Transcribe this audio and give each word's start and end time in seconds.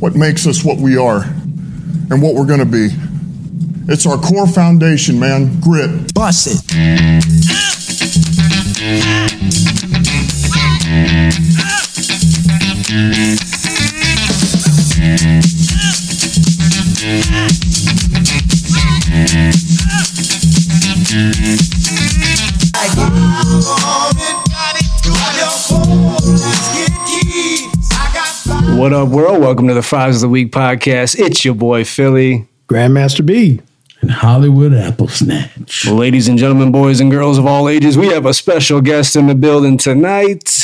what 0.00 0.14
makes 0.14 0.46
us 0.46 0.64
what 0.64 0.78
we 0.78 0.96
are 0.96 1.22
and 1.22 2.20
what 2.22 2.34
we're 2.34 2.46
going 2.46 2.60
to 2.60 2.66
be. 2.66 2.88
It's 3.86 4.06
our 4.06 4.16
core 4.18 4.46
foundation, 4.46 5.18
man. 5.18 5.60
Grit. 5.60 6.14
Bust 6.14 6.46
it. 6.46 7.64
What 28.74 28.92
up, 28.92 29.08
world? 29.08 29.40
Welcome 29.40 29.68
to 29.68 29.74
the 29.74 29.82
Fives 29.82 30.16
of 30.16 30.22
the 30.22 30.28
Week 30.28 30.50
podcast. 30.52 31.18
It's 31.18 31.44
your 31.44 31.54
boy 31.54 31.84
Philly. 31.84 32.46
Grandmaster 32.68 33.24
B. 33.24 33.60
and 34.00 34.10
Hollywood 34.10 34.74
Apple 34.74 35.08
Snatch. 35.08 35.86
Ladies 35.86 36.28
and 36.28 36.38
gentlemen, 36.38 36.70
boys 36.72 37.00
and 37.00 37.10
girls 37.10 37.38
of 37.38 37.46
all 37.46 37.68
ages, 37.68 37.96
we 37.96 38.08
have 38.08 38.26
a 38.26 38.34
special 38.34 38.80
guest 38.80 39.16
in 39.16 39.26
the 39.28 39.34
building 39.34 39.78
tonight. 39.78 40.63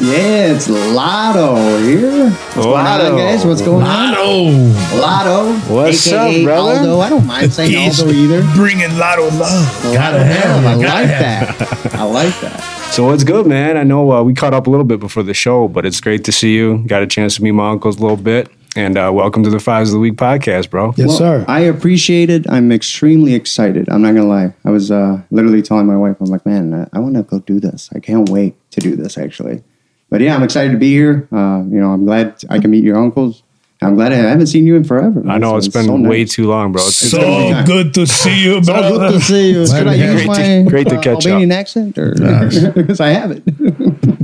Yeah, 0.00 0.54
it's 0.54 0.68
Lotto 0.68 1.56
here. 1.82 2.30
What's 2.30 2.54
going 2.54 2.70
Lotto. 2.72 3.12
on, 3.12 3.18
guys? 3.18 3.44
What's 3.44 3.62
going 3.62 3.84
on? 3.84 4.12
Lotto, 4.12 4.96
Lotto. 4.96 5.74
What's 5.74 6.06
AKA 6.06 6.40
up, 6.40 6.44
brother? 6.44 6.78
Aldo. 6.78 7.00
I 7.00 7.08
don't 7.10 7.26
mind 7.26 7.52
saying 7.52 7.72
He's 7.72 8.00
Aldo 8.00 8.12
either. 8.12 8.42
bringing 8.54 8.96
Lotto 8.96 9.24
love. 9.36 9.82
Gotta 9.92 10.22
have, 10.24 10.64
I 10.64 10.74
it, 10.76 10.82
gotta 10.82 11.02
like 11.02 11.08
have. 11.08 11.58
that. 11.58 11.94
I 11.96 12.04
like 12.04 12.40
that. 12.42 12.60
So 12.92 13.06
what's 13.06 13.24
good, 13.24 13.46
man? 13.48 13.76
I 13.76 13.82
know 13.82 14.12
uh, 14.12 14.22
we 14.22 14.34
caught 14.34 14.54
up 14.54 14.68
a 14.68 14.70
little 14.70 14.86
bit 14.86 15.00
before 15.00 15.24
the 15.24 15.34
show, 15.34 15.66
but 15.66 15.84
it's 15.84 16.00
great 16.00 16.24
to 16.26 16.32
see 16.32 16.54
you. 16.54 16.84
Got 16.86 17.02
a 17.02 17.06
chance 17.08 17.36
to 17.36 17.42
meet 17.42 17.50
my 17.52 17.68
uncles 17.70 17.98
a 17.98 18.00
little 18.00 18.16
bit. 18.16 18.48
And 18.76 18.96
uh, 18.96 19.10
welcome 19.12 19.42
to 19.42 19.50
the 19.50 19.58
Fives 19.58 19.90
of 19.90 19.94
the 19.94 19.98
Week 19.98 20.14
podcast, 20.14 20.70
bro. 20.70 20.94
Yes, 20.96 21.08
Well, 21.08 21.16
sir. 21.16 21.44
I 21.48 21.60
appreciate 21.60 22.30
it. 22.30 22.48
I'm 22.48 22.70
extremely 22.70 23.34
excited. 23.34 23.88
I'm 23.88 24.02
not 24.02 24.14
gonna 24.14 24.28
lie. 24.28 24.54
I 24.64 24.70
was 24.70 24.92
uh, 24.92 25.20
literally 25.32 25.62
telling 25.62 25.86
my 25.86 25.96
wife, 25.96 26.16
I'm 26.20 26.26
like, 26.26 26.46
man, 26.46 26.72
I, 26.92 26.96
I 26.96 27.00
want 27.00 27.16
to 27.16 27.22
go 27.24 27.40
do 27.40 27.58
this. 27.58 27.90
I 27.96 27.98
can't 27.98 28.28
wait 28.28 28.54
to 28.72 28.80
do 28.80 28.94
this, 28.94 29.18
actually. 29.18 29.64
But 30.10 30.20
yeah, 30.20 30.34
I'm 30.34 30.42
excited 30.42 30.72
to 30.72 30.78
be 30.78 30.90
here. 30.90 31.28
Uh, 31.32 31.62
you 31.68 31.80
know, 31.80 31.90
I'm 31.92 32.04
glad 32.06 32.42
I 32.48 32.58
can 32.58 32.70
meet 32.70 32.84
your 32.84 32.96
uncles. 32.96 33.42
I'm 33.80 33.94
glad 33.94 34.10
I 34.12 34.16
haven't 34.16 34.48
seen 34.48 34.66
you 34.66 34.74
in 34.74 34.82
forever. 34.82 35.22
I 35.28 35.38
know 35.38 35.50
So 35.52 35.56
it's 35.58 35.68
been 35.68 35.84
so 35.84 35.94
way 35.94 36.20
nice. 36.24 36.32
too 36.32 36.48
long, 36.48 36.72
bro. 36.72 36.82
It's, 36.82 37.00
it's 37.00 37.10
So 37.12 37.20
every 37.20 37.64
good 37.64 37.94
to 37.94 38.08
see 38.08 38.42
you, 38.42 38.64
So 38.64 38.72
good 38.98 39.12
to 39.12 39.20
see 39.20 39.52
you. 39.52 39.66
Should 39.68 39.86
I 39.86 39.94
use 39.94 40.22
you. 40.22 40.26
my 40.26 40.34
Great 40.34 40.64
to- 40.64 40.70
great 40.70 40.88
to 40.88 40.96
uh, 40.96 41.00
catch 41.02 41.26
up. 41.26 41.32
Albanian 41.32 41.52
accent, 41.52 41.96
or 41.96 42.10
because 42.74 43.00
I 43.08 43.10
have 43.10 43.30
it? 43.30 43.44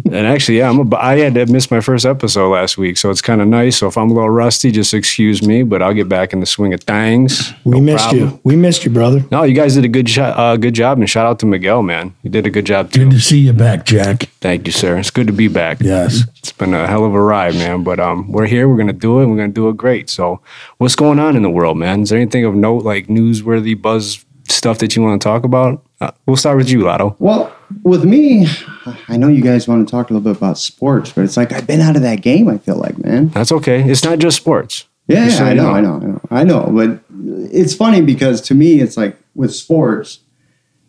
And 0.06 0.26
actually, 0.26 0.58
yeah, 0.58 0.70
I'm 0.70 0.92
a, 0.92 0.96
I 0.96 1.18
had 1.18 1.34
to 1.34 1.46
miss 1.46 1.70
my 1.70 1.80
first 1.80 2.04
episode 2.04 2.50
last 2.50 2.78
week, 2.78 2.96
so 2.96 3.10
it's 3.10 3.22
kind 3.22 3.41
of 3.41 3.46
nice. 3.46 3.76
So 3.76 3.86
if 3.86 3.96
I'm 3.96 4.10
a 4.10 4.14
little 4.14 4.30
rusty, 4.30 4.72
just 4.72 4.92
excuse 4.92 5.41
me, 5.46 5.62
but 5.62 5.82
I'll 5.82 5.94
get 5.94 6.08
back 6.08 6.32
in 6.32 6.41
the 6.41 6.46
swing 6.46 6.74
of 6.74 6.80
things. 6.82 7.52
we 7.64 7.72
No 7.72 7.80
missed 7.80 8.04
problem. 8.08 8.28
you. 8.30 8.41
We 8.42 8.56
missed 8.56 8.84
you, 8.84 8.91
brother. 8.91 9.24
No, 9.30 9.44
you 9.44 9.54
guys 9.54 9.74
did 9.74 9.84
a 9.84 9.88
good 9.88 10.08
shot, 10.08 10.36
uh, 10.36 10.56
good 10.56 10.74
job, 10.74 10.98
and 10.98 11.08
shout 11.08 11.26
out 11.26 11.38
to 11.41 11.46
Miguel, 11.46 11.82
man. 11.84 12.14
You 12.24 12.30
did 12.30 12.44
a 12.44 12.50
good 12.50 12.64
job 12.66 12.91
too. 12.91 13.04
Good 13.04 13.12
to 13.12 13.20
see 13.20 13.38
you 13.38 13.52
back, 13.52 13.84
Jack. 13.86 14.30
Thank 14.45 14.67
you, 14.67 14.73
sir. 14.73 14.98
It's 14.98 15.11
good 15.11 15.27
to 15.28 15.33
be 15.33 15.48
back. 15.48 15.78
Yes. 15.81 16.20
It's 16.37 16.53
been 16.53 16.75
a 16.75 16.87
hell 16.87 17.06
of 17.06 17.14
a 17.14 17.19
ride, 17.19 17.55
man. 17.55 17.83
But 17.83 17.98
um, 17.98 18.31
we're 18.31 18.45
here. 18.45 18.69
We're 18.69 18.77
gonna 18.77 18.92
do 18.92 19.20
it. 19.20 19.27
We're 19.27 19.39
gonna 19.39 19.48
do 19.48 19.70
it 19.70 19.78
great. 19.78 20.11
So, 20.11 20.42
what's 20.77 20.95
going 20.95 21.19
on 21.19 21.34
in 21.34 21.41
the 21.41 21.48
world, 21.48 21.78
man? 21.78 22.03
Is 22.03 22.11
there 22.11 22.20
anything 22.20 22.45
of 22.45 22.55
note, 22.55 22.84
like 22.84 23.06
newsworthy 23.06 23.81
buzz 23.81 24.22
stuff 24.50 24.81
that 24.81 24.95
you 24.95 25.03
want 25.03 25.19
to 25.19 25.25
talk 25.27 25.45
about? 25.45 25.83
Uh, 25.98 26.11
we'll 26.27 26.37
start 26.37 26.59
with 26.59 26.69
you, 26.69 26.83
Lotto. 26.83 27.17
Well, 27.19 27.56
with 27.84 28.05
me, 28.05 28.47
I 29.09 29.17
know 29.17 29.28
you 29.28 29.42
guys 29.42 29.67
want 29.67 29.89
to 29.89 29.91
talk 29.91 30.11
a 30.11 30.12
little 30.12 30.31
bit 30.31 30.37
about 30.37 30.59
sports, 30.59 31.11
but 31.11 31.25
it's 31.25 31.39
like 31.39 31.50
I've 31.50 31.67
been 31.67 31.81
out 31.81 31.97
of 31.97 32.03
that 32.03 32.20
game. 32.20 32.47
I 32.47 32.59
feel 32.59 32.77
like, 32.77 33.03
man. 33.03 33.31
That's 33.31 33.50
okay. 33.50 33.83
It's 33.83 34.05
not 34.05 34.19
just 34.19 34.37
sports. 34.37 34.84
Yeah, 35.06 35.39
I 35.41 35.55
know, 35.55 35.70
I 35.70 35.81
know, 35.81 35.95
I 35.95 35.98
know, 36.00 36.20
I 36.31 36.45
know. 36.45 36.70
But 36.70 37.00
it's 37.50 37.75
funny 37.75 38.03
because 38.03 38.42
to 38.42 38.55
me, 38.55 38.83
it's 38.83 38.98
like 38.98 39.17
with 39.34 39.55
sports, 39.55 40.19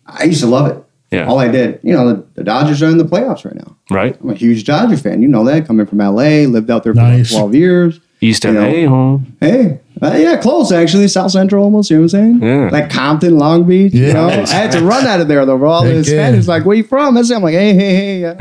I 0.05 0.25
used 0.25 0.41
to 0.41 0.47
love 0.47 0.69
it. 0.69 0.84
Yeah. 1.15 1.27
All 1.27 1.39
I 1.39 1.47
did, 1.47 1.79
you 1.83 1.93
know, 1.93 2.07
the, 2.13 2.25
the 2.35 2.43
Dodgers 2.43 2.81
are 2.83 2.89
in 2.89 2.97
the 2.97 3.03
playoffs 3.05 3.45
right 3.45 3.55
now. 3.55 3.75
Right. 3.89 4.17
I'm 4.21 4.29
a 4.29 4.35
huge 4.35 4.63
Dodger 4.65 4.97
fan. 4.97 5.21
You 5.21 5.27
know 5.27 5.43
that 5.45 5.65
coming 5.67 5.85
from 5.85 5.99
LA, 5.99 6.45
lived 6.47 6.69
out 6.69 6.83
there 6.83 6.93
for 6.93 6.99
Nice. 7.01 7.31
about 7.31 7.39
12 7.39 7.55
years. 7.55 7.99
East 8.21 8.43
You 8.45 8.53
know. 8.53 8.67
LA, 8.69 8.87
home. 8.87 9.35
Hey, 9.41 9.79
uh, 10.01 10.15
yeah, 10.17 10.37
close 10.37 10.71
actually. 10.71 11.07
South 11.09 11.31
Central 11.31 11.63
almost, 11.65 11.89
you 11.91 11.97
know 11.97 12.03
what 12.03 12.13
I'm 12.15 12.39
saying? 12.39 12.41
Yeah. 12.41 12.69
Like 12.71 12.89
Compton, 12.89 13.37
Long 13.37 13.65
Beach. 13.65 13.93
You 13.93 14.07
Yeah. 14.07 14.13
know? 14.13 14.27
I 14.29 14.45
had 14.47 14.71
to 14.71 14.81
run 14.81 15.05
out 15.05 15.19
of 15.19 15.27
there 15.27 15.45
though. 15.45 15.57
For 15.59 15.65
all 15.67 15.83
the 15.83 15.89
Heck 15.95 16.05
yeah. 16.05 16.11
Spanish, 16.29 16.47
like, 16.47 16.65
where 16.65 16.75
you 16.77 16.83
from? 16.83 17.17
I 17.17 17.21
said, 17.23 17.35
I'm 17.35 17.43
like, 17.43 17.53
hey, 17.53 17.73
hey, 17.73 17.95
hey, 17.95 18.25
I 18.29 18.33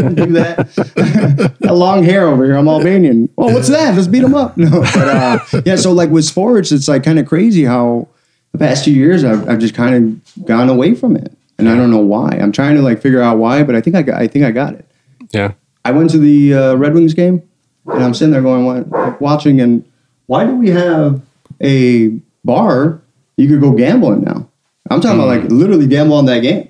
don't 0.00 0.14
do 0.24 0.26
that. 0.32 1.54
Got 1.62 1.76
long 1.76 2.02
hair 2.04 2.26
over 2.26 2.44
here. 2.44 2.56
I'm 2.56 2.66
Albanian. 2.68 3.28
Oh, 3.38 3.52
what's 3.52 3.68
that? 3.68 3.94
Let's 3.94 4.08
beat 4.08 4.20
them 4.20 4.34
up. 4.34 4.56
No, 4.56 4.80
but 4.80 4.96
uh, 5.08 5.38
yeah. 5.64 5.76
So 5.76 5.92
like 5.92 6.10
with 6.10 6.24
sports, 6.24 6.72
it's 6.72 6.88
like 6.88 7.04
kind 7.04 7.18
of 7.18 7.26
crazy 7.26 7.64
how 7.64 8.08
the 8.52 8.58
past 8.58 8.84
few 8.84 8.94
years 8.94 9.24
I've, 9.24 9.48
I've 9.48 9.58
just 9.58 9.74
kind 9.74 9.94
of 10.36 10.46
gone 10.46 10.68
away 10.68 10.94
from 10.94 11.16
it, 11.16 11.36
and 11.58 11.68
I 11.68 11.74
don't 11.76 11.90
know 11.90 11.98
why. 11.98 12.28
I'm 12.40 12.52
trying 12.52 12.76
to 12.76 12.82
like 12.82 13.00
figure 13.02 13.20
out 13.22 13.38
why, 13.38 13.62
but 13.62 13.74
I 13.74 13.80
think 13.80 13.96
I 13.96 14.02
got, 14.02 14.20
I 14.20 14.26
think 14.28 14.44
I 14.44 14.50
got 14.50 14.74
it. 14.74 14.86
Yeah. 15.32 15.52
I 15.84 15.90
went 15.92 16.10
to 16.10 16.18
the 16.18 16.54
uh, 16.54 16.74
Red 16.74 16.94
Wings 16.94 17.14
game, 17.14 17.42
and 17.86 18.02
I'm 18.04 18.12
sitting 18.14 18.32
there 18.32 18.42
going, 18.42 18.66
like, 18.66 19.20
watching, 19.20 19.60
and 19.60 19.84
why 20.26 20.44
do 20.44 20.54
we 20.54 20.68
have 20.70 21.20
a 21.62 22.08
bar 22.44 23.00
you 23.36 23.48
could 23.48 23.60
go 23.60 23.72
gambling 23.72 24.22
now? 24.22 24.48
I'm 24.90 25.00
talking 25.00 25.18
about 25.20 25.28
like 25.28 25.50
literally 25.50 25.86
gamble 25.86 26.16
on 26.16 26.26
that 26.26 26.40
game. 26.40 26.68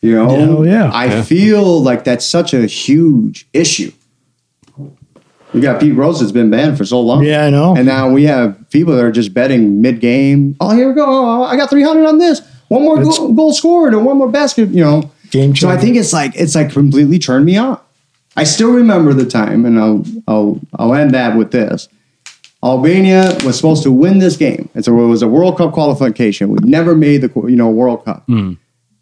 You 0.00 0.14
know, 0.16 0.28
Hell 0.28 0.66
yeah. 0.66 0.90
I 0.92 1.06
Yeah. 1.06 1.22
feel 1.22 1.82
like 1.82 2.04
that's 2.04 2.26
such 2.26 2.54
a 2.54 2.66
huge 2.66 3.46
issue. 3.52 3.92
You 5.54 5.60
got 5.60 5.80
Pete 5.80 5.94
Rose 5.94 6.18
that's 6.20 6.32
been 6.32 6.48
banned 6.50 6.78
for 6.78 6.84
so 6.86 6.98
long. 7.00 7.22
Yeah, 7.24 7.44
I 7.44 7.50
know. 7.50 7.76
And 7.76 7.84
now 7.84 8.08
we 8.10 8.24
have 8.24 8.58
people 8.70 8.96
that 8.96 9.04
are 9.04 9.12
just 9.12 9.34
betting 9.34 9.82
mid 9.82 10.00
game. 10.00 10.56
Oh, 10.60 10.74
here 10.74 10.88
we 10.88 10.94
go. 10.94 11.04
Oh, 11.06 11.44
I 11.44 11.56
got 11.56 11.68
300 11.68 12.06
on 12.06 12.16
this. 12.18 12.40
One 12.72 12.82
more 12.82 13.02
goal, 13.02 13.32
goal 13.34 13.52
scored 13.52 13.92
and 13.92 14.06
one 14.06 14.16
more 14.16 14.30
basket, 14.30 14.70
you 14.70 14.82
know. 14.82 15.10
Game 15.30 15.54
So 15.54 15.68
I 15.68 15.76
think 15.76 15.96
it's 15.96 16.12
like 16.12 16.32
it's 16.34 16.54
like 16.54 16.72
completely 16.72 17.18
turned 17.18 17.44
me 17.44 17.56
off. 17.58 17.82
I 18.36 18.44
still 18.44 18.72
remember 18.72 19.12
the 19.12 19.26
time, 19.26 19.66
and 19.66 19.78
I'll 19.78 20.04
I'll 20.26 20.60
I'll 20.78 20.94
end 20.94 21.12
that 21.12 21.36
with 21.36 21.50
this. 21.50 21.88
Albania 22.64 23.36
was 23.44 23.56
supposed 23.56 23.82
to 23.82 23.90
win 23.90 24.20
this 24.20 24.36
game. 24.36 24.68
It's 24.74 24.88
a, 24.88 24.92
it 24.92 25.06
was 25.06 25.20
a 25.20 25.28
World 25.28 25.58
Cup 25.58 25.72
qualification. 25.72 26.48
We've 26.48 26.64
never 26.64 26.94
made 26.94 27.20
the 27.22 27.30
you 27.48 27.56
know 27.56 27.68
World 27.68 28.04
Cup. 28.04 28.24
Hmm. 28.26 28.54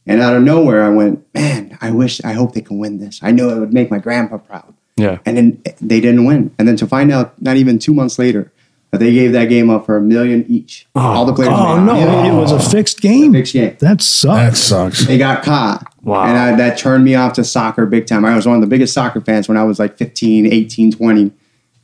And 0.07 0.21
out 0.21 0.35
of 0.35 0.43
nowhere, 0.43 0.83
I 0.83 0.89
went, 0.89 1.25
man, 1.35 1.79
I 1.81 1.93
wish, 1.93 2.21
I 2.25 2.33
hope 2.33 2.55
they 2.55 2.63
can 2.63 2.79
win 2.79 2.99
this. 2.99 3.21
I 3.23 3.31
know 3.31 3.51
it 3.51 3.61
would 3.61 3.73
make 3.73 3.91
my 3.91 3.99
grandpa 3.99 4.39
proud. 4.39 4.75
Yeah. 4.97 5.19
And 5.25 5.37
then 5.37 5.63
eh, 5.67 5.73
they 5.81 6.01
didn't 6.01 6.25
win. 6.25 6.53
And 6.59 6.67
then 6.67 6.77
to 6.77 6.87
find 6.87 7.13
out, 7.13 7.41
not 7.41 7.57
even 7.57 7.79
two 7.79 7.95
months 7.95 8.19
later, 8.19 8.51
they 8.99 9.13
gave 9.13 9.33
that 9.33 9.45
game 9.45 9.71
up 9.71 9.87
for 9.87 9.97
a 9.97 10.01
million 10.01 10.45
each. 10.49 10.87
All 10.97 11.25
the 11.25 11.33
players. 11.33 11.53
Oh 11.55 11.77
made 11.77 11.87
no, 11.87 11.93
a 11.93 12.07
million. 12.07 12.35
it 12.35 12.39
was 12.39 12.51
a 12.51 12.59
fixed 12.59 13.01
game. 13.01 13.33
Fixed 13.33 13.53
game. 13.53 13.77
That 13.79 14.03
sucks. 14.03 14.39
That 14.39 14.57
sucks. 14.57 14.99
sucks. 14.99 15.07
They 15.07 15.17
got 15.17 15.45
caught. 15.45 15.93
Wow. 16.03 16.25
And 16.25 16.37
I, 16.37 16.57
that 16.57 16.77
turned 16.77 17.05
me 17.05 17.15
off 17.15 17.35
to 17.35 17.45
soccer 17.45 17.87
big 17.87 18.07
time. 18.07 18.25
I 18.25 18.35
was 18.35 18.47
one 18.47 18.57
of 18.57 18.61
the 18.63 18.67
biggest 18.67 18.93
soccer 18.93 19.21
fans 19.21 19.49
when 19.49 19.57
I 19.57 19.63
was 19.63 19.79
like 19.79 19.97
15, 19.97 20.47
18, 20.53 20.93
20. 20.93 21.31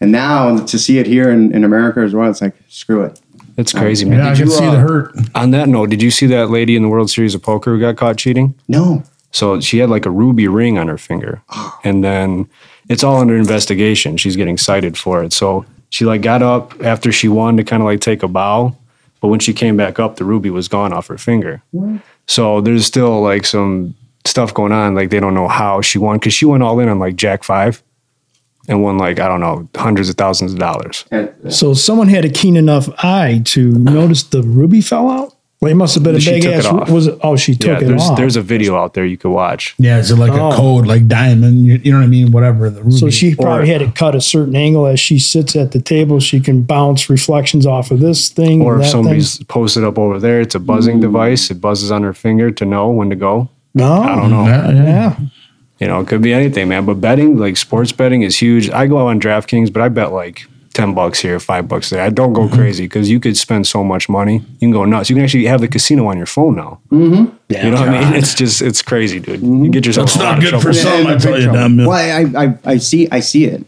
And 0.01 0.13
now 0.13 0.59
to 0.65 0.79
see 0.79 0.99
it 0.99 1.07
here 1.07 1.31
in, 1.31 1.55
in 1.55 1.65
America 1.65 2.01
as 2.01 2.13
well, 2.15 2.29
it's 2.29 2.43
like, 2.43 2.55
screw 2.69 3.03
it. 3.03 3.21
It's 3.57 3.73
crazy, 3.73 4.05
man. 4.05 4.19
Yeah, 4.19 4.27
I 4.27 4.29
Did 4.31 4.39
can 4.39 4.47
you, 4.49 4.53
see 4.53 4.67
uh, 4.67 4.71
the 4.73 4.79
hurt. 4.79 5.17
On 5.35 5.51
that 5.53 5.69
note, 5.69 5.89
did 5.89 6.03
you 6.03 6.11
see 6.11 6.27
that 6.27 6.51
lady 6.51 6.77
in 6.77 6.83
the 6.83 6.89
World 6.89 7.09
Series 7.09 7.35
of 7.35 7.43
Poker 7.43 7.73
who 7.73 7.81
got 7.81 7.97
caught 7.97 8.19
cheating? 8.19 8.55
No. 8.69 9.03
So 9.31 9.61
she 9.61 9.79
had 9.79 9.89
like 9.89 10.05
a 10.05 10.11
ruby 10.11 10.49
ring 10.49 10.79
on 10.79 10.89
her 10.89 10.99
finger. 10.99 11.43
And 11.85 12.05
then 12.05 12.49
it's 12.89 13.03
all 13.03 13.17
under 13.21 13.37
investigation. 13.37 14.17
She's 14.17 14.37
getting 14.37 14.59
cited 14.59 14.99
for 14.99 15.23
it. 15.23 15.33
So 15.33 15.65
she 15.91 16.05
like 16.05 16.23
got 16.23 16.43
up 16.43 16.75
after 16.83 17.13
she 17.13 17.29
won 17.29 17.57
to 17.57 17.65
kind 17.65 17.83
of 17.83 17.87
like 17.87 18.01
take 18.01 18.23
a 18.23 18.29
bow. 18.29 18.77
But 19.21 19.29
when 19.29 19.41
she 19.41 19.53
came 19.55 19.77
back 19.77 19.99
up, 19.99 20.17
the 20.17 20.25
ruby 20.25 20.51
was 20.51 20.69
gone 20.69 20.93
off 20.93 21.07
her 21.07 21.19
finger. 21.19 21.63
So 22.27 22.61
there's 22.61 22.85
still 22.85 23.23
like 23.23 23.47
some 23.47 23.95
stuff 24.25 24.53
going 24.53 24.73
on. 24.73 24.95
Like 24.95 25.11
they 25.11 25.21
don't 25.21 25.35
know 25.35 25.49
how 25.49 25.81
she 25.81 25.99
won 25.99 26.19
because 26.19 26.35
she 26.35 26.45
went 26.45 26.63
all 26.63 26.79
in 26.81 26.89
on 26.89 26.99
like 26.99 27.17
Jack 27.17 27.45
Five 27.45 27.83
and 28.69 28.83
won 28.83 28.99
like, 28.99 29.21
I 29.21 29.29
don't 29.29 29.41
know, 29.41 29.69
hundreds 29.77 30.09
of 30.09 30.17
thousands 30.17 30.53
of 30.53 30.59
dollars. 30.59 31.05
So 31.51 31.73
someone 31.73 32.09
had 32.09 32.25
a 32.25 32.29
keen 32.29 32.57
enough 32.57 32.89
eye 33.05 33.43
to 33.47 33.71
notice 33.73 34.25
the 34.25 34.43
ruby 34.43 34.81
fell 34.81 35.09
out. 35.09 35.36
Well, 35.59 35.71
it 35.73 35.75
must 35.75 35.95
have 35.95 36.05
been 36.05 36.15
a 36.17 36.21
She 36.21 36.33
big 36.33 36.43
took 36.43 36.53
it 36.53 36.57
ass. 36.59 36.67
off. 36.67 36.91
Was 36.91 37.07
it? 37.07 37.19
Oh, 37.23 37.35
she 37.35 37.53
Yeah, 37.53 37.59
took 37.59 37.83
it 37.83 37.87
there's 37.87 38.03
off. 38.03 38.17
there's 38.19 38.37
a 38.37 38.43
video 38.43 38.77
out 38.77 38.93
there 38.93 39.07
you 39.07 39.17
could 39.17 39.31
watch. 39.31 39.75
Yeah, 39.79 39.99
is 39.99 40.11
it 40.11 40.17
like 40.19 40.33
Oh. 40.33 40.51
a 40.51 40.55
code, 40.55 40.87
like 40.87 41.09
diamond? 41.09 41.65
You, 41.65 41.81
you 41.83 41.93
know 41.93 41.99
what 41.99 42.05
I 42.05 42.09
mean? 42.09 42.31
Whatever. 42.31 42.69
The 42.69 42.83
ruby. 42.83 42.97
so 42.97 43.09
she 43.09 43.35
probably 43.35 43.63
Or- 43.71 43.73
had 43.73 43.81
it 43.81 43.95
cut 43.95 44.15
a 44.15 44.21
certain 44.21 44.55
angle 44.55 44.87
as 44.87 45.01
she 45.01 45.19
sits 45.19 45.57
at 45.57 45.71
the 45.73 45.81
table. 45.81 46.21
She 46.21 46.41
can 46.41 46.61
bounce 46.61 47.09
reflections 47.09 47.65
off 47.65 47.91
of 47.91 48.01
this 48.01 48.29
thing 48.29 48.61
Or 48.61 48.75
and 48.75 48.83
if 48.83 48.87
that 48.89 48.93
somebody's 48.93 49.37
thing. 49.39 49.47
posted 49.49 49.83
up 49.83 49.99
over 49.99 50.19
there, 50.19 50.43
it's 50.43 50.55
a 50.55 50.61
buzzing 50.61 51.01
device. 51.01 51.51
It 51.51 51.59
buzzes 51.61 51.91
on 51.91 52.03
her 52.03 52.13
finger 52.13 52.51
to 52.51 52.65
know 52.67 52.91
when 52.91 53.09
to 53.09 53.17
go. 53.17 53.49
No, 53.75 53.93
I 54.03 54.15
don't 54.15 54.31
know. 54.31 54.45
Yeah, 54.45 54.71
yeah. 54.73 54.83
Yeah, 54.85 55.17
You 55.81 55.87
know, 55.89 56.01
it 56.01 56.07
could 56.07 56.21
be 56.21 56.35
anything, 56.35 56.69
man. 56.69 56.85
But 56.85 57.01
betting, 57.01 57.39
like 57.39 57.57
sports 57.57 57.93
betting, 57.93 58.21
is 58.23 58.37
huge. 58.39 58.69
I 58.71 58.87
go 58.87 58.99
out 58.99 59.07
on 59.09 59.21
DraftKings, 59.21 59.73
but 59.73 59.81
I 59.81 59.89
bet 59.89 60.13
like 60.13 60.47
ten 60.77 60.93
bucks 60.93 61.21
here, 61.21 61.41
five 61.41 61.67
bucks 61.67 61.89
there. 61.89 62.03
I 62.03 62.11
don't 62.11 62.35
go 62.35 62.43
mm-hmm. 62.43 62.55
crazy 62.55 62.85
because 62.85 63.09
you 63.11 63.19
could 63.19 63.37
spend 63.37 63.67
so 63.67 63.83
much 63.83 64.09
money. 64.09 64.35
You 64.35 64.59
can 64.59 64.73
go 64.73 64.85
nuts. 64.85 65.09
You 65.09 65.17
can 65.17 65.25
actually 65.25 65.47
have 65.47 65.63
the 65.63 65.69
casino 65.69 66.07
on 66.07 66.19
your 66.19 66.27
phone 66.27 66.55
now. 66.55 66.81
Mm-hmm. 66.91 67.35
yeah. 67.49 67.65
You 67.65 67.71
know 67.71 67.81
what 67.81 67.89
I 67.89 68.05
mean? 68.05 68.15
It's 68.15 68.35
just 68.35 68.61
it's 68.61 68.83
crazy, 68.83 69.19
dude. 69.19 69.41
Mm-hmm. 69.41 69.65
You 69.65 69.71
get 69.71 69.87
yourself. 69.87 70.13
That's 70.13 70.17
in 70.17 70.23
a 70.23 70.25
lot 70.25 70.31
not 70.33 70.39
of 70.39 70.45
good 70.45 70.51
trouble. 70.51 70.67
for 70.67 70.73
some, 70.75 71.07
I 71.07 71.15
big 71.15 71.23
tell 71.23 71.39
you, 71.39 71.45
trouble. 71.45 71.61
damn. 71.61 71.77
Well, 71.87 72.37
I, 72.37 72.45
I, 72.45 72.59
I 72.65 72.77
see, 72.77 73.09
I 73.11 73.21
see 73.21 73.47
it. 73.47 73.65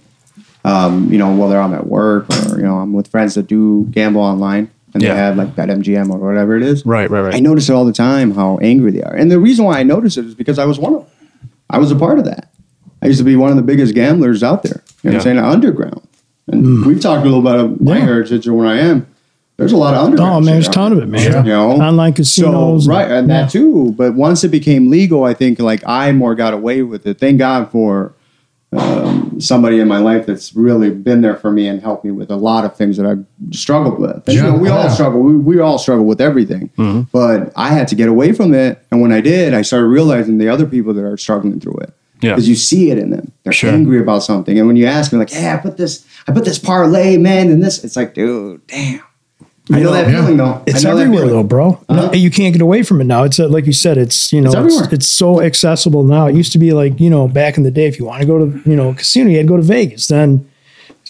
Um, 0.64 1.10
you 1.10 1.18
know, 1.18 1.34
whether 1.34 1.58
I'm 1.58 1.72
at 1.72 1.86
work 1.86 2.28
or 2.30 2.58
you 2.58 2.64
know 2.64 2.76
I'm 2.76 2.92
with 2.92 3.08
friends 3.08 3.34
that 3.36 3.46
do 3.46 3.86
gamble 3.90 4.20
online 4.20 4.70
and 4.92 5.02
Yeah. 5.02 5.14
they 5.14 5.20
have 5.20 5.36
like 5.36 5.54
that 5.56 5.70
MGM 5.70 6.10
or 6.10 6.18
whatever 6.18 6.56
it 6.56 6.62
is. 6.62 6.84
Right, 6.84 7.08
right, 7.10 7.22
right. 7.22 7.34
I 7.34 7.40
notice 7.40 7.70
it 7.70 7.72
all 7.72 7.86
the 7.86 7.92
time 7.92 8.32
how 8.32 8.58
angry 8.58 8.90
they 8.90 9.02
are, 9.02 9.14
and 9.14 9.30
the 9.30 9.38
reason 9.38 9.64
why 9.64 9.78
I 9.78 9.82
notice 9.82 10.18
it 10.18 10.26
is 10.26 10.34
because 10.34 10.58
I 10.58 10.66
was 10.66 10.78
one 10.78 10.94
of 10.94 11.00
them. 11.00 11.10
I 11.70 11.78
was 11.78 11.90
a 11.90 11.96
part 11.96 12.18
of 12.18 12.26
that. 12.26 12.50
I 13.00 13.06
used 13.06 13.18
to 13.18 13.24
be 13.24 13.36
one 13.36 13.50
of 13.50 13.56
the 13.56 13.62
biggest 13.62 13.94
gamblers 13.94 14.42
out 14.42 14.62
there. 14.62 14.82
You 15.02 15.10
know 15.10 15.18
what 15.18 15.26
I'm 15.26 15.36
saying? 15.36 15.38
Underground. 15.38 16.07
And 16.50 16.84
we've 16.86 17.00
talked 17.00 17.22
a 17.22 17.28
little 17.28 17.42
bit 17.42 17.54
about 17.54 17.80
my 17.80 17.98
Yeah. 17.98 18.04
heritage 18.04 18.46
and 18.46 18.56
where 18.56 18.66
I 18.66 18.78
am. 18.78 19.06
There's 19.56 19.72
a 19.72 19.76
lot 19.76 19.94
of 19.94 20.04
underground. 20.04 20.34
Oh 20.36 20.40
man, 20.40 20.54
there's 20.54 20.68
a 20.68 20.70
ton 20.70 20.92
of 20.92 20.98
it, 20.98 21.08
man. 21.08 21.30
there, 21.32 21.42
You 21.42 21.48
know, 21.50 21.70
Online 21.72 22.12
casinos. 22.12 22.84
so, 22.84 22.90
right, 22.92 23.10
and 23.10 23.28
that 23.28 23.50
too. 23.50 23.92
But 23.98 24.14
once 24.14 24.44
it 24.44 24.48
became 24.50 24.88
legal, 24.88 25.24
I 25.24 25.34
think 25.34 25.58
like 25.58 25.82
I 25.84 26.12
more 26.12 26.34
got 26.36 26.54
away 26.54 26.82
with 26.82 27.06
it. 27.06 27.18
Thank 27.18 27.38
God 27.38 27.70
for 27.72 28.12
um, 28.72 29.40
somebody 29.40 29.80
in 29.80 29.88
my 29.88 29.98
life 29.98 30.26
that's 30.26 30.54
really 30.54 30.90
been 30.90 31.22
there 31.22 31.36
for 31.36 31.50
me 31.50 31.66
and 31.66 31.80
helped 31.80 32.04
me 32.04 32.10
with 32.10 32.30
a 32.30 32.36
lot 32.36 32.64
of 32.66 32.76
things 32.76 32.98
that 32.98 33.06
I 33.06 33.16
struggled 33.50 33.98
with. 33.98 34.22
And, 34.28 34.36
you 34.36 34.42
know, 34.42 34.50
Yeah. 34.54 34.58
we 34.58 34.68
all 34.68 34.90
struggle. 34.90 35.20
We, 35.22 35.36
we 35.38 35.58
all 35.58 35.78
struggle 35.78 36.04
with 36.04 36.20
everything. 36.20 36.70
But 37.10 37.50
I 37.56 37.68
had 37.70 37.88
to 37.88 37.94
get 37.94 38.08
away 38.08 38.32
from 38.32 38.52
it, 38.54 38.84
and 38.90 39.00
when 39.00 39.10
I 39.10 39.20
did, 39.22 39.54
I 39.54 39.62
started 39.62 39.86
realizing 39.86 40.36
the 40.38 40.48
other 40.50 40.66
people 40.66 40.92
that 40.94 41.02
are 41.04 41.16
struggling 41.16 41.60
through 41.60 41.78
it. 41.82 41.94
Yeah. 42.20 42.32
Because 42.32 42.48
you 42.48 42.54
see 42.56 42.90
it 42.90 42.98
in 42.98 43.10
them. 43.10 43.30
They're 43.44 43.52
Sure. 43.52 43.70
angry 43.70 44.00
about 44.00 44.22
something. 44.24 44.58
And 44.58 44.66
when 44.66 44.76
you 44.76 44.86
ask 44.86 45.10
them, 45.10 45.20
like, 45.20 45.32
yeah, 45.32 45.54
I 45.54 45.56
put 45.58 45.76
this, 45.76 46.04
I 46.26 46.32
put 46.32 46.44
this 46.44 46.58
parlay, 46.58 47.16
man, 47.16 47.50
and 47.50 47.62
this, 47.62 47.84
it's 47.84 47.94
like, 47.96 48.14
dude, 48.14 48.60
damn. 48.66 49.00
I 49.70 49.80
know 49.80 49.92
that 49.92 50.08
Yeah. 50.10 50.22
feeling 50.22 50.38
though. 50.38 50.62
It's 50.66 50.82
I 50.84 50.88
know 50.88 50.96
that 50.96 51.02
everywhere 51.02 51.28
though, 51.28 51.42
bro. 51.42 51.78
Uh-huh. 51.90 52.10
You 52.14 52.30
can't 52.30 52.54
get 52.54 52.62
away 52.62 52.82
from 52.82 53.02
it 53.02 53.04
now. 53.04 53.24
It's 53.24 53.38
uh, 53.38 53.48
like 53.48 53.66
you 53.66 53.74
said. 53.74 53.98
It's 53.98 54.32
you 54.32 54.40
know, 54.40 54.50
It's 54.64 54.80
it's, 54.80 54.92
it's 54.94 55.06
so 55.06 55.42
accessible 55.42 56.04
now. 56.04 56.26
It 56.26 56.34
used 56.34 56.52
to 56.52 56.58
be 56.58 56.72
like 56.72 56.98
you 56.98 57.10
know, 57.10 57.28
back 57.28 57.58
in 57.58 57.64
the 57.64 57.70
day, 57.70 57.86
if 57.86 57.98
you 57.98 58.06
want 58.06 58.20
to 58.22 58.26
go 58.26 58.38
to 58.38 58.62
you 58.64 58.74
know 58.74 58.88
a 58.88 58.94
casino, 58.94 59.28
you 59.28 59.36
had 59.36 59.42
to 59.44 59.48
go 59.48 59.56
to 59.58 59.62
Vegas. 59.62 60.08
Then 60.08 60.46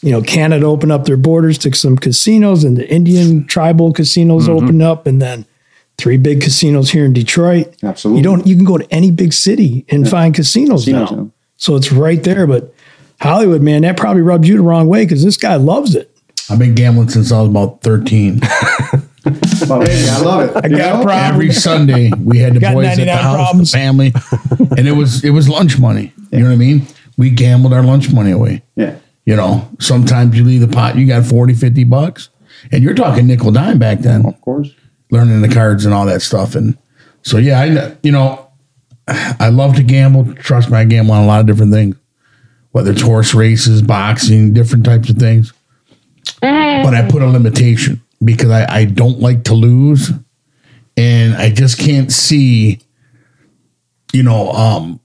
you 0.02 0.10
know, 0.10 0.22
Canada 0.22 0.66
opened 0.66 0.90
up 0.90 1.04
their 1.04 1.16
borders 1.16 1.56
to 1.58 1.72
some 1.74 1.96
casinos, 1.96 2.64
and 2.64 2.76
the 2.76 2.88
Indian 2.92 3.44
tribal 3.46 3.92
casinos 3.92 4.48
Mm-hmm. 4.48 4.64
opened 4.64 4.82
up, 4.82 5.06
and 5.06 5.22
then 5.22 5.44
three 5.98 6.16
big 6.16 6.40
casinos 6.40 6.90
here 6.90 7.04
in 7.04 7.12
Detroit. 7.12 7.74
Absolutely. 7.82 8.20
You 8.20 8.24
don't. 8.24 8.46
You 8.46 8.56
can 8.56 8.64
go 8.64 8.78
to 8.78 8.86
any 8.92 9.10
big 9.10 9.32
city 9.32 9.84
and 9.88 10.08
find 10.08 10.34
casinos, 10.34 10.84
Casinos 10.84 11.10
now. 11.10 11.16
now. 11.16 11.30
So 11.56 11.76
it's 11.76 11.92
right 11.92 12.22
there. 12.22 12.46
But 12.46 12.72
Hollywood, 13.20 13.62
man, 13.62 13.82
that 13.82 13.96
probably 13.96 14.22
rubbed 14.22 14.46
you 14.46 14.56
the 14.56 14.62
wrong 14.62 14.86
way 14.88 15.04
because 15.04 15.24
this 15.24 15.36
guy 15.36 15.56
loves 15.56 15.94
it. 15.94 16.10
I've 16.50 16.58
been 16.58 16.74
gambling 16.74 17.08
since 17.10 17.30
I 17.32 17.40
was 17.40 17.50
about 17.50 17.82
13. 17.82 18.40
But 19.68 19.86
hey, 19.88 20.08
I 20.08 20.20
love 20.22 20.48
it. 20.48 20.64
I 20.64 20.68
You 20.68 20.76
got 20.78 21.06
a. 21.06 21.12
Every 21.34 21.52
Sunday 21.52 22.10
we 22.18 22.38
had 22.38 22.54
the 22.54 22.60
Got 22.60 22.72
boys 22.74 22.86
at 22.86 23.04
the 23.04 23.14
house, 23.14 23.34
problems. 23.36 23.72
the 23.72 23.76
family, 23.78 24.12
and 24.78 24.88
it 24.88 24.92
was 24.92 25.22
it 25.22 25.30
was 25.30 25.48
lunch 25.50 25.78
money. 25.78 26.14
You 26.32 26.38
know 26.38 26.46
what 26.46 26.52
I 26.52 26.56
mean? 26.56 26.86
We 27.18 27.28
gambled 27.30 27.74
our 27.74 27.82
lunch 27.82 28.10
money 28.10 28.30
away. 28.30 28.62
Yeah. 28.76 28.96
You 29.26 29.36
know, 29.36 29.68
sometimes 29.80 30.34
you 30.38 30.44
leave 30.44 30.62
the 30.62 30.68
pot, 30.68 30.96
you 30.96 31.06
got 31.06 31.26
40, 31.26 31.52
50 31.52 31.84
bucks. 31.84 32.30
And 32.72 32.82
you're 32.82 32.94
talking 32.94 33.26
nickel 33.26 33.50
dime 33.52 33.78
back 33.78 33.98
then, 33.98 34.24
Of 34.24 34.40
course. 34.40 34.70
Learning 35.10 35.40
the 35.40 35.48
cards 35.48 35.84
and 35.84 35.94
all 35.94 36.06
that 36.06 36.22
stuff. 36.22 36.54
And 36.54 36.76
so, 37.22 37.38
yeah, 37.38 37.60
I, 37.60 37.96
you 38.02 38.12
know, 38.12 38.48
I 39.06 39.48
love 39.48 39.76
to 39.76 39.82
gamble. 39.82 40.34
Trust 40.34 40.70
me, 40.70 40.76
I 40.76 40.84
gamble 40.84 41.12
on 41.12 41.24
a 41.24 41.26
lot 41.26 41.40
of 41.40 41.46
different 41.46 41.72
things, 41.72 41.96
whether 42.72 42.90
it's 42.90 43.02
horse 43.02 43.34
races, 43.34 43.82
boxing, 43.82 44.52
different 44.52 44.84
types 44.84 45.08
of 45.10 45.16
things. 45.16 45.52
But 46.40 46.94
I 46.94 47.08
put 47.08 47.22
a 47.22 47.26
limitation 47.26 48.02
because 48.24 48.50
I, 48.50 48.66
I 48.68 48.84
don't 48.84 49.20
like 49.20 49.44
to 49.44 49.54
lose. 49.54 50.10
And 50.96 51.34
I 51.34 51.50
just 51.50 51.78
can't 51.78 52.12
see, 52.12 52.80
you 54.12 54.22
know, 54.22 54.50
um, 54.50 55.00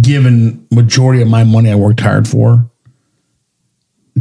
giving 0.00 0.66
majority 0.70 1.22
of 1.22 1.28
my 1.28 1.44
money 1.44 1.70
I 1.70 1.74
worked 1.74 2.00
hard 2.00 2.28
for 2.28 2.70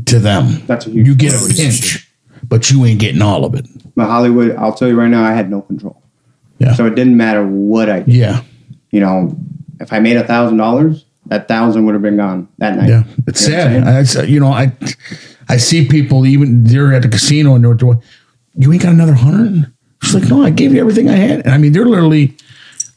to 0.05 0.19
them. 0.19 0.65
That's 0.65 0.85
a 0.85 0.89
huge 0.89 1.07
you 1.07 1.15
get 1.15 1.33
a 1.33 1.53
pinch, 1.53 2.08
but 2.49 2.69
you 2.69 2.85
ain't 2.85 2.99
getting 2.99 3.21
all 3.21 3.45
of 3.45 3.55
it. 3.55 3.65
But 3.95 4.07
Hollywood, 4.07 4.55
I'll 4.55 4.73
tell 4.73 4.87
you 4.87 4.99
right 4.99 5.07
now, 5.07 5.23
I 5.23 5.33
had 5.33 5.49
no 5.49 5.61
control. 5.61 6.01
Yeah. 6.57 6.73
So 6.73 6.85
it 6.85 6.95
didn't 6.95 7.15
matter 7.15 7.45
what 7.45 7.89
I 7.89 7.99
did. 8.01 8.13
Yeah. 8.13 8.43
You 8.91 8.99
know, 8.99 9.37
if 9.79 9.93
I 9.93 9.99
made 9.99 10.17
a 10.17 10.25
thousand 10.25 10.57
dollars, 10.57 11.05
that 11.27 11.47
thousand 11.47 11.85
would 11.85 11.93
have 11.93 12.01
been 12.01 12.17
gone 12.17 12.49
that 12.57 12.75
night. 12.75 12.89
Yeah, 12.89 13.03
it's 13.27 13.47
You 13.47 13.53
know 13.53 14.03
sad. 14.03 14.17
I, 14.17 14.27
you 14.27 14.39
know, 14.39 14.51
I 14.51 14.73
I 15.47 15.57
see 15.57 15.87
people 15.87 16.25
even 16.25 16.63
they're 16.63 16.93
at 16.93 17.03
the 17.03 17.07
casino 17.07 17.55
and 17.55 17.63
they're 17.63 17.77
you 18.55 18.73
ain't 18.73 18.81
got 18.81 18.93
another 18.93 19.13
hundred. 19.13 19.71
She's 20.01 20.15
like, 20.15 20.27
no, 20.27 20.43
I 20.43 20.49
gave 20.49 20.73
you 20.73 20.79
everything 20.79 21.07
I 21.07 21.15
had, 21.15 21.41
and 21.41 21.51
I 21.51 21.57
mean 21.57 21.71
they're 21.71 21.85
literally 21.85 22.35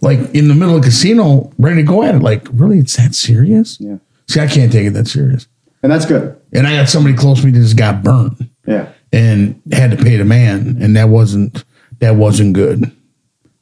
like 0.02 0.18
in 0.34 0.48
the 0.48 0.54
middle 0.54 0.76
of 0.76 0.82
the 0.82 0.88
casino, 0.88 1.52
ready 1.58 1.76
to 1.76 1.82
go 1.82 2.02
at 2.02 2.14
it. 2.14 2.18
Like, 2.18 2.46
really, 2.52 2.78
it's 2.78 2.96
that 2.96 3.14
serious? 3.14 3.78
Yeah. 3.80 3.98
See, 4.28 4.40
I 4.40 4.46
can't 4.46 4.70
take 4.70 4.86
it 4.86 4.90
that 4.90 5.06
serious. 5.06 5.46
And 5.82 5.90
that's 5.90 6.06
good. 6.06 6.38
And 6.52 6.66
I 6.66 6.76
got 6.76 6.88
somebody 6.88 7.16
close 7.16 7.40
to 7.40 7.46
me 7.46 7.52
that 7.52 7.60
just 7.60 7.76
got 7.76 8.02
burnt 8.02 8.40
Yeah. 8.66 8.92
And 9.12 9.60
had 9.72 9.90
to 9.90 9.96
pay 9.96 10.16
the 10.16 10.24
man, 10.24 10.78
and 10.80 10.96
that 10.96 11.08
wasn't 11.08 11.64
that 12.00 12.16
wasn't 12.16 12.54
good. 12.54 12.90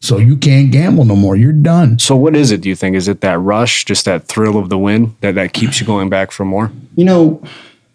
So 0.02 0.17
you 0.17 0.37
can't 0.37 0.73
gamble 0.73 1.05
no 1.05 1.14
more. 1.14 1.37
You're 1.37 1.52
done. 1.52 1.99
So 1.99 2.17
what 2.17 2.35
is 2.35 2.50
it? 2.50 2.62
Do 2.62 2.70
you 2.70 2.75
think 2.76 2.97
is 2.97 3.06
it 3.06 3.20
that 3.20 3.38
rush, 3.38 3.85
just 3.85 4.06
that 4.06 4.25
thrill 4.25 4.56
of 4.56 4.70
the 4.70 4.79
win 4.79 5.14
that 5.20 5.35
that 5.35 5.52
keeps 5.52 5.79
you 5.81 5.87
going 5.87 6.08
back 6.08 6.31
for 6.31 6.44
more? 6.44 6.73
You 6.97 7.05
know, 7.05 7.43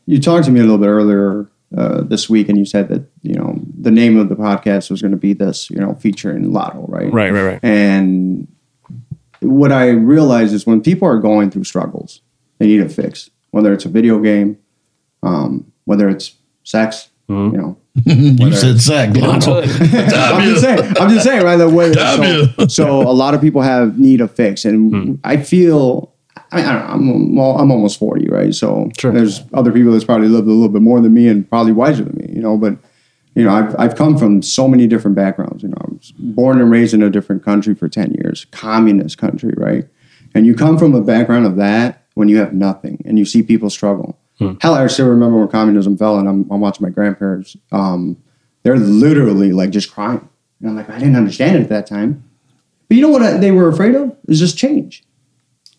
you 0.06 0.20
talked 0.20 0.46
to 0.46 0.52
me 0.52 0.60
a 0.60 0.64
little 0.64 0.78
bit 0.78 0.88
earlier 0.88 1.48
uh, 1.76 2.02
this 2.02 2.30
week, 2.30 2.48
and 2.48 2.58
you 2.58 2.66
said 2.66 2.90
that 2.90 3.10
you 3.24 3.34
know 3.34 3.60
the 3.80 3.92
name 3.92 4.18
of 4.18 4.30
the 4.30 4.36
podcast 4.36 4.92
was 4.92 5.02
going 5.02 5.12
to 5.12 5.18
be 5.18 5.34
this, 5.34 5.70
you 5.70 5.78
know, 5.78 5.96
featuring 5.96 6.52
Lotto, 6.52 6.86
right? 6.88 7.12
Right, 7.12 7.32
right, 7.32 7.44
right. 7.44 7.60
And 7.64 8.48
what 9.40 9.72
I 9.72 9.90
realize 9.90 10.54
is 10.54 10.66
when 10.66 10.82
people 10.82 11.08
are 11.08 11.20
going 11.20 11.50
through 11.52 11.64
struggles, 11.64 12.22
they 12.60 12.68
need 12.68 12.82
a 12.82 12.90
fix. 12.90 13.30
Whether 13.52 13.74
it's 13.74 13.86
a 13.86 13.90
video 13.90 14.20
game, 14.20 14.58
um, 15.24 15.72
whether 15.86 16.10
it's 16.10 16.36
sex, 16.64 17.10
Mm-hmm. 17.30 17.56
you 17.56 17.62
know. 17.62 17.78
You 18.46 18.54
said 18.54 18.82
sex. 18.82 19.18
I'm 19.24 19.40
just 19.42 20.62
saying. 20.62 20.94
I'm 21.00 21.10
just 21.10 21.24
saying, 21.26 21.44
right? 21.44 21.56
The 21.56 21.70
way. 21.70 21.94
So, 21.94 22.68
so 22.68 23.02
a 23.02 23.14
lot 23.14 23.34
of 23.34 23.42
people 23.42 23.62
have 23.62 23.98
need 23.98 24.22
a 24.22 24.28
fix, 24.28 24.66
and 24.66 24.92
Hmm. 24.94 25.14
I 25.24 25.38
feel. 25.38 26.12
I, 26.52 26.58
mean, 26.58 26.66
I 26.66 26.74
don't 26.74 26.82
know. 27.08 27.14
I'm 27.14 27.36
well, 27.36 27.58
I'm 27.58 27.72
almost 27.72 27.98
forty, 27.98 28.28
right? 28.30 28.54
So 28.54 28.90
Sure. 29.00 29.12
there's 29.12 29.42
other 29.54 29.72
people 29.72 29.92
that's 29.94 30.04
probably 30.04 30.28
lived 30.28 30.48
a 30.48 30.52
little 30.52 30.70
bit 30.70 30.82
more 30.82 31.00
than 31.02 31.14
me 31.14 31.28
and 31.28 31.50
probably 31.50 31.72
wiser 31.72 32.04
than 32.04 32.16
me, 32.18 32.34
you 32.36 32.42
know. 32.42 32.58
But 32.58 32.78
you 33.34 33.44
know, 33.44 33.52
I've 33.54 33.76
I've 33.80 33.96
come 33.96 34.18
from 34.18 34.42
so 34.42 34.68
many 34.68 34.86
different 34.88 35.16
backgrounds. 35.16 35.64
You 35.64 35.70
know, 35.70 35.78
I 35.82 35.92
was 35.92 36.12
born 36.20 36.60
and 36.62 36.70
raised 36.70 36.94
in 36.94 37.02
a 37.02 37.10
different 37.10 37.44
country 37.44 37.74
for 37.76 37.88
ten 37.90 38.12
years, 38.14 38.46
communist 38.52 39.18
country, 39.18 39.54
right? 39.58 39.86
And 40.36 40.46
you 40.46 40.54
come 40.54 40.78
from 40.78 40.94
a 40.94 41.02
background 41.02 41.46
of 41.46 41.56
that 41.56 42.04
when 42.14 42.28
you 42.28 42.38
have 42.38 42.54
nothing, 42.54 43.02
and 43.06 43.18
you 43.18 43.24
see 43.26 43.42
people 43.42 43.70
struggle. 43.70 44.20
Hell, 44.40 44.74
I 44.74 44.88
still 44.88 45.08
remember 45.08 45.38
when 45.40 45.48
communism 45.48 45.96
fell, 45.98 46.18
and 46.20 46.28
I'm, 46.28 46.50
I'm 46.52 46.60
watching 46.60 46.84
my 46.86 46.90
grandparents. 46.90 47.56
Um, 47.72 48.18
they're 48.64 48.78
literally 48.78 49.52
like 49.54 49.70
just 49.70 49.92
crying. 49.94 50.28
And 50.60 50.70
I'm 50.70 50.76
like, 50.76 50.90
I 50.90 50.98
didn't 51.00 51.16
understand 51.16 51.56
it 51.58 51.62
at 51.62 51.70
that 51.70 51.88
time. 51.88 52.24
But 52.90 52.98
you 52.98 53.02
know 53.02 53.10
what 53.10 53.22
I- 53.22 53.38
they 53.38 53.52
were 53.52 53.68
afraid 53.70 53.96
of? 53.96 54.16
Is 54.28 54.40
just 54.40 54.58
change. 54.58 55.04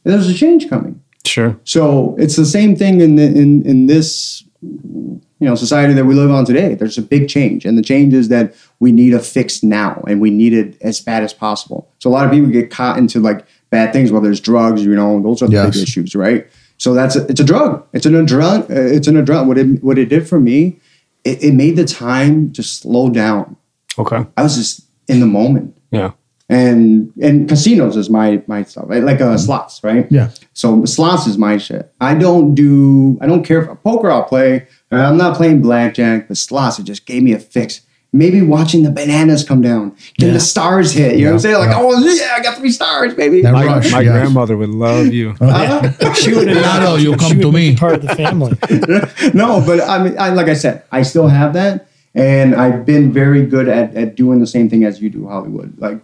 There's 0.04 0.28
a 0.28 0.34
change 0.34 0.68
coming. 0.68 1.02
Sure. 1.24 1.58
So 1.64 2.14
it's 2.18 2.36
the 2.36 2.46
same 2.46 2.76
thing 2.76 3.00
in 3.00 3.16
the, 3.16 3.24
in 3.26 3.66
in 3.66 3.86
this 3.86 4.44
you 4.62 5.20
know 5.40 5.54
society 5.56 5.92
that 5.94 6.04
we 6.06 6.14
live 6.14 6.30
on 6.30 6.44
today. 6.44 6.74
There's 6.74 6.96
a 6.98 7.02
big 7.02 7.28
change, 7.28 7.64
and 7.66 7.76
the 7.76 7.82
change 7.82 8.14
is 8.14 8.28
that 8.28 8.54
we 8.80 8.90
need 8.92 9.12
a 9.12 9.18
fix 9.18 9.62
now, 9.62 10.02
and 10.08 10.20
we 10.20 10.30
need 10.30 10.52
it 10.54 10.80
as 10.80 11.00
bad 11.00 11.22
as 11.24 11.34
possible. 11.34 11.90
So 11.98 12.08
a 12.08 12.12
lot 12.12 12.24
of 12.24 12.30
people 12.32 12.48
get 12.50 12.70
caught 12.70 12.96
into 12.98 13.18
like 13.20 13.44
bad 13.70 13.92
things, 13.92 14.12
whether 14.12 14.30
it's 14.30 14.40
drugs, 14.40 14.84
you 14.84 14.94
know, 14.94 15.20
those 15.20 15.42
are 15.42 15.46
the 15.48 15.52
Yes. 15.54 15.74
big 15.74 15.82
issues, 15.82 16.14
right? 16.14 16.46
So 16.78 16.92
that's 16.94 17.16
a, 17.16 17.26
it's 17.28 17.40
a 17.40 17.44
drug. 17.44 17.84
It's 17.92 18.06
an 18.06 18.12
adrenaline. 18.12 18.66
It's 18.70 19.06
an 19.08 19.14
adrenaline. 19.16 19.46
What 19.46 19.58
it 19.58 19.82
what 19.84 19.98
it 19.98 20.06
did 20.08 20.28
for 20.28 20.38
me, 20.40 20.78
it, 21.24 21.42
it 21.42 21.52
made 21.54 21.76
the 21.76 21.84
time 21.84 22.52
just 22.52 22.80
slow 22.80 23.08
down. 23.10 23.56
Okay. 23.98 24.24
I 24.36 24.42
was 24.42 24.56
just 24.56 24.82
in 25.08 25.20
the 25.20 25.26
moment 25.26 25.76
Yeah. 25.90 26.10
and 26.48 27.12
and 27.22 27.48
casinos 27.48 27.96
is 27.96 28.10
my 28.10 28.42
my 28.46 28.62
stuff 28.64 28.84
right? 28.88 29.02
like 29.02 29.20
uh, 29.20 29.36
slots 29.38 29.82
right 29.84 30.06
Yeah. 30.10 30.30
so 30.52 30.84
slots 30.84 31.26
is 31.28 31.38
my 31.38 31.58
shit 31.58 31.92
i 32.00 32.12
don't 32.14 32.54
do 32.56 33.16
i 33.20 33.26
don't 33.26 33.44
care 33.44 33.64
for 33.64 33.76
poker 33.76 34.10
i'll 34.10 34.24
play 34.24 34.66
Uh, 34.92 34.96
i'm 34.96 35.16
not 35.16 35.36
playing 35.36 35.62
blackjack 35.62 36.26
but 36.28 36.36
slots 36.36 36.78
it 36.80 36.84
just 36.84 37.06
gave 37.06 37.22
me 37.22 37.32
a 37.32 37.38
fix 37.38 37.82
maybe 38.16 38.42
watching 38.42 38.82
the 38.82 38.90
bananas 38.90 39.44
come 39.44 39.60
down 39.60 39.94
getting 40.18 40.34
the 40.34 40.40
stars 40.40 40.92
hit 40.92 41.16
you 41.16 41.24
know 41.24 41.30
what 41.30 41.34
i'm 41.34 41.40
saying 41.40 41.58
like 41.58 41.76
oh 41.76 41.98
yeah 42.14 42.34
i 42.36 42.40
got 42.42 42.56
three 42.56 42.70
stars 42.70 43.14
baby 43.14 43.42
That 43.42 43.52
My, 43.52 43.64
rush. 43.66 43.92
my 43.92 44.00
yes. 44.00 44.12
grandmother 44.12 44.56
would 44.56 44.70
love 44.70 45.12
you. 45.12 45.34
She 46.16 46.32
would 46.34 46.48
have 46.48 46.62
Lotto, 46.62 46.96
you'll 46.96 47.16
come 47.16 47.38
to 47.40 47.52
me. 47.52 47.76
Part 47.76 47.94
of 47.96 48.02
the 48.02 48.14
family. 48.14 48.52
no, 49.34 49.62
but 49.64 49.80
I 49.80 50.02
mean, 50.02 50.18
I, 50.18 50.30
like 50.30 50.48
I 50.48 50.54
said, 50.54 50.82
I 50.90 51.02
still 51.02 51.28
have 51.28 51.52
that, 51.52 51.88
and 52.14 52.54
I've 52.54 52.86
been 52.86 53.12
very 53.12 53.44
good 53.44 53.68
at, 53.68 53.94
at 53.94 54.14
doing 54.16 54.40
the 54.40 54.46
same 54.46 54.70
thing 54.70 54.84
as 54.84 55.00
you 55.02 55.10
do, 55.10 55.28
Hollywood. 55.28 55.78
Like, 55.78 56.00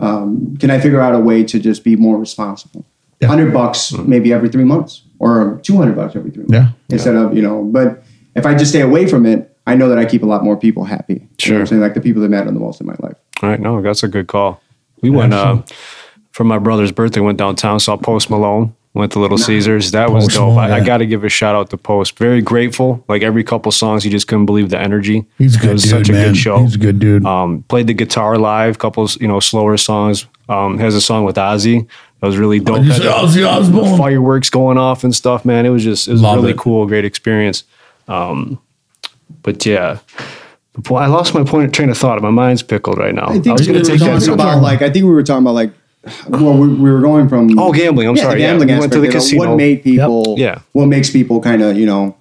um, 0.00 0.56
can 0.58 0.70
I 0.70 0.80
figure 0.80 1.00
out 1.00 1.14
a 1.14 1.18
way 1.20 1.44
to 1.44 1.58
just 1.60 1.84
be 1.84 1.94
more 1.96 2.18
responsible? 2.18 2.84
Yeah. 3.20 3.28
Hundred 3.28 3.52
bucks 3.52 3.92
maybe 3.92 4.32
every 4.32 4.48
three 4.48 4.64
months, 4.64 5.02
or 5.20 5.60
two 5.62 5.76
hundred 5.76 5.94
bucks 5.96 6.16
every 6.16 6.30
three 6.30 6.44
months. 6.44 6.52
Yeah. 6.54 6.68
Instead 6.94 7.14
of 7.14 7.34
you 7.36 7.42
know, 7.42 7.62
but 7.64 8.02
if 8.34 8.44
I 8.44 8.54
just 8.54 8.70
stay 8.72 8.80
away 8.80 9.06
from 9.06 9.24
it, 9.24 9.53
I 9.66 9.74
know 9.74 9.88
that 9.88 9.98
I 9.98 10.04
keep 10.04 10.22
a 10.22 10.26
lot 10.26 10.44
more 10.44 10.56
people 10.56 10.84
happy. 10.84 11.14
You 11.14 11.20
know 11.20 11.28
Sure. 11.38 11.60
I'm 11.60 11.66
saying 11.66 11.80
like 11.82 11.94
the 11.94 12.00
people 12.00 12.20
that 12.22 12.28
matter 12.28 12.50
the 12.50 12.58
most 12.60 12.80
in 12.80 12.86
my 12.86 12.96
life. 13.00 13.16
All 13.42 13.48
right. 13.48 13.60
No, 13.60 13.80
that's 13.82 14.02
a 14.02 14.08
good 14.08 14.26
call. 14.26 14.60
We 15.00 15.10
went 15.10 15.32
uh, 15.34 15.62
for 16.32 16.44
my 16.44 16.58
brother's 16.58 16.92
birthday. 16.92 17.20
Went 17.20 17.38
downtown, 17.38 17.80
saw 17.80 17.96
Post 17.96 18.30
Malone. 18.30 18.74
Went 18.94 19.10
to 19.12 19.18
Little 19.18 19.38
Caesars. 19.38 19.90
That 19.90 20.12
was 20.12 20.28
dope. 20.28 20.50
Malone, 20.54 20.70
I, 20.70 20.76
I 20.76 20.80
got 20.84 20.98
to 20.98 21.06
give 21.06 21.24
a 21.24 21.28
shout 21.28 21.56
out 21.56 21.68
to 21.70 21.76
Post. 21.76 22.16
Very 22.16 22.40
grateful. 22.40 23.04
Like 23.08 23.22
every 23.22 23.42
couple 23.42 23.72
songs, 23.72 24.04
you 24.04 24.10
just 24.10 24.28
couldn't 24.28 24.46
believe 24.46 24.70
the 24.70 24.78
energy. 24.78 25.26
He's 25.36 25.56
a 25.56 25.58
It 25.58 25.62
good 25.62 25.72
was 25.72 25.82
dude, 25.82 25.90
such 25.90 26.08
a 26.10 26.12
man. 26.12 26.28
good 26.28 26.36
show. 26.36 26.58
He's 26.58 26.76
a 26.76 26.78
good 26.78 27.00
dude. 27.00 27.24
Um, 27.26 27.64
played 27.64 27.88
the 27.88 27.94
guitar 27.94 28.38
live. 28.38 28.78
Couple, 28.78 29.08
you 29.20 29.26
know, 29.26 29.40
slower 29.40 29.76
songs. 29.76 30.26
Um, 30.48 30.78
has 30.78 30.94
a 30.94 31.00
song 31.00 31.24
with 31.24 31.34
Ozzy. 31.36 31.88
That 32.20 32.26
was 32.28 32.36
really 32.38 32.60
dope. 32.60 32.84
You 32.84 32.92
Had 32.92 33.02
said 33.02 33.06
the- 33.06 33.10
Ozzy 33.10 33.48
Osbourne. 33.48 33.98
fireworks 33.98 34.48
going 34.48 34.78
off 34.78 35.02
and 35.02 35.12
stuff, 35.14 35.44
man. 35.44 35.66
It 35.66 35.70
was 35.70 35.82
just 35.82 36.06
it 36.06 36.12
was 36.12 36.22
Love 36.22 36.36
really 36.36 36.52
it. 36.52 36.58
cool, 36.58 36.86
great 36.86 37.04
experience. 37.04 37.64
Um, 38.06 38.60
but 39.42 39.64
yeah, 39.66 39.98
the 40.74 40.94
I 40.94 41.06
lost 41.06 41.34
my 41.34 41.44
point 41.44 41.66
of 41.66 41.72
train 41.72 41.90
of 41.90 41.98
thought. 41.98 42.20
My 42.22 42.30
mind's 42.30 42.62
pickled 42.62 42.98
right 42.98 43.14
now. 43.14 43.26
I, 43.26 43.34
I 43.34 43.38
think 43.40 43.58
was 43.58 43.66
we 43.68 43.72
going 43.74 43.78
were 43.78 43.84
to 43.84 43.90
take 43.90 44.00
that. 44.00 44.06
talking 44.06 44.26
to- 44.26 44.32
about 44.34 44.62
like 44.62 44.82
I 44.82 44.90
think 44.90 45.04
we 45.04 45.10
were 45.10 45.22
talking 45.22 45.42
about 45.44 45.54
like 45.54 45.72
well 46.28 46.56
we, 46.58 46.68
we 46.68 46.90
were 46.90 47.00
going 47.00 47.28
from 47.28 47.58
Oh, 47.58 47.72
gambling. 47.72 48.08
I'm 48.08 48.16
yeah, 48.16 48.22
sorry. 48.22 48.34
the 48.36 48.40
Yeah, 48.42 48.46
gambling 48.50 48.68
we 48.68 48.78
went 48.78 48.92
to 48.92 49.00
the 49.00 49.06
aspect 49.08 49.22
of 49.24 49.28
casino. 49.30 49.48
What 49.50 49.56
made 49.56 49.82
people? 49.82 50.34
Yeah. 50.38 50.60
What 50.72 50.86
makes 50.86 51.10
people 51.10 51.40
kind 51.40 51.62
of 51.62 51.76
you 51.78 51.86
know, 51.86 52.16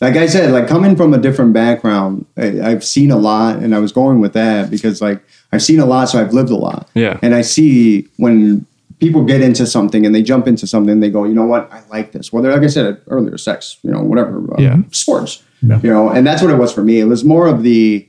like 0.00 0.16
I 0.16 0.26
said, 0.26 0.52
like 0.52 0.68
coming 0.68 0.96
from 0.96 1.12
a 1.14 1.18
different 1.18 1.52
background, 1.52 2.26
I, 2.36 2.60
I've 2.60 2.84
seen 2.84 3.10
a 3.10 3.16
lot, 3.18 3.56
and 3.56 3.74
I 3.74 3.78
was 3.78 3.92
going 3.92 4.20
with 4.20 4.32
that 4.34 4.70
because 4.70 5.00
like 5.02 5.22
I've 5.52 5.62
seen 5.62 5.80
a 5.80 5.86
lot, 5.86 6.06
so 6.08 6.20
I've 6.20 6.32
lived 6.32 6.50
a 6.50 6.56
lot. 6.56 6.88
Yeah. 6.94 7.18
and 7.22 7.34
I 7.34 7.42
see 7.42 8.08
when 8.16 8.66
people 8.98 9.24
get 9.24 9.42
into 9.42 9.66
something 9.66 10.06
and 10.06 10.14
they 10.14 10.22
jump 10.22 10.46
into 10.48 10.66
something, 10.66 11.00
they 11.00 11.10
go, 11.10 11.24
you 11.24 11.34
know 11.34 11.44
what, 11.44 11.70
I 11.70 11.82
like 11.90 12.12
this. 12.12 12.32
Whether 12.32 12.50
like 12.50 12.62
I 12.62 12.66
said 12.68 12.98
earlier, 13.08 13.36
sex, 13.36 13.76
you 13.82 13.90
know, 13.90 14.00
whatever, 14.00 14.38
uh, 14.54 14.56
Yeah. 14.58 14.78
sports, 14.90 15.42
Yeah. 15.62 15.80
you 15.82 15.90
know, 15.90 16.08
and 16.10 16.26
that's 16.26 16.42
what 16.42 16.50
it 16.50 16.56
was 16.58 16.72
for 16.72 16.82
me. 16.82 17.00
It 17.00 17.04
was 17.04 17.24
more 17.24 17.46
of 17.46 17.62
the 17.62 18.08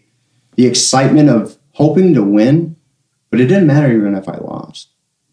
the 0.56 0.66
excitement 0.66 1.30
of 1.30 1.58
hoping 1.74 2.14
to 2.16 2.24
win, 2.24 2.76
but 3.30 3.40
it 3.40 3.46
didn't 3.48 3.68
matter 3.68 3.92
even 3.92 4.16
if 4.16 4.28
I 4.28 4.38
lost. 4.38 4.90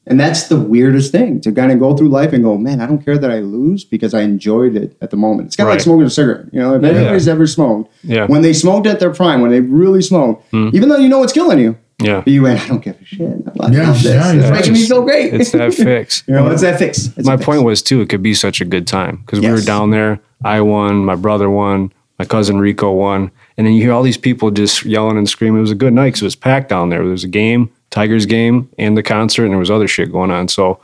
And 0.07 0.21
that's 0.21 0.49
the 0.49 0.61
weirdest 0.61 1.13
thing 1.13 1.41
to 1.41 1.51
kind 1.51 1.73
of 1.73 1.79
go 1.79 1.97
through 1.97 2.11
life 2.11 2.35
and 2.35 2.45
go, 2.45 2.59
man, 2.59 2.83
I 2.83 2.87
don't 2.87 3.03
care 3.03 3.17
that 3.17 3.31
I 3.31 3.39
lose 3.39 3.85
because 3.85 4.13
I 4.13 4.21
enjoyed 4.21 4.77
it 4.77 4.99
at 5.01 5.09
the 5.11 5.17
moment. 5.17 5.47
It's 5.47 5.57
kind 5.57 5.67
of 5.67 5.73
like 5.75 5.81
smoking 5.81 6.05
a 6.05 6.11
cigarette. 6.11 6.45
You 6.53 6.61
know, 6.61 6.75
if 6.75 6.85
anybody's 6.85 7.27
ever 7.27 7.47
smoked, 7.47 7.91
Yeah. 8.03 8.27
when 8.27 8.43
they 8.43 8.53
smoked 8.53 8.87
at 8.87 9.01
their 9.01 9.15
prime, 9.15 9.41
when 9.41 9.51
they 9.51 9.61
really 9.61 10.03
smoked, 10.03 10.51
mm. 10.53 10.75
even 10.75 10.91
though 10.91 10.99
you 10.99 11.09
know 11.09 11.23
it's 11.23 11.33
killing 11.33 11.59
you, 11.59 11.79
Yeah. 12.03 12.21
But 12.21 12.29
you 12.35 12.43
went, 12.43 12.61
I 12.61 12.69
don't 12.69 12.85
give 12.85 13.01
a 13.01 13.05
shit. 13.07 13.23
I 13.23 13.71
Yeah, 13.71 13.87
love 13.87 14.03
this. 14.03 14.05
yeah, 14.05 14.33
it's 14.35 14.45
yeah. 14.45 14.51
making 14.51 14.73
me 14.75 14.85
feel 14.87 15.03
great. 15.05 15.33
It's 15.33 15.53
that 15.53 15.73
fix. 15.89 16.23
you 16.29 16.35
know, 16.35 16.51
it's 16.51 16.61
that 16.61 16.79
fix. 16.79 17.07
It's 17.17 17.27
my 17.27 17.35
a 17.35 17.39
fix. 17.39 17.47
point 17.47 17.63
was 17.63 17.81
too. 17.81 18.03
It 18.03 18.11
could 18.11 18.23
be 18.23 18.35
such 18.35 18.61
a 18.61 18.67
good 18.67 18.87
time 18.87 19.23
because 19.25 19.41
we 19.41 19.51
were 19.51 19.63
down 19.63 19.91
there. 19.91 20.21
I 20.45 20.61
won. 20.61 21.03
My 21.07 21.15
brother 21.15 21.49
won. 21.49 21.93
My 22.25 22.29
cousin 22.29 22.59
Rico 22.59 22.91
won. 22.93 23.31
And 23.57 23.67
then 23.67 23.75
you 23.75 23.83
hear 23.83 23.93
all 23.93 24.03
these 24.03 24.17
people 24.19 24.51
just 24.51 24.85
yelling 24.85 25.19
and 25.19 25.29
screaming. 25.29 25.59
It 25.59 25.63
was 25.63 25.71
a 25.71 25.77
good 25.77 25.93
night 25.93 26.07
because 26.07 26.23
it 26.23 26.27
was 26.27 26.37
packed 26.37 26.69
down 26.69 26.89
there. 26.89 27.01
There 27.01 27.11
was 27.11 27.25
a 27.25 27.29
game, 27.29 27.71
Tigers 27.91 28.27
game, 28.27 28.71
and 28.79 28.97
the 28.97 29.03
concert, 29.03 29.45
and 29.45 29.53
there 29.53 29.59
was 29.59 29.71
other 29.71 29.87
shit 29.89 30.11
going 30.11 30.31
on. 30.31 30.49
So 30.49 30.81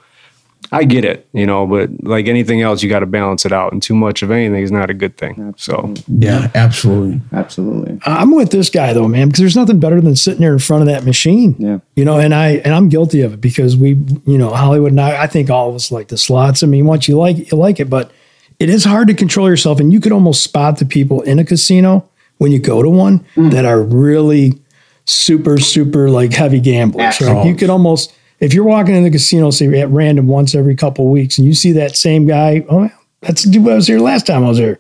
I 0.73 0.85
get 0.85 1.05
it, 1.05 1.29
you 1.33 1.47
know. 1.47 1.67
But 1.67 1.91
like 2.05 2.29
anything 2.29 2.61
else, 2.61 2.83
you 2.83 2.89
got 2.89 3.01
to 3.01 3.07
balance 3.07 3.45
it 3.45 3.53
out, 3.53 3.73
and 3.73 3.83
too 3.83 3.95
much 3.95 4.23
of 4.23 4.31
anything 4.31 4.63
is 4.63 4.71
not 4.71 4.91
a 4.91 4.95
good 4.95 5.17
thing. 5.17 5.55
So 5.57 5.95
yeah, 6.07 6.51
absolutely. 6.55 7.21
Absolutely. 7.33 7.99
I'm 8.05 8.31
with 8.31 8.51
this 8.51 8.71
guy 8.71 8.93
though, 8.93 9.09
man, 9.09 9.29
because 9.29 9.41
there's 9.41 9.57
nothing 9.57 9.81
better 9.81 10.01
than 10.01 10.15
sitting 10.15 10.43
there 10.43 10.53
in 10.53 10.59
front 10.61 10.83
of 10.83 10.87
that 10.87 11.05
machine. 11.05 11.57
Yeah. 11.59 11.79
You 11.97 12.05
know, 12.05 12.21
and 12.21 12.35
I 12.35 12.57
and 12.65 12.75
I'm 12.75 12.89
guilty 12.89 13.23
of 13.23 13.35
it 13.35 13.41
because 13.41 13.77
we, 13.77 13.95
you 14.27 14.39
know, 14.39 14.51
Hollywood 14.51 14.93
and 14.93 15.01
I, 15.01 15.23
I 15.23 15.27
think 15.27 15.51
all 15.51 15.71
of 15.71 15.75
us 15.75 15.91
like 15.91 16.09
the 16.09 16.19
slots. 16.19 16.63
I 16.63 16.67
mean, 16.67 16.87
once 16.87 17.09
you 17.09 17.19
like 17.19 17.39
it, 17.39 17.51
you 17.51 17.59
like 17.59 17.81
it, 17.81 17.91
but 17.91 18.13
it 18.61 18.69
is 18.71 18.85
hard 18.85 19.09
to 19.09 19.15
control 19.15 19.49
yourself, 19.49 19.81
and 19.81 19.93
you 19.93 19.99
could 19.99 20.13
almost 20.13 20.45
spot 20.45 20.79
the 20.79 20.85
people 20.85 21.23
in 21.23 21.39
a 21.41 21.45
casino 21.45 22.09
when 22.39 22.53
you 22.53 22.59
go 22.61 22.83
to 22.83 22.89
one 22.89 23.25
Mm. 23.37 23.51
that 23.51 23.65
are 23.65 23.83
really 23.83 24.59
super, 25.07 25.59
super 25.59 26.09
like 26.09 26.33
heavy 26.33 26.61
gamblers. 26.61 27.21
Right? 27.21 27.47
You 27.47 27.55
could 27.57 27.71
almost 27.71 28.13
if 28.39 28.55
you're 28.55 28.65
walking 28.65 28.95
in 28.95 29.03
the 29.05 29.11
casino, 29.11 29.51
say 29.51 29.67
at 29.81 29.91
random 29.91 30.27
once 30.27 30.55
every 30.55 30.75
couple 30.75 31.05
of 31.07 31.11
weeks, 31.11 31.37
and 31.37 31.47
you 31.47 31.53
see 31.53 31.73
that 31.73 31.95
same 31.97 32.25
guy, 32.27 32.65
oh, 32.71 32.89
that's 33.21 33.43
the 33.43 33.51
dude 33.51 33.69
I 33.69 33.75
was 33.75 33.87
here 33.87 33.99
last 34.01 34.27
time 34.27 34.45
I 34.45 34.49
was 34.49 34.57
here. 34.59 34.79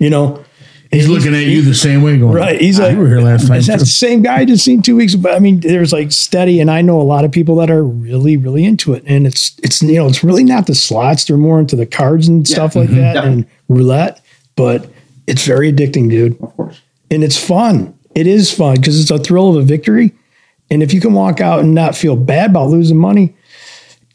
You 0.00 0.10
know, 0.10 0.42
He's 0.92 1.08
looking 1.08 1.34
at 1.34 1.44
you 1.44 1.62
the 1.62 1.74
same 1.74 2.02
way, 2.02 2.18
going, 2.18 2.32
Right. 2.32 2.60
He's 2.60 2.78
"Ah, 2.78 2.84
like, 2.84 2.92
you 2.94 2.98
were 3.00 3.08
here 3.08 3.20
last 3.20 3.48
time. 3.48 3.56
That's 3.60 3.66
too." 3.66 3.76
the 3.78 3.86
same 3.86 4.22
guy 4.22 4.38
I 4.38 4.44
just 4.44 4.64
seen 4.64 4.82
two 4.82 4.96
weeks. 4.96 5.14
But 5.14 5.34
I 5.34 5.38
mean, 5.38 5.60
there's 5.60 5.92
like 5.92 6.12
steady, 6.12 6.60
and 6.60 6.70
I 6.70 6.80
know 6.82 7.00
a 7.00 7.02
lot 7.02 7.24
of 7.24 7.32
people 7.32 7.56
that 7.56 7.70
are 7.70 7.84
really, 7.84 8.36
really 8.36 8.64
into 8.64 8.92
it. 8.94 9.02
And 9.06 9.26
it's 9.26 9.56
it's 9.62 9.82
you 9.82 9.94
know 9.96 10.06
it's 10.06 10.22
really 10.24 10.44
not 10.44 10.66
the 10.66 10.74
slots; 10.74 11.24
they're 11.24 11.36
more 11.36 11.58
into 11.60 11.76
the 11.76 11.86
cards 11.86 12.28
and 12.28 12.46
stuff 12.46 12.76
like 12.76 12.90
that 12.90 13.16
Yeah. 13.16 13.24
and 13.24 13.46
roulette. 13.68 14.20
But 14.54 14.90
it's 15.26 15.44
very 15.44 15.72
addicting, 15.72 16.08
dude, 16.08 16.40
Of 16.40 16.56
course. 16.56 16.80
and 17.10 17.22
it's 17.24 17.36
fun. 17.38 17.92
It 18.14 18.26
is 18.26 18.52
fun 18.52 18.76
because 18.76 18.98
it's 19.00 19.10
a 19.10 19.18
thrill 19.18 19.50
of 19.50 19.56
a 19.56 19.62
victory. 19.66 20.12
And 20.70 20.82
if 20.82 20.92
you 20.94 21.00
can 21.00 21.12
walk 21.12 21.40
out 21.40 21.60
and 21.60 21.74
not 21.74 21.94
feel 21.94 22.16
bad 22.16 22.50
about 22.50 22.70
losing 22.70 22.96
money, 22.96 23.34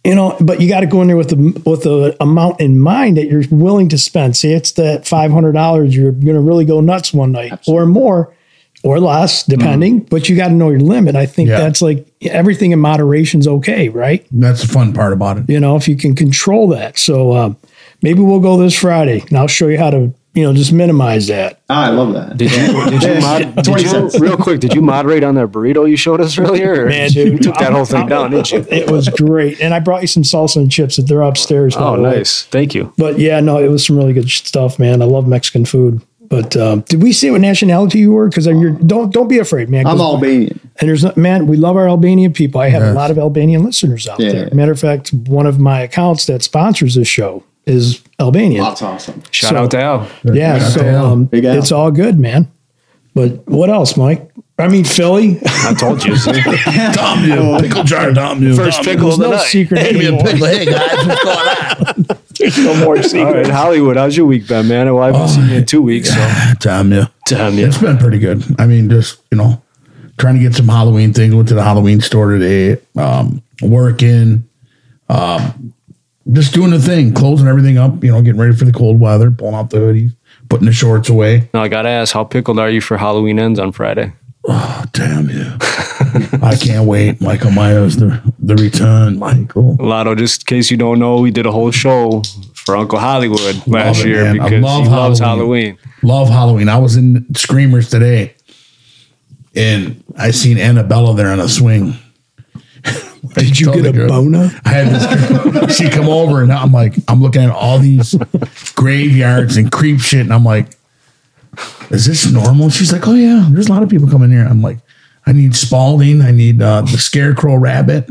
you 0.03 0.15
know, 0.15 0.36
but 0.41 0.60
you 0.60 0.67
got 0.67 0.79
to 0.79 0.88
go 0.88 1.01
in 1.01 1.08
there 1.08 1.17
with 1.17 1.29
the 1.29 1.62
with 1.70 1.84
the 1.84 2.15
amount 2.20 2.60
in 2.60 2.79
mind 2.79 3.17
that 3.17 3.27
you're 3.27 3.43
willing 3.51 3.89
to 3.89 3.98
spend. 3.98 4.36
Say 4.36 4.53
it's 4.53 4.72
that 4.74 5.08
five 5.08 5.31
hundred 5.31 5.51
dollars, 5.53 5.96
you're 5.96 6.12
going 6.12 6.36
to 6.36 6.41
really 6.41 6.65
go 6.65 6.81
nuts 6.81 7.13
one 7.13 7.31
night, 7.31 7.53
or 7.67 7.86
more, 7.86 8.34
or 8.84 9.00
less, 9.00 9.43
depending. 9.43 10.00
But 10.00 10.27
you 10.27 10.36
got 10.36 10.48
to 10.48 10.53
know 10.55 10.70
your 10.72 10.79
limit. 10.79 11.15
I 11.15 11.27
think 11.27 11.50
Yeah. 11.50 11.60
that's 11.60 11.81
like 11.84 12.08
everything 12.24 12.72
in 12.72 12.79
moderation's 12.79 13.48
okay, 13.48 13.89
right? 13.89 14.25
That's 14.31 14.62
the 14.62 14.67
fun 14.67 14.91
part 14.93 15.13
about 15.13 15.38
it. 15.38 15.50
You 15.50 15.60
know, 15.60 15.75
if 15.75 15.88
you 15.88 15.96
can 15.96 16.15
control 16.15 16.67
that. 16.70 16.98
So 16.98 17.36
um, 17.36 17.58
maybe 18.01 18.22
we'll 18.22 18.39
go 18.39 18.58
this 18.58 18.77
Friday, 18.77 19.24
and 19.29 19.38
I'll 19.38 19.48
show 19.48 19.67
you 19.67 19.77
how 19.77 19.91
to, 19.91 20.13
you 20.34 20.44
know, 20.44 20.54
just 20.54 20.72
minimize 20.72 21.28
that. 21.28 21.60
Ah, 21.70 21.88
I 21.88 21.90
love 21.90 22.14
that. 22.14 22.38
did 22.38 22.52
you 22.52 22.90
did 23.00 23.04
you, 23.04 23.22
mod, 23.22 23.56
did 23.64 23.82
you 24.14 24.20
real 24.20 24.38
quick? 24.38 24.60
Did 24.62 24.74
you 24.74 24.82
moderate 24.82 25.24
on 25.24 25.36
that 25.36 25.48
burrito 25.48 25.90
you 25.90 25.98
showed 25.98 26.22
us 26.22 26.38
earlier? 26.38 26.86
or 26.86 26.90
Man, 26.90 27.12
you 27.12 27.38
took 27.38 27.58
that 27.58 27.74
whole 27.74 27.86
thing 27.86 28.08
down, 28.08 28.32
didn't 28.32 28.52
you? 28.52 28.66
It 28.72 28.90
was 28.90 29.10
great, 29.10 29.60
and 29.62 29.74
I 29.74 29.80
brought 29.80 30.02
you 30.02 30.08
some 30.08 30.24
salsa 30.24 30.58
and 30.58 30.72
chips 30.72 30.96
that 30.96 31.04
they're 31.08 31.22
upstairs. 31.22 31.76
Oh, 31.78 31.98
the 31.98 32.04
nice. 32.04 32.44
Thank 32.44 32.74
you. 32.74 32.94
But 32.98 33.20
yeah, 33.20 33.40
no, 33.42 33.58
it 33.58 33.68
was 33.68 33.86
some 33.86 33.98
really 33.98 34.14
good 34.14 34.30
stuff, 34.30 34.80
man. 34.80 35.02
I 35.02 35.06
love 35.06 35.28
Mexican 35.28 35.66
food. 35.66 36.02
But 36.30 36.56
um, 36.56 36.80
did 36.88 37.04
we 37.04 37.12
say 37.12 37.30
what 37.30 37.42
nationality 37.42 38.00
you 38.00 38.14
were? 38.14 38.30
Because 38.30 38.48
I'm 38.48 38.62
you're 38.62 38.72
don't 38.72 39.12
don't 39.12 39.28
be 39.28 39.38
afraid, 39.40 39.68
man. 39.70 39.86
I'm 39.86 40.00
Albanian. 40.00 40.58
and 40.80 40.88
there's 40.88 41.04
not, 41.04 41.18
man, 41.18 41.46
we 41.46 41.58
love 41.58 41.76
our 41.76 41.90
Albanian 41.90 42.32
people. 42.32 42.62
I 42.62 42.70
have 42.70 42.84
a 42.84 42.94
lot 42.94 43.12
of 43.12 43.18
Albanian 43.18 43.66
listeners 43.66 44.08
out 44.08 44.18
Yeah. 44.22 44.32
there. 44.32 44.50
Matter 44.54 44.72
of 44.72 44.80
fact, 44.80 45.12
one 45.12 45.46
of 45.46 45.60
my 45.60 45.82
accounts 45.82 46.28
that 46.28 46.42
sponsors 46.42 46.96
this 46.96 47.10
show 47.10 47.44
is 47.65 48.01
Albanian. 48.20 48.63
That's 48.63 48.82
awesome. 48.82 49.22
Shout 49.32 49.51
So- 49.51 49.58
out 49.58 49.72
to 49.72 49.82
Al. 49.82 50.08
Yeah, 50.24 50.60
Shout 50.60 50.72
so 50.72 50.86
Al. 50.86 51.06
um, 51.08 51.25
Big 51.25 51.46
Al. 51.46 51.58
it's 51.58 51.72
all 51.72 51.91
good, 51.91 52.20
man. 52.20 52.51
But 53.13 53.48
what 53.48 53.70
else, 53.70 53.98
Mike? 53.98 54.30
I 54.58 54.68
mean, 54.68 54.84
Philly. 54.86 55.39
I 55.44 55.74
told 55.77 56.03
you. 56.06 56.15
see? 56.15 56.32
Tom 56.94 57.27
New, 57.27 57.60
pickle 57.60 57.84
jar, 57.84 58.12
Tom 58.13 58.41
you. 58.44 58.56
First 58.56 58.77
Tom 58.77 58.86
pickle 58.86 59.08
New. 59.08 59.13
of 59.13 59.20
the 59.20 59.25
no 59.25 59.32
night. 59.32 59.41
secret 59.41 59.80
Hey, 59.82 59.91
me 59.94 60.06
a 60.06 60.24
pickle. 60.24 60.46
Hey 60.48 60.65
guys, 60.65 61.08
what's 61.08 61.24
going 61.24 61.38
on? 61.38 62.18
There's 62.39 62.58
no 62.60 62.75
more 62.86 62.98
All 62.98 63.03
secret. 63.03 63.34
right, 63.34 63.48
Hollywood. 63.50 63.98
How's 63.98 64.15
your 64.15 64.27
week 64.27 64.48
been, 64.48 64.68
man? 64.68 64.94
Well, 64.94 65.03
I 65.03 65.12
haven't 65.12 65.27
seen 65.30 65.50
you 65.50 65.56
in 65.58 65.65
two 65.65 65.82
weeks. 65.82 66.10
So, 66.13 66.53
Tom 66.60 66.89
New. 66.89 67.03
damn 67.27 67.56
you. 67.58 67.68
It's 67.68 67.77
been 67.80 67.98
pretty 67.98 68.20
good. 68.20 68.44
I 68.60 68.65
mean, 68.68 68.89
just 68.89 69.20
you 69.32 69.38
know, 69.38 69.62
trying 70.20 70.36
to 70.36 70.41
get 70.41 70.53
some 70.56 70.68
Halloween 70.68 71.12
things. 71.13 71.34
Went 71.36 71.48
to 71.50 71.53
the 71.56 71.63
Halloween 71.63 72.00
store 72.01 72.32
today. 72.38 72.82
Um, 72.96 73.41
working, 73.62 74.48
um, 75.10 75.74
just 76.32 76.54
doing 76.54 76.72
the 76.72 76.80
thing, 76.80 77.13
closing 77.13 77.48
everything 77.48 77.78
up. 77.78 78.04
You 78.04 78.12
know, 78.12 78.22
getting 78.22 78.40
ready 78.40 78.56
for 78.56 78.66
the 78.66 78.72
cold 78.72 79.00
weather, 79.00 79.32
pulling 79.32 79.56
out 79.56 79.70
the 79.70 79.78
hoodies, 79.78 80.16
putting 80.50 80.66
the 80.66 80.74
shorts 80.74 81.10
away. 81.10 81.50
Now 81.54 81.63
I 81.63 81.68
gotta 81.68 81.90
ask, 81.90 82.13
how 82.13 82.24
pickled 82.24 82.60
are 82.60 82.70
you 82.70 82.82
for 82.82 82.98
Halloween 82.98 83.40
ends 83.40 83.60
on 83.60 83.72
Friday? 83.72 84.13
Oh, 84.44 84.86
damn 84.94 85.30
you! 85.30 85.46
I 86.42 86.58
can't 86.60 86.88
wait. 86.88 87.22
Michael 87.22 87.51
Myers, 87.51 87.98
the 87.98 88.22
the 88.40 88.56
return. 88.56 89.20
Michael. 89.20 89.75
Lotto, 89.80 90.16
just 90.16 90.42
in 90.44 90.46
case 90.58 90.72
you 90.72 90.78
don't 90.78 91.00
know, 91.00 91.20
we 91.20 91.32
did 91.32 91.46
a 91.46 91.51
whole 91.51 91.72
show 91.72 92.24
for 92.56 92.75
Uncle 92.75 93.00
Hollywood 93.00 93.68
last 93.68 94.00
it, 94.00 94.08
year 94.08 94.24
man. 94.24 94.40
I 94.40 94.44
because 94.46 94.63
love 94.63 94.84
he 94.84 94.90
loves 94.90 95.20
Halloween. 95.20 95.78
Halloween. 95.78 95.78
Love 96.04 96.30
Halloween. 96.30 96.70
I 96.70 96.78
was 96.78 96.96
in 96.96 97.25
Screamers 97.36 97.90
today, 97.90 98.36
and 99.56 100.04
I 100.18 100.32
seen 100.32 100.58
Annabella 100.58 101.16
there 101.16 101.32
on 101.32 101.40
a 101.40 101.48
swing. 101.50 101.96
Did 103.36 103.60
you 103.60 103.72
get 103.74 103.86
a 103.86 103.92
girl- 103.92 104.08
boner? 104.08 104.50
I 104.66 104.70
had 104.70 104.88
this 104.88 105.51
girl, 105.54 105.68
she 105.70 105.90
come 105.90 106.08
over 106.10 106.42
and 106.42 106.51
I'm 106.51 106.72
like, 106.72 106.96
I'm 107.08 107.22
looking 107.22 107.44
at 107.44 107.51
all 107.51 107.78
these 107.80 108.16
graveyards 108.75 109.58
and 109.58 109.72
creep 109.72 110.00
shit, 110.00 110.22
and 110.22 110.34
I'm 110.34 110.44
like, 110.44 110.75
is 111.90 112.06
this 112.06 112.32
normal? 112.32 112.70
She's 112.70 112.92
like, 112.92 113.08
oh 113.08 113.13
yeah, 113.13 113.48
there's 113.51 113.68
a 113.68 113.72
lot 113.72 113.84
of 113.84 113.90
people 113.90 114.10
coming 114.10 114.32
here. 114.32 114.46
I'm 114.46 114.62
like, 114.62 114.80
I 115.25 115.34
need 115.34 115.56
Spalding, 115.56 116.22
I 116.22 116.32
need 116.32 116.62
uh, 116.62 116.82
the 116.82 116.98
Scarecrow 116.98 117.56
Rabbit. 117.56 118.10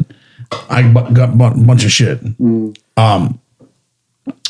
I 0.68 0.82
bu- 0.82 1.12
got 1.12 1.30
a 1.30 1.32
bu- 1.32 1.64
bunch 1.64 1.84
of 1.84 1.90
shit. 1.90 2.20
Um, 2.96 3.40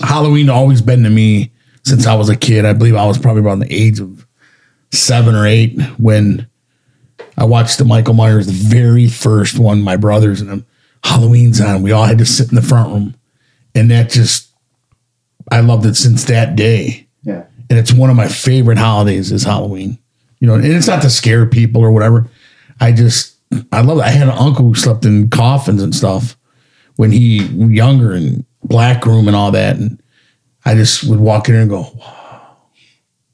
Halloween 0.02 0.50
always 0.50 0.82
been 0.82 1.02
to 1.04 1.10
me 1.10 1.52
since 1.84 2.06
I 2.06 2.14
was 2.14 2.28
a 2.28 2.36
kid. 2.36 2.64
I 2.64 2.72
believe 2.74 2.96
I 2.96 3.06
was 3.06 3.18
probably 3.18 3.42
around 3.42 3.60
the 3.60 3.72
age 3.72 4.00
of 4.00 4.26
seven 4.92 5.34
or 5.34 5.46
eight 5.46 5.80
when 5.98 6.46
I 7.40 7.44
watched 7.44 7.78
the 7.78 7.84
Michael 7.84 8.14
Myers, 8.14 8.46
the 8.46 8.52
very 8.52 9.08
first 9.08 9.58
one, 9.58 9.82
my 9.82 9.96
brothers 9.96 10.40
and 10.40 10.50
them. 10.50 10.66
Halloween's 11.02 11.60
on. 11.60 11.82
We 11.82 11.90
all 11.90 12.04
had 12.04 12.18
to 12.18 12.26
sit 12.26 12.50
in 12.50 12.54
the 12.54 12.62
front 12.62 12.92
room. 12.92 13.14
And 13.74 13.90
that 13.90 14.10
just, 14.10 14.48
I 15.50 15.60
loved 15.60 15.86
it 15.86 15.96
since 15.96 16.24
that 16.24 16.54
day. 16.54 17.08
Yeah. 17.22 17.44
And 17.68 17.78
it's 17.78 17.92
one 17.92 18.10
of 18.10 18.16
my 18.16 18.28
favorite 18.28 18.78
holidays 18.78 19.32
is 19.32 19.42
Halloween. 19.42 19.98
You 20.38 20.46
know, 20.46 20.54
and 20.54 20.64
it's 20.64 20.86
not 20.86 21.02
to 21.02 21.10
scare 21.10 21.46
people 21.46 21.82
or 21.82 21.90
whatever. 21.90 22.30
I 22.80 22.92
just, 22.92 23.36
I 23.72 23.80
love 23.80 23.98
it. 23.98 24.02
I 24.02 24.10
had 24.10 24.28
an 24.28 24.38
uncle 24.38 24.66
who 24.66 24.74
slept 24.74 25.04
in 25.04 25.30
coffins 25.30 25.82
and 25.82 25.94
stuff 25.94 26.36
when 26.96 27.10
he 27.10 27.48
was 27.56 27.70
younger 27.70 28.12
and 28.12 28.44
black 28.62 29.06
room 29.06 29.26
and 29.26 29.36
all 29.36 29.50
that, 29.52 29.76
and 29.76 30.02
I 30.64 30.74
just 30.74 31.04
would 31.04 31.20
walk 31.20 31.48
in 31.48 31.54
there 31.54 31.62
and 31.62 31.70
go, 31.70 31.84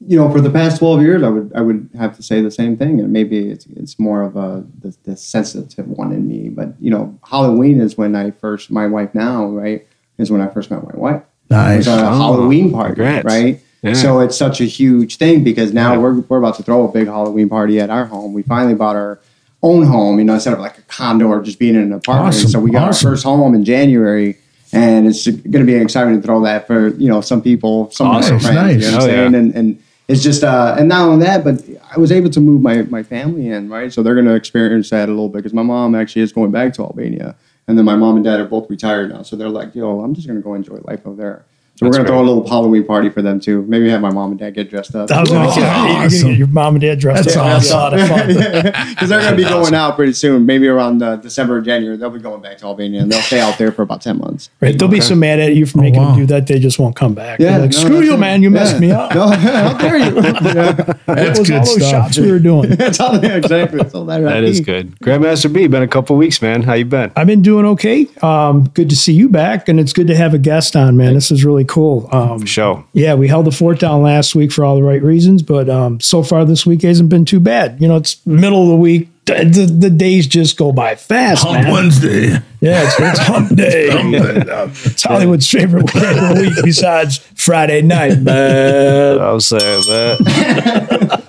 you 0.07 0.17
know, 0.17 0.31
for 0.31 0.39
the 0.41 0.49
past 0.49 0.79
twelve 0.79 1.01
years, 1.01 1.21
I 1.21 1.29
would 1.29 1.51
I 1.53 1.61
would 1.61 1.89
have 1.97 2.15
to 2.15 2.23
say 2.23 2.41
the 2.41 2.49
same 2.51 2.77
thing, 2.77 2.99
and 2.99 3.11
maybe 3.11 3.49
it's 3.49 3.65
it's 3.75 3.99
more 3.99 4.21
of 4.21 4.35
a 4.37 4.63
the, 4.79 4.95
the 5.03 5.17
sensitive 5.17 5.87
one 5.87 6.11
in 6.13 6.27
me. 6.27 6.49
But 6.49 6.73
you 6.79 6.89
know, 6.89 7.17
Halloween 7.29 7.81
is 7.81 7.97
when 7.97 8.15
I 8.15 8.31
first 8.31 8.71
my 8.71 8.87
wife 8.87 9.13
now 9.13 9.45
right 9.47 9.85
is 10.17 10.31
when 10.31 10.41
I 10.41 10.47
first 10.47 10.71
met 10.71 10.83
my 10.83 10.95
wife. 10.95 11.21
It 11.49 11.77
was 11.77 11.87
a 11.87 11.93
Oh, 11.93 11.97
Halloween 11.97 12.71
party, 12.71 12.95
congrats. 12.95 13.25
right? 13.25 13.61
Yeah. 13.83 13.93
So 13.93 14.19
it's 14.21 14.35
such 14.35 14.59
a 14.59 14.65
huge 14.65 15.17
thing 15.17 15.43
because 15.43 15.73
now 15.73 15.93
Yeah. 15.93 15.99
we're 15.99 16.19
we're 16.21 16.37
about 16.39 16.55
to 16.55 16.63
throw 16.63 16.87
a 16.87 16.91
big 16.91 17.07
Halloween 17.07 17.49
party 17.49 17.79
at 17.79 17.89
our 17.89 18.05
home. 18.05 18.33
We 18.33 18.43
finally 18.43 18.73
bought 18.75 18.95
our 18.95 19.19
own 19.63 19.83
home, 19.85 20.19
you 20.19 20.25
know, 20.25 20.33
instead 20.35 20.53
of 20.53 20.59
like 20.59 20.77
a 20.77 20.81
condo 20.83 21.27
or 21.27 21.41
just 21.41 21.59
being 21.59 21.75
in 21.75 21.81
an 21.81 21.93
apartment. 21.93 22.35
Awesome, 22.35 22.49
So 22.49 22.59
we 22.59 22.71
got 22.71 22.89
awesome. 22.89 23.07
our 23.07 23.13
first 23.13 23.23
home 23.23 23.53
in 23.55 23.63
January. 23.65 24.37
And 24.73 25.07
it's 25.07 25.25
going 25.25 25.51
to 25.53 25.63
be 25.63 25.75
exciting 25.75 26.15
to 26.19 26.21
throw 26.21 26.41
that 26.43 26.67
for 26.67 26.89
you 26.89 27.07
know 27.07 27.21
some 27.21 27.41
people, 27.41 27.89
some 27.91 28.07
Awesome. 28.07 28.35
of 28.37 28.43
my 28.43 28.51
friends. 28.53 28.83
Nice. 28.83 28.85
You 28.85 28.91
know 28.91 28.97
what 29.05 29.09
I'm 29.09 29.15
Oh, 29.15 29.21
yeah. 29.21 29.25
And, 29.39 29.55
and 29.55 29.83
it's 30.07 30.23
just 30.23 30.43
uh, 30.43 30.75
and 30.79 30.87
not 30.87 31.07
only 31.07 31.25
that, 31.25 31.43
but 31.43 31.61
I 31.95 31.99
was 31.99 32.11
able 32.11 32.29
to 32.29 32.39
move 32.39 32.61
my 32.61 32.83
my 32.83 33.03
family 33.03 33.49
in, 33.49 33.69
right? 33.69 33.91
So 33.91 34.01
they're 34.01 34.15
going 34.15 34.27
to 34.27 34.35
experience 34.35 34.89
that 34.91 35.09
a 35.09 35.11
little 35.11 35.29
bit 35.29 35.39
because 35.39 35.53
my 35.53 35.63
mom 35.63 35.95
actually 35.95 36.21
is 36.21 36.31
going 36.31 36.51
back 36.51 36.73
to 36.75 36.83
Albania, 36.83 37.35
and 37.67 37.77
then 37.77 37.85
my 37.85 37.95
mom 37.95 38.15
and 38.15 38.23
dad 38.23 38.39
are 38.39 38.45
both 38.45 38.69
retired 38.69 39.09
now, 39.09 39.23
so 39.23 39.35
they're 39.35 39.49
like, 39.49 39.75
"Yo, 39.75 40.01
I'm 40.01 40.13
just 40.15 40.27
going 40.27 40.39
to 40.39 40.43
go 40.43 40.53
enjoy 40.53 40.79
life 40.83 41.05
over 41.05 41.15
there." 41.15 41.45
So 41.77 41.85
That's 41.85 41.99
we're 41.99 42.05
going 42.05 42.05
to 42.07 42.11
great. 42.11 42.17
throw 42.17 42.25
a 42.25 42.27
little 42.27 42.49
Halloween 42.49 42.85
party 42.85 43.09
for 43.11 43.21
them 43.21 43.39
too. 43.39 43.61
Maybe 43.67 43.87
have 43.89 44.01
my 44.01 44.11
mom 44.11 44.31
and 44.31 44.39
dad 44.39 44.55
get 44.55 44.67
dressed 44.67 44.95
up. 44.95 45.11
I 45.11 45.19
was 45.21 45.29
gonna 45.29 45.51
say, 45.51 45.61
Awesome. 45.61 46.21
gonna 46.21 46.33
get 46.33 46.37
your 46.39 46.47
mom 46.47 46.73
and 46.73 46.81
dad 46.81 46.99
dressed 46.99 47.25
That's 47.25 47.37
up. 47.37 47.45
That's 47.45 47.71
a 47.71 47.75
lot 47.77 47.93
of 47.93 48.07
fun. 48.07 48.27
because 48.89 49.09
they're 49.09 49.19
going 49.21 49.31
to 49.31 49.37
be 49.37 49.43
going 49.43 49.75
out 49.75 49.95
pretty 49.95 50.13
soon, 50.13 50.47
maybe 50.47 50.67
around 50.67 51.03
uh, 51.03 51.17
December 51.17 51.57
or 51.57 51.61
January. 51.61 51.95
They'll 51.95 52.09
be 52.09 52.19
going 52.19 52.41
back 52.41 52.57
to 52.57 52.65
Albania, 52.65 53.01
and 53.01 53.11
they'll 53.11 53.21
stay 53.21 53.39
out 53.39 53.59
there 53.59 53.71
for 53.71 53.83
about 53.83 54.01
ten 54.01 54.17
months. 54.17 54.49
Right? 54.59 54.77
They'll 54.77 54.87
be 54.87 55.01
so 55.01 55.13
mad 55.13 55.39
at 55.39 55.55
you 55.55 55.67
for 55.67 55.77
making 55.77 56.01
wow. 56.01 56.07
them 56.09 56.19
do 56.21 56.25
that, 56.25 56.47
they 56.47 56.57
just 56.57 56.79
won't 56.79 56.95
come 56.95 57.13
back. 57.13 57.37
They're 57.37 57.59
like, 57.59 57.71
no, 57.71 57.77
screw 57.77 58.01
you, 58.01 58.15
it. 58.15 58.17
man! 58.17 58.41
You 58.41 58.49
messed 58.49 58.79
me 58.79 58.89
up. 58.91 59.13
No, 59.13 59.27
how 59.27 59.77
dare 59.77 59.97
you? 59.97 60.17
Yeah. 60.47 60.71
That 60.71 60.97
That's 61.05 61.39
was 61.39 61.51
all 61.51 61.57
good 61.57 61.67
those 61.67 61.75
stuff. 61.75 61.91
shots 61.91 62.17
we 62.17 62.31
were 62.31 62.39
doing. 62.39 62.69
That's 62.71 62.99
all, 62.99 63.15
exactly. 63.23 63.79
That's 63.79 63.93
all 63.93 64.05
that, 64.05 64.19
That 64.21 64.43
is 64.43 64.61
good. 64.61 64.97
Grandmaster 64.99 65.51
B, 65.51 65.67
been 65.67 65.83
a 65.83 65.87
couple 65.87 66.15
weeks, 66.15 66.41
man. 66.41 66.63
How 66.63 66.73
you 66.73 66.85
been? 66.85 67.11
I've 67.15 67.27
been 67.27 67.41
doing 67.41 67.65
okay. 67.65 68.07
Um, 68.21 68.69
good 68.69 68.89
to 68.89 68.95
see 68.95 69.13
you 69.13 69.29
back, 69.29 69.67
and 69.67 69.79
it's 69.79 69.93
good 69.93 70.07
to 70.07 70.15
have 70.15 70.33
a 70.33 70.39
guest 70.39 70.75
on, 70.75 70.97
man. 70.97 71.13
This 71.13 71.31
is 71.31 71.45
really 71.45 71.65
cool. 71.67 72.09
Um, 72.11 72.45
Show. 72.45 72.85
yeah, 72.93 73.13
we 73.13 73.27
held 73.27 73.45
the 73.45 73.51
fort 73.51 73.79
down 73.79 74.01
last 74.01 74.35
week 74.35 74.51
for 74.51 74.63
all 74.65 74.75
the 74.75 74.83
right 74.83 75.01
reasons, 75.01 75.41
but 75.41 75.69
um, 75.69 75.99
so 75.99 76.23
far 76.23 76.45
this 76.45 76.65
week 76.65 76.81
hasn't 76.81 77.09
been 77.09 77.25
too 77.25 77.39
bad. 77.39 77.81
You 77.81 77.87
know, 77.87 77.97
it's 77.97 78.25
middle 78.25 78.63
of 78.63 78.69
the 78.69 78.75
week. 78.75 79.09
The, 79.25 79.43
the, 79.43 79.65
the 79.65 79.89
days 79.89 80.25
just 80.25 80.57
go 80.57 80.71
by 80.71 80.95
fast, 80.95 81.43
Hump 81.43 81.63
man. 81.63 81.73
Wednesday. 81.73 82.29
Yeah, 82.61 82.83
it's, 82.85 82.95
it's 82.97 83.19
hump 83.19 83.49
day. 83.55 83.89
it's 83.91 85.03
Hollywood's 85.03 85.49
favorite 85.49 85.85
day 85.93 86.09
of 86.09 86.37
the 86.37 86.41
week 86.41 86.63
besides 86.63 87.17
Friday 87.35 87.81
night, 87.81 88.19
man. 88.19 89.19
I'll 89.21 89.41
say 89.41 89.57
that. 89.57 91.27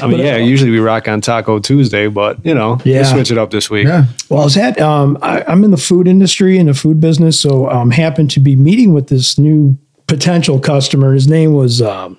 I 0.00 0.06
mean, 0.06 0.18
yeah, 0.20 0.36
usually 0.36 0.70
we 0.70 0.78
rock 0.78 1.08
on 1.08 1.20
Taco 1.20 1.58
Tuesday, 1.58 2.08
but 2.08 2.44
you 2.44 2.54
know, 2.54 2.78
Yeah. 2.84 3.00
we 3.00 3.04
switch 3.04 3.30
it 3.30 3.38
up 3.38 3.50
this 3.50 3.70
week. 3.70 3.86
Yeah. 3.86 4.06
Well, 4.28 4.40
I 4.40 4.44
was 4.44 4.56
at, 4.56 4.80
um, 4.80 5.18
I, 5.22 5.42
I'm 5.46 5.64
in 5.64 5.70
the 5.70 5.76
food 5.76 6.06
industry 6.08 6.58
in 6.58 6.66
the 6.66 6.74
food 6.74 7.00
business, 7.00 7.38
so 7.38 7.66
I 7.66 7.80
um, 7.80 7.90
happened 7.90 8.30
to 8.32 8.40
be 8.40 8.56
meeting 8.56 8.92
with 8.92 9.08
this 9.08 9.38
new 9.38 9.76
potential 10.06 10.58
customer. 10.58 11.12
His 11.12 11.26
name 11.28 11.52
was 11.52 11.82
um, 11.82 12.16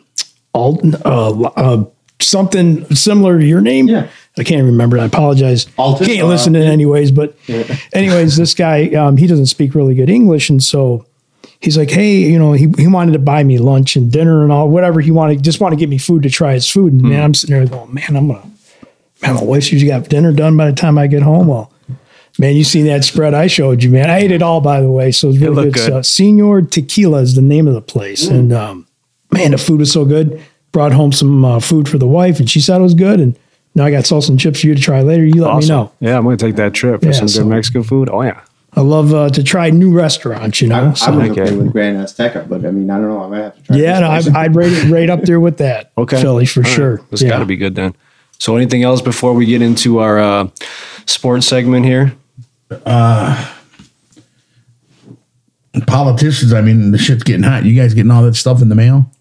Alton, 0.54 0.96
uh, 1.06 1.32
uh, 1.56 1.86
something 2.20 2.86
similar 2.94 3.40
to 3.40 3.46
your 3.46 3.62
name. 3.62 3.88
Yeah. 3.88 4.08
I 4.40 4.44
can't 4.44 4.66
remember. 4.66 5.00
I 5.00 5.06
apologize. 5.06 5.66
Alton, 5.78 6.06
can't 6.06 6.22
uh, 6.22 6.28
listen 6.28 6.54
to 6.54 6.60
it 6.60 6.66
anyways. 6.66 7.10
But 7.12 7.36
anyways, 7.92 8.38
this 8.38 8.54
guy 8.54 8.90
um, 8.90 9.18
he 9.18 9.26
doesn't 9.26 9.48
speak 9.48 9.74
really 9.74 9.96
good 9.96 10.12
English, 10.12 10.52
and 10.52 10.62
so 10.64 11.07
he's 11.62 11.78
like, 11.78 11.90
hey, 11.90 12.20
you 12.20 12.38
know, 12.38 12.54
he, 12.54 12.68
he 12.78 12.88
wanted 12.88 13.14
to 13.14 13.20
buy 13.20 13.44
me 13.44 13.58
lunch 13.58 13.96
and 13.96 14.12
dinner 14.12 14.44
and 14.44 14.52
all 14.52 14.70
whatever 14.70 15.02
he 15.02 15.12
wanted, 15.12 15.44
just 15.44 15.60
want 15.60 15.74
to 15.74 15.78
give 15.78 15.90
me 15.90 15.98
food 15.98 16.24
to 16.24 16.30
try 16.30 16.54
his 16.54 16.70
food. 16.70 16.94
And 16.94 17.02
man, 17.02 17.24
I'm 17.24 17.34
sitting 17.34 17.56
there 17.56 17.68
going, 17.68 17.94
man, 17.94 18.16
I'm 18.16 18.28
gonna, 18.28 18.50
man, 19.22 19.36
my 19.36 19.44
wife 19.44 19.72
you 19.72 19.88
got 19.88 20.08
dinner 20.10 20.32
done 20.32 20.58
by 20.58 20.70
the 20.70 20.76
time 20.76 20.98
I 20.98 21.08
get 21.08 21.24
home. 21.24 21.48
Well, 21.48 21.72
man, 22.38 22.55
you 22.55 22.64
seen 22.64 22.86
that 22.86 23.03
spread 23.03 23.34
I 23.34 23.48
showed 23.48 23.84
you, 23.84 23.90
man. 23.90 24.10
I 24.10 24.20
ate 24.20 24.31
it 24.31 24.42
all, 24.42 24.62
by 24.62 24.81
the 24.81 24.92
way, 24.92 25.12
so 25.12 25.29
it's 25.29 25.40
really 25.40 25.55
looked 25.55 25.75
good. 25.75 25.88
good. 25.88 25.94
Uh, 25.98 26.03
Senor 26.03 26.62
Tequila 26.64 27.22
is 27.22 27.36
the 27.36 27.42
name 27.42 27.68
of 27.68 27.74
the 27.74 27.81
place, 27.81 28.27
and 28.27 28.53
um, 28.53 28.88
man, 29.31 29.51
the 29.51 29.58
food 29.58 29.79
was 29.79 29.92
so 29.92 30.05
good. 30.05 30.42
Brought 30.72 30.92
home 30.92 31.12
some 31.12 31.44
uh, 31.44 31.60
food 31.60 31.90
for 31.90 31.98
the 31.98 32.08
wife, 32.08 32.40
and 32.40 32.50
she 32.50 32.62
said 32.62 32.79
it 32.79 32.84
was 32.84 32.94
good. 32.94 33.20
And 33.20 33.40
now 33.74 33.86
I 33.86 33.92
got 33.92 34.03
salsa 34.03 34.29
and 34.29 34.40
chips 34.40 34.62
for 34.62 34.68
you 34.68 34.75
to 34.75 34.81
try 34.81 35.01
later. 35.01 35.25
You 35.25 35.44
let 35.46 35.58
me 35.58 35.68
know. 35.68 35.92
Yeah, 36.00 36.18
I'm 36.18 36.24
gonna 36.24 36.38
take 36.38 36.55
that 36.58 36.74
trip 36.74 37.01
for 37.01 37.08
Yeah, 37.08 37.14
some 37.14 37.27
good 37.27 37.50
Mexican 37.50 37.84
food. 37.84 38.10
Oh 38.10 38.22
yeah. 38.22 38.42
I 38.77 38.81
love 38.81 39.11
uh, 39.13 39.29
to 39.29 39.44
try 39.44 39.72
new 39.72 39.92
restaurants, 39.92 40.61
you 40.61 40.68
know. 40.70 40.75
I, 40.75 40.90
I 40.90 40.94
so, 40.94 41.11
was 41.18 41.29
Okay. 41.31 41.42
okay 41.42 41.55
with 41.57 41.72
Grand 41.72 41.98
Azteca, 41.98 42.48
but 42.48 42.63
I 42.63 42.70
mean, 42.72 42.90
I 42.92 42.98
don't 42.98 43.09
know. 43.09 43.24
I 43.24 43.27
might 43.27 43.37
have 43.40 43.55
to 43.57 43.63
try. 43.63 43.75
yeah, 43.77 44.00
no, 44.00 44.09
I, 44.11 44.22
place. 44.22 44.35
I'd 44.35 44.55
rate 44.55 44.72
it 44.74 44.90
right 44.92 45.09
up 45.09 45.22
there 45.24 45.40
with 45.40 45.57
that. 45.57 45.92
Okay. 45.98 46.22
Philly 46.22 46.46
for 46.46 46.59
All 46.59 46.63
right. 46.66 46.72
sure. 46.75 47.01
It's 47.11 47.24
yeah. 47.24 47.29
got 47.29 47.40
to 47.40 47.46
be 47.46 47.57
good 47.57 47.74
then. 47.75 47.96
So, 48.37 48.55
anything 48.55 48.83
else 48.83 49.01
before 49.01 49.33
we 49.33 49.48
get 49.48 49.63
into 49.63 49.98
our 49.98 50.20
uh, 50.20 50.50
sports 51.07 51.48
segment 51.48 51.85
here? 51.87 52.13
Uh, 52.85 53.53
Politicians, 55.85 56.53
I 56.53 56.61
mean, 56.61 56.92
the 56.92 56.98
shit's 56.98 57.24
getting 57.24 57.44
hot. 57.44 57.63
You 57.66 57.75
guys 57.79 57.94
getting 57.94 58.09
all 58.11 58.24
that 58.24 58.35
stuff 58.35 58.61
in 58.63 58.70
the 58.70 58.75
mail? 58.75 59.11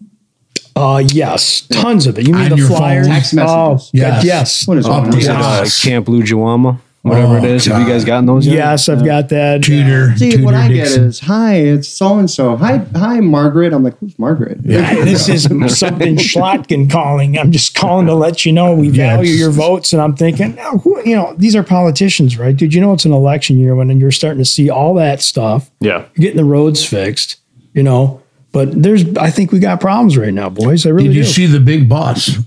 Uh, 0.75 1.03
yes, 1.07 1.61
tons 1.61 2.07
of 2.07 2.17
it. 2.17 2.27
You 2.27 2.33
mean 2.33 2.43
On 2.45 2.49
the 2.51 2.55
your 2.57 2.67
phone. 2.67 2.77
flyers? 2.77 3.07
Text 3.07 3.33
messages. 3.33 3.51
Oh, 3.51 3.73
Yes. 3.93 4.23
yes. 4.23 4.25
yes. 4.25 4.67
What 4.67 4.77
is 4.77 4.85
going 4.85 5.05
on? 5.05 5.11
Updates. 5.11 5.83
Uh, 5.85 5.87
Camp 5.87 6.05
Blue 6.05 6.21
Jawama, 6.23 6.79
whatever 7.01 7.33
Oh, 7.33 7.37
it 7.37 7.43
is. 7.45 7.65
Have 7.65 7.79
you 7.81 7.87
guys 7.87 8.03
gotten 8.03 8.25
those 8.25 8.45
yet? 8.45 8.55
Yes, 8.55 8.89
I've 8.89 9.05
got 9.05 9.29
that. 9.29 9.63
Tudor. 9.63 10.13
See, 10.17 10.31
Tudor 10.31 10.43
what 10.43 10.53
I 10.55 10.67
Dixon. 10.67 11.01
get 11.03 11.07
is, 11.07 11.19
hi, 11.21 11.55
it's 11.55 11.87
so 11.87 12.17
and 12.19 12.29
so. 12.29 12.55
Hi, 12.57 12.77
hi, 12.95 13.19
Margaret. 13.21 13.71
I'm 13.73 13.83
like, 13.83 13.97
who's 13.99 14.17
Margaret? 14.19 14.59
Yeah. 14.63 14.93
this 15.05 15.29
is 15.29 15.43
something 15.43 16.15
Slotkin 16.17 16.89
calling. 16.91 17.37
I'm 17.37 17.51
just 17.51 17.75
calling 17.75 18.07
to 18.07 18.13
let 18.15 18.45
you 18.45 18.51
know 18.51 18.73
we 18.75 18.89
value 18.89 19.21
it's- 19.33 19.39
your 19.39 19.51
votes. 19.51 19.93
And 19.93 20.01
I'm 20.01 20.15
thinking, 20.15 20.55
now, 20.55 20.79
who, 20.79 21.01
you 21.07 21.15
know, 21.15 21.33
these 21.37 21.55
are 21.55 21.63
politicians, 21.63 22.37
right? 22.37 22.55
Did 22.55 22.73
you 22.73 22.81
know 22.81 22.93
it's 22.93 23.05
an 23.05 23.13
election 23.13 23.57
year 23.57 23.75
when 23.75 23.89
you're 23.99 24.11
starting 24.11 24.39
to 24.39 24.45
see 24.45 24.69
all 24.69 24.93
that 24.95 25.21
stuff? 25.21 25.69
Yeah. 25.79 25.99
You're 26.15 26.21
getting 26.21 26.37
the 26.37 26.45
roads 26.45 26.85
fixed, 26.85 27.37
you 27.73 27.83
know. 27.83 28.21
But 28.53 28.81
there's, 28.81 29.05
I 29.17 29.29
think 29.29 29.51
we 29.51 29.59
got 29.59 29.79
problems 29.79 30.17
right 30.17 30.33
now, 30.33 30.49
boys. 30.49 30.85
I 30.85 30.89
really 30.89 31.09
Did 31.09 31.15
you 31.17 31.23
do. 31.23 31.29
see 31.29 31.45
the 31.45 31.59
big 31.59 31.87
boss? 31.87 32.37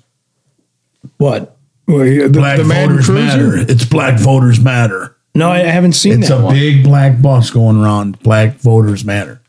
what? 1.18 1.56
Where 1.92 2.06
you- 2.06 2.28
The, 2.28 2.38
Black 2.38 2.58
the 2.58 2.64
voters 2.64 3.06
cruiser? 3.06 3.12
matter. 3.14 3.56
It's 3.70 3.84
Black 3.84 4.18
voters 4.18 4.60
matter. 4.60 5.16
No, 5.34 5.50
I 5.50 5.58
haven't 5.58 5.92
seen 5.92 6.20
It's 6.20 6.28
that 6.28 6.40
a 6.40 6.44
one. 6.44 6.54
big 6.54 6.82
black 6.82 7.22
bus 7.22 7.50
going 7.50 7.80
around. 7.80 8.18
Black 8.20 8.56
voters 8.56 9.04
matter. 9.04 9.40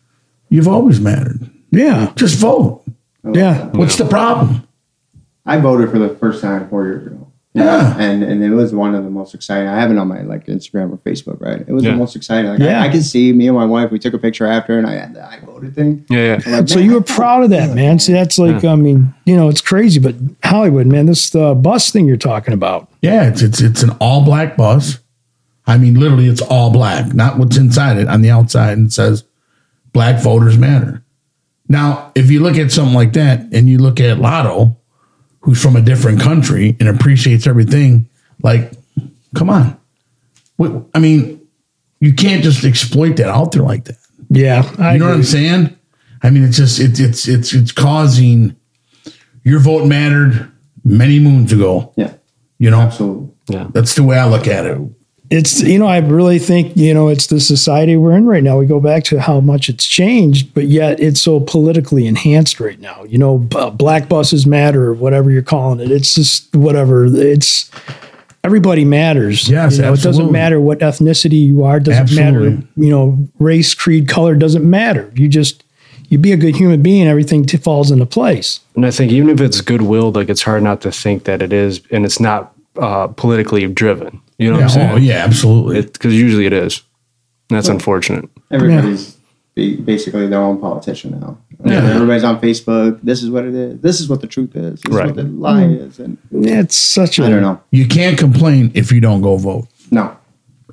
You've 0.49 0.67
always 0.67 0.99
mattered. 0.99 1.49
yeah, 1.71 2.11
Just 2.15 2.37
vote. 2.37 2.83
yeah. 3.33 3.65
What's 3.69 3.95
the 3.97 4.05
problem? 4.05 4.67
I 5.45 5.57
voted 5.57 5.89
for 5.89 5.97
the 5.97 6.09
first 6.09 6.41
time 6.41 6.69
four 6.69 6.85
years 6.85 7.07
ago. 7.07 7.30
Yeah. 7.53 7.97
and 7.99 8.23
and 8.23 8.41
it 8.41 8.51
was 8.51 8.73
one 8.73 8.95
of 8.95 9.03
the 9.03 9.09
most 9.09 9.33
exciting. 9.35 9.67
I 9.67 9.77
have 9.77 9.91
it 9.91 9.97
on 9.97 10.07
my 10.07 10.21
like 10.21 10.45
Instagram 10.45 10.93
or 10.93 10.97
Facebook, 10.97 11.41
right? 11.41 11.59
It 11.59 11.71
was 11.71 11.83
Yeah. 11.83 11.91
the 11.91 11.97
most 11.97 12.15
exciting. 12.15 12.49
Like, 12.51 12.59
Yeah. 12.61 12.81
I, 12.81 12.85
I 12.85 12.89
can 12.89 13.01
see 13.03 13.33
me 13.33 13.47
and 13.47 13.57
my 13.57 13.65
wife. 13.65 13.91
We 13.91 13.99
took 13.99 14.13
a 14.13 14.17
picture 14.17 14.45
after, 14.47 14.77
and 14.77 14.87
I 14.87 14.93
had 14.93 15.13
the 15.15 15.25
I 15.25 15.39
voted 15.45 15.75
thing. 15.75 16.05
Yeah, 16.09 16.39
yeah. 16.47 16.57
Like, 16.59 16.69
So 16.69 16.79
you 16.79 16.93
were 16.93 17.01
proud 17.01 17.43
of 17.43 17.49
that, 17.49 17.75
man. 17.75 17.99
See, 17.99 18.13
that's 18.13 18.39
like, 18.39 18.63
I 18.63 18.75
mean, 18.75 19.13
you 19.25 19.35
know, 19.35 19.49
it's 19.49 19.59
crazy, 19.59 19.99
but 19.99 20.15
Hollywood, 20.43 20.87
man, 20.87 21.07
this 21.07 21.35
uh, 21.35 21.53
bus 21.53 21.91
thing 21.91 22.07
you're 22.07 22.15
talking 22.15 22.53
about. 22.53 22.87
Yeah, 23.01 23.27
it's 23.27 23.41
it's 23.41 23.59
it's 23.59 23.83
an 23.83 23.91
all 23.99 24.23
black 24.23 24.55
bus. 24.55 24.99
I 25.67 25.77
mean, 25.77 25.99
literally, 25.99 26.27
it's 26.27 26.41
all 26.41 26.71
black, 26.71 27.13
not 27.13 27.37
what's 27.37 27.57
inside 27.57 27.97
it. 27.97 28.07
On 28.07 28.21
the 28.21 28.29
outside, 28.31 28.77
and 28.77 28.87
it 28.87 28.93
says 28.93 29.25
"Black 29.91 30.21
Voters 30.21 30.57
Matter." 30.57 31.03
Now, 31.67 32.11
if 32.15 32.31
you 32.31 32.39
look 32.41 32.57
at 32.57 32.71
something 32.71 32.95
like 32.95 33.13
that, 33.13 33.41
and 33.51 33.67
you 33.69 33.77
look 33.77 33.99
at 33.99 34.19
Lotto, 34.19 34.75
who's 35.41 35.61
from 35.61 35.75
a 35.75 35.81
different 35.81 36.21
country 36.21 36.75
and 36.79 36.87
appreciates 36.89 37.47
everything, 37.47 38.07
like, 38.43 38.71
come 39.35 39.49
on. 39.49 39.77
Wait, 40.57 40.71
I 40.93 40.99
mean, 40.99 41.41
you 41.99 42.13
can't 42.13 42.43
just 42.43 42.63
exploit 42.63 43.15
that 43.17 43.27
out 43.29 43.51
there 43.51 43.63
like 43.63 43.85
that. 43.85 43.97
Yeah, 44.29 44.69
I 44.77 44.93
You 44.93 44.99
know 44.99 45.07
what 45.07 45.15
I'm 45.15 45.23
saying? 45.23 45.75
I 46.23 46.29
mean, 46.29 46.43
it's 46.43 46.57
just 46.57 46.79
it's 46.79 46.99
it's 46.99 47.27
it's 47.27 47.53
it's 47.53 47.71
causing 47.71 48.55
your 49.43 49.59
vote 49.59 49.87
mattered 49.87 50.51
many 50.83 51.19
moons 51.19 51.51
ago. 51.51 51.93
yeah, 51.97 52.13
You 52.59 52.69
know, 52.69 52.79
absolutely. 52.81 53.29
Yeah. 53.47 53.67
that's 53.73 53.95
the 53.95 54.03
way 54.03 54.17
I 54.17 54.27
look 54.27 54.47
at 54.47 54.65
it. 54.65 54.77
It's 55.31 55.61
you 55.61 55.79
know, 55.79 55.87
I 55.87 55.99
really 55.99 56.39
think 56.39 56.75
you 56.75 56.93
know 56.93 57.07
it's 57.07 57.27
the 57.27 57.39
society 57.39 57.95
we're 57.95 58.17
in 58.17 58.25
right 58.25 58.43
now. 58.43 58.57
We 58.57 58.65
go 58.65 58.81
back 58.81 59.05
to 59.05 59.21
how 59.21 59.39
much 59.39 59.69
it's 59.69 59.85
changed, 59.85 60.53
but 60.53 60.65
yet 60.65 60.99
it's 60.99 61.21
so 61.21 61.39
politically 61.39 62.05
enhanced 62.05 62.59
right 62.59 62.79
now. 62.79 63.05
You 63.05 63.17
know, 63.17 63.37
b- 63.37 63.69
black 63.73 64.09
buses 64.09 64.45
matter, 64.45 64.83
or 64.83 64.93
whatever 64.93 65.31
you're 65.31 65.41
calling 65.41 65.79
it. 65.79 65.89
It's 65.89 66.13
just 66.15 66.53
whatever. 66.53 67.05
It's 67.05 67.71
everybody 68.43 68.83
matters. 68.83 69.47
Yes, 69.47 69.77
you 69.77 69.83
know, 69.83 69.93
it 69.93 70.01
doesn't 70.01 70.33
matter 70.33 70.59
what 70.59 70.79
ethnicity 70.79 71.45
you 71.45 71.63
are. 71.63 71.77
It 71.77 71.83
doesn't 71.83 72.13
matter. 72.13 72.49
You 72.75 72.89
know, 72.89 73.27
race, 73.39 73.73
creed, 73.73 74.09
color 74.09 74.35
doesn't 74.35 74.69
matter. 74.69 75.09
You 75.15 75.29
just 75.29 75.63
you 76.09 76.17
be 76.17 76.33
a 76.33 76.37
good 76.37 76.57
human 76.57 76.81
being. 76.81 77.07
Everything 77.07 77.45
t- 77.45 77.55
falls 77.55 77.89
into 77.89 78.05
place. 78.05 78.59
And 78.75 78.85
I 78.85 78.91
think 78.91 79.13
even 79.13 79.29
if 79.29 79.39
it's 79.39 79.61
goodwill, 79.61 80.11
like 80.11 80.27
it's 80.27 80.41
hard 80.41 80.61
not 80.61 80.81
to 80.81 80.91
think 80.91 81.23
that 81.23 81.41
it 81.41 81.53
is, 81.53 81.81
and 81.89 82.03
it's 82.03 82.19
not 82.19 82.53
uh, 82.77 83.07
politically 83.07 83.67
driven. 83.67 84.21
You 84.37 84.51
know 84.51 84.57
Yeah, 84.59 84.65
what 84.65 84.71
I'm 84.71 84.79
saying? 84.79 84.91
oh, 84.91 84.97
yeah, 84.97 85.23
absolutely. 85.23 85.81
Because 85.81 86.13
usually 86.15 86.45
it 86.45 86.53
is. 86.53 86.81
And 87.49 87.57
that's 87.57 87.67
unfortunate. 87.69 88.29
Everybody's 88.49 89.17
be 89.53 89.75
basically 89.75 90.27
their 90.27 90.39
own 90.41 90.59
politician 90.59 91.19
now. 91.19 91.37
Everybody's 91.65 92.23
on 92.23 92.39
Facebook. 92.39 92.99
This 93.03 93.21
is 93.21 93.29
what 93.29 93.43
it 93.45 93.53
is. 93.53 93.81
This 93.81 93.99
is 93.99 94.07
what 94.09 94.21
the 94.21 94.27
truth 94.27 94.55
is. 94.55 94.81
This 94.81 94.93
Right. 94.93 95.09
is 95.09 95.15
what 95.15 95.15
the 95.17 95.23
lie 95.31 95.65
is. 95.65 95.99
And 95.99 96.17
It's 96.31 96.75
such 96.75 97.19
a 97.19 97.25
I 97.25 97.29
don't 97.29 97.41
know. 97.41 97.61
You 97.71 97.85
can't 97.87 98.17
complain 98.17 98.71
if 98.73 98.91
you 98.91 99.01
don't 99.01 99.21
go 99.21 99.35
vote. 99.37 99.67
No. 99.91 100.15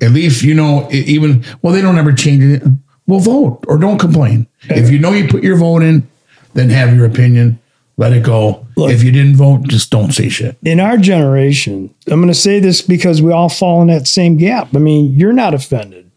At 0.01 0.11
least 0.11 0.41
you 0.43 0.53
know 0.55 0.87
even 0.91 1.43
well 1.61 1.73
they 1.73 1.81
don't 1.81 1.97
ever 1.97 2.13
change 2.13 2.43
it. 2.43 2.63
Well, 3.05 3.19
vote 3.19 3.65
or 3.67 3.77
don't 3.77 3.97
complain. 3.97 4.47
If 4.69 4.89
you 4.89 4.97
know 4.99 5.11
you 5.11 5.27
put 5.27 5.43
your 5.43 5.57
vote 5.57 5.83
in, 5.83 6.07
then 6.53 6.69
have 6.69 6.95
your 6.95 7.05
opinion. 7.05 7.59
Let 7.99 8.13
it 8.13 8.23
go. 8.23 8.65
Look. 8.77 8.91
if 8.91 9.03
you 9.03 9.11
didn't 9.11 9.35
vote, 9.35 9.63
just 9.67 9.89
don't 9.89 10.13
say 10.13 10.29
shit. 10.29 10.57
in 10.63 10.79
our 10.79 10.95
generation, 10.95 11.93
I'm 12.07 12.21
going 12.21 12.29
to 12.29 12.33
say 12.33 12.61
this 12.61 12.81
because 12.81 13.21
we 13.21 13.33
all 13.33 13.49
fall 13.49 13.81
in 13.81 13.89
that 13.89 14.07
same 14.07 14.37
gap. 14.37 14.73
I 14.73 14.79
mean, 14.79 15.11
you're 15.11 15.33
not 15.33 15.53
offended. 15.53 16.09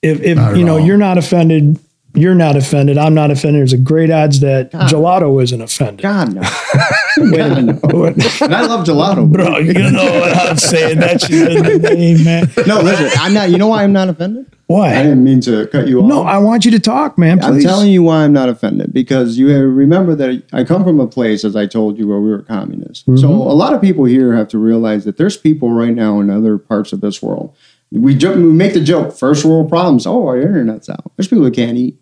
If, 0.00 0.20
if 0.20 0.36
Not 0.36 0.56
you 0.56 0.64
know, 0.64 0.78
all. 0.78 0.86
you're 0.86 0.96
not 0.96 1.18
offended, 1.18 1.80
you're 2.14 2.36
not 2.36 2.54
offended. 2.54 2.98
I'm 2.98 3.14
not 3.14 3.32
offended. 3.32 3.58
There's 3.58 3.72
a 3.72 3.78
great 3.78 4.12
odds 4.12 4.38
that 4.40 4.70
gelato 4.70 5.42
isn't 5.42 5.60
offended. 5.60 6.02
God 6.02 6.34
no. 6.34 6.42
Wait 7.18 7.40
a 7.40 7.48
minute. 7.48 7.82
and 8.40 8.54
I 8.54 8.66
love 8.66 8.86
gelato. 8.86 9.28
Bro, 9.28 9.58
you 9.58 9.72
know 9.74 10.04
what 10.04 10.36
I'm 10.36 10.56
saying? 10.56 11.00
That's 11.00 11.28
in 11.28 11.64
the 11.64 11.78
name, 11.94 12.22
man. 12.22 12.48
No, 12.64 12.80
listen. 12.80 13.10
I'm 13.20 13.34
not. 13.34 13.50
You 13.50 13.58
know 13.58 13.66
why 13.66 13.82
I'm 13.82 13.92
not 13.92 14.08
offended? 14.08 14.53
I 14.82 15.02
didn't 15.02 15.22
mean 15.24 15.40
to 15.42 15.66
cut 15.68 15.86
you 15.88 16.00
off. 16.00 16.06
No, 16.06 16.22
I 16.22 16.38
want 16.38 16.64
you 16.64 16.70
to 16.72 16.78
talk, 16.78 17.16
man. 17.18 17.42
I'm 17.42 17.60
telling 17.60 17.90
you 17.90 18.02
why 18.02 18.24
I'm 18.24 18.32
not 18.32 18.48
offended 18.48 18.92
because 18.92 19.38
you 19.38 19.48
remember 19.48 20.14
that 20.16 20.42
I 20.52 20.64
come 20.64 20.84
from 20.84 21.00
a 21.00 21.06
place, 21.06 21.44
as 21.44 21.54
I 21.56 21.66
told 21.66 21.98
you, 21.98 22.08
where 22.08 22.20
we 22.20 22.30
were 22.30 22.42
communists. 22.42 23.04
So 23.04 23.12
Mm-hmm. 23.12 23.26
a 23.26 23.54
lot 23.54 23.72
of 23.72 23.80
people 23.80 24.04
here 24.04 24.34
have 24.34 24.48
to 24.48 24.58
realize 24.58 25.04
that 25.04 25.16
there's 25.16 25.36
people 25.36 25.70
right 25.70 25.94
now 25.94 26.20
in 26.20 26.30
other 26.30 26.58
parts 26.58 26.92
of 26.92 27.00
this 27.00 27.22
world. 27.22 27.54
We, 27.90 28.14
joke, 28.14 28.36
we 28.36 28.42
make 28.42 28.74
the 28.74 28.82
joke, 28.82 29.16
first 29.16 29.44
world 29.44 29.68
problems. 29.68 30.06
Oh, 30.06 30.26
our 30.26 30.40
internet's 30.40 30.88
out. 30.88 31.12
There's 31.16 31.28
people 31.28 31.44
that 31.44 31.54
can't 31.54 31.76
eat. 31.76 31.96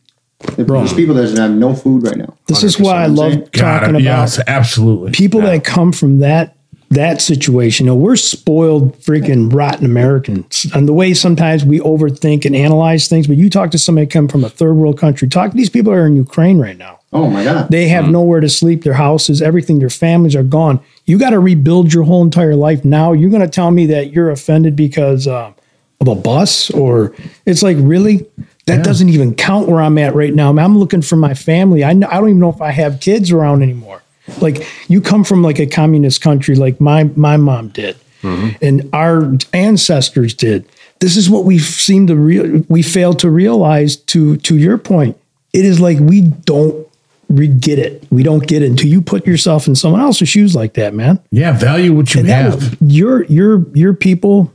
There's 0.57 0.93
people 0.95 1.15
that 1.15 1.39
have 1.39 1.51
no 1.53 1.75
food 1.75 2.03
right 2.03 2.17
now. 2.17 2.37
This 2.47 2.65
is 2.65 2.79
why 2.81 3.05
I 3.05 3.07
love 3.07 3.33
saying? 3.33 3.49
talking 3.51 3.91
about 3.91 4.03
yes, 4.03 4.41
absolutely. 4.47 5.13
people 5.13 5.41
that 5.43 5.65
come 5.65 5.93
from 5.93 6.19
that 6.19 6.57
that 6.95 7.21
situation. 7.21 7.87
You 7.87 7.93
know, 7.93 7.97
we're 7.97 8.17
spoiled, 8.17 8.99
freaking 8.99 9.53
rotten 9.53 9.85
Americans, 9.85 10.67
and 10.75 10.87
the 10.87 10.93
way 10.93 11.15
sometimes 11.15 11.65
we 11.65 11.81
overthink 11.81 12.45
and 12.45 12.55
analyze 12.55 13.09
things. 13.09 13.27
But 13.27 13.37
you 13.37 13.51
talk 13.51 13.71
to 13.73 13.79
somebody 13.79 14.07
come 14.07 14.29
from 14.29 14.45
a 14.45 14.49
third 14.49 14.75
world 14.75 14.99
country. 14.99 15.29
Talk 15.29 15.51
to 15.51 15.57
these 15.57 15.71
people 15.71 15.93
that 15.93 15.99
are 15.99 16.07
in 16.07 16.17
Ukraine 16.17 16.59
right 16.59 16.77
now. 16.77 17.01
Oh 17.13 17.29
my 17.29 17.45
God. 17.45 17.71
They 17.71 17.89
have 17.89 18.09
nowhere 18.09 18.41
to 18.41 18.49
sleep. 18.49 18.85
Their 18.85 18.95
houses, 18.95 19.43
everything, 19.43 19.79
their 19.79 19.91
families 19.91 20.35
are 20.35 20.43
gone. 20.43 20.81
You 21.05 21.19
got 21.19 21.31
to 21.31 21.39
rebuild 21.39 21.93
your 21.93 22.05
whole 22.05 22.23
entire 22.23 22.57
life 22.57 22.85
now. 22.85 23.13
You're 23.13 23.31
going 23.31 23.43
to 23.43 23.49
tell 23.49 23.71
me 23.71 23.87
that 23.87 24.13
you're 24.13 24.31
offended 24.31 24.77
because 24.77 25.27
uh, 25.27 25.53
of 26.01 26.09
a 26.09 26.15
bus, 26.15 26.71
or 26.71 27.15
it's 27.47 27.63
like 27.63 27.77
really. 27.81 28.27
That 28.67 28.85
doesn't 28.85 29.09
even 29.09 29.35
count 29.35 29.69
where 29.69 29.83
I'm 29.83 29.99
at 29.99 30.15
right 30.15 30.33
now. 30.33 30.57
I'm 30.57 30.79
looking 30.79 31.03
for 31.03 31.17
my 31.17 31.35
family. 31.35 31.85
I, 31.85 31.95
kn- 31.95 32.05
I 32.05 32.21
don't 32.21 32.29
even 32.29 32.39
know 32.39 32.49
if 32.49 32.63
I 32.63 32.71
have 32.71 33.01
kids 33.01 33.33
around 33.33 33.61
anymore. 33.63 34.02
Like 34.41 34.67
you 34.89 35.01
come 35.01 35.25
from 35.25 35.43
like 35.43 35.59
a 35.59 35.67
communist 35.67 36.21
country, 36.21 36.55
like 36.55 36.81
my 36.81 37.05
my 37.17 37.37
mom 37.37 37.69
did, 37.69 37.97
mm-hmm. 38.23 38.57
and 38.63 38.89
our 38.93 39.33
ancestors 39.53 40.35
did. 40.35 40.69
This 41.01 41.17
is 41.17 41.29
what 41.29 41.45
we 41.45 41.59
seem 41.59 42.07
to 42.07 42.17
real 42.17 42.65
we 42.69 42.83
fail 42.83 43.15
to 43.15 43.29
realize. 43.29 43.97
To 43.97 44.37
to 44.39 44.57
your 44.57 44.79
point, 44.79 45.19
it 45.53 45.65
is 45.65 45.81
like 45.81 45.99
we 45.99 46.21
don't 46.21 46.87
we 47.29 47.49
get 47.49 47.79
it. 47.79 48.05
We 48.11 48.23
don't 48.23 48.47
get 48.47 48.63
it 48.63 48.71
until 48.71 48.89
you 48.89 49.01
put 49.01 49.27
yourself 49.27 49.67
in 49.67 49.75
someone 49.75 50.01
else's 50.01 50.29
shoes 50.29 50.55
like 50.55 50.75
that, 50.75 50.95
man. 50.95 51.19
Yeah, 51.31 51.53
value 51.53 51.95
what 51.95 52.15
you 52.15 52.21
And 52.21 52.29
have. 52.29 52.55
was, 52.55 52.77
your 52.81 53.25
your 53.25 53.67
your 53.75 53.95
people 53.95 54.53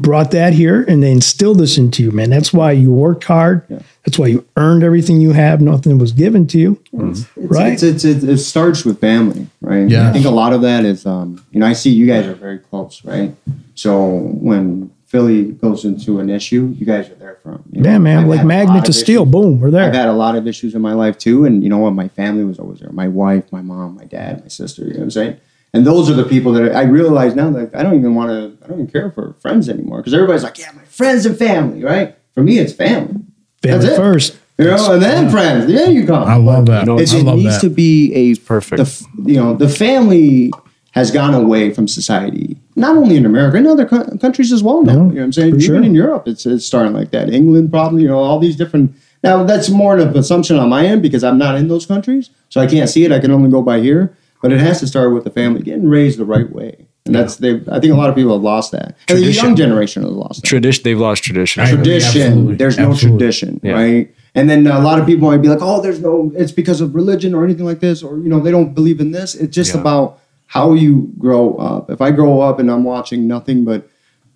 brought 0.00 0.30
that 0.32 0.52
here 0.52 0.82
and 0.82 1.02
they 1.02 1.12
instilled 1.12 1.58
this 1.58 1.76
into 1.78 2.02
you, 2.02 2.10
man. 2.10 2.30
That's 2.30 2.52
why 2.52 2.72
you 2.72 2.90
worked 2.92 3.24
hard. 3.24 3.66
That's 4.04 4.18
why 4.18 4.28
you 4.28 4.46
earned 4.56 4.82
everything 4.82 5.20
you 5.20 5.32
have. 5.32 5.60
Nothing 5.60 5.98
was 5.98 6.12
given 6.12 6.46
to 6.48 6.58
you. 6.58 6.82
right? 6.92 7.72
It's, 7.72 7.82
it's, 7.82 8.04
it's, 8.04 8.24
it 8.24 8.38
starts 8.38 8.84
with 8.84 9.00
family, 9.00 9.46
right? 9.60 9.88
Yeah. 9.88 10.08
I 10.08 10.12
think 10.12 10.24
a 10.24 10.30
lot 10.30 10.52
of 10.52 10.62
that 10.62 10.84
is, 10.84 11.04
um, 11.06 11.44
you 11.52 11.60
know, 11.60 11.66
I 11.66 11.74
see 11.74 11.90
you 11.90 12.06
guys 12.06 12.26
are 12.26 12.34
very 12.34 12.58
close, 12.58 13.04
right? 13.04 13.34
So 13.74 14.08
when 14.18 14.90
Philly 15.06 15.52
goes 15.52 15.84
into 15.84 16.20
an 16.20 16.30
issue, 16.30 16.74
you 16.78 16.86
guys 16.86 17.10
are 17.10 17.14
there 17.16 17.38
for 17.42 17.52
'em, 17.52 17.64
you 17.72 17.82
know? 17.82 17.90
yeah, 17.90 17.98
man. 17.98 18.18
I've 18.20 18.26
like 18.28 18.38
had 18.38 18.44
a 18.44 18.48
lot 18.48 18.66
magnet 18.66 18.84
to 18.86 18.92
steel. 18.92 19.26
Boom, 19.26 19.60
we're 19.60 19.70
there. 19.70 19.84
I've 19.84 19.92
there. 19.92 20.02
had 20.02 20.08
a 20.08 20.14
lot 20.14 20.34
of 20.36 20.46
issues 20.46 20.74
in 20.74 20.80
my 20.80 20.92
life 20.94 21.18
too, 21.18 21.44
and 21.44 21.62
you 21.62 21.68
know 21.68 21.78
what? 21.78 21.90
My 21.92 22.08
family 22.08 22.44
was 22.44 22.58
always 22.58 22.80
there. 22.80 22.90
My 22.92 23.08
wife, 23.08 23.50
my 23.52 23.60
mom, 23.60 23.96
my 23.96 24.04
dad, 24.04 24.40
my 24.42 24.48
sister. 24.48 24.82
You 24.82 24.92
know 24.92 24.98
what 24.98 25.04
I'm 25.04 25.10
saying? 25.10 25.36
And 25.72 25.86
those 25.86 26.10
are 26.10 26.14
the 26.14 26.24
people 26.24 26.52
that 26.54 26.74
I 26.74 26.82
realize 26.82 27.34
now 27.36 27.50
that 27.50 27.74
I 27.74 27.82
don't 27.82 27.94
even 27.94 28.14
want 28.14 28.30
to. 28.30 28.64
I 28.64 28.68
don't 28.68 28.80
even 28.80 28.90
care 28.90 29.10
for 29.12 29.34
friends 29.40 29.68
anymore 29.68 29.98
because 29.98 30.14
everybody's 30.14 30.42
like, 30.42 30.58
yeah, 30.58 30.72
my 30.74 30.82
friends 30.84 31.26
and 31.26 31.36
family, 31.38 31.84
right? 31.84 32.16
For 32.34 32.42
me, 32.42 32.58
it's 32.58 32.72
family. 32.72 33.14
Family 33.62 33.78
That's 33.78 33.84
it. 33.84 33.96
first. 33.96 34.38
You 34.58 34.66
know, 34.66 34.92
and 34.94 35.02
then 35.02 35.30
friends. 35.30 35.70
Yeah, 35.70 35.86
you 35.86 36.06
come. 36.06 36.24
I 36.28 36.34
love 36.36 36.66
that. 36.66 36.86
know, 36.86 36.98
It, 36.98 37.12
I 37.14 37.18
it 37.18 37.22
love 37.24 37.36
needs 37.38 37.54
that. 37.60 37.68
to 37.68 37.70
be 37.70 38.12
a 38.14 38.34
Perfect. 38.36 38.82
The, 38.82 39.06
you 39.32 39.36
know, 39.36 39.54
the 39.54 39.68
family 39.68 40.52
has 40.90 41.10
gone 41.12 41.34
away 41.34 41.72
from 41.72 41.86
society, 41.88 42.58
not 42.76 42.96
only 42.96 43.16
in 43.16 43.24
America, 43.24 43.56
in 43.56 43.66
other 43.66 43.86
co- 43.86 44.18
countries 44.18 44.52
as 44.52 44.62
well. 44.62 44.82
Now, 44.82 44.92
you 44.92 44.98
know 44.98 45.04
what 45.14 45.22
I'm 45.22 45.32
saying? 45.32 45.52
for 45.52 45.56
Even 45.60 45.66
sure. 45.76 45.82
in 45.82 45.94
Europe, 45.94 46.26
it's 46.26 46.44
it's 46.46 46.66
starting 46.66 46.92
like 46.92 47.10
that. 47.12 47.30
England, 47.30 47.70
probably, 47.70 48.02
you 48.02 48.08
know, 48.08 48.18
all 48.18 48.38
these 48.40 48.56
different. 48.56 48.92
Now 49.22 49.44
that's 49.44 49.68
more 49.70 49.96
of 49.98 50.08
an 50.10 50.16
assumption 50.18 50.56
on 50.58 50.68
my 50.68 50.84
end 50.84 51.00
because 51.00 51.22
I'm 51.24 51.38
not 51.38 51.54
in 51.56 51.68
those 51.68 51.86
countries, 51.86 52.30
so 52.48 52.60
I 52.60 52.66
can't 52.66 52.90
see 52.90 53.04
it. 53.04 53.12
I 53.12 53.18
can 53.20 53.30
only 53.30 53.50
go 53.50 53.62
by 53.62 53.80
here. 53.80 54.14
But 54.42 54.52
it 54.52 54.60
has 54.60 54.80
to 54.80 54.86
start 54.86 55.12
with 55.12 55.24
the 55.24 55.30
family 55.30 55.60
getting 55.62 55.86
raised 55.88 56.18
the 56.18 56.24
right 56.24 56.50
way, 56.50 56.86
and 57.04 57.14
that's 57.14 57.36
they. 57.36 57.56
I 57.70 57.78
think 57.78 57.92
a 57.92 57.96
lot 57.96 58.08
of 58.08 58.14
people 58.16 58.32
have 58.32 58.42
lost 58.42 58.72
that, 58.72 58.96
and 59.08 59.18
the 59.18 59.22
Tradition. 59.22 59.44
young 59.44 59.56
generation 59.56 60.02
has 60.02 60.12
lost 60.12 60.40
that 60.42 60.48
Tradition. 60.48 60.82
They've 60.84 60.98
lost 60.98 61.22
tradition. 61.24 61.62
I 61.62 61.66
agree. 61.70 61.76
tradition. 61.84 62.22
Absolutely. 62.22 62.54
There's 62.56 62.78
no 62.78 62.90
Absolutely. 62.90 63.18
tradition, 63.18 63.60
Yeah. 63.62 63.72
right? 63.72 64.14
And 64.34 64.48
then 64.48 64.66
a 64.66 64.80
lot 64.80 64.98
of 64.98 65.06
people 65.06 65.28
might 65.30 65.42
be 65.42 65.48
like, 65.48 65.58
"Oh, 65.60 65.82
there's 65.82 66.00
no. 66.00 66.32
It's 66.36 66.52
because 66.52 66.80
of 66.80 66.94
religion 66.94 67.34
or 67.34 67.44
anything 67.44 67.66
like 67.66 67.80
this, 67.80 68.02
or 68.02 68.16
you 68.18 68.28
know, 68.30 68.40
they 68.40 68.50
don't 68.50 68.74
believe 68.74 68.98
in 69.00 69.10
this." 69.12 69.34
It's 69.34 69.54
just 69.54 69.74
Yeah. 69.74 69.80
about 69.82 70.18
how 70.46 70.72
you 70.72 71.10
grow 71.18 71.54
up. 71.56 71.90
If 71.90 72.00
I 72.00 72.10
grow 72.10 72.40
up 72.40 72.58
and 72.58 72.70
I'm 72.70 72.82
watching 72.84 73.26
nothing 73.28 73.64
but, 73.64 73.88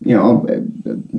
you 0.05 0.15
know, 0.17 0.47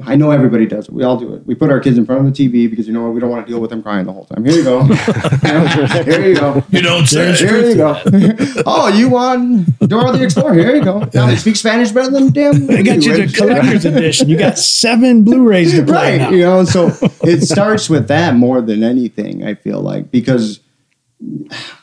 I 0.05 0.15
know 0.15 0.31
everybody 0.31 0.65
does 0.65 0.87
it. 0.87 0.93
We 0.93 1.03
all 1.03 1.17
do 1.17 1.33
it. 1.33 1.45
We 1.45 1.55
put 1.55 1.69
our 1.69 1.79
kids 1.79 1.97
in 1.97 2.05
front 2.05 2.25
of 2.25 2.33
the 2.33 2.49
TV 2.49 2.69
because 2.69 2.87
you 2.87 2.93
know 2.93 3.09
we 3.09 3.19
don't 3.19 3.29
want 3.29 3.45
to 3.45 3.51
deal 3.51 3.59
with 3.59 3.69
them 3.69 3.81
crying 3.83 4.05
the 4.05 4.13
whole 4.13 4.25
time. 4.25 4.45
Here 4.45 4.55
you 4.55 4.63
go. 4.63 4.83
Here 6.03 6.27
you 6.27 6.35
go. 6.35 6.63
You 6.69 6.81
don't 6.81 7.05
say 7.05 7.35
Here 7.35 7.69
you 7.69 7.75
go. 7.75 8.01
oh, 8.65 8.87
you 8.89 9.09
want 9.09 9.79
Dora 9.79 10.11
the 10.11 10.23
Explorer? 10.23 10.53
Here 10.53 10.75
you 10.75 10.83
go. 10.83 10.99
Now 11.13 11.27
they 11.27 11.35
speak 11.35 11.55
Spanish 11.55 11.91
better 11.91 12.11
than 12.11 12.31
damn. 12.31 12.69
I 12.69 12.81
got 12.81 13.03
you 13.03 13.25
the 13.25 13.33
collector's 13.33 13.85
edition. 13.93 14.29
You 14.29 14.37
got 14.37 14.57
seven 14.57 15.23
Blu-rays 15.23 15.73
to 15.73 15.83
play 15.85 16.05
right 16.05 16.17
now. 16.17 16.29
you 16.29 16.43
know 16.43 16.63
so 16.63 16.91
it 17.23 17.41
starts 17.41 17.89
with 17.89 18.07
that 18.07 18.35
more 18.35 18.61
than 18.61 18.83
anything 18.83 19.43
i 19.43 19.53
feel 19.53 19.81
like 19.81 20.11
because 20.11 20.59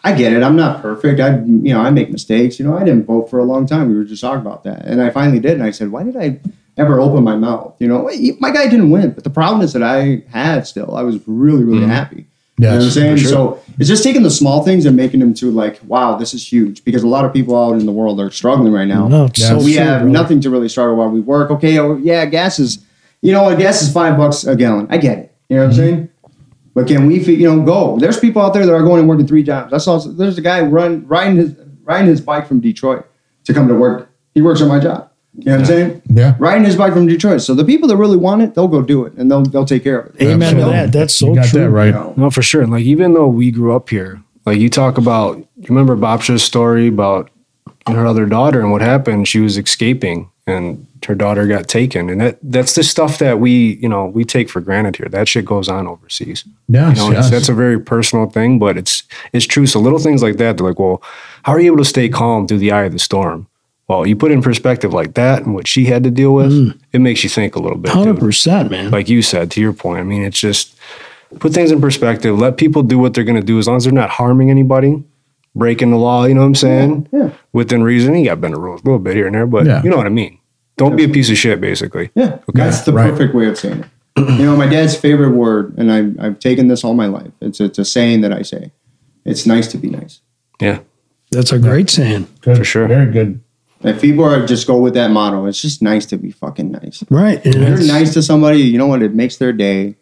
i 0.04 0.12
get 0.12 0.32
it 0.32 0.42
i'm 0.42 0.56
not 0.56 0.82
perfect 0.82 1.20
i 1.20 1.38
you 1.38 1.74
know 1.74 1.80
i 1.80 1.90
make 1.90 2.10
mistakes 2.10 2.58
you 2.58 2.66
know 2.66 2.76
i 2.76 2.84
didn't 2.84 3.04
vote 3.04 3.28
for 3.28 3.38
a 3.38 3.44
long 3.44 3.66
time 3.66 3.88
we 3.88 3.96
were 3.96 4.04
just 4.04 4.20
talking 4.20 4.40
about 4.40 4.62
that 4.64 4.84
and 4.84 5.02
i 5.02 5.10
finally 5.10 5.40
did 5.40 5.52
and 5.52 5.62
i 5.62 5.70
said 5.70 5.90
why 5.90 6.02
did 6.02 6.16
i 6.16 6.38
ever 6.76 7.00
open 7.00 7.22
my 7.22 7.36
mouth 7.36 7.74
you 7.78 7.86
know 7.86 8.10
my 8.40 8.50
guy 8.50 8.66
didn't 8.66 8.90
win 8.90 9.10
but 9.10 9.24
the 9.24 9.30
problem 9.30 9.60
is 9.60 9.72
that 9.72 9.82
i 9.82 10.22
had 10.30 10.66
still 10.66 10.96
i 10.96 11.02
was 11.02 11.20
really 11.26 11.64
really 11.64 11.86
happy 11.86 12.26
you 12.58 12.68
know 12.68 12.76
what 12.76 12.84
I'm 12.84 12.90
saying? 12.90 13.16
sure. 13.16 13.28
So 13.28 13.62
it's 13.78 13.88
just 13.88 14.04
taking 14.04 14.22
the 14.22 14.30
small 14.30 14.62
things 14.62 14.84
and 14.84 14.96
making 14.96 15.20
them 15.20 15.32
to 15.34 15.50
like, 15.50 15.80
wow, 15.84 16.16
this 16.16 16.34
is 16.34 16.46
huge. 16.46 16.84
Because 16.84 17.02
a 17.02 17.08
lot 17.08 17.24
of 17.24 17.32
people 17.32 17.56
out 17.56 17.72
in 17.72 17.86
the 17.86 17.92
world 17.92 18.20
are 18.20 18.30
struggling 18.30 18.72
right 18.72 18.86
now. 18.86 19.08
No, 19.08 19.28
so 19.34 19.56
we 19.56 19.74
true, 19.74 19.82
have 19.82 20.06
nothing 20.06 20.40
to 20.42 20.50
really 20.50 20.68
struggle 20.68 20.96
while 20.96 21.08
we 21.08 21.20
work. 21.20 21.50
Okay, 21.50 21.78
oh, 21.78 21.96
yeah, 21.96 22.24
gas 22.26 22.58
is, 22.58 22.84
you 23.20 23.32
know 23.32 23.56
gas 23.56 23.82
is 23.82 23.92
five 23.92 24.16
bucks 24.16 24.44
a 24.44 24.54
gallon. 24.54 24.86
I 24.90 24.98
get 24.98 25.18
it. 25.18 25.34
You 25.48 25.56
know 25.56 25.62
what 25.62 25.70
I'm 25.70 25.76
saying? 25.76 26.08
But 26.74 26.86
can 26.86 27.06
we, 27.06 27.22
you 27.22 27.48
know, 27.48 27.62
go? 27.62 27.98
There's 27.98 28.18
people 28.18 28.42
out 28.42 28.54
there 28.54 28.64
that 28.64 28.72
are 28.72 28.82
going 28.82 29.00
and 29.00 29.08
working 29.08 29.26
three 29.26 29.42
jobs. 29.42 29.72
I 29.72 29.78
saw 29.78 29.98
there's 29.98 30.38
a 30.38 30.42
guy 30.42 30.60
run 30.60 31.06
riding 31.06 31.36
his 31.36 31.54
riding 31.84 32.06
his 32.06 32.20
bike 32.20 32.46
from 32.46 32.60
Detroit 32.60 33.06
to 33.44 33.54
come 33.54 33.68
to 33.68 33.74
work. 33.74 34.10
He 34.34 34.42
works 34.42 34.60
on 34.60 34.68
my 34.68 34.78
job. 34.78 35.10
You 35.34 35.44
know 35.44 35.52
what 35.52 35.60
I'm 35.60 35.66
saying? 35.66 36.02
Yeah. 36.10 36.34
Riding 36.38 36.64
his 36.64 36.76
bike 36.76 36.92
from 36.92 37.06
Detroit. 37.06 37.40
So 37.40 37.54
the 37.54 37.64
people 37.64 37.88
that 37.88 37.96
really 37.96 38.18
want 38.18 38.42
it, 38.42 38.54
they'll 38.54 38.68
go 38.68 38.82
do 38.82 39.06
it 39.06 39.14
and 39.14 39.30
they'll 39.30 39.42
they'll 39.42 39.64
take 39.64 39.82
care 39.82 40.00
of 40.00 40.14
it. 40.14 40.22
Amen 40.22 40.56
to 40.56 40.64
that. 40.66 40.92
That's 40.92 41.14
so 41.14 41.28
you 41.28 41.34
got 41.36 41.46
true. 41.46 41.60
that 41.60 41.70
right. 41.70 41.86
You 41.86 41.92
know? 41.92 42.14
No, 42.16 42.30
for 42.30 42.42
sure. 42.42 42.66
Like 42.66 42.84
even 42.84 43.14
though 43.14 43.28
we 43.28 43.50
grew 43.50 43.74
up 43.74 43.88
here, 43.88 44.22
like 44.44 44.58
you 44.58 44.68
talk 44.68 44.98
about, 44.98 45.38
you 45.38 45.66
remember 45.68 45.96
Bobsha's 45.96 46.42
story 46.42 46.88
about 46.88 47.30
her 47.86 48.06
other 48.06 48.26
daughter 48.26 48.60
and 48.60 48.70
what 48.70 48.82
happened? 48.82 49.26
She 49.26 49.40
was 49.40 49.56
escaping 49.56 50.30
and 50.46 50.86
her 51.06 51.14
daughter 51.14 51.46
got 51.46 51.68
taken, 51.68 52.10
and 52.10 52.20
that 52.20 52.38
that's 52.42 52.74
the 52.74 52.82
stuff 52.82 53.18
that 53.18 53.38
we 53.38 53.74
you 53.76 53.88
know 53.88 54.06
we 54.06 54.24
take 54.24 54.48
for 54.48 54.60
granted 54.60 54.96
here. 54.96 55.08
That 55.08 55.28
shit 55.28 55.44
goes 55.44 55.68
on 55.68 55.86
overseas. 55.86 56.44
Yes, 56.68 56.96
You 56.96 57.04
know, 57.04 57.12
yes. 57.12 57.30
that's 57.30 57.48
a 57.48 57.54
very 57.54 57.80
personal 57.80 58.28
thing, 58.28 58.58
but 58.58 58.76
it's 58.76 59.04
it's 59.32 59.46
true. 59.46 59.66
So 59.66 59.80
little 59.80 59.98
things 59.98 60.22
like 60.22 60.36
that, 60.38 60.56
they're 60.56 60.66
like, 60.66 60.78
well, 60.78 61.02
how 61.44 61.52
are 61.52 61.60
you 61.60 61.66
able 61.66 61.78
to 61.78 61.84
stay 61.84 62.08
calm 62.08 62.46
through 62.46 62.58
the 62.58 62.72
eye 62.72 62.84
of 62.84 62.92
the 62.92 62.98
storm? 62.98 63.46
Well, 63.88 64.06
you 64.06 64.16
put 64.16 64.30
it 64.30 64.34
in 64.34 64.42
perspective 64.42 64.92
like 64.92 65.14
that 65.14 65.42
and 65.42 65.54
what 65.54 65.66
she 65.66 65.86
had 65.86 66.04
to 66.04 66.10
deal 66.10 66.32
with, 66.34 66.52
Mm. 66.52 66.78
it 66.92 67.00
makes 67.00 67.22
you 67.24 67.28
think 67.30 67.56
a 67.56 67.60
little 67.60 67.76
bit. 67.78 67.92
Hundred 67.92 68.14
dude 68.14 68.20
percent, 68.20 68.70
man. 68.70 68.90
like 68.90 69.08
you 69.08 69.22
said, 69.22 69.50
to 69.52 69.60
your 69.60 69.72
point. 69.72 70.00
I 70.00 70.04
mean, 70.04 70.22
it's 70.22 70.38
just 70.40 70.74
put 71.40 71.52
things 71.52 71.70
in 71.72 71.80
perspective. 71.80 72.38
Let 72.38 72.56
people 72.56 72.82
do 72.82 72.98
what 72.98 73.12
they're 73.14 73.24
going 73.24 73.40
to 73.40 73.46
do 73.46 73.58
as 73.58 73.66
long 73.66 73.76
as 73.76 73.84
they're 73.84 73.92
not 73.92 74.10
harming 74.10 74.50
anybody, 74.50 75.02
breaking 75.54 75.90
the 75.90 75.96
law. 75.98 76.24
You 76.24 76.34
know 76.34 76.40
what 76.40 76.46
I'm 76.46 76.54
saying? 76.54 77.08
Yeah. 77.12 77.30
Within 77.52 77.82
reason. 77.82 78.14
You 78.14 78.24
got 78.26 78.36
to 78.36 78.40
bend 78.40 78.54
the 78.54 78.60
rules 78.60 78.80
a 78.82 78.84
little 78.84 78.98
bit 78.98 79.14
here 79.16 79.26
and 79.26 79.34
there, 79.34 79.46
but 79.46 79.66
Yeah. 79.66 79.82
you 79.82 79.90
know 79.90 79.96
what 79.96 80.06
I 80.06 80.10
mean. 80.10 80.38
Don't 80.78 80.96
be 80.96 81.04
a 81.04 81.08
piece 81.08 81.28
of 81.30 81.36
shit, 81.36 81.60
basically. 81.60 82.10
Yeah, 82.14 82.38
that's 82.54 82.80
the 82.82 82.92
Right. 82.92 83.10
perfect 83.10 83.34
way 83.34 83.46
of 83.46 83.58
saying 83.58 83.80
it. 83.80 83.86
you 84.38 84.44
know, 84.46 84.56
my 84.56 84.66
dad's 84.66 84.94
favorite 84.96 85.30
word, 85.32 85.74
and 85.76 85.92
I've, 85.92 86.16
I've 86.18 86.38
taken 86.38 86.68
this 86.68 86.82
all 86.84 86.94
my 86.94 87.06
life. 87.06 87.30
It's 87.40 87.60
it's 87.60 87.78
a 87.78 87.84
saying 87.84 88.20
that 88.22 88.32
I 88.32 88.42
say. 88.42 88.70
It's 89.24 89.44
nice 89.46 89.68
to 89.68 89.78
be 89.78 89.88
nice. 89.90 90.20
Yeah. 90.60 90.78
That's 91.30 91.52
a 91.52 91.58
great 91.58 91.88
saying. 91.90 92.26
Good. 92.40 92.56
For 92.58 92.64
sure. 92.64 92.88
Very 92.88 93.10
good. 93.12 93.40
If 93.84 94.00
people 94.00 94.24
are 94.24 94.46
just 94.46 94.66
go 94.66 94.78
with 94.78 94.94
that 94.94 95.10
motto, 95.10 95.46
it's 95.46 95.60
just 95.60 95.82
nice 95.82 96.06
to 96.06 96.16
be 96.16 96.30
fucking 96.30 96.70
nice. 96.70 97.02
Right. 97.10 97.40
If 97.44 97.54
you're 97.54 97.64
it's- 97.64 97.86
nice 97.88 98.12
to 98.14 98.22
somebody, 98.22 98.58
you 98.60 98.78
know 98.78 98.86
what? 98.86 99.02
It 99.02 99.14
makes 99.14 99.36
their 99.36 99.52
day. 99.52 99.96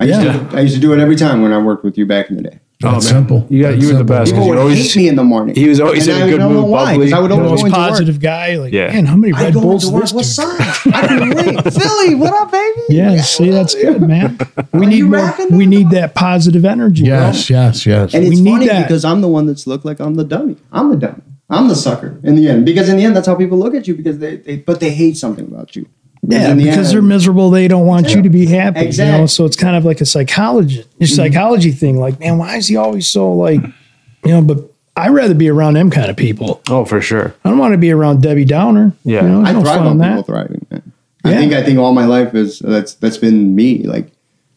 I 0.00 0.04
used, 0.04 0.22
Yeah. 0.22 0.48
to, 0.50 0.56
I 0.56 0.60
used 0.60 0.74
to 0.76 0.80
do 0.80 0.92
it 0.92 1.00
every 1.00 1.16
time 1.16 1.42
when 1.42 1.52
I 1.52 1.58
worked 1.58 1.84
with 1.84 1.98
you 1.98 2.06
back 2.06 2.30
in 2.30 2.36
the 2.36 2.42
day. 2.42 2.58
That's 2.80 2.94
oh, 2.94 3.00
simple. 3.00 3.44
You 3.50 3.62
got- 3.62 3.70
That's 3.72 3.82
you 3.82 3.88
were 3.88 3.92
the 3.94 3.98
simple. 3.98 4.16
best. 4.16 4.30
People 4.30 4.44
you 4.44 4.50
would 4.50 4.58
always- 4.58 4.94
hate 4.94 4.96
me 5.02 5.08
in 5.08 5.16
the 5.16 5.24
morning. 5.24 5.56
he 5.56 5.68
was 5.68 5.80
always 5.80 6.06
And 6.06 6.16
in 6.16 6.22
a 6.22 6.26
I 6.26 6.30
good 6.30 6.38
don't 6.38 6.52
know 6.54 6.60
mood, 6.62 6.70
why, 6.70 6.84
'cause 6.84 7.10
bubbly. 7.10 7.12
I 7.12 7.18
would 7.18 7.32
always 7.32 7.62
go 7.64 7.70
positive 7.70 8.20
guy. 8.20 8.54
Like, 8.56 8.72
Yeah. 8.72 8.92
man, 8.92 9.06
how 9.06 9.16
many 9.16 9.32
I 9.34 9.42
Red 9.42 9.54
go 9.54 9.60
Bulls 9.62 9.84
into 9.84 9.96
is 10.04 10.14
work. 10.14 10.22
this 10.22 10.38
What's 10.38 10.86
dude? 10.86 10.94
up? 10.94 10.94
I 11.02 11.06
can 11.08 11.30
wait. 11.34 11.72
Philly, 11.74 12.14
what 12.14 12.32
up, 12.34 12.52
baby? 12.52 12.80
Yeah, 12.90 13.20
see, 13.22 13.50
that's 13.50 13.74
good, 13.74 14.00
man. 14.02 14.38
We 14.72 14.86
Are 14.86 14.90
need 14.90 15.02
more. 15.02 15.34
We 15.50 15.66
need 15.66 15.90
that 15.90 16.14
positive 16.14 16.64
energy. 16.64 17.02
bro. 17.06 17.14
Yes, 17.14 17.50
yes, 17.50 17.84
yes. 17.84 18.14
And 18.14 18.22
We 18.26 18.30
it's 18.30 18.40
need 18.40 18.50
funny 18.52 18.66
that. 18.68 18.86
because 18.86 19.04
I'm 19.04 19.22
the 19.22 19.28
one 19.28 19.46
that's 19.46 19.66
looked 19.66 19.84
like 19.84 19.98
I'm 19.98 20.14
the 20.14 20.22
dummy. 20.24 20.54
I'm 20.70 20.90
the 20.90 20.96
dummy. 20.96 21.22
I'm 21.50 21.68
the 21.68 21.74
sucker 21.74 22.18
in 22.22 22.34
the 22.36 22.48
end. 22.48 22.64
Because 22.66 22.88
in 22.88 22.96
the 22.96 23.04
end, 23.04 23.16
that's 23.16 23.26
how 23.26 23.34
people 23.34 23.58
look 23.58 23.74
at 23.74 23.88
you. 23.88 23.94
Because 23.94 24.18
they, 24.18 24.36
they 24.36 24.56
but 24.56 24.80
they 24.80 24.90
hate 24.90 25.16
something 25.16 25.46
about 25.46 25.74
you. 25.76 25.88
Yeah, 26.22 26.52
the 26.52 26.64
because 26.64 26.92
they're 26.92 27.00
miserable. 27.00 27.48
They 27.50 27.68
don't 27.68 27.86
want 27.86 28.14
you 28.14 28.22
to 28.22 28.28
be 28.28 28.44
happy. 28.46 28.78
You 28.80 28.84
know? 28.84 28.88
Exactly. 28.88 29.26
So 29.28 29.44
it's 29.46 29.56
kind 29.56 29.76
of 29.76 29.84
like 29.84 30.00
a 30.00 30.06
psychology, 30.06 30.80
a 30.80 30.82
Mm-hmm. 30.84 31.04
psychology 31.06 31.70
thing. 31.72 31.98
Like, 31.98 32.18
man, 32.20 32.38
why 32.38 32.56
is 32.56 32.66
he 32.68 32.76
always 32.76 33.08
so 33.08 33.32
like, 33.32 33.60
you 34.24 34.30
know? 34.32 34.42
But 34.42 34.58
I'd 34.96 35.10
rather 35.10 35.34
be 35.34 35.48
around 35.48 35.74
them 35.74 35.90
kind 35.90 36.10
of 36.10 36.16
people. 36.16 36.60
Oh, 36.68 36.84
for 36.84 37.00
sure. 37.00 37.34
I 37.44 37.48
don't 37.48 37.58
want 37.58 37.72
to 37.72 37.78
be 37.78 37.92
around 37.92 38.20
Debbie 38.20 38.44
Downer. 38.44 38.92
Yeah. 39.04 39.22
you 39.22 39.28
know, 39.28 39.42
I 39.44 39.52
no 39.52 39.62
thrive 39.62 39.80
on 39.82 40.00
in 40.02 40.08
people 40.08 40.22
thriving. 40.24 40.66
Man. 40.70 40.92
I 41.24 41.30
Yeah. 41.30 41.38
think 41.38 41.52
I 41.52 41.62
think 41.62 41.78
all 41.78 41.94
my 41.94 42.04
life 42.04 42.34
is 42.34 42.58
that's 42.58 42.94
that's 42.94 43.16
been 43.16 43.54
me. 43.54 43.84
Like 43.84 44.10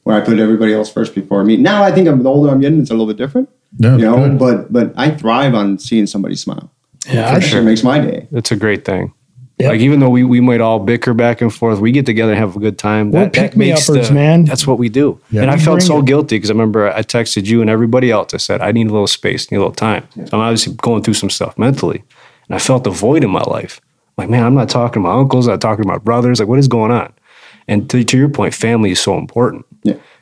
where 0.03 0.19
I 0.19 0.25
put 0.25 0.39
everybody 0.39 0.73
else 0.73 0.91
first 0.91 1.13
before 1.13 1.43
me. 1.43 1.57
Now 1.57 1.83
I 1.83 1.91
think 1.91 2.07
I'm 2.07 2.23
the 2.23 2.29
older 2.29 2.49
I'm 2.51 2.59
getting, 2.59 2.81
it's 2.81 2.89
a 2.89 2.93
little 2.93 3.05
bit 3.07 3.17
different. 3.17 3.49
Yeah, 3.77 3.95
you 3.97 4.03
know, 4.03 4.15
good. 4.29 4.39
but 4.39 4.73
but 4.73 4.93
I 4.97 5.11
thrive 5.11 5.53
on 5.53 5.77
seeing 5.77 6.07
somebody 6.07 6.35
smile. 6.35 6.71
Yeah, 7.07 7.31
That 7.31 7.33
I, 7.35 7.39
shit 7.39 7.63
makes 7.63 7.83
my 7.83 7.99
day. 7.99 8.27
It's 8.31 8.51
a 8.51 8.55
great 8.55 8.85
thing. 8.85 9.13
Yep. 9.57 9.69
Like 9.73 9.81
even 9.81 9.99
though 9.99 10.09
we, 10.09 10.23
we 10.23 10.39
might 10.41 10.59
all 10.59 10.79
bicker 10.79 11.13
back 11.13 11.39
and 11.41 11.53
forth, 11.53 11.79
we 11.79 11.91
get 11.91 12.05
together 12.07 12.31
and 12.31 12.39
have 12.39 12.55
a 12.55 12.59
good 12.59 12.79
time. 12.79 13.11
We're 13.11 13.25
That, 13.25 13.33
that 13.33 13.41
pick-me-uppers, 13.51 14.07
the- 14.07 14.13
man. 14.13 14.45
That's 14.45 14.65
what 14.65 14.79
we 14.79 14.89
do. 14.89 15.19
Yeah. 15.29 15.43
And 15.43 15.51
I 15.51 15.57
felt 15.57 15.83
so 15.83 15.99
it. 15.99 16.05
guilty 16.05 16.37
because 16.37 16.49
I 16.49 16.53
remember 16.53 16.89
I 16.89 17.01
texted 17.03 17.45
you 17.45 17.61
and 17.61 17.69
everybody 17.69 18.09
else. 18.09 18.33
I 18.33 18.37
said 18.37 18.61
I 18.61 18.71
need 18.71 18.87
a 18.87 18.91
little 18.91 19.05
space, 19.07 19.51
need 19.51 19.57
a 19.57 19.59
little 19.59 19.73
time. 19.75 20.07
So 20.15 20.29
I'm 20.33 20.39
obviously 20.41 20.73
going 20.75 21.03
through 21.03 21.13
some 21.13 21.29
stuff 21.29 21.57
mentally, 21.59 22.03
and 22.47 22.55
I 22.55 22.59
felt 22.59 22.87
a 22.87 22.89
void 22.89 23.23
in 23.23 23.29
my 23.29 23.43
life. 23.43 23.81
Like 24.17 24.29
man, 24.29 24.43
I'm 24.43 24.55
not 24.55 24.69
talking 24.69 25.03
to 25.03 25.07
my 25.07 25.13
uncles. 25.13 25.47
I'm 25.47 25.53
not 25.53 25.61
talking 25.61 25.83
to 25.83 25.87
my 25.87 25.99
brothers. 25.99 26.39
Like 26.39 26.49
what 26.49 26.57
is 26.57 26.67
going 26.67 26.91
on? 26.91 27.13
And 27.67 27.87
to, 27.91 28.03
to 28.03 28.17
your 28.17 28.29
point, 28.29 28.55
family 28.55 28.91
is 28.91 28.99
so 28.99 29.15
important. 29.17 29.65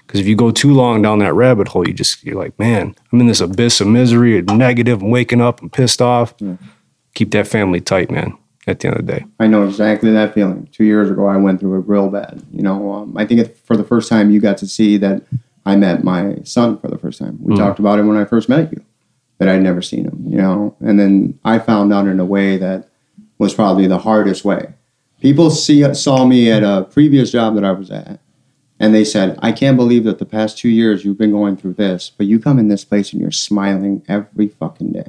Because 0.10 0.22
if 0.22 0.28
you 0.28 0.36
go 0.36 0.50
too 0.50 0.74
long 0.74 1.04
down 1.04 1.20
that 1.20 1.36
rabbit 1.36 1.68
hole, 1.68 1.88
you 1.88 1.94
just 1.94 2.24
you're 2.24 2.36
like, 2.36 2.58
man, 2.58 2.96
I'm 3.14 3.22
in 3.22 3.28
this 3.28 3.42
abyss 3.42 3.80
of 3.80 3.86
misery, 3.86 4.40
and 4.40 4.58
negative. 4.58 5.04
I'm 5.04 5.12
waking 5.12 5.40
up, 5.40 5.62
I'm 5.62 5.70
pissed 5.70 6.02
off. 6.02 6.34
Keep 7.14 7.30
that 7.30 7.48
family 7.48 7.80
tight, 7.80 8.10
man. 8.10 8.36
At 8.66 8.80
the 8.80 8.88
end 8.88 8.98
of 8.98 9.06
the 9.06 9.14
day, 9.14 9.26
I 9.40 9.46
know 9.46 9.68
exactly 9.68 10.12
that 10.12 10.34
feeling. 10.34 10.68
Two 10.72 10.84
years 10.84 11.12
ago, 11.12 11.28
I 11.28 11.38
went 11.38 11.60
through 11.60 11.80
it 11.80 11.88
real 11.88 12.10
bad. 12.10 12.44
You 12.52 12.64
know, 12.64 12.92
um, 12.92 13.16
I 13.16 13.26
think 13.28 13.40
it, 13.40 13.58
for 13.60 13.78
the 13.78 13.84
first 13.84 14.10
time, 14.10 14.32
you 14.32 14.40
got 14.40 14.58
to 14.58 14.68
see 14.68 14.98
that 14.98 15.22
I 15.64 15.76
met 15.76 16.04
my 16.04 16.38
son 16.44 16.80
for 16.80 16.88
the 16.88 16.98
first 16.98 17.20
time. 17.20 17.38
We 17.40 17.56
talked 17.56 17.78
about 17.78 18.00
it 18.00 18.04
when 18.04 18.18
I 18.18 18.26
first 18.26 18.50
met 18.50 18.72
you, 18.72 18.84
that 19.38 19.48
I'd 19.48 19.62
never 19.62 19.84
seen 19.84 20.06
him. 20.06 20.24
You 20.28 20.38
know, 20.38 20.76
and 20.80 21.00
then 21.00 21.40
I 21.46 21.60
found 21.60 21.94
out 21.94 22.08
in 22.08 22.20
a 22.20 22.26
way 22.26 22.58
that 22.58 22.90
was 23.38 23.54
probably 23.54 23.86
the 23.86 24.00
hardest 24.00 24.44
way. 24.44 24.74
People 25.22 25.52
see 25.52 25.94
saw 25.94 26.26
me 26.26 26.52
at 26.52 26.64
a 26.64 26.88
previous 26.92 27.32
job 27.32 27.54
that 27.56 27.64
I 27.64 27.72
was 27.72 27.92
at, 27.92 28.20
and 28.80 28.94
they 28.96 29.04
said, 29.04 29.38
"I 29.42 29.52
can't 29.52 29.78
believe 29.78 30.04
that 30.06 30.20
the 30.20 30.26
past 30.26 30.58
two 30.58 30.70
years 30.70 31.04
you've 31.06 31.18
been 31.18 31.32
going 31.32 31.58
through 31.58 31.74
this, 31.74 32.12
but 32.18 32.28
you 32.28 32.40
come 32.40 32.58
in 32.60 32.68
this 32.70 32.86
place 32.86 33.12
and 33.14 33.22
you're 33.22 33.32
smiling 33.32 34.02
every 34.08 34.48
fucking 34.48 34.92
day." 34.94 35.08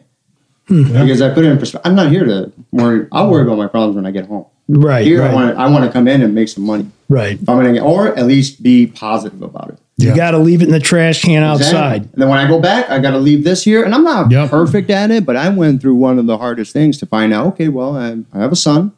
Mm-hmm. 0.69 0.93
Because 1.05 1.21
I 1.21 1.33
put 1.35 1.45
it 1.45 1.49
in 1.51 1.59
perspective. 1.59 1.89
I'm 1.91 1.97
not 1.97 2.11
here 2.13 2.25
to 2.25 2.53
worry. 2.71 3.07
I'll 3.11 3.29
worry 3.31 3.43
about 3.43 3.59
my 3.59 3.67
problems 3.67 3.97
when 3.97 4.07
I 4.07 4.13
get 4.13 4.27
home. 4.27 4.45
right, 4.69 5.05
Here, 5.05 5.23
I 5.25 5.35
want 5.35 5.55
to 5.55 5.61
I 5.61 5.69
want 5.69 5.85
to 5.85 5.91
come 5.91 6.07
in 6.07 6.23
and 6.23 6.33
make 6.35 6.49
some 6.49 6.65
money. 6.65 6.87
right. 7.09 7.41
If 7.41 7.49
I'm 7.49 7.57
gonna 7.57 7.73
get, 7.73 7.83
or 7.83 8.17
at 8.17 8.27
least 8.27 8.63
be 8.63 8.87
positive 8.87 9.43
about 9.43 9.71
it. 9.71 9.79
You 9.97 10.09
Yeah. 10.11 10.17
got 10.17 10.31
to 10.31 10.39
leave 10.39 10.63
it 10.63 10.67
in 10.67 10.71
the 10.71 10.79
trash 10.81 11.23
can 11.23 11.43
Exactly. 11.43 11.77
outside. 11.79 12.03
And 12.13 12.23
then 12.23 12.29
when 12.31 12.39
I 12.39 12.47
go 12.49 12.59
back, 12.61 12.89
I 12.89 13.01
got 13.01 13.11
to 13.11 13.19
leave 13.19 13.45
this 13.45 13.65
here, 13.65 13.83
and 13.83 13.95
I'm 13.95 14.03
not 14.05 14.31
Yep. 14.31 14.49
perfect 14.49 14.89
at 14.91 15.11
it, 15.11 15.27
but 15.27 15.37
I 15.37 15.49
went 15.51 15.83
through 15.83 15.97
one 15.97 16.19
of 16.19 16.25
the 16.27 16.39
hardest 16.39 16.73
things 16.73 16.97
to 16.99 17.07
find 17.07 17.35
out. 17.35 17.47
Okay, 17.49 17.69
well, 17.69 17.97
I, 17.97 18.17
I 18.33 18.39
have 18.41 18.51
a 18.53 18.57
son, 18.57 18.93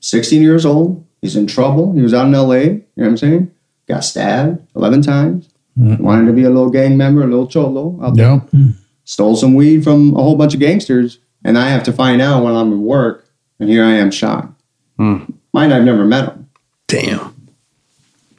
16 0.00 0.42
years 0.42 0.64
old. 0.66 1.04
He's 1.22 1.36
in 1.36 1.46
trouble. 1.46 1.92
He 1.92 2.00
was 2.00 2.12
out 2.14 2.26
in 2.26 2.34
L.A. 2.34 2.62
You 2.64 2.70
know 2.70 2.80
what 2.96 3.06
I'm 3.08 3.16
saying? 3.18 3.50
Got 3.90 4.04
stabbed 4.04 4.64
11 4.76 5.02
times. 5.02 5.48
Mm. 5.76 5.98
Wanted 5.98 6.26
to 6.26 6.32
be 6.32 6.44
a 6.44 6.50
little 6.50 6.70
gang 6.70 6.96
member, 6.96 7.22
a 7.22 7.26
little 7.26 7.48
cholo 7.48 7.98
out 8.00 8.14
there. 8.14 8.26
Yeah. 8.26 8.40
Mm. 8.54 8.74
Stole 9.02 9.34
some 9.34 9.54
weed 9.54 9.82
from 9.82 10.14
a 10.14 10.22
whole 10.22 10.36
bunch 10.36 10.54
of 10.54 10.60
gangsters, 10.60 11.18
and 11.44 11.58
I 11.58 11.70
have 11.70 11.82
to 11.84 11.92
find 11.92 12.22
out 12.22 12.44
when 12.44 12.54
I'm 12.54 12.72
at 12.72 12.78
work, 12.78 13.28
and 13.58 13.68
here 13.68 13.82
I 13.84 13.94
am 13.94 14.12
shocked. 14.12 14.62
Mm. 14.96 15.34
Mind, 15.52 15.74
I've 15.74 15.82
never 15.82 16.04
met 16.04 16.26
him. 16.26 16.50
Damn. 16.86 17.34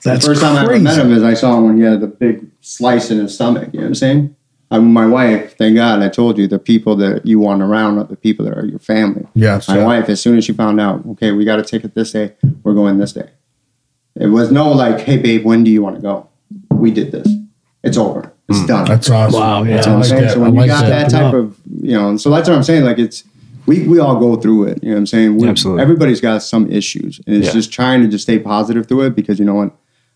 That's 0.06 0.26
the 0.26 0.32
first 0.32 0.42
time 0.42 0.56
I 0.56 0.64
ever 0.64 0.80
met 0.80 0.98
him 0.98 1.12
is 1.12 1.22
I 1.22 1.34
saw 1.34 1.58
him 1.58 1.66
when 1.66 1.78
he 1.78 1.84
had 1.84 2.00
the 2.00 2.08
big 2.08 2.48
slice 2.62 3.12
in 3.12 3.18
his 3.18 3.36
stomach. 3.36 3.74
You 3.74 3.80
know 3.80 3.86
what 3.86 3.88
I'm 3.90 3.96
saying? 3.96 4.36
I'm 4.72 4.94
my 4.94 5.06
wife. 5.06 5.58
Thank 5.58 5.76
God 5.76 6.02
I 6.02 6.08
told 6.08 6.38
you 6.38 6.48
the 6.48 6.60
people 6.60 6.96
that 6.96 7.26
you 7.26 7.40
want 7.40 7.62
around 7.62 7.98
are 7.98 8.06
the 8.06 8.16
people 8.16 8.46
that 8.46 8.58
are 8.58 8.66
your 8.66 8.80
family. 8.80 9.28
Yes. 9.34 9.68
My 9.68 9.80
yeah. 9.80 9.86
wife, 9.86 10.08
as 10.08 10.22
soon 10.22 10.38
as 10.38 10.46
she 10.46 10.54
found 10.54 10.80
out, 10.80 11.06
okay, 11.08 11.34
we 11.34 11.44
got 11.44 11.58
to 11.58 11.64
take 11.64 11.84
it 11.84 11.94
this 11.94 12.14
day. 12.14 12.36
We're 12.64 12.74
going 12.74 12.98
this 12.98 13.12
day. 13.12 13.32
It 14.16 14.28
was 14.28 14.52
no 14.52 14.72
like, 14.72 15.00
hey 15.02 15.18
babe, 15.18 15.46
when 15.46 15.64
do 15.64 15.72
you 15.72 15.82
want 15.82 15.96
to 15.96 16.02
go? 16.02 16.28
We 16.70 16.92
did 16.92 17.12
this. 17.12 17.28
It's 17.84 17.98
over. 17.98 18.34
It's 18.50 18.66
done. 18.66 18.86
That's 18.86 19.10
awesome. 19.10 19.40
Wow, 19.40 19.64
yeah. 19.64 19.76
That's 19.76 19.88
I 19.88 19.90
what 19.92 19.94
I'm 19.96 20.00
like 20.02 20.10
saying. 20.10 20.22
that. 20.24 20.32
So 20.34 20.40
I 20.40 20.44
when 20.44 20.54
you 20.54 20.60
like 20.60 20.68
got 20.70 20.82
that, 20.88 21.10
that. 21.10 21.18
type 21.24 21.34
of, 21.34 21.58
you 21.82 21.94
know, 21.94 22.18
so 22.18 22.30
that's 22.30 22.50
what 22.50 22.56
I'm 22.58 22.64
saying. 22.64 22.84
Like 22.84 23.00
it's, 23.00 23.24
we, 23.66 23.88
we 23.88 24.00
all 24.00 24.20
go 24.20 24.36
through 24.36 24.66
it. 24.66 24.84
You 24.84 24.90
know 24.90 24.96
what 24.96 25.00
I'm 25.00 25.06
saying? 25.08 25.38
We, 25.38 25.48
Absolutely. 25.48 25.82
Everybody's 25.84 26.20
got 26.20 26.44
some 26.44 26.70
issues. 26.70 27.22
And 27.26 27.38
it's 27.38 27.48
Yeah. 27.48 27.54
just 27.54 27.72
trying 27.72 28.02
to 28.02 28.08
just 28.10 28.24
stay 28.24 28.40
positive 28.40 28.88
through 28.88 29.04
it 29.04 29.16
because 29.16 29.40
you 29.40 29.46
know 29.46 29.54
what? 29.56 29.72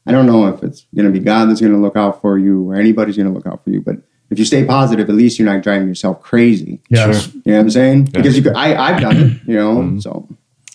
I 0.06 0.12
don't 0.12 0.26
know 0.26 0.48
if 0.48 0.62
it's 0.64 0.86
going 0.96 1.06
to 1.06 1.12
be 1.12 1.20
God 1.24 1.50
that's 1.50 1.62
going 1.62 1.72
to 1.74 1.80
look 1.80 1.96
out 1.96 2.22
for 2.22 2.38
you 2.38 2.70
or 2.70 2.76
anybody's 2.76 3.16
going 3.18 3.28
to 3.28 3.34
look 3.34 3.48
out 3.48 3.64
for 3.64 3.70
you. 3.70 3.82
But 3.82 3.98
if 4.30 4.38
you 4.38 4.46
stay 4.46 4.66
positive, 4.66 5.10
at 5.10 5.16
least 5.16 5.40
you're 5.40 5.52
not 5.52 5.64
driving 5.64 5.88
yourself 5.88 6.22
crazy. 6.22 6.82
Yes. 6.90 7.34
You 7.34 7.42
know 7.46 7.54
what 7.54 7.60
I'm 7.62 7.70
saying? 7.70 8.06
Because 8.06 8.36
you 8.36 8.44
could, 8.44 8.54
I, 8.54 8.76
I've 8.76 9.02
done 9.02 9.16
it, 9.18 9.48
you 9.48 9.56
know, 9.56 9.78
Mm-hmm. 9.78 10.00
so. 10.00 10.28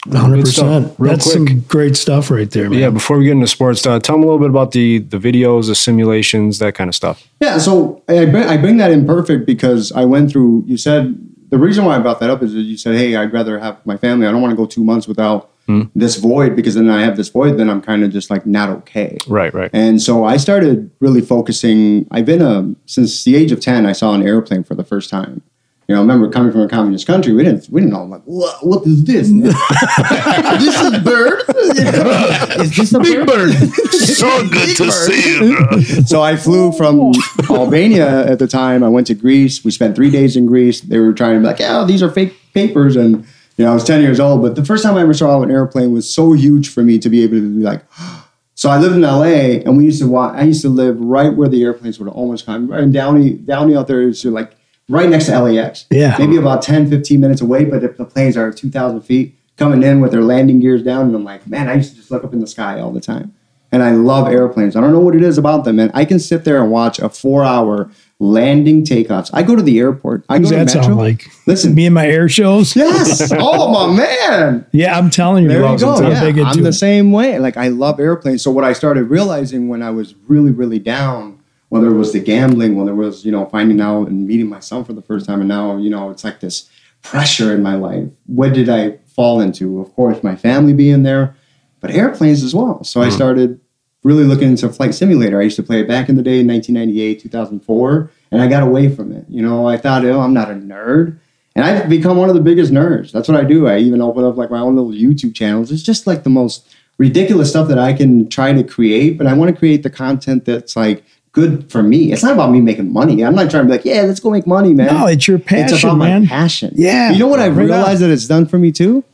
100%. 0.06 0.96
That's 0.98 1.24
quick. 1.24 1.48
some 1.48 1.60
great 1.68 1.96
stuff 1.96 2.30
right 2.30 2.50
there, 2.50 2.70
man. 2.70 2.78
yeah. 2.78 2.90
Before 2.90 3.18
we 3.18 3.24
get 3.24 3.32
into 3.32 3.46
sports, 3.46 3.84
uh, 3.86 3.98
tell 3.98 4.16
them 4.16 4.22
a 4.22 4.26
little 4.26 4.38
bit 4.38 4.48
about 4.50 4.72
the 4.72 4.98
the 4.98 5.18
videos, 5.18 5.66
the 5.66 5.74
simulations, 5.74 6.58
that 6.58 6.74
kind 6.74 6.88
of 6.88 6.94
stuff. 6.94 7.28
Yeah, 7.40 7.58
so 7.58 8.02
I 8.08 8.24
bring, 8.24 8.44
I 8.44 8.56
bring 8.56 8.78
that 8.78 8.90
in 8.90 9.06
perfect 9.06 9.46
because 9.46 9.92
I 9.92 10.04
went 10.04 10.30
through. 10.30 10.64
You 10.66 10.76
said 10.76 11.18
the 11.50 11.58
reason 11.58 11.84
why 11.84 11.96
I 11.96 11.98
brought 11.98 12.20
that 12.20 12.30
up 12.30 12.42
is 12.42 12.54
that 12.54 12.62
you 12.62 12.76
said, 12.78 12.94
"Hey, 12.96 13.14
I'd 13.16 13.32
rather 13.32 13.58
have 13.58 13.84
my 13.84 13.96
family. 13.96 14.26
I 14.26 14.30
don't 14.32 14.40
want 14.40 14.52
to 14.52 14.56
go 14.56 14.66
two 14.66 14.84
months 14.84 15.06
without 15.06 15.50
this 15.94 16.16
void 16.16 16.56
because 16.56 16.74
then 16.74 16.90
I 16.90 17.00
have 17.02 17.16
this 17.16 17.28
void. 17.28 17.56
Then 17.56 17.70
I'm 17.70 17.80
kind 17.80 18.02
of 18.02 18.10
just 18.10 18.28
like 18.30 18.44
not 18.46 18.70
okay." 18.70 19.18
Right, 19.28 19.52
right. 19.54 19.70
And 19.72 20.00
so 20.02 20.24
I 20.24 20.36
started 20.38 20.90
really 21.00 21.20
focusing. 21.20 22.08
I've 22.10 22.26
been 22.26 22.42
a 22.42 22.74
since 22.86 23.22
the 23.24 23.36
age 23.36 23.52
of 23.52 23.60
ten. 23.60 23.84
I 23.86 23.92
saw 23.92 24.14
an 24.14 24.26
airplane 24.26 24.64
for 24.64 24.74
the 24.74 24.82
first 24.84 25.10
time. 25.10 25.42
You 25.90 25.96
know, 25.96 26.02
I 26.02 26.04
remember 26.04 26.30
coming 26.30 26.52
from 26.52 26.60
a 26.60 26.68
communist 26.68 27.04
country, 27.04 27.32
we 27.32 27.42
didn't 27.42 27.68
we 27.68 27.80
didn't 27.80 27.92
know 27.92 28.04
like 28.04 28.22
what 28.22 28.64
what 28.64 28.86
is 28.86 29.02
this? 29.02 29.28
this 30.62 30.80
is 30.82 31.02
bird. 31.02 31.42
is 32.60 32.76
this 32.76 32.94
a 32.94 33.00
Big 33.00 33.26
bird? 33.26 33.26
bird. 33.26 33.72
So 33.90 34.48
good 34.48 34.76
to 34.76 34.92
see 34.92 35.38
you. 35.40 36.04
So 36.04 36.22
I 36.22 36.36
flew 36.36 36.70
from 36.70 37.00
oh. 37.00 37.12
Albania 37.50 38.24
at 38.24 38.38
the 38.38 38.46
time. 38.46 38.84
I 38.84 38.88
went 38.88 39.08
to 39.08 39.14
Greece. 39.14 39.64
We 39.64 39.72
spent 39.72 39.96
three 39.96 40.12
days 40.12 40.36
in 40.36 40.46
Greece. 40.46 40.80
They 40.80 41.00
were 41.00 41.12
trying 41.12 41.34
to 41.34 41.40
be 41.40 41.46
like, 41.46 41.60
oh, 41.60 41.84
these 41.84 42.04
are 42.04 42.10
fake 42.10 42.36
papers. 42.54 42.94
And, 42.94 43.26
you 43.56 43.64
know, 43.64 43.72
I 43.72 43.74
was 43.74 43.82
10 43.82 44.00
years 44.00 44.20
old. 44.20 44.42
But 44.42 44.54
the 44.54 44.64
first 44.64 44.84
time 44.84 44.96
I 44.96 45.00
ever 45.00 45.12
saw 45.12 45.42
an 45.42 45.50
airplane 45.50 45.92
was 45.92 46.08
so 46.12 46.34
huge 46.34 46.68
for 46.68 46.84
me 46.84 47.00
to 47.00 47.10
be 47.10 47.24
able 47.24 47.38
to 47.38 47.56
be 47.56 47.64
like, 47.64 47.82
so 48.54 48.70
I 48.70 48.78
lived 48.78 48.94
in 48.94 49.02
LA 49.02 49.58
and 49.66 49.76
we 49.76 49.86
used 49.86 50.00
to 50.02 50.08
walk, 50.08 50.36
I 50.36 50.42
used 50.42 50.62
to 50.62 50.68
live 50.68 51.00
right 51.00 51.34
where 51.34 51.48
the 51.48 51.64
airplanes 51.64 51.98
would 51.98 52.08
almost 52.08 52.46
come. 52.46 52.68
Right 52.70 52.80
in 52.80 52.92
Downey, 52.92 53.30
Downey 53.32 53.74
out 53.74 53.88
there 53.88 54.02
is 54.02 54.24
like 54.24 54.54
right 54.90 55.08
next 55.08 55.26
to 55.26 55.38
LAX. 55.40 55.86
Yeah. 55.90 56.16
Maybe 56.18 56.36
about 56.36 56.62
10, 56.62 56.90
15 56.90 57.20
minutes 57.20 57.40
away, 57.40 57.64
but 57.64 57.82
if 57.84 57.96
the 57.96 58.04
planes 58.04 58.36
are 58.36 58.52
2,000 58.52 59.00
feet 59.02 59.36
coming 59.56 59.82
in 59.82 60.00
with 60.00 60.10
their 60.12 60.22
landing 60.22 60.58
gears 60.60 60.82
down. 60.82 61.06
And 61.06 61.14
I'm 61.14 61.24
like, 61.24 61.46
man, 61.46 61.68
I 61.68 61.74
used 61.74 61.90
to 61.90 61.96
just 61.96 62.10
look 62.10 62.24
up 62.24 62.32
in 62.32 62.40
the 62.40 62.46
sky 62.46 62.80
all 62.80 62.90
the 62.90 63.00
time 63.00 63.34
and 63.72 63.82
I 63.82 63.92
love 63.92 64.28
airplanes. 64.28 64.74
I 64.74 64.80
don't 64.80 64.92
know 64.92 65.00
what 65.00 65.14
it 65.14 65.22
is 65.22 65.38
about 65.38 65.64
them, 65.64 65.76
man. 65.76 65.90
I 65.94 66.04
can 66.04 66.18
sit 66.18 66.44
there 66.44 66.60
and 66.60 66.70
watch 66.70 66.98
a 66.98 67.08
four-hour 67.08 67.90
landing 68.18 68.84
takeoffs. 68.84 69.30
I 69.32 69.42
go 69.42 69.54
to 69.56 69.62
the 69.62 69.78
airport. 69.78 70.24
I 70.28 70.38
Who's 70.38 70.50
go 70.50 70.58
to 70.58 70.64
that 70.64 70.74
Metro. 70.74 70.82
sound 70.82 70.96
like? 70.96 71.26
Listen, 71.46 71.74
Me 71.74 71.86
and 71.86 71.94
my 71.94 72.06
air 72.06 72.28
shows. 72.28 72.74
yes. 72.74 73.32
oh 73.38 73.70
my 73.88 73.96
man. 73.96 74.66
Yeah, 74.72 74.96
I'm 74.98 75.10
telling 75.10 75.44
you, 75.44 75.50
There 75.50 75.70
you 75.70 75.78
go. 75.78 75.94
I'm 75.94 76.36
Yeah, 76.36 76.44
I'm 76.50 76.62
the 76.62 76.68
it. 76.70 76.72
same 76.72 77.12
way. 77.12 77.38
Like 77.38 77.56
I 77.56 77.68
love 77.68 78.00
airplanes. 78.00 78.42
So 78.42 78.50
what 78.50 78.64
I 78.64 78.72
started 78.72 79.04
realizing 79.04 79.68
when 79.68 79.82
I 79.82 79.90
was 79.90 80.14
really, 80.26 80.50
really 80.50 80.78
down, 80.78 81.39
whether 81.70 81.86
it 81.86 81.96
was 81.96 82.12
the 82.12 82.20
gambling, 82.20 82.76
whether 82.76 82.90
it 82.90 82.96
was 82.96 83.24
you 83.24 83.32
know 83.32 83.46
finding 83.46 83.80
out 83.80 84.08
and 84.08 84.26
meeting 84.26 84.48
my 84.48 84.60
son 84.60 84.84
for 84.84 84.92
the 84.92 85.02
first 85.02 85.26
time, 85.26 85.40
and 85.40 85.48
now 85.48 85.78
you 85.78 85.88
know 85.88 86.10
it's 86.10 86.22
like 86.22 86.40
this 86.40 86.68
pressure 87.02 87.54
in 87.54 87.62
my 87.62 87.74
life. 87.74 88.06
What 88.26 88.52
did 88.52 88.68
I 88.68 88.98
fall 89.06 89.40
into? 89.40 89.80
Of 89.80 89.94
course, 89.94 90.22
my 90.22 90.36
family 90.36 90.74
being 90.74 91.02
there, 91.02 91.34
but 91.80 91.90
airplanes 91.90 92.42
as 92.42 92.54
well. 92.54 92.84
So 92.84 93.00
I 93.00 93.08
mm. 93.08 93.12
started 93.12 93.60
really 94.02 94.24
looking 94.24 94.48
into 94.48 94.68
Flight 94.68 94.94
Simulator. 94.94 95.40
I 95.40 95.44
used 95.44 95.56
to 95.56 95.62
play 95.62 95.80
it 95.80 95.88
back 95.88 96.08
in 96.08 96.16
the 96.16 96.22
day 96.22 96.40
in 96.40 96.46
1998, 96.46 97.20
2004, 97.20 98.10
and 98.30 98.42
I 98.42 98.48
got 98.48 98.62
away 98.62 98.94
from 98.94 99.12
it. 99.12 99.24
You 99.28 99.42
know, 99.42 99.66
I 99.68 99.76
thought, 99.76 100.04
oh, 100.04 100.20
I'm 100.20 100.34
not 100.34 100.50
a 100.50 100.54
nerd. 100.54 101.18
And 101.56 101.64
I've 101.64 101.88
become 101.88 102.16
one 102.16 102.28
of 102.28 102.36
the 102.36 102.40
biggest 102.40 102.72
nerds. 102.72 103.10
That's 103.10 103.28
what 103.28 103.36
I 103.36 103.44
do. 103.44 103.66
I 103.66 103.78
even 103.78 104.00
open 104.00 104.24
up 104.24 104.36
like 104.36 104.50
my 104.50 104.60
own 104.60 104.76
little 104.76 104.92
YouTube 104.92 105.34
channels. 105.34 105.70
It's 105.72 105.82
just 105.82 106.06
like 106.06 106.22
the 106.22 106.30
most 106.30 106.74
ridiculous 106.96 107.50
stuff 107.50 107.68
that 107.68 107.78
I 107.78 107.92
can 107.92 108.28
try 108.28 108.52
to 108.52 108.62
create, 108.62 109.18
but 109.18 109.26
I 109.26 109.32
want 109.32 109.52
to 109.52 109.58
create 109.58 109.82
the 109.82 109.90
content 109.90 110.44
that's 110.44 110.76
like 110.76 111.04
good 111.32 111.70
for 111.70 111.82
me. 111.82 112.12
It's 112.12 112.22
not 112.22 112.32
about 112.32 112.50
me 112.50 112.60
making 112.60 112.92
money. 112.92 113.22
I'm 113.24 113.34
not 113.34 113.50
trying 113.50 113.64
to 113.64 113.66
be 113.66 113.72
like, 113.72 113.84
yeah, 113.84 114.02
let's 114.02 114.20
go 114.20 114.30
make 114.30 114.46
money, 114.46 114.74
man. 114.74 114.86
No, 114.86 115.06
it's 115.06 115.26
your 115.28 115.38
passion. 115.38 115.74
It's 115.74 115.84
about 115.84 115.96
man. 115.98 116.22
my 116.22 116.28
passion. 116.28 116.72
Yeah, 116.76 117.12
You 117.12 117.18
know 117.18 117.28
what 117.28 117.40
I've 117.40 117.56
right 117.56 117.64
on. 117.64 117.76
realized 117.76 118.02
that 118.02 118.10
it's 118.10 118.26
done 118.26 118.46
for 118.46 118.58
me 118.58 118.72
too? 118.72 119.04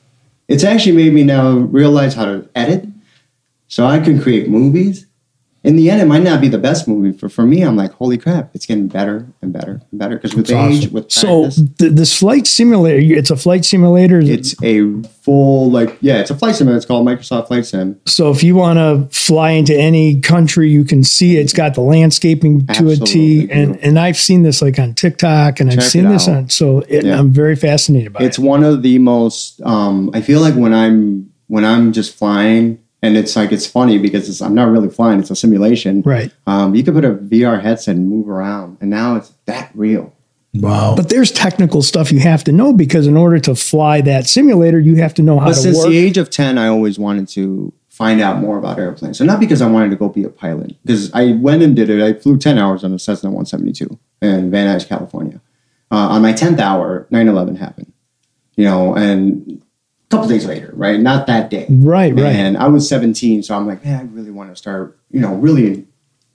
It's 0.49 0.65
actually 0.65 0.97
made 0.97 1.13
me 1.13 1.25
now 1.25 1.51
realize 1.53 2.15
how 2.15 2.25
to 2.27 2.49
edit. 2.55 2.87
So 3.69 3.85
I 3.87 3.99
can 3.99 4.21
create 4.23 4.49
movies. 4.49 5.06
In 5.67 5.77
the 5.77 5.91
end, 5.91 6.01
it 6.01 6.07
might 6.07 6.23
not 6.23 6.41
be 6.41 6.49
the 6.49 6.59
best 6.59 6.87
movie. 6.87 7.17
For 7.19 7.29
for 7.29 7.45
me, 7.45 7.63
I'm 7.63 7.77
like, 7.77 7.93
holy 7.93 8.17
crap, 8.19 8.51
it's 8.55 8.65
getting 8.67 8.87
better 8.89 9.27
and 9.43 9.53
better 9.53 9.81
and 9.91 9.99
better. 9.99 10.15
Because 10.17 10.35
with 10.35 10.47
That's 10.47 10.73
age, 10.75 10.83
awesome. 10.85 10.93
with 10.95 11.11
So 11.13 11.47
the, 11.49 11.73
th- 11.79 11.93
this 11.93 12.19
flight 12.19 12.47
simulator, 12.47 12.99
it's 13.19 13.31
a 13.31 13.37
flight 13.37 13.65
simulator. 13.65 14.21
it's 14.21 14.55
a 14.63 15.03
full 15.23 15.71
like 15.71 15.99
yeah, 16.01 16.19
it's 16.21 16.31
a 16.31 16.37
flight 16.37 16.55
sim. 16.55 16.69
It's 16.69 16.87
called 16.87 17.05
Microsoft 17.07 17.49
Flight 17.49 17.67
Sim. 17.67 18.01
so 18.07 18.31
if 18.31 18.45
you 18.45 18.55
want 18.55 18.79
to 18.79 19.09
fly 19.17 19.51
into 19.51 19.75
any 19.77 20.21
country, 20.21 20.71
you 20.71 20.85
can 20.85 21.03
see 21.03 21.37
it. 21.37 21.41
it's 21.41 21.53
got 21.53 21.75
the 21.75 21.81
landscaping 21.81 22.65
to 22.69 22.89
a 22.91 22.95
T. 22.97 23.51
Absolutely 23.51 23.51
And 23.51 23.77
and 23.83 23.99
I've 23.99 24.17
seen 24.17 24.45
this 24.45 24.63
like 24.63 24.79
on 24.79 24.95
TikTok, 24.95 25.59
and 25.59 25.71
I've 25.71 25.83
seen 25.83 26.07
it 26.07 26.11
this 26.11 26.29
out. 26.29 26.37
on. 26.37 26.49
So 26.49 26.81
it, 26.89 27.05
Yeah. 27.05 27.19
I'm 27.19 27.31
very 27.33 27.57
fascinated 27.57 28.13
by 28.13 28.21
it's 28.21 28.25
it. 28.25 28.29
It's 28.29 28.39
one 28.39 28.63
of 28.63 28.83
the 28.83 28.99
most 28.99 29.61
um, 29.63 30.11
i 30.15 30.21
feel 30.21 30.41
like 30.41 30.55
when 30.55 30.73
i'm 30.73 31.33
when 31.49 31.65
i'm 31.65 31.93
just 31.93 32.15
flying 32.15 32.79
and 33.07 33.17
it's 33.17 33.35
like 33.37 33.53
it's 33.53 33.67
funny 33.67 33.97
because 33.99 34.29
it's, 34.29 34.41
i'm 34.43 34.55
not 34.55 34.69
really 34.69 34.91
flying 34.91 35.19
it's 35.21 35.31
a 35.31 35.37
simulation 35.37 36.03
Right. 36.03 36.31
um, 36.47 36.75
you 36.75 36.83
could 36.85 36.95
put 36.95 37.05
a 37.05 37.15
vr 37.15 37.61
headset 37.63 37.97
and 37.97 38.09
move 38.09 38.29
around 38.29 38.79
and 38.81 38.91
now 38.91 39.17
it's 39.17 39.33
that 39.47 39.71
real 39.75 40.13
Wow. 40.55 40.95
But 40.97 41.11
there's 41.11 41.31
technical 41.31 41.83
stuff 41.83 42.11
you 42.11 42.21
have 42.21 42.43
to 42.45 42.53
know 42.53 42.73
because 42.73 43.07
in 43.07 43.15
order 43.15 43.39
to 43.41 43.55
fly 43.55 44.01
that 44.01 44.27
simulator, 44.27 44.81
you 44.81 44.95
have 44.97 45.13
to 45.15 45.23
know 45.23 45.39
how 45.39 45.47
but 45.49 45.55
to 45.55 45.61
since 45.61 45.77
work. 45.77 45.89
the 45.89 45.99
age 45.99 46.17
of 46.17 46.31
10 46.31 46.57
i 46.57 46.67
always 46.67 46.99
wanted 46.99 47.29
to 47.29 47.73
find 47.91 48.21
out 48.23 48.39
more 48.41 48.57
about 48.59 48.79
airplanes 48.79 49.19
so 49.19 49.25
not 49.25 49.39
because 49.39 49.61
i 49.61 49.67
wanted 49.69 49.91
to 49.91 49.97
go 49.97 50.09
be 50.09 50.25
a 50.25 50.31
pilot 50.31 50.75
because 50.83 51.13
i 51.13 51.33
went 51.33 51.63
and 51.63 51.77
did 51.77 51.91
it 51.91 52.01
i 52.03 52.13
flew 52.19 52.39
10 52.39 52.57
hours 52.59 52.85
on 52.85 52.93
a 52.95 52.99
cessna 52.99 53.29
172 53.31 53.99
in 54.23 54.51
van 54.51 54.67
nuys 54.67 54.87
california 54.89 55.41
uh, 55.91 55.97
on 56.15 56.23
my 56.23 56.33
10th 56.33 56.59
hour 56.59 57.07
9-11 57.13 57.59
happened 57.59 57.93
you 58.57 58.65
know 58.65 58.95
and 58.95 59.61
a 59.63 59.66
couple 60.11 60.29
days 60.29 60.47
later 60.47 60.71
right 60.75 61.01
not 61.01 61.27
that 61.27 61.51
day 61.51 61.67
Right, 61.69 62.15
right. 62.15 62.35
And 62.35 62.57
I 62.57 62.69
was 62.69 62.89
17, 62.89 63.43
so 63.43 63.55
I'm 63.57 63.67
like, 63.67 63.85
man, 63.85 64.01
I 64.01 64.03
really 64.15 64.31
want 64.31 64.51
to 64.51 64.57
start, 64.57 64.99
you 65.11 65.21
know, 65.21 65.35
really, 65.35 65.87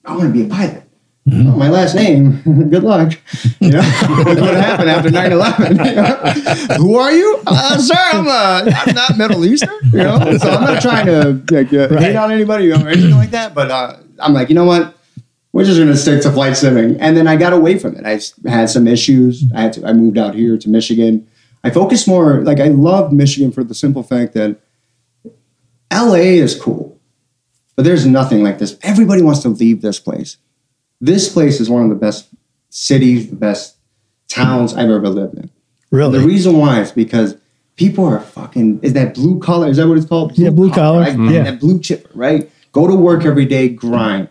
I 0.05 0.15
want 0.15 0.23
to 0.23 0.33
be 0.33 0.45
a 0.45 0.47
pilot. 0.47 0.83
Oh, 1.31 1.55
my 1.55 1.69
last 1.69 1.93
name, 1.95 2.41
good 2.69 2.83
luck. 2.83 3.13
You 3.59 3.71
know, 3.71 3.81
what 3.81 4.55
happened 4.55 4.89
after 4.89 5.11
9 5.11 5.31
11. 5.31 5.77
Who 6.77 6.95
are 6.95 7.11
you? 7.11 7.41
Uh, 7.45 7.77
sir, 7.77 7.95
I'm, 7.95 8.27
uh, 8.27 8.71
I'm 8.75 8.95
not 8.95 9.17
Middle 9.17 9.45
Eastern, 9.45 9.79
you 9.85 9.99
know, 9.99 10.37
so 10.37 10.49
I'm 10.49 10.73
not 10.73 10.81
trying 10.81 11.05
to 11.05 11.43
like, 11.53 11.73
uh, 11.73 11.99
hate 11.99 12.15
on 12.15 12.31
anybody 12.31 12.71
or 12.71 12.87
anything 12.87 13.11
like 13.11 13.31
that, 13.31 13.53
but 13.53 13.69
uh, 13.69 13.97
I'm 14.19 14.33
like, 14.33 14.49
you 14.49 14.55
know 14.55 14.65
what? 14.65 14.97
We're 15.53 15.65
just 15.65 15.77
going 15.77 15.89
to 15.89 15.97
stick 15.97 16.21
to 16.23 16.31
flight 16.31 16.53
simming. 16.53 16.97
And 17.01 17.15
then 17.17 17.27
I 17.27 17.35
got 17.35 17.51
away 17.51 17.77
from 17.77 17.97
it. 17.97 18.05
I 18.05 18.21
had 18.49 18.69
some 18.69 18.87
issues. 18.87 19.43
I, 19.53 19.61
had 19.61 19.73
to, 19.73 19.85
I 19.85 19.91
moved 19.91 20.17
out 20.17 20.33
here 20.33 20.57
to 20.57 20.69
Michigan. 20.69 21.27
I 21.63 21.69
focus 21.69 22.07
more, 22.07 22.41
like, 22.41 22.59
I 22.59 22.67
love 22.69 23.11
Michigan 23.13 23.51
for 23.51 23.63
the 23.63 23.75
simple 23.75 24.03
fact 24.03 24.33
that 24.33 24.59
LA 25.93 26.15
is 26.39 26.59
cool, 26.59 26.99
but 27.75 27.83
there's 27.83 28.05
nothing 28.05 28.43
like 28.43 28.57
this. 28.59 28.77
Everybody 28.81 29.21
wants 29.21 29.41
to 29.41 29.49
leave 29.49 29.81
this 29.81 29.99
place. 29.99 30.37
This 30.99 31.31
place 31.31 31.59
is 31.59 31.69
one 31.69 31.83
of 31.83 31.89
the 31.89 31.95
best 31.95 32.29
cities, 32.69 33.29
the 33.29 33.35
best 33.35 33.75
towns 34.27 34.73
I've 34.73 34.89
ever 34.89 35.09
lived 35.09 35.37
in. 35.37 35.49
really. 35.91 36.19
The 36.19 36.25
reason 36.25 36.57
why 36.57 36.81
is 36.81 36.91
because 36.91 37.35
people 37.75 38.05
are 38.05 38.19
fucking. 38.21 38.79
Is 38.81 38.93
that 38.93 39.13
blue 39.13 39.39
collar? 39.39 39.67
Is 39.67 39.77
that 39.77 39.87
what 39.87 39.97
it's 39.97 40.07
called? 40.07 40.37
Yeah, 40.37 40.49
blue 40.51 40.71
collar. 40.71 41.01
right? 41.01 41.15
Mm. 41.15 41.31
Yeah. 41.33 41.43
That 41.43 41.59
blue 41.59 41.79
chip, 41.79 42.07
right? 42.13 42.49
Go 42.71 42.87
to 42.87 42.95
work 42.95 43.25
every 43.25 43.45
day, 43.45 43.67
grind, 43.67 44.29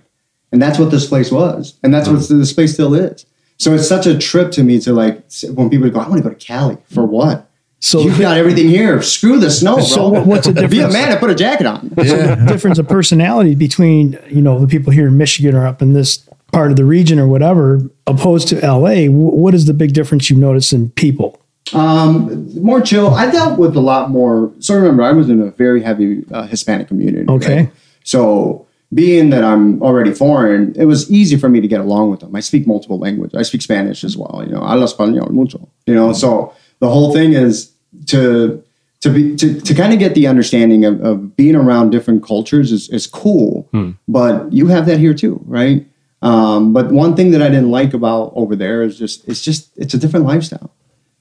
and 0.50 0.62
that's 0.62 0.78
what 0.78 0.90
this 0.90 1.06
place 1.06 1.30
was, 1.30 1.78
and 1.82 1.92
that's 1.92 2.08
what 2.08 2.26
this 2.28 2.52
place 2.54 2.72
still 2.72 2.94
is. 2.94 3.26
So 3.61 3.75
it's 3.75 3.87
such 3.87 4.07
a 4.07 4.16
trip 4.16 4.53
to 4.53 4.64
me 4.64 4.81
to 4.81 4.94
like 4.94 5.23
when 5.53 5.68
people 5.68 5.90
go, 5.90 6.01
I 6.01 6.09
want 6.09 6.23
to 6.23 6.29
go 6.29 6.35
to 6.35 6.46
Cali 6.46 6.79
for 6.90 7.05
what? 7.05 7.46
so 7.79 8.01
You've 8.01 8.18
got 8.18 8.38
everything 8.38 8.68
here. 8.68 9.03
Screw 9.03 9.38
the 9.38 9.51
snow, 9.51 9.77
bro. 9.77 9.85
So 9.85 10.09
what's 10.09 10.46
the 10.46 10.55
difference? 10.55 10.70
Be 10.75 10.81
a 10.81 10.88
man 10.88 11.11
and 11.11 11.20
put 11.20 11.29
a 11.29 11.35
jacket 11.35 11.66
on. 11.66 11.90
the 11.90 12.46
difference 12.49 12.79
of 12.79 12.88
personality 12.88 13.55
between 13.55 14.18
you 14.29 14.40
know 14.40 14.59
the 14.59 14.66
people 14.66 14.92
here 14.92 15.09
in 15.09 15.18
Michigan 15.18 15.55
or 15.55 15.66
up 15.66 15.83
in 15.83 15.92
this 15.92 16.27
part 16.53 16.70
of 16.70 16.79
the 16.79 16.87
region 16.87 17.18
or 17.18 17.29
whatever, 17.29 17.83
opposed 18.07 18.49
to 18.49 18.66
LA. 18.66 19.05
What 19.11 19.55
is 19.55 19.66
the 19.66 19.75
big 19.75 19.92
difference 19.92 20.31
you've 20.31 20.38
noticed 20.38 20.73
in 20.73 20.88
people? 20.90 21.38
Um, 21.75 22.51
more 22.62 22.81
chill. 22.81 23.14
I 23.14 23.31
dealt 23.31 23.59
with 23.59 23.77
a 23.77 23.81
lot 23.81 24.09
more. 24.09 24.53
So 24.61 24.75
remember, 24.75 25.03
I 25.03 25.12
was 25.12 25.29
in 25.29 25.42
a 25.42 25.51
very 25.51 25.83
heavy 25.83 26.25
uh, 26.33 26.46
Hispanic 26.46 26.88
community. 26.88 27.29
Okay. 27.29 27.57
right? 27.57 27.73
So 28.05 28.66
being 28.92 29.31
that 29.31 29.44
I'm 29.44 29.81
already 29.83 30.12
foreign, 30.12 30.74
it 30.76 30.85
was 30.87 31.11
easy 31.11 31.37
for 31.37 31.48
me 31.48 31.61
to 31.61 31.68
get 31.68 31.81
along 31.81 32.11
with 32.11 32.20
them. 32.20 32.35
I 32.35 32.40
speak 32.40 32.66
multiple 32.66 32.98
languages. 32.98 33.38
I 33.38 33.42
speak 33.42 33.62
Spanish 33.62 34.03
as 34.05 34.16
well. 34.16 34.42
You 34.44 34.53
know, 34.53 34.61
hablo 34.61 34.85
español 34.87 35.31
mucho. 35.31 35.68
You 35.87 35.94
know, 35.94 36.12
so 36.12 36.53
the 36.81 36.88
whole 36.88 37.12
thing 37.12 37.33
is 37.33 37.72
to 38.07 38.62
to 39.00 39.11
be 39.11 39.37
to, 39.37 39.61
to 39.61 39.74
kind 39.74 39.92
of 39.92 39.98
get 39.98 40.14
the 40.14 40.26
understanding 40.26 40.85
of, 40.85 41.00
of 41.03 41.37
being 41.37 41.55
around 41.57 41.90
different 41.90 42.22
cultures 42.24 42.72
is, 42.72 42.88
is 42.90 43.07
cool. 43.07 43.68
But 44.09 44.53
you 44.53 44.66
have 44.68 44.87
that 44.87 44.98
here 44.98 45.14
too, 45.14 45.40
right? 45.46 45.87
Um, 46.22 46.72
but 46.74 46.90
one 46.92 47.16
thing 47.16 47.31
that 47.31 47.40
I 47.40 47.48
didn't 47.48 47.70
like 47.70 47.94
about 47.94 48.33
over 48.35 48.55
there 48.57 48.83
is 48.83 48.98
just 48.98 49.26
it's 49.29 49.40
just 49.42 49.70
it's 49.76 49.94
a 49.94 49.98
different 49.98 50.26
lifestyle. 50.26 50.70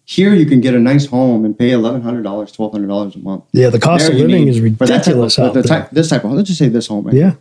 Here 0.04 0.34
you 0.34 0.48
can 0.48 0.60
get 0.60 0.74
a 0.74 0.80
nice 0.80 1.06
home 1.06 1.46
and 1.46 1.58
pay 1.58 1.70
eleven 1.72 2.02
hundred 2.02 2.24
dollars, 2.24 2.52
twelve 2.52 2.72
hundred 2.74 2.88
dollars 2.88 3.16
a 3.16 3.20
month. 3.20 3.44
Yeah, 3.54 3.70
the 3.70 3.80
cost 3.80 4.08
There 4.08 4.16
of 4.16 4.20
living 4.22 4.48
is 4.48 4.58
for 4.78 4.88
that 4.88 5.04
type 5.06 5.16
of- 5.16 5.22
ridiculous 5.22 5.36
the 5.54 5.62
type- 5.64 5.92
this 5.92 6.10
type 6.10 6.24
of 6.24 6.30
home, 6.30 6.38
let's 6.38 6.48
just 6.50 6.58
say 6.60 6.68
this 6.68 6.88
home. 6.88 7.06
right 7.06 7.14
Yeah. 7.16 7.34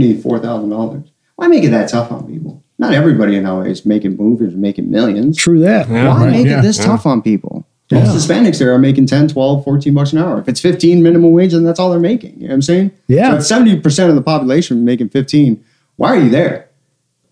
Here, 0.00 0.08
you 0.08 0.14
need 0.14 0.22
four 0.22 0.38
thousand 0.38 0.70
dollars. 0.70 1.10
Why 1.36 1.48
make 1.48 1.64
it 1.64 1.70
that 1.70 1.88
tough 1.88 2.12
on 2.12 2.26
people? 2.26 2.62
Not 2.78 2.92
everybody 2.92 3.36
in 3.36 3.44
LA 3.44 3.62
is 3.62 3.86
making 3.86 4.16
movies 4.16 4.52
and 4.52 4.60
making 4.60 4.90
millions. 4.90 5.36
True 5.36 5.60
that. 5.60 5.88
Yeah. 5.88 6.08
Why 6.08 6.24
right, 6.24 6.30
make 6.30 6.46
yeah, 6.46 6.58
it 6.58 6.62
this 6.62 6.78
yeah. 6.78 6.86
tough 6.86 7.06
on 7.06 7.22
people? 7.22 7.66
Yeah. 7.90 8.04
Most 8.04 8.28
Hispanics 8.28 8.58
there 8.58 8.72
are 8.72 8.78
making 8.78 9.06
10, 9.06 9.28
12, 9.28 9.62
14 9.62 9.94
bucks 9.94 10.12
an 10.12 10.18
hour. 10.18 10.40
If 10.40 10.48
it's 10.48 10.60
15 10.60 11.02
minimum 11.02 11.32
wage, 11.32 11.52
then 11.52 11.64
that's 11.64 11.78
all 11.78 11.90
they're 11.90 12.00
making. 12.00 12.34
You 12.36 12.42
know 12.42 12.48
what 12.48 12.54
I'm 12.54 12.62
saying? 12.62 12.90
Yeah. 13.06 13.38
So 13.38 13.60
70% 13.60 14.08
of 14.08 14.14
the 14.14 14.22
population 14.22 14.84
making 14.84 15.10
15, 15.10 15.62
why 15.96 16.08
are 16.08 16.20
you 16.20 16.30
there? 16.30 16.68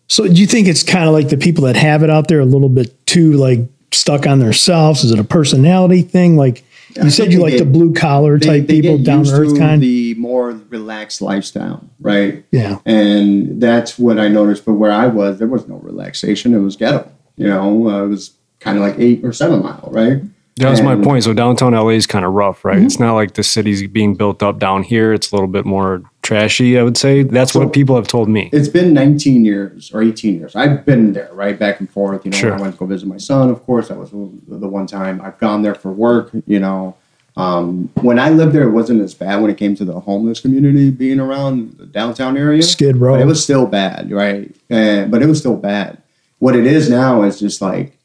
So 0.08 0.28
do 0.28 0.34
you 0.34 0.46
think 0.46 0.68
it's 0.68 0.82
kind 0.82 1.06
of 1.06 1.14
like 1.14 1.30
the 1.30 1.38
people 1.38 1.64
that 1.64 1.76
have 1.76 2.02
it 2.02 2.10
out 2.10 2.28
there 2.28 2.40
a 2.40 2.44
little 2.44 2.68
bit 2.68 3.06
too 3.06 3.32
like 3.32 3.60
stuck 3.92 4.26
on 4.26 4.38
themselves? 4.38 5.04
Is 5.04 5.10
it 5.10 5.18
a 5.18 5.24
personality 5.24 6.02
thing? 6.02 6.36
Like 6.36 6.64
you 6.96 7.04
I 7.04 7.08
said, 7.08 7.32
you 7.32 7.38
they 7.38 7.44
like 7.44 7.58
the 7.58 7.64
blue 7.64 7.94
collar 7.94 8.38
type 8.38 8.66
they 8.66 8.82
people, 8.82 8.98
down 8.98 9.24
to 9.24 9.32
earth 9.32 9.58
kind. 9.58 9.82
the 9.82 9.86
more 10.22 10.50
relaxed 10.70 11.20
lifestyle, 11.20 11.84
right? 12.00 12.44
yeah. 12.52 12.78
And 12.86 13.60
that's 13.60 13.98
what 13.98 14.18
I 14.18 14.28
noticed. 14.28 14.64
But 14.64 14.74
where 14.74 14.92
I 14.92 15.06
was, 15.08 15.38
there 15.38 15.48
was 15.48 15.66
no 15.68 15.76
relaxation. 15.76 16.54
It 16.54 16.58
was 16.60 16.76
ghetto. 16.76 17.10
You 17.36 17.48
know, 17.48 17.88
uh, 17.88 18.04
it 18.04 18.08
was 18.08 18.32
kind 18.60 18.78
of 18.78 18.82
like 18.84 18.96
eight 18.98 19.24
or 19.24 19.32
seven 19.32 19.62
mile, 19.62 19.88
right? 19.92 20.22
That 20.56 20.70
was 20.70 20.82
my 20.82 20.96
point. 20.96 21.24
So 21.24 21.32
downtown 21.32 21.72
LA 21.72 21.88
is 22.02 22.06
kind 22.06 22.24
of 22.26 22.32
rough, 22.34 22.62
right? 22.64 22.78
It's 22.82 23.00
not 23.00 23.14
like 23.14 23.34
the 23.34 23.42
city's 23.42 23.86
being 23.88 24.14
built 24.14 24.42
up 24.42 24.58
down 24.58 24.82
here. 24.82 25.12
It's 25.14 25.32
a 25.32 25.34
little 25.34 25.48
bit 25.48 25.64
more 25.64 26.02
trashy, 26.20 26.78
I 26.78 26.82
would 26.82 26.98
say. 26.98 27.22
That's 27.22 27.52
So- 27.52 27.60
what 27.60 27.72
people 27.72 27.96
have 27.96 28.06
told 28.06 28.28
me. 28.28 28.50
It's 28.52 28.68
been 28.68 28.92
19 28.92 29.44
years 29.46 29.90
or 29.94 30.02
18 30.02 30.38
years. 30.38 30.54
I've 30.54 30.84
been 30.84 31.14
there, 31.14 31.30
right, 31.32 31.58
back 31.58 31.80
and 31.80 31.88
forth. 31.90 32.24
You 32.26 32.32
know, 32.32 32.36
Sure. 32.36 32.54
I 32.54 32.60
went 32.60 32.74
to 32.74 32.78
go 32.78 32.84
visit 32.86 33.08
my 33.08 33.16
son. 33.16 33.48
Of 33.48 33.64
course, 33.64 33.88
that 33.88 33.96
was 33.98 34.10
the 34.10 34.68
one 34.68 34.86
time 34.86 35.22
I've 35.24 35.38
gone 35.38 35.62
there 35.62 35.74
for 35.74 35.90
work. 35.90 36.30
You 36.46 36.60
know, 36.60 36.96
um, 37.36 37.90
when 38.02 38.18
I 38.18 38.28
lived 38.28 38.52
there, 38.52 38.68
it 38.68 38.72
wasn't 38.72 39.00
as 39.00 39.14
bad 39.14 39.40
when 39.40 39.50
it 39.50 39.56
came 39.56 39.74
to 39.76 39.84
the 39.84 40.00
homeless 40.00 40.40
community 40.40 40.90
being 40.90 41.18
around 41.18 41.78
the 41.78 41.86
downtown 41.86 42.36
area. 42.36 42.62
Skid 42.62 42.96
Row. 42.96 43.14
But 43.14 43.22
it 43.22 43.26
was 43.26 43.42
still 43.42 43.66
bad, 43.66 44.10
right? 44.10 44.54
And, 44.68 45.10
but 45.10 45.22
it 45.22 45.26
was 45.26 45.38
still 45.38 45.56
bad. 45.56 46.02
What 46.38 46.56
it 46.56 46.66
is 46.66 46.90
now 46.90 47.22
is 47.22 47.40
just 47.40 47.62
like 47.62 47.98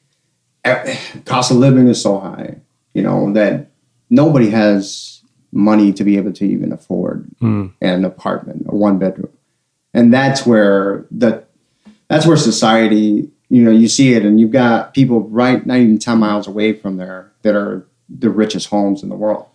cost 1.26 1.52
of 1.52 1.58
living 1.58 1.88
is 1.88 2.02
so 2.02 2.20
high, 2.20 2.58
you 2.94 3.02
know, 3.02 3.34
that 3.34 3.72
nobody 4.10 4.50
has 4.50 5.22
money 5.52 5.92
to 5.94 6.04
be 6.04 6.18
able 6.18 6.34
to 6.34 6.46
even 6.46 6.72
afford 6.72 7.28
an 7.82 8.06
apartment 8.06 8.66
or 8.68 8.78
one 8.78 9.00
bedroom. 9.00 9.32
And 9.94 10.14
that's 10.14 10.46
where 10.46 11.06
the 11.10 11.44
that's 12.10 12.26
where 12.26 12.38
society, 12.38 13.30
you 13.50 13.64
know, 13.64 13.72
you 13.72 13.88
see 13.88 14.14
it 14.14 14.24
and 14.24 14.40
you've 14.40 14.52
got 14.52 14.94
people 14.94 15.22
right 15.22 15.66
not 15.66 15.78
even 15.78 15.98
10 15.98 16.20
miles 16.20 16.48
away 16.48 16.74
from 16.74 16.98
there 16.98 17.32
that 17.42 17.56
are 17.56 17.88
the 18.10 18.30
richest 18.30 18.68
homes 18.70 19.04
in 19.04 19.10
the 19.10 19.16
world. 19.16 19.46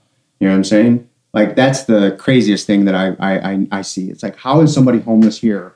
You 0.41 0.49
know 0.49 0.53
what 0.55 0.59
I'm 0.59 0.65
saying? 0.65 1.09
Like 1.33 1.57
that's 1.57 1.85
the 1.85 2.17
craziest 2.19 2.67
thing 2.67 2.85
that 2.85 2.95
I 2.95 3.17
I, 3.19 3.51
I, 3.53 3.67
I 3.73 3.83
see. 3.83 4.11
It's 4.11 4.23
like 4.23 4.37
how 4.37 4.61
is 4.61 4.73
somebody 4.75 5.01
homeless 5.01 5.39
here, 5.39 5.73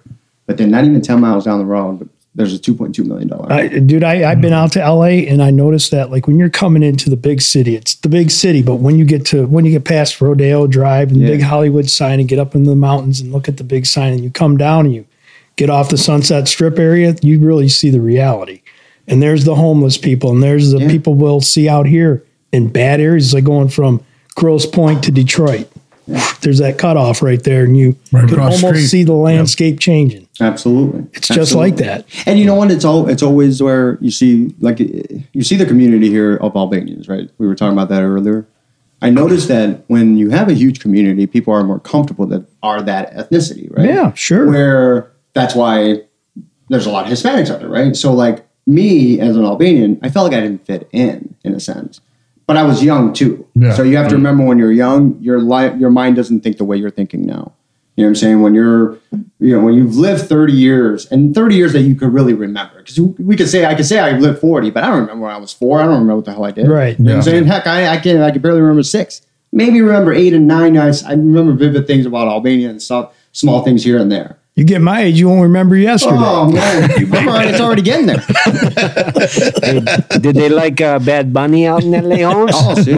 but 0.46 0.56
they're 0.58 0.66
not 0.66 0.84
even 0.84 1.00
10 1.00 1.20
miles 1.20 1.44
down 1.44 1.58
the 1.58 1.64
road, 1.64 1.98
but 2.00 2.08
there's 2.34 2.54
a 2.54 2.58
2.2 2.58 3.06
million 3.06 3.28
dollar. 3.28 3.66
Dude, 3.80 4.04
I, 4.04 4.30
I've 4.30 4.42
been 4.42 4.52
out 4.52 4.72
to 4.72 4.80
LA 4.80 5.24
and 5.30 5.42
I 5.42 5.50
noticed 5.50 5.90
that 5.92 6.10
like 6.10 6.26
when 6.26 6.38
you're 6.38 6.50
coming 6.50 6.82
into 6.82 7.08
the 7.08 7.16
big 7.16 7.40
city, 7.40 7.74
it's 7.74 7.94
the 7.94 8.10
big 8.10 8.30
city, 8.30 8.62
but 8.62 8.74
when 8.76 8.98
you 8.98 9.06
get 9.06 9.24
to 9.26 9.46
when 9.46 9.64
you 9.64 9.70
get 9.70 9.86
past 9.86 10.20
Rodeo 10.20 10.66
Drive 10.66 11.08
and 11.10 11.16
the 11.22 11.24
Yeah. 11.24 11.30
big 11.30 11.42
Hollywood 11.42 11.88
sign 11.88 12.20
and 12.20 12.28
get 12.28 12.38
up 12.38 12.54
in 12.54 12.64
the 12.64 12.76
mountains 12.76 13.20
and 13.20 13.32
look 13.32 13.48
at 13.48 13.56
the 13.56 13.64
big 13.64 13.86
sign 13.86 14.12
and 14.12 14.22
you 14.22 14.30
come 14.30 14.58
down 14.58 14.84
and 14.84 14.94
you 14.94 15.06
get 15.56 15.70
off 15.70 15.88
the 15.88 15.96
Sunset 15.96 16.46
Strip 16.48 16.78
area, 16.78 17.14
you 17.22 17.40
really 17.40 17.70
see 17.70 17.88
the 17.88 18.02
reality. 18.02 18.60
And 19.08 19.22
there's 19.22 19.44
the 19.46 19.54
homeless 19.54 19.96
people 19.96 20.30
and 20.32 20.42
there's 20.42 20.72
the 20.72 20.80
Yeah. 20.80 20.90
people 20.90 21.14
we'll 21.14 21.40
see 21.40 21.66
out 21.70 21.86
here 21.86 22.22
in 22.52 22.68
bad 22.68 23.00
areas 23.00 23.34
like 23.34 23.44
going 23.44 23.68
from 23.68 24.02
Grosse 24.34 24.66
Pointe 24.66 25.02
to 25.04 25.12
Detroit. 25.12 25.68
There's 26.40 26.58
that 26.58 26.78
cutoff 26.78 27.20
right 27.20 27.42
there, 27.42 27.64
and 27.64 27.76
you 27.76 27.96
Right 28.12 28.28
can 28.28 28.38
almost 28.38 28.60
street. 28.64 28.86
see 28.86 29.02
the 29.02 29.12
landscape 29.12 29.80
changing. 29.80 30.28
Absolutely, 30.40 31.04
It's 31.14 31.26
just 31.26 31.54
like 31.54 31.76
that. 31.76 32.06
And 32.26 32.38
you 32.38 32.44
know 32.44 32.54
what? 32.54 32.70
It's 32.70 32.84
all 32.84 33.08
it's 33.08 33.22
always 33.24 33.60
where 33.60 33.98
you 34.00 34.12
see 34.12 34.54
like 34.60 34.78
you 34.78 35.42
see 35.42 35.56
the 35.56 35.66
community 35.66 36.08
here 36.08 36.36
of 36.36 36.54
Albanians, 36.54 37.08
right? 37.08 37.28
We 37.38 37.48
were 37.48 37.56
talking 37.56 37.72
about 37.72 37.88
that 37.88 38.02
earlier. 38.04 38.46
I 39.02 39.10
noticed 39.10 39.48
that 39.48 39.82
when 39.88 40.16
you 40.16 40.30
have 40.30 40.48
a 40.48 40.54
huge 40.54 40.78
community, 40.78 41.26
people 41.26 41.52
are 41.52 41.64
more 41.64 41.80
comfortable 41.80 42.26
that 42.26 42.46
are 42.62 42.80
that 42.82 43.12
ethnicity, 43.14 43.76
right? 43.76 43.88
Yeah, 43.88 44.12
sure. 44.14 44.48
Where 44.48 45.10
that's 45.32 45.56
why 45.56 46.02
there's 46.68 46.86
a 46.86 46.90
lot 46.90 47.06
of 47.06 47.12
Hispanics 47.12 47.50
out 47.50 47.58
there, 47.58 47.68
right? 47.68 47.96
So 47.96 48.12
like 48.12 48.46
me 48.66 49.18
as 49.20 49.36
an 49.36 49.44
Albanian, 49.44 49.98
I 50.02 50.10
felt 50.10 50.30
like 50.30 50.38
I 50.38 50.40
didn't 50.40 50.64
fit 50.66 50.88
in 50.92 51.34
in 51.42 51.52
a 51.52 51.60
sense. 51.60 52.00
But 52.46 52.56
I 52.56 52.62
was 52.62 52.82
young 52.82 53.12
too. 53.12 53.46
Yeah. 53.54 53.72
So 53.74 53.82
you 53.82 53.96
have 53.96 54.08
to 54.08 54.14
remember 54.14 54.44
when 54.44 54.56
you're 54.58 54.72
young, 54.72 55.18
your 55.20 55.40
li- 55.40 55.76
your 55.78 55.90
mind 55.90 56.16
doesn't 56.16 56.40
think 56.42 56.58
the 56.58 56.64
way 56.64 56.76
you're 56.76 56.90
thinking 56.90 57.26
now. 57.26 57.52
You 57.96 58.02
know 58.04 58.08
what 58.08 58.10
I'm 58.10 58.14
saying? 58.16 58.42
When 58.42 58.54
you're, 58.54 58.98
you 59.40 59.56
know, 59.56 59.64
when 59.64 59.72
you've 59.74 59.96
lived 59.96 60.28
30 60.28 60.52
years 60.52 61.06
and 61.10 61.34
30 61.34 61.54
years 61.56 61.72
that 61.72 61.80
you 61.80 61.94
could 61.94 62.12
really 62.12 62.34
remember, 62.34 62.76
because 62.76 63.00
we 63.00 63.36
could 63.36 63.48
say, 63.48 63.64
I 63.64 63.74
could 63.74 63.86
say 63.86 63.98
I 63.98 64.12
lived 64.18 64.38
40, 64.38 64.70
but 64.70 64.84
I 64.84 64.88
don't 64.88 65.00
remember 65.00 65.24
when 65.24 65.34
I 65.34 65.38
was 65.38 65.52
four. 65.52 65.80
I 65.80 65.84
don't 65.84 65.94
remember 65.94 66.16
what 66.16 66.24
the 66.26 66.32
hell 66.32 66.44
I 66.44 66.50
did. 66.50 66.68
Right. 66.68 66.96
You 66.98 67.04
know 67.06 67.12
what 67.12 67.16
I'm 67.16 67.22
saying? 67.22 67.46
Heck, 67.46 67.66
I, 67.66 67.88
I 67.94 67.96
can't, 67.96 68.20
I 68.22 68.30
can 68.30 68.42
barely 68.42 68.60
remember 68.60 68.82
six. 68.82 69.22
Maybe 69.50 69.80
remember 69.80 70.12
eight 70.12 70.34
and 70.34 70.46
nine. 70.46 70.76
I, 70.76 70.88
I 71.06 71.12
remember 71.12 71.52
vivid 71.52 71.86
things 71.86 72.04
about 72.04 72.28
Albania 72.28 72.68
and 72.68 72.82
stuff, 72.82 73.14
small 73.32 73.62
things 73.64 73.82
here 73.82 73.98
and 73.98 74.12
there. 74.12 74.38
You 74.56 74.64
get 74.64 74.80
my 74.80 75.02
age, 75.02 75.18
you 75.20 75.28
won't 75.28 75.42
remember 75.42 75.76
yesterday. 75.76 76.16
Oh 76.18 76.50
man, 76.50 76.90
I'm 77.12 77.28
already, 77.28 77.50
it's 77.50 77.60
already 77.60 77.82
getting 77.82 78.06
there. 78.06 78.24
Did 80.18 80.34
they 80.34 80.48
like 80.48 80.80
uh, 80.80 80.98
Bad 80.98 81.30
Bunny 81.32 81.66
out 81.66 81.82
in 81.84 81.90
LA, 81.90 82.26
Holmes? 82.28 82.52
Oh, 82.54 82.74
see, 82.82 82.94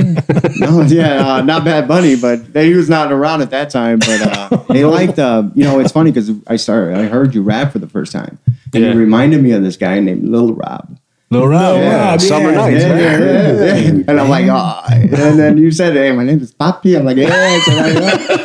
no, 0.60 0.82
yeah, 0.82 1.34
uh, 1.34 1.42
not 1.42 1.64
Bad 1.64 1.88
Bunny, 1.88 2.14
but 2.14 2.52
they, 2.52 2.66
he 2.66 2.74
was 2.74 2.88
not 2.88 3.10
around 3.10 3.42
at 3.42 3.50
that 3.50 3.70
time. 3.70 3.98
But 3.98 4.20
uh, 4.22 4.56
they 4.72 4.84
liked, 4.98 5.18
uh, 5.18 5.50
you 5.56 5.64
know, 5.64 5.80
it's 5.80 5.90
funny 5.90 6.12
because 6.12 6.30
I 6.46 6.54
started, 6.56 6.96
I 6.96 7.06
heard 7.06 7.34
you 7.34 7.42
rap 7.42 7.72
for 7.72 7.80
the 7.80 7.88
first 7.88 8.12
time, 8.12 8.38
and 8.72 8.84
Yeah. 8.84 8.90
it 8.90 8.94
reminded 8.94 9.42
me 9.42 9.50
of 9.50 9.62
this 9.64 9.76
guy 9.76 9.98
named 9.98 10.24
Lil 10.28 10.54
Rob. 10.54 10.96
Lil 11.30 11.46
Rob, 11.46 11.76
Yeah, 11.76 12.16
Summer 12.16 12.50
yeah, 12.52 12.56
Nights. 12.56 12.82
Yeah, 12.84 12.90
right? 12.92 13.00
yeah, 13.02 13.52
yeah, 13.52 13.76
yeah. 13.76 14.04
And 14.08 14.18
I'm 14.18 14.30
like, 14.30 14.46
oh, 14.48 14.80
and 14.88 15.38
then 15.38 15.58
you 15.58 15.70
said, 15.70 15.92
hey, 15.92 16.10
my 16.12 16.24
name 16.24 16.40
is 16.40 16.54
Papi. 16.54 16.96
I'm 16.98 17.04
like, 17.04 17.18
yeah, 17.18 17.28
I 17.28 17.60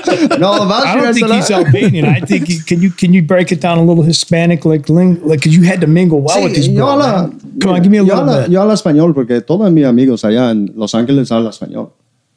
said, 0.03 0.31
I 0.33 0.35
know 0.37 0.47
all 0.47 0.63
about 0.67 0.85
I 0.85 0.95
don't 0.99 1.13
think 1.13 1.31
he's. 1.31 1.49
Albanian. 1.49 2.03
I 2.05 2.19
think 2.19 2.47
he, 2.47 2.59
can 2.59 2.81
you 2.81 2.89
can 2.91 3.13
you 3.13 3.21
break 3.23 3.53
it 3.53 3.61
down 3.61 3.77
a 3.77 3.83
little 3.83 4.03
Hispanic 4.03 4.65
like 4.65 4.89
ling, 4.89 5.21
like 5.25 5.39
because 5.39 5.55
you 5.55 5.63
had 5.63 5.79
to 5.79 5.87
mingle 5.87 6.19
well 6.21 6.37
Sí, 6.37 6.43
with 6.43 6.55
these 6.55 6.67
yo 6.67 6.83
bro. 6.83 6.87
habla- 6.99 7.31
Come 7.61 7.71
on, 7.71 7.81
give 7.83 7.91
me 7.91 7.99
a 7.99 8.01
yo 8.03 8.07
little 8.15 8.19
habla- 8.25 8.41
bit. 8.43 8.51
Yo 8.51 8.59
hablo 8.61 8.73
español 8.73 9.13
porque 9.13 9.39
todos 9.39 9.71
mis 9.71 9.85
amigos 9.85 10.25
allá 10.25 10.51
en 10.51 10.69
Los 10.75 10.93
Ángeles 10.93 11.31
hablan 11.31 11.51
español. 11.53 11.91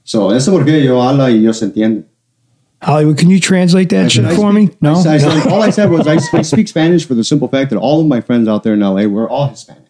So, 0.04 0.30
eso 0.32 0.52
porque 0.52 0.80
yo 0.84 1.02
hablo 1.02 1.28
y 1.28 1.38
ellos 1.38 1.56
se 1.58 1.64
entienden. 1.64 2.06
Hollywood, 2.82 3.16
can 3.18 3.30
you 3.30 3.40
translate 3.40 3.88
that 3.88 4.12
shit 4.12 4.24
I 4.24 4.36
for 4.36 4.52
speak- 4.52 4.70
me? 4.70 4.76
No. 4.80 4.94
I, 4.94 5.14
I 5.14 5.18
said- 5.18 5.46
all 5.52 5.62
I 5.62 5.70
said 5.70 5.90
was 5.90 6.06
I, 6.06 6.18
I 6.38 6.42
speak 6.42 6.68
Spanish 6.68 7.04
for 7.04 7.14
the 7.14 7.24
simple 7.24 7.48
fact 7.48 7.70
that 7.70 7.78
all 7.80 8.00
of 8.00 8.06
my 8.06 8.20
friends 8.20 8.46
out 8.46 8.62
there 8.62 8.74
in 8.74 8.80
LA 8.80 9.06
were 9.08 9.28
all 9.28 9.48
Hispanic. 9.48 9.82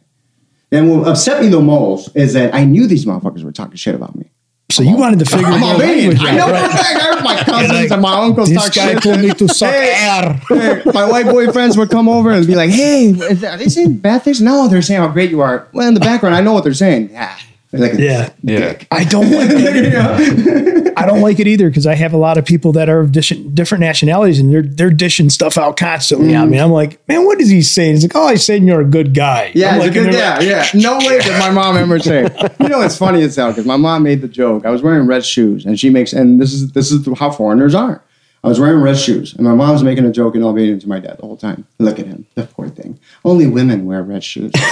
And 0.77 0.91
what 0.91 1.09
upset 1.09 1.43
me 1.43 1.49
the 1.49 1.61
most 1.61 2.15
is 2.15 2.33
that 2.35 2.55
I 2.55 2.65
knew 2.65 2.87
these 2.87 3.05
motherfuckers 3.05 3.43
were 3.43 3.53
talking 3.53 3.77
shit 3.77 3.95
about 3.95 4.15
me. 4.17 4.27
so 4.71 4.83
you 4.83 4.97
wanted 4.97 5.19
to 5.21 5.25
figure 5.25 5.47
I'm 5.47 5.61
your 5.63 5.77
language 5.79 6.19
I 6.21 6.37
know 6.37 6.45
out, 6.45 6.49
for 6.49 6.55
a 6.55 6.61
right? 6.61 6.71
fact. 6.71 6.97
I 6.97 7.15
heard 7.15 7.25
my 7.25 7.37
cousins 7.45 7.91
and 7.93 8.03
my 8.03 8.13
uncles 8.25 8.49
This 8.51 8.63
talk 8.65 8.75
guy 8.75 8.93
shit. 8.95 9.03
told 9.03 9.21
me 9.21 9.31
to 9.31 9.49
suck 9.49 9.73
air. 9.73 10.33
hey, 10.49 10.83
my 10.93 11.09
white 11.09 11.27
boy 11.27 11.51
friends 11.53 11.77
would 11.79 11.91
come 11.91 12.09
over 12.09 12.31
and 12.31 12.47
be 12.47 12.55
like, 12.55 12.71
"Hey, 12.71 13.11
are 13.13 13.57
they 13.57 13.69
saying 13.69 13.99
bad 13.99 14.23
things? 14.23 14.41
No, 14.41 14.69
they're 14.69 14.83
saying 14.83 15.01
how 15.01 15.09
great 15.09 15.31
you 15.31 15.41
are." 15.41 15.69
Well, 15.73 15.87
in 15.89 15.95
the 15.95 16.01
background, 16.01 16.35
I 16.35 16.41
know 16.41 16.53
what 16.53 16.65
they're 16.65 16.75
saying. 16.75 17.11
Yeah, 17.11 17.37
like, 17.73 17.95
Yeah. 17.95 18.31
Yeah. 18.43 18.79
I 18.91 19.05
don't 19.05 19.31
like 19.31 19.49
that. 19.51 20.86
I 20.97 21.07
don't 21.07 21.21
like 21.21 21.39
it 21.39 21.47
either 21.47 21.69
because 21.69 21.87
I 21.87 21.95
have 21.95 22.13
a 22.13 22.17
lot 22.17 22.39
of 22.39 22.45
people 22.45 22.73
that 22.73 22.89
are 22.89 23.01
of 23.01 23.13
dish- 23.13 23.29
different 23.29 23.81
nationalities 23.81 24.41
and 24.41 24.53
they're 24.53 24.63
they're 24.63 24.91
dishing 24.91 25.31
stuff 25.31 25.59
out 25.59 25.77
constantly 25.77 26.35
on 26.35 26.51
me. 26.51 26.57
Mm. 26.57 26.65
I'm 26.65 26.71
like, 26.73 27.07
man, 27.07 27.25
what 27.27 27.41
is 27.41 27.51
he 27.51 27.63
saying? 27.63 27.95
He's 27.95 28.05
like, 28.05 28.17
oh, 28.17 28.29
he's 28.29 28.45
saying 28.45 28.67
you're 28.67 28.81
a 28.81 28.85
good 28.85 29.15
guy. 29.15 29.53
Yeah, 29.55 29.71
I'm 29.71 29.77
it's 29.77 29.85
a 29.85 29.87
like, 29.87 29.95
good, 29.95 30.15
yeah, 30.15 30.39
they're 30.39 30.49
yeah. 30.49 30.67
No 30.75 30.99
way 30.99 31.21
did 31.21 31.39
my 31.39 31.51
mom 31.51 31.77
ever 31.77 31.99
say. 31.99 32.23
You 32.61 32.69
know, 32.69 32.81
it's 32.81 32.97
funny 32.97 33.23
as 33.23 33.37
hell 33.37 33.51
because 33.51 33.67
my 33.67 33.77
mom 33.77 34.03
made 34.03 34.23
the 34.23 34.29
joke. 34.29 34.65
I 34.65 34.71
was 34.71 34.83
wearing 34.83 35.07
red 35.07 35.25
shoes, 35.25 35.67
and 35.67 35.79
she 35.79 35.91
makes, 35.91 36.13
and 36.13 36.41
this 36.41 36.53
is 36.53 36.73
this 36.73 36.91
is 36.91 37.07
how 37.19 37.31
foreigners 37.31 37.75
are. 37.75 38.03
I 38.47 38.49
was 38.49 38.61
wearing 38.61 38.81
red 38.81 38.97
shoes, 38.97 39.35
and 39.35 39.43
my 39.45 39.55
mom's 39.57 39.83
making 39.83 40.05
a 40.05 40.13
joke 40.13 40.37
in 40.37 40.43
Albanian 40.45 40.79
to 40.79 40.89
my 40.89 41.01
dad 41.01 41.17
the 41.19 41.27
whole 41.27 41.37
time. 41.37 41.67
Look 41.81 41.99
at 41.99 42.07
him, 42.07 42.27
the 42.37 42.45
poor 42.45 42.69
thing. 42.69 42.97
Only 43.25 43.49
women 43.49 43.87
wear 43.87 44.05
red 44.05 44.23
shoes. 44.23 44.53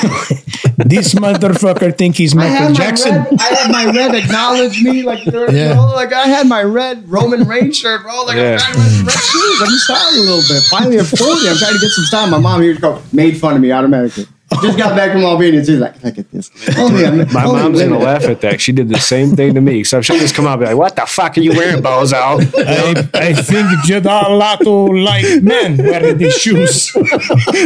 This 0.77 1.15
motherfucker 1.15 1.97
think 1.97 2.17
he's 2.17 2.35
Michael 2.35 2.53
had 2.53 2.71
my 2.71 2.77
Jackson. 2.77 3.15
red. 3.15 3.29
I 3.41 3.45
had 3.55 3.71
my 3.71 3.85
red 3.93 4.15
acknowledge 4.15 4.83
me, 4.83 5.03
like 5.05 5.25
you 5.25 5.31
know, 5.31 5.47
like 5.95 6.13
I 6.13 6.27
had 6.27 6.49
my 6.49 6.63
red 6.65 7.09
Roman 7.09 7.47
Reigns 7.47 7.79
shirt, 7.79 8.03
bro. 8.03 8.25
Like 8.25 8.37
Yeah. 8.37 8.59
I'm 8.61 8.75
trying 8.75 8.75
to 8.75 8.81
red, 8.81 9.07
red 9.07 9.15
shoes. 9.15 9.63
I'm 9.63 9.69
styling 9.79 10.17
a 10.19 10.23
little 10.23 10.43
bit. 10.49 10.63
Finally, 10.65 10.99
at 10.99 11.07
40, 11.07 11.49
I'm 11.49 11.57
trying 11.57 11.75
to 11.75 11.79
get 11.79 11.91
some 11.91 12.05
style. 12.05 12.29
My 12.29 12.39
mom 12.39 12.61
here 12.63 12.75
go 12.75 13.01
made 13.13 13.39
fun 13.39 13.55
of 13.55 13.61
me 13.61 13.71
automatically. 13.71 14.27
Just 14.63 14.79
got 14.79 14.97
back 14.97 15.13
from 15.13 15.23
Albania. 15.23 15.65
She's 15.65 15.79
like, 15.79 16.03
look 16.03 16.19
at 16.19 16.31
this. 16.31 16.51
Only, 16.79 17.03
My 17.33 17.45
only 17.45 17.63
mom's 17.63 17.81
gonna 17.83 17.99
laugh 17.99 18.25
at 18.25 18.41
that. 18.43 18.61
She 18.61 18.73
did 18.73 18.89
the 18.89 18.99
same 18.99 19.35
thing 19.37 19.55
to 19.55 19.61
me. 19.61 19.85
So 19.85 20.01
she'll 20.03 20.19
just 20.19 20.35
come 20.35 20.47
out 20.47 20.53
and 20.55 20.61
be 20.61 20.67
like, 20.67 20.77
"What 20.77 20.97
the 20.97 21.07
fuck 21.07 21.37
are 21.37 21.41
you 21.41 21.53
wearing, 21.53 21.83
bozo?" 21.83 22.15
I, 22.15 23.09
I 23.15 23.33
think 23.35 23.67
Jadalato 23.87 25.05
like 25.05 25.43
men 25.43 25.77
wearing 25.77 26.19
these 26.19 26.35
shoes. 26.37 26.93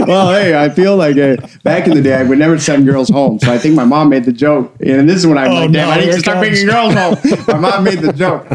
Well, 0.07 0.30
hey, 0.32 0.59
I 0.61 0.68
feel 0.68 0.97
like 0.97 1.16
uh, 1.16 1.36
back 1.62 1.86
in 1.86 1.95
the 1.95 2.03
day, 2.03 2.14
I 2.14 2.22
would 2.22 2.39
never 2.39 2.59
send 2.59 2.86
girls 2.86 3.09
home. 3.09 3.39
So 3.39 3.53
I 3.53 3.59
think 3.59 3.74
my 3.74 3.84
mom 3.84 4.09
made 4.11 4.24
the 4.24 4.32
joke. 4.32 4.74
And 4.80 5.09
this 5.09 5.16
is 5.18 5.26
when 5.26 5.39
I'm 5.39 5.51
Oh, 5.51 5.55
like, 5.55 5.72
damn, 5.72 5.89
no, 5.89 5.91
I 5.95 6.01
need 6.01 6.07
to 6.12 6.18
start 6.18 6.36
comes. 6.36 6.49
bringing 6.49 6.66
girls 6.66 6.95
home. 6.95 7.45
My 7.49 7.59
mom 7.70 7.84
made 7.84 7.99
the 8.01 8.12
joke. 8.12 8.47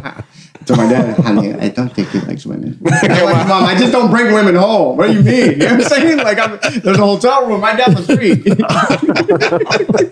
To 0.66 0.76
my 0.78 0.90
dad, 0.90 1.20
honey, 1.24 1.54
I 1.54 1.70
don't 1.70 1.94
think 1.94 2.10
he 2.10 2.20
likes 2.22 2.46
women. 2.46 2.80
I'm 2.86 3.26
like, 3.26 3.48
mom, 3.48 3.66
I 3.66 3.76
just 3.78 3.92
don't 3.92 4.10
bring 4.10 4.34
women 4.34 4.56
home. 4.56 4.98
What 4.98 5.08
do 5.08 5.14
you 5.14 5.24
mean? 5.24 5.34
You 5.54 5.58
know 5.58 5.76
what 5.76 5.84
I'm 5.84 5.90
saying? 5.90 6.18
Like, 6.20 6.40
I'm, 6.40 6.60
there's 6.82 6.98
a 6.98 7.06
hotel 7.06 7.46
room. 7.48 7.62
My 7.62 7.76
dad 7.76 7.96
was 7.96 8.06
free. 8.06 8.36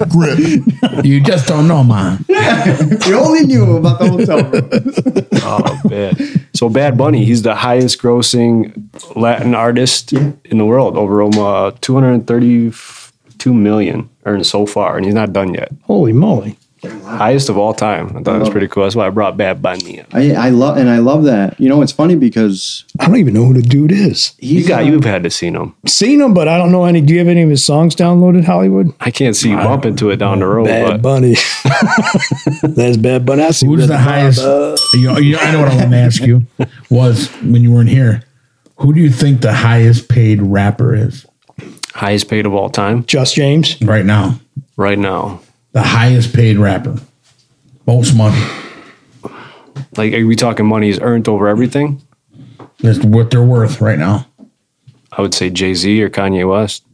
Grit. 0.09 1.05
You 1.05 1.21
just 1.21 1.47
don't 1.47 1.67
know, 1.67 1.83
man. 1.83 2.25
you 2.27 3.17
only 3.17 3.45
knew 3.45 3.77
about 3.77 3.99
the 3.99 4.09
hotel 4.09 4.43
room. 4.43 4.69
Oh 5.43 5.81
man! 5.89 6.15
So 6.53 6.69
Bad 6.69 6.97
Bunny, 6.97 7.25
he's 7.25 7.41
the 7.41 7.55
highest 7.55 8.01
grossing 8.01 8.89
Latin 9.15 9.55
artist 9.55 10.13
in 10.13 10.57
the 10.57 10.65
world, 10.65 10.97
over 10.97 11.21
um, 11.21 11.31
uh, 11.37 11.71
232 11.81 13.53
million 13.53 14.09
earned 14.25 14.45
so 14.45 14.65
far, 14.65 14.97
and 14.97 15.05
he's 15.05 15.15
not 15.15 15.33
done 15.33 15.53
yet. 15.53 15.71
Holy 15.83 16.13
moly. 16.13 16.57
Highest 16.83 17.49
of 17.49 17.57
all 17.59 17.73
time. 17.75 18.07
I 18.17 18.21
thought 18.23 18.35
it 18.37 18.39
was 18.39 18.49
pretty 18.49 18.67
cool. 18.67 18.83
That's 18.83 18.95
why 18.95 19.05
I 19.05 19.11
brought 19.11 19.37
Bad 19.37 19.61
Bunny. 19.61 19.99
up. 20.01 20.07
I, 20.13 20.31
I 20.33 20.49
love 20.49 20.77
and 20.77 20.89
I 20.89 20.97
love 20.97 21.23
that. 21.25 21.59
You 21.59 21.69
know, 21.69 21.81
it's 21.83 21.91
funny 21.91 22.15
because 22.15 22.85
I 22.99 23.05
don't 23.05 23.17
even 23.17 23.35
know 23.35 23.45
who 23.45 23.53
the 23.53 23.61
dude 23.61 23.91
is. 23.91 24.33
you 24.39 24.67
got 24.67 24.81
uh, 24.81 24.85
you've 24.85 25.03
had 25.03 25.21
to 25.23 25.29
seen 25.29 25.55
him. 25.55 25.75
Seen 25.85 26.19
him, 26.21 26.33
but 26.33 26.47
I 26.47 26.57
don't 26.57 26.71
know 26.71 26.85
any. 26.85 26.99
Do 27.01 27.13
you 27.13 27.19
have 27.19 27.27
any 27.27 27.43
of 27.43 27.49
his 27.49 27.63
songs 27.63 27.95
downloaded, 27.95 28.45
Hollywood? 28.45 28.93
I 28.99 29.11
can't 29.11 29.35
see 29.35 29.51
you 29.51 29.57
bumping 29.57 29.95
to 29.97 30.09
it 30.09 30.17
down 30.17 30.39
the 30.39 30.47
road, 30.47 30.65
Bad 30.65 30.85
but 30.87 31.01
Bunny. 31.03 31.35
That's 32.63 32.97
Bad 32.97 33.25
Bunny. 33.25 33.43
I 33.43 33.51
see 33.51 33.67
Who's 33.67 33.81
Bad 33.81 33.89
the 33.89 33.97
highest? 33.99 34.39
Uh, 34.39 34.75
You 34.93 35.07
know, 35.07 35.17
you 35.17 35.33
know, 35.33 35.39
I 35.39 35.51
know 35.51 35.59
what 35.59 35.67
I 35.69 35.75
want 35.75 35.91
to 35.91 35.97
ask 35.97 36.21
you 36.23 36.45
was 36.89 37.27
when 37.41 37.61
you 37.61 37.71
weren't 37.71 37.89
here. 37.89 38.23
Who 38.77 38.93
do 38.93 38.99
you 38.99 39.11
think 39.11 39.41
the 39.41 39.53
highest 39.53 40.09
paid 40.09 40.41
rapper 40.41 40.95
is 40.95 41.27
highest 41.93 42.27
paid 42.29 42.45
of 42.47 42.53
all 42.55 42.69
time 42.69 43.05
Just 43.05 43.35
James. 43.35 43.79
right 43.81 44.05
now? 44.05 44.39
right 44.77 44.97
now. 44.97 45.41
The 45.73 45.81
highest 45.81 46.33
paid 46.33 46.57
rapper, 46.57 46.97
most 47.87 48.15
money. 48.15 48.41
Like, 49.95 50.13
are 50.13 50.25
we 50.25 50.35
talking 50.35 50.65
money 50.65 50.89
is 50.89 50.99
earned 50.99 51.27
over 51.27 51.47
everything? 51.47 52.01
That's 52.79 52.99
what 52.99 53.31
they're 53.31 53.43
worth 53.43 53.79
right 53.81 53.99
now. 53.99 54.27
I 55.11 55.21
would 55.21 55.33
say 55.33 55.49
Jay 55.49 55.73
Z 55.73 56.01
or 56.03 56.09
Kanye 56.09 56.49
West. 56.49 56.85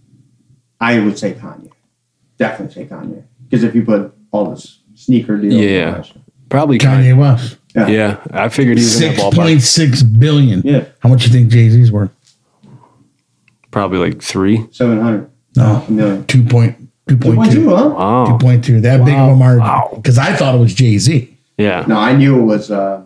I 0.80 0.99
would 0.99 1.17
say 1.17 1.34
Kanye. 1.34 1.69
Definitely 2.38 2.73
say 2.75 2.88
Kanye. 2.89 3.23
Because 3.49 3.63
if 3.63 3.73
you 3.73 3.84
put 3.84 4.13
all 4.32 4.51
this 4.51 4.80
sneaker 4.95 5.38
deals, 5.38 5.53
Yeah. 5.55 6.03
Probably 6.49 6.78
Kanye. 6.78 7.13
Kanye 7.13 7.17
West, 7.17 7.57
Yeah, 7.75 8.19
I 8.32 8.49
figured 8.49 8.78
he 8.78 8.84
was 8.84 9.01
in 9.01 9.09
six 9.09 9.21
that 9.21 9.34
ballpark. 9.34 9.36
point 9.36 9.61
six 9.61 10.03
billion. 10.03 10.61
Yeah. 10.63 10.86
How 10.99 11.09
much 11.09 11.25
you 11.25 11.30
think 11.32 11.49
Jay 11.49 11.69
Z's 11.69 11.91
worth? 11.91 12.11
Probably 13.71 13.97
like 13.99 14.21
three. 14.21 14.65
seven 14.71 14.99
hundred. 15.01 15.30
No, 15.55 15.84
million. 15.89 16.25
two 16.25 16.43
point 16.43 16.86
two 17.08 17.16
Two 17.18 17.24
point 17.24 17.36
point 17.38 17.51
two, 17.51 17.64
two. 17.64 17.76
huh? 17.76 17.89
Wow. 17.89 18.26
Two 18.26 18.38
point 18.45 18.64
two. 18.64 18.82
That 18.82 19.03
big 19.05 19.16
of 19.16 19.30
a 19.30 19.36
margin. 19.36 19.60
Wow. 19.62 19.91
Because 19.95 20.18
I 20.18 20.34
thought 20.36 20.55
it 20.55 20.60
was 20.60 20.74
Jay 20.74 20.97
Z. 20.97 21.36
Yeah. 21.58 21.86
No, 21.88 21.97
I 21.97 22.14
knew 22.14 22.39
it 22.39 22.43
was 22.43 22.70
uh, 22.70 23.03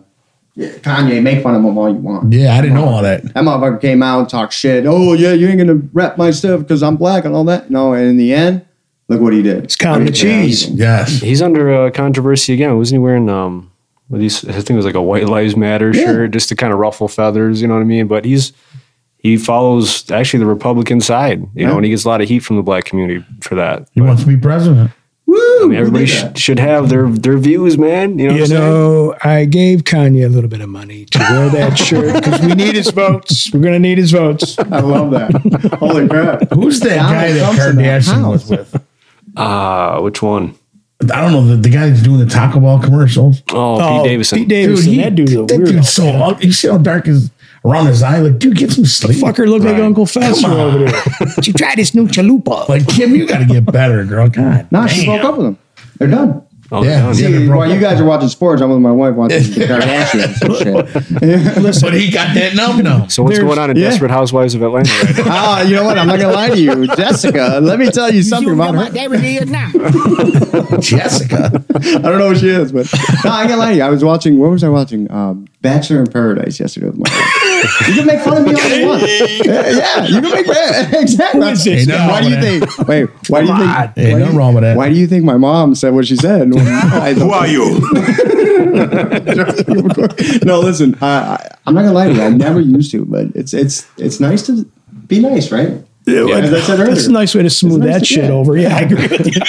Kanye, 0.58 1.22
make 1.22 1.42
fun 1.42 1.54
of 1.54 1.64
him 1.64 1.78
all 1.78 1.88
you 1.88 1.96
want. 1.96 2.32
Yeah, 2.32 2.54
I 2.54 2.60
didn't 2.60 2.74
know 2.74 2.84
all 2.84 3.02
that. 3.02 3.22
That 3.22 3.34
motherfucker 3.44 3.80
came 3.80 4.02
out 4.02 4.20
and 4.20 4.28
talked 4.28 4.52
shit. 4.52 4.84
Oh 4.86 5.14
yeah, 5.14 5.32
you 5.32 5.48
ain't 5.48 5.58
gonna 5.58 5.80
rap 5.92 6.18
my 6.18 6.30
stuff 6.30 6.60
because 6.60 6.82
I'm 6.82 6.96
black 6.96 7.24
and 7.24 7.34
all 7.34 7.44
that. 7.44 7.70
No, 7.70 7.94
and 7.94 8.06
in 8.06 8.16
the 8.18 8.34
end, 8.34 8.66
look 9.08 9.20
what 9.20 9.32
he 9.32 9.42
did. 9.42 9.64
It's 9.64 9.76
counting 9.76 10.06
the 10.06 10.12
cheese. 10.12 10.68
Yes. 10.68 11.20
He's 11.20 11.40
under 11.40 11.72
uh, 11.86 11.90
controversy 11.90 12.52
again. 12.52 12.76
Wasn't 12.76 12.94
he 12.94 13.02
wearing 13.02 13.28
um? 13.30 13.70
These, 14.10 14.44
I 14.46 14.52
think 14.52 14.70
it 14.70 14.76
was 14.76 14.84
like 14.84 14.94
a 14.94 15.00
White 15.00 15.24
Lives 15.26 15.56
Matter 15.56 15.94
shirt, 15.94 16.32
just 16.32 16.50
to 16.50 16.54
kind 16.54 16.70
of 16.70 16.78
ruffle 16.78 17.08
feathers. 17.08 17.62
You 17.62 17.68
know 17.68 17.74
what 17.74 17.80
I 17.80 17.84
mean? 17.84 18.08
But 18.08 18.26
he's 18.26 18.52
he 19.22 19.36
follows 19.36 20.10
actually 20.10 20.40
the 20.40 20.46
Republican 20.46 21.00
side. 21.00 21.42
You 21.54 21.66
know, 21.66 21.76
and 21.76 21.84
he 21.84 21.90
gets 21.90 22.04
a 22.04 22.08
lot 22.08 22.20
of 22.20 22.28
heat 22.28 22.40
from 22.40 22.56
the 22.56 22.62
black 22.62 22.84
community 22.84 23.24
for 23.40 23.54
that. 23.54 23.88
He 23.92 24.00
wants 24.00 24.22
to 24.22 24.28
be 24.28 24.36
president. 24.36 24.90
Woo! 25.24 25.38
I 25.64 25.66
mean, 25.68 25.78
everybody 25.78 26.06
sh- 26.06 26.24
should 26.34 26.58
have 26.58 26.88
their 26.90 27.08
their 27.08 27.38
views, 27.38 27.78
man. 27.78 28.18
You 28.18 28.28
know, 28.28 28.34
You 28.34 28.42
I'm 28.44 28.50
know, 28.50 29.14
I 29.22 29.44
gave 29.46 29.84
Kanye 29.84 30.26
a 30.26 30.28
little 30.28 30.50
bit 30.50 30.60
of 30.60 30.68
money 30.68 31.06
to 31.06 31.18
wear 31.18 31.48
that 31.50 31.78
shirt 31.78 32.14
because 32.22 32.40
we 32.42 32.54
need 32.54 32.74
his 32.74 32.90
votes. 32.90 33.50
We're 33.52 33.60
gonna 33.60 33.78
need 33.78 33.96
his 33.98 34.10
votes. 34.10 34.58
I 34.58 34.80
love 34.80 35.10
that. 35.12 35.30
Holy 35.78 36.06
crap! 36.08 36.50
Who's 36.52 36.80
that 36.80 36.96
Donald 36.96 37.14
guy 37.14 37.32
that 37.32 37.54
Trump's 37.54 37.64
in 37.66 37.76
the 37.76 37.82
Kardashian 37.82 38.30
was 38.30 38.50
with? 38.50 38.84
Uh, 39.36 40.00
which 40.00 40.20
one? 40.22 40.54
I 41.12 41.20
don't 41.20 41.32
know. 41.32 41.46
The, 41.46 41.56
the 41.56 41.70
guy 41.70 41.88
that's 41.88 42.02
doing 42.02 42.18
the 42.18 42.26
Taco 42.26 42.60
Bell 42.60 42.78
commercials. 42.80 43.42
Oh, 43.52 43.80
Oh, 43.80 44.02
Pete 44.02 44.10
Davidson. 44.10 44.38
Pete 44.40 44.48
Davidson. 44.48 44.92
he- 44.92 44.96
that 44.98 45.14
dude's 45.14 45.32
a 45.32 45.36
that 45.38 45.48
weirdo. 45.48 45.66
dude's 45.66 45.88
so 45.88 46.06
ugly. 46.08 46.46
You 46.46 46.52
see 46.52 46.68
how 46.68 46.78
dark 46.78 47.06
his 47.06 47.30
around 47.64 47.86
his 47.86 48.02
eye? 48.02 48.18
Like, 48.18 48.38
dude, 48.38 48.56
get 48.56 48.72
some 48.72 48.84
sleep. 48.86 49.18
Fucker 49.18 49.46
looked 49.48 49.64
like 49.64 49.76
Uncle 49.76 50.06
Fester 50.06 50.48
over 50.50 50.78
there. 50.78 51.02
Did 51.36 51.46
you 51.46 51.52
try 51.52 51.74
this 51.74 51.94
new 51.94 52.06
chalupa? 52.06 52.68
Like 52.68 52.86
Kim, 52.88 53.14
you 53.14 53.26
got 53.26 53.38
to 53.38 53.44
get 53.46 53.64
better, 53.66 54.04
girl. 54.04 54.28
God, 54.28 54.66
Nah, 54.70 54.86
she 54.86 55.06
damn. 55.06 55.20
broke 55.20 55.32
up 55.32 55.38
with 55.38 55.46
him. 55.48 55.58
They're 55.98 56.08
done. 56.08 56.42
Oh, 56.74 56.82
Yeah. 56.82 57.06
yeah. 57.08 57.12
See, 57.12 57.24
See, 57.26 57.32
they 57.32 57.46
broke 57.46 57.58
while 57.58 57.68
you 57.68 57.74
up. 57.74 57.80
guys 57.82 58.00
are 58.00 58.04
watching 58.06 58.28
sports, 58.30 58.62
I'm 58.62 58.70
with 58.70 58.78
my 58.80 58.90
wife 58.90 59.14
watching 59.14 59.42
the 59.42 59.44
Kardashians 59.66 60.40
and 60.40 60.56
shit. 60.56 61.82
But 61.82 61.92
he 61.92 62.10
got 62.10 62.34
that 62.34 62.54
numb 62.54 62.82
numb. 62.82 63.10
So 63.10 63.22
what's 63.22 63.36
There's- 63.36 63.46
going 63.46 63.58
on 63.58 63.70
in 63.70 63.76
yeah. 63.76 63.90
Desperate 63.90 64.10
Housewives 64.10 64.54
of 64.54 64.62
Atlanta 64.62 64.88
right 65.04 65.16
now? 65.18 65.24
Ah, 65.26 65.60
you 65.62 65.76
know 65.76 65.84
what? 65.84 65.98
I'm 65.98 66.06
not 66.06 66.18
gonna 66.18 66.32
lie 66.32 66.48
to 66.48 66.58
you, 66.58 66.86
Jessica. 66.96 67.58
Let 67.62 67.78
me 67.78 67.90
tell 67.90 68.10
you 68.10 68.22
something 68.22 68.54
about 68.54 68.74
her. 68.74 68.90
Jessica. 70.80 71.62
I 71.74 71.98
don't 71.98 72.18
know 72.18 72.30
who 72.30 72.36
she 72.36 72.48
is, 72.48 72.72
but 72.72 72.86
no, 73.24 73.30
I 73.30 73.46
can't 73.46 73.58
lie 73.58 73.70
to 73.72 73.76
you. 73.76 73.82
I 73.82 73.90
was 73.90 74.02
watching. 74.02 74.38
What 74.38 74.50
was 74.50 74.64
I 74.64 74.68
watching? 74.68 75.10
Um, 75.10 75.46
Bachelor 75.62 76.00
in 76.00 76.06
Paradise 76.08 76.58
yesterday 76.60 76.86
with 76.86 76.98
my 76.98 77.08
wife. 77.08 77.88
You 77.88 77.94
can 77.94 78.06
make 78.06 78.20
fun 78.20 78.38
of 78.38 78.44
me 78.46 78.60
all 78.60 78.68
you 78.68 78.86
want. 78.88 79.02
Yeah, 79.02 79.70
yeah, 79.70 80.04
you 80.06 80.20
can 80.20 80.30
make 80.32 80.46
fun. 80.46 80.94
exactly. 81.02 81.40
Who 81.40 81.46
is 81.48 81.64
this 81.64 81.86
Why 81.86 81.94
guy? 81.94 82.22
do 82.22 82.28
you 82.28 82.40
think? 82.40 82.78
Wait, 82.88 83.08
why 83.28 83.40
do 83.42 83.46
you 83.46 83.56
think? 83.56 83.68
Ain't 83.68 83.68
why 83.68 83.86
do 83.94 84.02
nothing 84.18 84.32
you- 84.32 84.38
wrong 84.38 84.54
with 84.54 84.62
that. 84.64 84.76
Why 84.76 84.88
do 84.88 84.94
you 84.96 85.06
think 85.06 85.24
my 85.24 85.36
mom 85.36 85.74
said 85.76 85.94
what 85.94 86.06
she 86.06 86.16
said? 86.16 86.48
Who 86.52 87.30
are 87.30 87.46
you? 87.46 87.80
no, 90.44 90.60
listen. 90.60 90.96
I, 91.00 91.06
I, 91.06 91.56
I'm 91.66 91.74
not 91.74 91.82
gonna 91.82 91.92
lie 91.92 92.08
to 92.08 92.14
you. 92.14 92.22
I 92.22 92.28
never 92.30 92.60
used 92.60 92.90
to, 92.92 93.04
but 93.04 93.26
it's 93.34 93.54
it's 93.54 93.86
it's 93.98 94.20
nice 94.20 94.44
to 94.46 94.64
be 95.06 95.20
nice, 95.20 95.52
right? 95.52 95.84
Yeah, 96.04 96.26
as 96.36 96.52
I 96.52 96.60
said 96.60 96.80
earlier. 96.80 96.94
That's 96.94 97.06
a 97.06 97.12
nice 97.12 97.34
way 97.34 97.42
to 97.44 97.50
smooth 97.50 97.80
nice 97.80 97.92
that 97.94 97.98
to 98.00 98.04
shit 98.06 98.20
get. 98.22 98.30
over. 98.30 98.56
Yeah, 98.56 98.76
I 98.76 98.80
agree 98.80 99.06
with 99.06 99.26
you. 99.36 99.40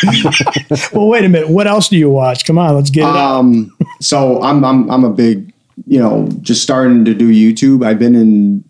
well, 0.93 1.07
wait 1.07 1.26
a 1.26 1.30
minute. 1.30 1.49
What 1.49 1.66
else 1.68 1.89
do 1.89 1.97
you 1.97 2.09
watch? 2.11 2.45
Come 2.45 2.59
on, 2.59 2.76
let's 2.76 2.91
get 2.91 3.01
it. 3.09 3.16
Um, 3.16 3.76
so 3.99 4.41
I'm 4.43 4.64
I'm 4.64 4.89
I'm 4.91 5.03
a 5.03 5.09
big, 5.09 5.53
you 5.88 5.99
know, 5.99 6.28
just 6.41 6.61
starting 6.63 7.05
to 7.05 7.13
do 7.13 7.30
YouTube. 7.32 7.86
I've 7.86 7.99
been 7.99 8.15
in. 8.15 8.63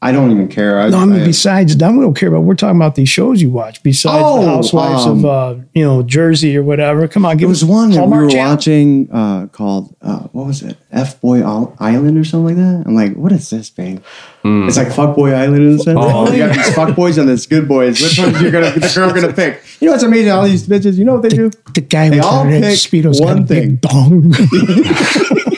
I 0.00 0.12
don't 0.12 0.30
even 0.30 0.46
care. 0.46 0.78
I, 0.78 0.90
No, 0.90 0.98
I 0.98 1.06
mean, 1.06 1.22
I- 1.22 1.26
besides 1.26 1.76
that, 1.76 1.92
we 1.92 2.00
don't 2.02 2.14
care 2.14 2.28
about. 2.28 2.44
We're 2.44 2.54
talking 2.54 2.76
about 2.76 2.94
these 2.94 3.08
shows 3.08 3.42
you 3.42 3.50
watch. 3.50 3.82
Besides 3.82 4.22
Oh, 4.24 4.40
the 4.42 4.46
Housewives 4.46 5.06
um, 5.06 5.18
of, 5.18 5.24
uh, 5.24 5.54
you 5.74 5.82
know, 5.84 6.04
Jersey 6.04 6.56
or 6.56 6.62
whatever. 6.62 7.08
Come 7.08 7.26
on, 7.26 7.36
give 7.36 7.48
was 7.48 7.64
us 7.64 7.68
one 7.68 7.90
that 7.90 8.06
we 8.06 8.16
were 8.16 8.28
Channel. 8.30 8.52
watching 8.52 9.08
uh, 9.12 9.46
called 9.48 9.96
uh, 10.00 10.20
what 10.30 10.46
was 10.46 10.62
it? 10.62 10.76
F 10.92 11.20
Boy 11.20 11.42
Island 11.42 12.16
or 12.16 12.22
something 12.22 12.44
like 12.46 12.64
that. 12.64 12.84
I'm 12.86 12.94
like, 12.94 13.14
what 13.16 13.32
is 13.32 13.50
this, 13.50 13.70
babe? 13.70 14.00
It's 14.44 14.76
like 14.76 14.92
Fuck 14.92 15.16
Boy 15.16 15.32
Island 15.34 15.64
in 15.66 15.74
a 15.74 15.78
sense. 15.80 15.98
Oh. 16.00 16.30
you 16.32 16.38
got 16.38 16.54
these 16.54 16.74
fuck 16.76 16.94
boys 16.94 17.18
and 17.18 17.28
this 17.28 17.46
good 17.46 17.66
boys. 17.66 18.00
Which 18.00 18.18
ones 18.20 18.40
you 18.40 18.52
gonna 18.52 18.70
the 18.70 18.92
girl 18.94 19.12
gonna 19.12 19.32
pick? 19.32 19.62
You 19.80 19.86
know 19.86 19.92
what's 19.94 20.04
amazing? 20.04 20.30
All 20.30 20.44
these 20.44 20.64
bitches. 20.68 20.94
You 20.96 21.06
know 21.06 21.14
what 21.14 21.22
they 21.22 21.28
do? 21.30 21.50
The 21.74 21.80
guy 21.80 22.08
They 22.08 22.16
with 22.18 22.24
all 22.24 22.44
the 22.44 22.50
red 22.52 22.62
pick 22.62 22.78
speedos 22.78 23.18
got 23.18 23.30
a 23.30 23.34
one 23.34 23.44
big 23.46 23.82
thing. 23.82 24.30
dong. 24.30 24.32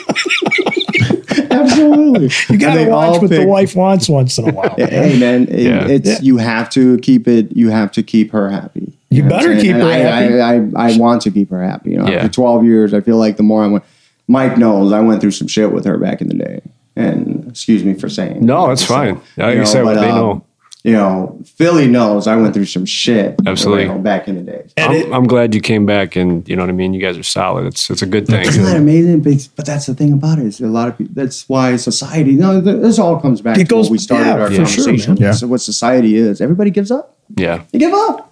Absolutely. 1.61 2.29
you 2.49 2.57
got 2.57 2.75
to 2.75 2.89
watch 2.89 3.21
what 3.21 3.29
the 3.29 3.45
wife 3.45 3.75
wants 3.75 4.07
once 4.09 4.37
in 4.37 4.49
a 4.49 4.53
while. 4.53 4.75
Hey 4.77 5.19
man, 5.19 5.47
it- 5.47 5.59
Yeah. 5.59 5.87
it's 5.87 6.09
Yeah. 6.09 6.19
you 6.21 6.37
have 6.37 6.69
to 6.71 6.97
keep 6.99 7.27
it. 7.27 7.55
You 7.55 7.69
have 7.69 7.91
to 7.93 8.03
keep 8.03 8.31
her 8.31 8.49
happy. 8.49 8.93
You 9.09 9.23
know 9.23 9.29
better 9.29 9.55
keep 9.59 9.73
And 9.73 9.81
her 9.81 9.89
I, 9.89 9.93
happy. 9.97 10.39
I, 10.39 10.55
I, 10.55 10.93
I 10.93 10.97
want 10.97 11.21
to 11.23 11.31
keep 11.31 11.49
her 11.49 11.61
happy. 11.63 11.91
You 11.91 11.97
know, 11.97 12.07
Yeah. 12.07 12.17
after 12.17 12.29
12 12.29 12.63
years, 12.65 12.93
I 12.93 13.01
feel 13.01 13.17
like 13.17 13.37
the 13.37 13.43
more 13.43 13.63
I 13.63 13.67
went. 13.67 13.83
Mike 14.27 14.57
knows 14.57 14.93
I 14.93 15.01
went 15.01 15.19
through 15.19 15.31
some 15.31 15.47
shit 15.47 15.73
with 15.73 15.83
her 15.85 15.97
back 15.97 16.21
in 16.21 16.29
the 16.29 16.35
day, 16.35 16.61
and 16.95 17.45
excuse 17.49 17.83
me 17.83 17.93
for 17.93 18.07
saying. 18.07 18.45
No, 18.45 18.71
it's 18.71 18.85
fine. 18.85 19.19
Like 19.35 19.57
you 19.57 19.65
said, 19.65 19.83
but, 19.83 19.95
they 19.95 20.09
um, 20.09 20.15
know. 20.15 20.45
You 20.83 20.93
know, 20.93 21.39
Philly 21.45 21.87
knows 21.87 22.25
I 22.25 22.35
went 22.35 22.55
through 22.55 22.65
some 22.65 22.85
shit. 22.87 23.35
Absolutely. 23.45 23.83
you 23.83 23.89
know, 23.89 23.99
back 23.99 24.27
in 24.27 24.35
the 24.35 24.41
day. 24.51 24.67
I'm, 24.77 25.13
I'm 25.13 25.23
glad 25.25 25.53
you 25.53 25.61
came 25.61 25.85
back, 25.85 26.15
and 26.15 26.47
you 26.49 26.55
know 26.55 26.63
what 26.63 26.69
I 26.69 26.73
mean. 26.73 26.93
You 26.95 27.01
guys 27.01 27.17
are 27.19 27.23
solid. 27.23 27.67
It's 27.67 27.89
it's 27.91 28.01
a 28.01 28.07
good 28.07 28.25
thing. 28.25 28.41
Isn't 28.41 28.63
that 28.63 28.77
amazing? 28.77 29.21
But, 29.21 29.47
but 29.55 29.65
that's 29.67 29.85
the 29.85 29.93
thing 29.93 30.11
about 30.11 30.39
it 30.39 30.45
is 30.45 30.59
a 30.59 30.65
lot 30.67 30.87
of 30.87 30.97
people. 30.97 31.13
That's 31.13 31.47
why 31.47 31.75
society. 31.75 32.31
You 32.31 32.39
know, 32.39 32.61
this 32.61 32.97
all 32.97 33.19
comes 33.19 33.41
back 33.41 33.57
It 33.57 33.65
to 33.65 33.65
goes- 33.65 33.85
what 33.85 33.91
we 33.91 33.97
started 33.99 34.25
yeah, 34.25 34.39
our 34.39 34.47
for 34.49 34.55
sure, 34.65 34.65
conversation. 34.85 35.13
man. 35.13 35.21
Yeah. 35.23 35.31
So 35.33 35.45
what 35.47 35.61
society 35.61 36.15
is, 36.15 36.41
everybody 36.41 36.71
gives 36.71 36.89
up. 36.89 37.15
Yeah. 37.35 37.63
You 37.71 37.79
give 37.79 37.93
up. 37.93 38.29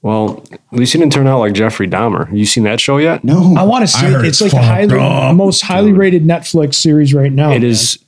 Well, 0.00 0.44
at 0.52 0.60
least 0.78 0.92
you 0.92 1.00
didn't 1.00 1.14
turn 1.14 1.26
out 1.26 1.38
like 1.38 1.54
Jeffrey 1.54 1.88
Dahmer. 1.88 2.30
You 2.36 2.44
seen 2.44 2.64
that 2.64 2.78
show 2.78 2.98
yet? 2.98 3.24
No, 3.24 3.54
I 3.56 3.62
want 3.62 3.84
to 3.84 3.86
see 3.88 4.04
I 4.06 4.18
it. 4.20 4.24
It's 4.26 4.40
it's 4.40 4.40
like 4.42 4.50
the 4.50 4.56
fucked 4.56 4.92
highly, 4.92 5.28
up, 5.30 5.34
most 5.34 5.62
highly 5.62 5.92
rated 5.92 6.24
Netflix 6.24 6.74
series 6.74 7.14
right 7.14 7.32
now. 7.32 7.52
It 7.52 7.64
is 7.64 7.98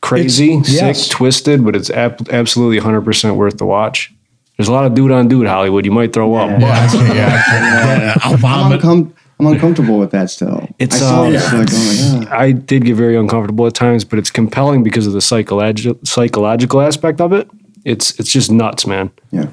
crazy, 0.00 0.52
It's- 0.54 0.66
sick, 0.68 0.80
yes. 0.82 1.08
twisted, 1.08 1.64
but 1.64 1.76
it's 1.76 1.90
ab- 1.90 2.28
absolutely 2.30 2.78
100% 2.80 3.36
worth 3.36 3.58
the 3.58 3.66
watch. 3.66 4.12
There's 4.56 4.68
a 4.68 4.72
lot 4.72 4.84
of 4.84 4.94
dude 4.94 5.10
on 5.10 5.28
dude 5.28 5.46
Hollywood. 5.46 5.84
You 5.86 5.90
might 5.92 6.12
throw 6.12 6.34
up, 6.34 6.50
Yeah, 6.50 6.58
but 6.60 6.94
I- 7.00 7.14
yeah, 7.14 7.14
yeah, 7.14 8.14
I'll 8.22 8.34
I'm, 8.34 8.78
uncom- 8.78 9.12
I'm 9.38 9.46
uncomfortable 9.46 9.98
with 9.98 10.10
that 10.10 10.28
still. 10.30 10.68
It's, 10.78 10.96
I 10.96 10.98
saw 10.98 11.24
um, 11.24 11.32
this 11.32 11.50
like, 11.52 11.68
oh 11.72 12.18
my 12.18 12.24
god. 12.26 12.32
I 12.34 12.52
did 12.52 12.84
get 12.84 12.94
very 12.96 13.16
uncomfortable 13.16 13.66
at 13.66 13.72
times, 13.74 14.04
but 14.04 14.18
it's 14.18 14.30
compelling 14.30 14.82
because 14.82 15.06
of 15.06 15.14
the 15.14 15.22
psychological 15.22 15.98
psychological 16.04 16.82
aspect 16.82 17.22
of 17.22 17.32
it. 17.32 17.48
It's 17.86 18.18
it's 18.20 18.30
just 18.30 18.50
nuts, 18.50 18.86
man. 18.86 19.10
Yeah. 19.30 19.46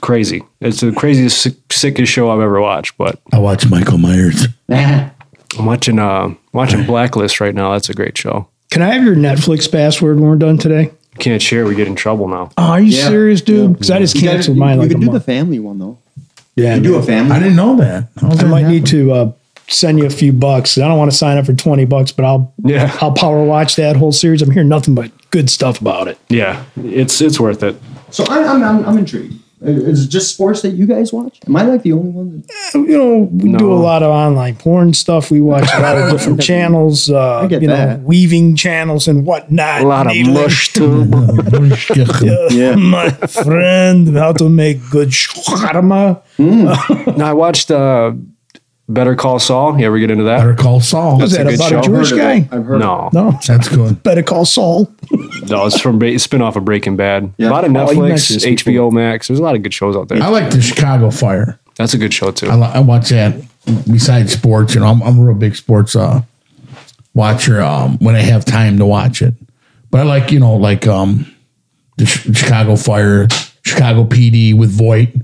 Crazy. 0.00 0.42
It's 0.60 0.80
the 0.80 0.92
craziest, 0.92 1.40
sick, 1.40 1.54
sickest 1.72 2.12
show 2.12 2.30
I've 2.30 2.40
ever 2.40 2.60
watched. 2.60 2.96
But 2.98 3.18
I 3.32 3.38
watch 3.38 3.68
Michael 3.70 3.98
Myers. 3.98 4.46
I'm 4.70 5.66
watching 5.66 5.98
uh 5.98 6.34
watching 6.52 6.84
Blacklist 6.84 7.40
right 7.40 7.54
now. 7.54 7.72
That's 7.72 7.88
a 7.88 7.94
great 7.94 8.16
show. 8.18 8.48
Can 8.74 8.82
I 8.82 8.92
have 8.92 9.04
your 9.04 9.14
Netflix 9.14 9.70
password 9.70 10.18
when 10.18 10.28
we're 10.28 10.34
done 10.34 10.58
today? 10.58 10.82
You 11.12 11.18
can't 11.20 11.40
share. 11.40 11.64
We 11.64 11.76
get 11.76 11.86
in 11.86 11.94
trouble 11.94 12.26
now. 12.26 12.50
Oh, 12.58 12.62
are 12.64 12.80
you 12.80 12.96
Yeah. 12.96 13.06
serious, 13.06 13.40
dude? 13.40 13.74
Because 13.74 13.88
I 13.88 14.00
just 14.00 14.16
You, 14.16 14.22
gotta- 14.22 14.34
canceled 14.38 14.56
you, 14.56 14.60
mine 14.60 14.74
you 14.78 14.82
like 14.82 14.90
a 14.90 14.94
could 14.94 15.00
do 15.00 15.12
the 15.12 15.20
family 15.20 15.60
one 15.60 15.78
though. 15.78 15.98
Yeah, 16.56 16.74
You 16.74 16.82
do 16.82 16.94
a 16.96 17.02
family. 17.02 17.30
I 17.36 17.38
didn't 17.38 17.54
know 17.54 17.76
that. 17.76 18.08
How's 18.20 18.32
I 18.40 18.42
that 18.42 18.48
might 18.48 18.60
happen? 18.62 18.74
need 18.74 18.86
to 18.86 19.12
uh, 19.12 19.32
send 19.68 20.00
you 20.00 20.06
a 20.06 20.10
few 20.10 20.32
bucks. 20.32 20.76
I 20.76 20.88
don't 20.88 20.98
want 20.98 21.08
to 21.12 21.16
sign 21.16 21.38
up 21.38 21.46
for 21.46 21.52
twenty 21.52 21.84
bucks, 21.84 22.10
but 22.10 22.24
I'll 22.24 22.52
Yeah. 22.64 22.92
I'll 23.00 23.12
power 23.12 23.44
watch 23.44 23.76
that 23.76 23.94
whole 23.94 24.10
series. 24.10 24.42
I'm 24.42 24.50
hearing 24.50 24.68
nothing 24.68 24.96
but 24.96 25.12
good 25.30 25.48
stuff 25.50 25.80
about 25.80 26.08
it. 26.08 26.18
Yeah, 26.28 26.64
it's 26.82 27.20
it's 27.20 27.38
worth 27.38 27.62
it. 27.62 27.76
So 28.10 28.24
I, 28.28 28.42
I'm, 28.42 28.64
I'm 28.64 28.84
I'm 28.84 28.98
intrigued. 28.98 29.34
Is 29.64 30.04
it 30.04 30.08
just 30.08 30.34
sports 30.34 30.62
that 30.62 30.70
you 30.70 30.86
guys 30.86 31.12
watch? 31.12 31.38
Am 31.46 31.56
I 31.56 31.62
like 31.62 31.82
the 31.82 31.92
only 31.92 32.10
one? 32.10 32.42
That, 32.46 32.74
You 32.74 32.98
know, 32.98 33.16
we 33.32 33.52
do 33.52 33.72
a 33.72 33.74
lot 33.74 34.02
of 34.02 34.10
online 34.10 34.56
porn 34.56 34.92
stuff. 34.94 35.30
We 35.30 35.40
watch 35.40 35.68
a 35.74 35.80
lot 35.80 35.96
of 35.96 36.10
different 36.10 36.40
channels. 36.50 37.08
Uh, 37.10 37.40
I 37.40 37.46
get 37.46 37.62
you 37.62 37.68
know, 37.68 37.76
that. 37.76 38.02
weaving 38.02 38.56
channels 38.56 39.08
and 39.08 39.24
whatnot. 39.24 39.82
A 39.82 39.86
lot 39.86 40.06
of 40.06 40.12
Needling. 40.12 40.34
mush 40.34 40.72
too. 40.72 41.04
Yeah. 42.50 42.74
my 42.76 43.10
friend, 43.10 44.16
how 44.16 44.32
to 44.32 44.48
make 44.48 44.78
good 44.90 45.08
shawarma. 45.10 46.20
no, 47.16 47.24
I 47.24 47.32
watched 47.32 47.70
uh, 47.70 48.12
Better 48.88 49.14
Call 49.14 49.38
Saul. 49.38 49.78
You 49.80 49.86
ever 49.86 49.98
get 49.98 50.10
into 50.10 50.24
that? 50.24 50.38
Better 50.38 50.54
call 50.54 50.78
Saul. 50.80 51.18
Was 51.18 51.32
that 51.32 51.46
a 51.46 51.54
about 51.54 51.68
show. 51.70 51.78
a 51.80 51.82
Jewish 51.82 52.10
Heard 52.10 52.18
of 52.18 52.48
guy? 52.50 52.56
I've 52.56 52.64
heard. 52.66 52.80
No, 52.80 53.08
No, 53.14 53.38
That's 53.46 53.68
good. 53.68 54.02
better 54.02 54.22
call 54.22 54.44
Saul. 54.44 54.92
no, 55.48 55.64
it's 55.66 55.80
from 55.80 55.98
Ba- 55.98 56.18
spin 56.18 56.42
off 56.42 56.56
of 56.56 56.66
Breaking 56.66 56.94
Bad. 56.96 57.32
Yeah. 57.38 57.48
A 57.48 57.50
lot 57.50 57.64
of 57.64 57.70
Oh, 57.70 57.74
Netflix, 57.74 58.08
mentioned 58.30 58.58
HBO 58.58 58.92
Max. 58.92 59.28
There's 59.28 59.40
a 59.40 59.42
lot 59.42 59.54
of 59.54 59.62
good 59.62 59.72
shows 59.72 59.96
out 59.96 60.08
there. 60.08 60.22
I 60.22 60.28
like 60.28 60.50
the 60.50 60.60
Chicago 60.60 61.10
Fire. 61.10 61.58
That's 61.76 61.94
a 61.94 61.98
good 61.98 62.12
show 62.12 62.30
too. 62.30 62.48
I, 62.48 62.54
li- 62.56 62.70
I 62.74 62.80
watch 62.80 63.08
that 63.08 63.36
besides 63.90 64.32
sports. 64.34 64.74
You 64.74 64.80
know, 64.82 64.88
I'm, 64.88 65.02
I'm 65.02 65.18
a 65.18 65.22
real 65.24 65.34
big 65.34 65.56
sports 65.56 65.96
uh, 65.96 66.20
watcher 67.14 67.62
um, 67.62 67.96
when 67.98 68.14
I 68.14 68.20
have 68.20 68.44
time 68.44 68.76
to 68.78 68.86
watch 68.86 69.22
it. 69.22 69.34
But 69.90 70.00
I 70.00 70.04
like, 70.04 70.30
you 70.30 70.40
know, 70.40 70.56
like 70.56 70.86
um, 70.86 71.32
the 71.96 72.04
Ch- 72.04 72.36
Chicago 72.36 72.76
Fire, 72.76 73.28
Chicago 73.64 74.04
PD 74.04 74.54
with 74.56 74.70
Voight. 74.70 75.14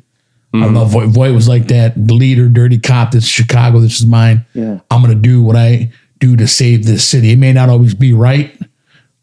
I 0.52 0.66
love 0.66 0.90
Voight. 0.90 1.08
Voight 1.08 1.32
was 1.32 1.48
like 1.48 1.68
that, 1.68 1.94
the 1.96 2.14
leader, 2.14 2.48
dirty 2.48 2.78
cop. 2.78 3.12
This 3.12 3.24
is 3.24 3.30
Chicago. 3.30 3.78
This 3.78 4.00
is 4.00 4.06
mine. 4.06 4.44
Yeah. 4.52 4.80
I'm 4.90 5.00
going 5.02 5.14
to 5.14 5.20
do 5.20 5.42
what 5.42 5.54
I 5.56 5.92
do 6.18 6.36
to 6.36 6.48
save 6.48 6.86
this 6.86 7.06
city. 7.06 7.30
It 7.30 7.38
may 7.38 7.52
not 7.52 7.68
always 7.68 7.94
be 7.94 8.12
right, 8.12 8.52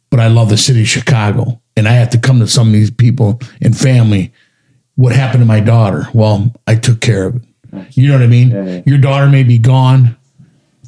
but 0.10 0.20
I 0.22 0.28
love 0.28 0.50
the 0.50 0.58
city 0.58 0.82
of 0.82 0.88
Chicago. 0.88 1.62
And 1.76 1.88
I 1.88 1.92
have 1.92 2.10
to 2.12 2.18
come 2.18 2.40
to 2.40 2.48
some 2.48 2.68
of 2.68 2.74
these 2.74 2.90
people 2.90 3.42
and 3.62 3.78
family. 3.78 4.32
What 4.96 5.14
happened 5.14 5.42
to 5.42 5.46
my 5.46 5.60
daughter? 5.60 6.08
Well, 6.14 6.54
I 6.66 6.76
took 6.76 7.02
care 7.02 7.28
of 7.28 7.36
it. 7.36 7.42
You 7.92 8.08
know 8.08 8.14
what 8.14 8.24
I 8.24 8.28
mean? 8.28 8.50
Yeah, 8.50 8.64
yeah. 8.64 8.82
Your 8.86 8.98
daughter 8.98 9.28
may 9.28 9.44
be 9.44 9.60
gone, 9.60 10.18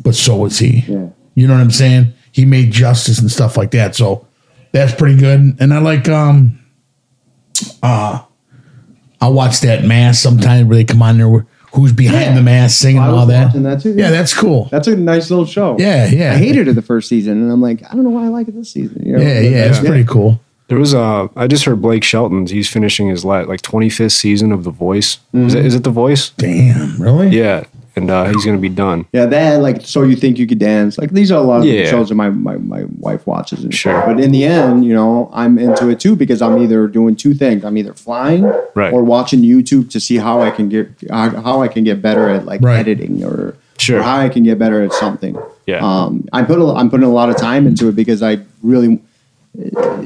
but 0.02 0.16
so 0.16 0.38
was 0.38 0.58
he. 0.58 0.86
Yeah. 0.88 1.10
You 1.36 1.48
know 1.48 1.54
what 1.54 1.62
I'm 1.62 1.72
saying? 1.72 2.14
He 2.32 2.42
he 2.42 2.46
made 2.46 2.72
justice 2.72 3.20
and 3.20 3.30
stuff 3.30 3.58
like 3.58 3.72
that. 3.72 3.96
So 3.96 4.26
that's 4.72 4.96
pretty 4.96 5.18
good. 5.18 5.58
And 5.60 5.74
I 5.74 5.80
like 5.80 6.08
um 6.08 6.60
uh 7.84 8.24
I'll 9.22 9.34
watch 9.34 9.62
that 9.62 9.84
mass 9.84 10.20
sometimes 10.20 10.68
where 10.68 10.78
they 10.78 10.84
come 10.86 11.02
on 11.02 11.18
there 11.18 11.46
who's 11.74 11.94
behind 11.94 12.22
Yeah. 12.22 12.36
the 12.36 12.42
mask 12.42 12.80
singing 12.80 13.02
I 13.02 13.10
was 13.10 13.20
all 13.20 13.26
that. 13.28 13.48
watching 13.48 13.64
that 13.64 13.82
too, 13.82 13.90
Yeah, 13.90 14.06
yeah. 14.06 14.12
that's 14.12 14.34
cool. 14.34 14.70
That's 14.72 14.88
a 14.88 14.96
nice 14.96 15.30
little 15.30 15.46
show. 15.46 15.78
Yeah, 15.80 16.08
yeah. 16.08 16.34
I 16.34 16.38
hated 16.38 16.68
it 16.68 16.74
the 16.74 16.82
first 16.82 17.10
season, 17.10 17.42
and 17.42 17.52
I'm 17.52 17.62
like, 17.62 17.84
I 17.90 17.96
don't 17.96 18.04
know 18.04 18.10
why 18.10 18.26
I 18.26 18.30
like 18.30 18.48
it 18.48 18.56
this 18.56 18.72
season. 18.72 19.04
You 19.06 19.14
know? 19.14 19.20
Yeah, 19.20 19.40
yeah, 19.40 19.66
it's 19.66 19.80
pretty 19.80 20.06
cool. 20.06 20.40
There 20.68 20.78
was 20.78 20.94
a. 20.94 21.30
I 21.36 21.48
just 21.48 21.66
heard 21.66 21.82
Blake 21.82 22.04
Shelton's. 22.04 22.52
He's 22.52 22.70
finishing 22.70 23.08
his 23.10 23.26
la- 23.26 23.40
like 23.40 23.62
25th 23.62 24.12
season 24.12 24.52
of 24.52 24.64
The 24.64 24.72
Voice. 24.72 25.18
Is, 25.34 25.54
mm-hmm. 25.54 25.58
it, 25.58 25.66
is 25.66 25.76
it 25.76 25.84
The 25.84 25.90
Voice? 25.90 26.30
Damn, 26.32 27.02
really? 27.02 27.30
Yeah, 27.30 27.64
and 28.00 28.10
uh, 28.10 28.26
he's 28.26 28.46
gonna 28.46 28.58
be 28.58 28.70
done. 28.70 29.06
Yeah, 29.14 29.26
that 29.28 29.62
like 29.62 29.82
so 29.86 30.04
you 30.04 30.16
think 30.16 30.38
you 30.40 30.48
could 30.48 30.60
dance. 30.60 30.98
Like 30.98 31.12
these 31.12 31.32
are 31.32 31.40
a 31.40 31.44
lot 31.44 31.60
of 31.60 31.66
Yeah. 31.66 31.86
shows 31.90 32.10
that 32.10 32.16
my, 32.16 32.30
my, 32.30 32.56
my 32.58 32.86
wife 33.00 33.28
watches 33.28 33.64
and 33.64 33.74
Sure. 33.74 33.94
stuff. 33.94 34.06
But 34.08 34.20
in 34.24 34.32
the 34.32 34.44
end, 34.46 34.86
you 34.86 34.94
know, 34.94 35.30
I'm 35.34 35.60
into 35.60 35.90
it 35.90 36.00
too 36.00 36.16
because 36.16 36.42
I'm 36.42 36.58
either 36.62 36.88
doing 36.88 37.16
two 37.16 37.34
things. 37.34 37.64
I'm 37.64 37.78
either 37.78 37.94
flying 37.94 38.44
Right. 38.76 38.92
or 38.94 39.04
watching 39.04 39.42
YouTube 39.42 39.90
to 39.92 40.00
see 40.00 40.18
how 40.18 40.42
I 40.42 40.50
can 40.52 40.70
get 40.70 40.90
how, 41.10 41.30
how 41.42 41.62
I 41.62 41.68
can 41.68 41.84
get 41.84 42.02
better 42.02 42.30
at 42.30 42.46
like 42.46 42.62
Right. 42.62 42.80
editing 42.80 43.24
or, 43.24 43.56
Sure. 43.78 44.00
or 44.00 44.04
how 44.04 44.18
I 44.18 44.30
can 44.30 44.44
get 44.44 44.58
better 44.60 44.82
at 44.82 44.94
something. 44.94 45.38
Yeah. 45.68 45.80
Um, 45.82 46.28
I 46.34 46.44
put 46.44 46.60
a, 46.60 46.66
I'm 46.74 46.90
putting 46.90 47.06
a 47.06 47.12
lot 47.12 47.30
of 47.30 47.38
time 47.38 47.68
into 47.68 47.88
it 47.90 47.96
because 47.96 48.24
I 48.24 48.40
really 48.64 49.00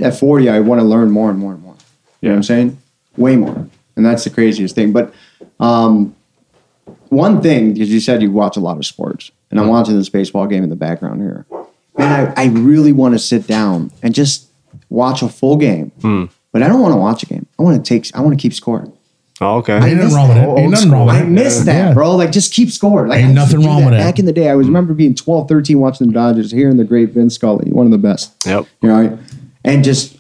at 0.02 0.18
40 0.18 0.50
I 0.50 0.60
want 0.60 0.80
to 0.82 0.86
learn 0.86 1.12
more 1.12 1.30
and 1.30 1.38
more 1.40 1.54
and 1.54 1.62
more. 1.62 1.76
You 2.22 2.30
know 2.30 2.34
what 2.36 2.38
I'm 2.38 2.44
saying? 2.44 2.78
Way 3.18 3.36
more. 3.36 3.68
And 3.96 4.06
that's 4.06 4.24
the 4.24 4.30
craziest 4.30 4.74
thing. 4.76 4.92
But 4.92 5.14
um, 5.60 6.16
one 7.14 7.42
thing, 7.42 7.74
because 7.74 7.92
you 7.92 8.00
said 8.00 8.22
you 8.22 8.32
watch 8.32 8.58
a 8.58 8.60
lot 8.60 8.78
of 8.78 8.86
sports, 8.86 9.32
and 9.52 9.60
I'm 9.60 9.66
mm-hmm. 9.66 9.74
watching 9.74 9.98
this 9.98 10.10
baseball 10.10 10.48
game 10.48 10.64
in 10.64 10.70
the 10.70 10.76
background 10.76 11.22
here. 11.22 11.46
Man, 11.98 12.34
I, 12.36 12.44
I 12.44 12.48
really 12.48 12.92
want 12.92 13.14
to 13.14 13.20
sit 13.20 13.46
down 13.48 13.92
and 14.02 14.16
just 14.16 14.48
watch 14.90 15.22
a 15.22 15.30
full 15.30 15.58
game. 15.58 15.92
Hmm. 16.02 16.26
But 16.52 16.62
I 16.62 16.68
don't 16.68 16.82
want 16.82 16.94
to 16.94 16.98
watch 16.98 17.24
a 17.24 17.26
game. 17.26 17.48
I 17.60 17.64
want 17.64 17.84
to 17.84 17.88
take. 17.88 18.16
I 18.16 18.22
want 18.22 18.38
to 18.38 18.42
keep 18.42 18.54
score. 18.54 18.92
Oh, 19.42 19.58
okay. 19.58 19.76
Ain't 19.76 19.98
nothing 19.98 20.16
wrong 20.16 20.30
with 20.30 20.38
it. 20.38 20.60
Ain't 20.60 20.72
nothing 20.72 20.92
wrong 20.92 21.08
with 21.08 21.16
I 21.16 21.22
it. 21.22 21.28
miss 21.28 21.60
that, 21.62 21.88
Yeah. 21.88 21.94
bro. 21.94 22.16
Like, 22.16 22.32
just 22.32 22.54
keep 22.54 22.70
score. 22.70 23.08
Like, 23.08 23.24
Ain't 23.24 23.34
nothing 23.34 23.58
to 23.58 23.64
do 23.64 23.68
wrong 23.68 23.84
with 23.84 23.96
it. 23.96 23.98
Back 23.98 24.20
in 24.20 24.26
the 24.26 24.32
day, 24.32 24.50
I 24.50 24.56
was 24.56 24.66
mm-hmm. 24.66 24.76
remember 24.76 24.94
being 24.94 25.16
12, 25.16 25.50
13, 25.50 25.80
watching 25.80 26.08
the 26.08 26.14
Dodgers, 26.14 26.52
hearing 26.52 26.78
the 26.78 26.84
great 26.84 27.10
Vince 27.10 27.36
Scully, 27.36 27.72
one 27.72 27.86
of 27.86 27.92
the 27.92 27.98
best. 27.98 28.34
Yep. 28.46 28.68
You 28.82 28.90
know, 28.90 29.20
and 29.66 29.84
just 29.84 30.18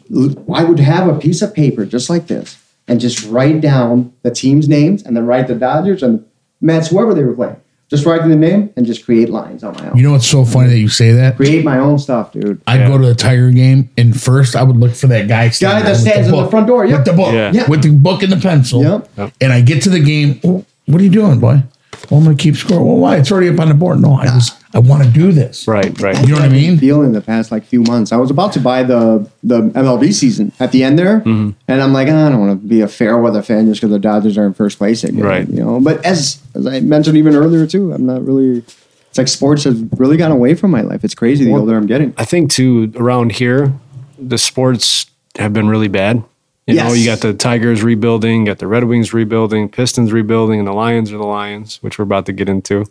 I 0.54 0.64
would 0.64 0.80
have 0.80 1.08
a 1.08 1.20
piece 1.20 1.41
of 1.41 1.54
paper 1.54 1.86
just 1.86 2.10
like 2.10 2.28
this, 2.28 2.58
and 2.88 3.00
just 3.00 3.26
write 3.28 3.62
down 3.62 4.14
the 4.24 4.32
team's 4.32 4.68
names, 4.68 5.04
and 5.04 5.16
then 5.16 5.26
write 5.26 5.48
the 5.48 5.56
Dodgers 5.56 6.02
and 6.02 6.20
the 6.20 6.26
Mets, 6.64 6.88
whoever 6.88 7.14
they 7.14 7.24
were 7.24 7.34
playing. 7.34 7.57
Just 7.89 8.05
write 8.07 8.28
the 8.28 8.36
name 8.36 8.72
and 8.76 8.88
just 8.88 9.05
create 9.05 9.30
lines 9.30 9.64
on 9.64 9.76
my 9.76 9.89
own. 9.89 9.97
You 9.97 10.01
know 10.03 10.14
what's 10.14 10.26
so 10.26 10.45
funny 10.45 10.70
that 10.70 10.80
you 10.80 10.88
say 10.89 11.11
that? 11.11 11.36
create 11.36 11.64
my 11.64 11.78
own 11.78 11.99
stuff, 11.99 12.32
dude. 12.32 12.59
I'd 12.66 12.80
Yeah. 12.80 12.88
go 12.88 12.97
to 12.97 13.05
the 13.05 13.14
Tiger 13.14 13.51
game, 13.51 13.89
and 13.97 14.20
first 14.20 14.55
I 14.55 14.64
would 14.64 14.78
look 14.78 14.93
for 14.95 15.05
that 15.07 15.28
guy. 15.28 15.45
Guy 15.45 15.49
standing 15.49 15.84
that 15.84 15.91
with 15.91 15.99
stands 15.99 16.28
in 16.28 16.32
the 16.34 16.41
book. 16.41 16.49
front 16.49 16.66
door, 16.66 16.86
yep. 16.86 16.99
with 16.99 17.05
the 17.05 17.14
book, 17.14 17.34
Yeah. 17.34 17.51
Yeah. 17.53 17.68
with 17.70 17.84
the 17.84 17.91
book 17.91 18.24
and 18.24 18.32
the 18.32 18.38
pencil. 18.38 18.82
Yep. 19.18 19.34
And 19.41 19.53
I 19.53 19.61
get 19.61 19.84
to 19.84 19.89
the 19.91 19.99
game. 19.99 20.39
"Oh, 20.43 20.64
what 20.88 21.01
are 21.01 21.03
you 21.03 21.11
doing, 21.11 21.39
boy? 21.39 21.61
Well, 22.10 22.20
I'm 22.20 22.26
gonna 22.26 22.36
keep 22.36 22.56
score. 22.56 22.84
Well, 22.84 22.98
why? 22.98 23.18
It's 23.18 23.32
already 23.32 23.50
up 23.50 23.60
on 23.60 23.70
the 23.70 23.74
board. 23.74 24.00
No, 24.00 24.14
I 24.14 24.26
just 24.26 24.58
I 24.74 24.80
want 24.80 25.04
to 25.04 25.10
do 25.10 25.32
this. 25.32 25.68
Right. 25.68 26.00
Right. 26.02 26.20
You 26.22 26.28
know 26.34 26.41
what 26.41 26.44
I 26.46 26.50
mean? 26.50 26.78
Feeling 26.78 27.12
the 27.14 27.22
past 27.22 27.52
like 27.52 27.64
few 27.64 27.82
months. 27.82 28.12
I 28.12 28.18
was 28.18 28.30
about 28.32 28.54
to 28.54 28.60
buy 28.60 28.84
the 28.84 29.30
the 29.44 29.62
MLB 29.62 30.14
season 30.14 30.52
at 30.60 30.72
the 30.72 30.84
end 30.84 30.98
there, 31.00 31.20
Mm-hmm. 31.22 31.52
and 31.68 31.82
I'm 31.82 31.94
like, 31.94 32.08
"Ah, 32.10 32.28
I 32.28 32.30
don't 32.30 32.39
want 32.39 32.62
to 32.62 32.68
be 32.68 32.82
a 32.82 32.88
fair 32.88 33.18
weather 33.18 33.41
fan 33.41 33.68
just 33.68 33.82
because 33.82 33.91
the 33.91 34.00
Dodgers 34.00 34.38
are 34.38 34.46
in 34.46 34.54
first 34.54 34.78
place 34.78 35.04
again. 35.04 35.24
Right. 35.24 35.48
You 35.48 35.64
know, 35.64 35.80
but 35.80 36.04
as 36.06 36.41
as 36.56 36.68
I 36.68 36.80
mentioned 36.82 37.18
even 37.18 37.36
earlier 37.36 37.66
too, 37.68 37.94
I'm 37.94 38.06
not 38.06 38.26
really. 38.26 38.64
It's 39.10 39.18
like 39.20 39.28
sports 39.28 39.64
has 39.66 39.80
really 39.98 40.18
gone 40.18 40.32
away 40.32 40.56
from 40.56 40.72
my 40.72 40.82
life. 40.82 41.04
It's 41.04 41.14
crazy 41.16 41.46
the 41.46 41.52
Well- 41.52 41.62
older 41.62 41.78
I'm 41.78 41.86
getting. 41.86 42.14
I 42.18 42.26
think 42.26 42.52
too 42.52 42.91
around 42.96 43.34
here, 43.34 43.72
the 44.18 44.38
sports 44.39 45.06
have 45.38 45.54
been 45.54 45.68
really 45.70 45.88
bad. 45.88 46.24
You 46.66 46.76
know, 46.76 46.93
you 46.93 47.05
got 47.05 47.20
the 47.20 47.34
Tigers 47.34 47.84
rebuilding, 47.84 48.45
got 48.45 48.59
the 48.59 48.68
Red 48.68 48.86
Wings 48.86 49.14
rebuilding, 49.14 49.68
Pistons 49.68 50.14
rebuilding, 50.14 50.59
and 50.59 50.68
the 50.68 50.74
Lions 50.74 51.11
are 51.11 51.18
the 51.18 51.26
Lions, 51.26 51.80
which 51.82 51.99
we're 51.99 52.03
about 52.03 52.26
to 52.28 52.32
get 52.32 52.47
into. 52.47 52.86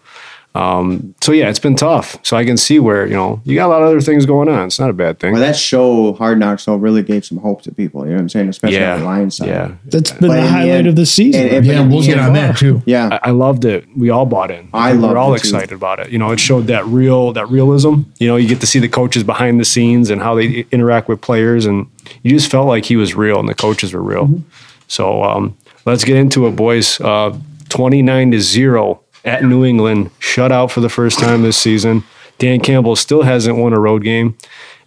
Um, 0.54 1.14
so 1.22 1.32
yeah, 1.32 1.48
it's 1.48 1.58
been 1.58 1.76
tough. 1.76 2.18
So 2.22 2.36
I 2.36 2.44
can 2.44 2.58
see 2.58 2.78
where 2.78 3.06
you 3.06 3.14
know 3.14 3.40
you 3.44 3.54
got 3.54 3.68
a 3.68 3.70
lot 3.72 3.80
of 3.82 3.88
other 3.88 4.02
things 4.02 4.26
going 4.26 4.50
on. 4.50 4.66
It's 4.66 4.78
not 4.78 4.90
a 4.90 4.92
bad 4.92 5.18
thing. 5.18 5.32
Well, 5.32 5.40
that 5.40 5.56
show 5.56 6.12
Hard 6.12 6.38
Knocks 6.38 6.66
though 6.66 6.76
really 6.76 7.02
gave 7.02 7.24
some 7.24 7.38
hope 7.38 7.62
to 7.62 7.72
people. 7.72 8.02
You 8.04 8.10
know 8.10 8.16
what 8.16 8.20
I'm 8.22 8.28
saying, 8.28 8.48
especially 8.50 8.76
yeah, 8.78 8.94
on 8.94 9.00
the 9.00 9.06
Lions 9.06 9.36
side. 9.38 9.48
yeah. 9.48 9.72
That's 9.86 10.12
been 10.12 10.28
But 10.28 10.34
the 10.36 10.46
highlight 10.48 10.68
end- 10.68 10.86
of 10.88 10.96
the 10.96 11.06
season. 11.06 11.40
and- 11.46 11.50
and- 11.56 11.66
Yeah, 11.66 11.86
we'll 11.86 12.02
get 12.02 12.18
on 12.18 12.34
that 12.34 12.58
too. 12.58 12.82
Yeah, 12.84 13.18
I, 13.22 13.28
I 13.28 13.30
loved 13.30 13.64
it. 13.64 13.86
We 13.96 14.10
all 14.10 14.26
bought 14.26 14.50
in. 14.50 14.68
I 14.74 14.92
we 14.92 14.98
loved 14.98 15.12
We're 15.14 15.18
all 15.18 15.32
it, 15.34 15.38
too. 15.38 15.48
excited 15.48 15.72
about 15.72 16.00
it. 16.00 16.10
You 16.10 16.18
know, 16.18 16.32
it 16.32 16.38
showed 16.40 16.66
that 16.66 16.84
real 16.86 17.32
that 17.32 17.48
realism. 17.48 18.02
You 18.18 18.28
know, 18.28 18.36
you 18.36 18.46
get 18.46 18.60
to 18.60 18.66
see 18.66 18.78
the 18.78 18.88
coaches 18.90 19.24
behind 19.24 19.58
the 19.58 19.64
scenes 19.64 20.10
and 20.10 20.20
how 20.20 20.34
they 20.34 20.66
interact 20.70 21.08
with 21.08 21.22
players, 21.22 21.64
and 21.64 21.86
you 22.22 22.30
just 22.30 22.50
felt 22.50 22.66
like 22.68 22.84
he 22.84 22.96
was 22.96 23.14
real 23.14 23.40
and 23.40 23.48
the 23.48 23.54
coaches 23.54 23.94
were 23.94 24.02
real. 24.02 24.42
So 24.86 25.22
um, 25.24 25.56
let's 25.86 26.04
get 26.04 26.16
into 26.16 26.46
it, 26.46 26.56
boys. 26.56 27.00
Uh, 27.00 27.38
Twenty 27.70 28.02
nine 28.02 28.30
to 28.32 28.38
zero 28.40 29.00
at 29.24 29.44
New 29.44 29.64
England, 29.64 30.10
shut 30.18 30.52
out 30.52 30.70
for 30.70 30.80
the 30.80 30.88
first 30.88 31.18
time 31.18 31.42
this 31.42 31.56
season. 31.56 32.04
Dan 32.38 32.60
Campbell 32.60 32.96
still 32.96 33.22
hasn't 33.22 33.56
won 33.56 33.72
a 33.72 33.78
road 33.78 34.02
game 34.02 34.36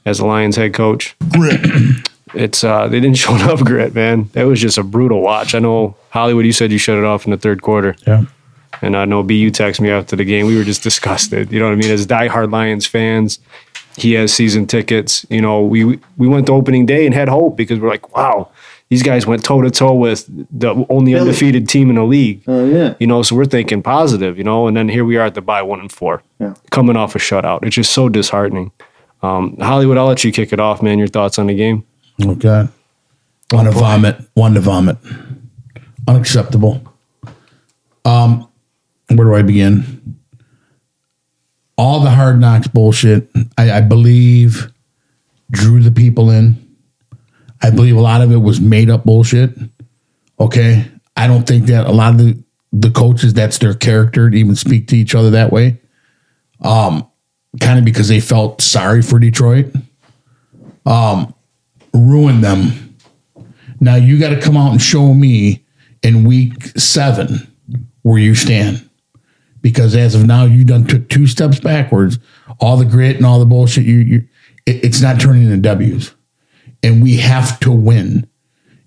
as 0.05 0.17
the 0.17 0.25
Lions 0.25 0.55
head 0.55 0.73
coach. 0.73 1.15
Grit. 1.31 1.61
It's 2.33 2.65
uh, 2.65 2.88
they 2.89 2.99
didn't 2.99 3.17
show 3.17 3.33
enough 3.36 3.63
grit, 3.63 3.95
man. 3.95 4.29
That 4.33 4.43
was 4.43 4.59
just 4.59 4.77
a 4.77 4.83
brutal 4.83 5.21
watch. 5.21 5.55
I 5.55 5.59
know 5.59 5.95
Hollywood. 6.09 6.45
You 6.45 6.51
said 6.51 6.71
you 6.71 6.77
shut 6.77 6.97
it 6.97 7.05
off 7.05 7.23
in 7.25 7.31
the 7.31 7.38
third 7.38 7.61
quarter. 7.61 7.95
Yeah. 8.05 8.25
And 8.81 8.97
I 8.97 9.05
know 9.05 9.23
BU 9.23 9.51
texted 9.51 9.79
me 9.79 9.89
after 9.89 10.17
the 10.17 10.25
game. 10.25 10.45
We 10.45 10.57
were 10.57 10.65
just 10.65 10.83
disgusted. 10.83 11.51
You 11.51 11.59
know 11.59 11.65
what 11.65 11.71
I 11.71 11.75
mean? 11.75 11.91
As 11.91 12.05
diehard 12.05 12.51
Lions 12.51 12.86
fans, 12.86 13.39
he 13.95 14.13
has 14.13 14.33
season 14.33 14.67
tickets. 14.67 15.25
You 15.29 15.39
know, 15.41 15.61
we 15.61 15.99
we 16.17 16.27
went 16.27 16.47
to 16.47 16.51
opening 16.51 16.86
day 16.86 17.05
and 17.05 17.15
had 17.15 17.29
hope 17.29 17.55
because 17.55 17.79
we're 17.79 17.89
like, 17.89 18.15
wow, 18.15 18.49
these 18.89 19.01
guys 19.03 19.25
went 19.25 19.43
toe 19.43 19.61
to 19.61 19.71
toe 19.71 19.93
with 19.93 20.25
the 20.57 20.86
only 20.89 21.15
undefeated 21.15 21.67
team 21.67 21.89
in 21.89 21.95
the 21.95 22.03
league. 22.03 22.43
Oh 22.47 22.65
yeah. 22.65 22.93
You 22.99 23.07
know, 23.07 23.23
so 23.23 23.36
we're 23.36 23.45
thinking 23.45 23.81
positive. 23.81 24.38
You 24.38 24.43
know, 24.43 24.67
and 24.67 24.77
then 24.77 24.89
here 24.89 25.03
we 25.05 25.17
are 25.17 25.25
at 25.25 25.33
the 25.36 25.41
bye 25.41 25.61
one 25.63 25.79
and 25.79 25.91
four, 25.91 26.21
Yeah. 26.39 26.53
coming 26.71 26.95
off 26.95 27.15
a 27.15 27.19
shutout. 27.19 27.63
It's 27.65 27.75
just 27.75 27.91
so 27.93 28.09
disheartening. 28.09 28.71
Um, 29.23 29.57
Hollywood, 29.59 29.97
I'll 29.97 30.05
let 30.07 30.23
you 30.23 30.31
kick 30.31 30.53
it 30.53 30.59
off, 30.59 30.83
man. 30.83 30.99
Your 30.99 31.07
thoughts 31.07 31.39
on 31.39 31.47
the 31.47 31.55
game? 31.55 31.83
Oh 32.23 32.36
God. 32.36 32.69
Want 33.51 33.65
to 33.67 33.71
vomit. 33.71 34.17
Want 34.36 34.55
to 34.55 34.61
vomit. 34.61 34.97
Unacceptable. 36.07 36.81
Um, 38.03 38.47
where 39.09 39.25
do 39.25 39.33
I 39.36 39.41
begin? 39.41 40.17
All 41.77 41.99
the 42.01 42.09
hard 42.11 42.39
knocks 42.39 42.67
bullshit. 42.67 43.29
I, 43.57 43.71
I 43.71 43.81
believe 43.81 44.71
drew 45.51 45.81
the 45.81 45.91
people 45.91 46.29
in. 46.29 46.64
I 47.66 47.72
believe 47.72 47.97
a 47.97 48.01
lot 48.01 48.22
of 48.22 48.32
it 48.32 48.38
was 48.38 48.61
made 48.61 48.91
up 48.91 49.05
bullshit. 49.05 49.51
Okay. 50.39 50.86
I 51.18 51.26
don't 51.26 51.47
think 51.47 51.66
that 51.66 51.88
a 51.88 51.91
lot 51.91 52.13
of 52.13 52.20
the, 52.20 52.43
the 52.72 52.91
coaches, 52.91 53.34
that's 53.34 53.57
their 53.57 53.74
character 53.74 54.30
to 54.30 54.38
even 54.38 54.55
speak 54.55 54.88
to 54.89 54.97
each 54.97 55.16
other 55.16 55.32
that 55.32 55.51
way. 55.51 55.80
Um, 56.61 57.07
kind 57.59 57.80
of 57.80 57.86
because 57.86 58.07
they 58.07 58.20
felt 58.20 58.61
sorry 58.61 59.01
for 59.01 59.18
Detroit. 59.18 59.74
Um, 60.86 61.34
ruined 61.93 62.43
them. 62.43 62.95
Now 63.80 63.95
you 63.95 64.20
got 64.20 64.30
to 64.30 64.41
come 64.41 64.57
out 64.57 64.72
and 64.72 64.82
show 64.82 65.13
me 65.13 65.66
in 66.03 66.24
week 66.24 66.66
seven 66.78 67.51
where 68.03 68.20
you 68.20 68.36
stand. 68.36 68.88
Because 69.61 69.95
as 69.95 70.13
of 70.13 70.28
now, 70.28 70.45
you 70.45 70.63
done 70.63 70.86
took 70.86 71.09
two 71.09 71.26
steps 71.26 71.59
backwards. 71.59 72.20
All 72.59 72.78
the 72.78 72.86
grit 72.86 73.16
and 73.16 73.26
all 73.26 73.39
the 73.39 73.45
bullshit, 73.45 73.86
you, 73.86 73.97
you 73.97 74.28
it, 74.68 74.86
it's 74.86 75.01
not 75.01 75.20
turning 75.20 75.43
into 75.43 75.57
W's. 75.57 76.14
And 76.84 77.01
we 77.01 77.17
have 77.17 77.59
to 77.61 77.71
win. 77.71 78.28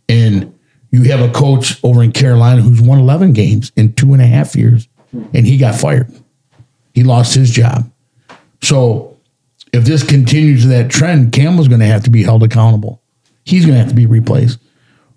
And 0.08 0.54
you 0.90 1.04
have 1.04 1.20
a 1.20 1.32
coach 1.32 1.82
over 1.84 2.02
in 2.02 2.12
Carolina 2.12 2.62
who's 2.62 2.80
won 2.80 2.98
11 2.98 3.32
games 3.32 3.72
in 3.76 3.92
two 3.94 4.12
and 4.12 4.22
a 4.22 4.26
half 4.26 4.56
years, 4.56 4.88
and 5.12 5.46
he 5.46 5.58
got 5.58 5.74
fired. 5.74 6.10
He 6.94 7.04
lost 7.04 7.34
his 7.34 7.50
job. 7.50 7.90
So 8.62 9.18
if 9.72 9.84
this 9.84 10.02
continues 10.02 10.66
that 10.66 10.90
trend, 10.90 11.32
Campbell's 11.32 11.68
going 11.68 11.80
to 11.80 11.86
have 11.86 12.04
to 12.04 12.10
be 12.10 12.22
held 12.22 12.42
accountable. 12.42 13.02
He's 13.44 13.64
going 13.64 13.74
to 13.74 13.80
have 13.80 13.90
to 13.90 13.94
be 13.94 14.06
replaced. 14.06 14.58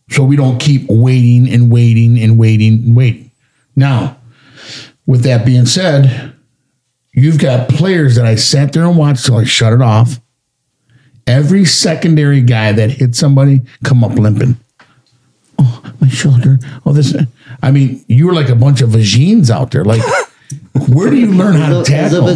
So 0.10 0.24
we 0.24 0.36
don't 0.36 0.60
keep 0.60 0.88
waiting 0.90 1.50
and 1.52 1.72
waiting 1.72 2.20
and 2.20 2.38
waiting 2.38 2.74
and 2.84 2.96
waiting. 2.96 3.32
Now, 3.76 4.18
with 5.06 5.24
that 5.24 5.46
being 5.46 5.66
said, 5.66 6.36
you've 7.14 7.40
got 7.40 7.70
players 7.70 8.16
that 8.16 8.26
I 8.26 8.36
sat 8.36 8.74
there 8.74 8.86
and 8.86 8.98
watched 8.98 9.26
till 9.26 9.38
I 9.38 9.46
shut 9.46 9.74
it 9.74 9.82
off. 9.82 10.20
Every 11.32 11.64
secondary 11.64 12.42
guy 12.42 12.74
that 12.74 12.92
hit 12.92 13.16
somebody 13.16 13.62
come 13.86 14.04
up 14.04 14.12
limping. 14.12 14.58
Oh, 15.58 15.94
my 16.02 16.10
shoulder. 16.10 16.60
Oh, 16.86 16.92
this. 16.92 17.16
I 17.64 17.72
mean, 17.72 18.04
you 18.08 18.28
were 18.28 18.34
like 18.34 18.50
a 18.50 18.56
bunch 18.56 18.82
of 18.82 18.90
vagines 18.90 19.50
out 19.50 19.72
there. 19.72 19.86
Like, 19.86 20.02
where 20.90 21.10
do 21.10 21.16
you 21.16 21.28
learn 21.28 21.56
how 21.56 21.70
to 21.70 21.84
tackle? 21.90 22.28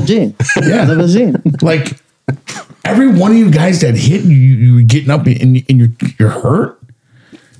Yeah. 0.65 0.85
Vagine. 0.85 1.61
Like 1.61 1.99
every 2.85 3.07
one 3.07 3.31
of 3.31 3.37
you 3.37 3.51
guys 3.51 3.81
that 3.81 3.95
hit 3.95 4.23
you, 4.23 4.35
you 4.35 4.75
were 4.75 4.81
getting 4.81 5.09
up 5.09 5.25
and, 5.25 5.63
and 5.67 5.77
you're 5.77 5.89
you're 6.17 6.29
hurt. 6.29 6.79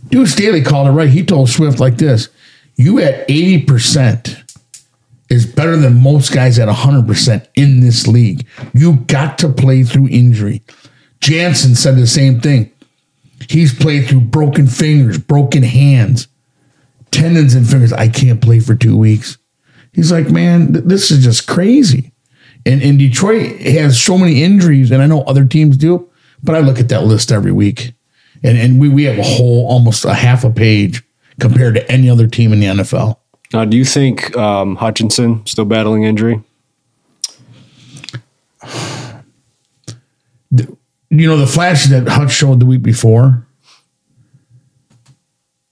Dude, 0.09 0.29
Staley 0.29 0.61
called 0.61 0.87
it 0.87 0.91
right. 0.91 1.09
He 1.09 1.25
told 1.25 1.49
Swift 1.49 1.79
like 1.79 1.97
this: 1.97 2.29
"You 2.75 2.99
at 2.99 3.29
eighty 3.29 3.61
percent 3.61 4.43
is 5.29 5.45
better 5.45 5.75
than 5.75 6.01
most 6.01 6.31
guys 6.31 6.59
at 6.59 6.69
100% 6.69 7.47
in 7.55 7.79
this 7.79 8.07
league. 8.07 8.45
You 8.73 8.97
got 9.07 9.39
to 9.39 9.49
play 9.49 9.83
through 9.83 10.07
injury. 10.09 10.61
Jansen 11.21 11.75
said 11.75 11.95
the 11.95 12.07
same 12.07 12.39
thing. 12.39 12.71
He's 13.49 13.73
played 13.73 14.07
through 14.07 14.21
broken 14.21 14.67
fingers, 14.67 15.17
broken 15.17 15.63
hands, 15.63 16.27
tendons 17.11 17.53
and 17.55 17.67
fingers. 17.67 17.93
I 17.93 18.07
can't 18.07 18.41
play 18.41 18.59
for 18.59 18.75
two 18.75 18.97
weeks. 18.97 19.37
He's 19.91 20.11
like, 20.11 20.29
man, 20.29 20.73
th- 20.73 20.85
this 20.85 21.11
is 21.11 21.23
just 21.23 21.47
crazy. 21.47 22.11
And, 22.65 22.81
and 22.81 22.97
Detroit 22.97 23.59
has 23.61 24.01
so 24.01 24.17
many 24.17 24.43
injuries, 24.43 24.91
and 24.91 25.01
I 25.01 25.07
know 25.07 25.21
other 25.23 25.45
teams 25.45 25.77
do, 25.77 26.09
but 26.43 26.55
I 26.55 26.59
look 26.59 26.79
at 26.79 26.89
that 26.89 27.03
list 27.03 27.31
every 27.31 27.51
week. 27.51 27.93
And, 28.43 28.57
and 28.57 28.79
we, 28.79 28.89
we 28.89 29.03
have 29.03 29.17
a 29.17 29.23
whole, 29.23 29.67
almost 29.67 30.03
a 30.05 30.13
half 30.13 30.43
a 30.43 30.49
page 30.49 31.03
compared 31.39 31.75
to 31.75 31.91
any 31.91 32.09
other 32.09 32.27
team 32.27 32.51
in 32.53 32.59
the 32.59 32.67
NFL. 32.67 33.17
Now, 33.53 33.65
do 33.65 33.77
you 33.77 33.85
think 33.85 34.35
um, 34.35 34.75
Hutchinson 34.75 35.45
still 35.45 35.65
battling 35.65 36.03
injury? 36.03 36.41
You 41.19 41.27
know 41.27 41.37
the 41.37 41.47
flash 41.47 41.85
that 41.85 42.07
Hutch 42.07 42.31
showed 42.31 42.59
the 42.59 42.65
week 42.65 42.81
before. 42.81 43.45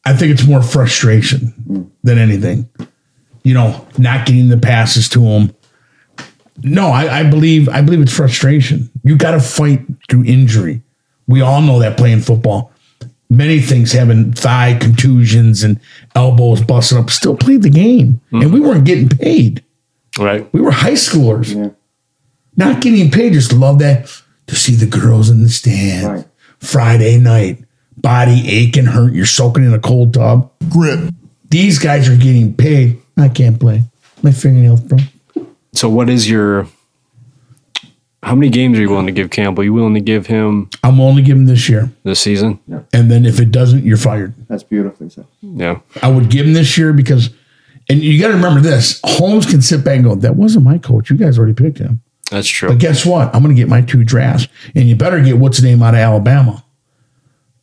I 0.05 0.13
think 0.13 0.33
it's 0.33 0.45
more 0.45 0.61
frustration 0.61 1.91
than 2.03 2.17
anything. 2.17 2.69
You 3.43 3.53
know, 3.53 3.87
not 3.97 4.25
getting 4.25 4.49
the 4.49 4.57
passes 4.57 5.09
to 5.09 5.21
him. 5.21 5.55
No, 6.61 6.87
I, 6.87 7.19
I 7.19 7.23
believe 7.23 7.67
I 7.69 7.81
believe 7.81 8.01
it's 8.01 8.15
frustration. 8.15 8.89
You 9.03 9.17
got 9.17 9.31
to 9.31 9.39
fight 9.39 9.81
through 10.09 10.25
injury. 10.25 10.81
We 11.27 11.41
all 11.41 11.61
know 11.61 11.79
that 11.79 11.97
playing 11.97 12.21
football. 12.21 12.71
Many 13.29 13.59
things 13.59 13.91
having 13.91 14.33
thigh 14.33 14.77
contusions 14.79 15.63
and 15.63 15.79
elbows 16.15 16.61
busted 16.61 16.97
up. 16.97 17.09
Still 17.09 17.35
played 17.35 17.63
the 17.63 17.69
game, 17.69 18.21
and 18.31 18.53
we 18.53 18.59
weren't 18.59 18.85
getting 18.85 19.09
paid. 19.09 19.63
Right. 20.19 20.47
We 20.53 20.61
were 20.61 20.71
high 20.71 20.93
schoolers. 20.93 21.55
Yeah 21.55 21.71
Not 22.55 22.81
getting 22.81 23.09
paid, 23.09 23.33
just 23.33 23.51
love 23.51 23.79
that 23.79 24.21
to 24.47 24.55
see 24.55 24.75
the 24.75 24.85
girls 24.85 25.29
in 25.29 25.43
the 25.43 25.49
stand. 25.49 26.07
Right. 26.07 26.25
Friday 26.59 27.17
night, 27.17 27.63
body 27.97 28.43
aching, 28.47 28.85
hurt. 28.85 29.13
You're 29.13 29.25
soaking 29.25 29.65
in 29.65 29.73
a 29.73 29.79
cold 29.79 30.13
tub. 30.13 30.51
Grip. 30.69 31.13
These 31.49 31.79
guys 31.79 32.09
are 32.09 32.15
getting 32.15 32.53
paid. 32.53 33.01
I 33.17 33.29
can't 33.29 33.59
play. 33.59 33.83
My 34.21 34.31
fingernails 34.31 34.81
bro. 34.81 34.97
So, 35.73 35.89
what 35.89 36.09
is 36.09 36.29
your? 36.29 36.67
How 38.23 38.35
many 38.35 38.49
games 38.49 38.77
are 38.77 38.81
you 38.81 38.89
willing 38.89 39.07
to 39.07 39.11
give 39.11 39.29
Campbell? 39.31 39.61
Are 39.61 39.65
you 39.65 39.73
willing 39.73 39.95
to 39.95 39.99
give 39.99 40.27
him 40.27 40.69
I'm 40.81 41.01
only 41.01 41.21
giving 41.21 41.45
this 41.45 41.67
year, 41.67 41.91
this 42.03 42.21
season? 42.21 42.59
Yeah. 42.67 42.83
and 42.93 43.11
then 43.11 43.25
if 43.25 43.39
it 43.41 43.51
doesn't, 43.51 43.83
you're 43.83 43.97
fired. 43.97 44.33
That's 44.47 44.63
beautifully 44.63 45.09
said. 45.09 45.25
Yeah. 45.41 45.79
I 46.01 46.09
would 46.09 46.29
give 46.29 46.45
him 46.45 46.53
this 46.53 46.77
year 46.77 46.93
because, 46.93 47.31
and 47.89 47.99
you 48.01 48.21
got 48.21 48.29
to 48.29 48.35
remember 48.35 48.61
this: 48.61 49.01
Holmes 49.03 49.45
can 49.45 49.61
sit 49.61 49.83
back 49.83 49.97
and 49.97 50.05
go, 50.05 50.15
"That 50.15 50.37
wasn't 50.37 50.63
my 50.63 50.77
coach. 50.77 51.09
You 51.09 51.17
guys 51.17 51.37
already 51.37 51.53
picked 51.53 51.79
him." 51.79 52.01
That's 52.33 52.47
true. 52.47 52.69
But 52.69 52.79
guess 52.79 53.05
what? 53.05 53.33
I'm 53.35 53.43
going 53.43 53.55
to 53.55 53.59
get 53.61 53.69
my 53.69 53.81
two 53.81 54.03
drafts, 54.03 54.47
and 54.75 54.89
you 54.89 54.95
better 54.95 55.21
get 55.21 55.37
what's 55.37 55.57
his 55.57 55.65
name 55.65 55.83
out 55.83 55.93
of 55.93 55.99
Alabama. 55.99 56.63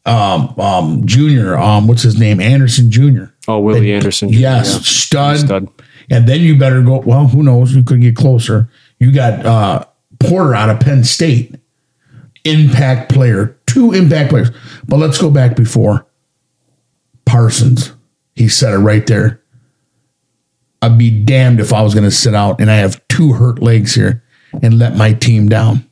Um, 0.07 0.55
um, 0.61 1.07
Junior. 1.07 1.59
Um, 1.59 1.89
what's 1.89 2.03
his 2.03 2.17
name? 2.19 2.41
Anderson 2.41 2.89
Junior. 2.91 3.35
oh, 3.49 3.59
Willie 3.59 3.93
Anderson. 3.93 4.31
Jr., 4.31 4.39
Yes, 4.39 4.73
yeah. 4.73 4.81
stud. 4.83 5.39
Stud. 5.39 5.69
And 6.09 6.29
then 6.29 6.41
you 6.41 6.57
better 6.57 6.83
go. 6.83 7.01
Well, 7.01 7.27
who 7.27 7.43
knows? 7.43 7.75
You 7.75 7.83
could 7.83 8.01
get 8.01 8.15
closer. 8.15 8.71
You 9.01 9.11
got 9.11 9.45
uh, 9.45 9.85
Porter 10.21 10.55
out 10.55 10.71
of 10.71 10.79
Penn 10.79 11.03
State, 11.03 11.57
impact 12.45 13.13
player, 13.13 13.59
two 13.67 13.93
impact 13.93 14.31
players. 14.31 14.51
But 14.87 14.99
let's 14.99 15.19
go 15.19 15.31
back 15.33 15.57
before 15.57 16.07
Parsons. 17.25 17.93
He 18.37 18.49
said 18.49 18.73
it 18.73 18.79
right 18.79 19.05
there. 19.07 19.43
I'd 20.81 20.97
be 20.97 21.11
damned 21.11 21.59
if 21.61 21.73
I 21.73 21.83
was 21.83 21.93
going 21.93 22.05
to 22.05 22.11
sit 22.11 22.35
out 22.35 22.61
and 22.61 22.71
I 22.71 22.77
have 22.77 23.07
two 23.09 23.33
hurt 23.35 23.61
legs 23.61 23.95
here 23.97 24.23
and 24.63 24.79
let 24.79 24.97
my 24.97 25.13
team 25.13 25.49
down. 25.49 25.89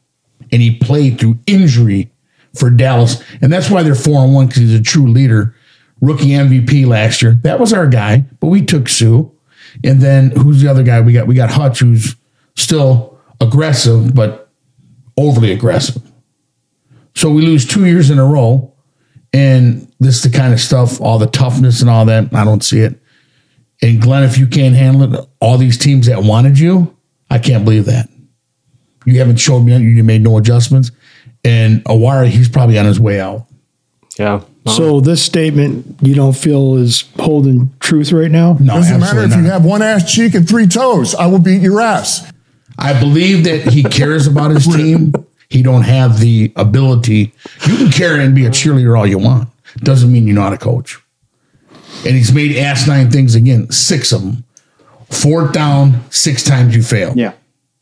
And 0.50 0.62
he 0.62 0.76
played 0.76 1.18
through 1.20 1.38
injury 1.46 2.10
for 2.54 2.70
Dallas, 2.70 3.22
and 3.40 3.52
that's 3.52 3.70
why 3.70 3.82
they're 3.82 3.94
four 3.94 4.24
and 4.24 4.34
one 4.34 4.46
because 4.46 4.62
he's 4.62 4.80
a 4.80 4.82
true 4.82 5.06
leader. 5.06 5.54
Rookie 6.00 6.28
MVP 6.28 6.86
last 6.86 7.22
year. 7.22 7.38
That 7.42 7.58
was 7.58 7.72
our 7.72 7.86
guy, 7.86 8.24
but 8.40 8.46
we 8.48 8.64
took 8.64 8.88
Sewell. 8.88 9.34
And 9.84 10.00
then 10.00 10.30
who's 10.30 10.62
the 10.62 10.68
other 10.68 10.82
guy? 10.82 11.00
We 11.00 11.12
got 11.12 11.26
we 11.26 11.34
got 11.34 11.50
Hutch, 11.50 11.80
who's 11.80 12.16
still 12.56 13.18
aggressive, 13.40 14.14
but 14.14 14.50
overly 15.16 15.52
aggressive. 15.52 16.02
So 17.14 17.30
we 17.30 17.42
lose 17.42 17.66
two 17.66 17.86
years 17.86 18.10
in 18.10 18.18
a 18.18 18.24
row, 18.24 18.72
and 19.32 19.92
this 19.98 20.16
is 20.16 20.30
the 20.30 20.38
kind 20.38 20.52
of 20.52 20.60
stuff, 20.60 21.00
all 21.00 21.18
the 21.18 21.26
toughness 21.26 21.80
and 21.80 21.90
all 21.90 22.04
that. 22.06 22.32
I 22.32 22.44
don't 22.44 22.62
see 22.62 22.80
it. 22.80 23.00
And 23.82 24.00
Glenn, 24.00 24.24
if 24.24 24.38
you 24.38 24.46
can't 24.46 24.74
handle 24.74 25.14
it, 25.14 25.28
all 25.40 25.58
these 25.58 25.78
teams 25.78 26.06
that 26.06 26.22
wanted 26.22 26.58
you, 26.58 26.96
I 27.30 27.38
can't 27.38 27.64
believe 27.64 27.86
that. 27.86 28.08
You 29.08 29.18
haven't 29.18 29.36
showed 29.36 29.60
me 29.60 29.76
you 29.76 30.04
made 30.04 30.22
no 30.22 30.38
adjustments. 30.38 30.90
And 31.44 31.84
Awara, 31.84 32.28
he's 32.28 32.48
probably 32.48 32.78
on 32.78 32.86
his 32.86 33.00
way 33.00 33.20
out. 33.20 33.46
Yeah. 34.18 34.34
Uh-huh. 34.34 34.70
So 34.70 35.00
this 35.00 35.22
statement 35.22 35.96
you 36.02 36.14
don't 36.14 36.36
feel 36.36 36.76
is 36.76 37.04
holding 37.18 37.72
truth 37.80 38.12
right 38.12 38.30
now? 38.30 38.56
No, 38.60 38.74
Doesn't 38.74 39.00
matter 39.00 39.20
absolutely 39.20 39.36
if 39.38 39.44
you 39.44 39.50
have 39.50 39.64
one 39.64 39.82
ass 39.82 40.12
cheek 40.12 40.34
and 40.34 40.46
three 40.48 40.66
toes. 40.66 41.14
I 41.14 41.26
will 41.26 41.38
beat 41.38 41.62
your 41.62 41.80
ass. 41.80 42.30
I 42.78 42.98
believe 42.98 43.44
that 43.44 43.72
he 43.72 43.82
cares 43.82 44.26
about 44.26 44.50
his 44.50 44.66
team. 44.66 45.12
He 45.48 45.62
don't 45.62 45.82
have 45.82 46.20
the 46.20 46.52
ability. 46.56 47.32
You 47.66 47.76
can 47.76 47.90
care 47.90 48.20
and 48.20 48.34
be 48.34 48.44
a 48.44 48.50
cheerleader 48.50 48.96
all 48.96 49.06
you 49.06 49.18
want. 49.18 49.48
Doesn't 49.78 50.12
mean 50.12 50.26
you 50.26 50.34
know 50.34 50.42
how 50.42 50.50
to 50.50 50.58
coach. 50.58 50.98
And 52.04 52.14
he's 52.14 52.32
made 52.32 52.56
ass 52.56 52.86
nine 52.86 53.10
things 53.10 53.34
again, 53.34 53.70
six 53.70 54.12
of 54.12 54.22
them. 54.22 54.44
Fourth 55.10 55.52
down, 55.52 56.04
six 56.10 56.44
times 56.44 56.76
you 56.76 56.82
fail. 56.82 57.14
Yeah. 57.16 57.32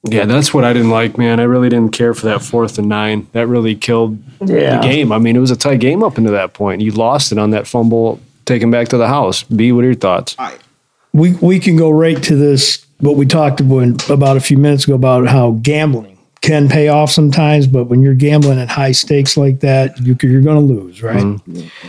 Yeah, 0.05 0.25
that's 0.25 0.55
what 0.55 0.65
I 0.65 0.73
didn't 0.73 0.91
like, 0.91 1.19
man. 1.19 1.41
I 1.41 1.45
really 1.45 1.69
didn't 1.69 1.93
care 1.93 2.15
for 2.15 2.27
that 2.27 2.43
fourth 2.43 2.79
and 2.79 2.89
nine. 2.89 3.27
That 3.33 3.49
really 3.49 3.75
killed 3.75 4.19
Yeah. 4.45 4.77
the 4.81 4.83
game. 4.87 5.11
I 5.11 5.19
mean, 5.19 5.35
it 5.37 5.41
was 5.41 5.51
a 5.51 5.57
tight 5.57 5.81
game 5.81 6.03
up 6.05 6.17
into 6.19 6.31
that 6.31 6.53
point. 6.53 6.81
You 6.81 6.93
lost 6.93 7.33
it 7.33 7.39
on 7.39 7.51
that 7.51 7.67
fumble 7.67 8.21
taken 8.45 8.71
back 8.71 8.89
to 8.89 8.97
the 8.99 9.09
house. 9.09 9.43
B, 9.43 9.73
what 9.73 9.83
are 9.83 9.89
your 9.89 9.95
thoughts? 9.97 10.37
we 11.13 11.33
we 11.41 11.59
can 11.59 11.77
go 11.77 11.91
right 11.91 12.23
to 12.25 12.37
this 12.37 12.85
what 13.01 13.17
we 13.17 13.27
talked 13.27 13.61
about 13.61 14.09
about 14.11 14.37
a 14.37 14.41
few 14.41 14.59
minutes 14.59 14.85
ago 14.85 14.95
about 14.95 15.27
how 15.27 15.53
gambling 15.63 16.19
can 16.43 16.69
pay 16.69 16.89
off 16.89 17.11
sometimes, 17.11 17.67
but 17.67 17.85
when 17.85 18.03
you're 18.03 18.15
gambling 18.15 18.59
at 18.61 18.69
high 18.69 18.93
stakes 18.93 19.37
like 19.37 19.61
that, 19.61 19.99
you, 20.01 20.17
you're 20.23 20.43
going 20.43 20.57
to 20.69 20.75
lose, 20.75 21.03
right? 21.03 21.41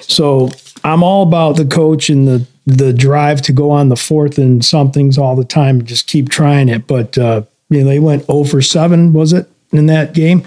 So 0.01 0.49
I'm 0.83 1.03
all 1.03 1.21
about 1.23 1.57
the 1.57 1.65
coach 1.65 2.09
and 2.09 2.27
the 2.27 2.45
the 2.65 2.91
drive 2.93 3.41
to 3.43 3.51
go 3.53 3.69
on 3.69 3.89
the 3.89 3.95
fourth 3.95 4.37
and 4.37 4.63
somethings 4.65 5.17
all 5.17 5.35
the 5.35 5.45
time 5.45 5.79
and 5.79 5.87
just 5.87 6.07
keep 6.07 6.29
trying 6.29 6.67
it. 6.69 6.87
But 6.87 7.17
uh, 7.17 7.43
you 7.69 7.79
know 7.79 7.85
they 7.85 7.99
went 7.99 8.25
0 8.25 8.43
for 8.45 8.61
seven, 8.61 9.13
was 9.13 9.33
it 9.33 9.49
in 9.71 9.87
that 9.87 10.13
game? 10.13 10.43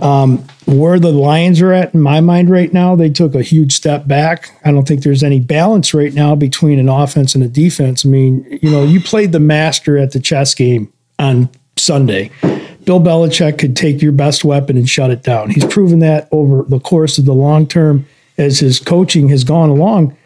Um, 0.00 0.44
where 0.66 0.98
the 0.98 1.10
Lions 1.10 1.62
are 1.62 1.72
at 1.72 1.94
in 1.94 2.00
my 2.00 2.20
mind 2.20 2.50
right 2.50 2.70
now, 2.70 2.96
they 2.96 3.08
took 3.08 3.34
a 3.34 3.42
huge 3.42 3.72
step 3.72 4.06
back. 4.06 4.50
I 4.64 4.70
don't 4.72 4.86
think 4.86 5.02
there's 5.02 5.22
any 5.22 5.40
balance 5.40 5.94
right 5.94 6.12
now 6.12 6.34
between 6.34 6.78
an 6.78 6.88
offense 6.88 7.34
and 7.34 7.42
a 7.42 7.48
defense. 7.48 8.04
I 8.04 8.08
mean, 8.08 8.58
you 8.60 8.70
know, 8.70 8.84
you 8.84 9.00
played 9.00 9.32
the 9.32 9.40
master 9.40 9.96
at 9.96 10.12
the 10.12 10.20
chess 10.20 10.54
game 10.54 10.92
on 11.18 11.48
Sunday. 11.76 12.30
Bill 12.84 13.00
Belichick 13.00 13.58
could 13.58 13.74
take 13.74 14.02
your 14.02 14.12
best 14.12 14.44
weapon 14.44 14.76
and 14.76 14.88
shut 14.88 15.10
it 15.10 15.22
down. 15.22 15.50
He's 15.50 15.64
proven 15.64 16.00
that 16.00 16.28
over 16.30 16.62
the 16.62 16.78
course 16.78 17.18
of 17.18 17.24
the 17.24 17.34
long 17.34 17.66
term 17.66 18.06
as 18.38 18.60
his 18.60 18.78
coaching 18.78 19.28
has 19.28 19.44
gone 19.44 19.70
along. 19.70 20.16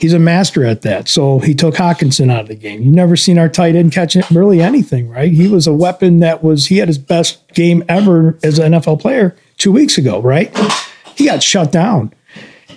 He's 0.00 0.12
a 0.12 0.18
master 0.18 0.64
at 0.64 0.82
that. 0.82 1.08
So 1.08 1.38
he 1.38 1.54
took 1.54 1.74
Hockenson 1.74 2.30
out 2.30 2.42
of 2.42 2.48
the 2.48 2.54
game. 2.54 2.82
You 2.82 2.90
never 2.90 3.16
seen 3.16 3.38
our 3.38 3.48
tight 3.48 3.76
end 3.76 3.92
catch 3.92 4.16
really 4.30 4.60
anything, 4.60 5.08
right? 5.08 5.32
He 5.32 5.48
was 5.48 5.66
a 5.66 5.72
weapon 5.72 6.20
that 6.20 6.42
was 6.42 6.66
he 6.66 6.78
had 6.78 6.88
his 6.88 6.98
best 6.98 7.46
game 7.54 7.84
ever 7.88 8.38
as 8.42 8.58
an 8.58 8.72
NFL 8.72 9.00
player 9.00 9.36
two 9.56 9.72
weeks 9.72 9.98
ago, 9.98 10.20
right? 10.20 10.56
He 11.16 11.26
got 11.26 11.42
shut 11.42 11.72
down. 11.72 12.12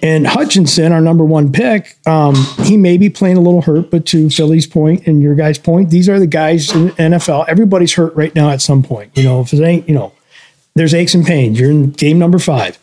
And 0.03 0.28
Hutchinson, 0.28 0.91
our 0.91 1.01
number 1.01 1.26
one 1.26 1.51
pick, 1.51 1.97
um, 2.05 2.36
he 2.63 2.78
may 2.78 2.97
be 2.97 3.09
playing 3.09 3.38
a 3.38 3.41
little 3.41 3.61
hurt, 3.61 3.89
but 3.89 4.05
to 4.07 4.30
Philly's 4.30 4.68
point 4.68 5.07
and 5.07 5.22
your 5.22 5.34
guys' 5.34 5.57
point, 5.57 5.89
these 5.89 6.07
are 6.07 6.20
the 6.20 6.28
guys 6.28 6.72
in 6.74 6.89
NFL. 6.89 7.45
Everybody's 7.47 7.93
hurt 7.93 8.13
right 8.15 8.34
now 8.36 8.49
at 8.49 8.61
some 8.61 8.84
point. 8.84 9.18
You 9.18 9.24
know, 9.24 9.41
if 9.41 9.53
it 9.53 9.63
ain't, 9.63 9.89
you 9.89 9.95
know, 9.95 10.13
there's 10.76 10.93
aches 10.93 11.15
and 11.15 11.26
pains. 11.26 11.59
You're 11.59 11.72
in 11.72 11.91
game 11.91 12.20
number 12.20 12.38
five. 12.38 12.78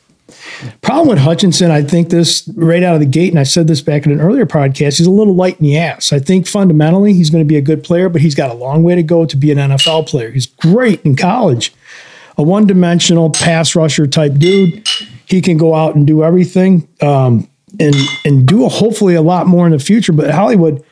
Problem 0.83 1.09
with 1.09 1.19
Hutchinson, 1.19 1.71
I 1.71 1.83
think 1.83 2.11
this 2.11 2.49
right 2.55 2.83
out 2.83 2.95
of 2.95 3.01
the 3.01 3.07
gate, 3.07 3.31
and 3.31 3.39
I 3.39 3.43
said 3.43 3.67
this 3.67 3.81
back 3.81 4.07
in 4.07 4.13
an 4.13 4.21
earlier 4.21 4.47
podcast, 4.47 4.99
he's 4.99 5.07
a 5.07 5.11
little 5.11 5.35
light 5.35 5.59
in 5.59 5.65
the 5.65 5.79
ass. 5.79 6.13
I 6.13 6.19
think 6.19 6.47
fundamentally 6.47 7.13
he's 7.13 7.31
going 7.31 7.43
to 7.43 7.49
be 7.49 7.57
a 7.57 7.63
good 7.63 7.83
player, 7.83 8.09
but 8.09 8.21
he's 8.21 8.35
got 8.35 8.51
a 8.51 8.55
long 8.55 8.83
way 8.83 8.95
to 8.95 9.03
go 9.03 9.25
to 9.27 9.37
be 9.37 9.51
an 9.51 9.59
NFL 9.59 10.07
player. 10.07 10.31
He's 10.31 10.47
great 10.47 11.01
in 11.03 11.17
college, 11.17 11.73
a 12.37 12.43
one 12.43 12.67
dimensional 12.67 13.31
pass 13.31 13.75
rusher 13.75 14.07
type 14.07 14.35
dude. 14.35 14.87
He 15.27 15.41
can 15.41 15.57
go 15.57 15.75
out 15.75 15.97
and 15.97 16.07
do 16.07 16.23
everything 16.23 16.87
um, 17.01 17.49
and 17.81 17.95
and 18.25 18.47
do 18.47 18.65
a, 18.65 18.69
hopefully 18.69 19.15
a 19.15 19.23
lot 19.23 19.47
more 19.47 19.67
in 19.67 19.73
the 19.73 19.79
future. 19.79 20.13
But 20.13 20.31
Hollywood, 20.31 20.85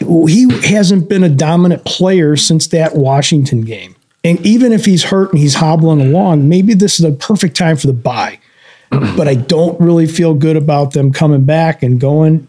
he 0.00 0.48
hasn't 0.68 1.08
been 1.08 1.22
a 1.22 1.28
dominant 1.28 1.84
player 1.84 2.36
since 2.36 2.66
that 2.68 2.96
Washington 2.96 3.62
game. 3.62 3.93
And 4.24 4.44
even 4.44 4.72
if 4.72 4.86
he's 4.86 5.04
hurt 5.04 5.30
and 5.30 5.38
he's 5.38 5.54
hobbling 5.54 6.00
along, 6.00 6.48
maybe 6.48 6.74
this 6.74 6.98
is 6.98 7.04
a 7.04 7.12
perfect 7.12 7.56
time 7.56 7.76
for 7.76 7.86
the 7.86 7.92
bye. 7.92 8.40
but 8.90 9.28
I 9.28 9.34
don't 9.34 9.78
really 9.80 10.06
feel 10.06 10.34
good 10.34 10.56
about 10.56 10.92
them 10.92 11.12
coming 11.12 11.44
back 11.44 11.82
and 11.82 12.00
going 12.00 12.48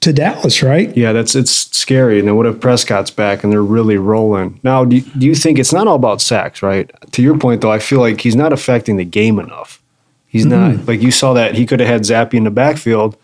to 0.00 0.12
Dallas, 0.12 0.62
right? 0.62 0.94
Yeah, 0.96 1.12
that's 1.12 1.34
it's 1.34 1.50
scary. 1.50 2.18
And 2.18 2.28
then 2.28 2.36
what 2.36 2.46
if 2.46 2.60
Prescott's 2.60 3.10
back 3.10 3.42
and 3.42 3.52
they're 3.52 3.62
really 3.62 3.96
rolling? 3.96 4.60
Now, 4.62 4.84
do 4.84 4.96
you, 4.96 5.02
do 5.18 5.26
you 5.26 5.34
think 5.34 5.58
it's 5.58 5.72
not 5.72 5.88
all 5.88 5.96
about 5.96 6.20
sacks, 6.20 6.62
right? 6.62 6.90
To 7.12 7.22
your 7.22 7.38
point, 7.38 7.62
though, 7.62 7.72
I 7.72 7.78
feel 7.78 8.00
like 8.00 8.20
he's 8.20 8.36
not 8.36 8.52
affecting 8.52 8.96
the 8.96 9.04
game 9.04 9.38
enough. 9.38 9.82
He's 10.26 10.44
not 10.44 10.72
mm-hmm. 10.72 10.86
like 10.86 11.00
you 11.00 11.10
saw 11.10 11.32
that 11.34 11.54
he 11.54 11.64
could 11.64 11.80
have 11.80 11.88
had 11.88 12.02
Zappe 12.02 12.34
in 12.34 12.44
the 12.44 12.50
backfield, 12.50 13.16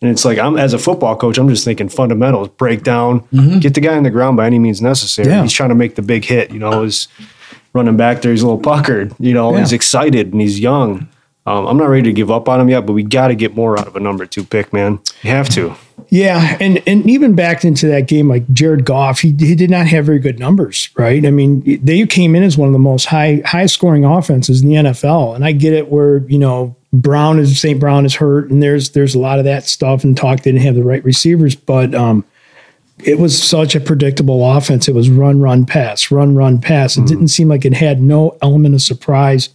and 0.00 0.10
it's 0.10 0.24
like 0.24 0.38
I'm 0.38 0.56
as 0.56 0.74
a 0.74 0.78
football 0.78 1.16
coach, 1.16 1.38
I'm 1.38 1.48
just 1.48 1.64
thinking 1.64 1.88
fundamentals, 1.88 2.48
break 2.48 2.82
down, 2.84 3.20
mm-hmm. 3.28 3.58
get 3.58 3.74
the 3.74 3.80
guy 3.80 3.96
on 3.96 4.04
the 4.04 4.10
ground 4.10 4.36
by 4.36 4.46
any 4.46 4.58
means 4.58 4.80
necessary. 4.80 5.28
Yeah. 5.28 5.42
He's 5.42 5.52
trying 5.52 5.70
to 5.70 5.74
make 5.74 5.96
the 5.96 6.02
big 6.02 6.24
hit. 6.24 6.50
You 6.52 6.58
know, 6.60 6.84
he's 6.84 7.08
running 7.72 7.96
back 7.96 8.22
there. 8.22 8.30
He's 8.32 8.42
a 8.42 8.46
little 8.46 8.60
puckered. 8.62 9.14
You 9.18 9.34
know, 9.34 9.52
Yeah. 9.52 9.60
he's 9.60 9.72
excited 9.72 10.32
and 10.32 10.40
he's 10.40 10.60
young. 10.60 11.08
Um, 11.48 11.66
I'm 11.66 11.76
not 11.78 11.88
ready 11.88 12.02
to 12.02 12.12
give 12.12 12.30
up 12.30 12.46
on 12.46 12.60
him 12.60 12.68
yet, 12.68 12.84
but 12.84 12.92
we 12.92 13.02
got 13.02 13.28
to 13.28 13.34
get 13.34 13.56
more 13.56 13.78
out 13.78 13.86
of 13.86 13.96
a 13.96 14.00
number 14.00 14.26
two 14.26 14.44
pick, 14.44 14.70
man. 14.70 15.00
You 15.22 15.30
have 15.30 15.48
to. 15.50 15.74
Yeah, 16.10 16.58
and 16.60 16.82
and 16.86 17.08
even 17.08 17.34
back 17.34 17.64
into 17.64 17.86
that 17.88 18.06
game, 18.06 18.28
like 18.28 18.50
Jared 18.52 18.84
Goff, 18.84 19.20
he 19.20 19.34
he 19.38 19.54
did 19.54 19.70
not 19.70 19.86
have 19.86 20.04
very 20.04 20.18
good 20.18 20.38
numbers, 20.38 20.90
right? 20.94 21.24
I 21.24 21.30
mean, 21.30 21.62
they 21.82 22.06
came 22.06 22.34
in 22.34 22.42
as 22.42 22.58
one 22.58 22.68
of 22.68 22.74
the 22.74 22.78
most 22.78 23.06
high 23.06 23.42
high 23.46 23.66
scoring 23.66 24.04
offenses 24.04 24.62
in 24.62 24.68
the 24.68 24.74
NFL, 24.74 25.34
and 25.34 25.44
I 25.44 25.52
get 25.52 25.72
it 25.72 25.90
where 25.90 26.18
you 26.28 26.38
know 26.38 26.76
Brown 26.92 27.38
is 27.38 27.58
St. 27.58 27.80
Brown 27.80 28.04
is 28.04 28.14
hurt, 28.14 28.50
and 28.50 28.62
there's 28.62 28.90
there's 28.90 29.14
a 29.14 29.18
lot 29.18 29.38
of 29.38 29.46
that 29.46 29.64
stuff, 29.64 30.04
and 30.04 30.16
talk 30.16 30.40
They 30.40 30.52
didn't 30.52 30.64
have 30.64 30.74
the 30.74 30.84
right 30.84 31.04
receivers, 31.04 31.54
but 31.54 31.94
um, 31.94 32.24
it 33.04 33.18
was 33.18 33.42
such 33.42 33.74
a 33.74 33.80
predictable 33.80 34.50
offense. 34.50 34.86
It 34.86 34.94
was 34.94 35.08
run, 35.08 35.40
run, 35.40 35.64
pass, 35.64 36.10
run, 36.10 36.34
run, 36.34 36.60
pass. 36.60 36.96
It 36.98 37.06
didn't 37.06 37.28
seem 37.28 37.48
like 37.48 37.64
it 37.64 37.74
had 37.74 38.02
no 38.02 38.36
element 38.42 38.74
of 38.74 38.82
surprise. 38.82 39.50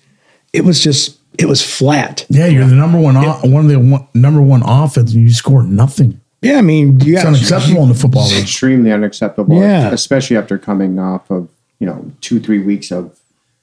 It 0.53 0.65
was 0.65 0.83
just 0.83 1.17
it 1.39 1.45
was 1.45 1.61
flat. 1.61 2.25
Yeah, 2.29 2.47
you're 2.47 2.65
the 2.67 2.75
number 2.75 2.99
one, 2.99 3.17
o- 3.17 3.39
one 3.43 3.65
of 3.65 3.69
the 3.71 3.79
one, 3.79 4.07
number 4.13 4.41
one 4.41 4.61
offense, 4.65 5.13
and 5.13 5.21
you 5.23 5.31
score 5.33 5.63
nothing. 5.63 6.19
Yeah, 6.41 6.57
I 6.57 6.61
mean, 6.61 6.99
you 6.99 7.13
It's 7.13 7.23
got 7.23 7.29
unacceptable 7.29 7.83
in 7.83 7.89
the 7.89 7.95
football 7.95 8.27
league. 8.27 8.41
extremely 8.41 8.91
unacceptable. 8.91 9.59
Yeah. 9.59 9.91
Especially 9.91 10.35
after 10.37 10.57
coming 10.57 10.99
off 10.99 11.29
of, 11.31 11.47
you 11.79 11.87
know, 11.87 12.11
two, 12.21 12.39
three 12.41 12.59
weeks 12.59 12.91
of 12.91 13.17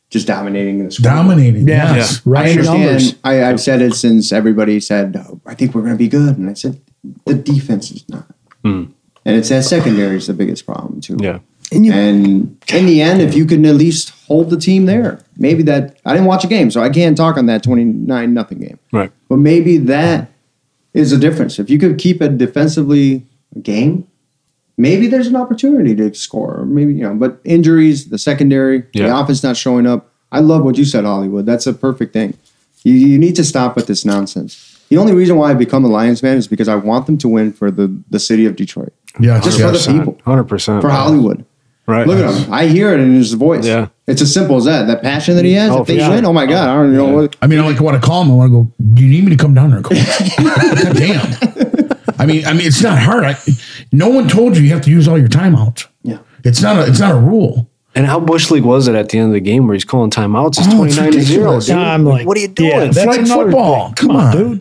just 0.09 0.27
dominating 0.27 0.83
the 0.85 0.91
scoreboard. 0.91 1.17
Dominating. 1.27 1.69
Yeah. 1.69 1.95
Yes. 1.97 2.27
I 2.27 2.31
Right 2.31 2.57
numbers. 2.57 2.69
understand. 2.69 3.19
I, 3.23 3.45
I've 3.45 3.61
said 3.61 3.83
it 3.83 3.95
since 3.95 4.33
everybody 4.33 4.81
said, 4.81 5.15
oh, 5.17 5.41
I 5.47 5.55
think 5.55 5.75
we're 5.75 5.83
going 5.83 5.93
to 5.93 5.99
be 5.99 6.09
good. 6.09 6.39
And 6.39 6.49
I 6.49 6.55
said, 6.55 6.81
the 7.27 7.35
defense 7.35 7.91
is 7.91 8.09
not. 8.09 8.27
Hmm. 8.65 8.85
And 9.27 9.37
it's 9.37 9.51
that 9.51 9.65
secondary 9.65 10.17
is 10.17 10.27
the 10.27 10.33
biggest 10.35 10.65
problem, 10.65 11.01
too. 11.03 11.19
Yeah. 11.21 11.41
And 11.73 11.87
you, 11.87 11.93
And 11.93 12.59
in 12.73 12.87
the 12.87 13.01
end, 13.01 13.23
if 13.23 13.35
you 13.35 13.45
can 13.45 13.65
at 13.65 13.75
least 13.77 14.11
hold 14.27 14.51
the 14.51 14.57
team 14.57 14.87
there, 14.87 15.21
maybe 15.37 15.63
that 15.65 15.99
I 16.05 16.13
didn't 16.13 16.27
watch 16.27 16.45
a 16.45 16.49
game, 16.49 16.71
so 16.71 16.83
I 16.83 16.89
can't 16.91 17.17
talk 17.17 17.37
on 17.37 17.47
that 17.47 17.63
twenty 17.63 17.85
nine 17.85 18.35
nothing 18.35 18.59
game. 18.59 18.79
Right. 18.93 19.13
But 19.29 19.37
maybe 19.39 19.77
that 19.79 20.31
is 20.95 21.13
a 21.13 21.19
difference. 21.19 21.59
If 21.59 21.71
you 21.71 21.79
could 21.79 21.99
keep 21.99 22.21
a 22.21 22.29
defensively 22.29 23.25
game, 23.63 24.07
maybe 24.77 25.07
there's 25.07 25.29
an 25.29 25.37
opportunity 25.37 25.95
to 25.97 26.13
score. 26.15 26.65
Maybe 26.67 26.95
you 26.95 27.03
know, 27.03 27.15
but 27.15 27.41
injuries, 27.45 28.09
the 28.09 28.19
secondary, 28.19 28.85
the 28.93 29.17
offense 29.17 29.43
not 29.43 29.57
showing 29.57 29.87
up. 29.87 30.13
I 30.33 30.41
love 30.41 30.65
what 30.65 30.79
you 30.79 30.85
said, 30.85 31.05
Hollywood. 31.05 31.47
That's 31.47 31.67
a 31.67 31.73
perfect 31.73 32.13
thing. 32.13 32.37
You, 32.83 32.95
you 32.95 33.19
need 33.19 33.37
to 33.37 33.45
stop 33.45 33.77
with 33.77 33.87
this 33.87 34.05
nonsense. 34.05 34.81
The 34.89 34.97
only 34.97 35.13
reason 35.13 35.37
why 35.37 35.51
I 35.51 35.55
become 35.55 35.85
a 35.85 35.89
Lions 35.89 36.21
fan 36.21 36.37
is 36.37 36.49
because 36.49 36.67
I 36.69 36.75
want 36.77 37.07
them 37.07 37.19
to 37.19 37.29
win 37.29 37.53
for 37.53 37.71
the, 37.71 37.95
the 38.11 38.19
city 38.19 38.47
of 38.47 38.57
Detroit, 38.57 38.93
Yes. 39.21 39.45
Just 39.45 39.61
for 39.61 39.71
the 39.71 39.99
people. 39.99 40.21
Hundred 40.25 40.45
percent. 40.45 40.81
for 40.83 40.89
Hollywood. 40.91 41.45
Right. 41.87 42.07
Look 42.07 42.19
at 42.21 42.33
him. 42.45 42.53
I 42.53 42.67
hear 42.67 42.93
it 42.93 43.01
in 43.01 43.15
his 43.15 43.33
voice. 43.33 43.67
Yeah. 43.67 43.89
It's 44.07 44.23
as 44.23 44.33
simple 44.33 44.57
as 44.57 44.65
that. 44.67 44.87
That 44.87 45.03
passion 45.03 45.35
that 45.37 45.45
he 45.45 45.55
has. 45.55 45.71
Oh, 45.73 45.81
if 45.81 45.87
they 45.89 45.99
for 45.99 46.05
sure. 46.05 46.15
win, 46.15 46.25
oh 46.27 46.33
my 46.33 46.47
God, 46.47 46.69
I 46.69 46.75
don't 46.75 46.95
know 46.95 47.09
what. 47.09 47.37
I 47.43 47.47
mean, 47.49 47.59
I 47.59 47.67
like 47.67 47.81
want 47.81 48.01
to 48.01 48.07
call 48.07 48.23
him. 48.23 48.31
I 48.31 48.35
want 48.35 48.53
to 48.53 48.65
go. 48.65 48.73
Do 48.95 49.03
you 49.05 49.09
need 49.11 49.25
me 49.25 49.31
to 49.31 49.37
come 49.37 49.55
down 49.55 49.71
there? 49.71 49.83
Coach? 49.83 49.99
Damn. 50.95 51.37
I 52.19 52.27
mean, 52.27 52.45
I 52.47 52.53
mean, 52.53 52.67
it's 52.67 52.83
not 52.83 52.99
hard. 52.99 53.25
I, 53.25 53.37
no 53.93 54.09
one 54.09 54.29
told 54.29 54.57
you 54.57 54.63
you 54.63 54.71
have 54.73 54.83
to 54.83 54.91
use 54.91 55.09
all 55.09 55.19
your 55.19 55.29
timeouts. 55.29 55.87
Yeah. 56.03 56.19
It's 56.45 56.61
not 56.63 56.77
a. 56.77 56.87
It's 56.89 57.01
not 57.01 57.13
a 57.13 57.19
rule. 57.19 57.69
And 57.95 58.07
how 58.07 58.21
bush 58.21 58.51
league 58.53 58.65
was 58.65 58.87
it 58.87 58.95
at 58.95 59.09
the 59.09 59.19
end 59.19 59.29
of 59.29 59.33
the 59.35 59.41
game 59.41 59.67
where 59.67 59.75
he's 59.75 59.85
calling 59.85 60.11
timeouts? 60.11 60.59
Oh, 60.59 60.63
it's 60.63 60.69
Oh, 60.69 60.71
twenty 60.77 60.89
it's 60.91 60.97
nine 60.97 61.13
to 61.13 61.21
zero. 61.23 61.41
ridiculous. 61.55 61.67
Dude. 61.67 61.77
I'm 61.77 62.05
like, 62.05 62.27
what 62.27 62.37
are 62.37 62.41
you 62.41 62.49
doing? 62.49 62.71
yeah, 62.71 62.85
that's 62.87 63.03
Flag 63.03 63.27
football. 63.27 63.87
thing. 63.87 63.95
Come 63.97 64.11
on. 64.13 64.37
dude. 64.37 64.61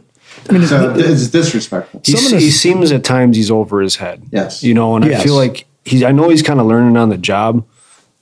I 0.49 0.53
mean, 0.53 0.61
it's, 0.63 0.69
So 0.71 0.93
it's 0.97 1.27
disrespectful. 1.27 2.01
He, 2.03 2.13
Some 2.13 2.25
of 2.25 2.31
this- 2.31 2.41
he 2.43 2.49
seems 2.51 2.91
at 2.91 3.03
times 3.03 3.37
he's 3.37 3.51
over 3.51 3.81
his 3.81 3.97
head. 3.97 4.23
Yes. 4.31 4.63
You 4.63 4.73
know, 4.73 4.95
and 4.95 5.05
Yes. 5.05 5.21
I 5.21 5.23
feel 5.23 5.35
like 5.35 5.67
he's, 5.89 6.03
I 6.03 6.11
know 6.11 6.29
he's 6.29 6.41
kind 6.43 6.59
of 6.59 6.65
learning 6.67 6.95
on 6.97 7.09
the 7.09 7.17
job, 7.17 7.65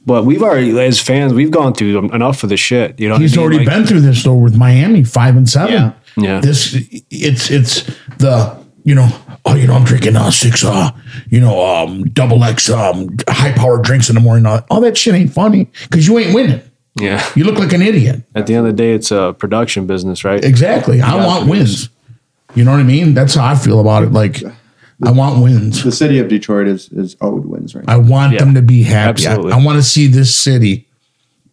but 0.05 0.25
we've 0.25 0.41
already, 0.41 0.77
as 0.79 0.99
fans, 0.99 1.33
we've 1.33 1.51
gone 1.51 1.73
through 1.73 2.11
enough 2.11 2.43
of 2.43 2.49
the 2.49 2.57
shit. 2.57 2.99
You 2.99 3.09
know, 3.09 3.17
He's 3.17 3.33
I 3.37 3.41
mean? 3.41 3.43
already 3.45 3.65
Like, 3.65 3.75
been 3.75 3.85
through 3.85 4.01
this 4.01 4.23
though 4.23 4.35
with 4.35 4.55
Miami, 4.55 5.03
five 5.03 5.35
and 5.35 5.47
seven. 5.49 5.73
Yeah. 5.73 5.93
Yeah. 6.19 6.39
This 6.39 6.73
it's 7.11 7.51
it's 7.51 7.83
the 8.17 8.57
you 8.83 8.95
know 8.95 9.07
oh 9.45 9.53
you 9.53 9.67
know 9.67 9.73
I'm 9.75 9.83
drinking 9.83 10.15
uh, 10.15 10.31
six 10.31 10.63
uh 10.65 10.89
you 11.29 11.39
know 11.39 11.63
um 11.63 12.05
double 12.05 12.43
X 12.43 12.71
um 12.71 13.15
high 13.29 13.51
powered 13.51 13.83
drinks 13.83 14.09
in 14.09 14.15
the 14.15 14.21
morning. 14.21 14.47
Uh, 14.47 14.61
All 14.71 14.81
that 14.81 14.97
shit 14.97 15.13
ain't 15.13 15.31
funny 15.31 15.69
because 15.83 16.07
you 16.07 16.17
ain't 16.17 16.33
winning. 16.33 16.61
Yeah. 16.99 17.23
You 17.35 17.43
look 17.43 17.59
like 17.59 17.71
an 17.73 17.83
idiot. 17.83 18.23
At 18.33 18.47
the 18.47 18.55
end 18.55 18.65
of 18.65 18.75
the 18.75 18.81
day, 18.81 18.93
it's 18.95 19.11
a 19.11 19.35
production 19.37 19.85
business, 19.85 20.23
right? 20.23 20.43
Exactly. 20.43 21.01
I 21.01 21.23
want 21.23 21.45
it 21.47 21.51
wins. 21.51 21.89
You 22.55 22.63
know 22.63 22.71
what 22.71 22.79
I 22.79 22.83
mean? 22.83 23.13
That's 23.13 23.35
how 23.35 23.45
I 23.45 23.53
feel 23.55 23.79
about 23.79 24.01
it. 24.03 24.11
Like 24.11 24.41
I 25.03 25.11
want 25.11 25.43
wins. 25.43 25.83
The 25.83 25.91
city 25.91 26.17
of 26.19 26.27
Detroit 26.27 26.67
is, 26.67 26.89
is 26.89 27.15
owed 27.21 27.45
wins 27.45 27.75
right 27.75 27.85
now. 27.85 27.93
I 27.93 27.97
want 27.97 28.33
Yeah, 28.33 28.39
them 28.39 28.55
to 28.55 28.61
be 28.63 28.81
happy. 28.83 29.27
I, 29.27 29.31
absolutely. 29.31 29.51
I 29.53 29.63
want 29.63 29.77
to 29.77 29.83
see 29.83 30.07
this 30.07 30.35
city 30.35 30.87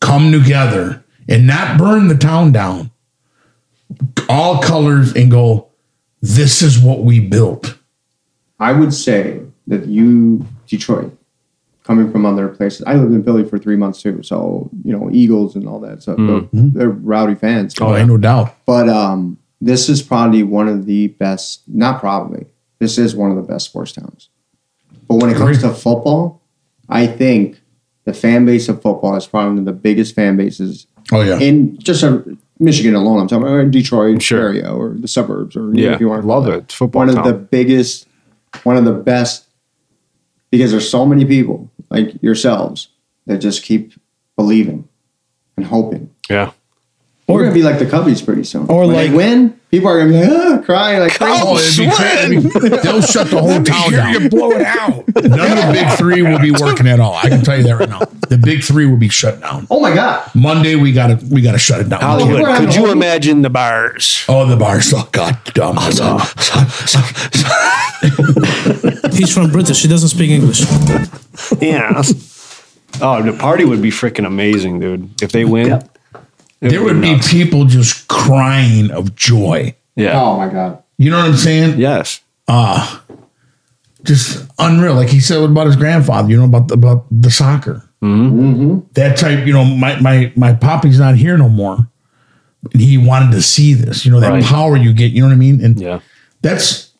come 0.00 0.32
together 0.32 1.04
and 1.28 1.46
not 1.46 1.78
burn 1.78 2.08
the 2.08 2.16
town 2.16 2.52
down. 2.52 2.90
All 4.28 4.62
colors 4.62 5.14
and 5.14 5.30
go, 5.30 5.68
this 6.22 6.62
is 6.62 6.78
what 6.78 7.04
we 7.04 7.20
built. 7.20 7.76
I 8.58 8.72
would 8.72 8.94
say 8.94 9.42
that 9.66 9.86
you, 9.86 10.46
Detroit, 10.66 11.16
coming 11.82 12.10
from 12.10 12.24
other 12.24 12.48
places. 12.48 12.82
I 12.86 12.94
lived 12.94 13.12
in 13.12 13.22
Philly 13.22 13.44
for 13.46 13.58
three 13.58 13.76
months 13.76 14.00
too, 14.00 14.22
so 14.22 14.70
you 14.84 14.96
know 14.96 15.10
Eagles 15.12 15.54
and 15.54 15.68
all 15.68 15.80
that. 15.80 16.02
So 16.02 16.14
they're, 16.16 16.48
they're 16.52 16.88
rowdy 16.88 17.34
fans. 17.34 17.74
Oh, 17.78 17.94
ain't 17.94 18.08
no 18.08 18.16
doubt. 18.16 18.56
But 18.64 18.88
um, 18.88 19.36
this 19.60 19.90
is 19.90 20.00
probably 20.00 20.42
one 20.42 20.66
of 20.66 20.86
the 20.86 21.08
best. 21.08 21.62
Not 21.68 22.00
probably. 22.00 22.46
This 22.84 22.98
is 22.98 23.16
one 23.16 23.30
of 23.30 23.36
the 23.38 23.42
best 23.42 23.64
sports 23.64 23.92
towns. 23.92 24.28
But 25.08 25.14
when 25.14 25.30
it 25.30 25.38
comes 25.38 25.62
to 25.62 25.72
football, 25.72 26.42
I 26.86 27.06
think 27.06 27.58
the 28.04 28.12
fan 28.12 28.44
base 28.44 28.68
of 28.68 28.82
football 28.82 29.16
is 29.16 29.26
probably 29.26 29.52
one 29.52 29.58
of 29.60 29.64
the 29.64 29.72
biggest 29.72 30.14
fan 30.14 30.36
bases 30.36 30.86
Oh 31.10 31.22
yeah. 31.22 31.38
in 31.38 31.78
just 31.78 32.04
uh, 32.04 32.18
Michigan 32.58 32.94
alone. 32.94 33.20
I'm 33.20 33.26
talking 33.28 33.44
about 33.44 33.54
or 33.54 33.64
Detroit 33.70 34.20
Sure. 34.20 34.38
area 34.48 34.70
or 34.70 34.90
the 34.90 35.08
suburbs 35.08 35.56
or 35.56 35.74
Yeah, 35.74 35.94
if 35.94 36.00
you 36.00 36.10
want 36.10 36.20
to 36.22 36.28
love 36.28 36.44
call 36.44 36.52
it. 36.52 36.64
It's 36.64 36.74
football 36.74 37.06
One 37.06 37.16
of 37.16 37.24
the 37.24 37.32
biggest, 37.32 38.06
one 38.64 38.76
of 38.76 38.84
the 38.84 38.92
best, 38.92 39.46
because 40.50 40.70
there's 40.72 40.88
so 40.90 41.06
many 41.06 41.24
people 41.24 41.70
like 41.88 42.22
yourselves 42.22 42.88
that 43.24 43.38
just 43.38 43.62
keep 43.62 43.94
believing 44.36 44.86
and 45.56 45.64
hoping. 45.64 46.10
Yeah. 46.28 46.50
We're 47.26 47.44
gonna 47.44 47.54
be 47.54 47.62
like 47.62 47.78
the 47.78 47.86
Cubbies 47.86 48.22
pretty 48.22 48.44
soon. 48.44 48.66
Or 48.68 48.80
when 48.86 48.92
like- 48.92 49.10
they 49.10 49.16
win, 49.16 49.58
people 49.74 49.88
are 49.88 49.98
gonna 49.98 50.12
be 50.12 50.20
like, 50.20 50.60
ah, 50.60 50.62
crying 50.64 51.00
like 51.00 51.18
crazy. 51.18 51.42
Oh, 51.44 51.58
it'd 51.58 51.78
be 51.78 51.90
crazy. 51.90 52.38
They'll 52.82 53.02
shut 53.02 53.26
the 53.28 53.40
whole 53.40 53.60
town 53.62 53.90
down. 53.90 54.22
You 54.22 54.28
blow 54.28 54.52
it 54.52 54.62
out. 54.62 55.04
None 55.16 55.24
of 55.24 55.66
the 55.66 55.70
big 55.72 55.88
three 55.98 56.22
will 56.22 56.38
be 56.38 56.52
working 56.52 56.86
at 56.86 57.00
all. 57.00 57.14
I 57.14 57.28
can 57.28 57.42
tell 57.42 57.56
you 57.56 57.64
that 57.64 57.76
right 57.76 57.88
now. 57.88 58.00
The 58.28 58.38
big 58.38 58.62
three 58.62 58.86
will 58.86 58.96
be 58.96 59.08
shut 59.08 59.40
down. 59.40 59.66
Oh 59.70 59.80
my 59.80 59.92
god! 59.92 60.30
Monday 60.34 60.76
we 60.76 60.92
gotta 60.92 61.18
we 61.30 61.42
gotta 61.42 61.58
shut 61.58 61.80
it 61.80 61.88
down. 61.88 62.00
Hollywood, 62.00 62.44
can't- 62.44 62.66
could 62.66 62.74
you 62.76 62.92
imagine 62.92 63.42
the 63.42 63.50
bars? 63.50 64.24
Oh, 64.28 64.46
the 64.46 64.56
bars. 64.56 64.92
Oh 64.94 65.08
God, 65.10 65.36
dumb. 65.54 65.76
He's 69.12 69.32
from 69.32 69.50
British. 69.50 69.82
He 69.82 69.88
doesn't 69.88 70.08
speak 70.10 70.30
English. 70.30 70.60
Yeah. 71.60 72.02
oh, 73.00 73.22
the 73.22 73.36
party 73.38 73.64
would 73.64 73.82
be 73.82 73.90
freaking 73.90 74.26
amazing, 74.26 74.80
dude. 74.80 75.22
If 75.22 75.32
they 75.32 75.44
win, 75.44 75.82
it 76.64 76.70
There 76.70 76.82
would 76.82 77.00
be 77.00 77.12
nuts. 77.12 77.30
people 77.30 77.64
just 77.66 78.08
crying 78.08 78.90
of 78.90 79.14
joy. 79.14 79.74
Yeah. 79.96 80.20
Oh 80.20 80.36
my 80.36 80.48
god! 80.48 80.82
You 80.98 81.10
know 81.10 81.18
what 81.18 81.26
I'm 81.28 81.36
saying? 81.36 81.78
Yes. 81.78 82.20
Ah, 82.48 83.02
just 84.02 84.46
unreal. 84.58 84.94
Like 84.94 85.08
he 85.08 85.20
said 85.20 85.42
about 85.42 85.66
his 85.66 85.76
grandfather, 85.76 86.28
you 86.30 86.36
know, 86.36 86.44
about 86.44 86.68
the, 86.68 86.74
about 86.74 87.06
the 87.10 87.30
soccer. 87.30 87.82
That 88.00 89.16
type, 89.16 89.46
you 89.46 89.52
know, 89.52 89.64
my 89.64 89.98
my 90.00 90.32
my 90.36 90.52
poppy's 90.52 90.98
not 90.98 91.16
here 91.16 91.38
no 91.38 91.48
more. 91.48 91.78
And 92.72 92.80
he 92.82 92.98
wanted 92.98 93.32
to 93.32 93.42
see 93.42 93.72
this, 93.74 94.04
you 94.04 94.10
know, 94.12 94.20
that 94.20 94.30
Right. 94.32 94.44
power 94.44 94.76
you 94.76 94.92
get. 94.92 95.12
You 95.12 95.22
know 95.22 95.28
what 95.28 95.34
I 95.34 95.38
mean? 95.38 95.64
And 95.64 95.80
Yeah. 95.80 96.00
that's 96.42 96.90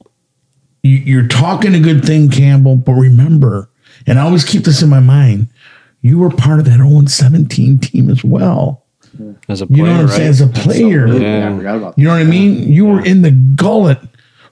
you, 0.83 0.97
you're 0.97 1.27
talking 1.29 1.75
a 1.75 1.81
good 1.81 2.05
thing, 2.05 2.31
Campbell. 2.31 2.77
But 2.77 2.93
remember, 2.93 3.69
and 4.07 4.19
I 4.19 4.23
always 4.23 4.45
keep 4.45 4.65
this 4.65 4.83
in 4.83 4.89
my 4.89 5.01
mind. 5.01 5.49
You 6.01 6.19
were 6.19 6.31
part 6.31 6.59
of 6.59 6.65
that 6.67 6.77
0 6.79 7.05
17 7.07 7.79
team 7.79 8.11
as 8.11 8.23
well. 8.25 8.84
As 9.49 9.63
a 9.63 9.67
You 9.67 9.69
player, 9.69 9.85
know 9.85 9.93
what 9.93 10.01
I'm 10.01 10.07
right? 10.07 10.17
saying? 10.17 10.29
As 10.29 10.41
a 10.41 10.47
player, 10.49 11.07
Yeah. 11.07 11.39
Yeah, 11.39 11.53
I 11.53 11.57
forgot 11.57 11.77
about 11.77 11.97
that. 11.97 12.01
you 12.01 12.07
know 12.09 12.15
what 12.15 12.21
I 12.21 12.25
mean? 12.25 12.73
You 12.73 12.87
were 12.87 13.05
in 13.05 13.23
the 13.23 13.31
gullet. 13.31 13.99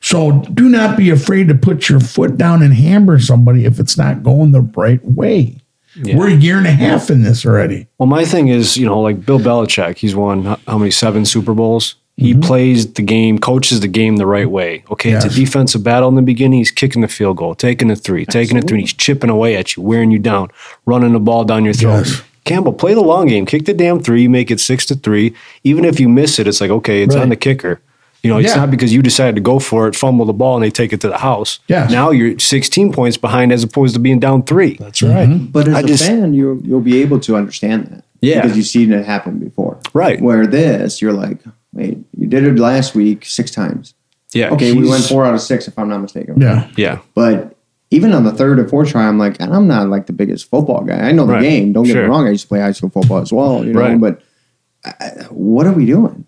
So 0.01 0.43
do 0.53 0.69
not 0.69 0.97
be 0.97 1.11
afraid 1.11 1.47
to 1.49 1.55
put 1.55 1.89
your 1.89 2.01
foot 2.01 2.37
down 2.37 2.63
and 2.63 2.75
hammer 2.75 3.21
somebody 3.21 3.65
if 3.65 3.79
it's 3.79 3.97
not 3.97 4.23
going 4.23 4.51
the 4.53 4.63
right 4.63 5.05
way. 5.05 5.61
Yeah. 5.95 6.17
We're 6.17 6.29
a 6.29 6.35
year 6.35 6.59
and 6.59 6.67
a 6.67 6.73
half 6.73 7.11
in 7.11 7.23
this 7.23 7.45
already. 7.45 7.87
Well, 7.99 8.07
my 8.07 8.25
thing 8.25 8.49
is, 8.49 8.77
you 8.77 8.87
know, 8.87 9.01
like 9.01 9.25
Bill 9.25 9.39
Belichick, 9.39 9.99
he's 9.99 10.17
won 10.17 10.45
how 10.67 10.79
many 10.79 10.91
seven 10.91 11.25
Super 11.25 11.55
Bowls. 11.55 11.97
He 12.17 12.33
mm-hmm. 12.33 12.43
plays 12.43 12.93
the 12.93 13.03
game, 13.03 13.39
coaches 13.39 13.81
the 13.81 13.89
game 13.89 14.17
the 14.17 14.27
right 14.27 14.49
way. 14.49 14.85
Okay, 14.91 15.13
it's 15.13 15.25
a 15.25 15.31
defensive 15.31 15.83
battle 15.83 16.09
in 16.09 16.15
the 16.15 16.23
beginning. 16.23 16.59
He's 16.59 16.71
kicking 16.71 17.01
the 17.03 17.09
field 17.09 17.39
goal, 17.39 17.55
taking 17.55 17.89
the 17.89 17.97
three, 17.97 18.27
taking 18.27 18.57
the 18.61 18.63
three. 18.63 18.79
and 18.79 18.89
He's 18.89 18.93
chipping 18.93 19.31
away 19.31 19.57
at 19.57 19.77
you, 19.77 19.83
wearing 19.83 20.11
you 20.11 20.19
down, 20.19 20.51
running 20.85 21.13
the 21.13 21.21
ball 21.21 21.45
down 21.45 21.65
your 21.65 21.75
throat. 21.75 22.07
Yes. 22.07 22.23
Campbell, 22.45 22.73
play 22.73 22.95
the 22.95 23.01
long 23.03 23.27
game. 23.29 23.47
Kick 23.47 23.67
the 23.67 23.75
damn 23.75 24.01
three. 24.01 24.27
Make 24.29 24.51
it 24.51 24.61
six 24.61 24.85
to 24.87 24.95
three. 24.95 25.35
Even 25.65 25.85
if 25.85 26.01
you 26.01 26.09
miss 26.09 26.39
it, 26.39 26.47
it's 26.47 26.61
like 26.61 26.71
okay, 26.71 27.03
it's 27.03 27.15
Right. 27.15 27.23
on 27.23 27.29
the 27.29 27.37
kicker. 27.37 27.81
You 28.23 28.31
know, 28.31 28.39
it's 28.39 28.51
Yeah. 28.51 28.61
not 28.61 28.71
because 28.71 28.93
you 28.93 29.03
decided 29.03 29.35
to 29.35 29.41
go 29.41 29.59
for 29.59 29.89
it, 29.89 29.97
fumble 29.97 30.25
the 30.25 30.33
ball, 30.33 30.55
and 30.55 30.63
they 30.65 30.71
take 30.71 30.93
it 30.93 31.01
to 31.01 31.09
the 31.09 31.19
house. 31.19 31.59
Yes. 31.67 31.91
Now 31.91 32.11
you're 32.13 32.39
16 32.39 32.93
points 32.93 33.17
behind 33.17 33.51
as 33.53 33.65
opposed 33.65 33.95
to 33.95 34.01
being 34.01 34.21
down 34.21 34.43
three. 34.45 34.77
That's 34.79 35.03
right. 35.03 35.29
Mm-hmm. 35.29 35.47
But 35.47 35.67
as 35.69 35.75
I 35.75 35.81
a 35.81 35.83
just- 35.85 36.07
fan, 36.07 36.33
you 36.35 36.61
you'll 36.65 36.81
be 36.81 37.01
able 37.03 37.19
to 37.21 37.35
understand 37.37 37.87
that. 37.87 38.05
Yeah. 38.21 38.41
Because 38.43 38.57
you've 38.57 38.67
seen 38.67 38.93
it 38.93 39.05
happen 39.05 39.39
before. 39.39 39.79
Right. 39.93 40.21
Where 40.23 40.47
this, 40.47 41.03
you're 41.03 41.13
like, 41.13 41.39
wait, 41.73 41.99
you 42.17 42.29
did 42.29 42.45
it 42.45 42.57
last 42.61 42.95
week 42.95 43.25
six 43.27 43.51
times. 43.51 43.95
Yeah. 44.33 44.51
Okay, 44.51 44.73
we 44.73 44.89
went 44.89 45.03
four 45.05 45.27
out 45.27 45.35
of 45.35 45.41
six, 45.41 45.67
if 45.67 45.77
I'm 45.79 45.89
not 45.89 46.01
mistaken. 46.01 46.41
Yeah. 46.41 46.69
Yeah. 46.77 46.99
But 47.15 47.52
even 47.93 48.13
on 48.13 48.25
the 48.25 48.33
third 48.33 48.59
or 48.59 48.67
fourth 48.69 48.91
try, 48.91 49.07
I'm 49.07 49.19
like, 49.19 49.37
and 49.41 49.53
I'm 49.55 49.69
not 49.69 49.89
like 49.89 50.07
the 50.07 50.13
biggest 50.13 50.49
football 50.51 50.83
guy. 50.83 50.97
I 51.09 51.13
know 51.13 51.27
the 51.27 51.35
Right. 51.35 51.43
game. 51.43 51.73
Don't 51.73 51.85
get 51.85 51.93
Sure. 51.93 52.03
me 52.05 52.09
wrong. 52.09 52.27
I 52.27 52.31
used 52.31 52.43
to 52.43 52.49
play 52.49 52.61
high 52.61 52.73
school 52.73 52.91
football 52.91 53.19
as 53.19 53.33
well, 53.33 53.65
you 53.65 53.73
know. 53.73 53.81
Right. 53.81 54.01
But 54.01 54.21
uh, 54.85 55.25
what 55.31 55.67
are 55.67 55.73
we 55.73 55.87
doing? 55.87 56.25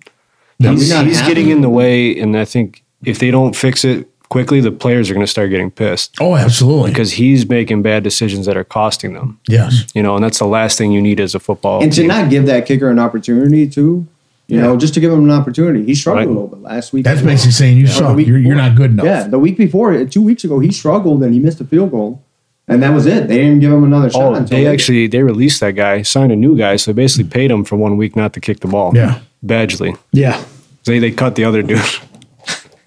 He's, 0.59 0.91
he's 0.93 1.19
happy? 1.21 1.35
getting 1.35 1.51
in 1.51 1.61
the 1.63 1.69
way, 1.71 2.17
and 2.19 2.37
I 2.37 2.45
think 2.45 2.85
if 3.05 3.19
they 3.19 3.31
don't 3.31 3.57
fix 3.57 3.85
it 3.85 4.09
quickly, 4.29 4.61
the 4.61 4.71
players 4.73 5.11
are 5.11 5.15
going 5.15 5.27
to 5.27 5.31
start 5.31 5.51
getting 5.51 5.71
pissed 5.71 6.17
Oh, 6.21 6.37
absolutely. 6.37 6.91
because 6.91 7.13
he's 7.13 7.49
making 7.49 7.83
bad 7.83 8.03
decisions 8.03 8.47
that 8.47 8.57
are 8.57 8.65
costing 8.65 9.13
them. 9.15 9.39
yes. 9.49 9.85
You 9.95 10.03
know, 10.03 10.15
and 10.17 10.25
that's 10.25 10.39
the 10.39 10.47
last 10.47 10.79
thing 10.79 10.93
you 10.93 11.03
need 11.03 11.21
as 11.21 11.35
a 11.35 11.41
football. 11.41 11.83
and 11.83 11.93
to 11.93 12.07
not 12.07 12.31
give 12.31 12.47
that 12.47 12.67
kicker 12.67 12.89
an 12.91 12.99
opportunity 12.99 13.69
to, 13.71 14.07
you 14.47 14.61
know, 14.61 14.77
just 14.77 14.95
to 14.95 15.01
give 15.01 15.13
him 15.13 15.25
an 15.25 15.31
opportunity. 15.31 15.85
He 15.85 15.95
struggled 15.95 16.19
Right. 16.27 16.29
a 16.29 16.33
little 16.33 16.49
bit 16.49 16.61
last 16.63 16.93
week. 16.93 17.05
That's 17.05 17.19
as 17.19 17.25
well. 17.25 17.33
basically 17.33 17.53
saying 17.53 17.77
you 17.79 17.87
the 17.87 17.93
suck. 17.93 18.17
week 18.17 18.27
You're, 18.27 18.39
you're 18.39 18.55
not 18.55 18.77
good 18.77 18.91
enough. 18.91 19.07
Yeah, 19.07 19.27
the 19.27 19.39
week 19.39 19.57
before, 19.57 19.95
uh, 19.95 20.05
two 20.05 20.23
weeks 20.23 20.45
ago, 20.45 20.59
he 20.59 20.71
struggled 20.71 21.23
and 21.23 21.33
he 21.33 21.41
missed 21.41 21.61
a 21.61 21.65
field 21.65 21.91
goal, 21.91 22.23
and 22.69 22.83
that 22.83 22.91
was 22.93 23.07
it. 23.07 23.29
They 23.29 23.39
didn't 23.39 23.61
give 23.61 23.73
him 23.73 23.85
another 23.85 24.09
oh, 24.09 24.11
shot. 24.11 24.23
Oh, 24.23 24.35
until 24.35 24.57
they 24.57 24.65
later. 24.65 24.75
actually 24.75 25.07
they 25.07 25.23
released 25.23 25.61
that 25.61 25.73
guy, 25.73 26.03
signed 26.03 26.33
a 26.33 26.37
new 26.37 26.57
guy, 26.59 26.77
so 26.77 26.93
they 26.93 27.03
basically 27.03 27.31
paid 27.31 27.51
him 27.51 27.65
for 27.65 27.77
one 27.77 27.97
week 27.97 28.17
not 28.17 28.33
to 28.35 28.41
kick 28.41 28.61
the 28.61 28.69
ball. 28.69 28.93
Yeah. 28.95 29.21
Badgley. 29.45 29.97
Yeah. 30.13 30.43
They 30.85 30.99
they 30.99 31.11
cut 31.11 31.35
the 31.37 31.45
other 31.45 31.63
dude. 31.63 31.81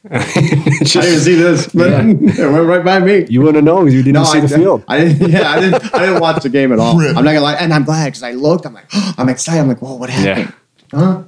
It's 0.09 0.95
I 0.95 1.01
didn't 1.01 1.15
just- 1.15 1.25
see 1.25 1.35
this, 1.35 1.67
but 1.73 1.91
it 1.91 2.51
went 2.51 2.65
right 2.65 2.83
by 2.83 2.99
me. 2.99 3.25
you 3.29 3.41
wouldn't 3.41 3.65
know 3.65 3.79
because 3.81 3.93
you 3.93 4.03
didn't 4.03 4.25
see 4.25 4.37
I, 4.37 4.41
the 4.41 4.47
field. 4.47 4.83
I 4.87 4.99
didn't. 4.99 5.29
Yeah, 5.29 5.51
I 5.51 5.59
didn't. 5.59 5.93
I 5.93 6.05
didn't 6.05 6.21
watch 6.21 6.43
the 6.43 6.49
game 6.49 6.71
at 6.71 6.79
all. 6.79 6.97
Rip. 6.99 7.09
I'm 7.17 7.25
not 7.25 7.33
gonna 7.33 7.41
lie, 7.41 7.55
and 7.55 7.73
I'm 7.73 7.83
glad 7.83 8.05
because 8.05 8.23
I 8.23 8.31
looked. 8.31 8.65
I'm 8.65 8.73
like, 8.73 8.85
I'm 9.17 9.27
excited. 9.27 9.59
I'm 9.59 9.67
like, 9.67 9.81
whoa, 9.81 9.95
what 9.95 10.09
happened? 10.09 10.53
Huh? 10.93 11.23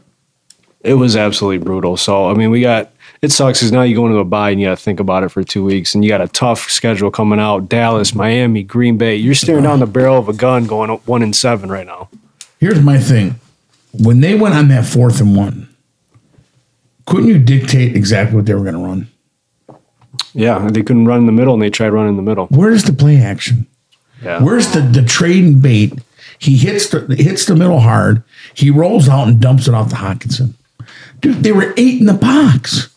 It 0.81 0.93
was 0.93 1.15
absolutely 1.15 1.63
brutal. 1.63 1.97
So 1.97 2.29
I 2.29 2.33
mean, 2.33 2.51
we 2.51 2.61
got 2.61 2.91
it 3.21 3.31
sucks 3.31 3.59
because 3.59 3.71
now 3.71 3.81
you 3.81 3.95
go 3.95 4.05
into 4.05 4.19
a 4.19 4.23
bye 4.23 4.51
and 4.51 4.61
you 4.61 4.67
got 4.67 4.77
to 4.77 4.83
think 4.83 4.99
about 4.99 5.23
it 5.23 5.29
for 5.29 5.43
two 5.43 5.63
weeks, 5.63 5.93
and 5.93 6.03
you 6.03 6.09
got 6.09 6.21
a 6.21 6.27
tough 6.27 6.69
schedule 6.69 7.11
coming 7.11 7.39
out: 7.39 7.67
Dallas, 7.67 8.15
Miami, 8.15 8.63
Green 8.63 8.97
Bay. 8.97 9.15
You're 9.15 9.35
staring 9.35 9.63
down 9.63 9.79
the 9.79 9.87
barrel 9.87 10.17
of 10.17 10.29
a 10.29 10.33
gun, 10.33 10.65
going 10.65 10.89
one 10.89 11.21
and 11.21 11.35
seven 11.35 11.69
right 11.69 11.85
now. 11.85 12.09
Here's 12.59 12.81
my 12.81 12.97
thing. 12.97 13.35
When 13.91 14.21
they 14.21 14.35
went 14.35 14.55
on 14.55 14.67
that 14.69 14.85
fourth 14.85 15.19
and 15.19 15.35
one, 15.35 15.73
couldn't 17.05 17.27
you 17.27 17.39
dictate 17.39 17.95
exactly 17.95 18.35
what 18.35 18.45
they 18.45 18.53
were 18.53 18.63
going 18.63 18.75
to 18.75 18.79
run? 18.81 19.07
Yeah, 20.33 20.69
they 20.71 20.83
couldn't 20.83 21.05
run 21.05 21.19
in 21.21 21.25
the 21.25 21.31
middle, 21.31 21.53
and 21.53 21.63
they 21.63 21.69
tried 21.69 21.89
running 21.89 22.11
in 22.11 22.15
the 22.17 22.21
middle. 22.21 22.47
Where's 22.47 22.83
the 22.83 22.93
play 22.93 23.17
action? 23.17 23.67
Yeah, 24.23 24.43
Where's 24.43 24.71
the 24.73 24.81
the 24.81 25.03
trade 25.03 25.43
and 25.43 25.61
bait? 25.61 25.93
He 26.37 26.57
hits 26.57 26.89
the 26.89 27.01
hits 27.17 27.45
the 27.45 27.55
middle 27.55 27.79
hard. 27.79 28.23
He 28.53 28.69
rolls 28.69 29.09
out 29.09 29.27
and 29.27 29.41
dumps 29.41 29.67
it 29.67 29.73
off 29.73 29.89
to 29.89 29.95
Hockenson. 29.95 30.53
Dude, 31.19 31.43
they 31.43 31.51
were 31.51 31.73
eight 31.77 31.99
in 31.99 32.05
the 32.05 32.13
box. 32.13 32.89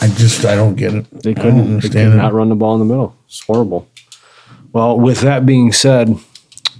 I 0.00 0.08
just 0.08 0.44
I 0.44 0.54
don't 0.54 0.74
get 0.74 0.94
it. 0.94 1.10
they 1.10 1.30
I 1.30 1.34
don't 1.34 1.42
couldn't. 1.42 1.56
They 1.66 1.74
understand 1.74 2.12
could 2.12 2.18
not 2.18 2.32
run 2.34 2.48
the 2.48 2.54
ball 2.54 2.74
in 2.74 2.80
the 2.80 2.84
middle. 2.84 3.16
It's 3.26 3.40
horrible. 3.40 3.88
Well, 4.72 4.98
with 4.98 5.20
that 5.22 5.46
being 5.46 5.72
said, 5.72 6.14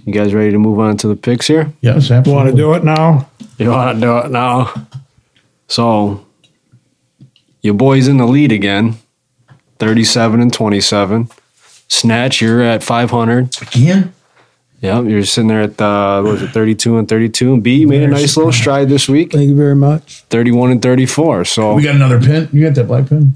you 0.05 0.13
guys 0.13 0.33
ready 0.33 0.51
to 0.51 0.59
move 0.59 0.79
on 0.79 0.97
to 0.97 1.07
the 1.07 1.15
picks 1.15 1.47
here? 1.47 1.73
Yes, 1.81 2.11
absolutely. 2.11 2.33
Want 2.33 2.49
to 2.49 2.55
do 2.55 2.73
it 2.75 2.83
now? 2.83 3.29
You 3.57 3.71
want 3.71 3.95
to 3.97 4.01
do 4.01 4.17
it 4.19 4.29
now? 4.31 4.71
So, 5.67 6.25
your 7.61 7.73
boy's 7.73 8.07
in 8.07 8.17
the 8.17 8.27
lead 8.27 8.51
again, 8.51 8.97
thirty-seven 9.79 10.39
and 10.39 10.53
twenty-seven. 10.53 11.29
Snatch, 11.89 12.39
you're 12.39 12.61
at 12.61 12.83
five 12.83 13.09
hundred. 13.09 13.55
again? 13.61 14.13
Yep, 14.81 15.05
you're 15.05 15.23
sitting 15.25 15.47
there 15.47 15.61
at 15.61 15.81
uh, 15.81 16.21
what 16.21 16.33
was 16.33 16.41
it, 16.43 16.51
thirty-two 16.51 16.97
and 16.99 17.07
thirty-two. 17.09 17.53
And 17.55 17.63
B, 17.63 17.77
you 17.77 17.87
made 17.87 17.97
a 18.03 18.07
Very 18.07 18.11
nice 18.11 18.37
little 18.37 18.51
stride 18.51 18.89
this 18.89 19.09
week, 19.09 19.31
Thank 19.31 19.49
you 19.49 19.55
very 19.55 19.75
much. 19.75 20.21
thirty-one 20.29 20.69
and 20.69 20.81
thirty-four. 20.81 21.45
So 21.45 21.73
We 21.73 21.81
got 21.81 21.95
another 21.95 22.19
pin. 22.19 22.47
You 22.53 22.63
got 22.65 22.75
that 22.75 22.83
black 22.85 23.07
pin? 23.09 23.33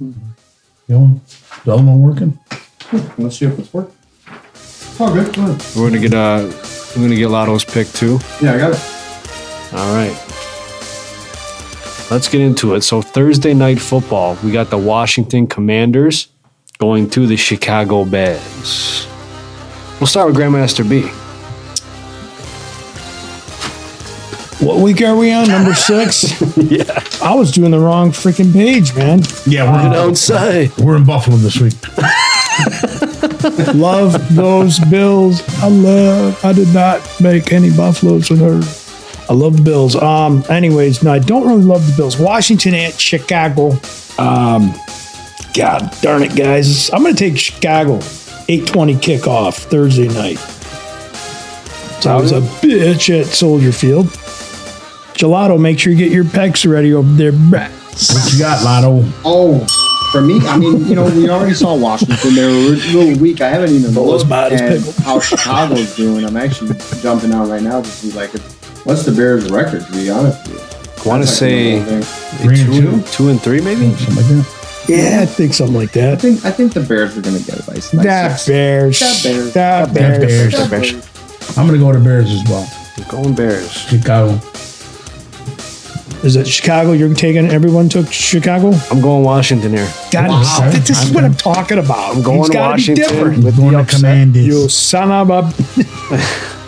You 0.88 0.96
know, 1.00 1.22
the 1.66 1.74
other 1.74 1.84
one 1.84 2.02
working? 2.02 2.38
Let's 3.18 3.38
see 3.38 3.46
if 3.46 3.58
it's 3.58 3.74
working. 3.74 3.96
Oh, 5.00 5.12
good. 5.14 5.34
Go 5.34 5.42
ahead. 5.44 5.66
we're 5.76 5.90
gonna 5.90 6.00
get 6.02 6.14
uh, 6.14 6.48
we're 6.96 7.04
gonna 7.04 7.16
get 7.16 7.30
Lotto's 7.30 7.66
pick 7.66 7.88
too. 7.88 8.20
Yeah, 8.40 8.54
I 8.54 8.58
got 8.60 8.74
it. 8.74 9.74
All 9.74 9.96
right. 9.96 10.16
Let's 12.12 12.28
get 12.28 12.42
into 12.42 12.76
it. 12.76 12.82
So 12.82 13.02
Thursday 13.02 13.54
night 13.56 13.80
football, 13.80 14.38
we 14.44 14.52
got 14.52 14.70
the 14.70 14.78
Washington 14.78 15.48
Commanders 15.48 16.28
going 16.78 17.10
to 17.12 17.26
the 17.26 17.38
Chicago 17.38 18.04
Bears. 18.06 19.08
We'll 20.00 20.08
start 20.08 20.28
with 20.28 20.36
Grandmaster 20.36 20.88
B. 20.88 21.10
What 24.62 24.78
week 24.78 25.02
are 25.02 25.16
we 25.16 25.32
on? 25.32 25.48
Number 25.48 25.74
six? 25.74 26.40
yeah. 26.58 27.04
I 27.24 27.34
was 27.34 27.52
doing 27.52 27.72
the 27.72 27.80
wrong 27.80 28.12
freaking 28.12 28.54
page, 28.54 28.96
man. 28.96 29.24
Yeah, 29.48 29.72
we're, 29.72 29.88
in, 29.88 29.94
Outside. 29.94 30.78
we're 30.78 30.98
in 30.98 31.04
Buffalo 31.04 31.38
this 31.38 31.60
week. 31.60 31.74
Love 33.74 34.36
those 34.36 34.80
Bills. 34.92 35.42
I 35.64 35.68
love. 35.68 36.46
I 36.46 36.54
did 36.54 36.72
not 36.76 37.02
make 37.20 37.52
any 37.52 37.76
Buffaloes 37.76 38.30
with 38.30 38.40
her. 38.40 38.62
I 39.30 39.34
love 39.34 39.58
the 39.58 39.64
Bills. 39.64 39.96
Um. 39.96 40.44
Anyways, 40.50 41.02
no, 41.02 41.12
I 41.14 41.20
don't 41.20 41.48
really 41.48 41.64
love 41.64 41.88
the 41.88 41.94
Bills. 41.98 42.20
Washington 42.20 42.76
at 42.76 43.00
Chicago. 43.00 43.72
Um. 44.20 44.74
God 45.56 45.92
darn 46.02 46.22
it, 46.24 46.36
guys! 46.36 46.92
I'm 46.92 47.02
going 47.02 47.16
to 47.16 47.30
take 47.30 47.38
Chicago. 47.40 47.98
8:20 47.98 48.96
kickoff 49.00 49.58
Thursday 49.58 50.08
night. 50.08 50.38
So 52.02 52.12
I 52.12 52.16
was 52.20 52.32
a 52.32 52.42
bitch 52.42 53.10
at 53.20 53.28
Soldier 53.28 53.72
Field. 53.72 54.08
Gelato, 55.22 55.60
make 55.60 55.78
sure 55.78 55.94
you 55.94 56.00
get 56.00 56.12
your 56.12 56.24
pecs 56.24 56.70
ready 56.70 56.96
over 56.96 57.08
there, 57.12 57.32
brats. 57.32 58.12
What 58.12 58.34
you 58.34 58.40
got, 58.40 58.64
Lotto? 58.64 59.04
Oh, 59.24 59.64
for 60.12 60.20
me, 60.20 60.40
I 60.48 60.58
mean, 60.58 60.84
you 60.88 60.96
know, 60.96 61.06
we 61.06 61.30
already 61.30 61.54
saw 61.54 61.76
Washington. 61.76 62.34
They 62.34 62.44
were 62.44 62.52
a 62.74 62.76
little 62.92 63.22
weak. 63.22 63.40
I 63.40 63.50
haven't 63.50 63.70
even 63.70 63.94
Well, 63.94 64.08
looked 64.08 64.32
at 64.32 64.82
how 65.04 65.20
Chicago's 65.20 65.96
doing. 65.96 66.26
I'm 66.26 66.36
actually 66.38 66.76
jumping 67.02 67.34
out 67.34 67.50
right 67.50 67.62
now 67.62 67.82
to 67.82 67.88
see 67.88 68.12
like 68.14 68.32
what's 68.84 69.06
the 69.06 69.12
Bears' 69.12 69.52
record. 69.52 69.86
To 69.86 69.92
be 69.92 70.10
honest 70.10 70.42
with 70.50 70.56
you, 70.56 71.06
I 71.06 71.08
want 71.08 71.24
to 71.24 71.30
like 71.30 71.38
say 71.38 71.80
the 71.80 71.86
whole 71.86 72.50
and 72.50 72.58
two, 72.58 72.82
two? 72.82 73.02
two 73.12 73.30
and 73.30 73.40
three, 73.42 73.62
maybe. 73.62 73.94
Something 73.98 74.16
like 74.16 74.26
that. 74.26 74.86
Yeah, 74.90 75.20
I 75.22 75.26
think 75.28 75.54
something 75.54 75.76
like 75.76 75.96
I 75.96 76.02
that. 76.02 76.22
think 76.22 76.44
I 76.46 76.50
think 76.50 76.74
the 76.74 76.82
Bears 76.82 77.16
are 77.16 77.22
going 77.22 77.38
to 77.38 77.44
get 77.44 77.60
it 77.60 77.68
by, 77.68 77.74
by 77.76 78.04
That 78.04 78.38
six. 78.40 78.48
Bears. 78.48 79.00
That 79.00 79.24
Bears. 79.24 79.54
That 79.54 79.94
That 79.94 80.20
Bears. 80.20 80.56
Bears. 80.56 80.70
Bears. 80.92 81.58
I'm 81.60 81.68
going 81.68 81.80
to 81.80 81.86
go 81.86 81.92
to 81.92 82.00
Bears 82.00 82.32
as 82.32 82.44
well. 82.50 82.68
Going 83.08 83.36
Bears. 83.36 83.72
Chicago. 83.72 84.40
Is 86.24 86.36
it 86.36 86.48
Chicago? 86.48 86.92
You're 86.92 87.14
taking 87.16 87.48
everyone 87.48 87.90
took 87.90 88.12
Chicago? 88.12 88.72
I'm 88.92 89.02
going 89.02 89.24
Washington 89.24 89.72
here. 89.74 89.90
God, 90.12 90.30
Wow. 90.30 90.70
this, 90.72 90.88
this 90.88 91.04
is 91.04 91.12
what 91.12 91.24
I'm 91.24 91.34
talking 91.34 91.80
about. 91.80 92.16
I'm 92.16 92.22
going 92.22 92.42
It's 92.42 92.50
gotta 92.50 92.68
be 92.68 92.72
Washington 92.74 93.04
different. 93.08 93.44
with 93.44 93.58
Going 93.58 93.72
the 93.72 93.78
to 93.78 93.84
upset. 93.84 94.00
Commanders. 94.02 94.46
You 94.46 94.70
son 94.70 95.12
of 95.12 95.30
a. 95.32 95.52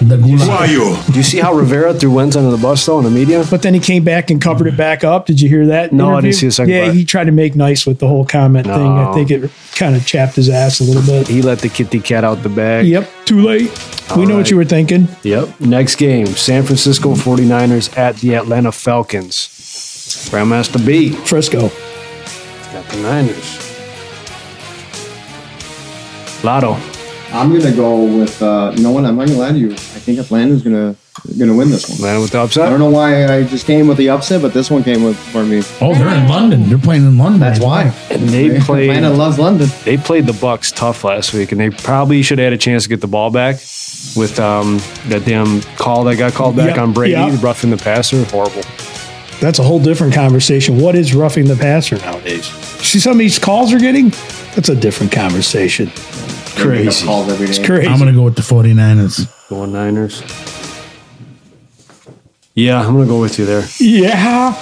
The 0.00 0.16
Gulag. 0.16 0.68
you? 0.68 0.96
Do 1.12 1.18
you 1.18 1.22
see 1.22 1.38
how 1.38 1.52
Rivera 1.54 1.94
threw 1.94 2.12
Wentz 2.12 2.36
under 2.36 2.50
the 2.50 2.56
bus 2.62 2.84
though 2.86 2.98
in 2.98 3.04
the 3.04 3.10
media? 3.10 3.44
But 3.50 3.62
then 3.62 3.74
he 3.74 3.80
came 3.80 4.04
back 4.04 4.30
and 4.30 4.40
covered 4.40 4.66
it 4.66 4.76
back 4.76 5.04
up. 5.04 5.26
Did 5.26 5.40
you 5.40 5.48
hear 5.48 5.66
that? 5.66 5.92
No, 5.92 6.14
I 6.14 6.20
didn't 6.20 6.36
see 6.36 6.46
the 6.46 6.52
second 6.52 6.72
Yeah, 6.72 6.84
part. 6.84 6.94
he 6.94 7.04
tried 7.04 7.24
to 7.24 7.32
make 7.32 7.54
nice 7.56 7.86
with 7.86 7.98
the 7.98 8.08
whole 8.08 8.24
comment 8.24 8.66
thing. 8.66 8.74
I 8.74 9.12
think 9.12 9.30
it 9.30 9.50
kind 9.74 9.94
of 9.96 10.06
chapped 10.06 10.36
his 10.36 10.48
ass 10.48 10.80
a 10.80 10.84
little 10.84 11.02
bit. 11.02 11.28
He 11.28 11.42
let 11.42 11.58
the 11.60 11.68
kitty 11.68 12.00
cat 12.00 12.24
out 12.24 12.42
the 12.42 12.48
bag. 12.48 12.86
Yep, 12.86 13.08
too 13.24 13.42
late. 13.42 13.70
we 14.16 14.24
know 14.24 14.30
right. 14.34 14.38
what 14.38 14.50
you 14.50 14.56
were 14.56 14.64
thinking. 14.64 15.08
Yep. 15.22 15.60
Next 15.60 15.96
game, 15.96 16.26
San 16.26 16.62
Francisco 16.64 17.14
49ers 17.14 17.96
at 17.96 18.16
the 18.16 18.34
Atlanta 18.34 18.72
Falcons. 18.72 19.48
Grandmaster 20.30 20.84
B 20.84 21.10
Frisco. 21.10 21.68
got 22.72 22.88
the 22.90 22.96
Niners. 23.02 23.60
Lotto. 26.44 26.76
I'm 27.34 27.50
going 27.50 27.62
to 27.62 27.72
go 27.72 28.04
with. 28.04 28.40
Uh, 28.40 28.72
you 28.76 28.82
know 28.82 28.92
what? 28.92 29.04
I'm 29.04 29.16
not 29.16 29.26
going 29.26 29.36
to 29.36 29.42
lie 29.44 29.52
to 29.52 29.58
you. 29.58 29.72
I 29.72 29.74
think 29.76 30.18
Atlanta's 30.18 30.62
going 30.62 30.74
to 30.76 30.98
going 31.38 31.50
to 31.50 31.56
win 31.56 31.70
this 31.70 31.88
one. 31.88 31.96
Atlanta 31.96 32.20
with 32.20 32.30
the 32.32 32.38
upset. 32.40 32.66
I 32.66 32.70
don't 32.70 32.78
know 32.78 32.90
why 32.90 33.26
I 33.26 33.44
just 33.44 33.66
came 33.66 33.88
with 33.88 33.96
the 33.96 34.10
upset, 34.10 34.42
but 34.42 34.52
this 34.52 34.70
one 34.70 34.84
came 34.84 35.02
with 35.04 35.16
for 35.16 35.44
me. 35.44 35.62
Oh, 35.80 35.94
they're 35.94 36.14
in 36.14 36.28
London. 36.28 36.68
They're 36.68 36.78
playing 36.78 37.04
in 37.06 37.18
London. 37.18 37.40
That's 37.40 37.60
why. 37.60 37.84
And 38.10 38.28
they 38.28 38.58
played 38.60 38.90
Atlanta 38.90 39.10
loves 39.10 39.38
London. 39.38 39.68
they 39.84 39.96
played 39.96 40.26
the 40.26 40.32
Bucks 40.34 40.70
tough 40.70 41.02
last 41.04 41.32
week, 41.32 41.50
and 41.52 41.60
they 41.60 41.70
probably 41.70 42.22
should 42.22 42.38
have 42.38 42.46
had 42.46 42.52
a 42.52 42.58
chance 42.58 42.84
to 42.84 42.88
get 42.88 43.00
the 43.00 43.06
ball 43.06 43.30
back 43.30 43.56
with 44.16 44.38
um, 44.38 44.78
that 45.08 45.22
damn 45.24 45.60
call 45.76 46.04
that 46.04 46.16
got 46.16 46.34
called 46.34 46.56
back 46.56 46.76
Yep, 46.76 46.78
on 46.78 46.92
Brady, 46.92 47.12
yep. 47.12 47.42
roughing 47.42 47.70
the 47.70 47.76
passer. 47.78 48.24
Horrible. 48.26 48.62
That's 49.40 49.58
a 49.58 49.62
whole 49.64 49.80
different 49.80 50.14
conversation. 50.14 50.78
What 50.80 50.94
is 50.94 51.14
roughing 51.14 51.46
the 51.46 51.56
passer 51.56 51.96
nowadays? 51.96 52.46
See 52.84 53.00
some 53.00 53.12
of 53.12 53.18
these 53.18 53.38
calls 53.38 53.72
are 53.72 53.78
getting? 53.78 54.10
That's 54.54 54.68
a 54.68 54.76
different 54.76 55.10
conversation. 55.12 55.90
Crazy. 56.56 57.06
Calls 57.06 57.28
every 57.30 57.46
day. 57.46 57.50
It's 57.50 57.66
crazy. 57.66 57.88
I'm 57.88 57.98
going 57.98 58.12
to 58.12 58.18
go 58.18 58.24
with 58.24 58.36
the 58.36 58.42
49ers. 58.42 59.48
Going 59.48 59.72
Niners. 59.72 60.22
Yeah, 62.54 62.80
I'm 62.80 62.94
gonna 62.94 63.06
go 63.06 63.20
with 63.20 63.38
you 63.38 63.46
there. 63.46 63.66
yeah. 63.80 64.54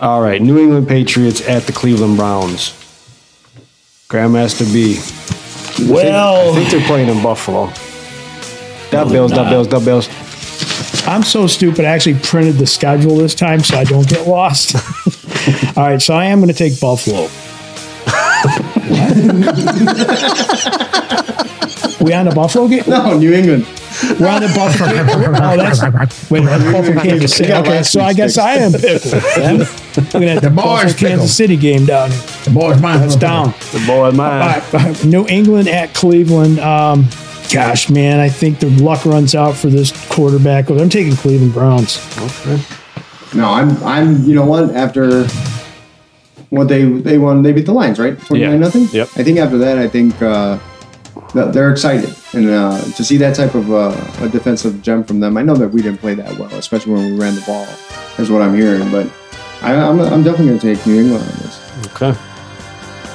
All 0.00 0.22
right, 0.22 0.40
New 0.40 0.56
England 0.56 0.86
Patriots 0.86 1.46
at 1.48 1.64
the 1.64 1.72
Cleveland 1.72 2.16
Browns. 2.16 2.70
Grandmaster 4.08 4.72
B. 4.72 4.98
I 4.98 5.92
Well, 5.92 6.52
I 6.52 6.54
think 6.54 6.70
they're 6.70 6.86
playing 6.86 7.08
in 7.08 7.20
Buffalo. 7.22 7.72
Dub 8.90 9.10
Bills, 9.10 9.32
dub 9.32 9.50
Bills, 9.50 9.66
dub 9.66 9.84
Bills. 9.84 10.08
I'm 11.06 11.24
so 11.24 11.46
stupid. 11.48 11.84
I 11.84 11.88
actually 11.88 12.18
printed 12.20 12.54
the 12.54 12.66
schedule 12.66 13.16
this 13.16 13.34
time 13.34 13.60
so 13.60 13.76
I 13.76 13.84
don't 13.84 14.08
get 14.08 14.28
lost. 14.28 14.76
All 15.76 15.84
right, 15.88 16.00
so 16.00 16.14
I 16.14 16.26
am 16.26 16.38
going 16.38 16.48
to 16.48 16.54
take 16.54 16.80
Buffalo. 16.80 17.28
we 22.00 22.12
on 22.12 22.26
the 22.26 22.32
Buffalo 22.34 22.68
game? 22.68 22.84
No, 22.86 23.18
New 23.18 23.32
England. 23.32 23.66
We're 24.20 24.28
on 24.28 24.42
the 24.42 24.52
Buffalo. 24.54 24.92
game. 24.92 25.06
oh, 25.08 25.56
that's 25.56 26.30
wait, 26.30 26.44
that's 26.44 26.64
Buffalo 26.64 27.02
Kansas 27.02 27.36
City. 27.36 27.52
Okay, 27.52 27.82
so 27.82 28.00
I 28.00 28.12
guess 28.12 28.38
I 28.38 28.54
am 28.54 28.72
pickle. 28.80 29.20
Then. 29.36 29.58
Looking 29.58 30.28
at 30.28 30.42
the 30.42 30.50
boys 30.50 30.54
Buffalo 30.54 30.92
pickle. 30.92 31.08
Kansas 31.08 31.36
City 31.36 31.56
game 31.56 31.86
down 31.86 32.10
here. 32.10 32.20
The 32.44 32.50
boys 32.50 32.80
mine. 32.80 33.00
That's 33.00 33.16
down. 33.16 33.50
The 33.72 33.84
boy 33.86 34.08
of 34.08 34.16
mine. 34.16 34.42
All 34.42 34.80
right, 34.80 35.04
New 35.04 35.26
England 35.26 35.68
at 35.68 35.94
Cleveland. 35.94 36.60
Um, 36.60 37.08
gosh, 37.52 37.90
man, 37.90 38.20
I 38.20 38.28
think 38.28 38.60
the 38.60 38.70
luck 38.70 39.04
runs 39.04 39.34
out 39.34 39.56
for 39.56 39.68
this 39.68 39.90
quarterback. 40.08 40.70
I'm 40.70 40.88
taking 40.88 41.16
Cleveland 41.16 41.52
Browns. 41.52 41.98
No, 43.34 43.46
I'm. 43.46 43.82
I'm. 43.82 44.22
You 44.24 44.34
know 44.34 44.46
what? 44.46 44.74
After 44.76 45.24
what 46.50 46.68
they 46.68 46.84
they 46.84 47.18
won, 47.18 47.42
they 47.42 47.52
beat 47.52 47.66
the 47.66 47.72
Lions, 47.72 47.98
right? 47.98 48.18
Twenty 48.20 48.44
nine 48.44 48.52
Yeah. 48.54 48.58
nothing. 48.58 48.88
Yep. 48.92 49.08
I 49.16 49.22
think 49.24 49.38
after 49.38 49.58
that, 49.58 49.78
I 49.78 49.88
think 49.88 50.20
uh, 50.22 50.58
they're 51.34 51.70
excited, 51.70 52.14
and 52.32 52.48
uh, 52.48 52.80
to 52.96 53.04
see 53.04 53.16
that 53.18 53.34
type 53.36 53.54
of 53.54 53.70
uh, 53.72 53.94
a 54.20 54.28
defensive 54.28 54.80
gem 54.82 55.04
from 55.04 55.20
them. 55.20 55.36
I 55.36 55.42
know 55.42 55.54
that 55.56 55.68
we 55.68 55.82
didn't 55.82 55.98
play 55.98 56.14
that 56.14 56.38
well, 56.38 56.52
especially 56.54 56.92
when 56.94 57.12
we 57.12 57.18
ran 57.18 57.34
the 57.34 57.42
ball, 57.42 57.66
is 58.18 58.30
what 58.30 58.40
I'm 58.42 58.54
hearing. 58.54 58.90
But 58.90 59.10
I, 59.62 59.74
I'm, 59.74 60.00
I'm 60.00 60.22
definitely 60.22 60.46
going 60.46 60.58
to 60.60 60.74
take 60.74 60.86
New 60.86 61.00
England 61.00 61.22
on 61.24 61.38
this. 61.38 61.92
Okay. 62.00 62.18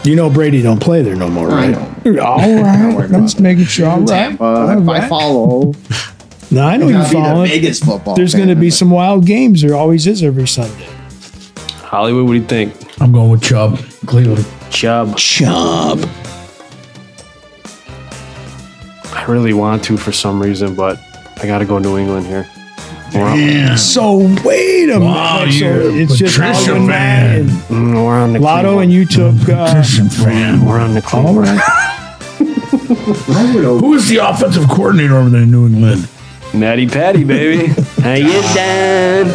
You 0.03 0.17
know 0.17 0.29
Brady 0.29 0.61
don't 0.61 0.81
play 0.81 1.01
there 1.01 1.15
no 1.15 1.29
more, 1.29 1.49
I 1.51 1.67
know. 1.67 1.79
All 2.21 2.37
right, 2.61 3.09
I'm 3.13 3.21
just 3.23 3.39
making 3.39 3.63
sure. 3.65 3.87
All 3.87 3.99
right. 3.99 4.07
Tampa, 4.07 4.43
All 4.43 4.69
if 4.81 4.89
I 4.89 5.07
follow, 5.07 5.73
No, 6.51 6.65
I 6.67 6.75
know 6.77 6.87
you 6.89 6.97
I'll 6.97 7.03
be 7.09 7.15
the 7.15 7.23
follow. 7.23 7.45
biggest 7.45 7.85
football. 7.85 8.15
There's 8.15 8.35
going 8.35 8.49
to 8.49 8.55
be 8.55 8.69
some 8.69 8.91
wild 8.91 9.25
games. 9.25 9.61
There 9.61 9.73
always 9.75 10.05
is 10.05 10.21
every 10.21 10.45
Sunday. 10.47 10.87
Hollywood, 11.83 12.25
what 12.25 12.33
do 12.33 12.39
you 12.39 12.45
think? 12.45 12.73
I'm 12.99 13.11
going 13.11 13.29
with 13.31 13.41
Chubb. 13.41 13.77
Cleveland. 14.05 14.45
Chubb. 14.69 15.17
Chubb. 15.17 15.99
I 19.15 19.25
really 19.27 19.53
want 19.53 19.83
to 19.85 19.97
for 19.97 20.11
some 20.11 20.41
reason, 20.41 20.75
but 20.75 20.99
I 21.41 21.47
got 21.47 21.59
to 21.59 21.65
go 21.65 21.79
New 21.79 21.97
England 21.97 22.25
here. 22.27 22.47
We're, 23.13 23.77
So 23.77 24.17
wait 24.43 24.89
a 24.89 24.99
Wow, 24.99 25.41
minute. 25.45 25.59
So 25.59 25.89
it's 25.89 26.17
just 26.17 26.35
Patricia 26.35 26.71
Lotto 26.71 26.75
and 26.77 26.87
fan. 26.89 27.39
and 27.41 27.49
Mm, 27.49 28.05
we're 28.05 28.15
on 28.19 28.33
the 28.33 28.39
Lotto, 28.39 28.69
Cleveland. 28.79 28.83
and 28.85 28.93
you 28.93 29.05
took. 29.05 29.49
Uh, 29.49 29.71
Christian 29.73 30.09
fan. 30.09 30.65
We're 30.65 30.79
on 30.79 30.93
the 30.95 31.03
all 31.13 31.23
Cleveland. 31.23 31.37
right. 31.47 31.61
I 33.29 33.51
would 33.55 33.63
hope- 33.63 33.81
Who 33.81 33.93
is 33.93 34.09
the 34.09 34.17
offensive 34.17 34.67
coordinator 34.67 35.15
over 35.17 35.29
there 35.29 35.43
in 35.43 35.51
New 35.51 35.67
England? 35.67 36.07
Natty 36.53 36.87
Patty, 36.87 37.23
baby. 37.23 37.67
How 38.01 38.13
you 38.13 38.27
doing? 38.53 39.27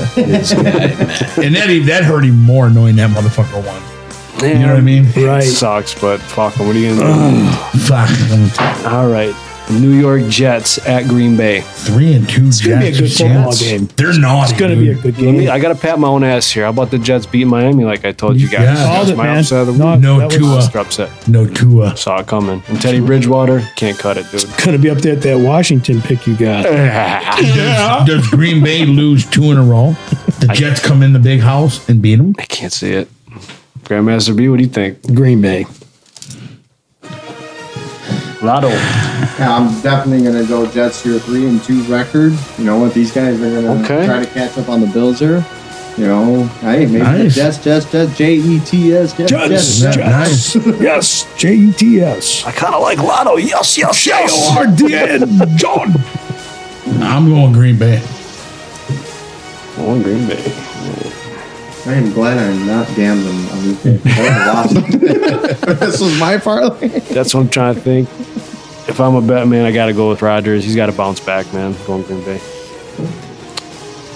And 1.44 1.54
that, 1.54 1.66
even- 1.70 1.86
that 1.88 2.04
hurt 2.04 2.24
him 2.24 2.38
more 2.42 2.70
knowing 2.70 2.96
that 2.96 3.10
motherfucker 3.10 3.64
won. 3.64 3.82
You 4.42 4.54
know 4.60 4.68
what 4.68 4.76
I 4.76 4.80
mean? 4.82 5.04
Right. 5.16 5.42
Sucks, 5.42 6.00
but 6.00 6.20
fuck 6.20 6.58
'em. 6.60 6.68
What 6.68 6.76
are 6.76 6.78
you 6.78 6.96
gonna 6.96 7.40
do? 7.40 7.78
Fuck. 7.80 8.08
do? 8.28 8.86
All 8.86 9.08
right. 9.08 9.34
New 9.70 9.90
York 9.92 10.22
Jets 10.28 10.78
at 10.86 11.06
Green 11.06 11.36
Bay. 11.36 11.60
Three 11.60 12.14
and 12.14 12.28
two. 12.28 12.46
It's 12.46 12.64
gonna 12.66 12.80
be 12.80 12.88
a 12.88 12.92
good 12.98 13.12
football 13.12 13.54
game. 13.54 13.86
They're 13.96 14.18
naughty. 14.18 14.50
It's 14.50 14.58
going 14.58 14.70
to 14.74 14.76
be 14.80 14.90
a 14.90 14.94
good 14.94 15.18
Let 15.18 15.32
me, 15.34 15.40
game. 15.40 15.50
I 15.50 15.58
got 15.58 15.74
to 15.74 15.80
pat 15.80 15.98
my 15.98 16.08
own 16.08 16.24
ass 16.24 16.50
here. 16.50 16.64
How 16.64 16.70
about 16.70 16.90
the 16.90 16.98
Jets 16.98 17.26
beat 17.26 17.44
Miami 17.44 17.84
like 17.84 18.04
I 18.04 18.12
told 18.12 18.40
you 18.40 18.48
guys? 18.48 18.62
Yeah. 18.62 18.74
That 18.74 19.00
was 19.00 19.10
it, 19.10 19.16
my 19.16 19.24
man. 19.24 19.38
upset 19.38 19.60
of 19.60 19.66
the 19.66 19.72
No, 19.78 19.92
week. 19.92 20.00
No 20.02 20.18
that 20.20 20.30
Tua. 20.30 20.80
Upset. 20.80 21.28
No 21.28 21.46
Tua. 21.46 21.96
Saw 21.96 22.20
it 22.20 22.26
coming. 22.26 22.62
And 22.68 22.80
Teddy 22.80 23.00
Bridgewater 23.00 23.60
can't 23.76 23.98
cut 23.98 24.16
it, 24.16 24.26
dude. 24.30 24.42
going 24.64 24.72
to 24.72 24.78
be 24.78 24.88
up 24.90 24.98
there 24.98 25.16
at 25.16 25.22
that 25.22 25.36
Washington 25.38 26.00
pick 26.00 26.26
you 26.26 26.36
got. 26.36 26.64
Does, 27.38 28.06
does 28.06 28.28
Green 28.30 28.62
Bay 28.62 28.84
lose 28.84 29.28
two 29.28 29.50
in 29.50 29.58
a 29.58 29.62
row? 29.62 29.92
The 30.40 30.50
Jets 30.54 30.80
come 30.84 31.02
in 31.02 31.12
the 31.12 31.18
big 31.18 31.40
house 31.40 31.86
and 31.88 32.00
beat 32.00 32.16
them. 32.16 32.34
I 32.38 32.44
can't 32.46 32.72
see 32.72 32.92
it. 32.92 33.08
Grandmaster 33.80 34.34
B, 34.36 34.48
what 34.48 34.56
do 34.58 34.62
you 34.64 34.68
think? 34.68 35.02
Green 35.14 35.40
Bay. 35.40 35.66
Lotto. 38.42 38.68
Yeah, 39.38 39.54
I'm 39.56 39.80
definitely 39.82 40.24
going 40.24 40.42
to 40.42 40.48
go 40.48 40.66
Jets 40.70 41.02
here, 41.02 41.18
three 41.20 41.46
and 41.46 41.62
two 41.62 41.82
record. 41.84 42.32
You 42.58 42.64
know 42.64 42.78
what? 42.78 42.92
These 42.94 43.12
guys 43.12 43.40
are 43.40 43.50
going 43.62 43.64
to 43.64 43.84
Okay. 43.84 44.04
try 44.06 44.24
to 44.24 44.30
catch 44.32 44.58
up 44.58 44.68
on 44.68 44.80
the 44.80 44.88
Bills 44.88 45.20
here. 45.20 45.46
You 45.96 46.06
know, 46.06 46.44
hey, 46.60 46.86
maybe 46.86 46.98
Nice. 46.98 47.34
Jets, 47.34 47.58
Jets, 47.58 47.90
Jets, 47.90 48.16
J 48.16 48.34
E 48.36 48.60
T 48.60 48.92
S, 48.94 49.16
Jets, 49.16 49.30
Jets. 49.30 49.80
Jets. 49.80 49.96
Nice. 49.96 50.56
Yes. 50.80 51.26
J 51.36 51.54
E 51.56 51.72
T 51.72 52.00
S. 52.00 52.44
I 52.46 52.52
kind 52.52 52.74
of 52.74 52.82
like 52.82 52.98
Lotto. 52.98 53.36
Yes, 53.36 53.76
yes, 53.76 54.06
yes. 54.06 54.30
J-O-R-D-N. 54.32 55.56
John. 55.56 55.92
I'm 57.02 57.28
going 57.28 57.52
Green 57.52 57.78
Bay. 57.78 58.00
I'm 59.76 59.84
going 59.84 60.02
Green 60.02 60.26
Bay. 60.28 60.52
I 61.86 61.92
am 61.94 62.12
glad 62.12 62.38
I'm 62.38 62.66
not 62.66 62.86
gambling 62.94 63.48
on 63.50 63.62
these 63.64 63.82
games. 63.82 64.02
I 64.04 64.20
would've 64.72 64.92
lost. 64.92 65.80
this 65.80 66.00
was 66.00 66.18
my 66.20 66.38
parlay. 66.38 66.88
That's 66.88 67.34
what 67.34 67.40
I'm 67.40 67.48
trying 67.48 67.74
to 67.76 67.80
think. 67.80 68.08
If 68.88 69.00
I'm 69.00 69.14
a 69.14 69.20
bet 69.20 69.46
man, 69.46 69.64
I 69.66 69.72
got 69.72 69.86
to 69.86 69.92
go 69.92 70.08
with 70.08 70.22
Rodgers. 70.22 70.64
He's 70.64 70.74
got 70.76 70.86
to 70.86 70.92
bounce 70.92 71.20
back, 71.20 71.52
man. 71.52 71.74
Going 71.86 72.02
Green 72.02 72.24
Bay. 72.24 72.40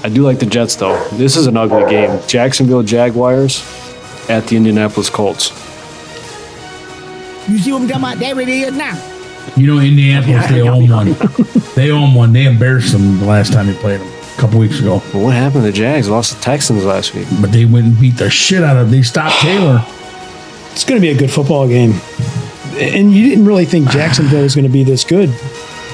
I 0.02 0.08
do 0.08 0.22
like 0.22 0.38
the 0.38 0.46
Jets, 0.46 0.74
though. 0.76 1.06
This 1.10 1.36
is 1.36 1.46
an 1.46 1.56
ugly 1.56 1.88
game. 1.90 2.20
Jacksonville 2.26 2.82
Jaguars 2.82 3.62
at 4.28 4.46
the 4.46 4.56
Indianapolis 4.56 5.10
Colts. 5.10 5.50
You 7.48 7.58
see 7.58 7.72
what 7.72 7.82
I'm 7.82 7.88
talking 7.88 8.02
about? 8.02 8.18
There 8.18 8.40
it 8.40 8.48
is 8.48 8.72
now. 8.74 8.96
You 9.56 9.66
know, 9.66 9.78
Indianapolis, 9.78 10.48
they 10.48 10.62
own 10.68 10.88
one. 10.88 11.16
They 11.74 11.90
own 11.90 12.14
one. 12.14 12.32
They 12.32 12.46
embarrassed 12.46 12.92
them 12.92 13.18
the 13.18 13.26
last 13.26 13.52
time 13.52 13.66
they 13.66 13.74
played 13.74 14.00
them 14.00 14.08
a 14.08 14.40
couple 14.40 14.58
weeks 14.58 14.80
ago. 14.80 15.02
Well, 15.12 15.24
what 15.24 15.34
happened 15.34 15.64
to 15.64 15.70
the 15.70 15.72
Jags? 15.72 16.08
Lost 16.08 16.36
the 16.36 16.42
Texans 16.42 16.84
last 16.84 17.14
week. 17.14 17.26
But 17.40 17.52
they 17.52 17.64
went 17.64 17.86
and 17.86 18.00
beat 18.00 18.16
the 18.16 18.30
shit 18.30 18.62
out 18.64 18.76
of 18.76 18.86
Them. 18.86 18.90
They 18.92 19.02
stopped 19.02 19.40
Taylor. 19.40 19.84
It's 20.72 20.84
going 20.84 21.00
to 21.00 21.06
be 21.06 21.10
a 21.10 21.16
good 21.18 21.30
football 21.30 21.68
game. 21.68 21.92
And 22.74 23.12
you 23.12 23.28
didn't 23.28 23.46
really 23.46 23.64
think 23.64 23.90
Jacksonville 23.90 24.42
was 24.42 24.54
going 24.54 24.66
to 24.66 24.72
be 24.72 24.84
this 24.84 25.04
good 25.04 25.28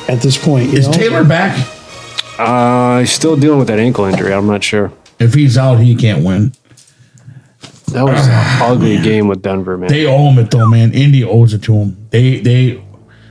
at 0.09 0.21
this 0.21 0.43
point. 0.43 0.71
You 0.71 0.79
Is 0.79 0.87
know? 0.87 0.93
Taylor 0.95 1.25
back? 1.25 1.69
Uh, 2.39 3.01
he's 3.01 3.11
still 3.13 3.37
dealing 3.37 3.59
with 3.59 3.69
that 3.69 3.79
ankle 3.79 4.05
injury. 4.05 4.33
I'm 4.33 4.47
not 4.47 4.63
sure. 4.63 4.93
If 5.19 5.35
he's 5.35 5.59
out, 5.59 5.77
he 5.77 5.97
can't 5.97 6.25
win. 6.25 6.53
That 7.93 8.05
was 8.05 8.27
an 8.27 8.33
ugly 8.63 8.99
game 9.01 9.29
with 9.29 9.43
Denver, 9.43 9.77
man. 9.77 9.89
They 9.89 10.07
owe 10.07 10.31
him 10.31 10.39
it 10.39 10.51
though, 10.51 10.69
man. 10.69 10.93
Indy 10.93 11.25
owes 11.25 11.55
it 11.55 11.63
to 11.65 11.75
him. 11.75 11.97
They 12.11 12.39
they 12.39 12.85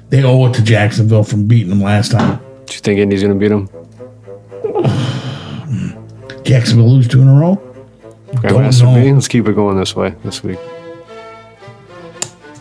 they 0.09 0.23
owe 0.23 0.45
it 0.47 0.53
to 0.55 0.63
Jacksonville 0.63 1.23
from 1.23 1.47
beating 1.47 1.69
them 1.69 1.81
last 1.81 2.11
time. 2.11 2.39
Do 2.65 2.73
you 2.73 2.79
think 2.79 2.99
Indy's 2.99 3.23
going 3.23 3.39
to 3.39 3.39
beat 3.39 3.51
him? 3.51 3.69
Jacksonville 6.43 6.89
lose 6.89 7.07
two 7.07 7.21
in 7.21 7.28
a 7.28 7.39
row. 7.39 7.55
Grandmaster 8.28 8.83
know. 8.83 9.13
Let's 9.13 9.28
keep 9.28 9.47
it 9.47 9.53
going 9.53 9.78
this 9.78 9.95
way 9.95 10.15
this 10.24 10.43
week. 10.43 10.59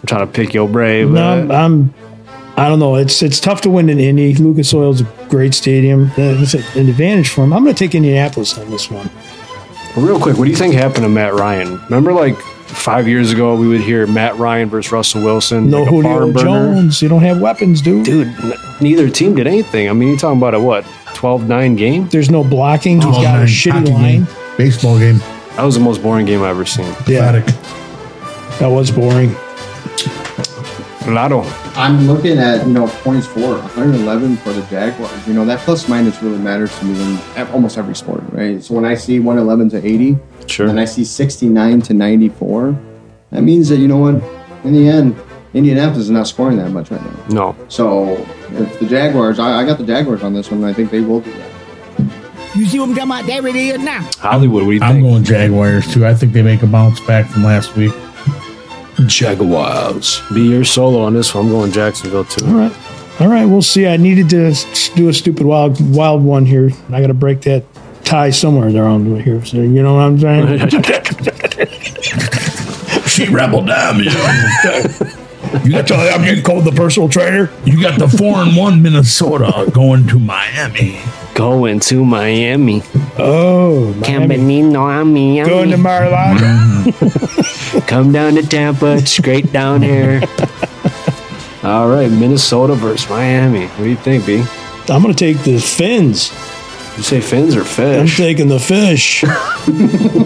I'm 0.08 0.18
trying 0.18 0.26
to 0.28 0.32
pick 0.32 0.54
your 0.54 0.68
brave. 0.68 1.10
No, 1.10 1.32
I'm, 1.32 1.50
I'm- 1.50 1.94
I 2.58 2.68
don't 2.70 2.78
know. 2.78 2.94
It's 2.94 3.22
it's 3.22 3.38
tough 3.38 3.60
to 3.62 3.70
win 3.70 3.90
in 3.90 4.00
Indy. 4.00 4.32
Lucas 4.34 4.72
Oil's 4.72 5.02
a 5.02 5.04
great 5.28 5.52
stadium. 5.52 6.06
Uh, 6.12 6.40
It's 6.40 6.54
an 6.54 6.88
advantage 6.88 7.28
for 7.28 7.44
him. 7.44 7.52
I'm 7.52 7.62
going 7.64 7.74
to 7.74 7.78
take 7.78 7.94
Indianapolis 7.94 8.56
on 8.56 8.70
this 8.70 8.90
one. 8.90 9.10
Real 9.94 10.18
quick, 10.18 10.38
what 10.38 10.44
do 10.46 10.50
you 10.50 10.56
think 10.56 10.72
happened 10.72 11.02
to 11.04 11.08
Matt 11.10 11.34
Ryan? 11.34 11.78
Remember, 11.84 12.12
like 12.14 12.34
five 12.38 13.06
years 13.08 13.30
ago, 13.30 13.54
we 13.56 13.68
would 13.68 13.82
hear 13.82 14.06
Matt 14.06 14.38
Ryan 14.38 14.70
versus 14.70 14.90
Russell 14.90 15.22
Wilson. 15.22 15.68
No 15.68 15.80
like 15.80 15.88
a 15.88 15.90
Julio 15.90 16.32
burner. 16.32 16.42
Jones. 16.74 17.02
You 17.02 17.10
don't 17.10 17.20
have 17.20 17.42
weapons, 17.42 17.82
dude. 17.82 18.06
Dude, 18.06 18.28
n- 18.28 18.52
neither 18.80 19.10
team 19.10 19.34
did 19.34 19.46
anything. 19.46 19.90
I 19.90 19.92
mean, 19.92 20.08
you're 20.08 20.16
talking 20.18 20.38
about 20.38 20.54
a 20.54 20.60
what, 20.60 20.86
12 21.12 21.46
9 21.46 21.76
game? 21.76 22.08
There's 22.08 22.30
no 22.30 22.42
blocking. 22.42 23.02
He's 23.02 23.16
got 23.16 23.42
a 23.42 23.44
shitty 23.44 23.70
hockey 23.72 23.90
line. 23.92 24.24
game, 24.24 24.26
baseball 24.56 24.98
game. 24.98 25.18
That 25.56 25.64
was 25.64 25.74
the 25.74 25.80
most 25.82 26.02
boring 26.02 26.24
game 26.24 26.40
I've 26.40 26.48
ever 26.50 26.64
seen. 26.64 26.86
Yeah, 27.06 27.32
Pathetic. 27.32 27.44
that 28.60 28.68
was 28.68 28.90
boring. 28.90 29.36
Lotto. 31.12 31.42
I'm 31.76 32.06
looking 32.06 32.38
at 32.38 32.66
you 32.66 32.72
know 32.72 32.86
points 32.88 33.26
for 33.26 33.40
111 33.58 34.36
for 34.38 34.52
the 34.52 34.62
Jaguars. 34.62 35.26
You 35.28 35.34
know 35.34 35.44
that 35.44 35.60
plus 35.60 35.88
minus 35.88 36.20
really 36.22 36.38
matters 36.38 36.76
to 36.78 36.84
me 36.84 37.18
in 37.36 37.46
almost 37.48 37.78
every 37.78 37.94
sport, 37.94 38.22
right? 38.32 38.62
So 38.62 38.74
when 38.74 38.84
I 38.84 38.94
see 38.94 39.18
111 39.20 39.70
to 39.80 39.86
80, 39.86 40.18
Sure. 40.46 40.68
and 40.68 40.78
I 40.80 40.84
see 40.84 41.04
69 41.04 41.82
to 41.82 41.94
94, 41.94 42.76
that 43.30 43.42
means 43.42 43.68
that 43.68 43.78
you 43.78 43.88
know 43.88 43.98
what? 43.98 44.14
In 44.64 44.72
the 44.72 44.88
end, 44.88 45.16
Indianapolis 45.54 46.04
is 46.04 46.10
not 46.10 46.26
scoring 46.26 46.56
that 46.58 46.70
much 46.70 46.90
right 46.90 47.02
now. 47.02 47.26
No. 47.28 47.56
So 47.68 48.14
if 48.52 48.78
the 48.80 48.86
Jaguars, 48.86 49.38
I, 49.38 49.60
I 49.62 49.64
got 49.66 49.78
the 49.78 49.84
Jaguars 49.86 50.22
on 50.22 50.34
this 50.34 50.50
one. 50.50 50.60
and 50.62 50.66
I 50.68 50.72
think 50.72 50.90
they 50.90 51.00
will 51.00 51.20
do 51.20 51.32
that. 51.32 51.50
You 52.54 52.64
see 52.66 52.78
what 52.78 52.88
I'm 52.88 52.94
talking 52.94 53.10
about? 53.10 53.26
There 53.26 53.46
it 53.46 53.56
is 53.56 53.78
now. 53.80 54.00
Hollywood, 54.18 54.62
what 54.64 54.70
do 54.70 54.76
you 54.76 54.82
I'm 54.82 54.94
think? 54.96 55.04
going 55.06 55.24
Jaguars 55.24 55.92
too. 55.92 56.06
I 56.06 56.14
think 56.14 56.32
they 56.32 56.42
make 56.42 56.62
a 56.62 56.66
bounce 56.66 57.00
back 57.00 57.26
from 57.26 57.44
last 57.44 57.76
week. 57.76 57.92
Jaguars. 59.06 60.22
Be 60.32 60.42
your 60.42 60.64
solo 60.64 61.02
on 61.02 61.14
this 61.14 61.34
one. 61.34 61.46
I'm 61.46 61.50
going 61.50 61.72
Jacksonville 61.72 62.24
too. 62.24 62.46
All 62.46 62.54
right. 62.54 62.72
All 63.18 63.28
right, 63.28 63.46
we'll 63.46 63.62
see. 63.62 63.86
I 63.86 63.96
needed 63.96 64.28
to 64.30 64.54
do 64.94 65.08
a 65.08 65.12
stupid 65.12 65.46
wild 65.46 65.94
wild 65.94 66.22
one 66.22 66.44
here. 66.44 66.70
I 66.90 67.00
got 67.00 67.06
to 67.06 67.14
break 67.14 67.40
that 67.42 67.64
tie 68.04 68.30
somewhere 68.30 68.68
around 68.68 69.22
here. 69.22 69.44
So 69.44 69.56
you 69.58 69.82
know 69.82 69.94
what 69.94 70.02
I'm 70.02 70.18
saying? 70.18 70.70
She 73.16 73.26
rebel 73.28 73.62
down, 73.62 73.98
you. 73.98 74.10
You 75.64 75.72
got 75.72 75.88
the, 75.88 76.10
I'm 76.14 76.22
getting 76.22 76.44
called 76.44 76.64
the 76.64 76.72
personal 76.72 77.08
trainer. 77.08 77.50
you 77.64 77.80
got 77.80 77.98
the 77.98 78.08
four 78.08 78.42
and 78.42 78.54
one 78.54 78.82
Minnesota 78.82 79.70
going 79.72 80.06
to 80.08 80.18
Miami. 80.18 81.00
Going 81.34 81.80
to 81.80 82.04
Miami. 82.04 82.82
Oh, 83.16 83.94
Miami. 83.94 84.36
Caminino 84.36 85.00
a 85.00 85.04
Miami. 85.04 85.48
going 85.48 85.70
to 85.70 85.78
Mar-a-Lago. 85.78 86.44
Mm-hmm. 86.44 86.75
Come 87.86 88.12
down 88.12 88.34
to 88.34 88.42
Tampa, 88.42 89.04
straight 89.06 89.52
down 89.52 89.82
here. 89.82 90.22
All 91.62 91.88
right, 91.88 92.10
Minnesota 92.10 92.74
versus 92.74 93.08
Miami. 93.10 93.66
What 93.66 93.78
do 93.78 93.88
you 93.88 93.96
think, 93.96 94.24
B? 94.26 94.44
I'm 94.88 95.02
going 95.02 95.12
to 95.12 95.14
take 95.14 95.42
the 95.42 95.58
fins. 95.58 96.30
You 96.96 97.02
say 97.02 97.20
fins 97.20 97.56
or 97.56 97.64
fish? 97.64 98.00
I'm 98.00 98.06
taking 98.06 98.48
the 98.48 98.58
fish. 98.60 99.24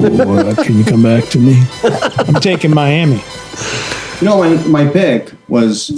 What? 0.00 0.56
Can 0.64 0.78
you 0.78 0.84
come 0.84 1.02
back 1.02 1.24
to 1.30 1.38
me? 1.38 1.62
I'm 1.82 2.40
taking 2.40 2.72
Miami. 2.74 3.22
You 4.20 4.26
know, 4.26 4.38
my, 4.38 4.54
my 4.66 4.86
pick 4.90 5.32
was 5.48 5.88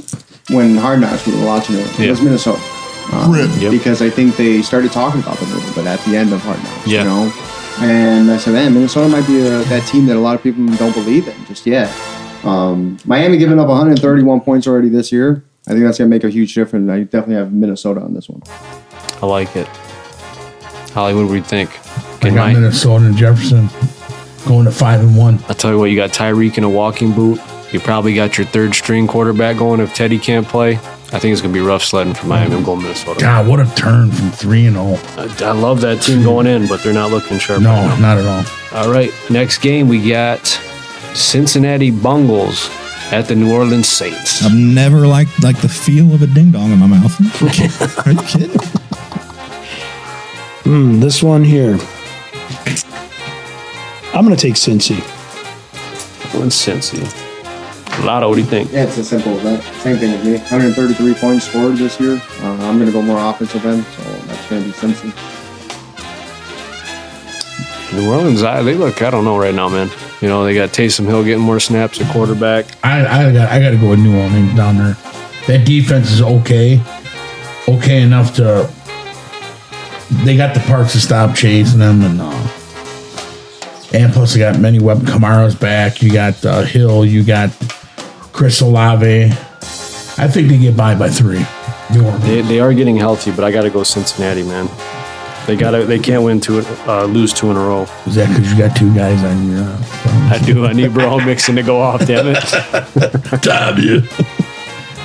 when 0.50 0.76
Hard 0.76 1.00
Knocks 1.00 1.26
we 1.26 1.38
were 1.38 1.44
watching 1.46 1.76
it. 1.76 2.00
It 2.00 2.08
was 2.10 2.20
Minnesota. 2.22 2.60
Um, 3.12 3.34
Yep. 3.60 3.70
Because 3.72 4.00
I 4.00 4.08
think 4.10 4.36
they 4.36 4.62
started 4.62 4.90
talking 4.92 5.20
about 5.22 5.38
them 5.38 5.50
a 5.52 5.54
little 5.56 5.74
bit 5.74 5.86
at 5.86 6.00
the 6.04 6.16
end 6.16 6.32
of 6.32 6.40
Hard 6.42 6.58
Knocks. 6.62 6.86
Yeah. 6.86 7.02
You 7.02 7.08
know? 7.08 7.32
And 7.80 8.30
I 8.30 8.36
said, 8.36 8.52
man, 8.52 8.74
Minnesota 8.74 9.08
might 9.08 9.26
be 9.26 9.40
a, 9.40 9.62
that 9.64 9.86
team 9.88 10.06
that 10.06 10.16
a 10.16 10.20
lot 10.20 10.34
of 10.34 10.42
people 10.42 10.66
don't 10.76 10.92
believe 10.92 11.26
in 11.26 11.44
just 11.46 11.66
yet. 11.66 11.90
Um, 12.44 12.98
Miami 13.04 13.38
giving 13.38 13.58
up 13.58 13.68
131 13.68 14.40
points 14.40 14.66
already 14.66 14.88
this 14.88 15.12
year. 15.12 15.44
I 15.66 15.70
think 15.70 15.84
that's 15.84 15.98
going 15.98 16.10
to 16.10 16.14
make 16.14 16.24
a 16.24 16.30
huge 16.30 16.54
difference. 16.54 16.90
I 16.90 17.00
definitely 17.04 17.36
have 17.36 17.52
Minnesota 17.52 18.00
on 18.00 18.14
this 18.14 18.28
one. 18.28 18.42
I 19.22 19.26
like 19.26 19.54
it. 19.56 19.66
Hollywood, 20.92 21.26
what 21.26 21.32
do 21.32 21.36
you 21.36 21.42
think? 21.44 21.70
I 22.24 22.30
got 22.30 22.48
Mi- 22.48 22.54
Minnesota 22.54 23.06
and 23.06 23.16
Jefferson 23.16 23.68
going 24.46 24.64
to 24.64 24.72
five 24.72 25.00
and 25.00 25.16
one. 25.16 25.38
I'll 25.48 25.54
tell 25.54 25.70
you 25.72 25.78
what, 25.78 25.86
you 25.86 25.96
got 25.96 26.10
Tyreek 26.10 26.58
in 26.58 26.64
a 26.64 26.68
walking 26.70 27.12
boot. 27.12 27.40
You 27.72 27.80
probably 27.80 28.14
got 28.14 28.36
your 28.36 28.46
third 28.46 28.74
string 28.74 29.06
quarterback 29.06 29.56
going 29.56 29.80
if 29.80 29.94
Teddy 29.94 30.18
can't 30.18 30.46
play. 30.46 30.78
I 31.14 31.18
think 31.18 31.32
it's 31.32 31.42
going 31.42 31.52
to 31.52 31.60
be 31.60 31.64
rough 31.64 31.82
sledding 31.84 32.14
for 32.14 32.26
Miami. 32.26 32.56
I'm 32.56 32.64
going 32.64 32.80
Minnesota. 32.82 33.20
God, 33.20 33.46
what 33.46 33.60
a 33.60 33.66
turn 33.74 34.10
from 34.10 34.30
three 34.30 34.64
and 34.64 34.76
zero. 34.76 34.98
I, 35.18 35.50
I 35.50 35.52
love 35.52 35.82
that 35.82 36.00
team 36.00 36.22
going 36.22 36.46
in, 36.46 36.66
but 36.66 36.82
they're 36.82 36.94
not 36.94 37.10
looking 37.10 37.38
sharp. 37.38 37.60
No, 37.60 37.70
right 37.70 38.00
not 38.00 38.16
at 38.16 38.24
all. 38.26 38.82
All 38.84 38.90
right, 38.90 39.12
next 39.28 39.58
game 39.58 39.88
we 39.88 40.08
got 40.08 40.46
Cincinnati 41.14 41.90
Bungles 41.90 42.70
at 43.12 43.28
the 43.28 43.34
New 43.34 43.52
Orleans 43.52 43.88
Saints. 43.88 44.42
I've 44.42 44.54
never 44.54 45.06
liked 45.06 45.42
like 45.42 45.60
the 45.60 45.68
feel 45.68 46.14
of 46.14 46.22
a 46.22 46.26
ding 46.26 46.50
dong 46.50 46.72
in 46.72 46.78
my 46.78 46.86
mouth. 46.86 47.20
Are 48.06 48.12
you 48.12 48.22
kidding? 48.22 48.60
Hmm, 50.62 51.00
this 51.00 51.24
one 51.24 51.42
here. 51.42 51.76
I'm 54.14 54.24
going 54.24 54.36
to 54.36 54.40
take 54.40 54.54
Cincy. 54.54 55.00
Going 56.32 56.50
Cincy. 56.50 57.31
Lotto, 58.00 58.28
what 58.28 58.34
do 58.36 58.40
you 58.40 58.46
think? 58.46 58.72
Yeah, 58.72 58.84
it's 58.84 58.98
as 58.98 59.08
simple 59.08 59.36
as 59.36 59.42
that. 59.42 59.74
Same 59.82 59.98
thing 59.98 60.12
with 60.12 60.24
me. 60.24 60.32
133 60.32 61.14
points 61.14 61.46
scored 61.46 61.76
this 61.76 62.00
year. 62.00 62.20
Uh, 62.40 62.56
I'm 62.62 62.78
going 62.78 62.86
to 62.86 62.92
go 62.92 63.02
more 63.02 63.18
offensive 63.18 63.64
end, 63.64 63.84
so 63.84 64.02
that's 64.26 64.48
going 64.48 64.62
to 64.62 64.68
be 64.68 64.74
Simpson. 64.74 65.12
New 67.94 68.10
Orleans, 68.10 68.42
I, 68.42 68.62
they 68.62 68.74
look, 68.74 69.02
I 69.02 69.10
don't 69.10 69.24
know 69.24 69.38
right 69.38 69.54
now, 69.54 69.68
man. 69.68 69.90
You 70.22 70.28
know, 70.28 70.44
they 70.44 70.54
got 70.54 70.70
Taysom 70.70 71.04
Hill 71.06 71.22
getting 71.24 71.42
more 71.42 71.60
snaps 71.60 72.00
at 72.00 72.10
quarterback. 72.12 72.66
I 72.84 73.00
I 73.00 73.32
got 73.32 73.50
I 73.50 73.60
got 73.60 73.70
to 73.70 73.76
go 73.76 73.90
with 73.90 73.98
New 73.98 74.16
Orleans 74.18 74.54
down 74.54 74.78
there. 74.78 74.96
That 75.48 75.66
defense 75.66 76.10
is 76.12 76.22
okay, 76.22 76.80
okay 77.68 78.02
enough 78.02 78.34
to. 78.36 78.72
They 80.24 80.36
got 80.36 80.54
the 80.54 80.60
parts 80.60 80.92
to 80.92 81.00
stop 81.00 81.34
chasing 81.36 81.80
them, 81.80 82.02
and 82.02 82.20
uh, 82.20 82.48
and 83.92 84.12
plus 84.12 84.34
they 84.34 84.38
got 84.38 84.58
many 84.60 84.78
weapons. 84.78 85.10
Kamara's 85.10 85.56
back. 85.56 86.00
You 86.02 86.12
got 86.12 86.44
uh, 86.44 86.62
Hill. 86.62 87.04
You 87.04 87.24
got 87.24 87.50
Chris 88.32 88.60
Olave. 88.60 89.24
I 90.18 90.28
think 90.28 90.48
they 90.48 90.58
get 90.58 90.76
by 90.76 90.94
by 90.94 91.08
three. 91.08 91.44
New 91.92 92.04
Orleans. 92.04 92.24
They, 92.24 92.40
they 92.42 92.60
are 92.60 92.72
getting 92.72 92.96
healthy, 92.96 93.30
but 93.30 93.44
I 93.44 93.50
got 93.50 93.62
to 93.62 93.70
go 93.70 93.82
Cincinnati, 93.82 94.42
man. 94.42 94.68
They 95.46 95.56
got 95.56 95.72
to, 95.72 95.84
they 95.84 95.98
can't 95.98 96.22
win 96.22 96.40
two, 96.40 96.60
uh, 96.86 97.04
lose 97.04 97.32
two 97.32 97.50
in 97.50 97.56
a 97.56 97.60
row. 97.60 97.82
Is 98.06 98.14
that 98.14 98.28
because 98.28 98.50
you 98.52 98.58
got 98.58 98.76
two 98.76 98.94
guys 98.94 99.22
on 99.24 99.50
your? 99.50 99.62
Uh, 99.62 100.30
I 100.32 100.38
do. 100.44 100.66
I 100.66 100.72
need 100.72 100.94
Bro 100.94 101.18
Mixon 101.24 101.56
to 101.56 101.62
go 101.62 101.80
off, 101.80 102.06
damn 102.06 102.26
it. 102.28 103.42
W. 103.42 104.00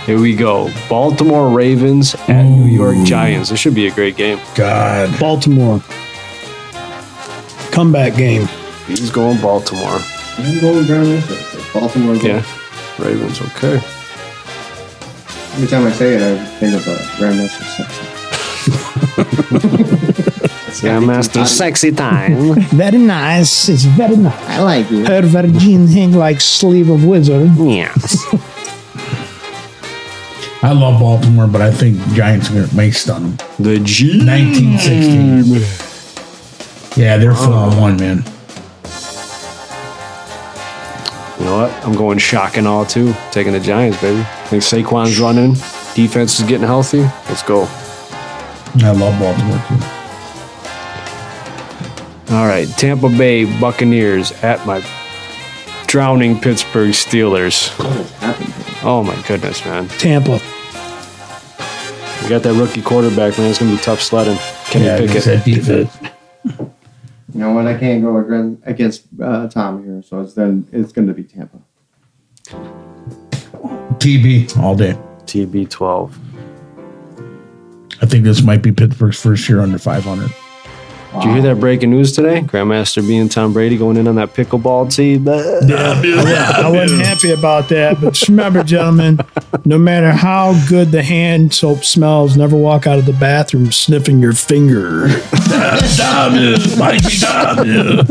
Here 0.05 0.19
we 0.19 0.35
go. 0.35 0.71
Baltimore 0.87 1.49
Ravens 1.49 2.15
at 2.29 2.43
New 2.43 2.65
York 2.65 2.97
Giants. 3.05 3.49
This 3.49 3.59
should 3.59 3.75
be 3.75 3.87
a 3.87 3.91
great 3.91 4.15
game. 4.15 4.39
God, 4.55 5.19
Baltimore. 5.19 5.81
Comeback 7.71 8.15
game. 8.15 8.47
He's 8.85 9.11
going 9.11 9.41
Baltimore. 9.41 9.99
I'm 10.37 10.61
going 10.61 10.85
Brown 10.85 11.21
Baltimore. 11.73 12.15
goal. 12.15 12.23
Yeah. 12.23 12.45
Ravens, 12.99 13.41
okay. 13.41 13.79
Every 15.55 15.67
time 15.67 15.85
I 15.87 15.91
say 15.91 16.13
it, 16.15 16.21
I 16.21 16.37
think 16.59 16.75
of 16.75 16.87
uh, 16.87 16.95
Grandmaster 17.17 17.65
Sexy. 17.75 18.05
Grandmaster 20.87 21.45
Sexy 21.47 21.91
Time. 21.91 22.53
Very 22.69 22.97
nice. 22.99 23.67
It's 23.69 23.83
very 23.83 24.15
nice. 24.17 24.43
I 24.49 24.59
like 24.61 24.91
it. 24.91 25.07
Her 25.07 25.21
virgin 25.21 25.87
hang 25.87 26.11
like 26.13 26.41
sleeve 26.41 26.89
of 26.89 27.03
wizard. 27.05 27.51
yes. 27.57 28.25
I 30.63 30.71
love 30.73 30.99
Baltimore, 30.99 31.47
but 31.47 31.61
I 31.61 31.71
think 31.71 31.97
Giants 32.13 32.49
are 32.49 32.53
gonna 32.55 32.73
may 32.75 32.89
stun 32.91 33.35
them. 33.37 33.47
The 33.59 33.79
G. 33.79 34.17
1916. 34.25 35.61
Yeah, 37.01 37.17
they're 37.17 37.35
four 37.35 37.53
on 37.53 37.77
one, 37.77 37.95
man. 37.97 38.23
Know 41.47 41.57
what? 41.59 41.71
I'm 41.85 41.93
going 41.93 42.17
shock 42.17 42.57
and 42.57 42.67
all 42.67 42.85
too. 42.85 43.13
Taking 43.31 43.53
the 43.53 43.59
Giants, 43.59 43.99
baby. 44.01 44.19
I 44.19 44.45
think 44.47 44.63
Saquon's 44.63 45.19
running. 45.19 45.53
Defense 45.95 46.39
is 46.39 46.47
getting 46.47 46.67
healthy. 46.67 46.99
Let's 47.29 47.43
go. 47.43 47.63
I 48.83 48.91
love 48.91 49.17
Baltimore 49.19 49.57
too. 49.67 49.79
All 52.33 52.45
right. 52.47 52.67
Tampa 52.77 53.09
Bay 53.09 53.45
Buccaneers 53.59 54.31
at 54.43 54.65
my 54.65 54.83
drowning 55.87 56.39
Pittsburgh 56.39 56.91
Steelers. 56.91 57.73
Oh 58.83 59.03
my 59.03 59.15
goodness, 59.27 59.63
man. 59.65 59.87
Tampa. 59.87 60.39
You 62.23 62.29
got 62.29 62.43
that 62.43 62.53
rookie 62.59 62.81
quarterback, 62.81 63.37
man. 63.37 63.49
It's 63.49 63.59
gonna 63.59 63.71
be 63.71 63.77
tough 63.81 64.01
sledding. 64.01 64.37
Kenny 64.65 64.85
Yeah, 64.85 64.97
Pickett. 64.97 65.15
it's 65.15 65.25
that 65.25 65.45
defense. 65.45 65.97
You 67.37 67.43
know 67.43 67.51
what? 67.51 67.67
I 67.67 67.77
can't 67.77 68.01
go 68.01 68.17
against, 68.17 68.63
against 68.65 69.03
uh, 69.21 69.47
Tom 69.47 69.83
here, 69.83 70.01
so 70.01 70.21
it's 70.21 70.33
then 70.33 70.67
it's 70.71 70.91
going 70.91 71.07
to 71.07 71.13
be 71.13 71.23
Tampa. 71.23 71.59
TB 73.99 74.57
all 74.57 74.75
day. 74.75 74.97
TB12. 75.27 76.11
I 78.01 78.05
think 78.07 78.23
this 78.23 78.41
might 78.41 78.63
be 78.63 78.71
Pittsburgh's 78.71 79.21
first 79.21 79.47
year 79.47 79.61
under 79.61 79.77
500. 81.11 81.21
Did 81.21 81.27
you 81.27 81.33
hear 81.33 81.53
that 81.53 81.59
breaking 81.59 81.89
news 81.91 82.11
today? 82.11 82.41
Grandmaster 82.41 83.05
being 83.07 83.29
Tom 83.29 83.53
Brady 83.53 83.77
going 83.77 83.97
in 83.97 84.07
on 84.07 84.15
that 84.15 84.33
pickleball 84.33 84.93
team. 84.93 85.27
I 85.27 86.69
wasn't 86.69 87.01
happy 87.01 87.31
about 87.31 87.69
that, 87.69 87.99
but 88.01 88.13
just 88.13 88.29
remember, 88.29 88.63
gentlemen, 88.63 89.19
no 89.65 89.77
matter 89.77 90.11
how 90.11 90.53
good 90.67 90.91
the 90.91 91.03
hand 91.03 91.53
soap 91.53 91.83
smells, 91.83 92.35
never 92.37 92.57
walk 92.57 92.87
out 92.87 92.99
of 92.99 93.05
the 93.05 93.13
bathroom 93.13 93.71
sniffing 93.71 94.19
your 94.21 94.33
finger. 94.33 95.07
Mikey 96.77 97.17
W. 97.19 98.03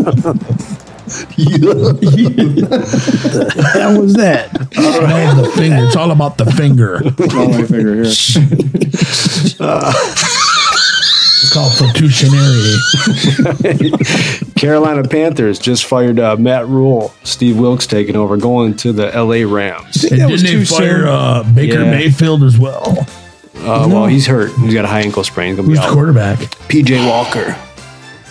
That 2.66 3.96
was 3.98 4.14
that. 4.14 4.52
Man, 4.76 5.36
the 5.36 5.50
finger. 5.54 5.84
It's 5.86 5.94
all 5.96 6.10
about 6.10 6.38
the 6.38 6.46
finger. 6.46 7.00
It's 7.04 7.34
All 7.34 7.48
my 7.48 7.62
finger 7.64 7.94
here. 7.94 8.04
It's 8.06 8.36
called 11.56 11.72
Carolina 14.56 15.06
Panthers 15.08 15.58
just 15.58 15.84
fired 15.86 16.18
uh, 16.18 16.36
Matt 16.36 16.66
Rhule. 16.68 17.14
Steve 17.24 17.58
Wilks 17.58 17.86
taking 17.86 18.16
over, 18.16 18.36
going 18.36 18.76
to 18.78 18.92
the 18.92 19.06
LA 19.06 19.50
Rams. 19.50 20.04
And 20.04 20.20
That 20.20 20.28
didn't 20.28 20.44
they 20.44 20.64
fire 20.64 21.06
uh, 21.06 21.42
Baker 21.54 21.82
Yeah. 21.82 21.90
Mayfield 21.90 22.42
as 22.42 22.58
well? 22.58 23.06
Uh, 23.56 23.88
Well, 23.90 24.06
he's 24.06 24.26
hurt. 24.26 24.52
He's 24.58 24.74
got 24.74 24.84
a 24.84 24.88
high 24.88 25.00
ankle 25.00 25.24
sprain. 25.24 25.48
He's 25.48 25.56
gonna 25.56 25.68
Who's 25.68 25.80
be 25.80 25.86
the 25.86 25.92
quarterback? 25.92 26.38
PJ 26.68 27.06
Walker. 27.08 27.56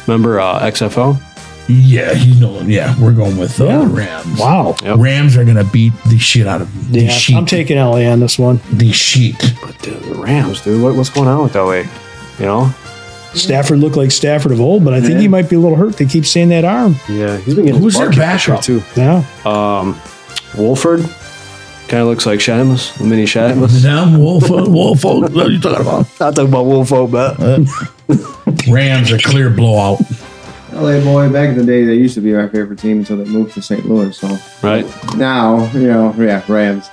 Remember 0.08 0.40
uh, 0.40 0.60
XFL? 0.62 1.20
Yeah, 1.68 2.14
he's 2.14 2.40
no. 2.40 2.62
Yeah, 2.62 2.94
we're 3.02 3.12
going 3.14 3.38
with 3.38 3.58
the 3.58 3.66
Yeah. 3.66 3.90
Rams. 3.92 4.40
Wow. 4.40 4.76
Yep. 4.84 5.00
Rams 5.00 5.36
are 5.36 5.44
going 5.44 5.58
to 5.58 5.64
beat 5.64 5.94
the 6.10 6.20
shit 6.20 6.46
out 6.46 6.62
of 6.62 6.92
the 6.92 7.06
Yeah, 7.06 7.10
sheet. 7.10 7.36
I'm 7.36 7.48
taking 7.48 7.78
LA 7.80 8.04
on 8.06 8.20
this 8.20 8.38
one. 8.38 8.60
the 8.72 8.92
sheet. 8.92 9.36
But 9.64 9.80
the 9.80 9.96
Rams, 10.16 10.62
dude, 10.62 10.84
what, 10.84 10.96
what's 10.96 11.10
going 11.10 11.28
on 11.28 11.42
with 11.42 11.56
LA? 11.56 11.86
You 12.38 12.46
know, 12.46 12.76
Stafford 13.36 13.80
looked 13.80 13.98
like 13.98 14.12
Stafford 14.12 14.52
of 14.52 14.60
old, 14.62 14.84
but 14.84 14.94
I 14.94 15.02
think 15.02 15.20
he 15.20 15.28
might 15.28 15.50
be 15.50 15.56
a 15.56 15.60
little 15.60 15.78
hurt. 15.78 15.98
They 15.98 16.06
keep 16.06 16.26
saying 16.26 16.50
that 16.50 16.66
arm. 16.66 16.96
Yeah, 17.10 17.38
he's 17.38 17.56
been 17.56 17.66
getting 17.66 17.82
Who's 17.82 17.94
his 17.94 18.00
their 18.00 18.10
butt 18.10 18.40
kicked 18.40 18.48
backup? 18.48 18.64
too. 18.64 18.82
Yeah. 18.96 19.26
Um, 19.46 20.00
Wolford 20.58 21.02
kind 21.88 22.02
of 22.02 22.08
looks 22.08 22.26
like 22.26 22.40
Shadamus, 22.40 22.98
the 22.98 23.04
mini 23.04 23.26
Shadamus. 23.26 23.82
Them 23.84 24.18
Wolford, 24.18 24.68
Wolford. 24.68 25.34
what 25.34 25.48
are 25.48 25.52
you 25.52 25.60
talking 25.60 25.82
about? 25.82 26.08
Not 26.20 26.36
talking 26.36 26.48
about 26.50 26.66
Wolford, 26.66 27.12
but 27.12 27.40
uh, 27.40 27.64
Rams 28.70 29.12
are 29.12 29.20
clear 29.20 29.50
blowout. 29.50 30.00
LA 30.72 31.00
boy, 31.02 31.32
back 31.32 31.50
in 31.50 31.58
the 31.58 31.66
day, 31.66 31.86
they 31.86 31.94
used 31.94 32.16
to 32.16 32.22
be 32.22 32.36
our 32.36 32.50
favorite 32.50 32.80
team 32.80 33.00
until 33.00 33.18
they 33.18 33.24
moved 33.26 33.54
to 33.54 33.62
St. 33.62 33.86
Louis. 33.86 34.18
So 34.18 34.38
right. 34.62 34.86
now, 35.16 35.72
you 35.72 35.88
know, 35.88 36.14
yeah, 36.18 36.44
Rams. 36.50 36.90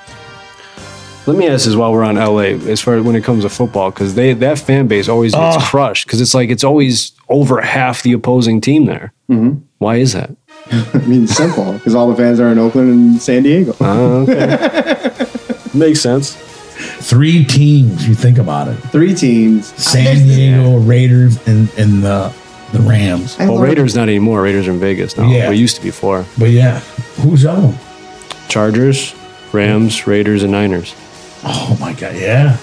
Let 1.27 1.36
me 1.36 1.47
ask 1.47 1.66
this 1.66 1.77
while 1.77 1.93
we're 1.93 2.03
on 2.03 2.16
LA, 2.16 2.59
as 2.69 2.81
far 2.81 2.94
as 2.97 3.05
when 3.05 3.15
it 3.15 3.23
comes 3.23 3.44
to 3.44 3.49
football, 3.49 3.90
because 3.90 4.15
they 4.16 4.32
that 4.35 4.59
fan 4.59 4.89
base 4.89 5.09
always 5.09 5.32
gets 5.32 5.57
Oh. 5.57 5.61
crushed 5.61 6.07
because 6.07 6.20
it's 6.20 6.35
like 6.35 6.51
it's 6.51 6.65
always 6.65 7.12
over 7.28 7.61
half 7.61 8.03
the 8.03 8.12
opposing 8.12 8.61
team 8.61 8.86
there. 8.86 9.12
Mm-hmm. 9.31 9.61
Why 9.78 9.97
is 9.97 10.12
that? 10.15 10.31
I 10.94 10.99
mean, 11.07 11.27
simple 11.28 11.74
because 11.74 11.94
all 11.94 12.09
the 12.11 12.16
fans 12.16 12.40
are 12.40 12.49
in 12.49 12.59
Oakland 12.59 12.90
and 12.90 13.23
San 13.23 13.44
Diego. 13.44 13.74
Oh, 13.81 14.23
okay. 14.23 15.27
Makes 15.78 16.01
sense. 16.01 16.35
Three 17.03 17.44
teams, 17.44 18.07
you 18.09 18.15
think 18.15 18.39
about 18.39 18.66
it. 18.69 18.74
Three 18.74 19.15
teams. 19.15 19.66
San 19.81 20.16
Diego 20.27 20.78
Raiders 20.78 21.36
and, 21.47 21.69
and 21.78 22.03
the, 22.03 22.35
the 22.73 22.81
Rams. 22.81 23.39
I 23.39 23.44
Well, 23.47 23.55
love- 23.55 23.62
Raiders 23.65 23.94
not 23.94 24.09
anymore. 24.09 24.43
Raiders 24.43 24.66
are 24.66 24.73
in 24.73 24.81
Vegas 24.81 25.16
now. 25.16 25.28
Yeah. 25.31 25.47
But 25.49 25.57
used 25.57 25.77
to 25.77 25.82
be 25.82 25.90
four. 25.93 26.27
But 26.39 26.51
yeah, 26.51 26.81
who's 27.20 27.43
the 27.43 27.53
other 27.53 27.69
one? 27.69 27.78
Chargers, 28.49 29.15
Rams, 29.53 30.07
Raiders, 30.07 30.43
and 30.43 30.51
Niners. 30.53 30.94
Oh 31.44 31.77
my 31.81 31.93
God, 31.93 32.14
yeah. 32.16 32.56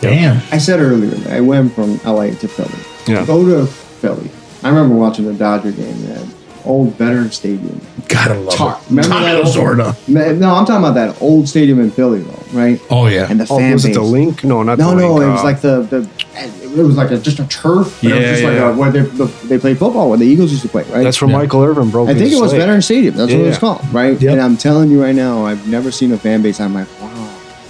Damn. 0.00 0.36
I 0.50 0.58
said 0.58 0.80
earlier, 0.80 1.14
I 1.32 1.40
went 1.40 1.72
from 1.74 1.98
LA 2.04 2.28
to 2.30 2.48
Philly. 2.48 2.70
Yeah. 3.06 3.24
Go 3.26 3.44
to 3.44 3.66
Philly. 3.66 4.30
I 4.62 4.68
remember 4.68 4.94
watching 4.94 5.26
the 5.26 5.34
Dodger 5.34 5.72
game 5.72 6.10
at 6.12 6.24
old 6.64 6.94
Veterans 6.94 7.36
Stadium. 7.36 7.80
Gotta 8.08 8.34
love 8.34 8.54
Tar- 8.54 8.80
it. 8.82 8.90
remember 8.90 9.08
that 9.20 9.42
Taco 9.44 9.60
old- 9.60 9.78
Zorda. 9.78 10.08
No, 10.38 10.54
I'm 10.54 10.64
talking 10.66 10.76
about 10.84 10.94
that 10.94 11.20
old 11.22 11.48
stadium 11.48 11.80
in 11.80 11.90
Philly, 11.90 12.20
though, 12.20 12.42
right? 12.58 12.80
Oh 12.90 13.06
yeah. 13.06 13.26
And 13.30 13.38
the 13.40 13.46
Oh, 13.50 13.58
fan 13.58 13.72
was 13.74 13.84
base. 13.84 13.94
it 13.96 13.98
the 13.98 14.04
link? 14.04 14.42
No, 14.44 14.62
not 14.62 14.78
No, 14.78 14.90
the 14.90 14.96
no, 14.96 15.14
link. 15.14 15.28
it 15.28 15.32
was 15.32 15.40
uh, 15.40 15.44
like 15.44 15.60
the 15.60 15.82
the. 15.82 16.08
It 16.72 16.84
was 16.84 16.96
like 16.96 17.10
a, 17.10 17.18
just 17.18 17.38
a 17.40 17.46
turf. 17.48 17.98
but 18.02 18.12
it 18.12 18.30
was 18.30 18.40
Yeah, 18.40 18.48
like 18.48 18.58
a, 18.58 18.78
where 18.78 18.90
they, 18.92 19.00
the, 19.00 19.24
they 19.48 19.58
played 19.58 19.76
football, 19.78 20.08
where 20.08 20.18
the 20.18 20.24
Eagles 20.24 20.50
used 20.52 20.62
to 20.62 20.68
play, 20.68 20.84
right? 20.84 21.02
That's 21.02 21.20
where 21.20 21.28
Yeah. 21.30 21.38
Michael 21.38 21.62
Irvin 21.62 21.90
broke 21.90 22.08
I 22.08 22.14
think 22.14 22.32
it 22.32 22.40
was 22.40 22.52
leg. 22.52 22.60
Veterans 22.60 22.84
Stadium. 22.84 23.16
That's 23.16 23.32
what 23.32 23.40
it 23.40 23.46
was 23.46 23.58
called, 23.58 23.92
right? 23.92 24.20
Yep. 24.20 24.32
And 24.32 24.40
I'm 24.40 24.56
telling 24.56 24.88
you 24.90 25.02
right 25.02 25.14
now, 25.14 25.44
I've 25.46 25.66
never 25.68 25.90
seen 25.90 26.12
a 26.12 26.16
fan 26.18 26.42
base. 26.42 26.60
I'm 26.60 26.72
like, 26.74 26.86
wow. 26.99 26.99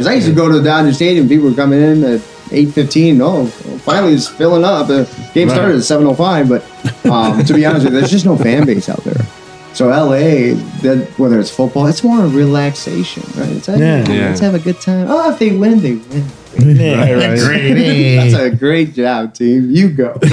Because 0.01 0.13
I 0.13 0.15
used 0.15 0.29
to 0.29 0.33
go 0.35 0.49
to 0.49 0.55
the 0.55 0.63
Dodger 0.65 0.95
Stadium. 0.95 1.29
People 1.29 1.51
were 1.51 1.55
coming 1.55 1.79
in 1.83 2.03
at 2.05 2.21
8:15. 2.51 3.21
Oh, 3.21 3.45
finally 3.85 4.15
it's 4.15 4.29
filling 4.29 4.65
up. 4.65 4.87
The 4.87 5.07
game 5.35 5.49
Right. 5.49 5.55
started 5.55 5.77
at 5.77 5.83
7:05. 5.85 6.49
But 6.49 6.65
um, 7.11 7.45
to 7.45 7.53
be 7.53 7.67
honest 7.67 7.85
with 7.85 7.93
you, 7.93 8.01
there's 8.01 8.11
just 8.11 8.25
no 8.25 8.35
fan 8.35 8.65
base 8.65 8.89
out 8.89 9.05
there. 9.05 9.27
So 9.75 9.89
LA, 9.89 10.55
that 10.81 11.07
whether 11.19 11.39
it's 11.39 11.51
football, 11.51 11.87
it's 11.87 12.03
more 12.03 12.25
of 12.25 12.33
a 12.35 12.37
relaxation, 12.37 13.23
right? 13.37 13.51
It's 13.51 13.69
like, 13.69 13.79
Yeah. 13.79 14.09
Yeah. 14.11 14.29
let's 14.29 14.41
have 14.41 14.55
a 14.55 14.59
good 14.59 14.81
time. 14.81 15.07
Oh, 15.11 15.31
if 15.31 15.39
they 15.39 15.51
win, 15.55 15.81
they 15.83 15.93
win. 15.97 16.25
Yeah. 16.59 18.25
That's 18.25 18.35
a 18.35 18.51
great 18.51 18.95
job, 18.95 19.35
team. 19.35 19.71
You 19.71 19.91
go. 19.91 20.19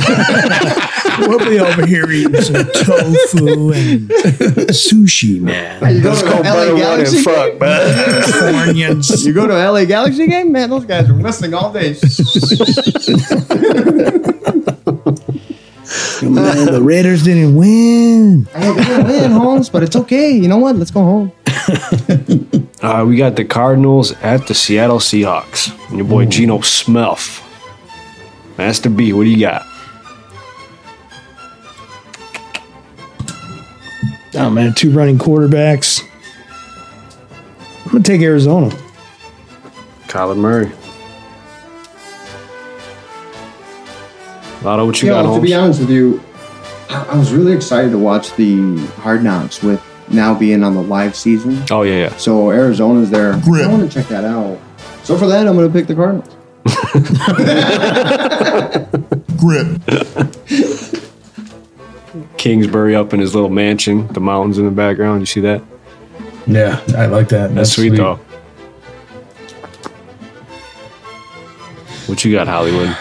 We'll 1.19 1.39
be 1.39 1.59
over 1.59 1.83
here 1.87 2.07
eating 2.11 2.41
some 2.41 2.63
tofu 2.65 3.71
and 3.73 4.07
sushi, 4.69 5.41
man. 5.41 5.95
You 5.95 6.01
go 6.03 6.13
to 6.13 6.23
the 6.23 6.31
LA 6.43 6.75
Galaxy 6.77 7.23
game? 7.23 7.57
Californians. 7.59 9.25
You 9.25 9.33
go 9.33 9.47
to 9.47 9.53
LA 9.53 9.85
Galaxy 9.85 10.27
game, 10.27 10.51
man. 10.51 10.69
Those 10.69 10.85
guys 10.85 11.09
are 11.09 11.13
listening 11.13 11.55
all 11.55 11.73
day. 11.73 11.93
Man, 16.21 16.65
the 16.65 16.81
Raiders 16.81 17.23
didn't 17.23 17.55
win. 17.55 18.47
I 18.53 18.73
didn't 18.73 19.07
win, 19.07 19.31
Holmes, 19.31 19.69
but 19.69 19.83
it's 19.83 19.95
okay. 19.95 20.31
You 20.31 20.47
know 20.47 20.57
what? 20.57 20.75
Let's 20.75 20.91
go 20.91 21.01
home. 21.01 21.31
Uh, 22.81 23.03
we 23.07 23.17
got 23.17 23.35
the 23.35 23.43
Cardinals 23.45 24.11
at 24.21 24.47
the 24.47 24.53
Seattle 24.53 24.99
Seahawks. 24.99 25.71
And 25.89 25.97
your 25.97 26.07
boy 26.07 26.25
Geno 26.25 26.61
Smith. 26.61 27.43
Master 28.57 28.89
B, 28.89 29.13
what 29.13 29.23
do 29.23 29.29
you 29.29 29.39
got? 29.39 29.65
Oh 34.35 34.49
man, 34.51 34.73
two 34.73 34.91
running 34.91 35.17
quarterbacks. 35.17 36.03
I'm 37.85 37.91
gonna 37.91 38.03
take 38.03 38.21
Arizona. 38.21 38.69
Kyler 40.07 40.37
Murray. 40.37 40.71
Lotto, 44.63 44.85
what 44.85 45.01
you 45.01 45.07
You 45.07 45.13
got, 45.13 45.23
know, 45.25 45.35
to 45.35 45.41
be 45.41 45.53
honest 45.53 45.79
with 45.79 45.89
you, 45.89 46.21
I, 46.89 47.07
I 47.11 47.17
was 47.17 47.31
really 47.33 47.53
excited 47.53 47.91
to 47.91 47.97
watch 47.97 48.35
the 48.35 48.77
Hard 48.97 49.23
Knocks 49.23 49.63
with 49.63 49.81
now 50.09 50.37
being 50.37 50.63
on 50.63 50.75
the 50.75 50.81
live 50.81 51.15
season. 51.15 51.63
Oh, 51.71 51.83
yeah, 51.83 51.95
yeah. 51.95 52.17
So 52.17 52.51
Arizona's 52.51 53.09
there. 53.09 53.39
Grip. 53.43 53.65
I 53.65 53.71
want 53.71 53.89
to 53.89 53.89
check 53.89 54.07
that 54.09 54.23
out. 54.23 54.59
So 55.03 55.17
for 55.17 55.27
that, 55.27 55.47
I'm 55.47 55.55
going 55.55 55.71
to 55.71 55.73
pick 55.73 55.87
the 55.87 55.95
Cardinals. 55.95 56.33
Grit. 59.37 59.67
Kingsbury 62.37 62.95
up 62.95 63.13
in 63.13 63.19
his 63.19 63.33
little 63.33 63.49
mansion, 63.49 64.07
the 64.09 64.19
mountains 64.19 64.57
in 64.57 64.65
the 64.65 64.71
background. 64.71 65.21
You 65.21 65.25
see 65.25 65.41
that? 65.41 65.61
Yeah, 66.45 66.81
I 66.95 67.07
like 67.07 67.29
that. 67.29 67.53
That's, 67.53 67.71
sweet, 67.71 67.89
though. 67.89 68.19
What 72.07 72.23
you 72.23 72.31
got, 72.31 72.47
Hollywood? 72.47 72.95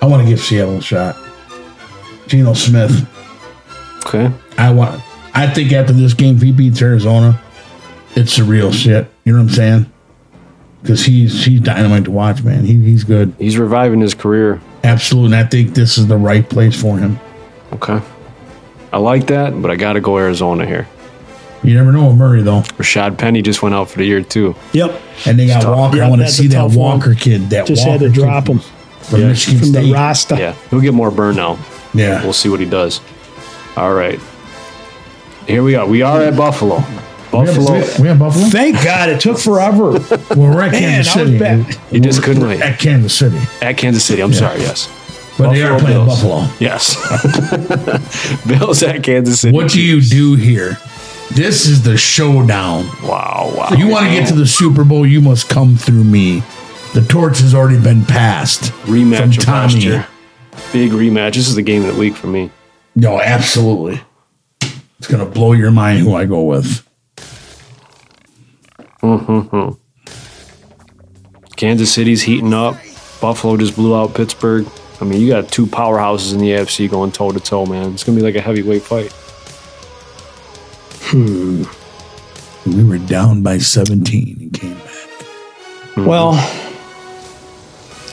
I 0.00 0.06
want 0.06 0.22
to 0.22 0.28
give 0.28 0.40
Seattle 0.40 0.76
a 0.76 0.82
shot. 0.82 1.16
Geno 2.28 2.52
Smith. 2.52 3.08
Okay. 4.06 4.30
I 4.56 4.72
want. 4.72 5.02
I 5.38 5.46
think 5.46 5.72
after 5.72 5.92
this 5.92 6.14
game, 6.14 6.36
if 6.36 6.42
he 6.42 6.52
beats 6.52 6.82
Arizona, 6.82 7.40
it's 8.16 8.36
the 8.36 8.44
real 8.44 8.72
shit. 8.72 9.08
You 9.24 9.32
know 9.32 9.38
what 9.38 9.50
I'm 9.50 9.54
saying? 9.54 9.92
Because 10.82 11.04
he's 11.04 11.44
he's 11.44 11.60
dynamite 11.60 12.04
to 12.04 12.10
watch, 12.10 12.42
man. 12.42 12.64
He, 12.64 12.74
he's 12.74 13.04
good. 13.04 13.34
He's 13.38 13.56
reviving 13.58 14.00
his 14.00 14.14
career. 14.14 14.60
Absolutely. 14.84 15.36
And 15.36 15.46
I 15.46 15.48
think 15.48 15.74
this 15.74 15.98
is 15.98 16.06
the 16.06 16.16
right 16.16 16.48
place 16.48 16.80
for 16.80 16.98
him. 16.98 17.18
Okay. 17.72 18.00
I 18.92 18.98
like 18.98 19.26
that, 19.26 19.60
but 19.60 19.70
I 19.70 19.76
got 19.76 19.94
to 19.94 20.00
go 20.00 20.16
Arizona 20.18 20.64
here. 20.66 20.88
You 21.62 21.74
never 21.74 21.90
know 21.92 22.06
with 22.08 22.16
Murray 22.16 22.42
though. 22.42 22.60
Rashaad 22.60 23.18
Penny 23.18 23.42
just 23.42 23.62
went 23.62 23.74
out 23.74 23.90
for 23.90 23.98
the 23.98 24.04
year, 24.04 24.22
too. 24.22 24.54
Yep. 24.72 25.00
And 25.26 25.38
they 25.38 25.46
got 25.48 25.62
tough. 25.62 25.76
Walker. 25.76 25.96
Yeah, 25.98 26.06
I 26.06 26.10
want 26.10 26.22
to 26.22 26.28
see 26.28 26.46
that 26.48 26.54
tough 26.54 26.76
one. 26.76 26.98
Walker 26.98 27.14
kid. 27.14 27.50
That 27.50 27.66
Just 27.66 27.86
Walker 27.86 28.04
had 28.04 28.14
to 28.14 28.20
drop 28.20 28.46
him 28.48 28.60
from 29.00 29.20
Yeah. 29.20 29.28
Michigan 29.28 29.60
from 29.60 29.72
the 29.72 29.80
State. 29.82 29.92
Rasta. 29.92 30.36
Yeah. 30.38 30.52
He'll 30.70 30.80
get 30.80 30.94
more 30.94 31.10
burn 31.10 31.36
now. 31.36 31.58
Yeah. 31.94 32.22
We'll 32.22 32.32
see 32.32 32.48
what 32.48 32.60
he 32.60 32.66
does. 32.66 33.00
All 33.76 33.92
right. 33.92 34.20
Here 35.48 35.62
we 35.62 35.74
are. 35.74 35.86
We 35.86 36.02
are 36.02 36.20
at 36.22 36.36
Buffalo. 36.36 36.76
Buffalo. 37.32 37.72
we 37.72 37.78
have- 37.80 37.98
we 38.00 38.08
have 38.08 38.18
Buffalo. 38.18 38.44
Thank 38.46 38.76
God 38.84 39.08
it 39.08 39.20
took 39.20 39.38
forever. 39.38 39.92
Well, 40.36 40.54
we're 40.54 40.62
at 40.62 40.72
Man, 40.72 41.02
Kansas 41.04 41.16
was 41.16 41.38
City. 41.38 41.78
You 41.90 42.00
just 42.00 42.22
couldn't 42.22 42.42
We're 42.42 42.48
wait. 42.50 42.60
At 42.60 42.78
Kansas 42.78 43.14
City, 43.14 43.38
At 43.62 43.76
Kansas 43.76 44.04
City. 44.04 44.22
I'm 44.22 44.32
sorry. 44.34 44.60
Yes. 44.60 44.88
but 45.38 45.52
they 45.52 45.62
are 45.62 45.78
playing 45.80 46.04
Bills. 46.04 46.22
Buffalo. 46.22 46.46
Yes. 46.60 46.94
Bills 48.46 48.82
at 48.82 49.02
Kansas 49.02 49.40
City. 49.40 49.54
What 49.56 49.70
do 49.70 49.80
you 49.80 50.00
do 50.00 50.34
here? 50.36 50.76
This 51.34 51.66
is 51.66 51.82
the 51.82 51.96
showdown. 51.96 52.86
Wow. 53.02 53.52
Wow. 53.56 53.70
You 53.76 53.88
want 53.88 54.06
to 54.06 54.12
get 54.12 54.28
to 54.28 54.34
the 54.34 54.46
Super 54.46 54.84
Bowl, 54.84 55.06
you 55.06 55.20
must 55.20 55.48
come 55.48 55.76
through 55.76 56.04
me. 56.04 56.42
The 56.94 57.04
torch 57.08 57.38
has 57.40 57.54
already 57.54 57.80
been 57.80 58.04
passed. 58.04 58.72
rematch 58.84 59.18
from 59.18 59.30
Tommy. 59.44 60.04
Big 60.72 60.92
rematch. 60.92 61.34
This 61.34 61.48
is 61.48 61.54
the 61.54 61.62
game 61.62 61.84
of 61.84 61.94
the 61.94 62.00
week 62.00 62.14
for 62.16 62.26
me. 62.28 62.50
No, 62.96 63.20
absolutely. 63.20 64.00
It's 64.98 65.06
gonna 65.06 65.26
blow 65.26 65.52
your 65.52 65.70
mind 65.70 66.00
who 66.00 66.14
I 66.14 66.24
go 66.24 66.42
with. 66.42 66.86
Kansas 71.56 71.92
City's 71.92 72.22
heating 72.22 72.52
up. 72.54 72.76
Buffalo 73.20 73.56
just 73.56 73.74
blew 73.74 73.96
out 73.96 74.14
Pittsburgh. 74.14 74.66
I 75.00 75.04
mean, 75.04 75.20
you 75.20 75.28
got 75.28 75.48
two 75.48 75.66
powerhouses 75.66 76.32
in 76.32 76.40
the 76.40 76.50
AFC 76.50 76.90
going 76.90 77.12
toe 77.12 77.30
to 77.30 77.40
toe, 77.40 77.66
man. 77.66 77.92
It's 77.92 78.04
gonna 78.04 78.16
be 78.16 78.22
like 78.22 78.34
a 78.34 78.40
heavyweight 78.40 78.82
fight. 78.82 79.12
Hmm. 81.10 81.62
We 82.66 82.84
were 82.84 82.98
down 82.98 83.42
by 83.42 83.58
17 83.58 84.38
and 84.40 84.52
came 84.52 84.74
back. 84.74 84.94
Well, 85.96 86.34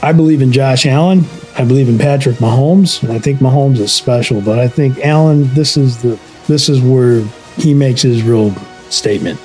I 0.02 0.14
believe 0.14 0.42
in 0.42 0.52
Josh 0.52 0.86
Allen. 0.86 1.26
I 1.58 1.66
believe 1.66 1.90
in 1.90 1.98
Patrick 1.98 2.38
Mahomes, 2.38 3.02
and 3.02 3.12
I 3.12 3.20
think 3.20 3.40
Mahomes 3.40 3.80
is 3.80 3.94
special. 3.94 4.42
But 4.42 4.60
I 4.60 4.68
think 4.68 5.00
Allen, 5.00 5.54
this 5.54 5.78
is 5.78 6.02
the 6.02 6.20
this 6.48 6.70
is 6.70 6.82
where 6.82 7.22
he 7.58 7.74
makes 7.74 8.02
his 8.02 8.24
real 8.24 8.52
statement. 8.90 9.40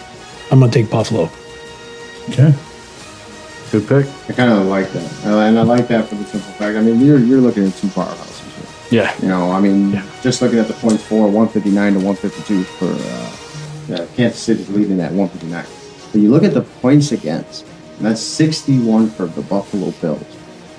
I'm 0.51 0.61
gonna 0.61 0.73
take 0.73 0.91
Buffalo. 0.91 1.31
Okay. 2.29 2.55
Good 3.71 3.87
pick. 3.87 4.07
I 4.29 4.33
kind 4.33 4.53
of 4.53 4.67
like 4.67 4.91
that. 4.93 5.25
And 5.25 5.59
I 5.59 5.63
like 5.63 5.87
that 5.89 6.09
for 6.09 6.17
the 6.17 6.25
simple 6.25 6.51
fact. 6.53 6.77
I 6.77 6.83
mean, 6.83 7.01
you're, 7.01 7.19
you're 7.19 7.41
looking 7.41 7.67
at 7.67 7.75
two 7.75 7.87
powerhouses 7.89 8.89
here. 8.91 9.03
Yeah. 9.03 9.17
You 9.23 9.29
know, 9.29 9.53
I 9.53 9.61
mean, 9.61 10.03
just 10.23 10.43
looking 10.43 10.59
at 10.59 10.67
the 10.67 10.75
points 10.75 11.05
for 11.05 11.23
159 11.29 11.93
to 11.93 11.99
152 12.01 12.65
for 12.65 12.87
uh, 12.87 14.03
uh, 14.03 14.07
Kansas 14.17 14.41
City's 14.41 14.69
leading 14.71 15.01
at 15.01 15.13
159. 15.13 15.65
But 16.11 16.21
you 16.21 16.31
look 16.31 16.43
at 16.43 16.53
the 16.53 16.63
points 16.63 17.13
against, 17.13 17.65
and 17.99 18.07
that's 18.07 18.21
61 18.21 19.11
for 19.11 19.27
the 19.27 19.43
Buffalo 19.43 19.93
Bills. 20.01 20.30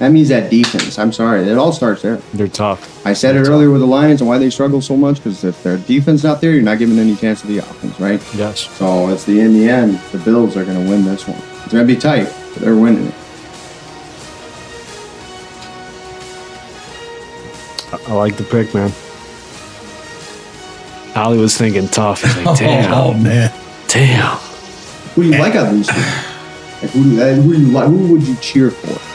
That 0.01 0.11
means 0.11 0.29
that 0.29 0.49
defense. 0.49 0.97
I'm 0.97 1.13
sorry. 1.13 1.47
It 1.47 1.59
all 1.59 1.71
starts 1.71 2.01
there. 2.01 2.15
They're 2.33 2.47
tough. 2.47 3.05
I 3.05 3.13
said 3.13 3.35
it 3.35 3.47
earlier 3.47 3.69
with 3.69 3.81
the 3.81 3.87
Lions 3.87 4.19
and 4.19 4.27
why 4.27 4.39
they 4.39 4.49
struggle 4.49 4.81
so 4.81 4.97
much 4.97 5.17
because 5.17 5.43
if 5.43 5.61
their 5.61 5.77
defense 5.77 6.23
not 6.23 6.41
there, 6.41 6.53
you're 6.53 6.63
not 6.63 6.79
giving 6.79 6.97
any 6.97 7.15
chance 7.15 7.41
to 7.41 7.47
the 7.47 7.59
offense, 7.59 7.99
right? 7.99 8.19
Yes. 8.33 8.61
So 8.79 9.09
it's 9.09 9.25
the 9.25 9.39
in 9.41 9.53
the 9.53 9.69
end, 9.69 9.99
the 10.11 10.17
Bills 10.17 10.57
are 10.57 10.65
going 10.65 10.83
to 10.83 10.89
win 10.89 11.05
this 11.05 11.27
one. 11.27 11.37
It's 11.63 11.71
going 11.71 11.87
to 11.87 11.93
be 11.93 11.99
tight, 11.99 12.23
but 12.53 12.63
they're 12.63 12.75
winning 12.75 13.05
it. 13.09 13.13
I 18.07 18.13
like 18.13 18.37
the 18.37 18.43
pick, 18.43 18.73
man. 18.73 18.91
Ollie 21.15 21.37
was 21.37 21.55
thinking 21.55 21.87
tough. 21.89 22.23
He's 22.23 22.37
like, 22.37 22.47
oh, 22.47 22.55
damn, 22.55 22.91
Oh, 22.93 23.13
man. 23.13 23.53
damn. 23.87 24.37
Who 25.13 25.21
do 25.21 25.29
you 25.29 25.37
like 25.37 25.53
out 25.53 25.67
of 25.67 25.73
these 25.73 25.85
two? 25.85 25.93
Like, 25.93 26.89
who, 26.89 27.03
do 27.03 27.41
who, 27.41 27.53
do 27.53 27.61
you 27.61 27.67
like, 27.71 27.87
who 27.87 28.11
would 28.13 28.23
you 28.23 28.35
cheer 28.37 28.71
for? 28.71 29.10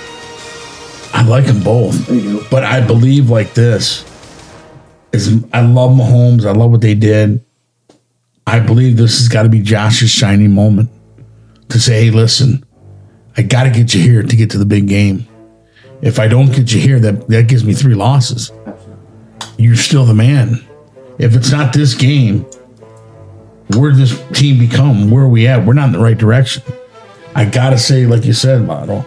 I 1.16 1.22
like 1.22 1.46
them 1.46 1.62
both. 1.62 2.06
There 2.06 2.16
you 2.16 2.40
go. 2.40 2.46
But 2.50 2.62
I 2.62 2.86
believe 2.86 3.30
like 3.30 3.54
this 3.54 4.04
is 5.12 5.42
I 5.52 5.62
love 5.62 5.92
Mahomes. 5.92 6.44
I 6.44 6.52
love 6.52 6.70
what 6.70 6.82
they 6.82 6.94
did. 6.94 7.42
I 8.46 8.60
believe 8.60 8.98
this 8.98 9.18
has 9.18 9.28
got 9.28 9.44
to 9.44 9.48
be 9.48 9.62
Josh's 9.62 10.10
shining 10.10 10.52
moment 10.52 10.90
to 11.70 11.80
say, 11.80 12.04
hey, 12.04 12.10
listen, 12.10 12.64
I 13.34 13.42
got 13.42 13.64
to 13.64 13.70
get 13.70 13.94
you 13.94 14.02
here 14.02 14.22
to 14.22 14.36
get 14.36 14.50
to 14.50 14.58
the 14.58 14.66
big 14.66 14.88
game. 14.88 15.26
If 16.02 16.18
I 16.18 16.28
don't 16.28 16.52
get 16.52 16.72
you 16.72 16.80
here, 16.80 17.00
that, 17.00 17.26
that 17.28 17.48
gives 17.48 17.64
me 17.64 17.72
three 17.72 17.94
losses. 17.94 18.52
You're 19.56 19.76
still 19.76 20.04
the 20.04 20.14
man. 20.14 20.64
If 21.18 21.34
it's 21.34 21.50
not 21.50 21.72
this 21.72 21.94
game, 21.94 22.42
where 23.74 23.90
does 23.90 24.10
this 24.10 24.38
team 24.38 24.58
become? 24.58 25.10
Where 25.10 25.24
are 25.24 25.28
we 25.28 25.48
at? 25.48 25.64
We're 25.64 25.72
not 25.72 25.86
in 25.86 25.92
the 25.92 25.98
right 25.98 26.18
direction. 26.18 26.62
I 27.34 27.46
got 27.46 27.70
to 27.70 27.78
say, 27.78 28.04
like 28.04 28.26
you 28.26 28.34
said, 28.34 28.66
Model, 28.66 29.04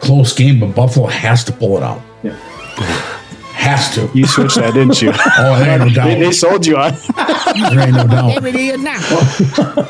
close 0.00 0.32
game, 0.32 0.58
but 0.60 0.74
Buffalo 0.74 1.06
has 1.06 1.44
to 1.44 1.52
pull 1.52 1.76
it 1.76 1.82
out. 1.82 2.00
Yeah. 2.22 2.36
Has 3.54 3.94
to. 3.94 4.10
You 4.14 4.26
switched 4.26 4.56
that, 4.56 4.72
didn't 4.74 5.00
you? 5.02 5.12
Oh, 5.38 5.58
there 5.58 5.80
ain't 5.82 5.94
no 5.94 6.02
they, 6.04 6.18
they 6.18 6.32
sold 6.32 6.64
you 6.66 6.76
on. 6.78 6.94
There 7.74 7.80
ain't 7.86 7.92
no 7.94 8.06
doubt. 8.06 8.40
There 8.42 8.46
it 8.46 8.54
is 8.56 8.80
now. 8.80 8.96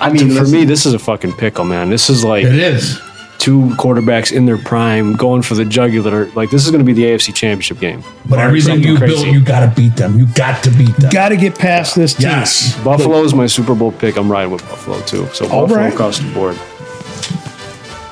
I 0.01 0.11
mean, 0.13 0.35
For 0.35 0.45
me, 0.47 0.65
this 0.65 0.87
is 0.87 0.95
a 0.95 0.99
fucking 0.99 1.35
pickle, 1.35 1.65
man. 1.65 1.89
This 1.91 2.11
is 2.11 2.25
like 2.25 2.45
It 2.45 2.55
is. 2.57 2.99
two 3.39 3.67
quarterbacks 3.79 4.33
in 4.33 4.45
their 4.47 4.59
prime 4.59 5.15
going 5.15 5.43
for 5.43 5.55
the 5.55 5.65
jugular. 5.65 6.27
Like 6.33 6.51
this 6.51 6.65
is 6.65 6.71
going 6.73 6.85
to 6.85 6.85
be 6.85 6.93
the 6.95 7.05
AFC 7.05 7.33
Championship 7.35 7.79
game. 7.79 8.03
But 8.29 8.41
Or 8.41 8.43
everything 8.43 8.83
you 8.83 8.97
crazy. 8.99 9.15
built, 9.15 9.27
you 9.29 9.41
got 9.45 9.61
to 9.61 9.73
beat 9.81 9.95
them. 9.95 10.19
You 10.19 10.27
got 10.35 10.65
to 10.65 10.71
beat 10.71 10.97
them. 10.97 11.11
Got 11.11 11.29
to 11.29 11.37
get 11.37 11.57
past 11.57 11.95
this 11.95 12.15
team. 12.15 12.29
yes. 12.29 12.77
Buffalo 12.83 13.23
is 13.23 13.35
my 13.35 13.47
Super 13.47 13.75
Bowl 13.77 13.93
pick. 13.93 14.17
I'm 14.17 14.31
riding 14.31 14.51
with 14.53 14.63
Buffalo 14.69 15.01
too. 15.03 15.27
So 15.29 15.45
All 15.49 15.63
Buffalo 15.63 15.81
right. 15.85 15.93
across 15.93 16.19
the 16.19 16.33
board. 16.35 16.59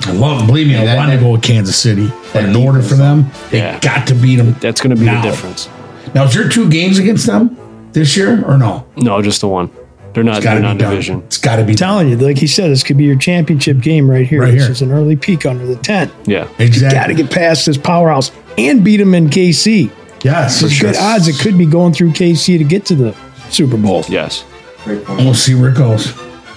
I 0.09 0.13
love. 0.13 0.47
Believe 0.47 0.67
me, 0.67 0.75
I 0.75 0.85
that- 0.85 0.97
wanted 0.97 1.17
to 1.17 1.21
go 1.21 1.31
with 1.31 1.41
Kansas 1.41 1.75
City, 1.77 2.11
but 2.33 2.43
in 2.45 2.55
order 2.55 2.81
for 2.81 2.95
them, 2.95 3.29
they 3.51 3.59
Yeah. 3.59 3.79
got 3.79 4.07
to 4.07 4.15
beat 4.15 4.37
them. 4.37 4.55
That's 4.59 4.81
going 4.81 4.91
to 4.95 4.99
be 4.99 5.05
Now. 5.05 5.21
the 5.21 5.29
difference. 5.29 5.69
Now, 6.15 6.25
is 6.25 6.33
there 6.33 6.47
two 6.49 6.69
games 6.69 6.97
against 6.97 7.25
them 7.27 7.55
this 7.93 8.17
year 8.17 8.43
or 8.47 8.57
no? 8.57 8.85
No, 8.97 9.21
just 9.21 9.41
the 9.41 9.47
one. 9.47 9.69
They're 10.13 10.23
not. 10.23 10.37
It's 10.37 10.43
got 10.43 10.53
They're 10.53 10.61
to 10.63 10.67
not 10.69 10.77
be 10.77 10.83
done. 10.83 10.89
division. 10.91 11.23
It's 11.27 11.37
got 11.37 11.57
to 11.57 11.63
be 11.63 11.75
done. 11.75 11.77
telling 12.05 12.09
you, 12.09 12.17
like 12.17 12.39
he 12.39 12.47
said, 12.47 12.71
this 12.71 12.81
could 12.83 12.97
be 12.97 13.03
your 13.05 13.15
championship 13.15 13.79
game 13.79 14.09
right 14.09 14.25
here. 14.27 14.41
Right 14.41 14.53
this 14.53 14.63
here. 14.63 14.71
is 14.71 14.81
an 14.81 14.91
early 14.91 15.15
peak 15.15 15.45
under 15.45 15.65
the 15.67 15.75
tent. 15.75 16.11
Yeah. 16.25 16.47
Exactly. 16.57 16.97
Got 16.99 17.07
to 17.07 17.13
get 17.13 17.29
past 17.29 17.67
this 17.67 17.77
powerhouse 17.77 18.31
and 18.57 18.83
beat 18.83 18.97
them 18.97 19.13
in 19.13 19.29
KC. 19.29 19.91
yes. 20.23 20.61
There's 20.61 20.79
good 20.79 20.95
odds 20.97 21.27
it 21.27 21.37
could 21.37 21.57
be 21.59 21.67
going 21.67 21.93
through 21.93 22.11
KC 22.13 22.57
to 22.57 22.63
get 22.63 22.85
to 22.85 22.95
the 22.95 23.13
Super 23.51 23.77
Bowl. 23.77 24.03
Yes. 24.09 24.43
great 24.83 25.05
point. 25.05 25.19
We'll 25.19 25.33
see 25.35 25.53
where 25.53 25.69
it 25.69 25.75
goes. 25.75 26.11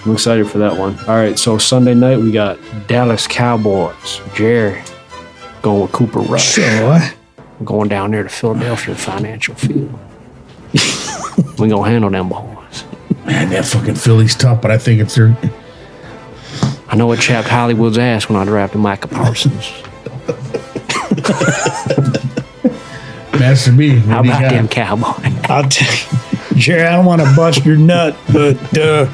I'm 0.05 0.11
excited 0.11 0.49
for 0.49 0.57
that 0.59 0.77
one. 0.77 0.97
All 1.07 1.15
right. 1.15 1.39
So 1.39 1.57
Sunday 1.57 1.93
night 1.93 2.17
we 2.19 2.31
got 2.31 2.59
Dallas 2.87 3.25
Cowboys. 3.27 4.21
Jerry 4.35 4.83
going 5.63 5.81
with 5.81 5.91
Cooper 5.93 6.19
Rush. 6.19 6.55
So, 6.55 6.99
We're 7.59 7.65
going 7.65 7.89
down 7.89 8.11
there 8.11 8.23
to 8.23 8.29
Philadelphia 8.29 8.95
Financial 8.95 9.55
Field. 9.55 9.97
we 11.59 11.69
gonna 11.69 11.89
handle 11.89 12.09
them 12.09 12.29
boys. 12.29 12.83
Man, 13.25 13.49
that 13.49 13.65
fucking 13.65 13.95
Philly's 13.95 14.35
tough, 14.35 14.61
but 14.61 14.71
I 14.71 14.77
think 14.77 14.99
it's 15.01 15.15
their. 15.15 15.35
I 16.89 16.95
know 16.95 17.11
it 17.13 17.19
chapped 17.19 17.47
Hollywood's 17.47 17.97
ass 17.97 18.27
when 18.27 18.37
I 18.37 18.43
drafted 18.43 18.81
Micah 18.81 19.07
Parsons. 19.07 19.71
Master 23.39 23.71
B. 23.71 23.95
How 23.97 24.19
about 24.19 24.41
got? 24.41 24.51
them 24.51 24.67
Cowboys? 24.67 25.33
I'll 25.45 25.67
tell 25.69 25.93
you, 25.93 26.57
Jerry, 26.57 26.83
I 26.83 26.95
don't 26.95 27.05
want 27.05 27.21
to 27.21 27.33
bust 27.35 27.65
your 27.65 27.77
nut, 27.77 28.15
but 28.31 28.77
uh, 28.77 29.09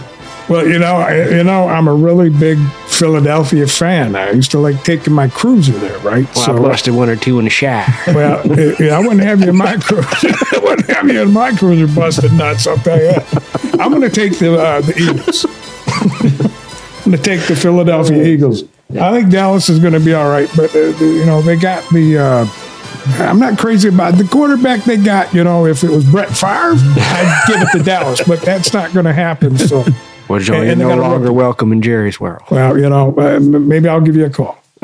well, 0.50 0.68
you 0.68 0.80
know, 0.80 0.96
I, 0.98 1.30
you 1.38 1.44
know, 1.44 1.68
I'm 1.68 1.88
a 1.88 1.94
really 1.94 2.30
big 2.30 2.58
Philadelphia 2.88 3.68
fan. 3.68 4.16
I 4.16 4.32
used 4.32 4.52
to 4.52 4.60
like 4.60 4.84
taking 4.84 5.14
my 5.14 5.28
cruiser 5.28 5.72
there, 5.74 5.98
right? 6.00 6.28
Well, 6.36 6.58
I 6.58 6.70
busted 6.70 6.94
one 6.94 7.10
or 7.10 7.16
two 7.16 7.40
in 7.40 7.46
the 7.46 7.52
shower. 7.52 7.86
Well, 8.08 8.46
yeah, 8.80 8.98
I 8.98 9.00
wouldn't 9.00 9.22
have 9.22 9.42
you 9.42 9.50
in 9.50 9.56
my 9.56 9.78
cruiser. 9.82 10.30
I 10.56 10.60
wouldn't 10.62 10.90
have 10.90 11.08
you 11.10 11.22
in 11.22 11.32
my 11.32 11.52
cruiser 11.56 11.88
busted 11.94 12.34
nuts. 12.34 12.68
I'll 12.68 12.78
tell 12.78 13.00
you. 13.00 13.14
I'm 13.80 13.92
going 13.92 14.02
to 14.02 14.10
take 14.10 14.38
the 14.40 14.60
uh, 14.60 14.82
the 14.82 14.98
Eagles. 14.98 15.46
I'm 15.88 17.12
going 17.12 17.18
to 17.18 17.18
take 17.18 17.48
the 17.48 17.56
Philadelphia 17.56 18.24
Eagles. 18.24 18.64
I 19.00 19.12
think 19.20 19.32
Dallas 19.32 19.70
is 19.70 19.80
going 19.80 19.94
to 19.94 20.00
be 20.00 20.14
all 20.16 20.28
right, 20.30 20.50
but 20.56 20.76
uh, 20.76 20.80
you 20.80 21.26
know 21.26 21.42
they 21.42 21.56
got 21.56 21.88
the. 21.92 22.18
Uh, 22.18 22.48
I'm 23.24 23.40
not 23.40 23.58
crazy 23.58 23.88
about 23.88 24.16
the 24.16 24.26
quarterback 24.26 24.84
they 24.84 24.98
got. 24.98 25.34
You 25.34 25.44
know, 25.44 25.66
if 25.66 25.84
it 25.84 25.90
was 25.90 26.04
Brett 26.06 26.30
Favre, 26.30 26.74
I'd 26.76 27.44
give 27.48 27.62
it 27.62 27.78
to 27.78 27.84
Dallas, 27.84 28.22
but 28.28 28.42
that's 28.42 28.74
not 28.74 28.92
going 28.94 29.06
to 29.06 29.14
happen. 29.14 29.58
So, 29.58 29.86
Well, 30.30 30.40
Joe, 30.40 30.54
And- 30.62 30.80
you're 30.80 30.90
no 30.90 30.96
longer 31.02 31.26
rookie. 31.28 31.36
welcome 31.36 31.72
in 31.74 31.82
Jerry's 31.82 32.20
world. 32.20 32.44
well, 32.52 32.78
you 32.78 32.88
know, 32.90 33.14
uh, 33.18 33.40
maybe 33.40 33.90
I'll 33.90 34.00
give 34.02 34.16
you 34.16 34.26
a 34.26 34.30
call. 34.30 34.58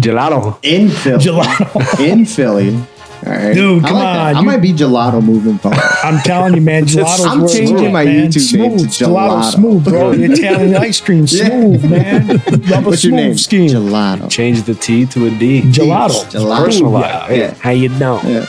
Gelato. 0.00 0.58
In 0.62 0.88
Philly. 0.90 1.18
Gelato. 1.24 2.00
In 2.00 2.24
Philly. 2.26 2.78
All 3.24 3.32
right. 3.32 3.54
Dude, 3.54 3.84
I 3.84 3.88
come 3.88 3.96
like 3.98 4.02
that. 4.04 4.18
on, 4.30 4.36
I 4.36 4.40
you- 4.40 4.46
might 4.46 4.56
be 4.62 4.72
gelato 4.72 5.22
moving 5.24 5.58
forward. 5.58 5.78
I'm 6.02 6.20
telling 6.22 6.54
you, 6.54 6.60
man, 6.60 6.84
gelato's 6.86 7.20
I'm 7.24 7.40
where 7.42 7.48
changing 7.48 7.86
at, 7.86 7.92
my 7.92 8.04
man. 8.04 8.28
YouTube 8.30 8.58
name 8.58 8.78
to. 8.78 8.84
Gelato 8.84 9.40
Gelato. 9.42 9.52
smooth, 9.54 9.84
bro. 9.84 10.12
The 10.16 10.24
Italian 10.32 10.76
ice 10.76 11.00
cream, 11.00 11.24
Yeah. 11.28 11.46
smooth, 11.48 11.84
man. 11.90 12.26
Love 12.68 12.86
a 12.86 12.90
What's 12.90 13.04
your 13.04 13.14
name? 13.14 13.36
scheme. 13.38 13.68
Gelato. 13.70 14.28
Change 14.28 14.62
the 14.64 14.74
T 14.74 15.06
to 15.06 15.26
a 15.26 15.30
D. 15.30 15.62
Gelato. 15.62 16.24
Gelato. 16.30 16.64
Personalized. 16.64 17.36
Yeah. 17.36 17.54
How 17.60 17.70
you 17.70 17.90
know? 17.90 18.20
Yeah. 18.24 18.40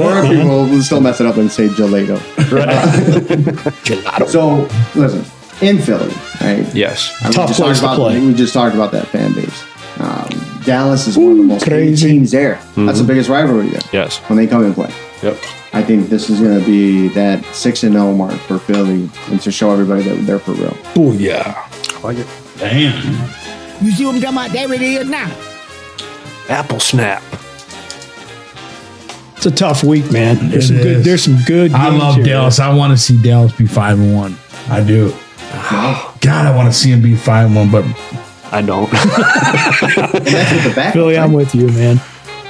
Or 0.00 0.22
people 0.26 0.64
will 0.66 0.82
still 0.82 1.00
mess 1.00 1.20
it 1.20 1.26
up 1.26 1.36
and 1.36 1.50
say 1.50 1.68
gelato. 1.68 2.18
Gelato. 3.84 4.26
So 4.28 4.68
listen, 5.00 5.24
in 5.66 5.78
Philly, 5.78 6.12
right? 6.40 6.66
Yes. 6.74 7.14
I 7.20 7.24
mean, 7.24 7.32
Tough 7.32 7.48
we 7.50 7.54
just 7.54 7.60
place 7.60 7.78
to 7.78 7.84
about, 7.86 7.96
play. 7.96 8.20
We 8.20 8.34
just 8.34 8.52
talked 8.52 8.74
about 8.74 8.92
that 8.92 9.06
fan 9.08 9.32
base. 9.34 9.64
Um, 9.98 10.28
Dallas 10.66 11.06
is 11.06 11.16
one 11.16 11.30
of 11.32 11.36
the 11.38 11.42
most 11.44 11.64
hated 11.64 11.76
crazy. 11.88 12.08
teams 12.08 12.30
there. 12.32 12.54
That's 12.54 12.74
the 12.74 12.82
mm-hmm. 12.82 13.06
biggest 13.06 13.28
rivalry 13.30 13.68
there 13.68 13.80
Yes. 13.92 14.18
when 14.28 14.36
they 14.36 14.46
come 14.46 14.64
and 14.64 14.74
play. 14.74 14.92
Yep. 15.22 15.38
I 15.72 15.82
think 15.82 16.08
this 16.08 16.28
is 16.28 16.40
going 16.40 16.58
to 16.58 16.66
be 16.66 17.08
that 17.08 17.44
six 17.54 17.82
and 17.84 17.92
zero 17.94 18.12
mark 18.14 18.34
for 18.40 18.58
Philly, 18.58 19.08
and 19.28 19.40
to 19.42 19.50
show 19.52 19.70
everybody 19.72 20.02
that 20.02 20.14
they're 20.26 20.38
for 20.38 20.52
real. 20.52 20.76
Oh, 20.96 21.12
yeah. 21.12 21.68
I 21.94 22.00
Like 22.02 22.18
it. 22.18 22.26
damn. 22.58 23.84
You 23.84 23.92
see 23.92 24.06
what 24.06 24.14
I'm 24.14 24.20
talking 24.20 24.36
about? 24.38 24.50
There 24.52 24.72
it 24.72 24.82
is 24.82 25.08
now. 25.08 25.30
Apple 26.48 26.80
snap. 26.80 27.22
It's 29.36 29.46
a 29.46 29.50
tough 29.50 29.84
week, 29.84 30.10
man. 30.10 30.50
There's 30.50 30.70
It 30.70 30.74
some 30.74 30.82
good. 30.82 31.04
There's 31.04 31.22
some 31.24 31.38
good. 31.46 31.72
I 31.72 31.90
games 31.90 32.02
love 32.02 32.14
here. 32.16 32.24
Dallas. 32.24 32.58
I 32.58 32.74
want 32.74 32.92
to 32.92 32.96
see 32.98 33.20
Dallas 33.22 33.52
be 33.52 33.66
five 33.66 33.98
and 34.00 34.14
one. 34.14 34.36
I 34.68 34.82
do. 34.82 35.12
God, 36.20 36.46
I 36.46 36.56
want 36.56 36.72
to 36.72 36.72
see 36.78 36.90
him 36.90 37.02
be 37.02 37.14
five 37.14 37.46
and 37.46 37.54
one, 37.54 37.70
but 37.70 37.84
I 38.52 38.62
don't. 38.62 38.88
And 38.92 40.26
that's 40.26 40.52
with 40.52 40.64
the 40.64 40.72
backup. 40.74 40.92
Philly, 40.92 41.18
I'm 41.18 41.32
with 41.32 41.54
you, 41.54 41.68
man. 41.68 42.00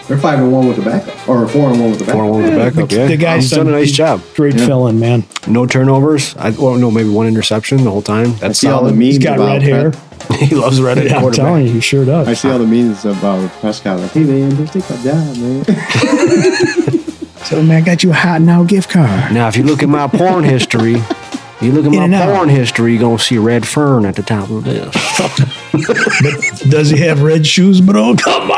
They're 0.06 0.18
five 0.18 0.38
and 0.38 0.52
one 0.52 0.68
with 0.68 0.76
the 0.76 0.82
backup, 0.82 1.28
or 1.28 1.48
four 1.48 1.68
and 1.70 1.80
one 1.80 1.90
with 1.90 1.98
the 1.98 2.04
backup. 2.04 2.20
Four 2.20 2.30
one 2.30 2.42
with 2.42 2.52
the 2.52 2.56
backup. 2.58 2.88
the- 2.90 2.96
Yeah. 2.96 3.06
the 3.06 3.16
guy's 3.16 3.42
He's 3.42 3.50
done 3.50 3.66
a 3.66 3.72
nice 3.72 3.90
job. 3.90 4.22
Great 4.36 4.54
filling, 4.54 5.00
man. 5.00 5.24
No 5.48 5.66
turnovers. 5.66 6.36
I 6.38 6.50
well, 6.50 6.76
no, 6.76 6.90
maybe 6.92 7.08
one 7.08 7.26
interception 7.26 7.82
the 7.82 7.90
whole 7.90 8.02
time. 8.02 8.26
I 8.34 8.38
That's 8.38 8.58
see 8.60 8.68
all 8.68 8.84
the 8.84 8.90
solid. 8.90 8.98
memes 8.98 9.14
He's 9.14 9.18
got 9.18 9.36
about 9.38 9.48
red 9.54 9.62
hair. 9.62 9.92
he 10.38 10.54
loves 10.54 10.80
red 10.80 11.02
Yeah, 11.04 11.18
I'm 11.18 11.32
telling 11.32 11.66
you, 11.66 11.72
he 11.72 11.80
sure 11.80 12.04
does. 12.04 12.28
I 12.28 12.34
see 12.34 12.48
all 12.50 12.58
the 12.58 12.66
memes 12.66 13.04
about 13.04 13.50
Prescott. 13.60 13.98
Like, 14.00 14.12
hey 14.12 14.22
man, 14.24 14.50
just 14.56 14.72
take 14.74 14.88
my 14.90 14.96
job, 15.02 15.36
man. 15.38 17.02
So, 17.46 17.62
man, 17.62 17.80
I 17.80 17.84
got 17.86 18.02
you 18.02 18.10
a 18.10 18.12
hot 18.12 18.40
now 18.40 18.64
gift 18.64 18.90
card. 18.90 19.32
Now, 19.32 19.46
if 19.46 19.56
you 19.56 19.62
look 19.62 19.80
at 19.84 19.88
my 19.88 20.08
porn 20.08 20.42
history, 20.42 20.96
you 21.60 21.72
look 21.72 21.86
at 21.86 21.92
In 21.92 22.02
and 22.02 22.12
my 22.12 22.22
out. 22.22 22.34
porn 22.36 22.48
history, 22.48 22.92
you're 22.92 23.00
gonna 23.00 23.18
see 23.18 23.38
red 23.38 23.66
fern 23.66 24.04
at 24.04 24.14
the 24.16 24.22
top 24.22 24.50
of 24.50 24.64
this. 24.64 24.94
Does 26.70 26.90
he 26.90 26.98
have 27.00 27.22
red 27.22 27.46
shoes, 27.46 27.80
bro? 27.80 28.14
Come 28.22 28.50
on. 28.50 28.56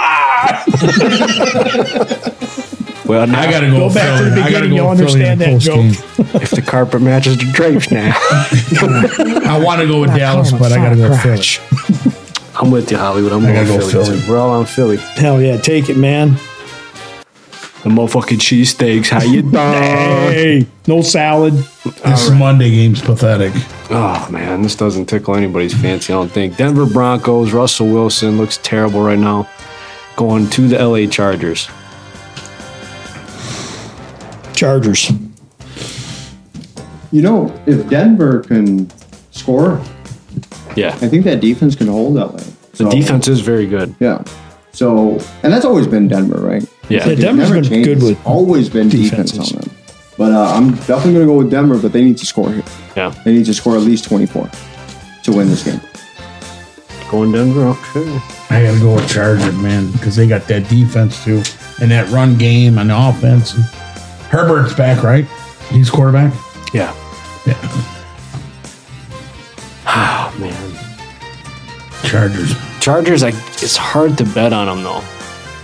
Well, 3.07 3.27
now, 3.27 3.41
I 3.41 3.51
got 3.51 3.61
to 3.61 3.69
go. 3.71 3.89
Go 3.89 3.95
back 3.95 4.19
to 4.19 4.25
the 4.25 4.31
Philly. 4.31 4.43
I 4.43 4.51
got 4.51 4.61
to 4.61 4.69
beginning. 4.69 4.71
go 4.71 4.77
You 4.77 4.83
with 4.91 4.99
understand 5.01 5.41
that 5.41 5.49
post 5.53 5.65
joke. 5.65 6.43
if 6.43 6.51
the 6.51 6.61
carpet 6.63 7.01
matches 7.01 7.39
the 7.39 7.45
drapes 7.53 7.91
now, 7.91 8.13
I 9.51 9.59
want 9.65 9.81
to 9.81 9.87
go 9.87 10.01
with 10.03 10.15
Dallas, 10.15 10.53
but 10.53 10.73
I 10.73 10.77
got 10.77 10.91
to 10.91 10.97
go 10.97 11.09
with 11.09 11.23
Philly. 11.23 12.53
I'm 12.55 12.71
with 12.71 12.91
you, 12.91 12.99
Hollywood. 12.99 13.33
I'm 13.33 13.41
going 13.43 13.55
gotta 13.55 13.67
go 13.67 13.79
Philly, 13.89 14.05
Philly. 14.05 14.21
too. 14.21 14.31
We're 14.31 14.39
all 14.39 14.51
on 14.51 14.67
Philly. 14.67 14.97
Hell 14.99 15.41
yeah, 15.41 15.57
take 15.57 15.89
it, 15.89 15.97
man. 15.97 16.37
The 17.85 17.91
motherfucking 17.91 18.39
cheesesteaks. 18.39 19.09
How 19.09 19.23
you 19.23 19.43
doing? 19.43 19.53
Hey, 19.55 20.67
no 20.89 21.01
salad. 21.01 21.55
This 22.05 22.31
Monday 22.31 22.71
game's 22.71 23.01
pathetic. 23.01 23.53
Oh 23.91 24.29
man, 24.31 24.63
this 24.63 24.75
doesn't 24.75 25.07
tickle 25.07 25.37
anybody's 25.37 25.75
fancy. 25.81 26.13
I 26.13 26.17
don't 26.17 26.29
think. 26.31 26.57
Denver 26.57 26.87
Broncos. 26.87 27.53
Russell 27.53 27.89
Wilson 27.89 28.37
looks 28.37 28.59
terrible 28.63 29.01
right 29.01 29.19
now. 29.19 29.49
going 30.17 30.51
to 30.51 30.67
the 30.67 30.77
LA 30.85 31.07
Chargers. 31.09 31.69
Chargers. 34.55 35.13
You 37.13 37.23
know, 37.23 37.63
if 37.67 37.89
Denver 37.89 38.41
can 38.41 38.91
score, 39.31 39.81
Yeah. 40.75 40.89
I 41.01 41.09
think 41.09 41.25
that 41.25 41.41
defense 41.41 41.77
can 41.77 41.87
hold 41.87 42.17
LA. 42.17 42.41
The 42.73 42.77
So- 42.85 42.91
defense 42.91 43.29
is 43.29 43.41
very 43.41 43.67
good. 43.67 43.95
Yeah. 44.01 44.23
So, 44.73 45.19
and 45.45 45.53
that's 45.53 45.65
always 45.65 45.87
been 45.87 46.09
Denver, 46.09 46.39
right? 46.41 46.65
Yeah. 46.89 46.99
It's 46.99 47.07
Yeah, 47.07 47.13
it's 47.13 47.21
Denver's 47.21 47.49
never 47.51 47.61
been 47.61 47.71
changed. 47.71 47.89
good 47.89 48.03
with 48.03 48.27
always 48.27 48.69
been 48.69 48.89
defense 48.89 49.33
defenses. 49.33 49.55
on 49.57 49.61
them. 49.63 49.71
But 50.17 50.33
uh, 50.33 50.53
I'm 50.55 50.71
definitely 50.75 51.13
going 51.15 51.27
to 51.27 51.33
go 51.33 51.39
with 51.39 51.51
Denver, 51.51 51.79
but 51.79 51.93
they 51.93 52.03
need 52.03 52.19
to 52.19 52.27
score 52.27 52.51
here. 52.53 52.65
Yeah. 52.97 53.11
They 53.25 53.33
need 53.33 53.47
to 53.47 53.55
score 53.55 53.77
at 53.77 53.83
least 53.83 54.05
24 54.05 54.51
to 55.25 55.33
win 55.33 55.49
this 55.49 55.63
game. 55.65 55.81
Going 57.11 57.31
Denver. 57.33 57.69
Okay. 57.69 58.21
I 58.51 58.63
gotta 58.65 58.81
go 58.81 58.95
with 58.97 59.09
Chargers, 59.09 59.55
man, 59.57 59.91
because 59.93 60.17
they 60.17 60.27
got 60.27 60.47
that 60.49 60.69
defense 60.69 61.23
too, 61.25 61.43
and 61.81 61.91
that 61.91 62.09
run 62.11 62.37
game 62.37 62.77
and 62.79 62.91
the 62.91 63.09
offense. 63.09 63.55
And 63.55 63.65
Herbert's 64.31 64.75
back, 64.75 65.03
right? 65.03 65.25
He's 65.71 65.89
quarterback. 65.91 66.35
Yeah. 66.75 66.95
Yeah. 67.47 67.55
Oh 69.87 70.37
man. 70.39 70.75
Chargers. 72.05 72.55
Chargers, 72.81 73.23
like 73.23 73.35
it's 73.63 73.77
hard 73.77 74.19
to 74.19 74.25
bet 74.25 74.53
on 74.53 74.67
them 74.67 74.83
though. 74.85 75.03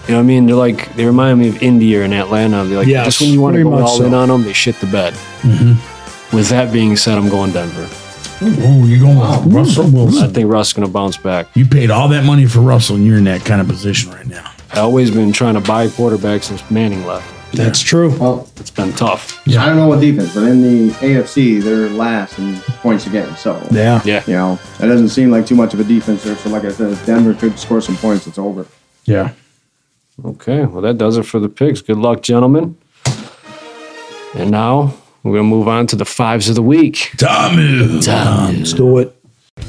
You 0.06 0.12
know 0.12 0.18
what 0.18 0.24
I 0.24 0.26
mean? 0.26 0.46
They're 0.46 0.54
like 0.56 0.94
they 0.96 1.06
remind 1.06 1.38
me 1.40 1.48
of 1.48 1.62
India 1.62 2.00
or 2.00 2.04
in 2.04 2.12
Atlanta. 2.12 2.64
They're 2.64 2.78
like 2.78 2.86
Yes, 2.86 3.06
just 3.06 3.20
when 3.20 3.30
you 3.30 3.40
want 3.40 3.54
to 3.54 3.62
very 3.64 3.76
go 3.76 3.82
all 3.82 3.98
so. 3.98 4.04
in 4.04 4.14
on 4.14 4.28
them, 4.28 4.42
they 4.42 4.52
shit 4.52 4.76
the 4.80 4.86
bed. 4.86 5.14
Mm-hmm. 5.42 6.36
With 6.36 6.48
that 6.50 6.72
being 6.72 6.96
said, 6.96 7.16
I'm 7.16 7.28
going 7.28 7.52
Denver. 7.52 7.88
Oh, 8.42 8.84
you're 8.86 8.98
going 9.00 9.18
with 9.18 9.54
Russell 9.54 10.18
I 10.22 10.28
think 10.28 10.50
Russ 10.50 10.72
gonna 10.72 10.88
bounce 10.88 11.16
back. 11.16 11.46
You 11.54 11.64
paid 11.64 11.90
all 11.90 12.08
that 12.08 12.24
money 12.24 12.46
for 12.46 12.60
Russell, 12.60 12.96
and 12.96 13.06
you're 13.06 13.18
in 13.18 13.24
that 13.24 13.44
kind 13.44 13.60
of 13.60 13.68
position 13.68 14.10
right 14.10 14.26
now. 14.26 14.50
I 14.72 14.80
always 14.80 15.10
been 15.10 15.32
trying 15.32 15.54
to 15.54 15.60
buy 15.60 15.86
quarterbacks 15.86 16.44
since 16.44 16.68
Manning 16.70 17.06
left. 17.06 17.30
That's 17.56 17.80
true. 17.80 18.10
Well, 18.18 18.48
It's 18.56 18.70
been 18.70 18.92
tough. 18.94 19.40
Yeah. 19.46 19.62
I 19.62 19.66
don't 19.66 19.76
know 19.76 19.86
what 19.86 20.00
defense, 20.00 20.34
but 20.34 20.42
in 20.42 20.60
the 20.60 20.92
AFC, 20.94 21.62
they're 21.62 21.88
last 21.88 22.36
in 22.40 22.56
points 22.82 23.06
again. 23.06 23.36
So, 23.36 23.64
Yeah. 23.70 24.02
Yeah. 24.04 24.24
you 24.26 24.32
know, 24.32 24.58
that 24.78 24.88
doesn't 24.88 25.10
seem 25.10 25.30
like 25.30 25.46
too 25.46 25.54
much 25.54 25.72
of 25.72 25.78
a 25.78 25.84
defense 25.84 26.24
there. 26.24 26.36
So, 26.36 26.50
like 26.50 26.64
I 26.64 26.72
said, 26.72 26.90
if 26.90 27.06
Denver 27.06 27.32
could 27.32 27.56
score 27.58 27.80
some 27.80 27.96
points, 27.96 28.26
it's 28.26 28.38
over. 28.38 28.66
Yeah. 29.04 29.30
Okay. 30.22 30.64
Well, 30.64 30.82
that 30.82 30.98
does 30.98 31.16
it 31.16 31.24
for 31.24 31.40
the 31.40 31.48
picks. 31.48 31.80
Good 31.80 31.96
luck, 31.98 32.22
gentlemen. 32.22 32.76
And 34.34 34.50
now 34.50 34.94
we're 35.22 35.32
gonna 35.36 35.48
move 35.48 35.68
on 35.68 35.86
to 35.88 35.96
the 35.96 36.04
fives 36.04 36.48
of 36.48 36.54
the 36.54 36.62
week. 36.62 37.12
Tommy. 38.02 38.58
Let's 38.58 38.72
do 38.72 38.98
it. 38.98 39.16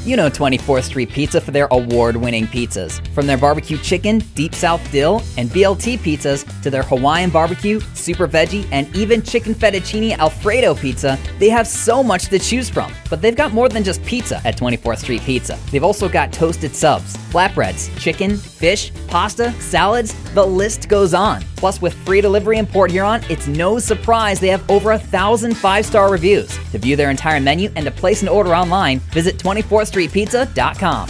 You 0.06 0.16
know 0.16 0.30
24th 0.30 0.84
Street 0.84 1.10
Pizza 1.10 1.40
for 1.40 1.50
their 1.50 1.66
award 1.72 2.14
winning 2.14 2.46
pizzas. 2.46 3.04
From 3.08 3.26
their 3.26 3.36
barbecue 3.36 3.76
chicken, 3.76 4.18
deep 4.36 4.54
south 4.54 4.80
dill, 4.92 5.20
and 5.36 5.50
BLT 5.50 5.98
pizzas 5.98 6.44
to 6.62 6.70
their 6.70 6.84
Hawaiian 6.84 7.28
barbecue, 7.28 7.80
super 7.94 8.28
veggie, 8.28 8.68
and 8.70 8.94
even 8.94 9.20
chicken 9.20 9.52
fettuccine 9.52 10.16
Alfredo 10.16 10.76
pizza, 10.76 11.18
they 11.40 11.48
have 11.48 11.66
so 11.66 12.04
much 12.04 12.26
to 12.26 12.38
choose 12.38 12.70
from. 12.70 12.92
But 13.10 13.20
they've 13.20 13.34
got 13.34 13.52
more 13.52 13.68
than 13.68 13.82
just 13.82 14.00
pizza 14.04 14.40
at 14.44 14.56
24th 14.56 14.98
Street 14.98 15.22
Pizza. 15.22 15.58
They've 15.72 15.82
also 15.82 16.08
got 16.08 16.32
toasted 16.32 16.76
subs, 16.76 17.16
flatbreads, 17.16 17.96
chicken, 17.98 18.36
fish, 18.36 18.92
pasta, 19.08 19.52
salads, 19.60 20.14
the 20.34 20.46
list 20.46 20.88
goes 20.88 21.14
on. 21.14 21.42
Plus, 21.56 21.80
with 21.80 21.94
free 22.04 22.20
delivery 22.20 22.58
in 22.58 22.66
Port 22.66 22.90
Huron, 22.90 23.22
it's 23.30 23.46
no 23.48 23.78
surprise 23.78 24.38
they 24.38 24.48
have 24.48 24.68
over 24.70 24.92
a 24.92 24.98
thousand 24.98 25.56
five 25.56 25.86
star 25.86 26.12
reviews. 26.12 26.56
To 26.70 26.78
view 26.78 26.96
their 26.96 27.10
entire 27.10 27.40
menu 27.40 27.70
and 27.76 27.86
to 27.86 27.90
place 27.90 28.22
an 28.22 28.28
order 28.28 28.54
online, 28.54 28.98
visit 29.14 29.38
24thstreetpizza.com. 29.76 31.08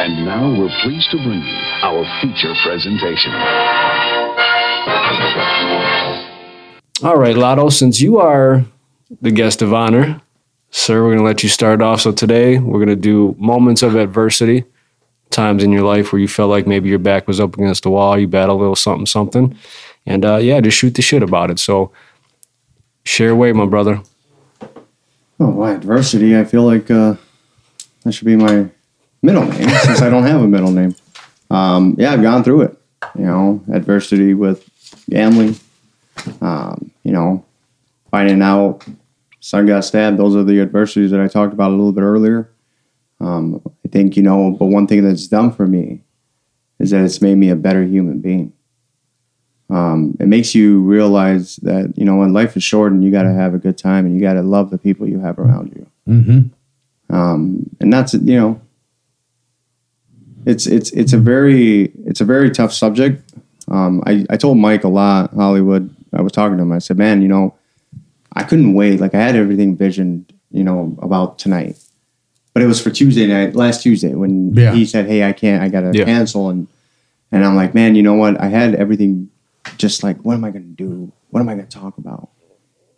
And 0.00 0.24
now 0.24 0.58
we're 0.58 0.68
pleased 0.82 1.10
to 1.10 1.16
bring 1.18 1.40
you 1.40 1.58
our 1.82 2.04
feature 2.20 2.54
presentation. 2.64 3.32
All 7.02 7.16
right, 7.16 7.36
Lotto, 7.36 7.68
since 7.68 8.00
you 8.00 8.18
are 8.18 8.64
the 9.20 9.30
guest 9.30 9.62
of 9.62 9.72
honor, 9.72 10.20
sir, 10.70 11.02
we're 11.02 11.10
going 11.10 11.18
to 11.18 11.24
let 11.24 11.42
you 11.42 11.48
start 11.48 11.80
off. 11.82 12.00
So 12.00 12.12
today 12.12 12.58
we're 12.58 12.78
going 12.78 12.88
to 12.88 12.96
do 12.96 13.36
moments 13.38 13.82
of 13.82 13.94
adversity, 13.94 14.64
times 15.30 15.62
in 15.62 15.70
your 15.70 15.82
life 15.82 16.12
where 16.12 16.20
you 16.20 16.28
felt 16.28 16.50
like 16.50 16.66
maybe 16.66 16.88
your 16.88 16.98
back 16.98 17.28
was 17.28 17.38
up 17.38 17.54
against 17.54 17.84
the 17.84 17.90
wall, 17.90 18.18
you 18.18 18.26
battled 18.26 18.58
a 18.58 18.60
little 18.60 18.76
something, 18.76 19.06
something. 19.06 19.56
And 20.06 20.24
uh, 20.24 20.36
yeah, 20.36 20.60
just 20.60 20.78
shoot 20.78 20.94
the 20.94 21.02
shit 21.02 21.22
about 21.22 21.50
it. 21.50 21.58
So 21.58 21.92
share 23.04 23.30
away, 23.30 23.52
my 23.52 23.66
brother. 23.66 24.02
Oh, 25.38 25.64
adversity? 25.64 26.36
I 26.36 26.44
feel 26.44 26.64
like 26.64 26.90
uh, 26.90 27.14
that 28.04 28.12
should 28.12 28.26
be 28.26 28.36
my 28.36 28.68
middle 29.22 29.44
name 29.44 29.68
since 29.84 30.02
I 30.02 30.10
don't 30.10 30.24
have 30.24 30.42
a 30.42 30.48
middle 30.48 30.70
name. 30.70 30.94
Um, 31.50 31.94
yeah, 31.98 32.12
I've 32.12 32.22
gone 32.22 32.44
through 32.44 32.62
it. 32.62 32.76
You 33.16 33.24
know, 33.24 33.64
adversity 33.72 34.34
with 34.34 34.68
gambling. 35.08 35.56
Um, 36.40 36.90
you 37.02 37.12
know, 37.12 37.44
finding 38.10 38.42
out 38.42 38.84
son 39.40 39.66
got 39.66 39.84
stabbed. 39.84 40.18
Those 40.18 40.36
are 40.36 40.44
the 40.44 40.60
adversities 40.60 41.10
that 41.10 41.20
I 41.20 41.28
talked 41.28 41.52
about 41.52 41.70
a 41.70 41.74
little 41.74 41.92
bit 41.92 42.02
earlier. 42.02 42.50
Um, 43.20 43.62
I 43.84 43.88
think 43.88 44.16
you 44.16 44.22
know, 44.22 44.50
but 44.58 44.66
one 44.66 44.86
thing 44.86 45.02
that's 45.02 45.26
done 45.26 45.52
for 45.52 45.66
me 45.66 46.02
is 46.78 46.90
that 46.90 47.04
it's 47.04 47.20
made 47.20 47.36
me 47.36 47.50
a 47.50 47.56
better 47.56 47.82
human 47.82 48.20
being. 48.20 48.52
Um, 49.70 50.16
it 50.18 50.26
makes 50.26 50.54
you 50.54 50.80
realize 50.80 51.56
that 51.62 51.92
you 51.96 52.04
know 52.04 52.16
when 52.16 52.32
life 52.32 52.56
is 52.56 52.62
short 52.64 52.92
and 52.92 53.04
you 53.04 53.10
got 53.10 53.22
to 53.22 53.32
have 53.32 53.54
a 53.54 53.58
good 53.58 53.78
time 53.78 54.04
and 54.06 54.14
you 54.14 54.20
got 54.20 54.34
to 54.34 54.42
love 54.42 54.70
the 54.70 54.78
people 54.78 55.08
you 55.08 55.20
have 55.20 55.38
around 55.38 55.72
you. 55.76 55.86
Mm-hmm. 56.12 57.14
Um, 57.14 57.68
and 57.80 57.92
that's 57.92 58.14
you 58.14 58.36
know, 58.36 58.60
it's 60.46 60.66
it's 60.66 60.90
it's 60.92 61.12
a 61.12 61.18
very 61.18 61.92
it's 62.06 62.20
a 62.20 62.24
very 62.24 62.50
tough 62.50 62.72
subject. 62.72 63.22
Um, 63.68 64.02
I 64.06 64.26
I 64.30 64.36
told 64.36 64.58
Mike 64.58 64.84
a 64.84 64.88
lot 64.88 65.32
Hollywood. 65.34 65.94
I 66.12 66.22
was 66.22 66.32
talking 66.32 66.56
to 66.56 66.62
him. 66.62 66.72
I 66.72 66.78
said, 66.80 66.98
man, 66.98 67.22
you 67.22 67.28
know, 67.28 67.54
I 68.32 68.42
couldn't 68.42 68.74
wait. 68.74 69.00
Like 69.00 69.14
I 69.14 69.20
had 69.20 69.36
everything 69.36 69.76
visioned, 69.76 70.32
you 70.50 70.64
know, 70.64 70.96
about 71.00 71.38
tonight, 71.38 71.76
but 72.54 72.62
it 72.62 72.66
was 72.66 72.80
for 72.82 72.90
Tuesday 72.90 73.26
night, 73.28 73.54
last 73.54 73.82
Tuesday 73.82 74.14
when 74.14 74.52
Yeah. 74.54 74.74
he 74.74 74.84
said, 74.86 75.06
hey, 75.06 75.22
I 75.22 75.32
can't, 75.32 75.62
I 75.62 75.68
got 75.68 75.82
to 75.82 75.96
Yeah. 75.96 76.04
cancel, 76.04 76.48
and 76.50 76.66
and 77.30 77.44
I'm 77.44 77.54
like, 77.54 77.74
man, 77.74 77.94
you 77.94 78.02
know 78.02 78.14
what? 78.14 78.40
I 78.40 78.48
had 78.48 78.74
everything 78.74 79.28
just 79.76 80.02
like, 80.02 80.18
what 80.22 80.34
am 80.34 80.44
I 80.44 80.50
going 80.50 80.64
to 80.64 80.84
do? 80.84 81.12
What 81.30 81.40
am 81.40 81.48
I 81.48 81.54
going 81.54 81.66
to 81.66 81.78
talk 81.78 81.98
about? 81.98 82.30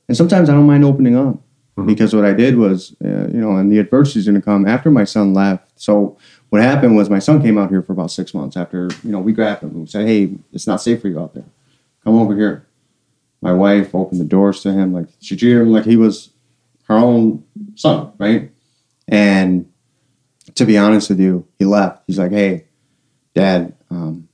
And 0.08 0.16
sometimes 0.16 0.48
I 0.48 0.54
don't 0.54 0.66
mind 0.66 0.84
opening 0.84 1.16
up 1.16 1.38
because 1.86 2.14
what 2.14 2.24
I 2.24 2.32
did 2.32 2.56
was, 2.56 2.94
uh, 3.04 3.28
you 3.28 3.40
know, 3.40 3.56
and 3.56 3.70
the 3.72 3.78
adversity 3.78 4.20
is 4.20 4.26
going 4.26 4.34
to 4.34 4.42
come 4.42 4.66
after 4.66 4.90
my 4.90 5.04
son 5.04 5.32
left. 5.32 5.70
So 5.76 6.18
what 6.50 6.62
happened 6.62 6.96
was 6.96 7.08
my 7.08 7.18
son 7.18 7.40
came 7.40 7.56
out 7.56 7.70
here 7.70 7.82
for 7.82 7.92
about 7.92 8.10
six 8.10 8.34
months 8.34 8.56
after, 8.56 8.90
you 9.02 9.10
know, 9.10 9.20
we 9.20 9.32
grabbed 9.32 9.62
him 9.62 9.70
and 9.70 9.88
said, 9.88 10.06
hey, 10.06 10.34
it's 10.52 10.66
not 10.66 10.82
safe 10.82 11.00
for 11.00 11.08
you 11.08 11.18
out 11.18 11.34
there. 11.34 11.46
Come 12.04 12.18
over 12.18 12.36
here. 12.36 12.66
My 13.40 13.52
wife 13.52 13.94
opened 13.94 14.20
the 14.20 14.24
doors 14.24 14.62
to 14.62 14.72
him. 14.72 14.92
Like 14.92 15.08
she 15.20 15.36
treated 15.36 15.62
him 15.62 15.72
like 15.72 15.84
he 15.84 15.96
was 15.96 16.30
her 16.84 16.96
own 16.96 17.44
son, 17.74 18.12
right? 18.18 18.50
And 19.08 19.70
to 20.54 20.64
be 20.64 20.76
honest 20.76 21.08
with 21.08 21.20
you, 21.20 21.46
he 21.58 21.64
left. 21.64 22.02
He's 22.06 22.18
like, 22.18 22.32
hey, 22.32 22.66
dad, 23.34 23.74
um, 23.90 24.28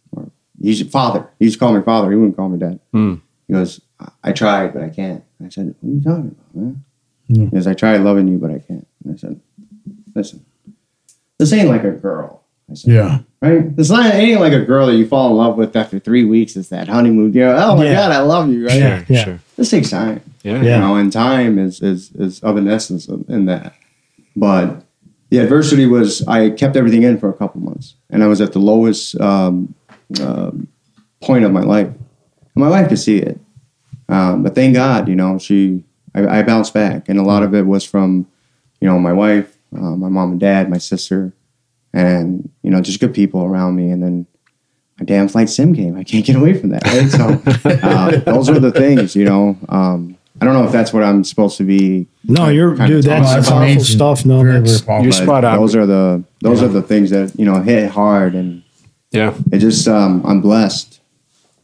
he's 0.61 0.83
father. 0.91 1.27
He 1.39 1.47
used 1.47 1.57
to 1.57 1.61
call 1.61 1.73
me 1.73 1.83
father. 1.83 2.11
He 2.11 2.17
wouldn't 2.17 2.37
call 2.37 2.49
me 2.49 2.59
dad. 2.59 2.81
Hmm. 2.93 3.15
He 3.47 3.55
goes, 3.55 3.81
I- 4.01 4.11
I 4.25 4.33
tried, 4.33 4.73
but 4.75 4.83
I 4.83 4.89
can't. 4.91 5.25
I 5.45 5.49
said, 5.49 5.75
what 5.81 5.91
are 5.91 5.95
you 5.95 6.01
talking 6.03 6.37
about, 6.37 6.55
man? 6.55 6.85
He 7.29 7.47
goes, 7.47 7.67
I 7.67 7.75
tried 7.75 7.99
loving 7.99 8.27
you, 8.29 8.39
but 8.39 8.51
I 8.51 8.59
can't. 8.59 8.87
And 9.05 9.15
I 9.15 9.17
said, 9.17 9.41
listen, 10.15 10.45
this 11.39 11.53
ain't 11.53 11.69
like 11.69 11.85
a 11.85 11.91
girl. 11.93 12.43
I 12.71 12.75
said, 12.75 12.93
Yeah. 12.95 13.19
right? 13.41 13.65
It's 13.79 13.91
not 13.91 14.13
ain't 14.15 14.41
like 14.41 14.53
a 14.53 14.65
girl 14.65 14.87
that 14.89 14.97
you 14.97 15.07
fall 15.07 15.31
in 15.31 15.37
love 15.37 15.57
with 15.57 15.75
after 15.77 15.99
three 15.99 16.25
weeks. 16.25 16.57
It's 16.57 16.69
that 16.69 16.89
honeymoon. 16.89 17.33
You 17.33 17.41
know, 17.47 17.57
oh 17.57 17.77
my 17.77 17.85
Yeah. 17.87 17.95
god, 17.95 18.13
I 18.13 18.21
love 18.21 18.51
you, 18.51 18.67
right? 18.67 18.79
Yeah. 18.79 19.05
Yeah. 19.09 19.25
Sure. 19.25 19.41
This 19.57 19.71
takes 19.71 19.91
time. 19.91 20.21
Yeah. 20.43 20.57
You 20.63 20.69
know, 20.81 20.95
and 20.97 21.13
time 21.13 21.59
is 21.59 21.81
is 21.81 22.11
is 22.13 22.41
of 22.41 22.57
an 22.57 22.69
essence 22.69 23.09
of, 23.09 23.29
in 23.29 23.47
that. 23.47 23.75
But 24.37 24.83
the 25.31 25.39
adversity 25.39 25.87
was 25.87 26.27
I 26.29 26.51
kept 26.51 26.77
everything 26.77 27.03
in 27.03 27.19
for 27.19 27.29
a 27.29 27.33
couple 27.35 27.61
months, 27.61 27.95
and 28.11 28.23
I 28.23 28.27
was 28.27 28.41
at 28.41 28.53
the 28.53 28.59
lowest 28.59 29.19
um, 29.21 29.75
um 30.21 30.69
point 31.21 31.45
of 31.45 31.53
my 31.53 31.63
life. 31.63 31.89
And 31.89 31.99
my 32.55 32.69
wife 32.69 32.89
could 32.89 32.99
see 32.99 33.19
it, 33.19 33.39
um, 34.09 34.43
but 34.43 34.55
thank 34.55 34.75
God, 34.75 35.09
you 35.09 35.17
know, 35.17 35.39
she 35.39 35.85
I, 36.15 36.39
I 36.39 36.43
bounced 36.43 36.75
back, 36.75 37.09
and 37.09 37.19
a 37.19 37.23
lot 37.23 37.43
of 37.43 37.55
it 37.55 37.67
was 37.67 37.85
from, 37.85 38.27
you 38.81 38.89
know, 38.89 38.99
my 38.99 39.13
wife, 39.13 39.57
uh, 39.77 39.97
my 39.97 40.09
mom 40.09 40.33
and 40.33 40.41
dad, 40.41 40.71
my 40.71 40.79
sister, 40.79 41.33
and 41.93 42.51
you 42.63 42.71
know, 42.71 42.81
just 42.81 43.01
good 43.01 43.15
people 43.15 43.43
around 43.45 43.77
me, 43.77 43.91
and 43.91 44.03
then. 44.03 44.27
My 45.01 45.05
damn 45.05 45.29
flight 45.29 45.49
sim 45.49 45.75
game. 45.75 45.97
I 45.97 46.03
can't 46.03 46.25
get 46.27 46.35
away 46.35 46.55
from 46.55 46.71
that. 46.71 46.85
Right? 46.85 47.09
So 47.09 47.41
uh, 47.89 48.19
those 48.33 48.49
are 48.51 48.59
the 48.59 48.73
things, 48.73 49.15
you 49.15 49.25
know. 49.25 49.57
Um, 49.69 50.19
I 50.41 50.45
don't 50.45 50.55
know 50.55 50.65
if 50.65 50.73
that's 50.73 50.93
what 50.93 51.05
I'm 51.05 51.23
supposed 51.25 51.57
to 51.59 51.65
be. 51.65 52.09
No, 52.25 52.49
you're 52.49 52.77
kind 52.77 52.91
dude. 52.91 53.05
That's 53.05 53.33
that's 53.33 53.49
powerful 53.49 53.63
amazing. 53.65 53.97
stuff. 53.97 54.25
No, 54.27 54.43
Very, 54.43 54.55
never. 54.55 54.67
very 54.67 54.81
powerful. 54.81 55.05
You're 55.05 55.13
spot 55.13 55.45
on. 55.45 55.59
Those 55.59 55.77
are 55.77 55.87
the 55.87 56.25
those 56.41 56.63
are 56.63 56.69
the 56.69 56.83
things 56.83 57.11
that 57.11 57.33
you 57.39 57.45
know 57.45 57.61
hit 57.63 57.91
hard, 57.91 58.35
and 58.35 58.63
Yeah. 59.11 59.35
it 59.53 59.59
just 59.59 59.89
um, 59.89 60.25
I'm 60.27 60.41
blessed. 60.41 61.01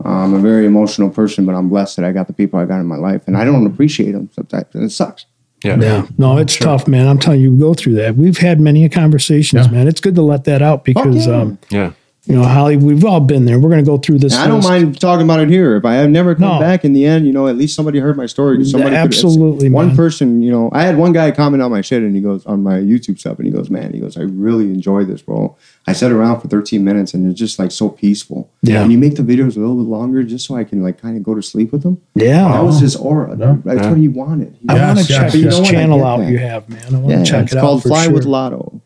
I'm 0.05 0.35
a 0.35 0.39
very 0.39 0.67
emotional 0.67 1.09
person, 1.09 1.47
but 1.47 1.55
I'm 1.55 1.69
blessed 1.69 1.97
that 1.97 2.05
I 2.05 2.13
got 2.13 2.27
the 2.27 2.33
people 2.33 2.59
I 2.59 2.67
got 2.67 2.81
in 2.81 2.87
my 2.87 2.97
life, 2.97 3.23
and 3.27 3.37
I 3.37 3.45
don't 3.45 3.67
appreciate 3.67 4.13
them 4.13 4.29
sometimes, 4.33 4.67
and 4.75 4.85
it 4.85 4.91
sucks. 4.91 5.27
Yeah. 5.65 5.81
Yeah, 5.81 6.07
no, 6.19 6.37
it's 6.37 6.57
tough, 6.59 6.87
man. 6.87 7.09
I'm 7.09 7.19
telling 7.19 7.41
you, 7.41 7.51
we 7.51 7.59
go 7.59 7.73
through 7.73 7.95
that. 7.95 8.17
We've 8.17 8.37
had 8.37 8.61
many 8.61 8.87
conversations, 8.91 9.71
man. 9.71 9.89
It's 9.89 10.01
good 10.01 10.15
to 10.17 10.23
let 10.23 10.45
that 10.45 10.61
out 10.61 10.85
because, 10.85 11.27
yeah. 11.27 11.35
um, 11.35 11.59
Yeah. 11.71 11.93
You 12.27 12.35
know, 12.37 12.43
Holly, 12.43 12.77
we've 12.79 13.05
all 13.05 13.21
been 13.21 13.45
there. 13.45 13.59
We're 13.59 13.69
going 13.69 13.85
to 13.85 13.89
go 13.91 13.99
through 13.99 14.19
this. 14.19 14.33
And 14.35 14.43
I 14.43 14.47
don't 14.47 14.57
list. 14.59 14.69
mind 14.69 15.01
talking 15.01 15.25
about 15.25 15.41
it 15.41 15.51
here. 15.51 15.77
If 15.77 15.85
I 15.85 15.95
have 15.95 16.09
never 16.09 16.35
come 16.35 16.55
No. 16.55 16.59
back 16.61 16.85
in 16.85 16.95
the 16.95 17.05
end, 17.05 17.27
you 17.27 17.33
know, 17.33 17.49
at 17.49 17.57
least 17.57 17.75
somebody 17.77 17.99
heard 17.99 18.17
my 18.17 18.25
story. 18.27 18.65
Somebody 18.65 18.93
could- 18.93 18.99
Absolutely, 18.99 19.69
One 19.69 19.89
man. 19.89 19.97
person, 19.97 20.41
you 20.41 20.51
know, 20.51 20.71
I 20.73 20.85
had 20.85 20.97
one 20.97 21.13
guy 21.13 21.31
comment 21.33 21.63
on 21.63 21.71
my 21.71 21.83
shit 21.83 22.03
and 22.03 22.15
he 22.15 22.23
goes 22.23 22.47
on 22.47 22.63
my 22.63 22.79
YouTube 22.79 23.19
stuff 23.19 23.37
and 23.39 23.47
he 23.47 23.53
goes, 23.53 23.69
"Man, 23.69 23.93
he 23.93 23.99
goes, 24.01 24.17
I 24.17 24.23
really 24.23 24.65
enjoy 24.67 25.05
this, 25.05 25.21
bro. 25.21 25.55
I 25.87 25.93
sat 25.93 26.11
around 26.13 26.41
for 26.41 26.49
13 26.49 26.83
minutes 26.83 27.13
and 27.13 27.31
it's 27.31 27.39
just 27.39 27.59
like 27.59 27.71
so 27.71 27.91
peaceful. 27.91 28.49
Yeah. 28.63 28.83
And 28.83 28.91
you 28.91 28.97
make 28.97 29.17
the 29.17 29.23
videos 29.23 29.57
a 29.57 29.61
little 29.61 29.77
bit 29.77 29.87
longer 29.87 30.23
just 30.23 30.47
so 30.47 30.57
I 30.57 30.65
can 30.65 30.83
like 30.83 31.01
kind 31.03 31.17
of 31.19 31.23
go 31.23 31.35
to 31.35 31.43
sleep 31.43 31.73
with 31.73 31.83
them. 31.83 31.99
Yeah. 32.15 32.49
That 32.53 32.65
was 32.65 32.81
his 32.81 32.97
aura. 32.97 33.37
That's 33.37 33.87
what 33.87 33.99
he 33.99 34.09
wanted. 34.09 34.57
He 34.63 34.69
I 34.71 34.87
want 34.87 34.99
to 34.99 35.05
yes, 35.05 35.09
check 35.09 35.23
yes. 35.25 35.35
You 35.35 35.45
know 35.51 35.59
this 35.61 35.69
channel 35.71 36.05
out 36.05 36.21
that. 36.21 36.31
you 36.31 36.39
have, 36.39 36.69
man. 36.71 36.81
I 36.89 36.93
want 36.99 37.09
Yeah, 37.11 37.19
to 37.19 37.25
check 37.25 37.43
it's 37.45 37.53
it 37.53 37.59
out 37.59 37.61
called 37.63 37.83
Fly 37.83 38.05
sure. 38.05 38.13
with 38.15 38.25
Lotto. 38.25 38.81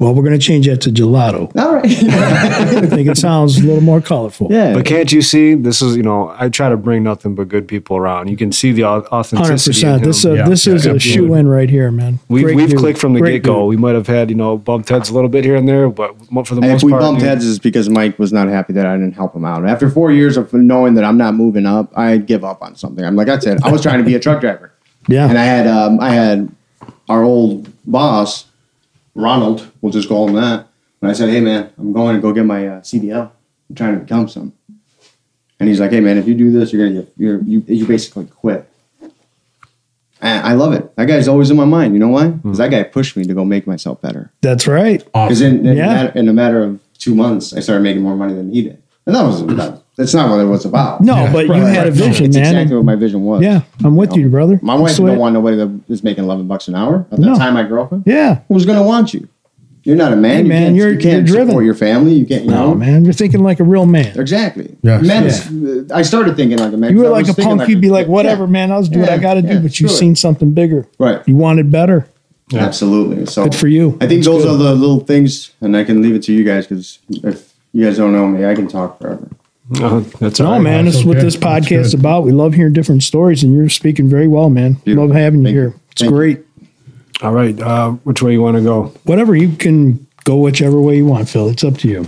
Well, 0.00 0.14
we're 0.14 0.22
going 0.22 0.38
to 0.38 0.44
change 0.44 0.66
that 0.66 0.80
to 0.80 0.90
gelato. 0.90 1.54
All 1.60 1.74
right. 1.74 1.84
I 1.86 2.86
think 2.86 3.06
it 3.06 3.18
sounds 3.18 3.58
a 3.58 3.62
little 3.66 3.82
more 3.82 4.00
colorful. 4.00 4.48
yeah. 4.50 4.72
But 4.72 4.86
can't 4.86 5.12
you 5.12 5.20
see? 5.20 5.52
This 5.54 5.82
is, 5.82 5.94
you 5.94 6.02
know, 6.02 6.34
I 6.38 6.48
try 6.48 6.70
to 6.70 6.76
bring 6.78 7.02
nothing 7.02 7.34
but 7.34 7.48
good 7.48 7.68
people 7.68 7.98
around. 7.98 8.28
You 8.28 8.36
can 8.38 8.50
see 8.50 8.72
the 8.72 8.84
au- 8.84 9.02
Hundred 9.02 9.12
authenticity. 9.12 9.86
in 9.86 9.92
percent. 10.00 10.04
This 10.04 10.24
him. 10.24 10.30
uh, 10.30 10.34
Yeah, 10.36 10.48
this 10.48 10.66
is 10.66 10.86
yeah, 10.86 10.92
a 10.92 10.98
shoe 10.98 11.34
in 11.34 11.46
right 11.48 11.68
here, 11.68 11.90
man. 11.90 12.18
We've, 12.28 12.46
we've 12.46 12.74
clicked 12.74 12.98
from 12.98 13.12
the 13.12 13.20
get 13.20 13.42
go. 13.42 13.66
We 13.66 13.76
might 13.76 13.94
have 13.94 14.06
had, 14.06 14.30
you 14.30 14.36
know, 14.36 14.56
bumped 14.56 14.88
heads 14.88 15.10
a 15.10 15.14
little 15.14 15.28
bit 15.28 15.44
here 15.44 15.54
and 15.56 15.68
there, 15.68 15.90
but 15.90 16.16
for 16.46 16.54
the 16.54 16.62
And 16.62 16.70
most 16.72 16.80
if 16.80 16.82
we 16.84 16.92
part, 16.92 17.02
bumped 17.02 17.20
dude, 17.20 17.28
heads, 17.28 17.44
is 17.44 17.58
because 17.58 17.90
Mike 17.90 18.18
was 18.18 18.32
not 18.32 18.48
happy 18.48 18.72
that 18.72 18.86
I 18.86 18.96
didn't 18.96 19.12
help 19.16 19.36
him 19.36 19.44
out. 19.44 19.66
After 19.68 19.90
four 19.90 20.10
years 20.10 20.38
of 20.38 20.50
knowing 20.54 20.94
that 20.94 21.04
I'm 21.04 21.18
not 21.18 21.34
moving 21.34 21.66
up, 21.66 21.92
I 21.94 22.16
give 22.16 22.42
up 22.42 22.62
on 22.62 22.74
something. 22.74 23.04
I'm 23.04 23.16
like 23.16 23.28
I 23.28 23.38
said, 23.38 23.60
I 23.62 23.70
was 23.70 23.82
trying 23.82 23.98
to 23.98 24.04
be 24.04 24.14
a 24.14 24.18
truck 24.18 24.40
driver, 24.40 24.72
Yeah. 25.08 25.28
and 25.28 25.36
I 25.36 25.44
had 25.44 25.66
um, 25.66 26.00
I 26.00 26.08
had 26.10 26.50
our 27.10 27.22
old 27.22 27.70
boss, 27.86 28.46
Ronald. 29.20 29.70
We'll 29.80 29.92
just 29.92 30.08
call 30.08 30.28
him 30.28 30.34
that. 30.34 30.66
And 31.02 31.10
I 31.10 31.14
said, 31.14 31.28
Hey 31.30 31.40
man, 31.40 31.72
I'm 31.78 31.92
going 31.92 32.16
to 32.16 32.20
go 32.22 32.32
get 32.32 32.44
my 32.44 32.66
uh, 32.66 32.80
CDL. 32.80 33.30
I'm 33.68 33.76
trying 33.76 33.94
to 33.94 34.00
become 34.00 34.28
some. 34.28 34.52
And 35.58 35.68
he's 35.68 35.78
like, 35.80 35.90
Hey 35.92 36.00
man, 36.00 36.18
if 36.18 36.26
you 36.26 36.34
do 36.34 36.50
this, 36.50 36.72
you're 36.72 36.86
gonna 36.88 37.02
get 37.02 37.12
you're 37.16 37.40
you 37.42 37.62
you 37.66 37.86
basically 37.86 38.26
quit. 38.26 38.66
And 40.22 40.46
I 40.46 40.52
love 40.52 40.74
it. 40.74 40.94
That 40.96 41.06
guy's 41.06 41.28
always 41.28 41.50
in 41.50 41.56
my 41.56 41.64
mind. 41.64 41.94
You 41.94 42.00
know 42.00 42.08
why? 42.08 42.28
Because 42.28 42.58
that 42.58 42.70
guy 42.70 42.82
pushed 42.82 43.16
me 43.16 43.24
to 43.24 43.32
go 43.32 43.44
make 43.44 43.66
myself 43.66 44.02
better. 44.02 44.30
That's 44.42 44.66
right. 44.66 45.02
Because 45.02 45.40
in, 45.40 45.66
in, 45.66 45.76
Yeah. 45.78 45.84
a 45.84 45.94
matter, 46.04 46.18
in 46.18 46.28
a 46.28 46.32
matter 46.34 46.62
of 46.62 46.80
two 46.98 47.14
months, 47.14 47.54
I 47.54 47.60
started 47.60 47.82
making 47.82 48.02
more 48.02 48.16
money 48.16 48.34
than 48.34 48.52
he 48.52 48.62
did. 48.62 48.82
And 49.06 49.14
that 49.14 49.22
was 49.22 49.46
that, 49.46 49.82
that's 50.00 50.14
not 50.14 50.30
what 50.30 50.40
it 50.40 50.46
was 50.46 50.64
about. 50.64 51.00
No, 51.02 51.14
Yeah, 51.14 51.32
but 51.32 51.46
you 51.46 51.52
right, 51.52 51.74
had 51.74 51.86
a 51.86 51.90
vision, 51.90 52.26
It's 52.26 52.36
man. 52.36 52.46
exactly 52.46 52.76
what 52.76 52.84
my 52.86 52.96
vision 52.96 53.22
was. 53.22 53.42
yeah, 53.42 53.60
I'm 53.84 53.96
with 53.96 54.16
you, 54.16 54.28
brother. 54.28 54.58
My 54.62 54.74
wife 54.74 54.92
So 54.92 55.06
don't 55.06 55.18
want 55.18 55.34
nobody 55.34 55.56
that 55.58 55.80
is 55.88 56.02
making 56.02 56.24
11 56.24 56.48
bucks 56.48 56.68
an 56.68 56.74
hour. 56.74 57.06
At 57.12 57.18
No. 57.18 57.32
that 57.34 57.38
time, 57.38 57.54
my 57.54 57.64
girlfriend, 57.64 58.04
Yeah. 58.06 58.38
who's 58.48 58.64
going 58.64 58.78
to 58.78 58.84
want 58.84 59.12
you? 59.14 59.28
You're 59.82 59.96
not 59.96 60.12
a 60.12 60.16
man. 60.16 60.30
Hey, 60.36 60.42
you 60.42 60.48
man, 60.48 60.62
can't, 60.64 60.76
you're- 60.76 60.92
you 60.92 60.98
can't 60.98 61.26
you're 61.26 61.34
driven. 61.36 61.48
support 61.48 61.64
your 61.64 61.74
family. 61.74 62.12
You 62.14 62.26
can't, 62.26 62.44
you 62.44 62.50
No, 62.50 62.68
know. 62.70 62.74
man, 62.74 63.04
you're 63.04 63.14
thinking 63.14 63.42
like 63.42 63.60
a 63.60 63.64
real 63.64 63.86
man. 63.86 64.12
Exactly. 64.18 64.76
Yes. 64.82 65.02
Men 65.02 65.24
is- 65.26 65.46
uh, 65.90 65.94
I 65.94 66.02
started 66.02 66.36
thinking 66.36 66.58
like 66.58 66.72
a 66.72 66.76
man. 66.76 66.92
You 66.92 66.98
were 66.98 67.08
like 67.08 67.28
a 67.28 67.32
thinking 67.32 67.56
punk. 67.58 67.70
You'd 67.70 67.80
be 67.80 67.88
like, 67.90 68.06
whatever, 68.06 68.44
yeah, 68.44 68.50
man. 68.50 68.72
I'll 68.72 68.80
just 68.82 68.92
do 68.92 69.00
what 69.00 69.08
I 69.08 69.16
got 69.18 69.34
to 69.34 69.42
do. 69.42 69.58
But 69.60 69.80
you've 69.80 69.90
sure. 69.90 69.98
seen 69.98 70.16
something 70.16 70.50
bigger. 70.52 70.86
Right. 70.98 71.20
You 71.26 71.34
wanted 71.34 71.70
better. 71.70 72.06
Absolutely. 72.54 73.26
So 73.26 73.44
Good 73.44 73.54
for 73.54 73.68
you. 73.68 73.96
I 74.00 74.06
think 74.06 74.22
That's 74.22 74.26
those 74.26 74.44
good. 74.44 74.54
are 74.54 74.56
the 74.58 74.74
little 74.74 75.00
things, 75.00 75.52
and 75.60 75.76
I 75.76 75.84
can 75.84 76.02
leave 76.02 76.14
it 76.14 76.22
to 76.24 76.32
you 76.32 76.44
guys 76.44 76.66
because 76.66 76.98
if 77.08 77.52
you 77.72 77.84
guys 77.84 77.96
don't 77.96 78.12
know 78.12 78.26
me, 78.26 78.44
I 78.44 78.54
can 78.54 78.66
talk 78.68 78.98
forever. 79.00 79.28
Uh, 79.80 80.00
that's 80.18 80.40
No, 80.40 80.46
all 80.46 80.52
right. 80.52 80.60
man, 80.60 80.84
this 80.86 80.96
is 80.96 81.04
what 81.04 81.18
this 81.20 81.36
podcast 81.36 81.80
is 81.80 81.94
about. 81.94 82.24
We 82.24 82.32
love 82.32 82.54
hearing 82.54 82.72
different 82.72 83.02
stories, 83.02 83.42
and 83.42 83.54
you're 83.54 83.68
speaking 83.68 84.08
very 84.08 84.28
well, 84.28 84.50
man. 84.50 84.74
Beautiful. 84.84 85.08
Love 85.08 85.16
having 85.16 85.40
you 85.40 85.46
Thank 85.46 85.54
you. 85.54 85.60
here. 85.60 85.74
It's 85.92 86.00
Thank 86.00 86.10
you. 86.10 86.16
great. 86.16 86.40
All 87.22 87.32
right. 87.32 87.58
Uh, 87.60 87.90
which 88.04 88.22
way 88.22 88.32
you 88.32 88.40
want 88.42 88.56
to 88.56 88.62
go? 88.62 88.92
Whatever 89.04 89.34
you 89.36 89.50
can 89.56 90.06
go 90.24 90.36
whichever 90.36 90.80
way 90.80 90.96
you 90.96 91.06
want, 91.06 91.28
Phil. 91.28 91.48
It's 91.50 91.62
up 91.64 91.76
to 91.78 91.88
you. 91.88 92.04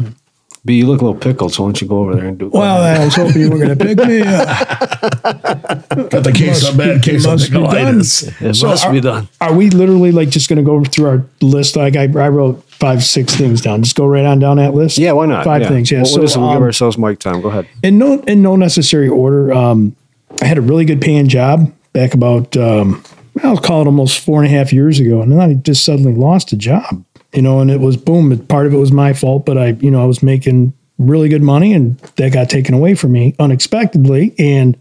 B, 0.64 0.74
you 0.74 0.86
look 0.86 1.00
a 1.00 1.04
little 1.04 1.18
pickled, 1.20 1.52
so 1.52 1.64
why 1.64 1.68
don't 1.68 1.80
you 1.80 1.88
go 1.88 1.98
over 1.98 2.14
there 2.14 2.26
and 2.26 2.38
do 2.38 2.46
it? 2.46 2.52
Well, 2.52 2.82
I 2.82 3.04
was 3.04 3.16
hoping 3.16 3.40
you 3.42 3.50
were 3.50 3.58
going 3.58 3.76
to 3.76 3.84
pick 3.84 3.98
me 3.98 4.20
up. 4.20 5.08
Got 6.10 6.22
the 6.24 6.32
case 6.32 6.68
of 6.68 6.76
bad 6.76 7.02
case 7.02 7.24
of 7.24 7.32
must 7.32 7.50
be 7.50 7.58
done. 7.58 7.98
it 8.00 8.54
So 8.54 8.68
must 8.68 8.86
are, 8.86 8.92
be 8.92 9.00
done. 9.00 9.28
Are 9.40 9.52
we 9.54 9.70
literally 9.70 10.12
like 10.12 10.28
just 10.28 10.48
going 10.48 10.58
to 10.58 10.62
go 10.62 10.84
through 10.84 11.06
our 11.08 11.24
list? 11.40 11.74
Like 11.74 11.96
I, 11.96 12.04
I 12.04 12.28
wrote 12.28 12.64
five, 12.82 13.04
six 13.04 13.36
things 13.36 13.60
down. 13.60 13.80
Just 13.84 13.94
go 13.94 14.04
right 14.04 14.24
on 14.24 14.40
down 14.40 14.56
that 14.56 14.74
list. 14.74 14.98
Yeah, 14.98 15.12
why 15.12 15.26
not? 15.26 15.44
Five 15.44 15.62
yeah. 15.62 15.68
things. 15.68 15.90
Yeah. 15.90 15.98
Well, 15.98 16.06
so 16.06 16.20
listen, 16.20 16.40
we'll 16.42 16.50
give 16.50 16.56
um, 16.56 16.64
ourselves 16.64 16.98
mic 16.98 17.20
time. 17.20 17.40
Go 17.40 17.48
ahead. 17.48 17.68
in 17.82 17.96
no 17.96 18.18
in 18.22 18.42
no 18.42 18.56
necessary 18.56 19.08
order. 19.08 19.54
Um, 19.54 19.94
I 20.42 20.46
had 20.46 20.58
a 20.58 20.62
really 20.62 20.84
good 20.84 21.00
paying 21.00 21.28
job 21.28 21.72
back 21.92 22.12
about 22.12 22.56
um, 22.56 23.04
I'll 23.44 23.56
call 23.56 23.82
it 23.82 23.86
almost 23.86 24.18
four 24.18 24.42
and 24.42 24.52
a 24.52 24.56
half 24.56 24.72
years 24.72 24.98
ago, 24.98 25.22
and 25.22 25.30
then 25.30 25.40
I 25.40 25.54
just 25.54 25.84
suddenly 25.84 26.12
lost 26.12 26.52
a 26.52 26.56
job. 26.56 27.04
You 27.32 27.40
know, 27.40 27.60
and 27.60 27.70
it 27.70 27.80
was 27.80 27.96
boom. 27.96 28.36
Part 28.46 28.66
of 28.66 28.74
it 28.74 28.78
was 28.78 28.92
my 28.92 29.14
fault, 29.14 29.46
but 29.46 29.56
I, 29.56 29.68
you 29.68 29.90
know, 29.90 30.02
I 30.02 30.04
was 30.04 30.22
making 30.22 30.74
really 30.98 31.28
good 31.28 31.42
money, 31.42 31.72
and 31.72 31.96
that 32.16 32.32
got 32.32 32.50
taken 32.50 32.74
away 32.74 32.94
from 32.96 33.12
me 33.12 33.34
unexpectedly. 33.38 34.34
And 34.38 34.76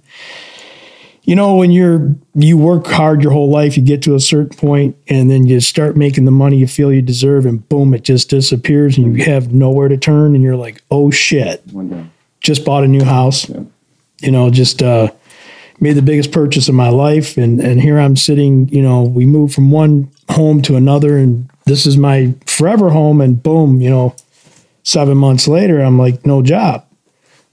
you 1.24 1.36
know, 1.36 1.56
when 1.56 1.72
you're 1.72 2.16
you 2.34 2.58
work 2.58 2.88
hard 2.88 3.22
your 3.22 3.32
whole 3.32 3.50
life, 3.50 3.78
you 3.78 3.84
get 3.84 4.02
to 4.04 4.16
a 4.16 4.20
certain 4.20 4.58
point, 4.58 4.96
and 5.08 5.30
then 5.30 5.46
you 5.46 5.60
start 5.60 5.96
making 5.96 6.26
the 6.26 6.32
money 6.32 6.58
you 6.58 6.68
feel 6.68 6.92
you 6.92 7.02
deserve, 7.02 7.46
and 7.46 7.68
boom, 7.70 7.94
it 7.94 8.04
just 8.04 8.30
disappears, 8.30 8.98
and 8.98 9.18
you 9.18 9.24
have 9.26 9.54
nowhere 9.54 9.88
to 9.88 9.98
turn, 9.98 10.34
and 10.34 10.44
you're 10.44 10.56
like, 10.56 10.82
oh 10.90 11.12
shit 11.12 11.64
just 12.42 12.66
bought 12.66 12.84
a 12.84 12.88
new 12.88 13.04
house. 13.04 13.50
You 14.20 14.32
know, 14.32 14.50
just 14.50 14.84
uh, 14.84 15.12
made 15.80 15.94
the 15.94 16.02
biggest 16.02 16.32
purchase 16.32 16.68
of 16.68 16.76
my 16.76 16.90
life, 16.90 17.38
and 17.38 17.60
and 17.60 17.82
here 17.82 17.98
I'm 17.98 18.16
sitting. 18.16 18.68
You 18.70 18.82
know, 18.82 19.04
we 19.04 19.26
moved 19.26 19.56
from 19.56 19.72
one 19.72 20.12
home 20.30 20.62
to 20.64 20.76
another, 20.76 21.18
and 21.18 21.50
this 21.66 21.86
is 21.86 21.98
my 21.98 22.34
forever 22.46 22.90
home. 22.90 23.22
And 23.22 23.42
boom, 23.42 23.82
you 23.82 23.90
know, 23.90 24.16
seven 24.84 25.18
months 25.18 25.48
later, 25.48 25.80
I'm 25.80 25.98
like, 25.98 26.26
no 26.26 26.42
job. 26.42 26.86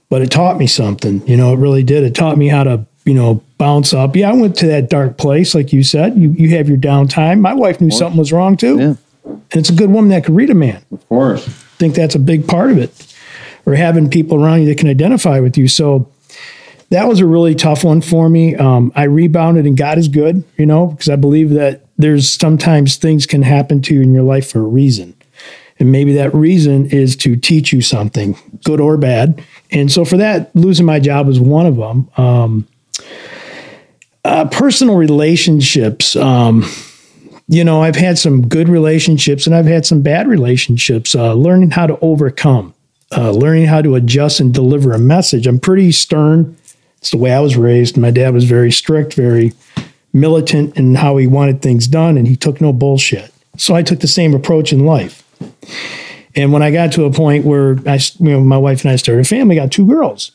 But 0.09 0.23
it 0.23 0.31
taught 0.31 0.57
me 0.57 0.67
something. 0.67 1.25
You 1.27 1.37
know, 1.37 1.53
it 1.53 1.57
really 1.57 1.83
did. 1.83 2.03
It 2.03 2.15
taught 2.15 2.37
me 2.37 2.47
how 2.47 2.63
to 2.63 2.85
you 3.05 3.13
know 3.13 3.43
bounce 3.57 3.93
up. 3.93 4.15
Yeah, 4.15 4.29
I 4.31 4.33
went 4.33 4.55
to 4.57 4.67
that 4.67 4.89
dark 4.89 5.17
place, 5.17 5.55
like 5.55 5.73
you 5.73 5.83
said. 5.83 6.17
You 6.17 6.31
you 6.31 6.49
have 6.57 6.67
your 6.67 6.77
downtime. 6.77 7.39
My 7.39 7.53
wife 7.53 7.81
knew 7.81 7.91
something 7.91 8.17
was 8.17 8.31
wrong 8.31 8.57
too. 8.57 8.77
Yeah. 8.77 8.95
And 9.25 9.59
it's 9.61 9.69
a 9.69 9.73
good 9.73 9.91
woman 9.91 10.09
that 10.09 10.23
could 10.23 10.35
read 10.35 10.49
a 10.49 10.55
man 10.55 10.83
Of 10.91 11.07
course. 11.07 11.47
I 11.47 11.51
think 11.77 11.93
that's 11.93 12.15
a 12.15 12.19
big 12.19 12.47
part 12.47 12.71
of 12.71 12.77
it 12.77 13.15
or 13.65 13.75
having 13.75 14.09
people 14.09 14.43
around 14.43 14.61
you 14.61 14.67
that 14.67 14.77
can 14.77 14.89
identify 14.89 15.39
with 15.39 15.57
you 15.57 15.67
so 15.67 16.09
that 16.89 17.07
was 17.07 17.19
a 17.19 17.25
really 17.25 17.53
tough 17.53 17.83
one 17.83 18.01
for 18.01 18.29
me 18.29 18.55
um, 18.55 18.91
i 18.95 19.03
rebounded 19.03 19.65
and 19.65 19.77
god 19.77 19.97
is 19.97 20.07
good 20.07 20.43
you 20.57 20.65
know 20.65 20.87
because 20.87 21.09
i 21.09 21.15
believe 21.15 21.51
that 21.51 21.85
there's 21.97 22.29
sometimes 22.29 22.95
things 22.95 23.25
can 23.25 23.43
happen 23.43 23.81
to 23.81 23.93
you 23.93 24.01
in 24.01 24.13
your 24.13 24.23
life 24.23 24.49
for 24.49 24.59
a 24.59 24.63
reason 24.63 25.13
and 25.79 25.91
maybe 25.91 26.13
that 26.13 26.33
reason 26.33 26.87
is 26.87 27.15
to 27.15 27.35
teach 27.35 27.71
you 27.71 27.81
something 27.81 28.35
good 28.63 28.79
or 28.79 28.97
bad 28.97 29.41
and 29.71 29.91
so 29.91 30.03
for 30.03 30.17
that 30.17 30.53
losing 30.55 30.85
my 30.85 30.99
job 30.99 31.27
was 31.27 31.39
one 31.39 31.65
of 31.65 31.75
them 31.75 32.09
um, 32.17 32.67
uh, 34.23 34.45
personal 34.49 34.95
relationships 34.95 36.15
um, 36.15 36.63
you 37.49 37.63
know, 37.63 37.81
I've 37.81 37.95
had 37.95 38.19
some 38.19 38.47
good 38.47 38.69
relationships 38.69 39.47
and 39.47 39.55
I've 39.55 39.65
had 39.65 39.83
some 39.83 40.03
bad 40.03 40.27
relationships. 40.27 41.15
Uh, 41.15 41.33
learning 41.33 41.71
how 41.71 41.87
to 41.87 41.97
overcome, 41.99 42.75
uh, 43.11 43.31
learning 43.31 43.65
how 43.65 43.81
to 43.81 43.95
adjust 43.95 44.39
and 44.39 44.53
deliver 44.53 44.93
a 44.93 44.99
message. 44.99 45.47
I'm 45.47 45.59
pretty 45.59 45.91
stern. 45.91 46.55
It's 46.99 47.09
the 47.09 47.17
way 47.17 47.33
I 47.33 47.39
was 47.39 47.57
raised. 47.57 47.97
My 47.97 48.11
dad 48.11 48.35
was 48.35 48.43
very 48.43 48.71
strict, 48.71 49.15
very 49.15 49.53
militant 50.13 50.77
in 50.77 50.93
how 50.93 51.17
he 51.17 51.25
wanted 51.25 51.63
things 51.63 51.87
done, 51.87 52.17
and 52.17 52.27
he 52.27 52.35
took 52.35 52.61
no 52.61 52.71
bullshit. 52.71 53.33
So 53.57 53.73
I 53.73 53.81
took 53.81 53.99
the 53.99 54.07
same 54.07 54.35
approach 54.35 54.71
in 54.71 54.85
life. 54.85 55.25
And 56.35 56.53
when 56.53 56.61
I 56.61 56.69
got 56.69 56.91
to 56.93 57.05
a 57.05 57.11
point 57.11 57.45
where 57.45 57.77
I, 57.87 57.99
you 58.19 58.29
know, 58.31 58.41
my 58.41 58.57
wife 58.57 58.83
and 58.83 58.91
I 58.91 58.95
started 58.95 59.21
a 59.21 59.27
family, 59.27 59.55
got 59.55 59.71
two 59.71 59.87
girls, 59.87 60.31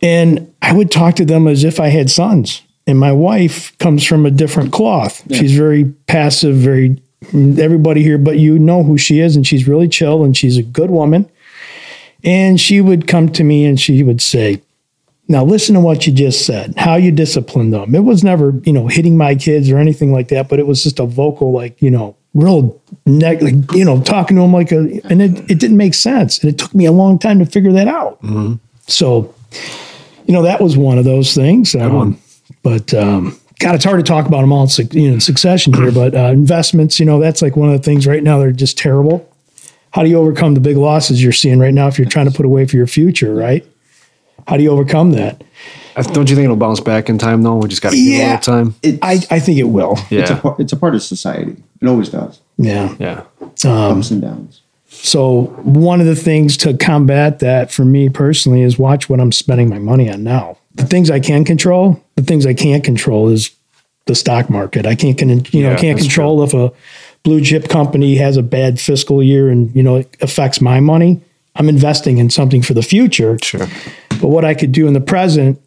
and 0.00 0.54
I 0.62 0.72
would 0.72 0.92
talk 0.92 1.16
to 1.16 1.24
them 1.24 1.48
as 1.48 1.64
if 1.64 1.80
I 1.80 1.88
had 1.88 2.10
sons. 2.10 2.62
And 2.88 2.98
my 2.98 3.12
wife 3.12 3.76
comes 3.76 4.02
from 4.02 4.24
a 4.24 4.30
different 4.30 4.72
cloth. 4.72 5.22
She's 5.30 5.54
very 5.54 5.84
passive, 6.06 6.56
very 6.56 7.00
everybody 7.34 8.02
here 8.02 8.16
but 8.16 8.38
you 8.38 8.58
know 8.58 8.82
who 8.82 8.96
she 8.96 9.20
is, 9.20 9.36
and 9.36 9.46
she's 9.46 9.68
really 9.68 9.88
chill 9.88 10.24
and 10.24 10.34
she's 10.34 10.56
a 10.56 10.62
good 10.62 10.90
woman. 10.90 11.28
And 12.24 12.58
she 12.58 12.80
would 12.80 13.06
come 13.06 13.28
to 13.30 13.44
me 13.44 13.66
and 13.66 13.78
she 13.78 14.02
would 14.02 14.22
say, 14.22 14.62
Now 15.28 15.44
listen 15.44 15.74
to 15.74 15.80
what 15.80 16.06
you 16.06 16.14
just 16.14 16.46
said, 16.46 16.74
how 16.78 16.96
you 16.96 17.12
disciplined 17.12 17.74
them. 17.74 17.94
It 17.94 18.04
was 18.04 18.24
never, 18.24 18.54
you 18.64 18.72
know, 18.72 18.86
hitting 18.86 19.18
my 19.18 19.34
kids 19.34 19.70
or 19.70 19.76
anything 19.76 20.10
like 20.10 20.28
that, 20.28 20.48
but 20.48 20.58
it 20.58 20.66
was 20.66 20.82
just 20.82 20.98
a 20.98 21.04
vocal, 21.04 21.52
like, 21.52 21.82
you 21.82 21.90
know, 21.90 22.16
real 22.32 22.80
neck, 23.04 23.42
like, 23.42 23.54
you 23.74 23.84
know, 23.84 24.00
talking 24.00 24.36
to 24.38 24.42
them 24.42 24.54
like 24.54 24.72
a, 24.72 24.78
and 25.04 25.20
it, 25.20 25.50
it 25.50 25.60
didn't 25.60 25.76
make 25.76 25.92
sense. 25.92 26.38
And 26.38 26.50
it 26.50 26.58
took 26.58 26.74
me 26.74 26.86
a 26.86 26.92
long 26.92 27.18
time 27.18 27.38
to 27.40 27.44
figure 27.44 27.72
that 27.72 27.86
out. 27.86 28.18
So, 28.86 29.34
you 30.26 30.32
know, 30.32 30.42
that 30.42 30.62
was 30.62 30.78
one 30.78 30.96
of 30.96 31.04
those 31.04 31.34
things. 31.34 31.74
Um, 31.74 32.18
but 32.68 32.94
um, 32.94 33.38
God, 33.58 33.74
it's 33.74 33.84
hard 33.84 33.98
to 33.98 34.02
talk 34.04 34.26
about 34.26 34.42
them 34.42 34.52
all 34.52 34.64
in, 34.64 34.88
you 34.92 35.08
know, 35.08 35.14
in 35.14 35.20
succession 35.20 35.72
here. 35.72 35.90
But 35.92 36.14
uh, 36.14 36.30
investments, 36.32 37.00
you 37.00 37.06
know, 37.06 37.18
that's 37.18 37.42
like 37.42 37.56
one 37.56 37.68
of 37.72 37.78
the 37.80 37.82
things 37.84 38.06
right 38.06 38.22
now. 38.22 38.38
They're 38.38 38.52
just 38.52 38.76
terrible. 38.78 39.28
How 39.92 40.02
do 40.02 40.08
you 40.10 40.18
overcome 40.18 40.54
the 40.54 40.60
big 40.60 40.76
losses 40.76 41.22
you're 41.22 41.32
seeing 41.32 41.58
right 41.58 41.72
now 41.72 41.88
if 41.88 41.98
you're 41.98 42.08
trying 42.08 42.26
to 42.30 42.36
put 42.36 42.44
away 42.46 42.66
for 42.66 42.76
your 42.76 42.86
future, 42.86 43.34
right? 43.34 43.64
How 44.46 44.56
do 44.56 44.62
you 44.62 44.70
overcome 44.70 45.12
that? 45.12 45.42
I- 45.96 46.02
don't 46.02 46.28
you 46.30 46.36
think 46.36 46.44
it'll 46.44 46.56
bounce 46.56 46.78
back 46.80 47.08
in 47.08 47.18
time 47.18 47.42
though? 47.42 47.56
We 47.56 47.68
just 47.68 47.82
got 47.82 47.90
to 47.90 47.96
give 47.96 48.06
it 48.06 48.16
a 48.16 48.18
Yeah. 48.18 48.30
little 48.38 48.54
time. 48.64 48.74
I, 49.02 49.14
I 49.30 49.40
think 49.40 49.58
it 49.58 49.64
will. 49.64 49.96
It's 50.10 50.30
a, 50.30 50.34
Yeah, 50.44 50.54
it's 50.58 50.72
a 50.72 50.76
part 50.76 50.94
of 50.94 51.02
society. 51.02 51.56
It 51.80 51.88
always 51.88 52.08
does. 52.10 52.40
Yeah. 52.58 52.94
yeah, 53.00 53.22
Um, 53.64 53.98
Ups 53.98 54.10
and 54.10 54.22
downs. 54.22 54.60
So 54.90 55.42
one 55.64 56.00
of 56.00 56.06
the 56.06 56.14
things 56.16 56.56
to 56.58 56.74
combat 56.76 57.40
that 57.40 57.70
for 57.72 57.84
me 57.84 58.08
personally 58.08 58.62
is 58.62 58.78
watch 58.78 59.08
what 59.08 59.20
I'm 59.20 59.32
spending 59.32 59.68
my 59.68 59.78
money 59.78 60.08
on 60.10 60.22
now. 60.24 60.58
The 60.78 60.86
things 60.86 61.10
I 61.10 61.20
can 61.20 61.44
control, 61.44 62.02
the 62.16 62.22
things 62.22 62.46
I 62.46 62.54
can't 62.54 62.82
control 62.82 63.28
is 63.28 63.50
the 64.06 64.14
stock 64.14 64.48
market. 64.48 64.86
I 64.86 64.94
can't, 64.94 65.18
con- 65.18 65.28
you 65.50 65.62
know, 65.62 65.70
Yeah, 65.70 65.76
can't 65.76 65.98
that's 65.98 66.06
control 66.08 66.42
if 66.42 66.54
a 66.54 66.72
blue 67.24 67.40
chip 67.42 67.68
company 67.68 68.16
has 68.16 68.36
a 68.36 68.42
bad 68.42 68.80
fiscal 68.80 69.22
year 69.22 69.50
and 69.50 69.74
you 69.74 69.82
know 69.82 69.96
it 69.96 70.16
affects 70.22 70.60
my 70.60 70.80
money. 70.80 71.20
I'm 71.56 71.68
investing 71.68 72.18
in 72.18 72.30
something 72.30 72.62
for 72.62 72.72
the 72.74 72.82
future. 72.82 73.36
sure. 73.42 73.66
But 74.20 74.28
what 74.28 74.44
I 74.44 74.54
could 74.54 74.72
do 74.72 74.86
in 74.86 74.94
the 74.94 75.00
present 75.00 75.60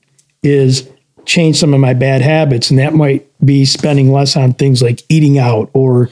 is 0.43 0.89
change 1.25 1.57
some 1.57 1.73
of 1.73 1.79
my 1.79 1.93
bad 1.93 2.21
habits, 2.21 2.69
and 2.71 2.79
that 2.79 2.93
might 2.93 3.27
be 3.45 3.65
spending 3.65 4.11
less 4.11 4.35
on 4.35 4.53
things 4.53 4.81
like 4.81 5.01
eating 5.09 5.37
out 5.37 5.69
or 5.73 6.09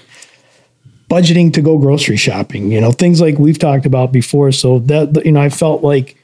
budgeting 1.09 1.51
to 1.53 1.61
go 1.61 1.77
grocery 1.77 2.17
shopping. 2.17 2.71
You 2.71 2.81
know, 2.81 2.91
things 2.91 3.19
like 3.21 3.37
we've 3.39 3.57
talked 3.59 3.85
about 3.85 4.11
before. 4.11 4.51
So 4.51 4.79
that 4.79 5.25
you 5.25 5.31
know, 5.31 5.41
I 5.41 5.49
felt 5.49 5.83
like 5.83 6.15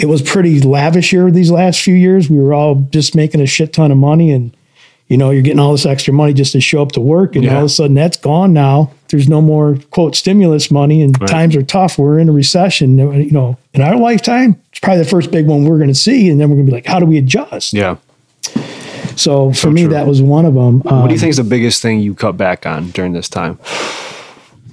it 0.00 0.06
was 0.06 0.22
pretty 0.22 0.60
lavish 0.60 1.10
here 1.10 1.30
these 1.30 1.50
last 1.50 1.80
few 1.82 1.94
years. 1.94 2.28
We 2.30 2.38
were 2.38 2.54
all 2.54 2.76
just 2.90 3.14
making 3.14 3.40
a 3.40 3.46
shit 3.46 3.72
ton 3.72 3.90
of 3.92 3.98
money, 3.98 4.30
and 4.32 4.50
you 5.08 5.16
know, 5.16 5.30
you're 5.30 5.42
getting 5.42 5.58
all 5.58 5.72
this 5.72 5.86
extra 5.86 6.14
money 6.14 6.32
just 6.32 6.52
to 6.52 6.60
show 6.60 6.82
up 6.82 6.92
to 6.92 7.00
work, 7.00 7.34
and 7.34 7.44
Yeah. 7.44 7.54
all 7.54 7.58
of 7.60 7.64
a 7.66 7.68
sudden 7.68 7.94
that's 7.94 8.16
gone 8.16 8.52
now. 8.52 8.90
There's 9.08 9.28
no 9.28 9.40
more 9.42 9.76
quote 9.90 10.14
stimulus 10.14 10.70
money, 10.70 11.02
and 11.02 11.20
Right. 11.20 11.28
times 11.28 11.56
are 11.56 11.62
tough. 11.62 11.98
We're 11.98 12.18
in 12.20 12.28
a 12.28 12.32
recession. 12.32 12.96
You 12.98 13.30
know, 13.32 13.56
in 13.74 13.80
our 13.82 13.96
lifetime, 13.96 14.56
it's 14.70 14.78
probably 14.80 15.02
the 15.02 15.08
first 15.08 15.30
big 15.32 15.46
one 15.46 15.64
we're 15.64 15.78
going 15.78 15.88
to 15.88 15.94
see, 15.94 16.28
and 16.30 16.40
then 16.40 16.48
we're 16.48 16.56
going 16.56 16.66
to 16.66 16.70
be 16.70 16.76
like, 16.76 16.86
how 16.86 17.00
do 17.00 17.06
we 17.06 17.18
adjust? 17.18 17.72
Yeah. 17.72 17.96
So 19.16 19.50
for 19.50 19.54
So 19.56 19.70
me, 19.70 19.82
true. 19.82 19.90
that 19.92 20.06
was 20.06 20.22
one 20.22 20.44
of 20.46 20.54
them. 20.54 20.78
What 20.80 20.90
do 20.90 20.96
you 20.96 21.02
um, 21.02 21.18
think 21.18 21.30
is 21.30 21.36
the 21.36 21.44
biggest 21.44 21.82
thing 21.82 21.98
you 22.00 22.14
cut 22.14 22.36
back 22.36 22.64
on 22.64 22.90
during 22.90 23.12
this 23.12 23.28
time? 23.28 23.58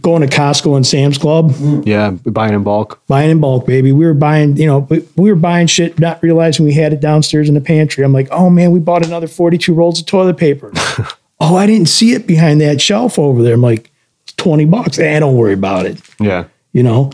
Going 0.07 0.21
to 0.21 0.33
Costco 0.33 0.77
and 0.77 0.87
Sam's 0.87 1.17
Club, 1.17 1.53
Yeah, 1.85 2.11
buying 2.11 2.53
in 2.53 2.63
bulk. 2.63 3.01
buying 3.07 3.29
in 3.29 3.41
bulk, 3.41 3.65
baby. 3.65 3.91
We 3.91 4.05
were 4.05 4.13
buying, 4.13 4.55
you 4.55 4.65
know, 4.65 4.79
we, 4.89 5.05
we 5.17 5.29
were 5.29 5.35
buying 5.35 5.67
shit, 5.67 5.99
not 5.99 6.23
realizing 6.23 6.65
we 6.65 6.71
had 6.71 6.93
it 6.93 7.01
downstairs 7.01 7.49
in 7.49 7.55
the 7.55 7.59
pantry. 7.59 8.05
I'm 8.05 8.13
like, 8.13 8.29
oh 8.31 8.49
man, 8.49 8.71
we 8.71 8.79
bought 8.79 9.05
another 9.05 9.27
42 9.27 9.73
rolls 9.73 9.99
of 9.99 10.05
toilet 10.05 10.37
paper. 10.37 10.71
oh, 11.41 11.57
I 11.57 11.67
didn't 11.67 11.89
see 11.89 12.13
it 12.13 12.25
behind 12.25 12.61
that 12.61 12.79
shelf 12.79 13.19
over 13.19 13.43
there. 13.43 13.55
I'm 13.55 13.61
like, 13.61 13.91
it's 14.23 14.31
20 14.35 14.63
bucks. 14.63 14.97
Eh, 14.97 15.19
don't 15.19 15.35
worry 15.35 15.51
about 15.51 15.85
it, 15.85 15.99
Yeah, 16.21 16.45
you 16.71 16.83
know? 16.83 17.11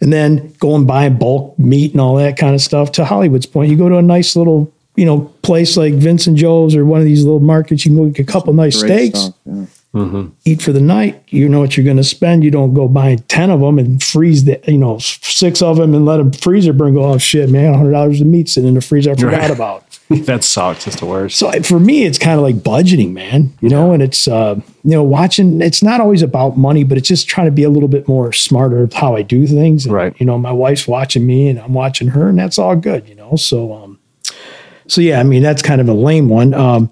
And 0.00 0.12
then 0.12 0.52
go 0.58 0.74
and 0.74 0.88
buy 0.88 1.08
bulk 1.10 1.56
meat 1.56 1.92
and 1.92 2.00
all 2.00 2.16
that 2.16 2.36
kind 2.36 2.56
of 2.56 2.60
stuff. 2.60 2.90
To 2.92 3.04
Hollywood's 3.04 3.46
point, 3.46 3.70
you 3.70 3.76
go 3.76 3.88
to 3.88 3.98
a 3.98 4.02
nice 4.02 4.34
little, 4.34 4.72
you 4.96 5.06
know, 5.06 5.20
place 5.42 5.76
like 5.76 5.94
Vince 5.94 6.24
& 6.24 6.34
Joe's 6.34 6.74
or 6.74 6.84
one 6.84 6.98
of 6.98 7.06
these 7.06 7.22
little 7.22 7.38
markets, 7.38 7.84
you 7.86 7.92
can 7.94 8.04
go 8.06 8.10
get 8.10 8.28
a 8.28 8.32
couple 8.32 8.52
nice 8.54 8.80
Great 8.80 9.12
steaks. 9.12 9.20
stuff, 9.20 9.34
yeah. 9.46 9.64
Eat 10.44 10.60
for 10.60 10.72
the 10.72 10.80
night. 10.80 11.22
You 11.28 11.48
know 11.48 11.60
what 11.60 11.76
you're 11.76 11.84
going 11.84 11.98
to 11.98 12.04
spend. 12.04 12.42
You 12.42 12.50
don't 12.50 12.74
go 12.74 12.88
buy 12.88 13.16
10 13.16 13.50
of 13.50 13.60
them 13.60 13.78
and 13.78 14.02
freeze 14.02 14.44
the, 14.44 14.60
you 14.66 14.78
know, 14.78 14.98
six 14.98 15.62
of 15.62 15.76
them 15.76 15.94
and 15.94 16.04
let 16.04 16.16
them 16.16 16.32
freezer 16.32 16.72
burn. 16.72 16.94
Go, 16.94 17.04
oh 17.04 17.18
shit, 17.18 17.48
man, 17.50 17.72
$100 17.74 18.20
of 18.20 18.26
meat 18.26 18.48
sitting 18.48 18.68
in 18.68 18.74
the 18.74 18.80
freezer 18.80 19.12
I 19.12 19.14
forgot 19.14 19.40
Right. 19.40 19.50
about. 19.50 19.84
that 20.26 20.44
sucks. 20.44 20.86
It's 20.86 20.96
the 20.96 21.06
worst. 21.06 21.38
So 21.38 21.50
for 21.62 21.78
me, 21.80 22.04
it's 22.04 22.18
kind 22.18 22.36
of 22.38 22.42
like 22.42 22.56
budgeting, 22.56 23.12
man, 23.12 23.52
you 23.60 23.68
know, 23.70 23.92
and 23.92 24.02
it's, 24.02 24.28
uh, 24.28 24.56
you 24.82 24.90
know, 24.90 25.02
watching, 25.02 25.62
it's 25.62 25.82
not 25.82 26.00
always 26.00 26.20
about 26.22 26.58
money, 26.58 26.84
but 26.84 26.98
it's 26.98 27.08
just 27.08 27.26
trying 27.28 27.46
to 27.46 27.50
be 27.52 27.62
a 27.62 27.70
little 27.70 27.88
bit 27.88 28.06
more 28.08 28.32
smarter 28.32 28.82
of 28.82 28.92
how 28.92 29.16
I 29.16 29.22
do 29.22 29.46
things. 29.46 29.86
And, 29.86 29.94
Right. 29.94 30.14
You 30.20 30.26
know, 30.26 30.36
my 30.38 30.52
wife's 30.52 30.86
watching 30.88 31.24
me 31.24 31.48
and 31.48 31.58
I'm 31.58 31.72
watching 31.72 32.08
her 32.08 32.28
and 32.28 32.38
that's 32.38 32.58
all 32.58 32.76
good, 32.76 33.08
you 33.08 33.14
know? 33.14 33.36
So, 33.36 33.72
um, 33.72 33.98
so 34.88 35.00
yeah, 35.00 35.20
I 35.20 35.22
mean, 35.22 35.42
that's 35.42 35.62
kind 35.62 35.80
of 35.80 35.88
a 35.88 35.94
lame 35.94 36.28
one. 36.28 36.52
Um, 36.52 36.90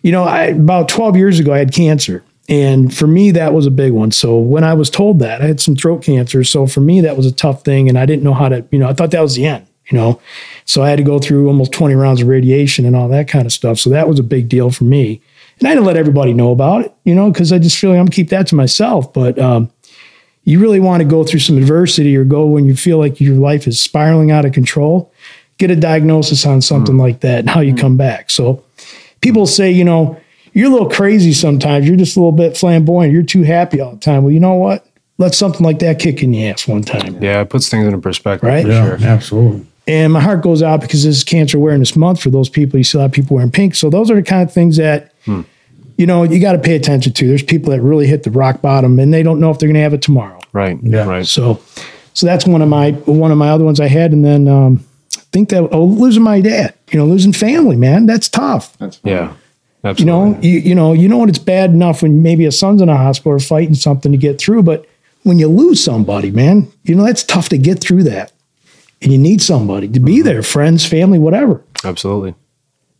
you 0.00 0.12
know, 0.12 0.24
I, 0.24 0.44
about 0.44 0.88
12 0.88 1.16
years 1.16 1.40
ago, 1.40 1.52
I 1.52 1.58
had 1.58 1.74
cancer. 1.74 2.22
And 2.48 2.94
for 2.94 3.06
me, 3.06 3.30
that 3.32 3.52
was 3.52 3.66
a 3.66 3.70
big 3.70 3.92
one. 3.92 4.10
So 4.10 4.38
when 4.38 4.64
I 4.64 4.72
was 4.72 4.88
told 4.88 5.18
that, 5.18 5.42
I 5.42 5.46
had 5.46 5.60
some 5.60 5.76
throat 5.76 6.02
cancer. 6.02 6.42
So 6.44 6.66
for 6.66 6.80
me, 6.80 7.02
that 7.02 7.16
was 7.16 7.26
a 7.26 7.32
tough 7.32 7.62
thing. 7.62 7.88
And 7.88 7.98
I 7.98 8.06
didn't 8.06 8.22
know 8.22 8.32
how 8.32 8.48
to, 8.48 8.64
you 8.70 8.78
know, 8.78 8.88
I 8.88 8.94
thought 8.94 9.10
that 9.10 9.20
was 9.20 9.34
the 9.34 9.44
end, 9.44 9.66
you 9.90 9.98
know. 9.98 10.18
So 10.64 10.82
I 10.82 10.88
had 10.88 10.96
to 10.96 11.02
go 11.02 11.18
through 11.18 11.48
almost 11.48 11.72
20 11.72 11.94
rounds 11.94 12.22
of 12.22 12.28
radiation 12.28 12.86
and 12.86 12.96
all 12.96 13.08
that 13.08 13.28
kind 13.28 13.44
of 13.44 13.52
stuff. 13.52 13.78
So 13.78 13.90
that 13.90 14.08
was 14.08 14.18
a 14.18 14.22
big 14.22 14.48
deal 14.48 14.70
for 14.70 14.84
me. 14.84 15.20
And 15.58 15.68
I 15.68 15.72
didn't 15.72 15.86
let 15.86 15.96
everybody 15.96 16.32
know 16.32 16.50
about 16.50 16.84
it, 16.84 16.94
you 17.04 17.14
know, 17.14 17.30
because 17.30 17.52
I 17.52 17.58
just 17.58 17.76
feel 17.76 17.90
like 17.90 17.98
I'm 17.98 18.06
gonna 18.06 18.14
keep 18.14 18.30
that 18.30 18.46
to 18.48 18.54
myself. 18.54 19.12
But 19.12 19.38
um, 19.38 19.70
you 20.44 20.60
really 20.60 20.80
want 20.80 21.02
to 21.02 21.08
go 21.08 21.24
through 21.24 21.40
some 21.40 21.58
adversity 21.58 22.16
or 22.16 22.24
go 22.24 22.46
when 22.46 22.64
you 22.64 22.74
feel 22.74 22.96
like 22.96 23.20
your 23.20 23.36
life 23.36 23.66
is 23.66 23.78
spiraling 23.78 24.30
out 24.30 24.46
of 24.46 24.52
control, 24.52 25.12
get 25.58 25.70
a 25.70 25.76
diagnosis 25.76 26.46
on 26.46 26.62
something 26.62 26.96
like 26.96 27.20
that 27.20 27.40
and 27.40 27.50
how 27.50 27.60
you 27.60 27.74
come 27.74 27.98
back. 27.98 28.30
So 28.30 28.64
people 29.20 29.46
say, 29.46 29.70
you 29.70 29.84
know, 29.84 30.18
you're 30.58 30.66
a 30.66 30.72
little 30.72 30.90
crazy 30.90 31.32
sometimes. 31.32 31.86
You're 31.86 31.96
just 31.96 32.16
a 32.16 32.20
little 32.20 32.32
bit 32.32 32.56
flamboyant. 32.56 33.12
You're 33.12 33.22
too 33.22 33.44
happy 33.44 33.80
all 33.80 33.92
the 33.92 34.00
time. 34.00 34.24
Well, 34.24 34.32
you 34.32 34.40
know 34.40 34.54
what? 34.54 34.84
Let 35.18 35.32
something 35.34 35.62
like 35.64 35.78
that 35.78 36.00
kick 36.00 36.20
in 36.22 36.34
your 36.34 36.52
ass 36.52 36.66
one 36.66 36.82
time. 36.82 37.22
Yeah, 37.22 37.40
it 37.42 37.48
puts 37.50 37.68
things 37.68 37.86
into 37.86 37.98
perspective. 37.98 38.48
Right? 38.48 38.64
For 38.64 38.70
Yeah, 38.70 38.96
sure. 38.98 39.06
absolutely. 39.08 39.66
And 39.86 40.12
my 40.12 40.20
heart 40.20 40.42
goes 40.42 40.62
out 40.62 40.80
because 40.80 41.04
this 41.04 41.16
is 41.18 41.24
Cancer 41.24 41.56
Awareness 41.58 41.94
Month 41.96 42.20
for 42.20 42.30
those 42.30 42.48
people. 42.48 42.76
You 42.76 42.84
see 42.84 42.98
a 42.98 43.00
lot 43.00 43.06
of 43.06 43.12
people 43.12 43.36
wearing 43.36 43.50
pink. 43.52 43.74
So 43.76 43.88
those 43.88 44.10
are 44.10 44.16
the 44.16 44.22
kind 44.22 44.42
of 44.42 44.52
things 44.52 44.76
that, 44.78 45.12
you 45.26 46.06
know, 46.06 46.24
you 46.24 46.40
got 46.40 46.52
to 46.52 46.58
pay 46.58 46.74
attention 46.76 47.12
to. 47.12 47.26
There's 47.28 47.42
people 47.42 47.70
that 47.70 47.80
really 47.80 48.06
hit 48.08 48.24
the 48.24 48.30
rock 48.32 48.60
bottom 48.60 48.98
and 48.98 49.14
they 49.14 49.22
don't 49.22 49.38
know 49.40 49.50
if 49.50 49.58
they're 49.60 49.68
going 49.68 49.74
to 49.74 49.80
have 49.80 49.94
it 49.94 50.02
tomorrow. 50.02 50.40
Right. 50.52 50.76
Yeah. 50.82 51.06
Right. 51.06 51.24
So, 51.26 51.60
so 52.14 52.26
that's 52.26 52.46
one 52.46 52.62
of 52.62 52.68
my 52.68 52.90
one 53.06 53.30
of 53.30 53.38
my 53.38 53.50
other 53.50 53.64
ones 53.64 53.78
I 53.80 53.86
had, 53.86 54.10
and 54.12 54.24
then 54.24 54.48
um, 54.48 54.84
I 55.16 55.20
think 55.32 55.50
that 55.50 55.68
oh, 55.72 55.84
losing 55.84 56.22
my 56.24 56.40
dad, 56.40 56.74
you 56.90 56.98
know, 56.98 57.06
losing 57.06 57.32
family, 57.32 57.76
man, 57.76 58.06
that's 58.06 58.28
tough. 58.28 58.76
That's 58.78 58.96
fine. 58.96 59.12
Yeah. 59.84 59.94
You 59.96 60.04
know, 60.04 60.38
you 60.42 60.58
you 60.58 60.74
know, 60.74 60.92
you 60.92 61.08
know 61.08 61.18
when 61.18 61.28
it's 61.28 61.38
bad 61.38 61.70
enough 61.70 62.02
when 62.02 62.22
maybe 62.22 62.44
a 62.46 62.52
son's 62.52 62.82
in 62.82 62.88
a 62.88 62.96
hospital 62.96 63.32
or 63.32 63.38
fighting 63.38 63.74
something 63.74 64.10
to 64.12 64.18
get 64.18 64.38
through, 64.40 64.62
but 64.64 64.86
when 65.22 65.38
you 65.38 65.48
lose 65.48 65.82
somebody, 65.82 66.30
man, 66.30 66.68
you 66.84 66.94
know 66.94 67.04
that's 67.04 67.22
tough 67.24 67.48
to 67.50 67.58
get 67.58 67.80
through 67.80 68.02
that, 68.04 68.32
and 69.00 69.12
you 69.12 69.18
need 69.18 69.40
somebody 69.40 69.86
to 69.88 70.00
be 70.00 70.20
there, 70.22 70.42
friends, 70.42 70.84
family, 70.84 71.18
whatever. 71.18 71.62
Absolutely. 71.84 72.34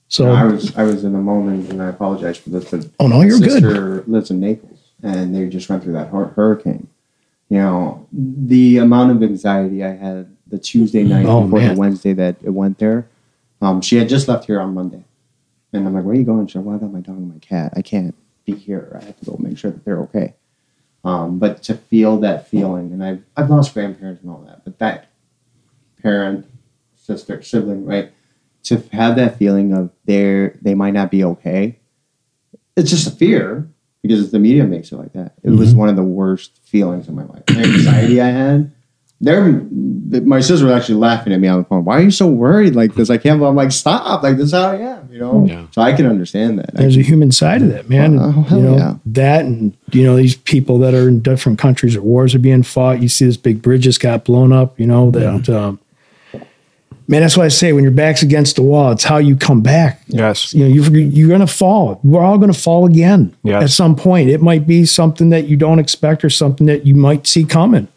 So 0.09 0.31
I 0.33 0.45
was 0.45 0.77
I 0.77 0.85
was 0.85 1.05
in 1.05 1.15
a 1.15 1.21
moment, 1.21 1.69
and 1.71 1.83
I 1.83 1.89
apologize 1.89 2.39
for 2.39 2.51
this, 2.51 2.71
but 2.71 2.87
Oh, 3.01 3.09
no, 3.09 3.23
you're 3.23 3.41
my 3.41 3.47
good. 3.47 4.09
lives 4.09 4.31
in 4.31 4.41
Naples, 4.41 4.79
and 5.03 5.35
they 5.35 5.49
just 5.49 5.69
went 5.69 5.83
through 5.83 5.95
that 5.95 6.09
hurricane. 6.09 6.87
You 7.51 7.59
know, 7.59 8.07
the 8.13 8.77
amount 8.79 9.11
of 9.11 9.23
anxiety 9.23 9.83
I 9.83 9.95
had 9.97 10.35
the 10.47 10.59
Tuesday 10.59 11.03
night 11.03 11.27
Oh, 11.27 11.43
before 11.43 11.59
man. 11.61 11.75
the 11.75 11.81
Wednesday 11.81 12.13
that 12.15 12.37
it 12.43 12.51
went 12.51 12.79
there. 12.79 13.07
Um, 13.61 13.81
she 13.81 13.97
had 13.97 14.09
just 14.09 14.29
left 14.29 14.45
here 14.45 14.61
on 14.61 14.75
Monday, 14.75 15.03
and 15.73 15.87
I'm 15.87 15.95
like, 15.95 16.05
"Where 16.05 16.15
are 16.15 16.19
you 16.19 16.25
going?" 16.25 16.47
She's 16.47 16.57
like, 16.57 16.65
"Well, 16.65 16.77
I 16.77 16.79
got 16.79 16.93
my 16.93 17.01
dog 17.01 17.17
and 17.17 17.33
my 17.33 17.39
cat. 17.39 17.73
I 17.77 17.83
can't 17.83 18.15
be 18.45 18.55
here. 18.55 18.99
I 19.01 19.05
have 19.05 19.19
to 19.19 19.25
go 19.25 19.37
make 19.39 19.59
sure 19.59 19.71
that 19.71 19.85
they're 19.85 20.01
okay." 20.03 20.35
Um, 21.05 21.39
but 21.39 21.63
to 21.65 21.75
feel 21.75 22.19
that 22.21 22.49
feeling, 22.49 22.93
and 22.93 23.05
I've 23.05 23.23
I've 23.37 23.51
lost 23.51 23.75
grandparents 23.75 24.23
and 24.23 24.31
all 24.31 24.45
that, 24.47 24.65
but 24.65 24.79
that 24.79 25.11
parent, 26.03 26.47
sister, 26.97 27.43
sibling, 27.43 27.85
right? 27.85 28.13
To 28.65 28.83
have 28.93 29.17
that 29.17 29.39
feeling 29.39 29.73
of 29.73 29.91
they're 30.05 30.59
they 30.61 30.75
might 30.75 30.93
not 30.95 31.11
be 31.11 31.25
okay. 31.25 31.79
It's 32.77 32.91
just 32.91 33.07
a 33.07 33.11
fear 33.11 33.69
because 34.03 34.31
the 34.31 34.39
media 34.39 34.65
makes 34.65 34.93
it 34.93 34.97
like 34.97 35.13
that. 35.13 35.35
It 35.43 35.51
was 35.51 35.75
one 35.75 35.89
of 35.89 35.97
the 35.97 36.03
worst 36.03 36.59
feelings 36.65 37.09
in 37.09 37.15
my 37.15 37.25
life. 37.25 37.45
The 37.47 37.59
anxiety 37.59 38.21
I 38.21 38.29
had. 38.29 38.73
There, 39.21 39.51
my 40.23 40.39
sister 40.39 40.67
was 40.67 40.75
actually 40.75 40.95
laughing 40.95 41.33
at 41.33 41.41
me 41.41 41.49
on 41.49 41.59
the 41.59 41.65
phone. 41.65 41.85
Why 41.85 41.99
are 41.99 42.03
you 42.03 42.13
so 42.13 42.29
worried 42.29 42.77
like 42.77 42.95
this? 42.95 43.11
I 43.11 43.19
can't. 43.19 43.43
I'm 43.43 43.57
like, 43.57 43.73
stop! 43.73 44.23
Like 44.23 44.37
this 44.37 44.47
is 44.47 44.53
how 44.53 44.71
I 44.71 44.77
am, 44.77 45.13
you 45.13 45.19
know. 45.19 45.45
Yeah. 45.45 45.67
So 45.73 45.83
I 45.83 45.93
can 45.93 46.07
understand 46.07 46.61
that. 46.61 46.73
there's 46.75 46.97
a 46.97 47.03
human 47.03 47.33
side 47.33 47.63
of 47.63 47.69
that, 47.71 47.89
man. 47.89 48.17
Oh, 48.17 48.31
hell 48.31 48.59
you 48.59 48.65
know 48.65 48.77
yeah. 48.77 48.95
that, 49.07 49.45
and 49.45 49.77
you 49.91 50.05
know 50.05 50.17
these 50.17 50.37
people 50.37 50.79
that 50.79 50.95
are 50.95 51.09
in 51.09 51.21
different 51.21 51.59
countries 51.59 51.97
or 51.97 52.03
wars 52.03 52.33
are 52.37 52.39
being 52.39 52.63
fought. 52.63 53.03
You 53.03 53.09
see 53.09 53.27
this 53.27 53.37
big 53.37 53.61
bridge 53.61 53.83
just 53.83 54.01
got 54.01 54.25
blown 54.25 54.53
up. 54.53 54.79
You 54.79 54.87
know 54.87 55.11
that. 55.11 55.49
Um, 55.49 55.81
man, 57.09 57.23
that's 57.23 57.37
why 57.37 57.47
I 57.47 57.49
say 57.49 57.73
when 57.73 57.83
your 57.83 57.93
back's 57.93 58.23
against 58.23 58.55
the 58.57 58.63
wall, 58.63 58.93
it's 58.93 59.03
how 59.05 59.17
you 59.17 59.35
come 59.35 59.63
back. 59.63 60.03
Yes. 60.07 60.55
You 60.55 60.65
know, 60.69 60.75
you're, 60.75 60.97
you're 60.97 61.29
going 61.29 61.41
to 61.41 61.47
fall. 61.47 61.99
We're 62.05 62.23
all 62.23 62.39
going 62.39 62.53
to 62.53 62.59
fall 62.59 62.87
again 62.87 63.35
Yes. 63.43 63.63
at 63.65 63.71
some 63.71 63.97
point. 63.97 64.29
It 64.29 64.43
might 64.43 64.67
be 64.67 64.85
something 64.85 65.31
that 65.31 65.47
you 65.49 65.57
don't 65.57 65.79
expect 65.79 66.25
or 66.25 66.31
something 66.31 66.67
that 66.67 66.87
you 66.87 66.95
might 66.95 67.27
see 67.27 67.45
coming. 67.45 67.89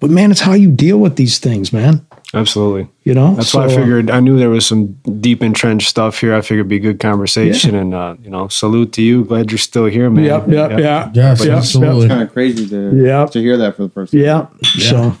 But 0.00 0.10
man, 0.10 0.30
it's 0.30 0.40
how 0.40 0.54
you 0.54 0.70
deal 0.70 0.98
with 0.98 1.16
these 1.16 1.38
things, 1.38 1.72
man. 1.72 2.04
Absolutely. 2.32 2.88
You 3.04 3.12
know, 3.14 3.34
That's 3.34 3.52
why 3.52 3.64
I 3.64 3.68
So, 3.68 3.74
uh, 3.74 3.76
figured 3.80 4.10
I 4.10 4.20
knew 4.20 4.38
there 4.38 4.50
was 4.50 4.64
some 4.64 4.92
deep 5.20 5.42
entrenched 5.42 5.88
stuff 5.88 6.20
here. 6.20 6.32
I 6.34 6.40
figured 6.42 6.60
it'd 6.60 6.68
be 6.68 6.76
a 6.76 6.78
good 6.80 7.00
conversation. 7.00 7.74
And 7.74 7.92
uh, 7.92 8.14
you 8.22 8.30
know, 8.30 8.46
salute 8.48 8.92
to 8.94 9.02
you. 9.02 9.24
Glad 9.24 9.50
you're 9.50 9.58
still 9.58 9.86
here, 9.86 10.08
man. 10.10 10.24
Yep, 10.24 10.48
yep, 10.48 10.70
yeah, 10.78 11.10
Yes, 11.12 11.44
Yep, 11.44 11.56
absolutely. 11.58 12.04
It's 12.06 12.08
kind 12.08 12.22
of 12.22 12.32
crazy 12.32 12.68
to 12.68 12.96
Yeah. 13.04 13.26
to 13.26 13.40
hear 13.40 13.56
that 13.56 13.76
for 13.76 13.82
the 13.82 13.88
first 13.90 14.12
time. 14.12 14.20
yeah. 14.22 14.46
So 14.62 14.96
Yeah, 15.02 15.14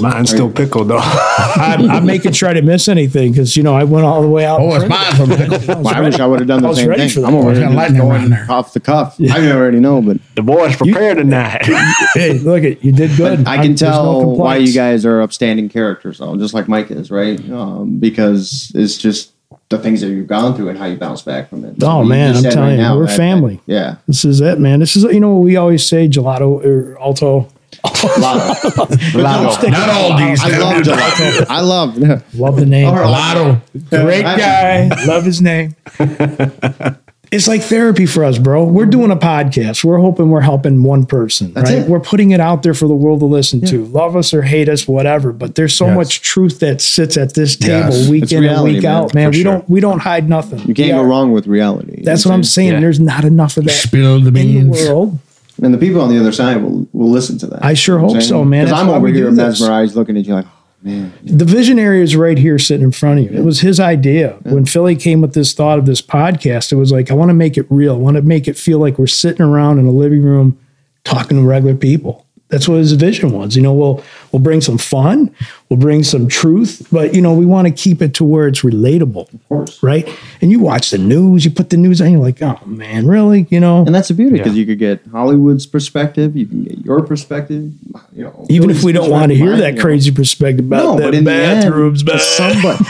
Your 0.00 0.10
mind's 0.10 0.30
still 0.30 0.50
pickled 0.50 0.88
though. 0.88 0.98
I'm, 1.02 1.90
I'm 1.90 2.06
making 2.06 2.32
sure 2.32 2.48
I 2.48 2.54
didn't 2.54 2.66
miss 2.68 2.88
anything 2.88 3.32
because 3.32 3.56
you 3.56 3.62
know 3.62 3.74
I 3.74 3.84
went 3.84 4.04
all 4.06 4.22
the 4.22 4.28
way 4.28 4.44
out. 4.44 4.60
Oh, 4.60 4.74
in 4.74 4.82
it's 4.82 4.86
front 4.86 4.90
mine 4.90 5.14
from 5.16 5.32
it. 5.32 5.50
Pickle. 5.60 5.70
I 5.70 5.80
Well, 5.80 5.94
I 5.94 6.00
wish. 6.00 6.18
I 6.20 6.26
would 6.26 6.38
have 6.40 6.48
done 6.48 6.62
the 6.62 6.74
same 6.74 6.92
thing. 6.94 7.24
I'm 7.24 7.34
over 7.34 7.50
Got 7.52 7.54
here 7.56 7.64
just 7.64 7.76
lightning 7.76 8.00
going 8.00 8.12
around 8.12 8.30
there. 8.30 8.46
off 8.50 8.72
the 8.72 8.80
cuff. 8.80 9.16
I 9.32 9.50
already 9.50 9.80
know, 9.80 10.00
but 10.02 10.18
the 10.34 10.42
boys 10.42 10.76
prepared 10.76 11.18
tonight. 11.18 11.62
Hey, 12.14 12.38
look 12.38 12.62
it, 12.62 12.82
you 12.84 12.92
did 12.92 13.16
good. 13.16 13.46
I 13.46 13.56
can 13.56 13.68
there's 13.74 13.80
no 13.82 13.88
tell 13.88 14.36
why 14.36 14.56
you 14.56 14.72
guys 14.72 15.04
are 15.04 15.20
upstanding 15.20 15.68
characters, 15.68 16.18
though, 16.18 16.36
just 16.36 16.54
like 16.54 16.68
Mike 16.68 16.90
is, 16.90 17.10
right? 17.10 17.38
Um, 17.50 17.98
because 17.98 18.70
it's 18.74 18.96
just 18.96 19.32
the 19.68 19.78
things 19.78 20.00
that 20.00 20.08
you've 20.08 20.26
gone 20.28 20.54
through 20.54 20.68
and 20.68 20.78
how 20.78 20.84
you 20.86 20.96
bounce 20.96 21.22
back 21.22 21.48
from 21.48 21.64
it. 21.64 21.74
Oh 21.82 22.02
You 22.02 22.08
man, 22.08 22.36
I'm 22.36 22.42
telling 22.42 22.58
right 22.58 22.70
you, 22.72 22.76
now 22.78 22.96
we're 22.96 23.06
that- 23.06 23.16
family. 23.16 23.60
Yeah. 23.66 23.96
This 24.06 24.24
is 24.24 24.40
it, 24.40 24.60
man. 24.60 24.78
This 24.80 24.94
is 24.96 25.04
you 25.04 25.18
know 25.20 25.34
what 25.34 25.44
we 25.44 25.56
always 25.56 25.84
say, 25.86 26.08
gelato 26.08 26.64
or 26.64 27.00
alto. 27.00 27.48
Lotto. 27.84 29.18
Lotto. 29.18 29.68
Not 29.68 29.88
all 29.90 30.16
these. 30.18 30.42
I 30.42 30.58
love 30.58 30.82
gelato. 30.82 31.46
I 31.48 31.60
love 31.60 31.98
Love 32.34 32.56
the 32.56 32.66
name. 32.66 32.88
Or 32.88 33.00
Lotto. 33.06 33.60
Great 33.90 34.22
guy. 34.22 34.88
Love 35.06 35.24
his 35.24 35.40
name. 35.42 35.74
It's 37.32 37.48
like 37.48 37.62
therapy 37.62 38.06
for 38.06 38.22
us, 38.22 38.38
bro. 38.38 38.62
We're 38.62 38.86
doing 38.86 39.10
a 39.10 39.16
podcast. 39.16 39.82
We're 39.82 39.98
hoping 39.98 40.30
we're 40.30 40.40
helping 40.42 40.84
one 40.84 41.04
person, 41.04 41.52
That's 41.52 41.68
right? 41.68 41.80
it. 41.80 41.88
We're 41.88 41.98
putting 41.98 42.30
it 42.30 42.38
out 42.38 42.62
there 42.62 42.74
for 42.74 42.86
the 42.86 42.94
world 42.94 43.20
to 43.20 43.26
listen 43.26 43.60
to. 43.62 43.86
Love 43.86 44.14
us 44.14 44.32
or 44.32 44.42
hate 44.42 44.68
us, 44.68 44.86
whatever. 44.86 45.32
But 45.32 45.56
there's 45.56 45.74
so 45.74 45.86
Yes. 45.86 45.96
much 45.96 46.20
truth 46.22 46.60
that 46.60 46.80
sits 46.80 47.16
at 47.16 47.34
this 47.34 47.56
table 47.56 47.90
Yes. 47.92 48.08
week 48.08 48.22
It's 48.24 48.32
in 48.32 48.44
and 48.44 48.62
week 48.62 48.84
man, 48.84 48.92
out, 48.92 49.14
man. 49.14 49.32
for 49.32 49.36
We 49.36 49.42
sure. 49.42 49.52
don't 49.52 49.68
we 49.70 49.80
don't 49.80 49.98
hide 49.98 50.28
nothing. 50.28 50.60
You 50.60 50.74
can't 50.74 50.90
Yeah. 50.90 50.96
go 50.98 51.02
wrong 51.02 51.32
with 51.32 51.48
reality. 51.48 52.02
That's 52.04 52.24
know 52.24 52.30
what 52.30 52.36
I'm 52.36 52.44
saying. 52.44 52.72
Yeah. 52.74 52.80
There's 52.80 53.00
not 53.00 53.24
enough 53.24 53.56
of 53.56 53.64
that 53.64 53.70
Spill 53.72 54.20
the 54.20 54.28
in 54.28 54.34
the 54.34 54.40
beans. 54.70 54.80
world. 54.86 55.18
And 55.62 55.72
the 55.72 55.78
people 55.78 56.00
on 56.00 56.08
the 56.08 56.18
other 56.18 56.32
side 56.32 56.62
will, 56.62 56.88
will 56.92 57.10
listen 57.10 57.38
to 57.38 57.46
that. 57.46 57.64
I 57.64 57.74
sure 57.74 57.98
hope 57.98 58.20
so, 58.20 58.44
man. 58.44 58.64
Because 58.64 58.80
I'm 58.80 58.88
over 58.88 59.08
here 59.08 59.30
mesmerized 59.30 59.94
looking 59.94 60.16
at 60.16 60.26
you 60.26 60.34
like, 60.34 60.46
oh, 60.46 60.62
man. 60.82 61.12
The 61.22 61.44
visionary 61.44 62.02
is 62.02 62.16
right 62.16 62.36
here 62.36 62.58
sitting 62.58 62.84
in 62.84 62.92
front 62.92 63.20
of 63.20 63.30
you. 63.30 63.38
It 63.38 63.44
was 63.44 63.60
his 63.60 63.78
idea. 63.78 64.38
When 64.42 64.64
Philly 64.64 64.96
came 64.96 65.20
with 65.20 65.34
this 65.34 65.54
thought 65.54 65.78
of 65.78 65.86
this 65.86 66.02
podcast, 66.02 66.72
it 66.72 66.76
was 66.76 66.90
like, 66.90 67.10
I 67.10 67.14
want 67.14 67.28
to 67.28 67.34
make 67.34 67.56
it 67.56 67.66
real. 67.70 67.94
I 67.94 67.98
want 67.98 68.16
to 68.16 68.22
make 68.22 68.48
it 68.48 68.56
feel 68.58 68.78
like 68.78 68.98
we're 68.98 69.06
sitting 69.06 69.42
around 69.42 69.78
in 69.78 69.86
a 69.86 69.92
living 69.92 70.22
room 70.22 70.58
talking 71.04 71.36
to 71.36 71.44
regular 71.46 71.76
people. 71.76 72.23
That's 72.54 72.68
what 72.68 72.78
his 72.78 72.92
vision 72.92 73.32
was. 73.32 73.56
You 73.56 73.62
know, 73.62 73.74
we'll 73.74 74.04
we'll 74.30 74.40
bring 74.42 74.60
some 74.60 74.78
fun, 74.78 75.34
we'll 75.68 75.78
bring 75.80 76.04
some 76.04 76.28
truth, 76.28 76.86
but 76.92 77.14
you 77.14 77.20
know, 77.20 77.34
we 77.34 77.44
want 77.46 77.66
to 77.66 77.72
keep 77.74 78.00
it 78.00 78.14
to 78.14 78.24
where 78.24 78.46
it's 78.46 78.60
relatable. 78.62 79.32
Of 79.34 79.48
course. 79.48 79.82
Right? 79.82 80.08
And 80.40 80.50
you 80.52 80.60
watch 80.60 80.90
the 80.90 80.98
news, 80.98 81.44
you 81.44 81.50
put 81.50 81.70
the 81.70 81.76
news 81.76 82.00
on, 82.00 82.12
you're 82.12 82.20
like, 82.20 82.40
oh 82.42 82.60
man, 82.64 83.08
really? 83.08 83.46
You 83.50 83.58
know, 83.60 83.84
And 83.84 83.92
that's 83.94 84.08
the 84.08 84.14
beauty 84.14 84.36
because 84.38 84.54
Yeah. 84.54 84.60
you 84.60 84.66
could 84.66 84.78
get 84.78 85.00
Hollywood's 85.10 85.66
perspective, 85.66 86.36
you 86.36 86.46
can 86.46 86.62
get 86.64 86.78
your 86.84 87.02
perspective. 87.02 87.72
You 88.12 88.24
know, 88.24 88.46
even 88.48 88.70
if 88.70 88.82
we 88.84 88.92
don't 88.92 89.10
want 89.10 89.30
to 89.32 89.36
hear 89.36 89.50
mine, 89.50 89.58
that 89.60 89.70
you 89.72 89.76
know. 89.78 89.82
crazy 89.82 90.10
perspective 90.12 90.64
about 90.66 90.82
No, 90.84 90.96
the 90.96 91.02
but 91.02 91.14
in 91.14 91.24
the 91.24 91.32
end, 91.32 91.62
bathrooms, 91.62 92.02
but 92.04 92.20
somebody, 92.20 92.84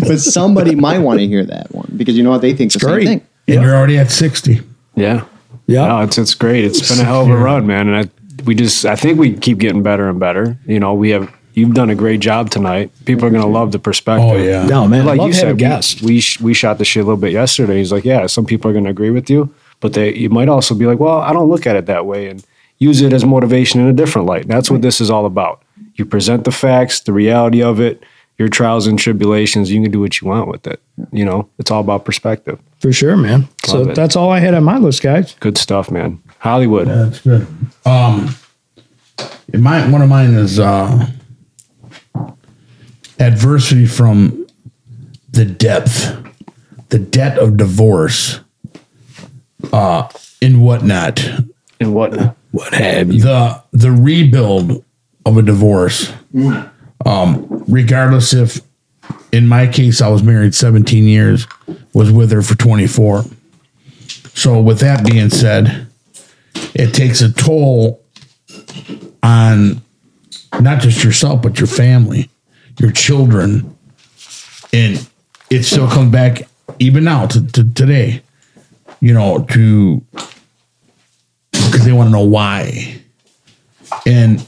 but 0.08 0.18
somebody 0.20 0.74
might 0.74 0.98
want 1.00 1.20
to 1.20 1.26
hear 1.26 1.44
that 1.44 1.70
one 1.74 1.90
because 1.96 2.16
you 2.16 2.22
know 2.22 2.30
what 2.30 2.40
they 2.40 2.54
think 2.54 2.72
the 2.72 2.78
great. 2.78 3.06
same 3.06 3.20
thing. 3.20 3.28
And 3.48 3.62
you're 3.62 3.74
already 3.74 3.98
at 3.98 4.10
60. 4.10 4.60
yeah. 4.94 5.24
yeah. 5.66 5.86
No, 5.86 6.00
it's 6.02 6.18
it's 6.18 6.34
great. 6.34 6.64
It's 6.64 6.88
been 6.90 7.00
a 7.00 7.04
hell 7.04 7.22
of 7.22 7.30
a 7.30 7.36
run, 7.36 7.66
man. 7.66 7.88
And 7.88 7.96
I 7.96 8.10
we 8.44 8.54
just 8.54 8.84
I 8.84 8.96
think 8.96 9.18
we 9.18 9.36
keep 9.36 9.58
getting 9.58 9.82
better 9.82 10.08
and 10.08 10.18
better. 10.18 10.58
You 10.66 10.80
know, 10.80 10.94
we 10.94 11.10
have 11.10 11.32
you've 11.54 11.74
done 11.74 11.90
a 11.90 11.94
great 11.94 12.20
job 12.20 12.50
tonight. 12.50 12.90
People 13.04 13.26
are 13.26 13.30
gonna 13.30 13.46
love 13.46 13.72
the 13.72 13.78
perspective. 13.78 14.28
Oh, 14.30 14.36
yeah. 14.36 14.66
No, 14.66 14.86
man, 14.86 15.04
like 15.04 15.18
love 15.18 15.28
you 15.28 15.32
said, 15.34 15.58
guests. 15.58 16.00
we 16.00 16.14
we, 16.14 16.20
sh- 16.20 16.40
we 16.40 16.54
shot 16.54 16.78
the 16.78 16.84
shit 16.84 17.02
a 17.02 17.04
little 17.06 17.20
bit 17.20 17.32
yesterday. 17.32 17.78
He's 17.78 17.92
like, 17.92 18.04
yeah, 18.04 18.26
some 18.26 18.46
people 18.46 18.70
are 18.70 18.74
gonna 18.74 18.90
agree 18.90 19.10
with 19.10 19.28
you, 19.28 19.52
but 19.80 19.92
they 19.92 20.14
you 20.14 20.30
might 20.30 20.48
also 20.48 20.74
be 20.74 20.86
like, 20.86 20.98
well, 20.98 21.18
I 21.18 21.32
don't 21.32 21.48
look 21.48 21.66
at 21.66 21.76
it 21.76 21.86
that 21.86 22.06
way, 22.06 22.28
and 22.28 22.44
use 22.78 23.00
it 23.00 23.12
as 23.12 23.24
motivation 23.24 23.80
in 23.80 23.88
a 23.88 23.92
different 23.92 24.26
light. 24.26 24.46
That's 24.46 24.70
what 24.70 24.82
this 24.82 25.00
is 25.00 25.10
all 25.10 25.26
about. 25.26 25.62
You 25.94 26.04
present 26.04 26.44
the 26.44 26.52
facts, 26.52 27.00
the 27.00 27.12
reality 27.12 27.62
of 27.62 27.80
it, 27.80 28.02
your 28.38 28.48
trials 28.48 28.86
and 28.86 28.98
tribulations. 28.98 29.70
You 29.70 29.82
can 29.82 29.90
do 29.90 30.00
what 30.00 30.20
you 30.20 30.28
want 30.28 30.48
with 30.48 30.66
it. 30.66 30.80
You 31.12 31.24
know, 31.24 31.48
it's 31.58 31.70
all 31.70 31.80
about 31.80 32.04
perspective. 32.04 32.58
For 32.80 32.92
sure, 32.92 33.16
man. 33.16 33.48
so 33.64 33.88
it. 33.90 33.94
that's 33.94 34.14
all 34.16 34.30
I 34.30 34.38
had 34.38 34.54
on 34.54 34.64
my 34.64 34.78
list, 34.78 35.02
guys. 35.02 35.34
Good 35.40 35.58
stuff, 35.58 35.90
man. 35.90 36.22
Hollywood. 36.38 36.86
That's 36.88 37.20
good. 37.20 37.46
Um, 37.84 38.34
it 39.52 39.58
might, 39.60 39.90
one 39.90 40.02
of 40.02 40.08
mine 40.08 40.34
is 40.34 40.60
uh, 40.60 41.08
adversity 43.18 43.86
from 43.86 44.46
the 45.30 45.44
depth, 45.44 46.16
the 46.90 46.98
debt 46.98 47.38
of 47.38 47.56
divorce, 47.56 48.40
uh, 49.72 50.08
and 50.40 50.62
whatnot. 50.62 51.24
and 51.80 51.94
what 51.94 52.36
What 52.52 52.72
have 52.74 53.12
you? 53.12 53.20
the 53.22 53.62
the 53.72 53.90
rebuild 53.90 54.84
of 55.26 55.36
a 55.36 55.42
divorce 55.42 56.12
um 57.06 57.64
regardless 57.68 58.32
if 58.32 58.60
in 59.32 59.46
my 59.46 59.66
case 59.66 60.00
i 60.00 60.08
was 60.08 60.22
married 60.22 60.54
17 60.54 61.04
years 61.04 61.46
was 61.92 62.10
with 62.10 62.30
her 62.30 62.42
for 62.42 62.56
24 62.56 63.24
so 64.34 64.60
with 64.60 64.80
that 64.80 65.04
being 65.04 65.30
said 65.30 65.86
it 66.74 66.92
takes 66.92 67.20
a 67.20 67.32
toll 67.32 68.02
on 69.22 69.80
not 70.60 70.80
just 70.80 71.04
yourself 71.04 71.42
but 71.42 71.58
your 71.58 71.66
family 71.66 72.28
your 72.78 72.92
children. 72.92 73.76
And 74.72 75.08
it 75.50 75.62
still 75.64 75.88
comes 75.88 76.12
back 76.12 76.42
even 76.78 77.04
now 77.04 77.26
to, 77.26 77.46
to 77.46 77.72
today 77.72 78.22
you 79.00 79.14
know 79.14 79.42
to 79.50 80.02
because 81.52 81.84
they 81.84 81.92
want 81.92 82.08
to 82.08 82.12
know 82.12 82.24
why. 82.24 83.00
And 84.06 84.46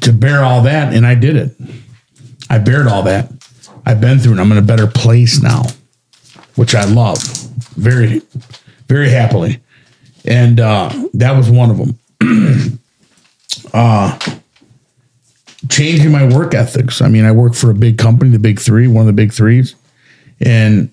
to 0.00 0.12
bear 0.12 0.42
all 0.44 0.62
that 0.62 0.94
and 0.94 1.06
i 1.06 1.14
did 1.14 1.36
it. 1.36 1.56
I 2.48 2.58
bared 2.58 2.88
all 2.88 3.02
that. 3.04 3.30
I've 3.86 4.00
been 4.00 4.18
through 4.18 4.32
and 4.32 4.40
i'm 4.40 4.52
in 4.52 4.58
a 4.58 4.62
better 4.62 4.86
place 4.86 5.42
now 5.42 5.64
which 6.56 6.74
i 6.74 6.84
love 6.84 7.22
very 7.76 8.22
very 8.88 9.10
happily. 9.10 9.60
And 10.24 10.60
uh 10.60 10.90
that 11.14 11.36
was 11.36 11.50
one 11.50 11.70
of 11.70 11.78
them. 11.78 12.78
Uh 13.72 14.18
changing 15.68 16.10
my 16.10 16.26
work 16.26 16.54
ethics. 16.54 17.00
I 17.00 17.08
mean 17.08 17.24
i 17.24 17.32
work 17.32 17.54
for 17.54 17.70
a 17.70 17.74
big 17.74 17.98
company 17.98 18.30
the 18.30 18.38
big 18.38 18.58
three 18.58 18.88
one 18.88 19.02
of 19.02 19.06
the 19.06 19.12
big 19.12 19.32
threes. 19.32 19.74
And 20.40 20.90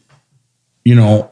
you 0.86 0.96
know 0.96 1.32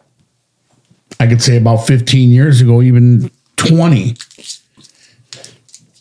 i 1.20 1.28
could 1.28 1.42
say 1.42 1.56
about 1.58 1.88
15 1.88 2.30
years 2.30 2.62
ago 2.62 2.82
even 2.82 3.32
20 3.56 4.16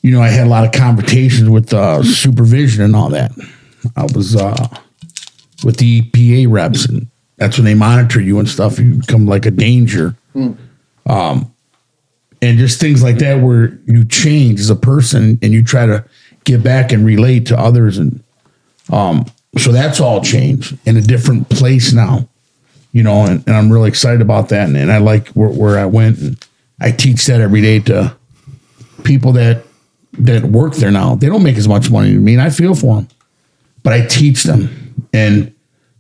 you 0.05 0.11
know, 0.11 0.21
I 0.21 0.29
had 0.29 0.47
a 0.47 0.51
lot 0.51 0.67
of 0.67 0.73
conversations 0.73 1.49
with 1.49 1.73
uh, 1.73 2.03
supervision 2.03 2.85
and 2.85 2.95
all 2.95 3.09
that. 3.09 3.33
I 3.97 4.03
was 4.03 4.37
uh, 4.37 4.69
with 5.65 5.79
the 5.79 6.03
EPA 6.03 6.51
reps, 6.51 6.85
and 6.85 7.07
that's 7.39 7.57
when 7.57 7.65
they 7.65 7.75
monitor 7.75 8.21
you 8.21 8.39
and 8.39 8.47
stuff. 8.47 8.79
You 8.79 8.97
become 8.97 9.25
like 9.25 9.47
a 9.47 9.51
danger, 9.51 10.15
um, 11.07 11.51
and 12.43 12.59
just 12.59 12.79
things 12.81 13.03
like 13.03 13.17
that, 13.21 13.41
where 13.41 13.79
you 13.87 14.05
change 14.05 14.61
as 14.61 14.69
a 14.69 14.77
person 14.77 15.39
and 15.41 15.55
you 15.55 15.65
try 15.65 15.87
to 15.87 16.05
get 16.45 16.63
back 16.63 16.93
and 16.93 17.07
relate 17.07 17.47
to 17.47 17.59
others, 17.59 17.97
and 17.97 18.23
um, 18.93 19.25
so 19.57 19.73
that's 19.73 20.01
all 20.01 20.21
changed 20.21 20.77
in 20.85 20.99
a 20.99 21.01
different 21.01 21.49
place 21.49 21.95
now. 21.95 22.29
You 22.93 23.05
know, 23.05 23.25
and, 23.25 23.43
and 23.47 23.57
I'm 23.57 23.73
really 23.73 23.89
excited 23.89 24.21
about 24.21 24.51
that, 24.51 24.69
and, 24.69 24.77
and 24.77 24.93
I 24.93 24.99
like 24.99 25.29
where, 25.29 25.49
where 25.49 25.79
I 25.79 25.87
went, 25.87 26.19
and 26.19 26.47
I 26.79 26.91
teach 26.91 27.25
that 27.25 27.41
every 27.41 27.63
day 27.63 27.81
to 27.81 28.15
people 29.03 29.33
that 29.33 29.65
that 30.19 30.45
work 30.45 30.75
there 30.75 30.91
now. 30.91 31.17
They 31.17 31.29
don't 31.29 31.43
make 31.43 31.57
as 31.57 31.69
much 31.69 31.91
money 31.91 32.11
as 32.15 32.19
me, 32.19 32.35
and 32.35 32.43
I 32.43 32.51
feel 32.51 32.75
for 32.75 32.97
them, 32.97 33.09
but 33.83 33.93
I 33.93 34.07
teach 34.07 34.43
them, 34.45 34.95
and 35.13 35.55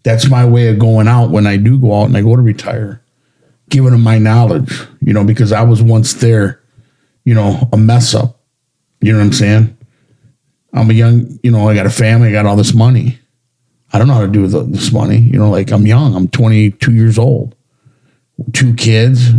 that's 0.04 0.28
my 0.28 0.44
way 0.44 0.68
of 0.68 0.78
going 0.78 1.08
out 1.08 1.30
when 1.30 1.46
I 1.46 1.56
do 1.56 1.78
go 1.78 2.00
out 2.00 2.04
and 2.04 2.16
I 2.16 2.22
go 2.22 2.36
to 2.36 2.42
retire, 2.42 3.02
giving 3.70 3.90
them 3.90 4.02
my 4.02 4.18
knowledge, 4.18 4.70
you 5.00 5.12
know, 5.12 5.24
because 5.24 5.50
I 5.50 5.62
was 5.62 5.82
once 5.82 6.14
there, 6.14 6.60
you 7.24 7.34
know, 7.34 7.68
a 7.72 7.76
mess 7.76 8.14
up. 8.14 8.40
You 9.00 9.12
know 9.12 9.18
what 9.18 9.24
I'm 9.24 9.32
saying? 9.32 9.76
I'm 10.72 10.90
a 10.90 10.94
young, 10.94 11.38
you 11.42 11.50
know, 11.50 11.68
I 11.68 11.74
got 11.74 11.86
a 11.86 11.90
family, 11.90 12.28
I 12.28 12.32
got 12.32 12.46
all 12.46 12.56
this 12.56 12.74
money. 12.74 13.18
I 13.92 13.98
don't 13.98 14.08
know 14.08 14.14
how 14.14 14.22
to 14.22 14.28
do 14.28 14.42
with 14.42 14.72
this 14.72 14.92
money. 14.92 15.18
You 15.18 15.38
know, 15.38 15.50
like 15.50 15.70
I'm 15.70 15.86
young, 15.86 16.14
I'm 16.14 16.28
22 16.28 16.92
years 16.92 17.18
old, 17.18 17.54
two 18.52 18.74
kids. 18.74 19.30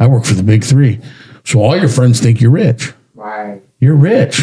I 0.00 0.06
work 0.06 0.24
for 0.24 0.34
the 0.34 0.42
big 0.42 0.64
three. 0.64 1.00
So 1.44 1.60
all 1.60 1.76
your 1.76 1.88
friends 1.88 2.20
think 2.20 2.40
you're 2.40 2.50
rich. 2.50 2.92
Right. 3.14 3.62
You're 3.78 3.96
rich. 3.96 4.42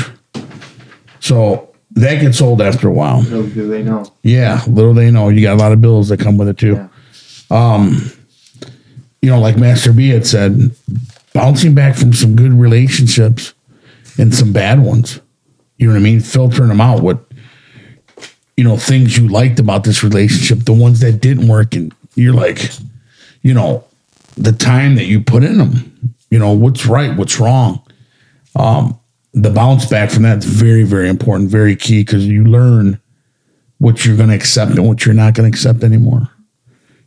So 1.20 1.74
that 1.92 2.20
gets 2.20 2.42
old 2.42 2.62
after 2.62 2.88
a 2.88 2.92
while. 2.92 3.22
Little 3.22 3.44
do 3.44 3.68
they 3.68 3.84
know. 3.84 4.06
Yeah, 4.24 4.62
little 4.68 4.94
they 4.94 5.12
know 5.12 5.30
you 5.30 5.42
got 5.42 5.54
a 5.54 5.62
lot 5.62 5.72
of 5.72 5.82
bills 5.82 6.10
that 6.10 6.20
come 6.20 6.38
with 6.38 6.50
it 6.50 6.58
too. 6.58 6.90
Um, 7.50 8.12
you 9.22 9.30
know, 9.30 9.40
like 9.40 9.58
Master 9.58 9.94
B 9.94 10.10
had 10.10 10.26
said, 10.26 10.76
bouncing 11.34 11.74
back 11.74 11.96
from 11.96 12.14
some 12.14 12.36
good 12.36 12.54
relationships 12.54 13.54
and 14.18 14.34
some 14.34 14.52
bad 14.52 14.80
ones. 14.80 15.20
You 15.78 15.88
know 15.88 15.94
what 15.94 16.00
I 16.00 16.04
mean? 16.04 16.20
Filtering 16.20 16.70
them 16.70 16.82
out. 16.82 17.02
What 17.02 17.20
you 18.58 18.64
know, 18.64 18.78
things 18.78 19.18
you 19.18 19.28
liked 19.28 19.60
about 19.60 19.84
this 19.84 20.04
relationship, 20.04 20.66
the 20.66 20.74
ones 20.74 21.00
that 21.00 21.22
didn't 21.22 21.48
work, 21.48 21.76
and 21.76 21.94
you're 22.16 22.34
like, 22.34 22.70
you 23.42 23.54
know, 23.54 23.84
the 24.38 24.52
time 24.52 24.96
that 24.96 25.06
you 25.06 25.22
put 25.22 25.44
in 25.44 25.58
them. 25.58 25.90
You 26.30 26.40
know, 26.40 26.52
what's 26.52 26.86
right, 26.86 27.16
what's 27.16 27.40
wrong. 27.40 27.84
Um, 28.56 29.00
the 29.34 29.50
bounce 29.50 29.86
back 29.86 30.12
from 30.12 30.24
that's 30.24 30.46
very, 30.46 30.84
very 30.84 31.10
important, 31.10 31.50
very 31.50 31.76
key 31.76 32.04
because 32.04 32.26
you 32.28 32.44
learn 32.44 33.00
what 33.80 34.06
you're 34.06 34.18
going 34.18 34.30
to 34.30 34.36
accept 34.36 34.72
and 34.72 34.88
what 34.88 35.06
you're 35.06 35.16
not 35.16 35.34
going 35.34 35.52
to 35.52 35.56
accept 35.56 35.84
anymore. 35.84 36.30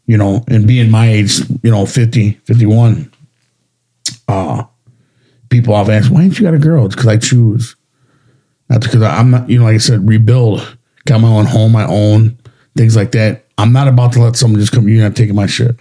You 0.07 0.19
know, 0.19 0.45
and 0.49 0.67
being 0.67 0.91
my 0.91 1.09
age, 1.09 1.41
you 1.63 1.71
know, 1.71 1.87
50, 1.87 2.33
51, 2.45 3.13
uh, 4.29 4.65
people 5.49 5.75
often 5.75 5.95
ask, 5.95 6.13
why 6.13 6.23
ain't 6.23 6.39
you 6.39 6.45
got 6.45 6.55
a 6.55 6.59
girl? 6.59 6.87
It's 6.87 6.95
because 6.95 7.09
I 7.09 7.17
choose. 7.17 7.77
That's 8.69 8.87
because 8.87 9.03
I'm 9.03 9.31
not, 9.31 9.49
you 9.49 9.59
know, 9.59 9.65
like 9.65 9.75
I 9.75 9.79
said, 9.79 10.09
rebuild, 10.09 10.77
got 11.07 11.21
my 11.21 11.29
own 11.29 11.47
home, 11.47 11.73
my 11.73 11.87
own 11.87 12.39
things 12.77 12.97
like 12.97 13.13
that. 13.13 13.47
I'm 13.59 13.73
not 13.73 13.89
about 13.89 14.13
to 14.13 14.21
let 14.21 14.37
someone 14.37 14.61
just 14.61 14.73
come, 14.73 14.89
you're 14.89 15.03
not 15.03 15.17
taking 15.17 15.35
my 15.35 15.47
shit. 15.47 15.77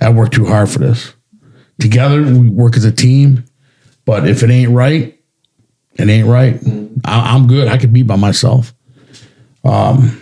I 0.00 0.10
worked 0.10 0.34
too 0.34 0.44
hard 0.44 0.68
for 0.68 0.80
this. 0.80 1.14
Together, 1.80 2.22
we 2.22 2.48
work 2.48 2.76
as 2.76 2.84
a 2.84 2.92
team, 2.92 3.44
but 4.04 4.28
if 4.28 4.42
it 4.42 4.50
ain't 4.50 4.70
right, 4.70 5.18
it 5.96 6.08
ain't 6.08 6.28
right. 6.28 6.60
I, 7.04 7.34
I'm 7.34 7.46
good. 7.46 7.68
I 7.68 7.78
could 7.78 7.92
be 7.92 8.02
by 8.02 8.16
myself. 8.16 8.74
Um, 9.64 10.20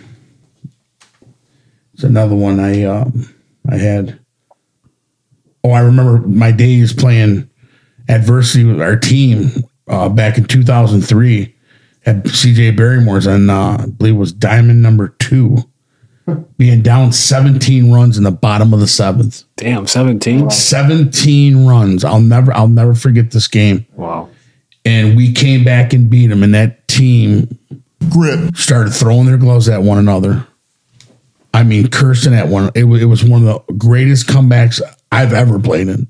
it's 1.95 2.05
another 2.05 2.35
one 2.35 2.61
I 2.61 2.85
um, 2.85 3.35
I 3.69 3.77
had. 3.77 4.19
Oh, 5.65 5.71
I 5.71 5.81
remember 5.81 6.27
my 6.27 6.51
days 6.51 6.93
playing 6.93 7.49
adversity 8.09 8.65
with 8.65 8.81
our 8.81 8.97
team 8.97 9.51
uh, 9.89 10.09
back 10.09 10.39
in 10.39 10.45
2003 10.45 11.55
at 12.05 12.25
CJ 12.25 12.77
Barrymore's 12.77 13.27
and 13.27 13.51
uh, 13.51 13.77
I 13.81 13.87
believe 13.87 14.15
it 14.15 14.19
was 14.19 14.33
diamond 14.33 14.83
number 14.83 15.09
two, 15.09 15.59
being 16.57 16.83
down 16.83 17.13
17 17.13 17.93
runs 17.93 18.19
in 18.19 18.25
the 18.25 18.33
bottom 18.33 18.75
of 18.75 18.81
the 18.81 18.89
seventh. 18.89 19.45
Damn, 19.57 19.87
17? 19.87 20.51
17 20.51 21.67
runs. 21.67 22.05
I'll 22.05 22.21
never 22.21 22.53
I'll 22.53 22.69
never 22.69 22.95
forget 22.95 23.31
this 23.31 23.49
game. 23.49 23.87
Wow. 23.95 24.31
And 24.85 25.17
we 25.17 25.33
came 25.33 25.65
back 25.65 25.93
and 25.93 26.11
beat 26.11 26.27
them, 26.27 26.43
and 26.43 26.55
that 26.55 26.89
team 26.89 27.59
Grit. 28.11 28.57
started 28.57 28.93
throwing 28.93 29.27
their 29.27 29.37
gloves 29.37 29.69
at 29.69 29.83
one 29.83 29.99
another. 29.99 30.47
I 31.55 31.63
mean, 31.63 31.89
cursing 31.89 32.35
at 32.35 32.49
one. 32.49 32.71
It, 32.75 32.85
it 32.85 33.05
was 33.05 33.25
one 33.25 33.47
of 33.47 33.67
the 33.67 33.75
greatest 33.75 34.27
comebacks 34.27 34.81
I've 35.11 35.33
ever 35.33 35.59
played 35.61 35.89
in, 35.89 36.09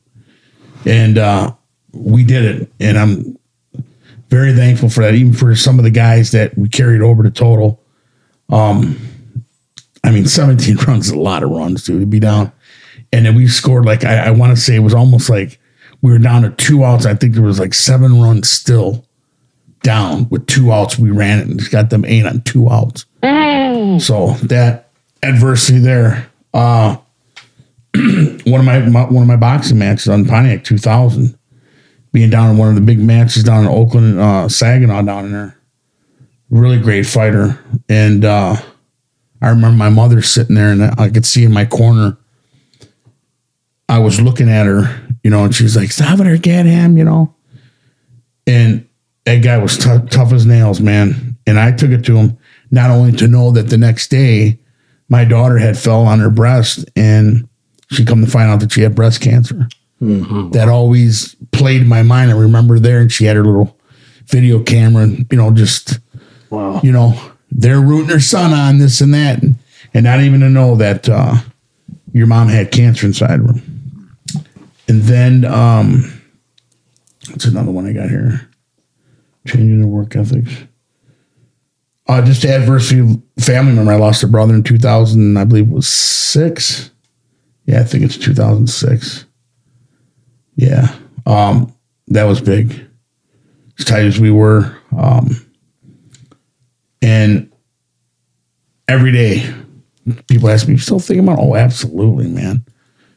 and 0.87 1.19
uh, 1.19 1.55
we 1.93 2.25
did 2.25 2.45
it. 2.45 2.73
And 2.81 2.99
I'm 2.99 3.39
very 4.29 4.55
thankful 4.55 4.89
for 4.89 5.03
that, 5.03 5.15
even 5.15 5.35
for 5.35 5.55
some 5.55 5.79
of 5.79 5.85
the 5.85 5.91
guys 5.91 6.31
that 6.31 6.57
we 6.57 6.69
carried 6.69 7.03
over 7.03 7.23
to 7.23 7.31
total. 7.31 7.83
Um, 8.49 8.99
I 10.05 10.11
mean, 10.11 10.27
17 10.27 10.77
runs 10.89 11.07
is 11.07 11.13
a 11.13 11.19
lot 11.19 11.43
of 11.43 11.51
runs, 11.51 11.85
dude. 11.85 12.01
To 12.01 12.07
be 12.07 12.21
down, 12.21 12.53
and 13.13 13.27
then 13.27 13.35
we 13.35 13.49
scored 13.49 13.85
like 13.85 14.05
I, 14.05 14.27
I 14.27 14.31
want 14.31 14.57
to 14.57 14.63
say 14.63 14.77
it 14.77 14.81
was 14.81 14.95
almost 14.95 15.29
like 15.29 15.59
we 16.03 16.11
were 16.11 16.19
down 16.19 16.43
to 16.43 16.51
two 16.51 16.85
outs. 16.85 17.07
I 17.07 17.15
think 17.15 17.35
there 17.35 17.43
was 17.43 17.59
like 17.61 17.75
seven 17.75 18.21
runs 18.21 18.51
still 18.51 19.05
down 19.83 20.29
with 20.29 20.47
two 20.47 20.73
outs. 20.73 20.99
We 20.99 21.11
ran 21.11 21.39
it 21.39 21.47
and 21.47 21.59
just 21.59 21.73
got 21.73 21.91
them 21.91 22.05
eight 22.05 22.27
on 22.27 22.43
two 22.43 22.69
outs. 22.69 23.07
So 24.01 24.33
that 24.43 24.91
adversity 25.23 25.79
there. 25.79 26.29
Uh, 26.53 26.97
one 28.45 28.61
of 28.61 28.65
my, 28.65 28.81
my 28.81 29.05
one 29.05 29.23
of 29.23 29.29
my 29.29 29.37
boxing 29.37 29.79
matches 29.79 30.09
on 30.09 30.25
Pontiac 30.25 30.65
2000, 30.65 31.39
being 32.13 32.31
down 32.31 32.51
in 32.51 32.57
one 32.57 32.69
of 32.69 32.75
the 32.75 32.81
big 32.81 32.99
matches 32.99 33.45
down 33.45 33.65
in 33.65 33.71
Oakland, 33.71 34.19
uh, 34.19 34.49
Saginaw 34.49 35.03
down 35.03 35.27
in 35.27 35.33
there. 35.33 35.57
Really 36.51 36.79
great 36.79 37.07
fighter, 37.07 37.59
and 37.89 38.25
uh, 38.25 38.57
I 39.41 39.49
remember 39.49 39.77
my 39.77 39.89
mother 39.89 40.21
sitting 40.21 40.55
there, 40.55 40.71
and 40.71 40.83
I 40.83 41.11
could 41.11 41.25
see 41.25 41.45
in 41.45 41.53
my 41.53 41.65
corner. 41.65 42.19
I 43.89 43.99
was 43.99 44.21
looking 44.21 44.49
at 44.49 44.67
her, 44.67 45.02
you 45.23 45.31
know, 45.31 45.45
and 45.45 45.55
she's 45.55 45.77
like, 45.77 45.93
"Stop 45.93 46.21
it, 46.21 46.27
or 46.27 46.37
get 46.37 46.67
him," 46.67 46.97
you 46.99 47.05
know. 47.05 47.35
And 48.47 48.87
that 49.25 49.43
guy 49.43 49.59
was 49.59 49.79
tough, 49.79 50.11
tough 50.11 50.33
as 50.33 50.45
nails, 50.47 50.81
man. 50.81 51.37
And 51.47 51.59
I 51.59 51.73
took 51.73 51.91
it 51.91 52.05
to 52.07 52.17
him 52.17 52.39
not 52.71 52.91
only 52.91 53.13
to 53.13 53.29
know 53.29 53.51
that 53.53 53.69
the 53.69 53.77
next 53.79 54.09
day 54.09 54.59
my 55.09 55.25
daughter 55.25 55.59
had 55.59 55.79
fell 55.79 56.03
on 56.07 56.19
her 56.21 56.31
breast 56.31 56.85
and 56.97 57.49
she 57.91 58.05
come 58.05 58.25
to 58.25 58.31
find 58.31 58.51
out 58.51 58.61
that 58.61 58.73
she 58.73 58.81
had 58.81 58.95
breast 58.95 59.21
cancer. 59.21 59.69
That 60.51 60.69
always 60.69 61.37
played 61.53 61.83
in 61.83 61.89
my 61.89 62.03
mind. 62.03 62.31
I 62.33 62.35
remember 62.35 62.79
there, 62.81 62.99
and 63.01 63.13
she 63.13 63.25
had 63.27 63.37
her 63.37 63.45
little 63.45 63.77
video 64.27 64.61
camera, 64.63 65.05
and 65.05 65.27
you 65.31 65.37
know, 65.39 65.53
just 65.53 66.01
Wow. 66.51 66.81
you 66.83 66.91
know, 66.91 67.19
they're 67.53 67.81
rooting 67.81 68.09
her 68.11 68.19
son 68.21 68.53
on 68.53 68.79
this 68.79 69.01
and 69.01 69.15
that, 69.15 69.43
and, 69.43 69.55
and 69.95 70.03
not 70.05 70.21
even 70.21 70.41
to 70.41 70.49
know 70.49 70.75
that 70.77 71.09
uh, 71.09 71.37
your 72.13 72.27
mom 72.27 72.49
had 72.49 72.73
cancer 72.73 73.07
inside 73.07 73.39
of 73.41 73.47
her. 73.47 73.63
And 74.93 75.01
then, 75.05 75.47
um, 75.47 76.21
what's 77.31 77.47
another 77.47 77.71
one 77.71 77.87
I 77.87 77.95
got 77.95 78.11
here? 78.11 78.47
Changing 79.47 79.81
the 79.81 79.87
work 79.87 80.15
ethics. 80.15 80.53
Uh, 82.07 82.21
just 82.21 82.45
adversity. 82.45 83.19
Family 83.41 83.73
member. 83.73 83.93
I 83.93 83.97
lost 83.97 84.23
a 84.23 84.29
brother 84.29 84.55
in 84.55 84.63
2000. 84.63 85.39
I 85.39 85.45
believe 85.45 85.69
it 85.69 85.73
was 85.73 85.89
six. 85.89 86.91
Yeah, 87.65 87.81
I 87.81 87.85
think 87.85 88.05
it's 88.05 88.19
2006. 88.19 89.25
Yeah, 90.57 90.95
um, 91.25 91.75
that 92.09 92.25
was 92.25 92.43
big. 92.43 92.87
As 93.79 93.87
tight 93.87 94.05
as 94.05 94.21
we 94.21 94.31
were, 94.31 94.77
um, 94.95 95.31
and 97.01 97.51
every 98.87 99.13
day, 99.13 99.55
people 100.29 100.51
ask 100.51 100.69
me, 100.69 100.75
"You 100.75 100.79
still 100.81 101.01
thinking 101.01 101.27
about?" 101.27 101.39
Oh, 101.39 101.57
absolutely, 101.57 102.29
man. 102.29 102.67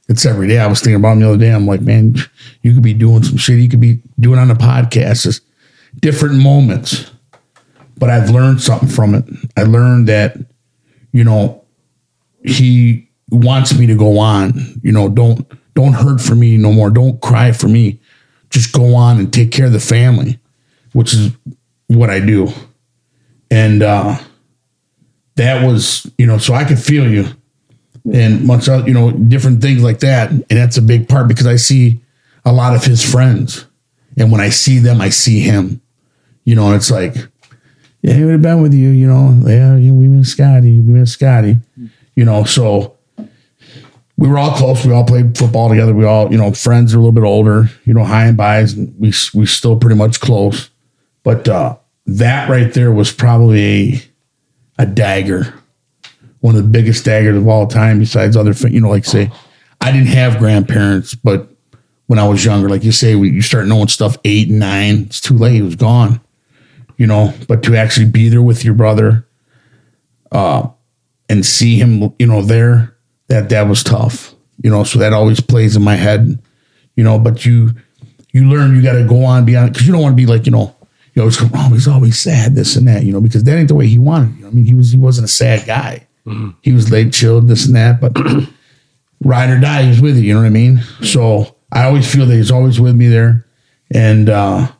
It's 0.07 0.25
every 0.25 0.47
day. 0.47 0.59
I 0.59 0.67
was 0.67 0.81
thinking 0.81 0.95
about 0.95 1.13
him 1.13 1.21
the 1.21 1.29
other 1.29 1.37
day. 1.37 1.51
I'm 1.51 1.65
like, 1.65 1.81
man, 1.81 2.15
you 2.61 2.73
could 2.73 2.83
be 2.83 2.93
doing 2.93 3.23
some 3.23 3.37
shit. 3.37 3.59
You 3.59 3.69
could 3.69 3.81
be 3.81 4.01
doing 4.19 4.39
on 4.39 4.51
a 4.51 4.55
podcast. 4.55 5.25
It's 5.25 5.41
different 5.99 6.35
moments 6.35 7.11
but 7.97 8.09
I've 8.09 8.29
learned 8.29 8.61
something 8.61 8.89
from 8.89 9.15
it. 9.15 9.25
I 9.55 9.63
learned 9.63 10.07
that, 10.07 10.37
you 11.11 11.23
know, 11.23 11.63
he 12.43 13.09
wants 13.29 13.77
me 13.77 13.87
to 13.87 13.95
go 13.95 14.19
on. 14.19 14.79
You 14.83 14.91
know, 14.91 15.09
don't 15.09 15.47
don't 15.73 15.93
hurt 15.93 16.21
for 16.21 16.35
me 16.35 16.57
no 16.57 16.71
more. 16.71 16.89
Don't 16.89 17.21
cry 17.21 17.51
for 17.51 17.67
me. 17.67 17.99
Just 18.49 18.73
go 18.73 18.95
on 18.95 19.19
and 19.19 19.33
take 19.33 19.51
care 19.51 19.65
of 19.65 19.73
the 19.73 19.79
family, 19.79 20.39
which 20.93 21.13
is 21.13 21.31
what 21.87 22.09
I 22.09 22.19
do. 22.19 22.49
And 23.49 23.81
uh 23.81 24.17
that 25.35 25.65
was, 25.65 26.09
you 26.17 26.25
know, 26.25 26.37
so 26.37 26.53
I 26.53 26.63
could 26.63 26.79
feel 26.79 27.09
you 27.09 27.25
and 28.13 28.45
much 28.45 28.67
you 28.67 28.93
know, 28.93 29.11
different 29.11 29.61
things 29.61 29.83
like 29.83 29.99
that. 29.99 30.29
And 30.29 30.45
that's 30.49 30.77
a 30.77 30.81
big 30.81 31.09
part 31.09 31.27
because 31.27 31.47
I 31.47 31.55
see 31.55 32.01
a 32.43 32.53
lot 32.53 32.75
of 32.75 32.83
his 32.83 33.03
friends. 33.03 33.65
And 34.17 34.31
when 34.31 34.41
I 34.41 34.49
see 34.49 34.79
them, 34.79 35.01
I 35.01 35.09
see 35.09 35.39
him. 35.39 35.81
You 36.43 36.55
know, 36.55 36.73
it's 36.73 36.91
like, 36.91 37.15
yeah, 38.01 38.13
he 38.13 38.23
would 38.23 38.33
have 38.33 38.41
been 38.41 38.61
with 38.61 38.73
you, 38.73 38.89
you 38.89 39.07
know. 39.07 39.35
Yeah, 39.47 39.75
yeah, 39.77 39.91
we 39.91 40.07
miss 40.07 40.31
Scotty, 40.31 40.79
we 40.79 40.93
miss 40.93 41.13
Scotty, 41.13 41.57
you 42.15 42.23
know. 42.23 42.43
So 42.43 42.95
we 44.17 44.27
were 44.27 44.37
all 44.37 44.51
close. 44.51 44.85
We 44.85 44.93
all 44.93 45.03
played 45.03 45.37
football 45.37 45.69
together. 45.69 45.93
We 45.93 46.05
all, 46.05 46.31
you 46.31 46.37
know, 46.37 46.51
friends 46.51 46.93
are 46.93 46.97
a 46.97 46.99
little 46.99 47.11
bit 47.11 47.23
older, 47.23 47.69
you 47.83 47.93
know, 47.93 48.03
high 48.03 48.25
and 48.25 48.37
buys. 48.37 48.73
And 48.73 48.93
we 48.99 49.11
we 49.33 49.45
still 49.45 49.77
pretty 49.77 49.95
much 49.95 50.19
close. 50.19 50.69
But 51.23 51.47
uh, 51.49 51.77
that 52.05 52.49
right 52.49 52.71
there 52.71 52.91
was 52.91 53.11
probably 53.11 53.63
a, 53.63 54.01
a 54.79 54.85
dagger, 54.85 55.53
one 56.45 56.55
of 56.55 56.63
the 56.63 56.69
biggest 56.69 57.05
daggers 57.05 57.37
of 57.37 57.47
all 57.47 57.67
time. 57.67 57.99
Besides 57.99 58.37
other, 58.37 58.53
you 58.69 58.81
know, 58.81 58.89
like 58.89 59.05
say, 59.05 59.31
I 59.81 59.91
didn't 59.91 60.07
have 60.07 60.37
grandparents, 60.37 61.15
but 61.15 61.49
when 62.07 62.19
I 62.19 62.27
was 62.27 62.45
younger, 62.45 62.69
like 62.69 62.83
you 62.83 62.91
say, 62.91 63.15
we, 63.15 63.31
you 63.31 63.41
start 63.41 63.67
knowing 63.67 63.87
stuff 63.87 64.17
eight 64.23 64.49
and 64.49 64.59
nine. 64.59 65.03
It's 65.07 65.19
too 65.19 65.37
late. 65.37 65.59
It 65.59 65.63
was 65.63 65.75
gone 65.75 66.21
you 66.97 67.07
know, 67.07 67.33
but 67.47 67.63
to 67.63 67.75
actually 67.75 68.07
be 68.07 68.29
there 68.29 68.41
with 68.41 68.63
your 68.63 68.73
brother, 68.73 69.27
uh, 70.31 70.67
and 71.29 71.45
see 71.45 71.77
him, 71.79 72.13
you 72.19 72.27
know, 72.27 72.41
there, 72.41 72.95
that 73.27 73.49
that 73.49 73.67
was 73.67 73.83
tough, 73.83 74.33
you 74.61 74.69
know. 74.69 74.83
So 74.83 74.99
that 74.99 75.13
always 75.13 75.39
plays 75.39 75.75
in 75.75 75.83
my 75.83 75.95
head, 75.95 76.39
you 76.95 77.03
know. 77.03 77.17
But 77.19 77.45
you, 77.45 77.71
you 78.31 78.47
learn 78.47 78.75
you 78.75 78.81
got 78.81 78.93
to 78.93 79.03
go 79.03 79.25
on 79.25 79.45
beyond 79.45 79.73
because 79.73 79.87
you 79.87 79.93
don't 79.93 80.01
want 80.01 80.13
to 80.13 80.17
be 80.17 80.25
like, 80.25 80.45
you 80.45 80.51
know, 80.51 80.75
you 81.13 81.23
oh, 81.23 81.69
he's 81.71 81.87
always 81.87 82.19
sad, 82.19 82.55
this 82.55 82.75
and 82.75 82.87
that, 82.87 83.03
you 83.03 83.11
know, 83.11 83.21
because 83.21 83.43
that 83.43 83.57
ain't 83.57 83.69
the 83.69 83.75
way 83.75 83.87
he 83.87 83.97
wanted. 83.97 84.35
You 84.35 84.41
know? 84.43 84.47
I 84.49 84.51
mean, 84.51 84.65
he 84.65 84.73
was 84.73 84.91
he 84.91 84.97
wasn't 84.97 85.25
a 85.25 85.29
sad 85.29 85.65
guy. 85.65 86.07
He 86.61 86.71
was 86.71 86.91
laid 86.91 87.13
chilled, 87.13 87.47
this 87.47 87.65
and 87.67 87.75
that, 87.75 88.01
but 88.01 88.17
ride 89.23 89.49
or 89.49 89.59
die, 89.59 89.83
he 89.83 89.89
was 89.89 90.01
with 90.01 90.17
you. 90.17 90.23
You 90.23 90.33
know 90.33 90.41
what 90.41 90.47
I 90.47 90.49
mean? 90.49 90.81
So 91.03 91.55
I 91.71 91.83
always 91.85 92.11
feel 92.11 92.25
that 92.25 92.35
he's 92.35 92.51
always 92.51 92.79
with 92.79 92.95
me 92.95 93.07
there, 93.07 93.45
and. 93.91 94.29
uh 94.29 94.71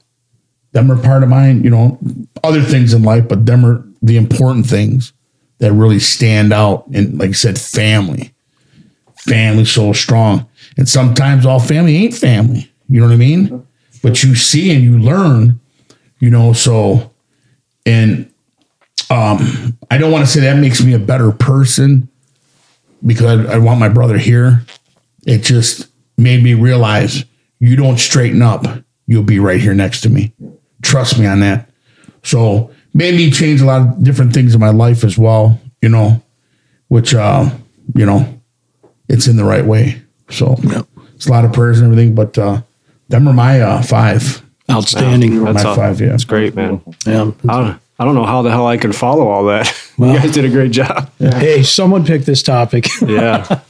them 0.76 0.91
are 0.91 1.01
part 1.01 1.23
of 1.23 1.30
mine, 1.30 1.63
you 1.63 1.69
know, 1.69 1.97
other 2.43 2.61
things 2.61 2.93
in 2.93 3.01
life, 3.01 3.30
but 3.30 3.45
them 3.45 3.65
are 3.65 3.88
the 4.01 4.17
important 4.17 4.65
things 4.65 5.13
that 5.59 5.72
really 5.72 5.99
stand 5.99 6.51
out. 6.51 6.85
And 6.88 7.17
like 7.17 7.30
I 7.30 7.31
said, 7.31 7.57
family. 7.57 8.34
Family 9.15 9.63
so 9.63 9.93
strong. 9.93 10.45
And 10.77 10.88
sometimes 10.88 11.45
all 11.45 11.61
family 11.61 11.95
ain't 11.95 12.13
family. 12.13 12.69
You 12.89 12.99
know 12.99 13.07
what 13.07 13.13
I 13.13 13.17
mean? 13.17 13.65
But 14.03 14.22
you 14.22 14.35
see 14.35 14.76
and 14.76 14.84
you 14.84 14.99
learn, 14.99 15.61
you 16.19 16.30
know, 16.30 16.51
so 16.51 17.13
and 17.85 18.30
um 19.09 19.77
I 19.91 19.97
don't 19.97 20.11
want 20.11 20.26
to 20.26 20.31
say 20.31 20.41
that 20.41 20.57
makes 20.57 20.84
me 20.84 20.93
a 20.93 20.99
better 20.99 21.31
person 21.31 22.09
because 23.05 23.45
I, 23.45 23.55
I 23.55 23.57
want 23.57 23.80
my 23.80 23.89
brother 23.89 24.17
here. 24.17 24.65
It 25.26 25.39
just 25.43 25.88
made 26.17 26.43
me 26.43 26.53
realize 26.53 27.26
you 27.59 27.76
don't 27.76 27.99
straighten 27.99 28.41
up, 28.41 28.65
you'll 29.07 29.23
be 29.23 29.39
right 29.39 29.59
here 29.59 29.73
next 29.73 30.01
to 30.01 30.09
me 30.09 30.34
trust 30.85 31.19
me 31.19 31.26
on 31.26 31.41
that. 31.41 31.69
So 32.23 32.72
made 32.93 33.15
me 33.15 33.31
change 33.31 33.59
a 33.61 33.65
lot 33.65 33.81
of 33.81 34.03
different 34.03 34.34
things 34.34 34.53
in 34.53 34.61
my 34.61 34.69
life 34.69 35.03
as 35.03 35.17
well, 35.17 35.59
you 35.81 35.89
know, 35.89 36.22
which, 36.88 37.13
uh, 37.13 37.49
you 37.93 38.05
know, 38.05 38.41
it's 39.09 39.27
in 39.27 39.35
the 39.35 39.43
right 39.43 39.65
way. 39.65 40.01
So 40.30 40.55
it's 41.15 41.27
a 41.27 41.31
lot 41.31 41.43
of 41.43 41.53
prayers 41.53 41.80
and 41.80 41.91
everything, 41.91 42.15
but, 42.15 42.38
uh, 42.38 42.61
them 43.09 43.27
are 43.27 43.34
my, 43.34 43.61
uh, 43.61 43.81
five. 43.81 44.41
Outstanding. 44.69 45.39
My 45.39 45.51
That's, 45.51 45.65
all, 45.65 45.76
five, 45.76 46.01
yeah. 46.01 46.09
that's 46.09 46.23
great, 46.23 46.55
man. 46.55 46.81
Yeah. 47.05 47.31
I 47.97 48.03
don't, 48.05 48.15
know 48.15 48.26
how 48.26 48.41
the 48.41 48.51
hell 48.51 48.67
I 48.67 48.77
could 48.77 48.95
follow 48.95 49.27
all 49.27 49.45
that. 49.45 49.72
Well- 49.97 50.13
you 50.13 50.19
guys 50.19 50.31
did 50.34 50.43
a 50.43 50.49
great 50.49 50.72
job. 50.72 51.09
Hey, 51.19 51.63
someone 51.63 52.05
picked 52.05 52.26
this 52.26 52.43
topic. 52.43 52.88
Yeah. 53.07 53.61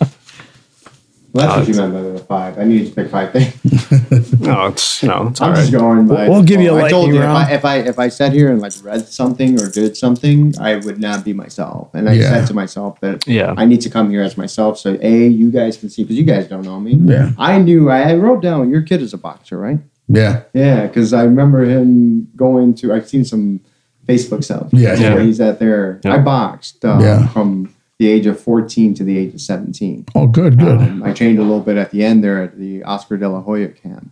Well, 1.34 1.48
that's 1.58 1.68
what 1.68 1.78
uh, 1.80 1.86
you 1.86 1.92
meant 1.92 1.94
by 1.94 2.02
the 2.14 2.26
five. 2.26 2.58
I 2.60 2.64
needed 2.64 2.88
to 2.88 2.96
pick 2.96 3.12
five 3.12 3.34
things. 3.34 4.40
no, 4.40 4.68
it's 4.68 5.04
you 5.04 5.10
know, 5.10 5.28
it's 5.28 5.42
all 5.42 5.50
I'm 5.50 5.54
right. 5.54 5.60
just 5.60 5.72
going 5.74 6.08
by. 6.08 6.30
We'll 6.30 6.44
give 6.44 6.62
you 6.62 6.74
a 6.78 6.86
I 6.86 6.90
told 6.90 7.10
lightning 7.12 7.22
you 7.24 7.28
if. 7.28 7.36
I, 7.36 7.52
if 7.52 7.66
I 7.66 7.76
if 7.80 8.00
I 8.00 8.08
sat 8.08 8.32
here 8.32 8.50
and 8.54 8.62
like 8.62 8.72
read 8.82 9.06
something 9.10 9.60
or 9.62 9.70
did 9.70 9.98
something, 9.98 10.54
I 10.62 10.78
would 10.78 10.98
not 10.98 11.26
be 11.26 11.34
myself. 11.34 11.94
And 11.94 12.08
I 12.10 12.14
Yeah. 12.14 12.30
said 12.30 12.48
to 12.48 12.54
myself 12.54 13.02
that 13.02 13.28
Yeah. 13.28 13.54
I 13.58 13.66
need 13.66 13.82
to 13.82 13.90
come 13.90 14.10
here 14.12 14.22
as 14.24 14.38
myself. 14.38 14.80
So 14.80 14.98
a 15.02 15.28
you 15.28 15.52
guys 15.52 15.76
can 15.76 15.90
see 15.90 16.04
because 16.04 16.16
you 16.18 16.24
guys 16.24 16.48
don't 16.48 16.64
know 16.64 16.80
me. 16.80 16.94
Yeah. 16.94 17.32
I 17.38 17.58
knew. 17.60 17.90
I 17.90 18.14
wrote 18.14 18.42
down 18.42 18.70
your 18.70 18.82
kid 18.84 19.02
is 19.02 19.14
a 19.14 19.18
boxer, 19.18 19.58
right? 19.60 19.80
Yeah. 20.08 20.44
Yeah, 20.54 20.88
because 20.88 21.12
I 21.12 21.24
remember 21.24 21.66
him 21.66 22.30
going 22.38 22.76
to. 22.76 22.94
I've 22.94 23.10
seen 23.10 23.26
some 23.26 23.60
Facebook 24.08 24.44
stuff. 24.44 24.68
Yeah. 24.72 24.94
where 25.00 25.18
Yeah. 25.20 25.24
he's 25.24 25.40
at 25.42 25.60
there. 25.60 26.00
Yeah. 26.04 26.16
I 26.16 26.18
boxed 26.20 26.84
uh, 26.86 27.00
Yeah. 27.02 27.28
from 27.28 27.74
the 27.98 28.08
age 28.08 28.26
of 28.26 28.40
14 28.40 28.94
to 28.96 29.04
the 29.04 29.18
age 29.18 29.34
of 29.34 29.42
17. 29.42 30.06
Oh, 30.16 30.28
good, 30.28 30.60
good. 30.60 30.78
Um, 30.82 31.02
I 31.04 31.14
trained 31.14 31.40
a 31.40 31.42
little 31.42 31.62
bit 31.62 31.78
at 31.78 31.92
the 31.92 32.04
end 32.04 32.24
there 32.24 32.44
at 32.44 32.58
the 32.58 32.84
Oscar 32.84 33.18
De 33.18 33.28
La 33.28 33.42
Hoya 33.42 33.70
camp. 33.70 34.12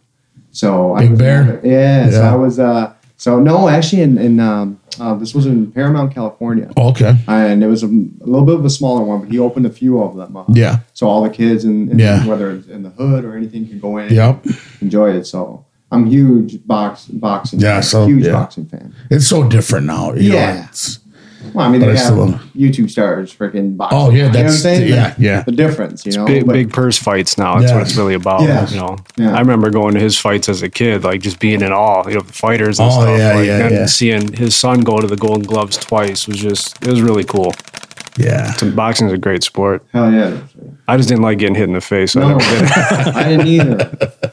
So 0.51 0.93
I 0.95 1.01
Big 1.01 1.09
was 1.11 1.19
Bear? 1.19 1.59
Yeah, 1.63 2.09
So 2.09 2.21
I 2.21 2.35
was. 2.35 2.59
Uh, 2.59 2.93
so 3.17 3.39
no, 3.39 3.69
actually, 3.69 4.01
in, 4.01 4.17
in 4.17 4.39
um, 4.39 4.79
uh, 4.99 5.13
this 5.15 5.33
was 5.33 5.45
in 5.45 5.71
Paramount, 5.71 6.13
California, 6.13 6.69
okay. 6.77 7.15
and 7.27 7.63
it 7.63 7.67
was 7.67 7.81
a, 7.83 7.87
a 7.87 8.25
little 8.25 8.45
bit 8.45 8.55
of 8.55 8.65
a 8.65 8.69
smaller 8.69 9.03
one, 9.03 9.21
but 9.21 9.29
he 9.31 9.39
opened 9.39 9.65
a 9.65 9.69
few 9.69 10.01
of 10.01 10.15
them. 10.15 10.35
Uh, 10.35 10.43
Yeah. 10.49 10.79
So 10.93 11.07
all 11.07 11.23
the 11.23 11.29
kids, 11.29 11.63
in, 11.65 11.89
in 11.89 11.99
Yeah. 11.99 12.25
whether 12.27 12.51
it's 12.51 12.67
in 12.67 12.83
the 12.83 12.89
hood 12.89 13.23
or 13.25 13.35
anything, 13.37 13.67
can 13.67 13.79
go 13.79 13.97
in. 13.97 14.07
and 14.07 14.11
Yep. 14.15 14.45
Enjoy 14.81 15.11
it. 15.11 15.25
So 15.25 15.65
I'm 15.93 16.05
huge 16.07 16.65
box 16.65 17.05
boxing. 17.05 17.59
Yeah, 17.59 17.75
fan, 17.75 17.83
so- 17.83 18.05
huge 18.07 18.25
yeah. 18.25 18.33
boxing 18.33 18.65
fan. 18.65 18.93
It's 19.11 19.27
so 19.27 19.47
different 19.47 19.85
now. 19.87 20.13
You 20.13 20.33
Yeah. 20.33 20.53
Know, 20.53 20.65
it's, 20.69 20.99
Well, 21.53 21.67
I 21.67 21.69
mean, 21.69 21.81
they 21.81 21.87
I 21.87 21.95
have 21.97 21.99
still- 21.99 22.39
YouTube 22.57 22.89
stars 22.89 23.33
freaking 23.35 23.75
boxing. 23.77 23.99
Oh, 23.99 24.09
yeah, 24.09 24.15
You 24.15 24.21
know 24.21 24.27
what 24.29 24.35
I'm 24.37 24.43
that's- 24.45 24.61
saying? 24.61 24.87
yeah, 24.89 25.13
yeah. 25.17 25.41
The 25.43 25.51
difference, 25.51 26.05
you 26.05 26.13
know. 26.13 26.25
big 26.25 26.45
But- 26.47 26.53
big 26.53 26.71
purse 26.73 26.97
fights 26.97 27.37
now. 27.37 27.59
That's 27.59 27.69
Yeah. 27.71 27.77
what 27.77 27.87
it's 27.87 27.95
really 27.97 28.13
about. 28.13 28.41
Yeah. 28.43 28.67
You 28.69 28.77
know, 28.77 28.95
Yeah. 29.17 29.35
I 29.35 29.39
remember 29.39 29.69
going 29.69 29.93
to 29.95 29.99
his 29.99 30.17
fights 30.17 30.47
as 30.49 30.63
a 30.63 30.69
kid, 30.69 31.03
like 31.03 31.21
just 31.21 31.39
being 31.39 31.61
in 31.61 31.71
awe. 31.73 32.07
You 32.07 32.15
know, 32.15 32.21
the 32.21 32.33
fighters 32.33 32.79
and 32.79 32.87
Oh, 32.89 33.01
stuff. 33.01 33.17
yeah, 33.19 33.33
like, 33.35 33.45
yeah, 33.45 33.65
and 33.67 33.75
yeah. 33.75 33.85
seeing 33.87 34.33
his 34.33 34.55
son 34.55 34.81
go 34.81 34.97
to 34.99 35.05
the 35.07 35.17
Golden 35.17 35.43
Gloves 35.43 35.77
twice 35.77 36.27
was 36.27 36.37
just 36.37 36.77
it 36.81 36.87
was 36.89 37.01
really 37.01 37.25
cool. 37.25 37.53
yeah. 38.17 38.53
So 38.53 38.71
boxing 38.71 39.07
is 39.07 39.13
a 39.13 39.17
great 39.17 39.43
sport. 39.43 39.83
Hell 39.91 40.11
yeah. 40.11 40.31
I 40.87 40.95
just 40.97 41.09
didn't 41.09 41.23
like 41.23 41.39
getting 41.39 41.55
hit 41.55 41.67
in 41.67 41.73
the 41.73 41.81
face. 41.81 42.13
So 42.13 42.21
I 42.21 42.29
No, 42.33 42.39
did 42.39 42.61
it. 42.63 42.71
I 43.15 43.23
didn't 43.29 43.47
either. 43.47 44.11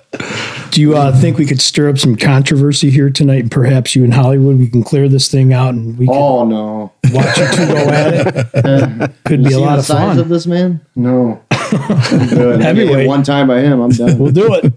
You 0.81 0.97
uh, 0.97 1.15
think 1.15 1.36
we 1.36 1.44
could 1.44 1.61
stir 1.61 1.90
up 1.90 1.98
some 1.98 2.16
controversy 2.16 2.89
here 2.90 3.11
tonight? 3.11 3.51
Perhaps 3.51 3.94
you 3.94 4.02
in 4.02 4.12
Hollywood, 4.12 4.59
we 4.59 4.66
can 4.66 4.82
clear 4.82 5.11
this 5.11 5.31
thing 5.31 5.52
out 5.52 5.74
and 5.74 5.98
we 5.98 6.07
can 6.07 6.15
Oh 6.16 6.47
no. 6.47 6.93
watch 7.12 7.36
you 7.36 7.47
two 7.48 7.66
go 7.66 7.77
at 7.90 8.15
it. 8.55 9.12
Could 9.27 9.40
be 9.44 9.48
a 9.48 9.51
see 9.51 9.57
lot 9.57 9.73
the 9.74 9.78
of 9.81 9.85
size 9.85 10.09
fun. 10.09 10.19
of 10.19 10.28
this 10.31 10.47
man? 10.47 10.81
No. 10.97 11.39
I'm 11.51 12.28
good. 12.28 12.55
I 12.55 12.59
get 12.59 12.62
Heavyweight. 12.62 12.98
hit 13.01 13.09
one 13.09 13.23
time 13.23 13.47
by 13.48 13.61
him, 13.61 13.78
I'm 13.81 13.90
done. 13.90 14.19
We'll 14.19 14.32
do 14.32 14.55
it. 14.55 14.73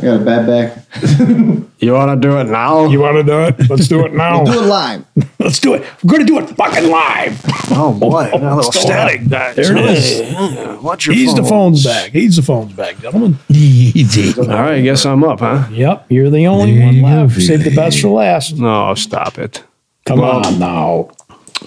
I 0.00 0.04
got 0.04 0.20
a 0.20 0.24
bad 0.24 0.46
back. 0.46 1.66
You 1.82 1.94
want 1.94 2.20
to 2.22 2.28
do 2.28 2.36
it 2.38 2.44
now? 2.44 2.84
You 2.84 3.00
want 3.00 3.16
to 3.16 3.22
do 3.22 3.40
it? 3.40 3.70
Let's 3.70 3.88
do 3.88 4.04
it 4.04 4.12
now. 4.12 4.44
Do 4.44 4.52
it 4.62 4.66
live. 4.66 5.02
Let's 5.38 5.58
do 5.60 5.72
it. 5.72 5.82
We're 6.04 6.10
going 6.10 6.26
to 6.26 6.26
do 6.26 6.38
it 6.38 6.50
fucking 6.54 6.90
live. 6.90 7.40
oh 7.70 7.96
boy, 7.98 8.28
oh, 8.34 8.36
a 8.38 8.56
little 8.56 8.70
static. 8.70 9.22
There 9.24 9.52
it 9.56 9.96
is. 9.96 10.82
Watch 10.82 11.06
your 11.06 11.14
He's 11.14 11.34
the 11.34 11.42
phone's 11.42 11.82
back. 11.82 12.10
He's 12.10 12.36
the 12.36 12.42
phone's 12.42 12.74
back, 12.74 12.98
gentlemen. 13.00 13.38
Easy. 13.48 14.38
All 14.38 14.46
right, 14.46 14.74
I 14.74 14.80
guess 14.82 15.06
I'm 15.06 15.24
up, 15.24 15.40
huh? 15.40 15.68
Yep, 15.70 16.04
you're 16.10 16.28
the 16.28 16.46
only 16.48 16.74
There 16.76 16.84
one 16.84 16.94
you 16.96 17.00
go, 17.00 17.06
left. 17.08 17.40
Save 17.40 17.64
the 17.64 17.74
best 17.74 17.98
for 18.02 18.08
last. 18.08 18.58
No, 18.58 18.94
stop 18.94 19.38
it. 19.38 19.64
Come 20.04 20.20
Well, 20.20 20.46
on 20.46 20.58
now. 20.58 21.10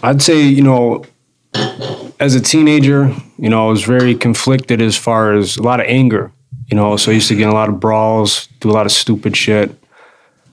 I'd 0.03 0.21
say, 0.21 0.43
you 0.43 0.61
know, 0.61 1.05
as 2.19 2.35
a 2.35 2.39
teenager, 2.39 3.15
you 3.39 3.49
know, 3.49 3.65
I 3.67 3.71
was 3.71 3.83
very 3.83 4.13
conflicted 4.13 4.79
as 4.79 4.95
far 4.95 5.33
as 5.33 5.57
a 5.57 5.63
lot 5.63 5.79
of 5.79 5.87
anger. 5.87 6.31
You 6.67 6.77
know, 6.77 6.97
so 6.97 7.11
I 7.11 7.15
used 7.15 7.27
to 7.27 7.35
get 7.35 7.49
a 7.49 7.53
lot 7.53 7.69
of 7.69 7.79
brawls, 7.79 8.47
do 8.59 8.69
a 8.69 8.73
lot 8.73 8.85
of 8.85 8.91
stupid 8.91 9.35
shit. 9.35 9.71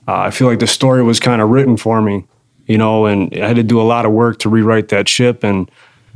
Uh, 0.07 0.19
I 0.19 0.31
feel 0.31 0.47
like 0.47 0.59
the 0.59 0.67
story 0.67 1.03
was 1.03 1.19
kind 1.19 1.41
of 1.41 1.49
written 1.49 1.77
for 1.77 2.01
me, 2.01 2.25
you 2.65 2.77
know, 2.77 3.05
and 3.05 3.33
I 3.33 3.47
had 3.47 3.55
to 3.55 3.63
do 3.63 3.79
a 3.79 3.83
lot 3.83 4.05
of 4.05 4.11
work 4.11 4.39
to 4.39 4.49
rewrite 4.49 4.89
that 4.89 5.07
ship. 5.07 5.43
And 5.43 5.69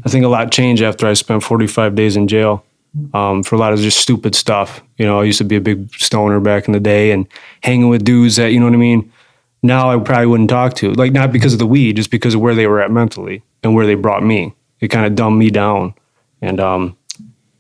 I 0.06 0.10
think 0.10 0.26
a 0.26 0.28
lot 0.28 0.52
changed 0.52 0.84
after 0.84 1.08
I 1.08 1.14
spent 1.14 1.44
45 1.44 1.96
days 1.96 2.18
in 2.18 2.28
jail 2.28 2.66
um, 3.14 3.44
for 3.44 3.56
a 3.56 3.58
lot 3.58 3.74
of 3.74 3.80
just 3.80 4.00
stupid 4.00 4.36
stuff. 4.36 4.82
You 4.98 5.06
know, 5.06 5.22
I 5.22 5.24
used 5.24 5.38
to 5.38 5.44
be 5.44 5.56
a 5.56 5.62
big 5.62 5.94
stoner 5.96 6.40
back 6.40 6.68
in 6.68 6.74
the 6.74 6.80
day 6.80 7.12
and 7.12 7.28
hanging 7.64 7.90
with 7.90 8.04
dudes 8.04 8.36
that, 8.36 8.52
you 8.52 8.60
know 8.60 8.66
what 8.66 8.74
I 8.74 8.78
mean? 8.78 9.12
Now 9.64 9.90
I 9.90 10.04
probably 10.04 10.28
wouldn't 10.28 10.50
talk 10.50 10.76
to. 10.76 10.94
Like, 10.94 11.12
not 11.12 11.32
because 11.32 11.54
of 11.54 11.60
the 11.60 11.68
weed, 11.68 11.96
just 11.96 12.12
because 12.12 12.36
of 12.36 12.42
where 12.42 12.56
they 12.56 12.68
were 12.68 12.82
at 12.82 12.92
mentally 12.92 13.44
and 13.64 13.74
where 13.74 13.86
they 13.86 13.96
brought 13.96 14.24
me. 14.24 14.54
It 14.80 14.90
kind 14.90 15.06
of 15.06 15.16
dumbed 15.16 15.40
me 15.40 15.50
down. 15.50 15.94
And 16.42 16.60
um, 16.60 16.98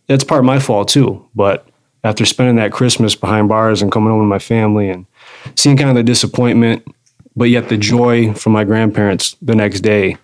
that's 0.07 0.23
part 0.23 0.39
of 0.39 0.45
my 0.45 0.59
fault 0.59 0.89
too. 0.89 1.27
But 1.33 1.64
after 2.05 2.23
spending 2.23 2.57
that 2.57 2.71
Christmas 2.71 3.15
behind 3.15 3.49
bars 3.49 3.81
and 3.81 3.91
coming 3.91 4.11
home 4.11 4.19
with 4.19 4.29
my 4.29 4.37
family 4.37 4.89
and 4.89 5.07
seeing 5.55 5.75
kind 5.75 5.89
of 5.89 5.95
the 5.95 6.03
disappointment, 6.03 6.87
but 7.35 7.45
yet 7.45 7.67
the 7.67 7.77
joy 7.77 8.31
from 8.33 8.53
my 8.53 8.63
grandparents 8.63 9.35
the 9.41 9.55
next 9.55 9.81
day, 9.81 10.15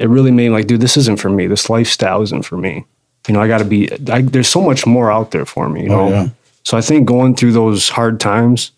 it 0.00 0.08
really 0.08 0.32
made 0.32 0.48
me 0.48 0.50
like, 0.50 0.66
dude, 0.66 0.80
this 0.80 0.96
isn't 0.96 1.20
for 1.20 1.30
me. 1.30 1.46
This 1.46 1.70
lifestyle 1.70 2.20
isn't 2.22 2.44
for 2.44 2.56
me. 2.56 2.84
You 3.28 3.34
know, 3.34 3.40
I 3.40 3.46
got 3.46 3.58
to 3.58 3.64
be. 3.64 3.90
I, 4.10 4.22
there's 4.22 4.48
so 4.48 4.60
much 4.60 4.86
more 4.86 5.10
out 5.10 5.30
there 5.30 5.46
for 5.46 5.68
me. 5.68 5.84
You 5.84 5.92
oh, 5.92 5.96
know, 5.96 6.04
Oh, 6.04 6.10
yeah. 6.10 6.28
so 6.64 6.76
I 6.76 6.80
think 6.80 7.06
going 7.06 7.36
through 7.36 7.52
those 7.52 7.90
hard 7.90 8.18
times, 8.18 8.72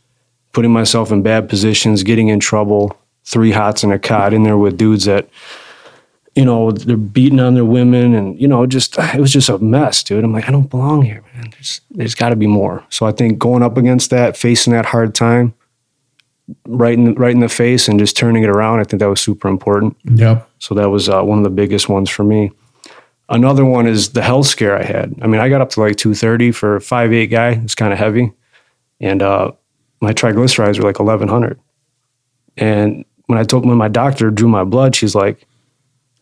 putting 0.53 0.71
myself 0.71 1.11
in 1.11 1.23
bad 1.23 1.49
positions, 1.49 2.03
getting 2.03 2.29
in 2.29 2.39
trouble, 2.39 2.99
three 3.25 3.53
hots 3.53 3.83
and 3.83 3.95
a 3.95 3.99
cot 3.99 4.35
in 4.35 4.43
there 4.43 4.59
with 4.59 4.77
dudes 4.77 5.07
that, 5.07 5.27
you 6.37 6.45
know, 6.45 6.71
they're 6.71 6.99
beating 6.99 7.41
on 7.41 7.55
their 7.55 7.65
women 7.65 8.15
and, 8.15 8.39
you 8.39 8.47
know, 8.47 8.67
just, 8.67 8.99
it 8.99 9.19
was 9.19 9.33
just 9.33 9.49
a 9.49 9.59
mess, 9.59 10.03
dude. 10.03 10.23
I'm 10.23 10.35
like, 10.35 10.47
I 10.47 10.53
don't 10.53 10.69
belong 10.69 11.01
here, 11.01 11.25
man. 11.35 11.49
There's, 11.51 11.81
there's 11.91 12.15
got 12.15 12.29
to 12.29 12.37
be 12.37 12.47
more. 12.47 12.85
So 12.91 13.07
I 13.07 13.13
think 13.13 13.39
going 13.39 13.63
up 13.63 13.79
against 13.79 14.11
that, 14.11 14.37
facing 14.37 14.75
that 14.75 14.85
hard 14.85 15.15
time, 15.15 15.55
right 16.69 16.93
in, 16.93 17.15
right 17.15 17.33
in 17.33 17.41
the 17.41 17.49
face 17.49 17.89
and 17.89 17.99
just 17.99 18.19
turning 18.19 18.43
it 18.43 18.51
around, 18.51 18.81
I 18.81 18.85
think 18.85 19.01
that 19.01 19.09
was 19.09 19.21
super 19.21 19.49
important. 19.49 19.97
Yep. 20.05 20.47
So 20.59 20.75
that 20.75 20.91
was 20.91 21.09
uh, 21.09 21.23
one 21.23 21.39
of 21.39 21.45
the 21.45 21.51
biggest 21.51 21.89
ones 21.89 22.11
for 22.11 22.23
me. 22.23 22.53
Another 23.31 23.65
one 23.65 23.87
is 23.87 24.11
the 24.11 24.23
health 24.23 24.47
scare 24.47 24.79
I 24.79 24.85
had. 24.85 25.15
I 25.23 25.27
mean, 25.27 25.41
I 25.41 25.49
got 25.49 25.63
up 25.63 25.71
to 25.71 25.81
like 25.81 25.97
230 25.97 26.53
for 26.53 26.77
a 26.77 26.81
5'8 26.81 27.31
guy. 27.31 27.53
It's 27.53 27.75
kind 27.75 27.95
of 27.95 27.99
heavy. 27.99 28.33
And 29.01 29.23
uh, 29.23 29.53
my 30.03 30.13
triglycerides 30.13 30.79
were 30.79 30.85
like 30.85 30.99
1100. 30.99 31.59
And 32.59 33.07
when 33.25 33.39
I 33.39 33.43
told 33.43 33.67
when 33.67 33.79
my 33.79 33.89
doctor 33.89 34.31
drew 34.31 34.49
my 34.49 34.65
blood, 34.65 34.95
she's 34.95 35.15
like, 35.15 35.47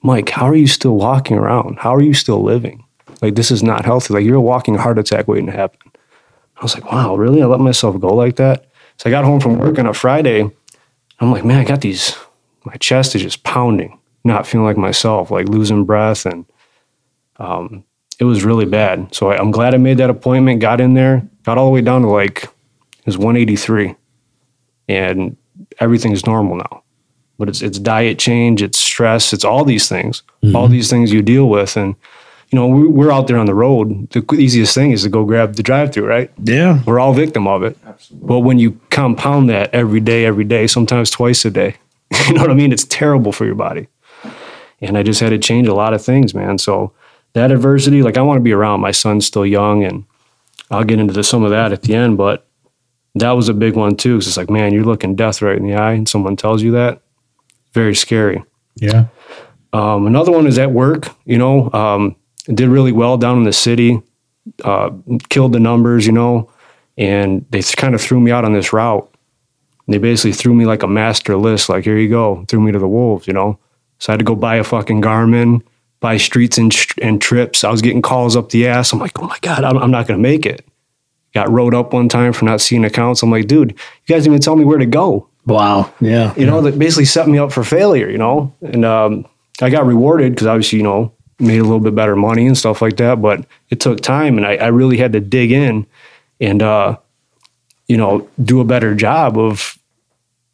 Mike, 0.04 0.28
how 0.28 0.46
are 0.46 0.54
you 0.54 0.66
still 0.66 0.96
walking 0.96 1.38
around? 1.38 1.78
How 1.78 1.94
are 1.94 2.02
you 2.02 2.12
still 2.12 2.42
living? 2.42 2.84
Like, 3.22 3.36
this 3.36 3.50
is 3.50 3.62
not 3.62 3.86
healthy. 3.86 4.12
Like, 4.12 4.24
you're 4.24 4.36
a 4.36 4.40
walking 4.40 4.74
heart 4.74 4.98
attack 4.98 5.26
waiting 5.26 5.46
to 5.46 5.52
happen. 5.52 5.80
I 6.58 6.62
was 6.62 6.74
like, 6.74 6.92
wow, 6.92 7.16
really? 7.16 7.42
I 7.42 7.46
let 7.46 7.58
myself 7.58 7.98
go 7.98 8.14
like 8.14 8.36
that? 8.36 8.66
So 8.98 9.08
I 9.08 9.10
got 9.10 9.24
home 9.24 9.40
from 9.40 9.58
work 9.58 9.78
on 9.78 9.86
a 9.86 9.94
Friday. 9.94 10.42
I'm 11.20 11.32
like, 11.32 11.42
man, 11.42 11.58
I 11.58 11.64
got 11.64 11.80
these, 11.80 12.14
my 12.66 12.74
chest 12.74 13.14
is 13.14 13.22
just 13.22 13.44
pounding, 13.44 13.98
not 14.24 14.46
feeling 14.46 14.66
like 14.66 14.76
myself, 14.76 15.30
like 15.30 15.48
losing 15.48 15.86
breath. 15.86 16.26
And 16.26 16.44
um, 17.38 17.82
it 18.20 18.24
was 18.24 18.44
really 18.44 18.66
bad. 18.66 19.14
So 19.14 19.30
I, 19.30 19.38
I'm 19.38 19.50
glad 19.50 19.74
I 19.74 19.78
made 19.78 19.96
that 19.98 20.10
appointment, 20.10 20.60
got 20.60 20.82
in 20.82 20.92
there, 20.92 21.26
got 21.44 21.56
all 21.56 21.64
the 21.64 21.72
way 21.72 21.80
down 21.80 22.02
to 22.02 22.08
like, 22.08 22.44
it 22.44 23.06
was 23.06 23.16
183. 23.16 23.96
And 24.86 25.38
everything's 25.80 26.26
normal 26.26 26.56
now. 26.56 26.83
But 27.38 27.48
it's, 27.48 27.62
it's 27.62 27.78
diet 27.78 28.18
change, 28.18 28.62
it's 28.62 28.78
stress, 28.78 29.32
it's 29.32 29.44
all 29.44 29.64
these 29.64 29.88
things, 29.88 30.22
mm-hmm. 30.42 30.54
all 30.54 30.68
these 30.68 30.88
things 30.88 31.12
you 31.12 31.20
deal 31.20 31.48
with. 31.48 31.76
And, 31.76 31.96
you 32.50 32.58
know, 32.58 32.68
we, 32.68 32.86
we're 32.86 33.10
out 33.10 33.26
there 33.26 33.38
on 33.38 33.46
the 33.46 33.54
road. 33.54 34.08
The 34.10 34.24
easiest 34.34 34.74
thing 34.74 34.92
is 34.92 35.02
to 35.02 35.08
go 35.08 35.24
grab 35.24 35.54
the 35.54 35.62
drive 35.62 35.92
through, 35.92 36.06
right? 36.06 36.30
Yeah. 36.44 36.82
We're 36.86 37.00
all 37.00 37.12
victim 37.12 37.48
of 37.48 37.64
it. 37.64 37.76
Absolutely. 37.84 38.28
But 38.28 38.40
when 38.40 38.58
you 38.60 38.78
compound 38.90 39.50
that 39.50 39.74
every 39.74 40.00
day, 40.00 40.24
every 40.24 40.44
day, 40.44 40.68
sometimes 40.68 41.10
twice 41.10 41.44
a 41.44 41.50
day, 41.50 41.76
you 42.28 42.34
know 42.34 42.42
what 42.42 42.50
I 42.50 42.54
mean? 42.54 42.72
It's 42.72 42.84
terrible 42.84 43.32
for 43.32 43.44
your 43.44 43.56
body. 43.56 43.88
And 44.80 44.98
I 44.98 45.02
just 45.02 45.20
had 45.20 45.30
to 45.30 45.38
change 45.38 45.66
a 45.66 45.74
lot 45.74 45.94
of 45.94 46.04
things, 46.04 46.34
man. 46.34 46.58
So 46.58 46.92
that 47.34 47.50
adversity, 47.50 48.02
like 48.02 48.16
I 48.16 48.22
want 48.22 48.38
to 48.38 48.42
be 48.42 48.52
around. 48.52 48.80
My 48.80 48.90
son's 48.90 49.26
still 49.26 49.46
young, 49.46 49.84
and 49.84 50.04
I'll 50.70 50.84
get 50.84 50.98
into 50.98 51.12
the, 51.12 51.22
some 51.22 51.44
of 51.44 51.50
that 51.50 51.72
at 51.72 51.82
the 51.82 51.94
end. 51.94 52.16
But 52.16 52.46
that 53.14 53.32
was 53.32 53.48
a 53.48 53.54
big 53.54 53.76
one 53.76 53.96
too. 53.96 54.16
Cause 54.16 54.26
it's 54.26 54.36
like, 54.36 54.50
man, 54.50 54.72
you're 54.72 54.84
looking 54.84 55.14
death 55.14 55.42
right 55.42 55.56
in 55.56 55.66
the 55.66 55.74
eye, 55.74 55.92
and 55.92 56.08
someone 56.08 56.36
tells 56.36 56.62
you 56.62 56.72
that. 56.72 57.00
Very 57.74 57.94
scary. 57.94 58.42
Yeah. 58.76 59.06
Um, 59.72 60.06
another 60.06 60.32
one 60.32 60.46
is 60.46 60.58
at 60.58 60.70
work. 60.70 61.08
You 61.26 61.36
know, 61.38 61.70
um, 61.72 62.16
did 62.46 62.68
really 62.68 62.92
well 62.92 63.18
down 63.18 63.38
in 63.38 63.44
the 63.44 63.52
city, 63.52 64.00
uh, 64.64 64.90
killed 65.28 65.52
the 65.52 65.60
numbers. 65.60 66.06
You 66.06 66.12
know, 66.12 66.50
and 66.96 67.44
they 67.50 67.62
kind 67.62 67.94
of 67.94 68.00
threw 68.00 68.20
me 68.20 68.30
out 68.30 68.44
on 68.44 68.52
this 68.52 68.72
route. 68.72 69.10
they 69.88 69.98
basically 69.98 70.32
threw 70.32 70.54
me 70.54 70.64
like 70.64 70.82
a 70.82 70.88
master 70.88 71.36
list, 71.36 71.68
like 71.68 71.84
here 71.84 71.98
you 71.98 72.08
go, 72.08 72.44
threw 72.48 72.60
me 72.60 72.72
to 72.72 72.78
the 72.78 72.88
wolves, 72.88 73.26
you 73.26 73.32
know. 73.32 73.58
So 73.98 74.10
I 74.10 74.14
had 74.14 74.20
to 74.20 74.24
go 74.24 74.34
buy 74.34 74.56
a 74.56 74.64
fucking 74.64 75.02
Garmin, 75.02 75.62
buy 76.00 76.16
streets 76.16 76.58
and, 76.58 76.74
and 77.02 77.20
trips. 77.20 77.64
I 77.64 77.70
was 77.70 77.82
getting 77.82 78.02
calls 78.02 78.36
up 78.36 78.50
the 78.50 78.66
ass. 78.66 78.92
I'm 78.92 78.98
like, 78.98 79.18
oh 79.20 79.26
my 79.26 79.38
god, 79.42 79.64
I'm, 79.64 79.76
I'm 79.78 79.90
not 79.90 80.06
gonna 80.06 80.20
make 80.20 80.46
it. 80.46 80.64
Got 81.34 81.50
rode 81.50 81.74
up 81.74 81.92
one 81.92 82.08
time 82.08 82.32
for 82.32 82.44
not 82.44 82.60
seeing 82.60 82.84
accounts. 82.84 83.22
I'm 83.22 83.30
like, 83.30 83.48
dude, 83.48 83.72
you 83.72 84.14
guys 84.14 84.22
didn't 84.22 84.34
even 84.34 84.40
tell 84.40 84.56
me 84.56 84.64
where 84.64 84.78
to 84.78 84.86
go. 84.86 85.28
Wow. 85.46 85.92
Yeah. 86.00 86.34
You 86.36 86.46
know, 86.46 86.60
that 86.62 86.78
basically 86.78 87.04
set 87.04 87.28
me 87.28 87.38
up 87.38 87.52
for 87.52 87.64
failure. 87.64 88.08
You 88.08 88.18
know, 88.18 88.54
and 88.62 88.84
um, 88.84 89.26
I 89.60 89.70
got 89.70 89.86
rewarded 89.86 90.32
because 90.32 90.46
obviously, 90.46 90.78
you 90.78 90.84
know, 90.84 91.12
made 91.38 91.58
a 91.58 91.64
little 91.64 91.80
bit 91.80 91.94
better 91.94 92.16
money 92.16 92.46
and 92.46 92.56
stuff 92.56 92.80
like 92.82 92.96
that. 92.96 93.20
But 93.20 93.44
it 93.70 93.80
took 93.80 94.00
time, 94.00 94.36
and 94.38 94.46
I, 94.46 94.56
I 94.56 94.66
really 94.68 94.96
had 94.96 95.12
to 95.12 95.20
dig 95.20 95.52
in 95.52 95.86
and 96.40 96.62
uh, 96.62 96.96
you 97.86 97.96
know 97.96 98.28
do 98.42 98.60
a 98.60 98.64
better 98.64 98.94
job 98.94 99.38
of 99.38 99.78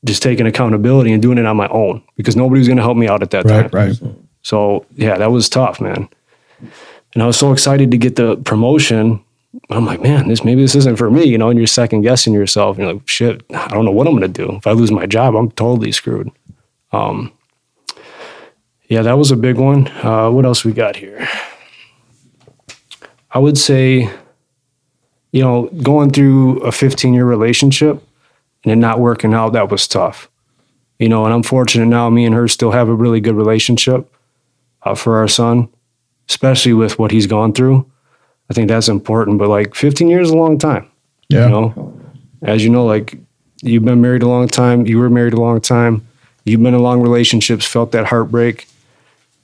just 0.05 0.23
taking 0.23 0.47
accountability 0.47 1.13
and 1.13 1.21
doing 1.21 1.39
it 1.39 1.47
on 1.47 1.57
my 1.57 1.69
own 1.69 2.03
because 2.17 2.37
nobody 2.37 2.59
was 2.59 2.69
going 2.69 2.79
to 2.79 2.83
help 2.83 2.97
me 2.97 3.07
out 3.07 3.23
at 3.23 3.31
that 3.31 3.47
time. 3.47 3.69
Right, 3.73 4.01
right. 4.01 4.15
So 4.43 4.87
yeah, 4.95 5.19
that 5.19 5.31
was 5.31 5.49
tough, 5.49 5.81
man. 5.81 6.09
And 7.13 7.23
I 7.23 7.27
was 7.27 7.37
so 7.37 7.53
excited 7.53 7.91
to 7.91 7.99
get 7.99 8.17
the 8.17 8.37
promotion. 8.37 9.23
I'm 9.71 9.87
like, 9.87 10.03
man, 10.03 10.29
this 10.29 10.45
maybe 10.45 10.63
this 10.63 10.75
isn't 10.75 10.97
for 10.97 11.11
me, 11.11 11.25
you 11.25 11.39
know. 11.39 11.49
And 11.49 11.59
you're 11.59 11.67
second 11.67 12.03
guessing 12.03 12.33
yourself. 12.33 12.77
And 12.77 12.87
you're 12.87 12.95
like, 12.95 13.09
shit, 13.09 13.43
I 13.55 13.69
don't 13.69 13.85
know 13.85 13.93
what 13.93 14.07
I'm 14.07 14.19
to 14.21 14.29
do. 14.29 14.57
If 14.57 14.67
I 14.67 14.73
lose 14.73 14.91
my 14.91 15.07
job, 15.07 15.37
I'm 15.37 15.51
totally 15.53 15.93
screwed. 15.93 16.31
Um, 16.93 17.33
yeah, 18.89 19.03
that 19.03 19.19
was 19.19 19.31
a 19.31 19.37
big 19.37 19.57
one. 19.57 19.87
Uh, 20.05 20.31
what 20.31 20.45
else 20.45 20.65
we 20.65 20.73
got 20.73 20.97
here? 20.97 21.29
I 23.31 23.39
would 23.39 23.57
say, 23.57 24.11
you 25.31 25.43
know, 25.43 25.67
going 25.83 26.11
through 26.11 26.59
a 26.61 26.73
15 26.73 27.15
year 27.15 27.25
relationship 27.25 28.03
and 28.65 28.73
it 28.73 28.77
not 28.77 28.99
working 28.99 29.33
out, 29.33 29.53
that 29.53 29.71
was 29.71 29.87
tough. 29.87 30.29
You 30.99 31.09
know, 31.09 31.25
and 31.25 31.33
I'm 31.33 31.45
fortunate 31.45 31.87
now, 31.87 32.11
me 32.11 32.27
and 32.27 32.35
her 32.35 32.49
still 32.49 32.73
have 32.73 32.89
a 32.89 32.95
really 32.95 33.21
good 33.21 33.37
relationship 33.37 34.13
uh, 34.83 34.95
for 34.95 35.17
our 35.19 35.29
son, 35.29 35.69
especially 36.29 36.73
with 36.73 36.99
what 36.99 37.11
he's 37.13 37.27
gone 37.27 37.53
through. 37.53 37.91
I 38.51 38.53
think 38.55 38.69
that's 38.69 38.89
important. 38.89 39.39
But 39.39 39.49
like 39.49 39.75
15 39.75 40.09
years 40.09 40.29
is 40.29 40.33
a 40.33 40.37
long 40.37 40.59
time. 40.59 40.91
Yeah. 41.29 41.45
You 41.45 41.51
know, 41.51 42.01
as 42.43 42.65
you 42.65 42.71
know, 42.71 42.85
like 42.85 43.17
you've 43.63 43.85
been 43.85 44.01
married 44.01 44.23
a 44.23 44.29
long 44.29 44.49
time, 44.49 44.87
you 44.87 44.99
were 44.99 45.09
married 45.11 45.33
a 45.35 45.41
long 45.41 45.61
time, 45.61 46.07
you've 46.45 46.63
been 46.63 46.75
in 46.75 46.81
long 46.83 47.01
relationships, 47.01 47.65
felt 47.67 47.93
that 47.93 48.07
heartbreak. 48.07 48.67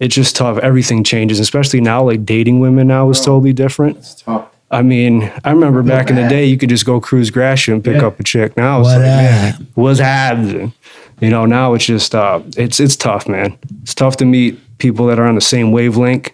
It's 0.01 0.15
just 0.15 0.37
tough. 0.37 0.59
Everything 0.59 1.05
changes, 1.05 1.39
especially 1.41 1.81
now. 1.81 2.03
Like 2.03 2.27
dating 2.27 2.61
women 2.61 2.89
now 2.89 3.09
is 3.11 3.21
totally 3.21 3.53
different. 3.53 3.97
It's 3.99 4.15
tough. 4.23 4.49
I 4.71 4.83
mean, 4.83 5.33
I 5.45 5.53
remember 5.53 5.83
back 5.85 6.11
in 6.11 6.17
the 6.17 6.27
day, 6.29 6.45
you 6.45 6.59
could 6.59 6.69
just 6.69 6.85
go 6.85 7.01
cruise 7.01 7.31
Gratiot 7.31 7.73
and 7.73 7.85
pick 7.85 8.01
Yeah. 8.01 8.09
up 8.09 8.19
a 8.19 8.25
chick. 8.25 8.57
Now 8.57 8.81
it's 8.81 8.89
What 8.89 8.97
like, 8.99 9.07
man, 9.07 9.67
what's 9.75 10.01
happening? 10.01 10.73
You 11.21 11.31
know, 11.31 11.47
now 11.47 11.73
it's 11.75 11.87
just 11.87 12.15
uh, 12.17 12.41
it's 12.57 12.81
it's 12.81 12.97
tough, 12.97 13.29
man. 13.29 13.57
It's 13.83 13.95
tough 13.95 14.17
to 14.19 14.25
meet 14.25 14.59
people 14.79 15.07
that 15.07 15.19
are 15.21 15.25
on 15.25 15.37
the 15.37 15.41
same 15.41 15.71
wavelength. 15.71 16.31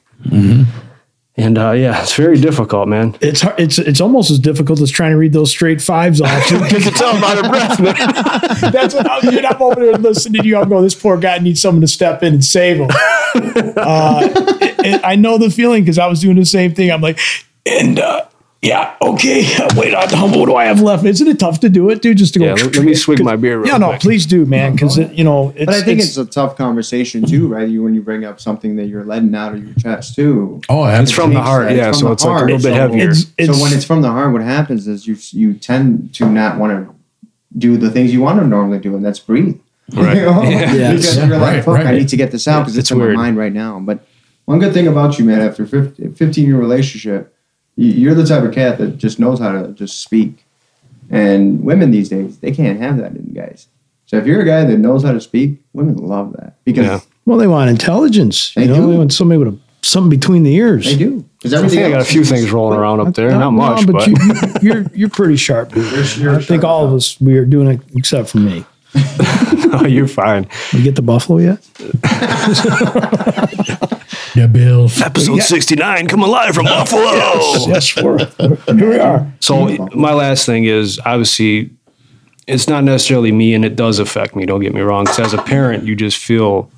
And 1.35 1.57
uh, 1.57 1.71
yeah, 1.73 2.03
it's 2.03 2.15
very 2.15 2.39
difficult, 2.39 2.89
man. 2.89 3.17
It's 3.23 3.41
hard, 3.41 3.59
it's 3.59 3.79
it's 3.79 4.03
almost 4.03 4.31
as 4.31 4.39
difficult 4.39 4.83
as 4.83 4.91
trying 4.91 5.13
to 5.13 5.17
read 5.17 5.33
those 5.33 5.51
straight 5.51 5.81
fives 5.81 6.21
off. 6.21 6.51
You 6.51 6.59
can 6.59 6.93
tell 6.93 7.19
by 7.23 7.35
the 7.35 7.49
breath, 7.49 7.81
man. 7.81 7.95
That's 8.73 8.95
what 8.95 9.11
I'm, 9.11 9.23
dude, 9.23 9.45
I'm 9.45 9.63
over 9.63 9.81
there 9.81 9.95
listening 9.95 10.43
to 10.43 10.49
you. 10.49 10.59
I'm 10.59 10.69
going, 10.69 10.85
this 10.85 10.95
poor 10.95 11.17
guy 11.17 11.39
needs 11.39 11.63
someone 11.63 11.81
to 11.81 11.89
step 11.89 12.23
in 12.23 12.35
and 12.35 12.45
save 12.45 12.77
him. 12.79 12.91
Uh, 13.35 14.21
it- 14.61 14.87
it- 14.87 15.01
I 15.05 15.17
know 15.17 15.39
the 15.39 15.49
feeling 15.49 15.83
because 15.85 15.99
I 15.99 16.07
was 16.07 16.21
doing 16.21 16.37
the 16.37 16.45
same 16.45 16.75
thing. 16.75 16.91
I'm 16.93 17.01
like, 17.01 17.19
and 17.65 17.99
uh, 17.99 18.27
yeah, 18.63 18.95
okay. 19.03 19.43
Wait, 19.77 19.93
uh, 19.93 20.07
what 20.29 20.47
do 20.47 20.55
I 20.55 20.65
have 20.67 20.81
left? 20.81 21.05
Isn't 21.05 21.27
it 21.27 21.41
tough 21.41 21.59
to 21.61 21.69
do 21.69 21.91
it, 21.91 22.01
dude? 22.01 22.17
Just 22.17 22.33
to 22.35 22.39
go. 22.39 22.45
Yeah, 22.47 22.53
let, 22.55 22.77
let 22.77 22.85
me 22.85 22.95
swig 22.95 23.23
my 23.25 23.35
beer. 23.35 23.59
Real 23.59 23.67
Yeah, 23.67 23.77
no, 23.79 23.89
quick. 23.89 24.01
please 24.03 24.25
do, 24.25 24.47
man. 24.47 24.73
Because 24.73 24.99
you 24.99 25.25
know, 25.25 25.53
it's, 25.57 25.67
But 25.67 25.75
I 25.75 25.83
think 25.83 25.99
it's, 26.01 26.17
a 26.17 26.25
tough 26.25 26.57
conversation 26.57 27.25
too, 27.27 27.49
right? 27.49 27.69
You 27.69 27.83
when 27.83 27.95
you 27.95 28.03
bring 28.03 28.25
up 28.25 28.41
something 28.41 28.77
that 28.77 28.87
you're 28.87 29.05
letting 29.05 29.35
out 29.35 29.55
of 29.55 29.65
your 29.65 29.75
chest 29.75 30.15
too. 30.15 30.61
Oh, 30.69 30.85
It's 30.85 31.11
from 31.11 31.35
the 31.35 31.41
heart, 31.43 31.73
yeah. 31.73 31.87
from 31.91 31.95
So 31.95 32.07
the 32.07 32.13
it's 32.13 32.25
like 32.25 32.43
a 32.43 32.45
little 32.45 32.57
bit 32.59 32.63
So- 32.63 32.75
heavier. 32.75 33.03
It's- 33.03 33.27
it's- 33.37 33.57
so 33.57 33.63
when 33.63 33.73
it's 33.73 33.85
from 33.85 34.01
the 34.03 34.11
heart, 34.11 34.33
what 34.33 34.43
happens 34.43 34.87
is 34.87 35.07
you 35.09 35.17
you 35.33 35.55
tend 35.55 36.15
to 36.15 36.27
not 36.31 36.59
want 36.59 36.87
to 36.87 36.95
do 37.59 37.77
the 37.77 37.91
things 37.91 38.13
you 38.13 38.21
want 38.23 38.39
to 38.41 38.47
normally 38.47 38.79
do, 38.79 38.95
and 38.95 39.05
that's 39.05 39.19
breathe. 39.19 39.59
Right. 39.93 40.17
You 40.19 40.23
know? 40.23 40.43
Yeah. 40.45 40.73
Yes. 40.83 40.93
Because 41.01 41.17
you're 41.17 41.39
like, 41.39 41.41
Right, 41.41 41.65
fuck, 41.65 41.85
I 41.87 41.93
need 41.99 42.09
to 42.11 42.17
get 42.17 42.31
this 42.31 42.47
out 42.47 42.61
because 42.61 42.77
it's, 42.79 42.85
It's 42.85 42.91
in 42.93 42.99
weird. 42.99 43.17
my 43.17 43.23
mind 43.25 43.37
right 43.37 43.53
now. 43.53 43.81
But 43.81 44.07
one 44.45 44.61
good 44.61 44.73
thing 44.73 44.87
about 44.87 45.19
you, 45.19 45.25
man, 45.25 45.41
after 45.41 45.67
15, 45.67 46.15
15 46.15 46.47
year 46.47 46.57
relationship, 46.57 47.21
you- 47.25 47.29
you're 47.77 48.15
the 48.15 48.27
type 48.27 48.43
of 48.45 48.53
cat 48.53 48.79
that 48.79 48.99
just 48.99 49.19
knows 49.19 49.39
how 49.39 49.53
to 49.53 49.69
just 49.73 50.01
speak. 50.03 50.45
And 51.11 51.63
women 51.63 51.91
these 51.91 52.09
days, 52.09 52.39
they 52.39 52.53
can't 52.53 52.81
have 52.81 52.97
that 52.99 53.13
in 53.13 53.33
guys. 53.35 53.69
So 54.07 54.17
if 54.19 54.27
you're 54.27 54.41
a 54.41 54.45
guy 54.47 54.65
that 54.65 54.79
knows 54.79 55.03
how 55.05 55.13
to 55.13 55.21
speak, 55.21 55.59
women 55.73 55.97
love 55.97 56.33
that 56.35 56.57
because 56.65 56.87
Yeah. 56.87 57.01
well, 57.25 57.39
they 57.39 57.47
want 57.47 57.71
intelligence. 57.71 58.53
They 58.55 58.63
you 58.63 58.69
know, 58.69 58.77
do. 58.77 58.91
they 58.93 58.99
want 58.99 59.13
somebody 59.13 59.39
with 59.39 59.55
a, 59.55 59.59
something 59.83 60.11
between 60.11 60.43
the 60.43 60.55
ears. 60.55 60.85
they 60.85 60.97
do. 60.97 61.25
Because 61.39 61.55
I 61.55 61.59
everything 61.59 61.79
think 61.79 61.87
I 61.89 61.99
got 61.99 62.03
a 62.03 62.05
few 62.05 62.25
things 62.25 62.51
rolling 62.51 62.79
around 62.79 63.01
up 63.01 63.15
there. 63.15 63.31
No, 63.31 63.51
Not 63.51 63.51
no, 63.51 63.51
much, 63.53 63.87
but, 63.87 64.07
you, 64.07 64.17
you're 64.63 64.85
you're 64.95 65.09
pretty 65.09 65.37
sharp, 65.37 65.73
dude. 65.73 65.85
you're 66.19 66.35
I 66.37 66.43
think 66.43 66.63
sharp 66.63 66.65
all 66.65 66.87
of 66.87 66.93
us 66.95 67.21
we 67.21 67.37
are 67.37 67.45
doing 67.45 67.69
it 67.69 67.81
except 67.97 68.29
for 68.29 68.39
me. 68.39 68.65
you're 69.89 70.09
fine. 70.09 70.49
We 70.73 70.83
get 70.83 70.97
the 70.97 71.03
buffalo 71.03 71.39
yet? 71.39 71.59
Yeah, 74.35 74.47
Bills. 74.47 75.01
Episode 75.01 75.43
69 75.43 76.07
coming 76.09 76.29
live 76.31 76.55
from 76.55 76.65
Buffalo. 76.65 77.03
yes, 77.69 77.95
we're, 77.97 78.19
here 78.77 78.89
we 78.89 78.99
are. 78.99 79.31
So 79.41 79.89
my 79.95 80.15
last 80.15 80.47
thing 80.47 80.65
is 80.65 80.99
obviously 81.05 81.71
it's 82.47 82.67
not 82.67 82.83
necessarily 82.85 83.31
me 83.31 83.55
and 83.55 83.65
it 83.65 83.77
does 83.77 83.99
affect 83.99 84.35
me, 84.35 84.47
don't 84.47 84.61
get 84.61 84.73
me 84.75 84.81
wrong. 84.81 85.05
Because 85.05 85.21
as 85.21 85.35
a 85.35 85.43
parent, 85.43 85.85
you 85.85 85.95
just 85.95 86.17
feel 86.17 86.71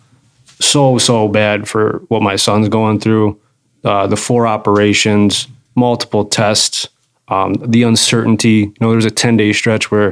so, 0.60 0.98
so 0.98 1.28
bad 1.28 1.68
for 1.68 2.02
what 2.08 2.22
my 2.22 2.36
son's 2.36 2.68
going 2.68 2.98
through. 2.98 3.38
Uh, 3.84 4.06
the 4.08 4.16
four 4.16 4.46
operations, 4.46 5.46
multiple 5.76 6.24
tests, 6.24 6.88
um, 7.28 7.54
the 7.54 7.84
uncertainty. 7.84 8.48
You 8.48 8.74
know, 8.80 8.88
there 8.88 8.96
was 8.96 9.04
a 9.04 9.10
10 9.10 9.36
day 9.36 9.52
stretch 9.52 9.90
where 9.92 10.10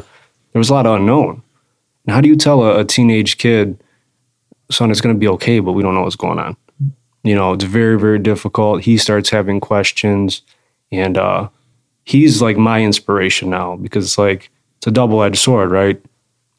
there 0.53 0.61
was 0.61 0.71
a 0.71 0.75
lot 0.75 0.87
of 0.87 0.97
unknown. 0.97 1.43
And 2.07 2.15
how 2.15 2.21
do 2.21 2.29
you 2.29 2.37
tell 2.37 2.63
a, 2.63 2.81
a 2.81 2.85
teenage 2.85 3.39
kid, 3.39 3.83
son, 4.71 4.91
it's 4.91 5.01
going 5.01 5.15
to 5.15 5.19
be 5.19 5.29
okay, 5.29 5.61
but 5.61 5.73
we 5.73 5.83
don't 5.83 5.95
know 5.95 6.03
what's 6.03 6.17
going 6.17 6.39
on? 6.39 6.57
You 7.25 7.35
know, 7.37 7.53
it's 7.53 7.65
very, 7.65 7.99
very 7.99 8.19
difficult. 8.19 8.83
He 8.83 8.97
starts 8.97 9.31
having 9.31 9.61
questions 9.61 10.43
and, 10.91 11.17
uh, 11.17 11.49
he's 12.05 12.43
like 12.43 12.57
my 12.57 12.83
inspiration 12.83 13.49
now 13.49 13.77
because 13.77 14.05
it's 14.05 14.19
like 14.19 14.51
it's 14.79 14.89
a 14.89 14.91
double-edged 14.91 15.39
sword, 15.39 15.71
right? 15.71 16.03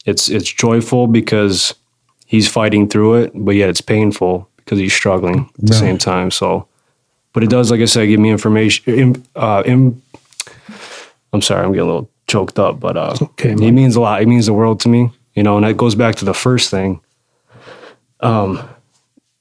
It's 0.05 0.29
it's 0.29 0.49
joyful 0.49 1.07
because 1.07 1.75
he's 2.25 2.47
fighting 2.47 2.87
through 2.87 3.15
it, 3.15 3.31
but 3.35 3.51
yet 3.55 3.67
it's 3.69 3.81
painful 3.81 4.47
because 4.55 4.79
he's 4.79 4.93
struggling 4.93 5.49
at 5.59 5.65
the 5.65 5.73
same 5.73 5.97
time. 5.97 6.31
So, 6.31 6.65
but 7.33 7.43
it 7.43 7.49
does, 7.49 7.69
like 7.71 7.81
I 7.81 7.85
said, 7.85 8.05
give 8.05 8.21
me 8.21 8.29
information. 8.31 9.25
uh, 9.35 9.63
im- 9.65 10.01
I'm 11.33 11.41
sorry, 11.41 11.65
I'm 11.65 11.73
getting 11.73 11.89
a 11.89 11.91
little 11.91 12.09
choked 12.27 12.57
up, 12.57 12.79
but 12.79 12.95
uh, 12.95 13.15
okay, 13.21 13.51
it 13.51 13.71
means 13.73 13.97
a 13.97 14.01
lot. 14.01 14.21
It 14.21 14.27
means 14.29 14.45
the 14.45 14.53
world 14.53 14.79
to 14.81 14.89
me, 14.89 15.11
you 15.35 15.43
know. 15.43 15.57
And 15.57 15.65
that 15.65 15.77
goes 15.77 15.95
back 15.95 16.15
to 16.15 16.25
the 16.25 16.33
first 16.33 16.69
thing. 16.69 17.01
Um, 18.19 18.69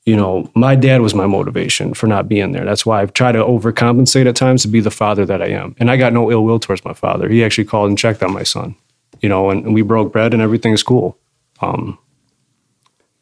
you 0.04 0.16
know, 0.16 0.50
my 0.54 0.74
dad 0.74 1.00
was 1.00 1.14
my 1.14 1.26
motivation 1.26 1.94
for 1.94 2.08
not 2.08 2.28
being 2.28 2.52
there. 2.52 2.64
That's 2.64 2.84
why 2.84 3.00
I've 3.00 3.12
tried 3.12 3.32
to 3.32 3.38
overcompensate 3.38 4.26
at 4.26 4.34
times 4.34 4.62
to 4.62 4.68
be 4.68 4.80
the 4.80 4.90
father 4.90 5.24
that 5.26 5.40
I 5.40 5.46
am. 5.46 5.76
And 5.78 5.90
I 5.90 5.96
got 5.96 6.12
no 6.12 6.30
ill 6.30 6.44
will 6.44 6.58
towards 6.58 6.84
my 6.84 6.92
father. 6.92 7.28
He 7.28 7.44
actually 7.44 7.66
called 7.66 7.88
and 7.88 7.98
checked 7.98 8.22
on 8.22 8.32
my 8.32 8.42
son, 8.42 8.74
you 9.20 9.28
know, 9.28 9.50
and, 9.50 9.64
and 9.64 9.74
we 9.74 9.82
broke 9.82 10.12
bread 10.12 10.34
and 10.34 10.42
everything's 10.42 10.82
cool. 10.82 11.16
Um, 11.60 11.98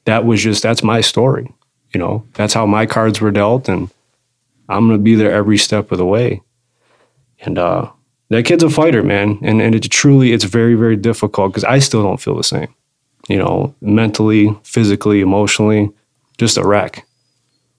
that 0.06 0.24
was 0.24 0.42
just, 0.42 0.62
that's 0.62 0.82
my 0.82 1.02
story, 1.02 1.52
you 1.92 2.00
know, 2.00 2.24
that's 2.32 2.54
how 2.54 2.64
my 2.64 2.86
cards 2.86 3.20
were 3.20 3.30
dealt. 3.30 3.68
And 3.68 3.90
I'm 4.70 4.86
going 4.86 4.98
to 4.98 5.02
be 5.02 5.14
there 5.14 5.32
every 5.32 5.58
step 5.58 5.92
of 5.92 5.98
the 5.98 6.06
way. 6.06 6.40
And 7.40 7.58
uh, 7.58 7.90
that 8.30 8.44
kid's 8.44 8.62
a 8.62 8.70
fighter, 8.70 9.02
man. 9.02 9.38
And, 9.42 9.60
and 9.60 9.74
it 9.74 9.80
truly, 9.90 10.32
it's 10.32 10.44
very, 10.44 10.74
very 10.74 10.96
difficult 10.96 11.52
because 11.52 11.64
I 11.64 11.78
still 11.78 12.02
don't 12.02 12.20
feel 12.20 12.36
the 12.36 12.44
same, 12.44 12.74
you 13.28 13.36
know, 13.36 13.74
mentally, 13.80 14.56
physically, 14.64 15.20
emotionally 15.20 15.90
just 16.38 16.56
a 16.56 16.66
wreck. 16.66 17.06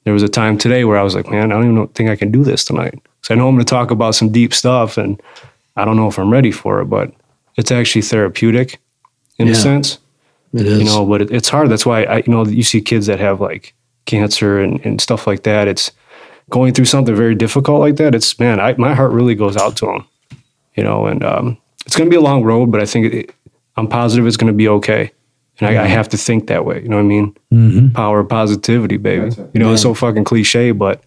There 0.03 0.13
was 0.13 0.23
a 0.23 0.29
time 0.29 0.57
today 0.57 0.83
where 0.83 0.97
I 0.97 1.03
was 1.03 1.15
like, 1.15 1.29
man, 1.29 1.51
I 1.51 1.55
don't 1.55 1.71
even 1.71 1.87
think 1.89 2.09
I 2.09 2.15
can 2.15 2.31
do 2.31 2.43
this 2.43 2.65
tonight. 2.65 2.99
So 3.23 3.33
I 3.33 3.37
know 3.37 3.47
I'm 3.47 3.55
going 3.55 3.65
to 3.65 3.69
talk 3.69 3.91
about 3.91 4.15
some 4.15 4.31
deep 4.31 4.53
stuff 4.53 4.97
and 4.97 5.21
I 5.75 5.85
don't 5.85 5.95
know 5.95 6.07
if 6.07 6.17
I'm 6.17 6.31
ready 6.31 6.51
for 6.51 6.81
it, 6.81 6.85
but 6.85 7.11
it's 7.55 7.71
actually 7.71 8.01
therapeutic 8.01 8.79
in 9.37 9.47
a 9.47 9.55
sense, 9.55 9.99
It 10.53 10.65
is. 10.65 10.79
you 10.79 10.85
know, 10.85 11.05
but 11.05 11.21
it, 11.21 11.31
it's 11.31 11.49
hard. 11.49 11.69
That's 11.69 11.85
why 11.85 12.03
I, 12.03 12.17
you 12.17 12.23
know, 12.27 12.45
you 12.45 12.63
see 12.63 12.81
kids 12.81 13.05
that 13.07 13.19
have 13.19 13.39
like 13.41 13.73
cancer 14.05 14.59
and, 14.59 14.83
and 14.85 14.99
stuff 14.99 15.27
like 15.27 15.43
that. 15.43 15.67
It's 15.67 15.91
going 16.49 16.73
through 16.73 16.85
something 16.85 17.15
very 17.15 17.35
difficult 17.35 17.79
like 17.79 17.95
that. 17.97 18.13
It's, 18.15 18.37
man, 18.39 18.59
I, 18.59 18.73
my 18.73 18.93
heart 18.93 19.11
really 19.11 19.35
goes 19.35 19.55
out 19.55 19.77
to 19.77 19.85
them, 19.85 20.05
you 20.75 20.83
know, 20.83 21.05
and 21.07 21.23
um, 21.23 21.57
it's 21.85 21.95
going 21.95 22.09
to 22.09 22.13
be 22.13 22.17
a 22.17 22.21
long 22.21 22.43
road, 22.43 22.71
but 22.71 22.81
I 22.81 22.85
think 22.85 23.13
it, 23.13 23.35
I'm 23.75 23.87
positive 23.87 24.25
it's 24.27 24.37
going 24.37 24.51
to 24.51 24.57
be 24.57 24.67
okay. 24.67 25.11
And 25.59 25.77
I, 25.77 25.83
I 25.83 25.87
have 25.87 26.09
to 26.09 26.17
think 26.17 26.47
that 26.47 26.65
way. 26.65 26.81
You 26.81 26.89
know 26.89 26.95
what 26.95 27.03
I 27.03 27.51
mean? 27.51 27.91
Power 27.91 28.21
of 28.21 28.29
positivity, 28.29 28.97
baby. 28.97 29.35
You 29.53 29.59
know, 29.59 29.73
it's 29.73 29.83
so 29.83 29.93
fucking 29.93 30.23
cliche, 30.23 30.71
but 30.71 31.03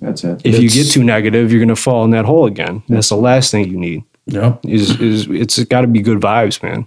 That's 0.00 0.22
it. 0.22 0.42
if 0.44 0.58
you 0.60 0.68
get 0.68 0.90
too 0.90 1.02
negative, 1.02 1.50
you're 1.50 1.60
gonna 1.60 1.76
fall 1.76 2.04
in 2.04 2.10
that 2.10 2.26
hole 2.26 2.44
again. 2.46 2.82
And 2.88 2.96
that's 2.96 3.08
the 3.08 3.16
last 3.16 3.50
thing 3.50 3.70
you 3.70 3.78
need. 3.78 4.04
Yep. 4.26 4.66
Is 4.66 5.00
is 5.00 5.26
it's 5.30 5.62
got 5.64 5.80
to 5.80 5.86
be 5.86 6.02
good 6.02 6.18
vibes, 6.20 6.62
man. 6.62 6.86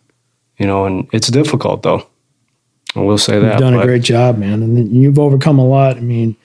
you 0.60 0.68
know, 0.68 0.86
and 0.86 1.08
it's 1.12 1.30
difficult 1.30 1.82
though. 1.82 2.08
I 2.96 3.00
will 3.00 3.18
say 3.18 3.40
that. 3.40 3.42
You've 3.42 3.52
that. 3.54 3.60
done 3.60 3.74
a 3.74 3.84
great 3.84 4.04
job, 4.04 4.38
man, 4.38 4.62
and 4.62 4.96
you've 4.96 5.18
overcome 5.18 5.58
a 5.58 5.66
lot. 5.66 5.98
I 5.98 6.02
mean, 6.02 6.36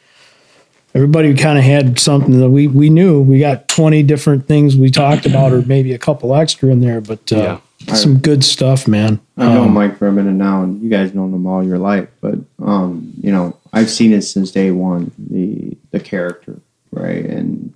everybody 0.95 1.35
kind 1.35 1.59
of 1.59 1.65
had 1.65 1.99
something 1.99 2.39
that 2.41 2.51
we 2.51 2.67
we 2.69 2.91
knew. 2.91 3.21
We 3.21 3.39
got 3.41 3.69
twenty 3.69 4.03
different 4.03 4.47
things 4.47 4.77
we 4.77 4.91
talked 4.91 5.27
about, 5.27 5.53
or 5.53 5.63
maybe 5.63 5.93
a 5.93 5.99
couple 5.99 6.35
extra 6.35 6.71
in 6.71 6.81
there, 6.81 7.01
but 7.01 7.31
uh, 7.33 7.59
some 7.95 8.19
good 8.19 8.45
stuff, 8.45 8.89
man. 8.89 9.21
I've 9.37 9.53
known 9.55 9.69
Um, 9.69 9.75
Mike 9.75 9.99
for 9.99 10.09
a 10.09 10.13
minute 10.13 10.33
now, 10.35 10.63
and 10.63 10.83
you 10.83 10.89
guys 10.91 11.15
known 11.15 11.33
him 11.33 11.47
all 11.47 11.63
your 11.65 11.79
life. 11.79 12.09
But 12.21 12.39
um, 12.61 13.13
you 13.21 13.31
know, 13.33 13.57
I've 13.73 13.91
seen 13.91 14.13
it 14.13 14.23
since 14.23 14.51
day 14.51 14.71
one. 14.71 15.13
The 15.19 15.77
the 15.91 16.01
character, 16.01 16.61
right, 16.91 17.25
and 17.25 17.73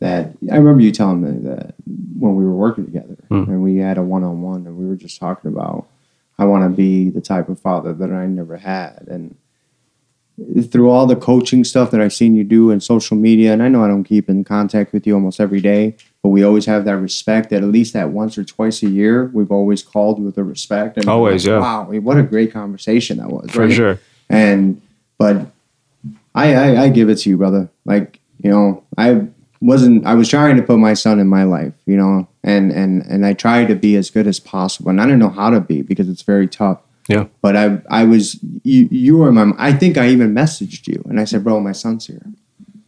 that 0.00 0.32
I 0.52 0.56
remember 0.56 0.82
you 0.82 0.90
telling 0.92 1.22
me 1.22 1.48
that 1.48 1.74
when 2.18 2.34
we 2.36 2.44
were 2.44 2.52
working 2.54 2.84
together, 2.84 3.16
Mm. 3.30 3.48
and 3.48 3.62
we 3.62 3.76
had 3.76 3.96
a 3.98 4.02
one 4.02 4.22
on 4.24 4.42
one, 4.42 4.66
and 4.66 4.76
we 4.76 4.86
were 4.86 4.96
just 4.96 5.18
talking 5.20 5.50
about 5.50 5.86
I 6.38 6.44
want 6.46 6.64
to 6.64 6.68
be 6.76 7.10
the 7.10 7.20
type 7.20 7.48
of 7.48 7.60
father 7.60 7.92
that 7.94 8.10
I 8.12 8.26
never 8.26 8.56
had, 8.56 9.06
and 9.08 9.36
through 10.70 10.90
all 10.90 11.06
the 11.06 11.16
coaching 11.16 11.62
stuff 11.62 11.90
that 11.92 12.00
I've 12.00 12.12
seen 12.12 12.34
you 12.34 12.42
do 12.42 12.70
in 12.70 12.80
social 12.80 13.16
media, 13.16 13.52
and 13.52 13.62
I 13.62 13.68
know 13.68 13.84
I 13.84 13.88
don't 13.88 14.04
keep 14.04 14.28
in 14.28 14.42
contact 14.42 14.92
with 14.92 15.06
you 15.06 15.14
almost 15.14 15.38
every 15.38 15.60
day, 15.60 15.96
but 16.22 16.30
we 16.30 16.42
always 16.42 16.66
have 16.66 16.84
that 16.86 16.96
respect 16.96 17.50
that 17.50 17.62
at 17.62 17.68
least 17.68 17.92
that 17.92 18.10
once 18.10 18.36
or 18.36 18.44
twice 18.44 18.82
a 18.82 18.88
year, 18.88 19.30
we've 19.32 19.52
always 19.52 19.82
called 19.82 20.22
with 20.22 20.36
a 20.36 20.42
respect. 20.42 20.96
And 20.96 21.08
Always, 21.08 21.46
yeah. 21.46 21.60
Wow, 21.60 21.84
what 21.84 22.18
a 22.18 22.22
great 22.22 22.52
conversation 22.52 23.18
that 23.18 23.28
was. 23.28 23.50
For 23.50 23.66
right? 23.66 23.72
sure. 23.72 24.00
And 24.28 24.82
but 25.18 25.46
I, 26.34 26.54
I 26.54 26.82
I 26.84 26.88
give 26.88 27.08
it 27.08 27.16
to 27.16 27.30
you, 27.30 27.36
brother. 27.36 27.68
Like 27.84 28.20
you 28.42 28.50
know, 28.50 28.82
I 28.98 29.28
wasn't. 29.60 30.04
I 30.04 30.14
was 30.14 30.28
trying 30.28 30.56
to 30.56 30.62
put 30.62 30.78
my 30.78 30.94
son 30.94 31.20
in 31.20 31.28
my 31.28 31.44
life, 31.44 31.74
you 31.86 31.96
know, 31.96 32.26
and 32.42 32.72
and 32.72 33.02
and 33.02 33.24
I 33.24 33.34
tried 33.34 33.68
to 33.68 33.76
be 33.76 33.94
as 33.96 34.10
good 34.10 34.26
as 34.26 34.40
possible, 34.40 34.90
and 34.90 35.00
I 35.00 35.04
didn't 35.04 35.20
know 35.20 35.30
how 35.30 35.50
to 35.50 35.60
be 35.60 35.82
because 35.82 36.08
it's 36.08 36.22
very 36.22 36.48
tough. 36.48 36.80
Yeah. 37.08 37.26
But 37.42 37.56
I 37.56 37.78
I 37.90 38.04
was 38.04 38.38
you 38.62 38.88
you 38.90 39.16
were 39.18 39.30
my. 39.32 39.52
I 39.58 39.72
think 39.72 39.98
I 39.98 40.08
even 40.08 40.34
messaged 40.34 40.86
you, 40.86 41.02
and 41.08 41.20
I 41.20 41.24
said, 41.24 41.44
"Bro, 41.44 41.60
my 41.60 41.72
son's 41.72 42.06
here." 42.06 42.22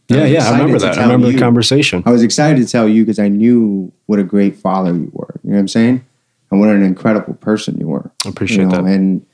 Yeah, 0.09 0.21
was 0.23 0.31
yeah, 0.31 0.47
I 0.47 0.51
remember 0.51 0.79
that. 0.79 0.97
I 0.97 1.01
remember 1.01 1.31
the 1.31 1.37
conversation. 1.37 2.01
I 2.05 2.11
was 2.11 2.23
excited 2.23 2.65
to 2.65 2.71
tell 2.71 2.87
you 2.87 3.03
because 3.03 3.19
I 3.19 3.27
knew 3.27 3.91
what 4.05 4.19
a 4.19 4.23
great 4.23 4.55
father 4.55 4.93
you 4.93 5.09
were. 5.13 5.35
You 5.43 5.49
know 5.51 5.55
what 5.57 5.59
I'm 5.59 5.67
saying? 5.67 6.05
And 6.49 6.59
what 6.61 6.69
an 6.69 6.81
incredible 6.81 7.33
person 7.35 7.77
you 7.77 7.87
were. 7.87 8.09
I 8.25 8.29
appreciate 8.29 8.59
You 8.59 8.65
know, 8.69 8.83
that. 8.83 8.85
And 8.85 9.25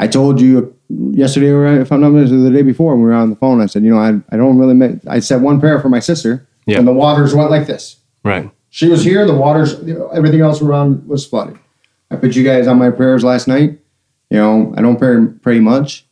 I 0.00 0.08
told 0.08 0.40
you 0.40 0.74
yesterday, 0.90 1.50
or 1.50 1.66
if 1.80 1.92
I'm 1.92 2.00
not 2.00 2.10
mistaken, 2.10 2.42
the 2.44 2.50
day 2.50 2.62
before 2.62 2.94
when 2.94 3.04
we 3.04 3.10
were 3.10 3.14
on 3.14 3.30
the 3.30 3.36
phone, 3.36 3.60
I 3.60 3.66
said, 3.66 3.84
you 3.84 3.90
know, 3.94 4.00
I, 4.00 4.20
I 4.34 4.36
don't 4.36 4.58
really. 4.58 4.74
Make, 4.74 4.98
I 5.06 5.20
said 5.20 5.40
one 5.40 5.60
prayer 5.60 5.80
for 5.80 5.88
my 5.88 6.00
sister, 6.00 6.46
Yeah. 6.66 6.78
and 6.78 6.86
the 6.88 6.92
waters 6.92 7.32
went 7.34 7.50
like 7.50 7.66
this. 7.68 7.96
Right. 8.24 8.50
She 8.70 8.88
was 8.88 9.04
here. 9.04 9.24
The 9.24 9.34
waters, 9.34 9.74
everything 10.12 10.40
else 10.40 10.60
around 10.60 11.06
was 11.08 11.24
flooded. 11.24 11.58
I 12.10 12.16
put 12.16 12.34
you 12.34 12.42
guys 12.42 12.66
on 12.66 12.76
my 12.78 12.90
prayers 12.90 13.22
last 13.22 13.46
night. 13.48 13.78
You 14.30 14.38
know, 14.38 14.74
I 14.76 14.82
don't 14.82 14.98
pray 14.98 15.26
pray 15.42 15.60
much. 15.60 16.04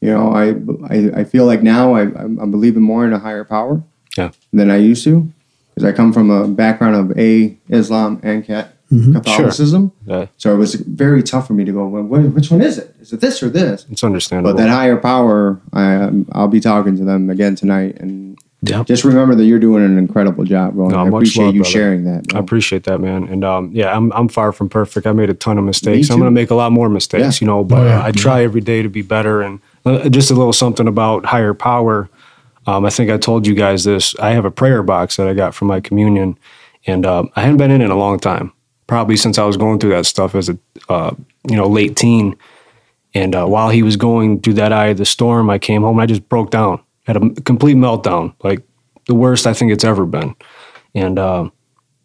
You 0.00 0.10
know, 0.12 0.32
I 0.32 0.54
I, 0.92 1.20
I 1.20 1.24
feel 1.24 1.46
like 1.46 1.62
now 1.62 1.94
I 1.94 2.02
I'm, 2.02 2.38
I'm 2.40 2.50
believing 2.50 2.82
more 2.82 3.04
in 3.06 3.12
a 3.12 3.18
higher 3.18 3.44
power 3.44 3.82
Yeah. 4.16 4.30
than 4.52 4.70
I 4.70 4.76
used 4.76 5.04
to 5.04 5.30
because 5.74 5.88
I 5.88 5.92
come 5.92 6.12
from 6.12 6.30
a 6.30 6.48
background 6.48 6.96
of 6.96 7.18
a 7.18 7.56
Islam 7.68 8.20
and 8.22 8.44
cat 8.44 8.74
Mhm. 8.92 9.14
Catholicism. 9.14 9.90
Yeah. 10.04 10.26
So 10.36 10.52
it 10.54 10.58
was 10.58 10.74
very 10.74 11.22
tough 11.22 11.46
for 11.46 11.54
me 11.54 11.64
to 11.64 11.72
go. 11.72 11.86
Well, 11.88 12.02
which 12.24 12.50
one 12.50 12.60
is 12.60 12.76
it? 12.76 12.94
Is 13.00 13.10
it 13.14 13.20
this 13.22 13.42
or 13.42 13.48
this? 13.48 13.86
It's 13.90 14.04
understandable. 14.04 14.52
But 14.52 14.58
that 14.62 14.68
higher 14.68 14.98
power, 14.98 15.58
I, 15.72 15.94
um, 15.94 16.26
I'll 16.32 16.46
be 16.48 16.60
talking 16.60 16.94
to 16.98 17.04
them 17.04 17.30
again 17.30 17.54
tonight, 17.54 17.96
and 18.00 18.36
Yep. 18.64 18.86
just 18.86 19.02
remember 19.04 19.34
that 19.34 19.44
you're 19.44 19.58
doing 19.58 19.84
an 19.84 19.98
incredible 19.98 20.44
job, 20.44 20.74
bro. 20.74 20.88
No, 20.88 20.98
I 21.04 21.08
appreciate 21.08 21.46
love, 21.46 21.54
you 21.56 21.60
brother. 21.62 21.70
sharing 21.72 22.04
that. 22.04 22.32
I 22.34 22.38
appreciate 22.38 22.84
that, 22.84 23.00
man. 23.00 23.24
And 23.24 23.42
um, 23.44 23.70
yeah, 23.72 23.92
I'm 23.96 24.12
I'm 24.12 24.28
far 24.28 24.52
from 24.52 24.68
perfect. 24.68 25.04
I 25.06 25.12
made 25.12 25.30
a 25.30 25.34
ton 25.34 25.58
of 25.58 25.64
mistakes. 25.64 26.10
I'm 26.10 26.18
gonna 26.18 26.30
make 26.30 26.50
a 26.50 26.54
lot 26.54 26.70
more 26.70 26.88
mistakes, 26.88 27.40
Yeah. 27.40 27.44
you 27.44 27.52
know. 27.52 27.64
But 27.64 27.78
Oh, 27.80 27.84
yeah. 27.86 28.00
uh, 28.00 28.06
I 28.06 28.12
try 28.12 28.44
every 28.44 28.60
day 28.60 28.82
to 28.82 28.88
be 28.88 29.02
better. 29.02 29.42
And 29.42 29.60
uh, 29.84 30.08
just 30.08 30.30
a 30.30 30.34
little 30.34 30.52
something 30.52 30.86
about 30.86 31.24
higher 31.26 31.54
power. 31.54 32.08
Um, 32.68 32.84
I 32.84 32.90
think 32.90 33.10
I 33.10 33.16
told 33.18 33.48
you 33.48 33.54
guys 33.54 33.82
this. 33.82 34.14
I 34.20 34.30
have 34.30 34.44
a 34.44 34.50
prayer 34.52 34.84
box 34.84 35.16
that 35.16 35.26
I 35.26 35.34
got 35.34 35.52
from 35.56 35.66
my 35.66 35.80
communion, 35.80 36.38
and 36.86 37.04
um, 37.04 37.30
I 37.34 37.40
hadn't 37.40 37.56
been 37.56 37.72
in 37.72 37.80
it 37.80 37.86
in 37.86 37.90
a 37.90 37.96
long 37.98 38.20
time. 38.20 38.52
Probably 38.86 39.16
since 39.16 39.38
I 39.38 39.44
was 39.44 39.56
going 39.56 39.80
through 39.80 39.90
that 39.90 40.06
stuff 40.06 40.36
as 40.36 40.48
a 40.48 40.56
uh, 40.88 41.14
you 41.50 41.56
know 41.56 41.66
late 41.66 41.96
teen. 41.96 42.36
And 43.14 43.34
uh, 43.34 43.44
while 43.46 43.70
he 43.70 43.82
was 43.82 43.96
going 43.96 44.40
through 44.40 44.54
that 44.54 44.72
eye 44.72 44.86
of 44.86 44.98
the 44.98 45.04
storm, 45.04 45.50
I 45.50 45.58
came 45.58 45.82
home. 45.82 45.96
and 45.98 46.02
I 46.02 46.06
just 46.06 46.28
broke 46.28 46.50
down, 46.50 46.80
had 47.04 47.16
a 47.16 47.30
complete 47.42 47.76
meltdown, 47.76 48.34
like 48.42 48.62
the 49.06 49.14
worst 49.14 49.46
I 49.46 49.52
think 49.52 49.72
it's 49.72 49.84
ever 49.84 50.06
been. 50.06 50.34
And 50.94 51.18
uh, 51.18 51.50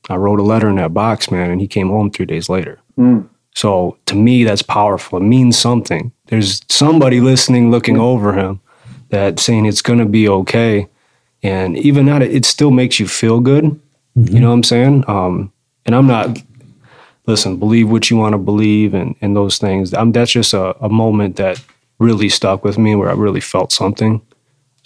I 0.10 0.16
wrote 0.16 0.40
a 0.40 0.44
letter 0.44 0.70
in 0.70 0.76
that 0.78 0.94
box, 0.94 1.30
man, 1.30 1.52
and 1.52 1.62
he 1.62 1.68
came 1.68 1.90
home 1.90 2.10
three 2.10 2.26
days 2.26 2.50
later. 2.50 2.80
Mm. 2.98 3.28
So 3.54 3.98
to 4.06 4.16
me, 4.16 4.44
that's 4.44 4.62
powerful. 4.62 5.18
It 5.18 5.24
means 5.24 5.58
something. 5.58 6.12
There's 6.28 6.62
somebody 6.70 7.20
listening, 7.20 7.72
looking 7.72 7.98
over 7.98 8.34
him, 8.34 8.62
that 9.10 9.40
saying 9.40 9.66
it's 9.66 9.82
going 9.82 10.00
to 10.00 10.06
be 10.06 10.28
okay. 10.30 10.88
And 11.44 11.78
even 11.78 12.06
that, 12.06 12.22
it 12.22 12.46
still 12.46 12.72
makes 12.72 13.00
you 13.00 13.08
feel 13.08 13.40
good. 13.40 13.80
You 14.16 14.40
know 14.40 14.50
what 14.50 14.54
I'm 14.56 14.64
saying? 14.64 15.04
Um, 15.08 15.52
and 15.86 15.96
I'm 15.96 16.08
not. 16.08 16.40
Listen, 17.28 17.58
believe 17.58 17.90
what 17.90 18.10
you 18.10 18.18
want 18.18 18.34
to 18.34 18.38
believe, 18.38 18.94
and 18.94 19.16
and 19.22 19.36
those 19.36 19.58
things. 19.58 19.94
I'm, 19.94 20.12
that's 20.12 20.32
just 20.32 20.54
a, 20.54 20.76
a 20.84 20.90
moment 20.90 21.36
that 21.36 21.64
really 22.00 22.30
stuck 22.30 22.64
with 22.64 22.78
me, 22.78 22.96
where 22.96 23.10
I 23.10 23.14
really 23.14 23.42
felt 23.42 23.72
something. 23.72 24.22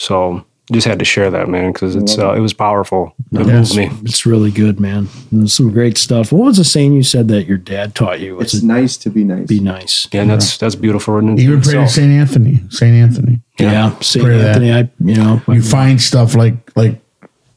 So 0.02 0.44
just 0.72 0.88
had 0.88 0.98
to 1.00 1.06
share 1.06 1.30
that, 1.30 1.48
man, 1.48 1.72
because 1.72 1.96
it's 1.96 2.18
uh, 2.18 2.34
it 2.34 2.40
was 2.40 2.54
powerful. 2.54 3.14
It 3.32 3.40
Yeah, 3.46 3.54
moved 3.54 3.68
it's, 3.68 3.76
me. 3.76 3.90
it's 4.04 4.26
really 4.26 4.50
good, 4.50 4.80
man. 4.80 5.10
There's 5.32 5.54
some 5.54 5.72
great 5.72 5.96
stuff. 5.98 6.32
What 6.32 6.46
was 6.46 6.58
the 6.58 6.64
saying 6.64 6.94
you 6.94 7.04
said 7.04 7.28
that 7.28 7.46
your 7.46 7.58
dad 7.60 7.94
taught 7.94 8.20
you? 8.20 8.36
Was 8.38 8.54
It's 8.54 8.64
it 8.64 8.66
nice 8.66 8.98
to 8.98 9.10
be 9.12 9.24
nice. 9.24 9.48
be 9.48 9.60
nice? 9.60 10.08
Yeah, 10.12 10.22
and 10.22 10.32
that's 10.32 10.58
that's 10.58 10.74
beautiful. 10.76 11.18
In 11.20 11.38
Even 11.38 11.62
pray 11.62 11.74
to. 11.74 11.88
Saint 11.88 12.12
Anthony. 12.12 12.62
Saint 12.70 12.96
Anthony. 12.96 13.42
Yeah, 13.60 13.98
Saint 14.00 14.26
Pray 14.26 14.38
that. 14.40 14.62
Anthony. 14.64 14.74
I 14.74 14.90
you 15.06 15.16
know 15.18 15.42
You 15.50 15.62
find 15.62 16.02
stuff 16.02 16.34
like 16.36 16.56
like 16.76 17.00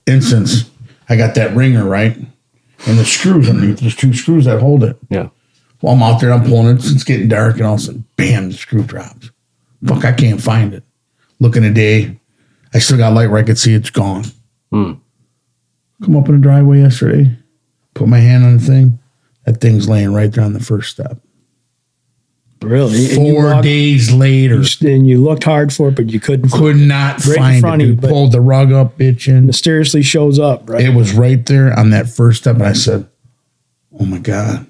instance. 0.06 0.70
I 1.08 1.16
got 1.16 1.34
that 1.36 1.54
ringer 1.56 1.84
right, 1.88 2.14
and 2.16 2.98
the 2.98 3.04
screws 3.06 3.48
underneath. 3.48 3.78
There's 3.80 3.96
two 3.96 4.12
screws 4.12 4.44
that 4.44 4.60
hold 4.60 4.84
it. 4.84 4.98
Yeah. 5.08 5.28
Well, 5.80 5.94
I'm 5.94 6.02
out 6.02 6.20
there. 6.20 6.32
I'm 6.32 6.44
pulling 6.44 6.76
it. 6.76 6.84
It's 6.84 7.04
getting 7.04 7.28
dark, 7.28 7.56
and 7.56 7.64
all 7.66 7.74
of 7.74 7.80
a 7.80 7.82
sudden, 7.82 8.04
bam! 8.16 8.50
The 8.50 8.56
screw 8.56 8.82
drops. 8.82 9.30
Fuck! 9.86 10.04
I 10.04 10.12
can't 10.12 10.40
find 10.42 10.74
it. 10.74 10.82
Looking 11.40 11.64
a 11.64 11.72
day, 11.72 12.18
I 12.74 12.78
still 12.80 12.98
got 12.98 13.12
light 13.14 13.30
where 13.30 13.38
I 13.40 13.44
could 13.44 13.58
see 13.58 13.72
it's 13.72 13.90
gone. 13.90 14.24
Hmm. 14.72 14.92
Come 16.02 16.16
up 16.16 16.28
in 16.28 16.34
the 16.36 16.40
driveway 16.40 16.80
yesterday. 16.80 17.36
Put 17.94 18.08
my 18.08 18.18
hand 18.18 18.44
on 18.44 18.56
the 18.58 18.62
thing. 18.64 18.98
That 19.46 19.60
thing's 19.60 19.88
laying 19.88 20.12
right 20.12 20.32
there 20.32 20.42
on 20.44 20.52
the 20.54 20.60
first 20.60 20.90
step. 20.90 21.18
really 22.62 23.08
Four 23.14 23.50
walked- 23.52 23.64
days 23.64 24.10
later, 24.10 24.62
you- 24.62 24.88
and 24.94 25.06
you 25.06 25.22
looked 25.22 25.44
hard 25.44 25.70
for 25.70 25.88
it, 25.90 25.96
but 25.96 26.10
you 26.10 26.18
couldn't. 26.18 26.48
could 26.50 26.76
not 26.76 27.22
Right 27.26 27.36
in 27.36 27.42
find 27.42 27.60
front 27.60 27.82
it. 27.82 27.90
of 27.90 27.90
you, 28.02 28.08
Pulled 28.08 28.32
the 28.32 28.40
rug 28.40 28.72
up, 28.72 28.96
bitching. 28.96 29.44
mysteriously 29.44 30.00
shows 30.00 30.38
up, 30.38 30.68
right? 30.70 30.80
It 30.82 30.94
was 30.94 31.12
right 31.12 31.44
there 31.44 31.78
on 31.78 31.90
that 31.90 32.08
first 32.08 32.40
step, 32.40 32.54
and 32.56 32.64
I 32.64 32.72
said, 32.72 33.04
"Oh 34.00 34.06
my 34.06 34.16
god, 34.18 34.66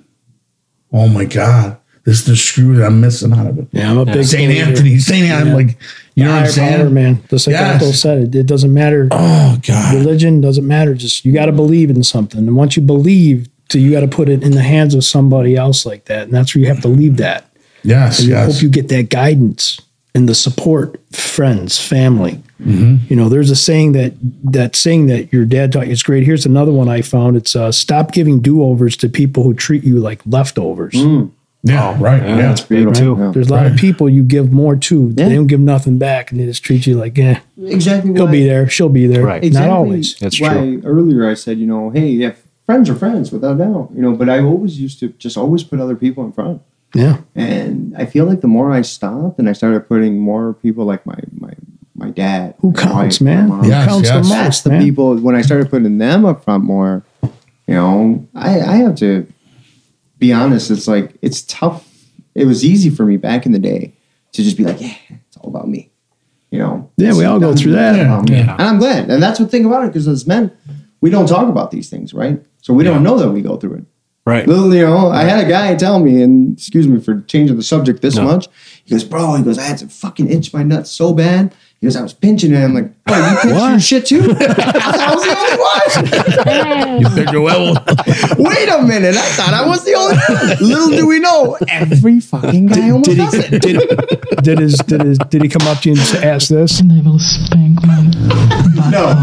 oh 0.93 1.07
my 1.07 1.25
god, 1.25 1.77
this 2.05 2.21
is 2.21 2.25
the 2.27 2.37
screw 2.37 2.77
that 2.77 2.87
I'm 2.87 3.01
missing 3.01 3.33
out 3.33 3.47
of 3.47 3.59
it." 3.59 3.69
yeah, 3.73 3.91
I'm 3.91 3.99
a 3.99 4.05
big 4.05 4.25
Saint. 4.25 4.53
Anthony, 4.53 4.99
Saint 4.99 5.25
Anthony, 5.27 5.51
Yeah. 5.51 5.57
I'm 5.57 5.67
like, 5.67 5.77
you 6.15 6.25
know 6.25 6.35
what 6.35 6.45
I'm 6.45 6.51
saying, 6.51 6.81
power, 6.81 6.91
man. 6.91 7.23
The 7.29 7.37
Yes. 7.37 7.83
Sakato 7.83 7.93
said 7.95 8.19
it. 8.19 8.35
It 8.35 8.47
doesn't 8.47 8.73
matter. 8.73 9.09
Oh 9.11 9.59
god, 9.67 9.95
Religion 9.95 10.41
doesn't 10.41 10.67
matter. 10.67 10.95
Just 10.95 11.25
you 11.25 11.33
got 11.33 11.47
to 11.47 11.53
believe 11.53 11.91
in 11.91 12.03
something, 12.05 12.39
and 12.47 12.57
once 12.57 12.77
you 12.77 12.83
believe, 12.83 13.49
so 13.71 13.79
you 13.79 13.91
got 13.91 14.01
to 14.01 14.09
put 14.09 14.29
it 14.29 14.43
in 14.43 14.53
the 14.53 14.63
hands 14.63 14.95
of 14.95 15.05
somebody 15.05 15.57
else 15.57 15.85
like 15.87 16.05
that, 16.07 16.25
and 16.25 16.33
that's 16.33 16.55
where 16.55 16.63
you 16.63 16.69
have 16.69 16.83
to 16.83 16.89
leave 16.89 17.17
that. 17.17 17.51
yes, 17.83 18.21
And 18.21 18.35
I 18.35 18.45
yes, 18.45 18.55
hope 18.55 18.63
you 18.63 18.69
get 18.69 18.89
that 18.89 19.09
guidance 19.11 19.81
and 20.15 20.29
the 20.29 20.35
support, 20.35 21.01
friends, 21.13 21.81
family. 21.81 22.41
Mm-hmm. 22.63 23.07
You 23.09 23.17
know, 23.17 23.29
there's 23.29 23.51
a 23.51 23.57
saying 23.57 23.93
that 23.93 24.13
that 24.45 24.77
saying 24.77 25.09
that 25.09 25.33
your 25.33 25.45
dad 25.45 25.73
taught 25.73 25.87
you. 25.87 25.93
It's 25.93 26.05
great. 26.05 26.23
Here's 26.25 26.47
another 26.47 26.71
one 26.71 26.89
I 26.89 27.03
found. 27.03 27.37
It's 27.37 27.57
uh, 27.57 27.73
stop 27.73 28.13
giving 28.13 28.39
do 28.41 28.63
overs 28.63 28.97
to 28.99 29.09
people 29.09 29.43
who 29.43 29.55
treat 29.55 29.83
you 29.83 29.99
like 29.99 30.21
leftovers. 30.25 30.95
Yeah, 31.65 31.97
right, 32.01 32.23
Yeah, 32.23 32.29
yeah, 32.29 32.43
that's 32.43 32.61
big 32.61 32.95
too. 32.95 33.17
Yeah. 33.19 33.31
There's 33.33 33.49
a 33.49 33.53
lot 33.53 33.67
of 33.67 33.77
people 33.77 34.09
you 34.09 34.23
give 34.23 34.53
more 34.53 34.77
to. 34.77 35.13
Yeah. 35.17 35.29
They 35.29 35.35
don't 35.35 35.47
give 35.49 35.61
nothing 35.61 35.99
back, 35.99 36.31
and 36.31 36.39
they 36.39 36.45
just 36.47 36.63
treat 36.63 36.87
you 36.87 36.95
like, 36.97 37.19
eh, 37.19 37.41
Exactly. 37.61 38.13
he'll 38.13 38.27
why- 38.27 38.31
be 38.33 38.45
there, 38.47 38.69
she'll 38.69 38.89
be 38.91 39.07
there. 39.07 39.25
Right. 39.25 39.43
Exactly 39.43 39.69
Not 39.69 39.77
always. 39.77 40.15
That's 40.17 40.41
why 40.41 40.55
true. 40.55 40.83
Earlier, 40.85 41.29
I 41.29 41.35
said, 41.35 41.59
you 41.59 41.67
know, 41.67 41.91
hey, 41.91 42.09
yeah, 42.09 42.33
friends 42.67 42.89
are 42.91 42.95
friends 42.95 43.33
without 43.33 43.59
doubt, 43.59 43.91
you 43.95 44.03
know. 44.03 44.13
But 44.15 44.29
I 44.29 44.41
always 44.41 44.79
used 44.81 45.01
to 45.01 45.09
just 45.19 45.37
always 45.37 45.65
put 45.65 45.81
other 45.81 45.97
people 45.97 46.25
in 46.25 46.33
front, 46.33 46.61
Yeah. 46.95 47.19
and 47.35 47.95
I 47.97 48.05
feel 48.07 48.27
like 48.27 48.41
the 48.43 48.47
more 48.49 48.71
I 48.71 48.83
stopped 48.83 49.39
and 49.39 49.49
I 49.49 49.53
started 49.55 49.89
putting 49.89 50.19
more 50.19 50.53
people 50.55 50.85
like 50.85 51.05
my 51.07 51.19
my 51.39 51.55
my 51.97 52.11
dad, 52.11 52.55
Who 52.61 52.73
my 52.73 52.81
counts, 52.83 53.21
wife, 53.21 53.21
my 53.21 53.35
man? 53.35 53.49
mom, 53.49 53.61
Who 53.65 53.71
counts 53.71 54.09
yes. 54.09 54.27
the 54.27 54.29
that's 54.35 54.45
most, 54.47 54.65
the 54.65 54.71
man? 54.71 54.83
people 54.83 55.17
when 55.17 55.35
I 55.37 55.43
started 55.43 55.71
putting 55.71 55.97
them 55.99 56.25
up 56.25 56.45
front 56.45 56.65
more, 56.65 57.05
you 57.23 57.75
know, 57.75 58.27
I, 58.35 58.61
I 58.61 58.77
have 58.77 58.97
to 58.97 59.27
be 60.19 60.33
honest, 60.33 60.71
it's 60.71 60.87
like 60.89 61.17
it's 61.23 61.43
tough. 61.43 61.89
It 62.35 62.47
was 62.47 62.65
easy 62.65 62.91
for 62.91 63.05
me 63.05 63.17
back 63.17 63.47
in 63.47 63.53
the 63.53 63.59
day 63.59 63.95
to 64.33 64.43
just 64.43 64.57
be 64.57 64.65
like, 64.65 64.81
Yeah, 64.81 64.95
it's 65.11 65.37
all 65.39 65.51
about 65.51 65.69
me. 65.69 65.91
You 66.51 66.59
know. 66.61 66.91
Yeah, 66.97 67.15
we 67.17 67.25
all 67.25 67.41
go 67.41 67.55
through 67.55 67.73
that. 67.73 67.97
Yeah. 67.97 68.53
And 68.53 68.63
I'm 68.63 68.79
glad. 68.79 69.11
And 69.11 69.23
that's 69.23 69.39
the 69.39 69.47
thing 69.47 69.65
about 69.65 69.85
it, 69.85 69.89
because 69.89 70.07
as 70.07 70.27
men, 70.27 70.51
we 71.01 71.11
don't 71.11 71.29
talk 71.29 71.49
about 71.49 71.71
these 71.73 71.91
things, 71.91 72.15
right? 72.15 72.41
So 72.63 72.73
we 72.73 72.85
don't 72.85 73.03
know 73.03 73.19
that 73.19 73.31
we 73.31 73.43
go 73.43 73.57
through 73.57 73.75
it. 73.75 73.85
Right. 74.27 74.47
Little, 74.47 74.75
you 74.75 74.83
know, 74.87 75.09
I 75.11 75.25
had 75.25 75.45
a 75.45 75.49
guy 75.49 75.75
tell 75.75 75.99
me, 76.01 76.23
and 76.23 76.57
excuse 76.57 76.89
me 76.89 76.99
for 77.01 77.21
changing 77.23 77.57
the 77.57 77.63
subject 77.63 78.01
this 78.01 78.17
No. 78.17 78.25
much. 78.25 78.49
He 78.85 78.91
goes, 78.95 79.05
bro, 79.05 79.35
he 79.35 79.43
goes, 79.43 79.59
I 79.59 79.63
had 79.65 79.79
to 79.79 79.89
fucking 79.89 80.31
itch 80.31 80.55
my 80.55 80.63
nuts 80.63 80.91
so 80.91 81.13
bad. 81.13 81.55
He 81.81 81.87
goes, 81.87 81.95
I 81.97 82.03
was 82.03 82.15
pinching 82.15 82.55
it. 82.55 82.65
I'm 82.65 82.73
like, 82.73 82.91
oh, 83.09 83.31
you 83.31 83.37
pinch 83.41 83.71
your 83.71 83.81
shit 83.81 84.07
too? 84.07 84.21
I 84.41 85.15
was 85.15 85.25
the 85.25 85.35
only 85.37 86.93
one. 86.93 87.01
You 87.03 87.09
picked 87.11 87.33
your 87.33 87.45
level. 87.45 87.75
Wait 88.39 88.69
a 88.69 88.83
minute. 88.83 89.17
I 89.17 89.29
thought 89.33 89.55
I 89.55 89.67
was 89.67 89.85
the 89.85 89.95
only 89.95 90.17
one. 90.17 90.69
Little 90.69 90.91
do 90.91 91.07
we 91.07 91.21
know, 91.21 91.59
every 91.69 92.21
fucking 92.21 92.67
guy 92.67 92.91
almost 92.91 93.11
Did 93.11 93.17
does 93.19 93.35
he, 93.35 93.57
it. 93.57 93.63
did, 93.63 94.43
did 94.43 94.59
his 94.59 94.77
did 94.79 95.03
his 95.03 95.19
did 95.19 95.43
he 95.43 95.49
come 95.49 95.67
up 95.67 95.81
to 95.81 95.91
you 95.93 96.01
and 96.01 96.25
ask 96.25 96.49
this? 96.49 96.81
They 96.81 97.01
will 97.01 97.19
spank 97.19 97.83
my 97.85 98.03
No. 98.91 99.15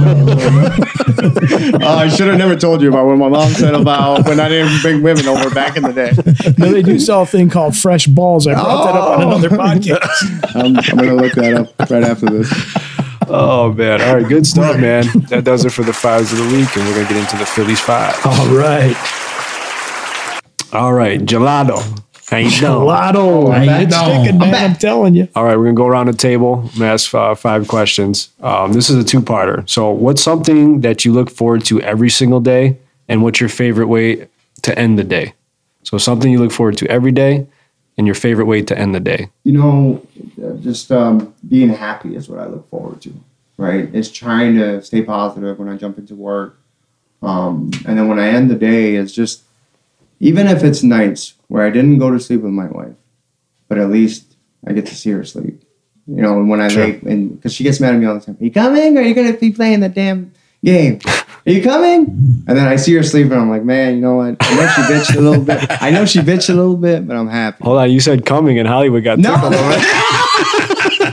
Oh, 1.84 1.98
I 1.98 2.08
should 2.10 2.28
have 2.28 2.38
never 2.38 2.56
told 2.56 2.82
you 2.82 2.90
about 2.90 3.06
what 3.06 3.18
my 3.18 3.30
mom 3.30 3.52
said 3.52 3.76
about 3.76 4.26
when 4.26 4.40
I 4.40 4.50
didn't 4.50 4.82
bring 4.82 5.02
women 5.04 5.28
over 5.28 5.50
back 5.50 5.78
in 5.78 5.84
the 5.84 5.94
day. 5.94 6.12
No, 6.58 6.72
they 6.72 6.82
do 6.82 7.00
sell 7.00 7.24
a 7.24 7.26
thing 7.26 7.50
called 7.50 7.76
fresh 7.76 8.08
balls. 8.08 8.48
I 8.48 8.54
brought 8.54 8.86
that 8.86 8.96
up 8.96 9.20
on 9.20 9.24
another 9.24 9.54
oh. 9.54 9.58
podcast. 9.58 10.56
I'm, 10.56 10.78
I'm 10.78 11.06
going 11.06 11.18
to 11.18 11.24
look 11.24 11.34
that 11.34 11.54
up 11.54 11.90
right 11.90 12.04
after 12.04 12.26
this. 12.28 13.11
Oh 13.34 13.72
man. 13.74 14.02
All 14.02 14.16
right, 14.16 14.28
good 14.28 14.46
stuff, 14.46 14.78
man. 14.80 15.06
That 15.30 15.44
does 15.44 15.66
it 15.66 15.72
for 15.72 15.84
the 15.84 15.94
fives 15.94 16.32
of 16.32 16.40
the 16.40 16.46
week, 16.46 16.76
and 16.76 16.86
we're 16.88 16.96
gonna 16.96 17.08
get 17.10 17.18
into 17.18 17.38
the 17.38 17.46
Phillies 17.46 17.80
five. 17.80 18.16
All 18.26 18.48
right. 18.56 18.96
All 20.74 20.94
right, 20.94 21.20
gelato. 21.20 21.80
How 22.30 22.38
you 22.38 22.50
doing? 22.50 22.62
Gelato. 22.62 23.84
It's 23.84 23.96
sticking, 23.96 24.40
man. 24.40 24.72
I'm 24.72 24.76
telling 24.78 25.16
you. 25.16 25.28
All 25.36 25.44
right, 25.44 25.58
we're 25.58 25.66
gonna 25.66 25.76
go 25.76 25.86
around 25.88 26.08
the 26.08 26.14
table. 26.14 26.62
I'm 26.74 26.80
gonna 26.80 26.94
ask 26.94 27.14
uh, 27.14 27.36
five 27.36 27.68
questions. 27.68 28.30
Um, 28.42 28.72
this 28.72 28.90
is 28.90 28.96
a 28.96 29.04
two-parter. 29.04 29.68
So, 29.70 29.92
what's 29.92 30.24
something 30.24 30.80
that 30.82 31.04
you 31.04 31.12
look 31.12 31.30
forward 31.30 31.66
to 31.66 31.82
every 31.82 32.10
single 32.10 32.40
day, 32.40 32.78
and 33.10 33.22
what's 33.22 33.42
your 33.42 33.50
favorite 33.50 33.88
way 33.88 34.28
to 34.62 34.80
end 34.80 34.98
the 34.98 35.04
day? 35.04 35.34
So, 35.84 35.98
something 35.98 36.32
you 36.32 36.40
look 36.40 36.54
forward 36.54 36.78
to 36.78 36.88
every 36.88 37.12
day, 37.12 37.48
and 37.98 38.08
your 38.08 38.16
favorite 38.16 38.46
way 38.46 38.62
to 38.62 38.78
end 38.80 38.96
the 38.96 39.02
day. 39.02 39.30
You 39.44 39.52
know, 39.52 40.08
just 40.62 40.92
um, 40.92 41.34
being 41.48 41.70
happy 41.70 42.16
is 42.16 42.30
what 42.30 42.40
I 42.40 42.46
look 42.48 42.70
forward 42.70 43.02
to, 43.02 43.14
right? 43.58 43.90
It's 43.94 44.10
trying 44.10 44.56
to 44.58 44.82
stay 44.82 45.02
positive 45.02 45.58
when 45.60 45.70
I 45.70 45.78
jump 45.78 45.98
into 45.98 46.16
work. 46.16 46.58
Um, 47.22 47.72
and 47.86 47.98
then 47.98 48.08
when 48.08 48.20
I 48.20 48.30
end 48.30 48.50
the 48.50 48.56
day, 48.56 48.96
it's 48.96 49.12
just, 49.14 49.44
even 50.20 50.48
if 50.48 50.64
it's 50.64 50.82
nights 50.84 51.34
where 51.48 51.66
I 51.66 51.70
didn't 51.70 52.00
go 52.00 52.10
to 52.12 52.20
sleep 52.20 52.42
with 52.42 52.52
my 52.54 52.68
wife, 52.68 52.96
but 53.68 53.78
at 53.78 53.90
least 53.90 54.36
I 54.66 54.74
get 54.74 54.86
to 54.88 54.96
see 54.96 55.12
her 55.12 55.24
sleep. 55.24 55.64
You 56.08 56.22
know, 56.22 56.44
when 56.44 56.60
I 56.62 56.68
Sure. 56.68 56.84
and 56.84 57.36
because 57.36 57.54
she 57.54 57.64
gets 57.64 57.80
mad 57.80 57.94
at 57.94 58.00
me 58.00 58.06
all 58.06 58.16
the 58.16 58.22
time, 58.22 58.38
Are 58.40 58.44
you 58.44 58.52
coming? 58.52 58.98
Or 58.98 59.02
are 59.02 59.04
you 59.04 59.14
going 59.14 59.32
to 59.32 59.40
be 59.40 59.52
playing 59.52 59.80
the 59.82 59.90
damn 59.90 60.32
game? 60.66 61.00
Are 61.46 61.52
you 61.52 61.64
coming? 61.64 62.06
And 62.48 62.58
then 62.58 62.68
I 62.68 62.76
see 62.76 62.94
her 62.96 63.04
sleeping. 63.04 63.32
and 63.34 63.42
I'm 63.42 63.50
like, 63.50 63.64
man, 63.64 63.96
you 63.96 64.02
know 64.02 64.16
what? 64.16 64.36
I 64.42 64.56
know 64.56 64.68
she 64.68 64.82
bitched 64.82 65.16
a 65.16 65.22
little 65.22 65.44
bit. 65.44 65.82
I 65.82 65.90
know 65.92 66.06
she 66.06 66.20
bitched 66.20 66.50
a 66.50 66.54
little 66.54 66.76
bit, 66.78 67.08
but 67.08 67.16
I'm 67.16 67.28
happy. 67.30 67.64
Hold 67.64 67.78
on, 67.80 67.92
you 67.92 68.00
said 68.00 68.26
coming, 68.26 68.60
and 68.60 68.68
Hollywood 68.68 69.04
got 69.04 69.20
No. 69.20 69.34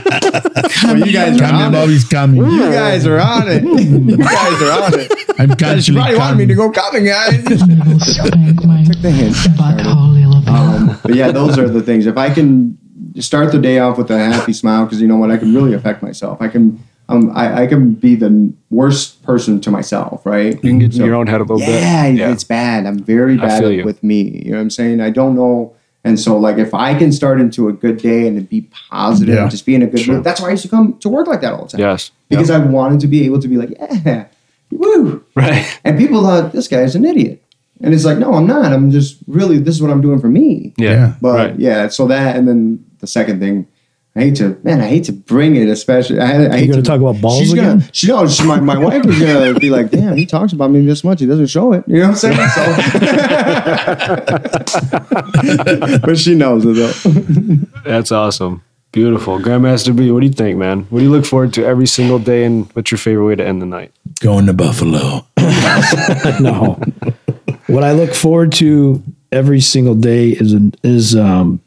tickled 0.03 0.35
already. 0.35 0.99
Well, 0.99 1.07
you 1.07 1.13
guys 1.13 1.35
are 1.37 1.39
Coming, 1.45 1.61
on 1.61 1.73
it. 1.73 1.77
Bobby's 1.77 2.03
coming. 2.07 2.51
You 2.51 2.71
guys 2.71 3.05
are 3.05 3.19
on 3.19 3.47
it. 3.47 3.63
You 3.63 4.17
guys 4.17 4.61
are 4.61 4.83
on 4.83 4.99
it. 4.99 5.11
I'm 5.39 5.49
She 5.49 5.55
constantly 5.55 6.01
probably 6.01 6.17
wanted 6.17 6.37
me 6.37 6.45
to 6.47 6.55
go 6.55 6.71
coming, 6.71 7.05
guys. 7.05 7.43
They 7.43 7.55
will 7.55 7.99
spank 7.99 8.65
my 8.65 8.83
Took 8.83 9.01
the 9.01 9.11
hint. 9.11 9.35
butthole, 9.35 10.19
you 10.19 10.27
little 10.27 10.49
Um, 10.53 10.99
but 11.03 11.15
yeah, 11.15 11.31
those 11.31 11.57
are 11.57 11.67
the 11.69 11.81
things. 11.81 12.05
If 12.05 12.17
I 12.17 12.29
can 12.33 12.77
start 13.19 13.51
the 13.51 13.59
day 13.59 13.79
off 13.79 13.97
with 13.97 14.11
a 14.11 14.17
happy 14.17 14.53
smile, 14.53 14.85
because 14.85 15.01
you 15.01 15.07
know 15.07 15.17
what, 15.17 15.31
I 15.31 15.37
can 15.37 15.53
really 15.53 15.73
affect 15.73 16.01
myself. 16.03 16.41
I 16.41 16.47
can, 16.47 16.81
um, 17.09 17.31
I, 17.35 17.63
I 17.63 17.67
can 17.67 17.93
be 17.93 18.15
the 18.15 18.53
worst 18.69 19.23
person 19.23 19.59
to 19.61 19.71
myself, 19.71 20.25
right? 20.25 20.53
You 20.55 20.59
can 20.59 20.79
get 20.79 20.93
So- 20.93 20.99
in 21.01 21.05
your 21.05 21.15
own 21.15 21.27
head 21.27 21.41
a 21.41 21.43
little 21.43 21.59
yeah, 21.59 22.07
bit. 22.09 22.17
Yeah, 22.19 22.31
it's 22.31 22.43
bad. 22.43 22.85
I'm 22.85 22.99
very 22.99 23.37
bad 23.37 23.85
with 23.85 24.03
me. 24.03 24.43
You 24.45 24.51
know 24.51 24.57
what 24.57 24.61
I'm 24.63 24.69
saying? 24.69 25.01
I 25.01 25.09
don't 25.09 25.35
know. 25.35 25.75
And 26.05 26.17
so, 26.19 26.37
like, 26.37 26.57
if 26.57 26.73
I 26.73 26.97
can 26.97 27.11
start 27.11 27.41
into 27.41 27.67
a 27.67 27.73
good 27.73 27.97
day 27.97 28.25
and 28.27 28.47
be 28.47 28.69
positive, 28.89 29.35
Yeah. 29.35 29.41
and 29.43 29.51
just 29.51 29.65
be 29.65 29.75
in 29.75 29.81
a 29.81 29.87
good 29.87 29.99
Sure. 29.99 30.15
mood, 30.15 30.23
that's 30.23 30.39
why 30.39 30.47
I 30.47 30.51
used 30.51 30.63
to 30.63 30.69
come 30.69 30.95
to 31.01 31.09
work 31.09 31.27
like 31.27 31.41
that 31.41 31.53
all 31.53 31.63
the 31.65 31.71
time. 31.71 31.81
Yes. 31.81 32.11
Because 32.29 32.49
I 32.49 32.57
wanted 32.57 33.01
to 33.01 33.07
be 33.07 33.25
able 33.25 33.39
to 33.41 33.47
be 33.49 33.57
like, 33.57 33.71
yeah, 34.05 34.25
woo. 34.71 35.23
Right. 35.35 35.65
And 35.83 35.97
people 35.97 36.21
thought 36.21 36.53
this 36.53 36.67
guy's 36.69 36.95
an 36.95 37.03
idiot. 37.05 37.43
And 37.81 37.93
it's 37.93 38.05
like, 38.05 38.17
no, 38.17 38.33
I'm 38.33 38.47
not. 38.47 38.71
I'm 38.73 38.91
just 38.91 39.17
really, 39.27 39.57
this 39.57 39.75
is 39.75 39.81
what 39.81 39.91
I'm 39.91 40.01
doing 40.01 40.19
for 40.19 40.27
me. 40.29 40.73
Yeah. 40.77 40.89
Yeah. 40.91 41.13
But 41.21 41.35
right. 41.35 41.59
yeah, 41.59 41.87
so 41.89 42.07
that, 42.07 42.35
and 42.37 42.47
then 42.47 42.83
the 42.99 43.07
second 43.07 43.39
thing, 43.39 43.67
I 44.15 44.21
hate 44.21 44.35
to, 44.37 44.57
man, 44.63 44.81
I 44.81 44.87
hate 44.87 45.03
to 45.05 45.11
bring 45.13 45.55
it, 45.55 45.69
especially. 45.69 46.19
I, 46.19 46.31
I 46.31 46.41
You 46.41 46.49
hate 46.51 46.69
gonna 46.71 46.81
to, 46.81 46.87
talk 46.87 46.99
about 46.99 47.21
balls 47.21 47.37
she's 47.39 47.53
again? 47.53 47.77
Gonna, 47.79 47.93
she 47.93 48.07
knows, 48.07 48.35
she, 48.35 48.43
my, 48.43 48.59
my 48.59 48.75
wife 48.77 49.05
is 49.05 49.19
going 49.19 49.53
to 49.53 49.59
be 49.59 49.69
like, 49.69 49.91
damn, 49.91 50.17
he 50.17 50.25
talks 50.25 50.51
about 50.51 50.71
me 50.71 50.83
this 50.85 51.03
much. 51.03 51.19
He 51.19 51.27
doesn't 51.27 51.45
show 51.47 51.73
it. 51.73 51.83
You 51.87 51.99
know 51.99 52.09
what 52.09 52.23
I'm 52.23 52.25
saying? 52.33 52.49
So, 52.49 52.65
but 55.99 56.17
she 56.17 56.33
knows 56.35 56.65
it 56.65 56.75
though. 56.75 56.91
That's 57.85 58.11
awesome. 58.11 58.63
Beautiful. 58.91 59.37
Grandmaster 59.37 59.95
B, 59.95 60.09
what 60.11 60.21
do 60.21 60.25
you 60.25 60.33
think, 60.33 60.57
man? 60.57 60.81
What 60.89 60.99
do 60.99 61.05
you 61.05 61.11
look 61.11 61.25
forward 61.25 61.53
to 61.53 61.63
every 61.63 61.85
single 61.85 62.17
day, 62.17 62.43
and 62.43 62.67
what's 62.73 62.89
your 62.89 62.97
favorite 62.97 63.25
way 63.25 63.35
to 63.35 63.45
end 63.45 63.61
the 63.61 63.67
night? 63.67 63.91
Going 64.19 64.47
to 64.47 64.53
Buffalo. 64.53 65.27
no. 66.39 66.81
What 67.67 67.83
I 67.83 67.91
look 67.91 68.15
forward 68.15 68.51
to 68.53 69.03
every 69.31 69.61
single 69.61 69.93
day 69.93 70.29
is 70.29 70.55
is 70.83 71.15
um, 71.15 71.61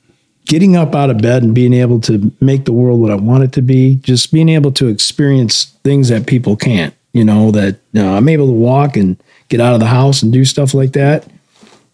getting 0.47 0.77
up 0.77 0.95
out 0.95 1.11
of 1.11 1.19
bed 1.19 1.43
and 1.43 1.55
being 1.55 1.73
able 1.73 2.01
to 2.01 2.33
make 2.41 2.65
the 2.65 2.73
world 2.73 3.01
what 3.01 3.11
I 3.11 3.15
want 3.15 3.45
it 3.45 3.53
to 3.53 3.63
be. 3.63 3.97
Just 3.97 4.33
being 4.33 4.49
able 4.49 4.73
to 4.73 4.89
experience 4.89 5.77
things 5.85 6.09
that 6.09 6.27
people 6.27 6.57
can't. 6.57 6.95
You 7.13 7.25
know 7.25 7.51
that 7.51 7.79
you 7.93 8.03
know, 8.03 8.17
I'm 8.17 8.29
able 8.29 8.47
to 8.47 8.53
walk 8.53 8.97
and 8.97 9.23
get 9.49 9.61
out 9.61 9.75
of 9.75 9.81
the 9.81 9.87
house 9.87 10.23
and 10.23 10.33
do 10.33 10.45
stuff 10.45 10.73
like 10.73 10.93
that. 10.93 11.27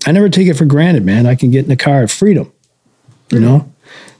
I 0.06 0.12
never 0.12 0.28
take 0.28 0.46
it 0.46 0.54
for 0.54 0.64
granted, 0.64 1.04
man. 1.04 1.26
I 1.26 1.34
can 1.34 1.50
get 1.50 1.64
in 1.64 1.68
the 1.68 1.76
car 1.76 2.02
at 2.02 2.10
freedom. 2.10 2.52
You 3.30 3.40
know, 3.40 3.72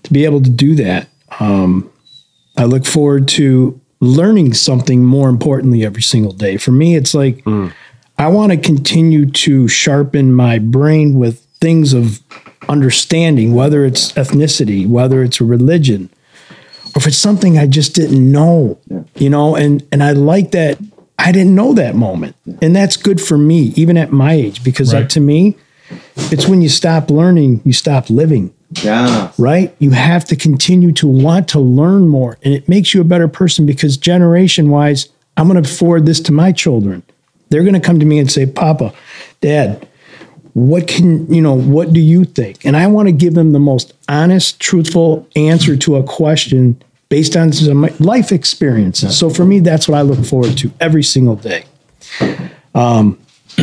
to 0.02 0.12
be 0.12 0.24
able 0.24 0.42
to 0.42 0.50
do 0.50 0.74
that. 0.74 1.08
Um, 1.40 1.90
I 2.56 2.64
look 2.64 2.84
forward 2.84 3.28
to 3.28 3.80
learning 4.00 4.54
something 4.54 5.04
more 5.04 5.28
importantly 5.28 5.84
every 5.84 6.02
single 6.02 6.32
day. 6.32 6.56
For 6.56 6.72
me, 6.72 6.96
it's 6.96 7.14
like 7.14 7.42
I 8.18 8.26
want 8.26 8.50
to 8.52 8.58
continue 8.58 9.30
to 9.30 9.68
sharpen 9.68 10.34
my 10.34 10.58
brain 10.58 11.14
with 11.14 11.40
things 11.60 11.92
of 11.92 12.20
understanding, 12.68 13.54
whether 13.54 13.84
it's 13.84 14.12
ethnicity, 14.12 14.86
whether 14.86 15.22
it's 15.22 15.40
a 15.40 15.44
religion, 15.44 16.10
or 16.94 16.98
if 16.98 17.06
it's 17.06 17.16
something 17.16 17.58
I 17.58 17.66
just 17.66 17.94
didn't 17.94 18.30
know, 18.30 18.78
you 19.16 19.30
know, 19.30 19.56
and 19.56 19.86
and 19.92 20.02
I 20.02 20.12
like 20.12 20.50
that 20.52 20.78
I 21.18 21.32
didn't 21.32 21.54
know 21.54 21.72
that 21.74 21.94
moment. 21.96 22.36
And 22.62 22.74
that's 22.76 22.96
good 22.96 23.20
for 23.20 23.36
me, 23.36 23.72
even 23.76 23.96
at 23.96 24.12
my 24.12 24.34
age, 24.34 24.62
because 24.62 24.92
that, 24.92 25.10
to 25.10 25.20
me, 25.20 25.56
it's 26.30 26.46
when 26.46 26.62
you 26.62 26.68
stop 26.68 27.10
learning, 27.10 27.60
you 27.64 27.72
stop 27.72 28.08
living 28.08 28.52
Yeah. 28.84 29.32
right? 29.36 29.74
You 29.80 29.90
have 29.90 30.24
to 30.26 30.36
continue 30.36 30.92
to 30.92 31.08
want 31.08 31.48
to 31.48 31.58
learn 31.58 32.08
more. 32.08 32.38
And 32.44 32.54
it 32.54 32.68
makes 32.68 32.94
you 32.94 33.00
a 33.00 33.04
better 33.04 33.26
person 33.26 33.66
because 33.66 33.96
generation 33.96 34.70
wise, 34.70 35.08
I'm 35.36 35.48
going 35.48 35.62
to 35.62 35.68
forward 35.68 36.06
this 36.06 36.20
to 36.20 36.32
my 36.32 36.52
children. 36.52 37.02
They're 37.50 37.62
going 37.64 37.74
to 37.74 37.80
come 37.80 37.98
to 37.98 38.06
me 38.06 38.18
and 38.18 38.30
say, 38.30 38.46
Papa, 38.46 38.92
Dad, 39.40 39.88
what 40.58 40.88
can, 40.88 41.32
you 41.32 41.40
know, 41.40 41.54
what 41.54 41.92
do 41.92 42.00
you 42.00 42.24
think? 42.24 42.64
And 42.64 42.76
I 42.76 42.86
want 42.88 43.08
to 43.08 43.12
give 43.12 43.34
them 43.34 43.52
the 43.52 43.60
most 43.60 43.92
honest, 44.08 44.58
truthful 44.60 45.28
answer 45.36 45.76
to 45.76 45.96
a 45.96 46.02
question 46.02 46.82
based 47.08 47.36
on 47.36 47.52
some 47.52 47.88
life 48.00 48.32
experiences. 48.32 49.16
So 49.16 49.30
for 49.30 49.44
me, 49.44 49.60
that's 49.60 49.88
what 49.88 49.96
I 49.96 50.02
look 50.02 50.24
forward 50.24 50.58
to 50.58 50.70
every 50.80 51.02
single 51.02 51.36
day. 51.36 51.64
Um, 52.74 53.18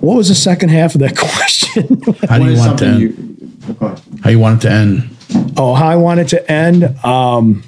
what 0.00 0.16
was 0.16 0.28
the 0.28 0.34
second 0.34 0.68
half 0.68 0.94
of 0.94 1.00
that 1.00 1.16
question? 1.16 2.00
How 2.28 2.38
do 2.38 2.50
you 2.50 2.58
want 2.58 2.78
to 2.80 2.86
end? 2.86 3.00
you. 3.00 3.96
How 4.22 4.30
you 4.30 4.38
want 4.38 4.62
it 4.62 4.68
to 4.68 4.74
end? 4.74 5.16
Oh, 5.56 5.74
how 5.74 5.88
I 5.88 5.96
want 5.96 6.20
it 6.20 6.28
to 6.28 6.50
end? 6.50 6.84
Um, 7.04 7.64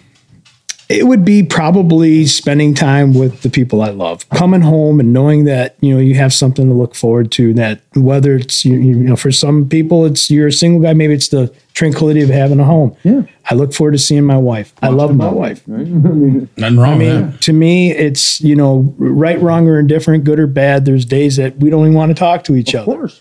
it 0.88 1.04
would 1.06 1.24
be 1.24 1.42
probably 1.42 2.26
spending 2.26 2.72
time 2.72 3.12
with 3.12 3.42
the 3.42 3.50
people 3.50 3.82
I 3.82 3.90
love, 3.90 4.28
coming 4.30 4.60
home 4.60 5.00
and 5.00 5.12
knowing 5.12 5.44
that 5.44 5.76
you 5.80 5.92
know 5.92 6.00
you 6.00 6.14
have 6.14 6.32
something 6.32 6.68
to 6.68 6.74
look 6.74 6.94
forward 6.94 7.32
to. 7.32 7.52
That 7.54 7.80
whether 7.94 8.36
it's 8.36 8.64
you, 8.64 8.76
you 8.76 8.94
know 8.94 9.16
for 9.16 9.32
some 9.32 9.68
people 9.68 10.04
it's 10.06 10.30
you're 10.30 10.46
a 10.48 10.52
single 10.52 10.80
guy, 10.80 10.92
maybe 10.92 11.14
it's 11.14 11.28
the 11.28 11.52
tranquility 11.74 12.22
of 12.22 12.28
having 12.30 12.60
a 12.60 12.64
home. 12.64 12.96
Yeah. 13.02 13.22
I 13.50 13.54
look 13.54 13.74
forward 13.74 13.92
to 13.92 13.98
seeing 13.98 14.24
my 14.24 14.38
wife. 14.38 14.72
I 14.80 14.88
love 14.88 15.14
my 15.14 15.28
wife. 15.28 15.66
Nothing 15.68 16.48
wrong 16.58 16.78
I 16.94 16.96
with 16.96 16.98
mean, 16.98 17.30
that. 17.32 17.40
to 17.42 17.52
me, 17.52 17.90
it's 17.90 18.40
you 18.40 18.54
know 18.54 18.94
right, 18.98 19.40
wrong, 19.40 19.68
or 19.68 19.78
indifferent, 19.78 20.24
good 20.24 20.38
or 20.38 20.46
bad. 20.46 20.84
There's 20.84 21.04
days 21.04 21.36
that 21.36 21.56
we 21.58 21.68
don't 21.70 21.82
even 21.82 21.94
want 21.94 22.10
to 22.10 22.14
talk 22.14 22.44
to 22.44 22.54
each 22.56 22.74
Of 22.74 22.88
other. 22.88 22.98
course. 22.98 23.20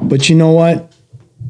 But 0.00 0.28
you 0.28 0.34
know 0.36 0.50
what? 0.52 0.92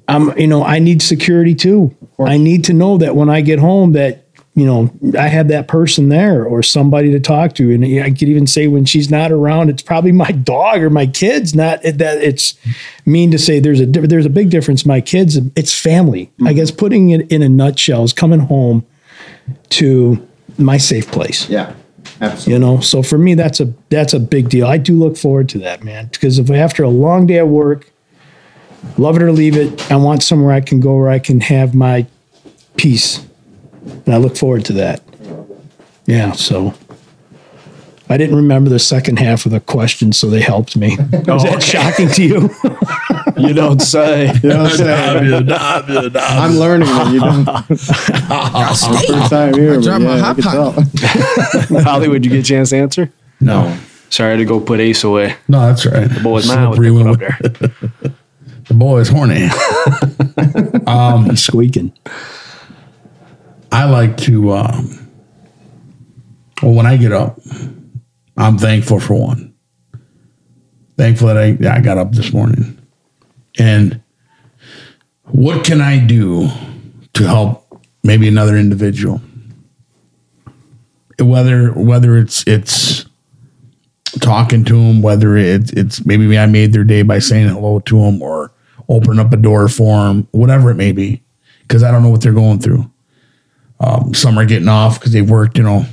I'm 0.08 0.36
you 0.38 0.46
know, 0.46 0.62
I 0.62 0.78
need 0.78 1.00
security 1.00 1.54
too. 1.54 1.96
I 2.18 2.36
need 2.36 2.64
to 2.64 2.72
know 2.74 2.98
that 2.98 3.16
when 3.16 3.30
I 3.30 3.40
get 3.40 3.58
home 3.58 3.92
that 3.92 4.23
you 4.54 4.64
know, 4.64 4.90
I 5.18 5.28
have 5.28 5.48
that 5.48 5.66
person 5.68 6.08
there 6.08 6.44
or 6.44 6.62
somebody 6.62 7.10
to 7.12 7.20
talk 7.20 7.54
to. 7.56 7.72
And 7.72 7.84
I 8.02 8.10
could 8.10 8.28
even 8.28 8.46
say 8.46 8.68
when 8.68 8.84
she's 8.84 9.10
not 9.10 9.32
around, 9.32 9.68
it's 9.68 9.82
probably 9.82 10.12
my 10.12 10.30
dog 10.30 10.82
or 10.82 10.90
my 10.90 11.06
kids. 11.06 11.54
Not 11.54 11.82
that 11.82 12.00
it's 12.00 12.54
mean 13.04 13.30
to 13.32 13.38
say 13.38 13.58
there's 13.60 13.80
a 13.80 13.86
there's 13.86 14.26
a 14.26 14.30
big 14.30 14.50
difference. 14.50 14.86
My 14.86 15.00
kids, 15.00 15.36
it's 15.56 15.78
family. 15.78 16.30
I 16.40 16.44
mm-hmm. 16.44 16.56
guess 16.56 16.70
putting 16.70 17.10
it 17.10 17.30
in 17.32 17.42
a 17.42 17.48
nutshell 17.48 18.04
is 18.04 18.12
coming 18.12 18.40
home 18.40 18.86
to 19.70 20.26
my 20.56 20.76
safe 20.76 21.10
place 21.10 21.50
Yeah. 21.50 21.74
Absolutely. 22.20 22.52
you 22.52 22.58
know 22.60 22.80
so 22.80 23.02
for 23.02 23.18
me 23.18 23.34
that's 23.34 23.58
a 23.60 23.74
that's 23.88 24.12
a 24.12 24.20
big 24.20 24.48
deal 24.48 24.66
i 24.66 24.78
do 24.78 24.96
look 24.96 25.16
forward 25.16 25.48
to 25.48 25.58
that 25.58 25.82
man 25.82 26.06
because 26.12 26.38
if 26.38 26.48
after 26.48 26.84
a 26.84 26.88
long 26.88 27.26
day 27.26 27.38
at 27.38 27.48
work 27.48 27.90
love 28.98 29.16
it 29.16 29.22
or 29.22 29.32
leave 29.32 29.56
it. 29.56 29.90
I 29.90 29.96
want 29.96 30.22
somewhere 30.22 30.52
I 30.52 30.60
can 30.60 30.80
go 30.80 30.96
where 30.96 31.10
I 31.10 31.18
can 31.18 31.40
have 31.40 31.74
my 31.74 32.06
peace. 32.76 33.24
And 34.06 34.14
I 34.14 34.16
look 34.18 34.36
forward 34.36 34.64
to 34.66 34.72
that. 34.74 35.02
Yeah, 36.06 36.32
so 36.32 36.74
I 38.08 38.16
didn't 38.16 38.36
remember 38.36 38.68
the 38.70 38.78
second 38.78 39.18
half 39.18 39.46
of 39.46 39.52
the 39.52 39.60
question, 39.60 40.12
so 40.12 40.28
they 40.28 40.40
helped 40.40 40.76
me. 40.76 40.96
Was 41.26 41.42
that 41.44 41.62
shocking 41.62 42.08
to 42.10 42.22
you? 42.22 42.50
You 43.36 43.52
don't 43.52 43.80
say. 43.80 44.32
You 44.44 44.48
know 44.50 44.62
what 44.62 44.80
I'm? 44.80 46.16
I'm 46.16 46.52
learning 46.56 46.86
that 46.86 47.12
you 47.12 47.18
don't. 47.18 47.44
First 47.66 49.30
time 49.30 49.54
here. 49.54 49.74
I 49.74 49.82
dropped 49.82 50.04
my 50.04 50.16
yeah, 50.16 50.16
I 50.16 50.18
hot 50.20 50.36
can 50.36 51.72
tell. 51.72 51.82
Hollywood, 51.82 52.24
you 52.24 52.30
get 52.30 52.40
a 52.40 52.42
chance 52.44 52.70
to 52.70 52.76
answer? 52.76 53.12
No. 53.40 53.76
Sorry, 54.08 54.36
to 54.36 54.44
go 54.44 54.60
put 54.60 54.78
Ace 54.78 55.02
away. 55.02 55.34
No, 55.48 55.66
that's 55.66 55.84
right. 55.84 56.08
The 56.08 56.20
boy's 56.20 56.46
mine 56.46 56.68
was 56.70 56.76
Slippery 56.76 57.10
up 57.10 57.18
there. 57.18 57.38
The 58.68 58.74
boy 58.74 59.00
is 59.00 59.08
horny. 59.08 59.48
um, 60.86 61.36
Squeaking. 61.36 61.92
I 63.74 63.86
like 63.86 64.16
to, 64.18 64.52
um, 64.52 65.10
well, 66.62 66.74
when 66.74 66.86
I 66.86 66.96
get 66.96 67.10
up, 67.10 67.40
I'm 68.36 68.56
thankful 68.56 69.00
for 69.00 69.14
one. 69.14 69.52
Thankful 70.96 71.26
that 71.26 71.36
I, 71.36 71.50
that 71.54 71.78
I 71.78 71.80
got 71.80 71.98
up 71.98 72.12
this 72.12 72.32
morning. 72.32 72.78
And 73.58 74.00
what 75.24 75.64
can 75.64 75.80
I 75.80 75.98
do 75.98 76.48
to 77.14 77.26
help 77.26 77.84
maybe 78.04 78.28
another 78.28 78.56
individual? 78.56 79.20
Whether 81.18 81.72
whether 81.72 82.16
it's 82.16 82.46
it's 82.46 83.06
talking 84.20 84.64
to 84.66 84.74
them, 84.74 85.02
whether 85.02 85.36
it's 85.36 85.72
it's 85.72 86.06
maybe 86.06 86.38
I 86.38 86.46
made 86.46 86.72
their 86.72 86.84
day 86.84 87.02
by 87.02 87.18
saying 87.18 87.48
hello 87.48 87.80
to 87.80 88.00
them 88.02 88.22
or 88.22 88.52
open 88.88 89.18
up 89.18 89.32
a 89.32 89.36
door 89.36 89.66
for 89.66 90.04
them, 90.04 90.28
whatever 90.30 90.70
it 90.70 90.76
may 90.76 90.92
be, 90.92 91.24
because 91.62 91.82
I 91.82 91.90
don't 91.90 92.04
know 92.04 92.10
what 92.10 92.20
they're 92.20 92.32
going 92.32 92.60
through. 92.60 92.88
Um, 93.80 94.14
some 94.14 94.38
are 94.38 94.44
getting 94.44 94.68
off 94.68 94.98
because 94.98 95.12
they've 95.12 95.28
worked, 95.28 95.58
you 95.58 95.64
know, 95.64 95.84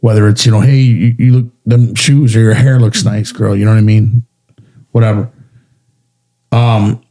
whether 0.00 0.28
it's, 0.28 0.44
you 0.46 0.52
know, 0.52 0.60
hey, 0.60 0.80
you, 0.80 1.14
you 1.18 1.32
look, 1.32 1.46
them 1.66 1.94
shoes 1.94 2.34
or 2.34 2.40
your 2.40 2.54
hair 2.54 2.80
looks 2.80 3.04
nice, 3.04 3.32
girl. 3.32 3.56
You 3.56 3.64
know 3.64 3.72
what 3.72 3.78
I 3.78 3.82
mean? 3.82 4.24
Whatever. 4.92 5.30
Um, 6.50 7.02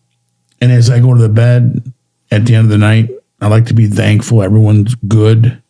and 0.60 0.72
as 0.72 0.90
I 0.90 1.00
go 1.00 1.14
to 1.14 1.22
the 1.22 1.30
bed 1.30 1.92
at 2.32 2.46
the 2.46 2.56
end 2.56 2.66
of 2.66 2.72
the 2.72 2.78
night, 2.78 3.10
I 3.40 3.48
like 3.48 3.66
to 3.68 3.74
be 3.74 3.88
thankful 3.88 4.44
everyone's 4.44 4.96
good. 4.96 5.62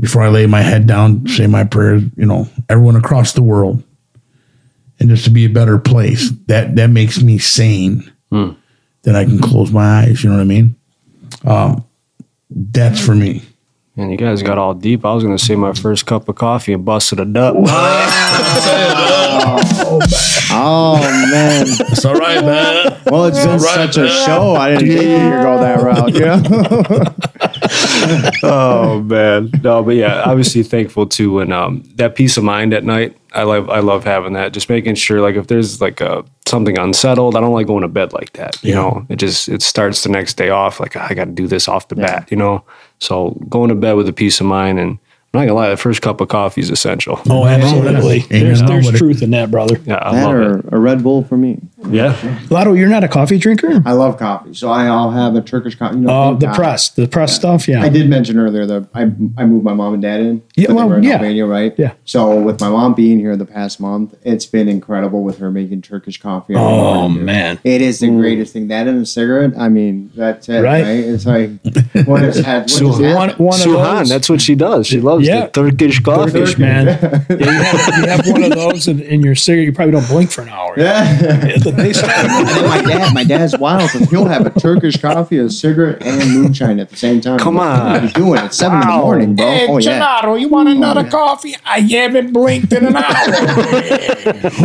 Before 0.00 0.22
I 0.22 0.28
lay 0.28 0.46
my 0.46 0.60
head 0.62 0.86
down, 0.86 1.26
say 1.26 1.46
my 1.48 1.64
prayers, 1.64 2.02
you 2.16 2.26
know, 2.26 2.46
everyone 2.68 2.94
across 2.94 3.32
the 3.32 3.42
world. 3.42 3.82
And 5.00 5.08
just 5.08 5.24
to 5.24 5.30
be 5.30 5.44
a 5.44 5.48
better 5.48 5.78
place. 5.78 6.30
That 6.46 6.76
that 6.76 6.88
makes 6.90 7.22
me 7.22 7.38
sane. 7.38 8.12
Then 9.02 9.16
I 9.16 9.24
can 9.24 9.38
close 9.38 9.70
my 9.70 10.00
eyes, 10.02 10.22
you 10.22 10.30
know 10.30 10.36
what 10.36 10.42
I 10.42 10.44
mean? 10.44 10.76
Um, 11.44 11.84
that's 12.50 13.04
for 13.04 13.14
me. 13.14 13.42
And 13.96 14.10
you 14.12 14.16
guys 14.16 14.42
got 14.44 14.58
all 14.58 14.74
deep. 14.74 15.04
I 15.04 15.12
was 15.12 15.24
going 15.24 15.36
to 15.36 15.44
say 15.44 15.56
my 15.56 15.72
first 15.72 16.06
cup 16.06 16.28
of 16.28 16.36
coffee 16.36 16.72
and 16.72 16.84
busted 16.84 17.18
a 17.18 17.24
duck. 17.24 17.56
Oh 20.50 20.98
man, 21.30 21.66
It's 21.68 22.04
all 22.04 22.14
right, 22.14 22.42
man. 22.44 23.00
well 23.06 23.26
it's 23.26 23.38
been 23.38 23.48
All 23.50 23.58
right, 23.58 23.92
such 23.92 23.96
a 23.98 24.08
show. 24.08 24.54
I 24.54 24.70
didn't 24.70 24.88
think 24.88 25.02
you 25.02 25.18
could 25.18 25.42
go 25.42 25.58
that 25.60 25.82
route. 25.82 26.14
You 26.14 26.20
know? 26.20 27.47
oh 28.42 29.02
man, 29.04 29.50
no, 29.62 29.82
but 29.82 29.96
yeah, 29.96 30.22
obviously 30.24 30.62
thankful 30.62 31.06
too, 31.06 31.40
and 31.40 31.52
um, 31.52 31.82
that 31.96 32.14
peace 32.14 32.36
of 32.36 32.44
mind 32.44 32.72
at 32.74 32.84
night. 32.84 33.16
I 33.34 33.42
love, 33.42 33.68
I 33.68 33.80
love 33.80 34.04
having 34.04 34.32
that. 34.32 34.54
Just 34.54 34.70
making 34.70 34.94
sure, 34.94 35.20
like, 35.20 35.34
if 35.34 35.48
there's 35.48 35.82
like 35.82 36.00
a 36.00 36.24
something 36.46 36.78
unsettled, 36.78 37.36
I 37.36 37.40
don't 37.40 37.52
like 37.52 37.66
going 37.66 37.82
to 37.82 37.88
bed 37.88 38.14
like 38.14 38.32
that. 38.32 38.62
You 38.64 38.74
know, 38.74 39.06
it 39.10 39.16
just 39.16 39.48
it 39.48 39.60
starts 39.62 40.02
the 40.02 40.08
next 40.08 40.34
day 40.34 40.48
off. 40.48 40.80
Like 40.80 40.96
I 40.96 41.12
got 41.12 41.26
to 41.26 41.32
do 41.32 41.46
this 41.46 41.68
off 41.68 41.88
the 41.88 41.96
bat. 41.96 42.30
You 42.30 42.38
know, 42.38 42.64
so 43.00 43.38
going 43.48 43.68
to 43.68 43.74
bed 43.74 43.92
with 43.92 44.08
a 44.08 44.12
peace 44.12 44.40
of 44.40 44.46
mind 44.46 44.78
and. 44.78 44.98
I'm 45.38 45.46
not 45.46 45.52
gonna 45.52 45.60
lie, 45.66 45.70
the 45.70 45.76
first 45.76 46.02
cup 46.02 46.20
of 46.20 46.28
coffee 46.28 46.60
is 46.60 46.70
essential. 46.70 47.20
Oh, 47.30 47.46
absolutely. 47.46 48.22
Oh, 48.22 48.26
there's, 48.28 48.62
there's 48.62 48.90
truth 48.98 49.22
in 49.22 49.30
that, 49.30 49.50
brother. 49.50 49.78
Yeah, 49.84 49.98
I 50.02 50.14
that 50.14 50.24
love 50.24 50.34
or 50.34 50.58
it. 50.58 50.64
a 50.72 50.78
Red 50.78 51.02
Bull 51.02 51.22
for 51.24 51.36
me. 51.36 51.58
Yeah, 51.88 52.40
Lotto, 52.50 52.72
you're 52.74 52.88
not 52.88 53.04
a 53.04 53.08
coffee 53.08 53.38
drinker? 53.38 53.82
I 53.86 53.92
love 53.92 54.18
coffee, 54.18 54.52
so 54.54 54.68
I, 54.70 54.86
I'll 54.86 55.10
have 55.10 55.34
a 55.36 55.40
Turkish 55.40 55.74
coffee. 55.76 55.96
You 55.96 56.02
know, 56.02 56.10
Oh, 56.30 56.34
the 56.36 56.46
coffee. 56.46 56.56
press, 56.56 56.88
the 56.90 57.06
press 57.08 57.34
stuff. 57.34 57.68
Yeah. 57.68 57.82
I 57.82 57.88
did 57.88 58.08
mention 58.10 58.38
earlier 58.38 58.66
that 58.66 58.88
I 58.94 59.02
I 59.02 59.44
moved 59.46 59.64
my 59.64 59.74
mom 59.74 59.94
and 59.94 60.02
dad 60.02 60.20
in. 60.20 60.42
Yeah, 60.58 60.66
but 60.68 60.76
well, 60.76 60.88
were 60.88 60.98
in 60.98 61.04
yeah. 61.04 61.14
Albania, 61.14 61.46
right? 61.46 61.74
Yeah. 61.78 61.92
So 62.04 62.40
with 62.40 62.60
my 62.60 62.68
mom 62.68 62.94
being 62.94 63.18
here 63.18 63.36
the 63.36 63.44
past 63.46 63.80
month, 63.80 64.14
it's 64.22 64.46
been 64.46 64.68
incredible 64.68 65.22
with 65.22 65.38
her 65.38 65.50
making 65.50 65.82
Turkish 65.82 66.20
coffee. 66.20 66.54
Oh 66.56 67.08
man. 67.08 67.58
It 67.64 67.80
is 67.80 68.00
the 68.00 68.08
greatest 68.08 68.52
thing. 68.52 68.68
That 68.68 68.86
and 68.88 69.02
a 69.02 69.06
cigarette. 69.06 69.52
I 69.58 69.68
mean, 69.68 70.10
that's 70.14 70.48
it, 70.48 70.60
Right. 70.60 70.82
right? 70.84 71.04
It's 71.04 71.26
like 71.26 71.50
what 72.06 72.22
has 72.22 72.38
had 72.38 72.62
what 72.62 72.70
So 72.70 72.88
has 72.88 72.98
One, 73.00 73.28
happened? 73.30 73.46
one 73.46 73.58
Suhan, 73.58 73.98
those. 74.00 74.08
that's 74.08 74.28
what 74.28 74.40
she 74.40 74.54
does. 74.54 74.86
She 74.86 75.00
loves 75.00 75.26
Yeah. 75.26 75.46
the 75.46 75.70
Turkish 75.70 76.00
coffee. 76.00 76.32
Turkish, 76.32 76.58
man. 76.58 76.86
Yeah, 76.86 77.24
you, 77.30 77.46
have, 77.46 77.98
you 77.98 78.08
have 78.08 78.26
one 78.28 78.42
of 78.44 78.50
those 78.52 78.88
in, 78.88 79.00
in 79.00 79.22
your 79.22 79.34
cigarette, 79.34 79.66
you 79.66 79.72
probably 79.72 79.92
don't 79.92 80.08
blink 80.08 80.30
for 80.30 80.42
an 80.42 80.48
hour. 80.48 80.74
Yeah. 80.76 81.56
They 81.58 81.92
start- 81.92 82.12
And 82.18 82.48
then 82.48 82.68
my 82.68 82.82
dad, 82.82 83.14
my 83.14 83.24
dad's 83.24 83.56
wild 83.58 83.90
because 83.92 84.08
he'll 84.10 84.24
have 84.26 84.46
a 84.46 84.50
Turkish 84.60 84.96
coffee, 85.00 85.38
a 85.38 85.48
cigarette, 85.50 86.02
and 86.04 86.30
moonshine 86.32 86.80
at 86.80 86.88
the 86.90 86.96
same 86.96 87.20
time. 87.20 87.38
Come 87.38 87.54
What 87.56 87.66
are 87.66 87.96
on. 87.98 88.02
you 88.04 88.08
doing? 88.10 88.44
It's 88.44 88.56
seven 88.56 88.80
in 88.82 88.88
the 88.88 88.94
morning, 88.94 89.34
bro. 89.36 89.46
Hey, 89.46 89.66
oh 89.68 89.78
yeah, 89.78 89.92
Gennaro, 90.20 90.34
you 90.48 90.54
want 90.54 90.68
another 90.68 91.08
coffee? 91.08 91.54
I 91.64 91.80
haven't 91.80 92.32
blinked 92.32 92.72
in 92.72 92.86
an 92.86 92.96
hour. 92.96 93.04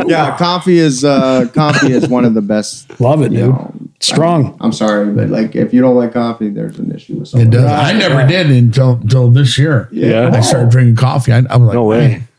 yeah. 0.08 0.36
Coffee 0.38 0.78
is 0.78 1.04
uh, 1.04 1.48
coffee 1.54 1.92
is 1.92 2.08
one 2.08 2.26
of 2.26 2.34
the 2.34 2.42
best. 2.42 3.00
Love 3.00 3.22
it, 3.22 3.32
you 3.32 3.38
dude. 3.40 3.50
know, 3.50 3.74
Strong. 4.00 4.58
I'm 4.60 4.72
sorry, 4.74 5.12
but 5.14 5.30
like 5.30 5.56
if 5.56 5.74
you 5.74 5.82
don't 5.82 5.96
like 5.96 6.14
coffee, 6.14 6.50
there's 6.50 6.78
an 6.80 6.92
issue 6.94 7.18
with 7.20 7.28
something. 7.30 7.48
It 7.48 7.52
does. 7.52 7.66
I 7.70 7.94
never 7.94 8.26
did 8.28 8.50
until 8.52 8.94
until 8.94 9.30
this 9.32 9.58
year. 9.58 9.88
Yeah. 9.92 10.30
I 10.34 10.42
started 10.42 10.70
drinking 10.72 10.96
coffee. 10.98 11.32
I, 11.32 11.38
I 11.50 11.58
was 11.58 11.68
like, 11.68 11.74
No 11.76 11.84
way. 11.86 12.08
"Man, 12.08 12.22
I 12.22 12.33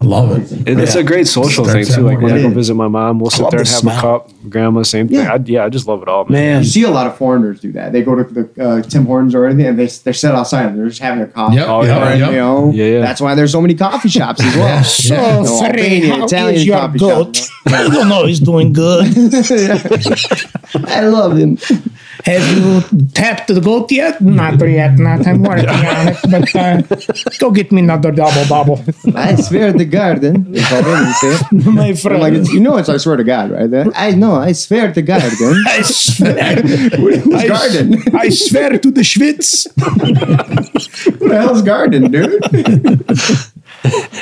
love 0.00 0.52
it. 0.52 0.68
It, 0.68 0.78
It's 0.78 0.94
a 0.94 1.02
great 1.02 1.26
social 1.26 1.64
thing 1.64 1.84
too. 1.84 2.02
Like 2.02 2.18
that 2.18 2.22
when 2.24 2.32
I 2.34 2.42
go 2.42 2.50
visit 2.50 2.74
my 2.74 2.88
mom, 2.88 3.18
we'll 3.18 3.30
sit 3.30 3.50
there 3.50 3.60
and 3.60 3.66
the 3.66 3.72
have 3.72 3.80
smell. 3.80 3.98
a 3.98 4.00
cup. 4.00 4.30
Grandma, 4.48 4.82
same 4.84 5.08
thing. 5.08 5.16
Yeah. 5.18 5.34
I, 5.34 5.36
yeah, 5.44 5.64
I 5.64 5.68
just 5.68 5.86
love 5.88 6.02
it 6.02 6.08
all, 6.08 6.24
man. 6.26 6.32
Man. 6.32 6.62
You 6.62 6.68
see 6.68 6.82
a 6.84 6.90
lot 6.90 7.06
of 7.06 7.16
foreigners 7.18 7.60
do 7.60 7.72
that. 7.72 7.92
They 7.92 8.02
go 8.02 8.14
to 8.14 8.22
the 8.24 8.64
uh, 8.64 8.82
Tim 8.82 9.06
Hortons 9.06 9.34
or 9.34 9.44
anything, 9.46 9.66
and 9.66 9.78
they 9.78 9.86
they 9.86 10.12
sit 10.12 10.32
outside 10.34 10.66
and 10.66 10.78
they're 10.78 10.88
just 10.88 11.00
having 11.00 11.22
a 11.22 11.26
coffee. 11.26 11.56
Yep, 11.56 11.68
Oh, 11.68 11.82
yeah. 11.84 12.08
And, 12.10 12.20
yep. 12.20 12.30
You 12.30 12.36
know, 12.36 12.70
Yeah, 12.70 12.84
yeah. 12.84 13.00
That's 13.00 13.20
why 13.20 13.34
there's 13.34 13.52
so 13.52 13.60
many 13.60 13.74
coffee 13.74 14.08
shops 14.08 14.40
as 14.42 14.56
well. 14.56 14.84
so, 14.84 15.14
No, 15.42 15.58
Free, 15.58 15.68
Albania, 15.68 16.14
how 16.16 16.24
Italian 16.26 16.54
is 16.54 16.66
your 16.66 16.78
coffee 16.78 16.98
goat? 16.98 17.36
shop. 17.36 17.48
I 17.66 17.88
don't 17.88 18.08
know. 18.08 18.24
He's 18.26 18.40
doing 18.40 18.72
good. 18.72 19.06
I 20.86 21.00
love 21.08 21.36
him. 21.36 21.58
Have 22.24 22.56
you 22.58 22.80
tapped 23.14 23.48
the 23.48 23.60
goat 23.60 23.90
yet? 23.92 24.20
Not 24.20 24.60
yet. 24.60 24.98
Not. 24.98 25.26
I'm 25.26 25.42
working 25.42 25.68
on 25.68 26.08
it. 26.08 26.18
But 26.30 26.54
uh, 26.56 26.82
go 27.38 27.50
get 27.50 27.70
me 27.70 27.80
another 27.82 28.10
double 28.10 28.46
bubble, 28.48 28.84
I 29.14 29.36
swear 29.36 29.72
to 29.72 29.84
garden. 29.84 30.54
Eh? 30.54 30.60
If 30.60 30.72
Albanians 30.72 31.16
say 31.20 31.28
it. 31.34 31.66
my 31.66 31.88
I'm 31.88 31.96
friend. 31.96 32.20
like, 32.20 32.52
you 32.52 32.60
know, 32.60 32.76
it's 32.76 32.88
I 32.88 32.96
swear 32.96 33.16
to 33.16 33.24
God, 33.24 33.50
right? 33.52 33.72
Eh? 33.72 33.90
I 33.94 34.12
know. 34.12 34.34
I 34.34 34.52
swear 34.52 34.92
to 34.92 35.02
garden. 35.02 35.28
Eh? 35.40 35.62
I 35.66 35.82
swear, 35.82 36.54
Who's 36.62 37.34
I, 37.34 37.46
garden? 37.46 38.02
I 38.14 38.28
swear 38.30 38.78
to 38.78 38.90
the 38.90 39.02
Schwitz. 39.02 39.68
Who 41.18 41.28
the 41.28 41.36
hell's 41.40 41.62
garden, 41.62 42.10
dude? 42.10 42.42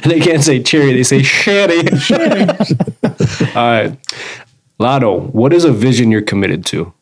they 0.04 0.20
can't 0.20 0.44
say 0.44 0.62
cherry; 0.62 0.92
they 0.92 1.02
say 1.02 1.22
sherry. 1.22 1.80
all 3.54 3.70
right, 3.70 3.98
Lotto. 4.78 5.20
What 5.28 5.52
is 5.52 5.64
a 5.64 5.72
vision 5.72 6.10
you're 6.10 6.22
committed 6.22 6.66
to? 6.66 6.92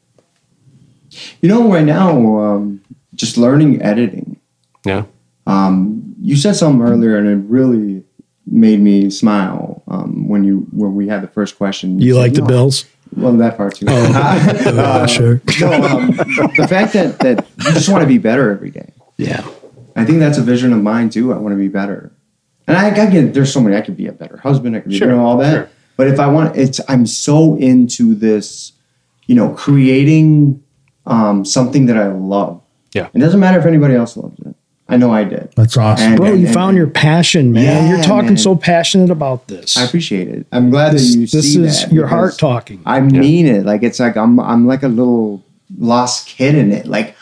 You 1.40 1.48
know, 1.48 1.70
right 1.72 1.84
now, 1.84 2.38
um, 2.38 2.80
just 3.14 3.36
learning 3.36 3.82
editing. 3.82 4.40
Yeah. 4.84 5.04
Um, 5.46 6.14
you 6.20 6.36
said 6.36 6.54
something 6.56 6.82
earlier, 6.86 7.16
and 7.18 7.28
it 7.28 7.48
really 7.50 8.02
made 8.46 8.80
me 8.80 9.10
smile 9.10 9.82
um, 9.88 10.28
when 10.28 10.44
you 10.44 10.66
when 10.72 10.94
we 10.94 11.08
had 11.08 11.22
the 11.22 11.28
first 11.28 11.56
question. 11.58 11.98
You 12.00 12.14
said, 12.14 12.18
like 12.20 12.32
the 12.34 12.40
"No, 12.40 12.46
Bills? 12.46 12.84
Well, 13.16 13.32
that 13.36 13.56
part 13.56 13.76
too. 13.76 13.86
Uh, 13.88 14.72
Uh, 14.74 15.06
sure. 15.06 15.40
no, 15.60 15.72
um, 15.72 16.10
the 16.56 16.66
fact 16.68 16.92
that 16.94 17.18
that 17.20 17.46
you 17.58 17.72
just 17.72 17.88
want 17.88 18.02
to 18.02 18.08
be 18.08 18.18
better 18.18 18.50
every 18.50 18.70
day. 18.70 18.90
Yeah. 19.18 19.46
I 19.96 20.04
think 20.04 20.18
that's 20.18 20.38
a 20.38 20.42
vision 20.42 20.72
of 20.72 20.82
mine 20.82 21.08
too. 21.10 21.32
I 21.32 21.36
want 21.36 21.52
to 21.52 21.56
be 21.58 21.68
better, 21.68 22.10
and 22.66 22.76
I, 22.76 22.88
I 22.90 23.06
can. 23.10 23.30
There's 23.32 23.52
so 23.52 23.60
many. 23.60 23.76
I 23.76 23.80
could 23.82 23.96
be 23.96 24.08
a 24.08 24.12
better 24.12 24.38
husband. 24.38 24.74
I 24.74 24.80
could 24.80 24.90
be 24.90 24.98
Sure, 24.98 25.10
you 25.10 25.14
know, 25.16 25.24
all 25.24 25.36
that. 25.38 25.52
sure. 25.52 25.68
But 25.96 26.08
if 26.08 26.18
I 26.18 26.26
want, 26.26 26.56
it's 26.56 26.80
I'm 26.88 27.06
so 27.06 27.56
into 27.58 28.16
this, 28.16 28.72
you 29.26 29.36
know, 29.36 29.50
creating 29.54 30.63
um, 31.06 31.44
something 31.44 31.86
that 31.86 31.96
I 31.96 32.08
love. 32.08 32.60
Yeah. 32.92 33.08
It 33.12 33.18
doesn't 33.18 33.40
matter 33.40 33.58
if 33.58 33.66
anybody 33.66 33.94
else 33.94 34.16
loves 34.16 34.38
it. 34.40 34.54
I 34.88 34.98
know 34.98 35.10
I 35.12 35.24
did. 35.24 35.50
That's 35.56 35.76
awesome. 35.76 36.08
And- 36.08 36.16
Bro, 36.18 36.26
and- 36.32 36.40
you 36.40 36.46
and- 36.46 36.54
found 36.54 36.76
your 36.76 36.86
passion, 36.86 37.52
man. 37.52 37.64
Yeah, 37.64 37.94
You're 37.96 38.04
talking 38.04 38.28
man. 38.30 38.36
so 38.36 38.54
passionate 38.54 39.10
about 39.10 39.48
this. 39.48 39.76
I 39.78 39.84
appreciate 39.84 40.28
it. 40.28 40.46
I'm 40.52 40.70
glad 40.70 40.92
this 40.92 41.12
that 41.14 41.18
you 41.18 41.26
this 41.26 41.52
see 41.54 41.64
is 41.64 41.80
that 41.82 41.92
your 41.92 42.06
heart 42.06 42.36
talking. 42.38 42.82
I 42.84 43.00
mean 43.00 43.46
it. 43.46 43.64
Like 43.64 43.82
it's 43.82 43.98
like 43.98 44.16
I'm 44.16 44.38
I'm 44.38 44.66
like 44.66 44.82
a 44.82 44.88
little 44.88 45.42
lost 45.78 46.26
kid 46.28 46.54
in 46.54 46.70
it. 46.70 46.86
Like, 46.86 47.16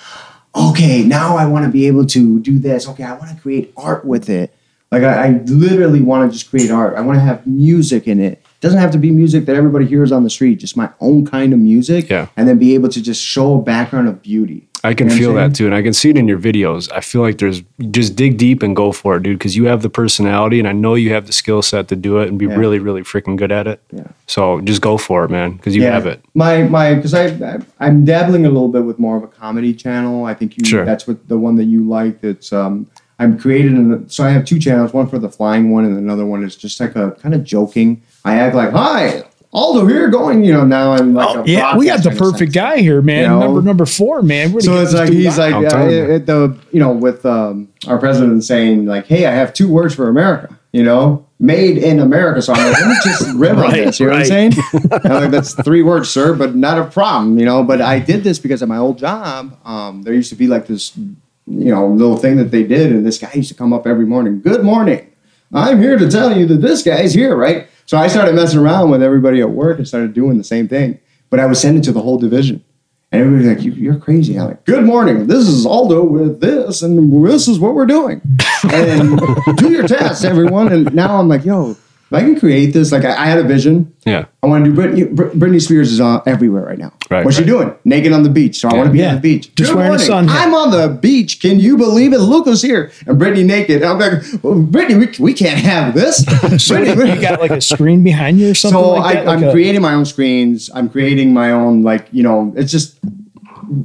okay, 0.54 1.04
now 1.04 1.36
I 1.36 1.46
want 1.46 1.64
to 1.64 1.70
be 1.70 1.86
able 1.86 2.04
to 2.06 2.40
do 2.40 2.59
this. 2.59 2.88
Okay, 2.88 3.04
I 3.04 3.14
want 3.14 3.34
to 3.34 3.40
create 3.40 3.72
art 3.76 4.04
with 4.04 4.28
it. 4.28 4.52
Like 4.90 5.04
I, 5.04 5.26
I 5.26 5.28
literally 5.46 6.02
want 6.02 6.30
to 6.30 6.36
just 6.38 6.50
create 6.50 6.70
art. 6.70 6.96
I 6.96 7.00
want 7.00 7.16
to 7.16 7.20
have 7.22 7.46
music 7.46 8.06
in 8.09 8.20
it. 8.20 8.41
Doesn't 8.62 8.78
have 8.78 8.93
to 8.93 8.98
be 8.98 9.10
music 9.10 9.44
that 9.47 9.56
everybody 9.56 9.84
hears 9.86 10.10
on 10.12 10.22
the 10.24 10.30
street, 10.30 10.56
just 10.60 10.76
my 10.76 10.89
own 11.01 11.26
kind 11.26 11.52
of 11.52 11.59
music. 11.59 12.09
Yeah. 12.09 12.28
And 12.36 12.48
then 12.48 12.59
be 12.59 12.74
able 12.74 12.89
to 12.90 13.02
just 13.02 13.22
show 13.22 13.59
a 13.59 13.62
background 13.62 14.09
of 14.09 14.22
beauty. 14.22 14.68
I 14.84 14.94
can 14.94 15.09
You 15.09 15.14
know 15.14 15.18
feel 15.20 15.34
that 15.34 15.55
too, 15.55 15.66
and 15.66 15.74
I 15.76 15.82
can 15.82 15.93
see 15.93 16.10
it 16.10 16.16
in 16.18 16.26
your 16.26 16.40
videos. 16.40 16.90
I 16.93 17.01
feel 17.02 17.20
like 17.22 17.39
there's 17.39 17.62
just 17.93 18.16
dig 18.16 18.36
deep 18.36 18.64
and 18.64 18.74
go 18.74 18.90
for 18.90 19.16
it, 19.16 19.22
dude, 19.22 19.39
because 19.39 19.55
you 19.56 19.66
have 19.66 19.80
the 19.82 19.89
personality, 19.89 20.59
and 20.59 20.66
I 20.66 20.72
know 20.72 20.94
you 20.97 21.12
have 21.12 21.28
the 21.28 21.32
skill 21.32 21.62
set 21.62 21.86
to 21.89 21.94
do 21.97 22.18
it 22.18 22.28
and 22.28 22.36
be 22.36 22.47
Yeah. 22.47 22.56
really, 22.56 22.80
really 22.80 23.02
freaking 23.02 23.36
good 23.36 23.52
at 23.52 23.68
it. 23.68 23.80
Yeah. 23.93 24.09
So 24.26 24.60
just 24.62 24.80
go 24.80 24.97
for 24.98 25.24
it, 25.24 25.30
man, 25.30 25.52
because 25.52 25.76
you 25.76 25.84
have 25.84 26.06
it. 26.06 26.24
My 26.34 26.64
my 26.64 26.94
because 26.94 27.14
I, 27.14 27.26
I 27.26 27.59
I'm 27.78 28.05
dabbling 28.05 28.44
a 28.44 28.48
little 28.51 28.68
bit 28.68 28.84
with 28.84 28.98
more 28.98 29.16
of 29.16 29.22
a 29.22 29.28
comedy 29.28 29.72
channel. 29.72 30.24
I 30.24 30.34
think 30.34 30.56
you 30.56 30.64
Sure. 30.64 30.84
that's 30.84 31.06
what 31.06 31.28
the 31.28 31.39
one 31.39 31.55
that 31.56 31.64
you 31.66 31.89
like. 31.89 32.20
That's 32.20 32.52
um 32.52 32.89
I'm 33.23 33.39
created 33.39 33.73
an, 33.73 34.09
so 34.09 34.24
I 34.24 34.31
have 34.31 34.44
two 34.44 34.59
channels. 34.59 34.93
One 34.93 35.07
for 35.07 35.19
the 35.19 35.28
flying 35.28 35.70
one, 35.70 35.85
and 35.85 35.97
another 35.97 36.27
one 36.27 36.43
is 36.44 36.57
just 36.57 36.81
like 36.81 36.97
a 36.97 37.12
kind 37.12 37.35
of 37.35 37.44
joking. 37.44 38.03
I 38.24 38.36
act 38.36 38.55
like 38.55 38.73
hi. 38.73 39.24
Aldo 39.55 39.86
here 39.86 39.99
you're 39.99 40.09
going, 40.09 40.44
you 40.44 40.53
know, 40.53 40.65
now 40.65 40.93
I'm 40.93 41.12
like, 41.12 41.36
a 41.36 41.40
Oh, 41.40 41.44
Yeah, 41.44 41.77
we 41.77 41.85
got 41.85 41.99
the 41.99 42.05
broadcast 42.05 42.05
kind 42.05 42.15
of 42.15 42.32
perfect 42.32 42.55
guy 42.55 42.78
here, 42.78 43.03
man. 43.03 43.24
You 43.24 43.28
know? 43.28 43.40
number 43.40 43.62
number 43.62 43.86
four, 43.86 44.23
man. 44.23 44.51
Where'd 44.51 44.65
so 44.65 44.81
it's 44.81 44.94
like 44.94 45.11
he's 45.11 45.36
like 45.36 45.55
I'm 45.55 45.66
uh, 45.66 45.69
telling 45.69 45.90
you. 45.90 46.19
the 46.20 46.59
you 46.73 46.81
know 46.81 46.93
with 46.93 47.27
um, 47.27 47.69
our 47.86 47.99
president 47.99 48.44
saying 48.44 48.86
like, 48.86 49.07
hey, 49.07 49.27
I 49.27 49.32
have 49.32 49.53
two 49.53 49.69
words 49.69 49.94
for 49.94 50.09
America. 50.09 50.59
You 50.73 50.82
know, 50.82 51.27
made 51.39 51.77
in 51.77 52.01
America. 52.01 52.40
So 52.40 52.55
I'm 52.55 52.73
like, 52.73 52.81
let 52.81 52.89
me 52.89 52.94
just 53.05 53.35
rip 53.36 53.59
on 53.59 53.73
this. 53.73 54.01
You 54.01 54.07
know 54.07 54.12
right. 54.12 54.28
what 54.28 54.32
I'm 54.32 54.53
saying? 54.53 54.53
I'm 55.05 55.23
like, 55.23 55.31
that's 55.31 55.55
three 55.62 55.82
words, 55.82 56.09
sir, 56.09 56.35
but 56.35 56.55
not 56.55 56.78
a 56.78 56.85
problem. 56.85 57.39
You 57.39 57.44
know, 57.44 57.62
but 57.62 57.82
I 57.82 57.99
did 57.99 58.24
this 58.24 58.39
because 58.39 58.62
at 58.62 58.69
my 58.69 58.78
old 58.78 58.97
job, 58.97 59.59
um, 59.66 60.03
there 60.03 60.15
used 60.15 60.31
to 60.31 60.36
be 60.36 60.47
like 60.47 60.66
this, 60.66 60.99
you 61.47 61.70
know, 61.70 61.86
little 61.89 62.16
thing 62.16 62.36
that 62.36 62.51
they 62.51 62.62
did, 62.62 62.93
and 62.93 63.06
this 63.06 63.19
guy 63.19 63.31
used 63.35 63.48
to 63.48 63.55
come 63.55 63.73
up 63.73 63.86
every 63.86 64.06
morning. 64.06 64.40
Good 64.40 64.62
morning. 64.62 65.10
I'm 65.52 65.81
here 65.81 65.98
to 65.98 66.10
tell 66.10 66.36
you 66.36 66.47
that 66.47 66.60
this 66.62 66.82
guy's 66.82 67.12
here, 67.12 67.36
right? 67.36 67.69
So 67.86 67.98
I 67.98 68.06
started 68.06 68.35
messing 68.35 68.60
around 68.60 68.90
with 68.90 69.02
everybody 69.02 69.40
at 69.40 69.51
work 69.51 69.78
and 69.78 69.86
started 69.86 70.14
doing 70.14 70.39
the 70.39 70.44
same 70.44 70.66
thing. 70.69 70.98
But 71.28 71.40
I 71.40 71.47
was 71.47 71.60
sending 71.60 71.82
to 71.82 71.93
the 71.93 72.01
whole 72.01 72.19
division. 72.19 72.64
And 73.10 73.20
everybody's 73.20 73.48
like, 73.48 73.64
you, 73.64 73.73
you're 73.73 73.98
crazy. 73.98 74.39
I'm 74.39 74.48
like, 74.48 74.64
good 74.64 74.85
morning. 74.85 75.27
This 75.27 75.47
is 75.47 75.66
Aldo 75.66 76.05
with 76.05 76.40
this, 76.40 76.81
and 76.81 77.24
this 77.27 77.47
is 77.48 77.59
what 77.59 77.74
we're 77.74 77.86
doing. 77.86 78.23
And 78.64 79.19
do 79.56 79.73
your 79.73 79.89
test, 79.89 80.24
everyone. 80.24 80.73
And 80.73 80.94
now 80.94 81.19
I'm 81.19 81.27
like, 81.27 81.44
yo, 81.44 81.77
if 82.12 82.14
I 82.14 82.20
can 82.22 82.39
create 82.39 82.72
this, 82.72 82.93
like 82.93 83.05
I, 83.05 83.10
I 83.22 83.26
had 83.26 83.39
a 83.39 83.43
vision. 83.44 83.93
Yeah. 84.05 84.26
I 84.43 84.47
want 84.47 84.64
to 84.64 84.70
do 84.70 84.76
Britney. 84.76 85.14
Britney 85.14 85.62
Spears 85.62 85.93
is 85.93 86.01
uh, 86.01 86.20
everywhere 86.26 86.64
right 86.64 86.78
now. 86.78 86.93
Right. 87.10 87.24
What's 87.24 87.36
she 87.39 87.44
doing? 87.44 87.74
Naked 87.84 88.12
on 88.12 88.22
the 88.22 88.28
beach. 88.28 88.59
So 88.60 88.68
I 88.68 88.74
want 88.74 88.89
to 88.89 88.93
be 88.93 88.98
Yeah. 88.98 89.10
on 89.10 89.14
the 89.16 89.20
beach. 89.20 89.55
Just 89.55 89.70
Good 89.70 89.76
wearing 89.78 89.94
a 89.94 89.98
sun 89.98 90.28
hat. 90.28 90.47
I'm 90.47 90.55
on 90.55 90.70
the 90.70 90.89
beach. 90.89 91.40
Can 91.40 91.60
you 91.60 91.76
believe 91.76 92.12
it? 92.12 92.18
Luca's 92.18 92.60
here 92.62 92.90
and 93.06 93.20
Britney 93.20 93.44
naked. 93.47 93.82
I'm 93.82 93.98
like, 93.98 94.12
well, 94.43 94.55
Britney, 94.56 94.98
we, 95.18 95.24
we 95.24 95.32
can't 95.34 95.59
have 95.60 95.94
this. 95.94 96.24
So 96.62 96.76
Britney, 96.76 97.14
you 97.16 97.20
got 97.20 97.40
like 97.40 97.51
a 97.51 97.60
screen 97.60 98.02
behind 98.05 98.39
you 98.39 98.51
or 98.51 98.55
something 98.55 98.78
so 98.80 98.90
like 98.93 99.14
that? 99.14 99.22
I, 99.28 99.34
Like 99.34 99.39
I'm 99.43 99.48
a- 99.48 99.52
creating 99.52 99.80
my 99.82 99.94
own 99.94 100.05
screens. 100.05 100.70
I'm 100.74 100.89
creating 100.90 101.32
my 101.32 101.51
own 101.52 101.82
like 101.82 102.09
you 102.12 102.22
know. 102.22 102.52
It's 102.56 102.70
just 102.72 102.98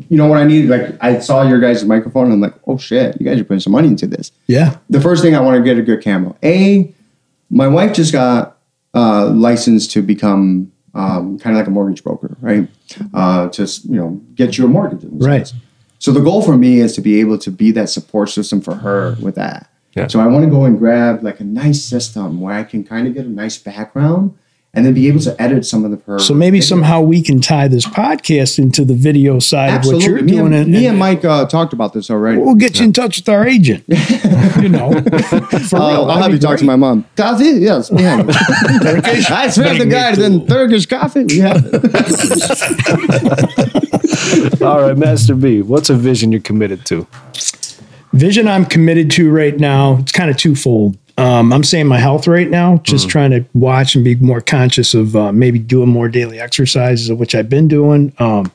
you 0.10 0.18
know 0.18 0.28
what 0.28 0.38
I 0.40 0.44
need. 0.44 0.68
Like 0.70 0.98
I 1.02 1.20
saw 1.20 1.44
your 1.48 1.60
guys' 1.60 1.86
microphone. 1.86 2.26
and 2.26 2.34
I'm 2.34 2.42
like, 2.42 2.56
oh 2.68 2.78
shit, 2.78 3.20
you 3.22 3.26
guys 3.26 3.40
are 3.40 3.44
putting 3.46 3.60
some 3.62 3.72
money 3.74 3.88
into 3.88 4.08
this. 4.08 4.32
yeah. 4.48 4.78
The 4.90 5.00
first 5.00 5.22
thing 5.24 5.36
I 5.36 5.40
want 5.40 5.58
to 5.58 5.64
get 5.64 5.78
a 5.78 5.82
good 5.82 6.02
camera. 6.02 6.36
A, 6.44 6.94
my 7.50 7.68
wife 7.68 7.94
just 7.94 8.12
got 8.12 8.58
uh, 8.94 9.28
licensed 9.28 9.92
to 9.92 10.02
become 10.02 10.72
um, 10.94 11.38
kind 11.40 11.56
of 11.56 11.60
like 11.60 11.68
a 11.68 11.72
mortgage 11.72 12.04
broker, 12.04 12.36
right? 12.42 12.68
Uh, 13.14 13.50
to 13.50 13.64
you 13.86 13.96
know 13.96 14.22
get 14.36 14.58
your 14.58 14.68
a 14.68 14.70
mortgage. 14.70 15.04
in 15.04 15.20
Right. 15.20 15.48
sense. 15.48 15.62
So 16.00 16.12
the 16.12 16.22
goal 16.22 16.42
for 16.42 16.58
me 16.58 16.80
is 16.80 16.94
to 16.96 17.02
be 17.02 17.20
able 17.20 17.38
to 17.40 17.50
be 17.52 17.72
that 17.72 17.90
support 17.90 18.30
system 18.30 18.62
for 18.62 18.76
her 18.76 19.16
with 19.20 19.36
that. 19.36 19.70
Yeah. 19.96 20.08
So 20.08 20.20
I 20.20 20.28
want 20.28 20.46
to 20.46 20.52
go 20.52 20.66
and 20.66 20.78
grab 20.78 21.24
like 21.24 21.40
a 21.40 21.44
nice 21.44 21.84
system 21.84 22.40
where 22.40 22.54
I 22.54 22.64
can 22.64 22.84
kind 22.84 23.08
of 23.08 23.16
get 23.16 23.26
a 23.26 23.30
nice 23.30 23.58
background 23.58 24.38
and 24.78 24.86
then 24.86 24.94
be 24.94 25.08
able 25.08 25.20
to 25.20 25.36
edit 25.42 25.66
some 25.66 25.84
of 25.84 25.90
the 25.90 25.98
her. 26.06 26.20
So 26.20 26.36
maybe 26.36 26.62
somehow 26.62 27.02
we 27.02 27.24
can 27.24 27.42
tie 27.42 27.68
this 27.68 27.84
podcast 27.88 28.60
into 28.60 28.86
the 28.86 28.94
video 28.94 29.40
side 29.40 29.72
Absolutely. 29.72 30.06
of 30.06 30.12
what 30.12 30.18
you're 30.20 30.24
me 30.24 30.32
doing. 30.34 30.54
And, 30.54 30.72
me 30.72 30.86
and 30.86 31.00
Mike 31.00 31.26
uh, 31.26 31.48
talked 31.48 31.74
about 31.74 31.94
this 31.94 32.12
already. 32.12 32.38
We'll 32.38 32.54
get 32.54 32.78
you 32.78 32.86
in 32.86 32.94
touch 32.94 33.18
with 33.18 33.28
our 33.28 33.48
agent. 33.48 33.84
you 34.62 34.70
know, 34.70 34.92
for 35.02 35.78
Uh, 35.78 35.90
real. 35.90 36.12
I'll 36.12 36.22
have 36.22 36.32
you 36.32 36.38
talk 36.38 36.60
to 36.60 36.66
my 36.66 36.76
mom. 36.76 37.06
Coffee? 37.16 37.46
Yes, 37.46 37.90
we 37.90 38.04
have 38.04 38.24
it. 38.30 38.36
I 39.32 39.50
swear 39.50 39.76
to 39.80 39.86
God, 39.86 40.14
then 40.16 40.46
Turkish 40.46 40.86
coffee? 40.86 41.24
We 41.26 41.40
have 41.40 41.64
it. 41.66 41.74
All 44.62 44.82
right, 44.82 44.96
Master 44.98 45.34
B, 45.34 45.64
what's 45.64 45.90
a 45.90 45.96
vision 45.96 46.32
you're 46.32 46.40
committed 46.42 46.86
to? 46.86 47.08
Vision 48.14 48.48
I'm 48.48 48.64
committed 48.66 49.10
to 49.12 49.32
right 49.32 49.58
now, 49.60 49.98
it's 49.98 50.12
kind 50.12 50.30
of 50.30 50.38
twofold. 50.38 50.98
Um, 51.18 51.52
I'm 51.52 51.64
saying 51.64 51.88
my 51.88 51.98
health 51.98 52.28
right 52.28 52.50
now, 52.50 52.78
just 52.84 53.10
trying 53.10 53.32
to 53.32 53.44
watch 53.56 53.96
and 53.96 54.04
be 54.04 54.16
more 54.16 54.40
conscious 54.40 54.94
of 54.94 55.16
uh, 55.16 55.32
maybe 55.32 55.58
doing 55.58 55.90
more 55.90 56.10
daily 56.10 56.40
exercises, 56.40 57.10
of 57.10 57.18
which 57.18 57.34
I've 57.34 57.50
been 57.50 57.68
doing. 57.68 58.14
Um, 58.20 58.52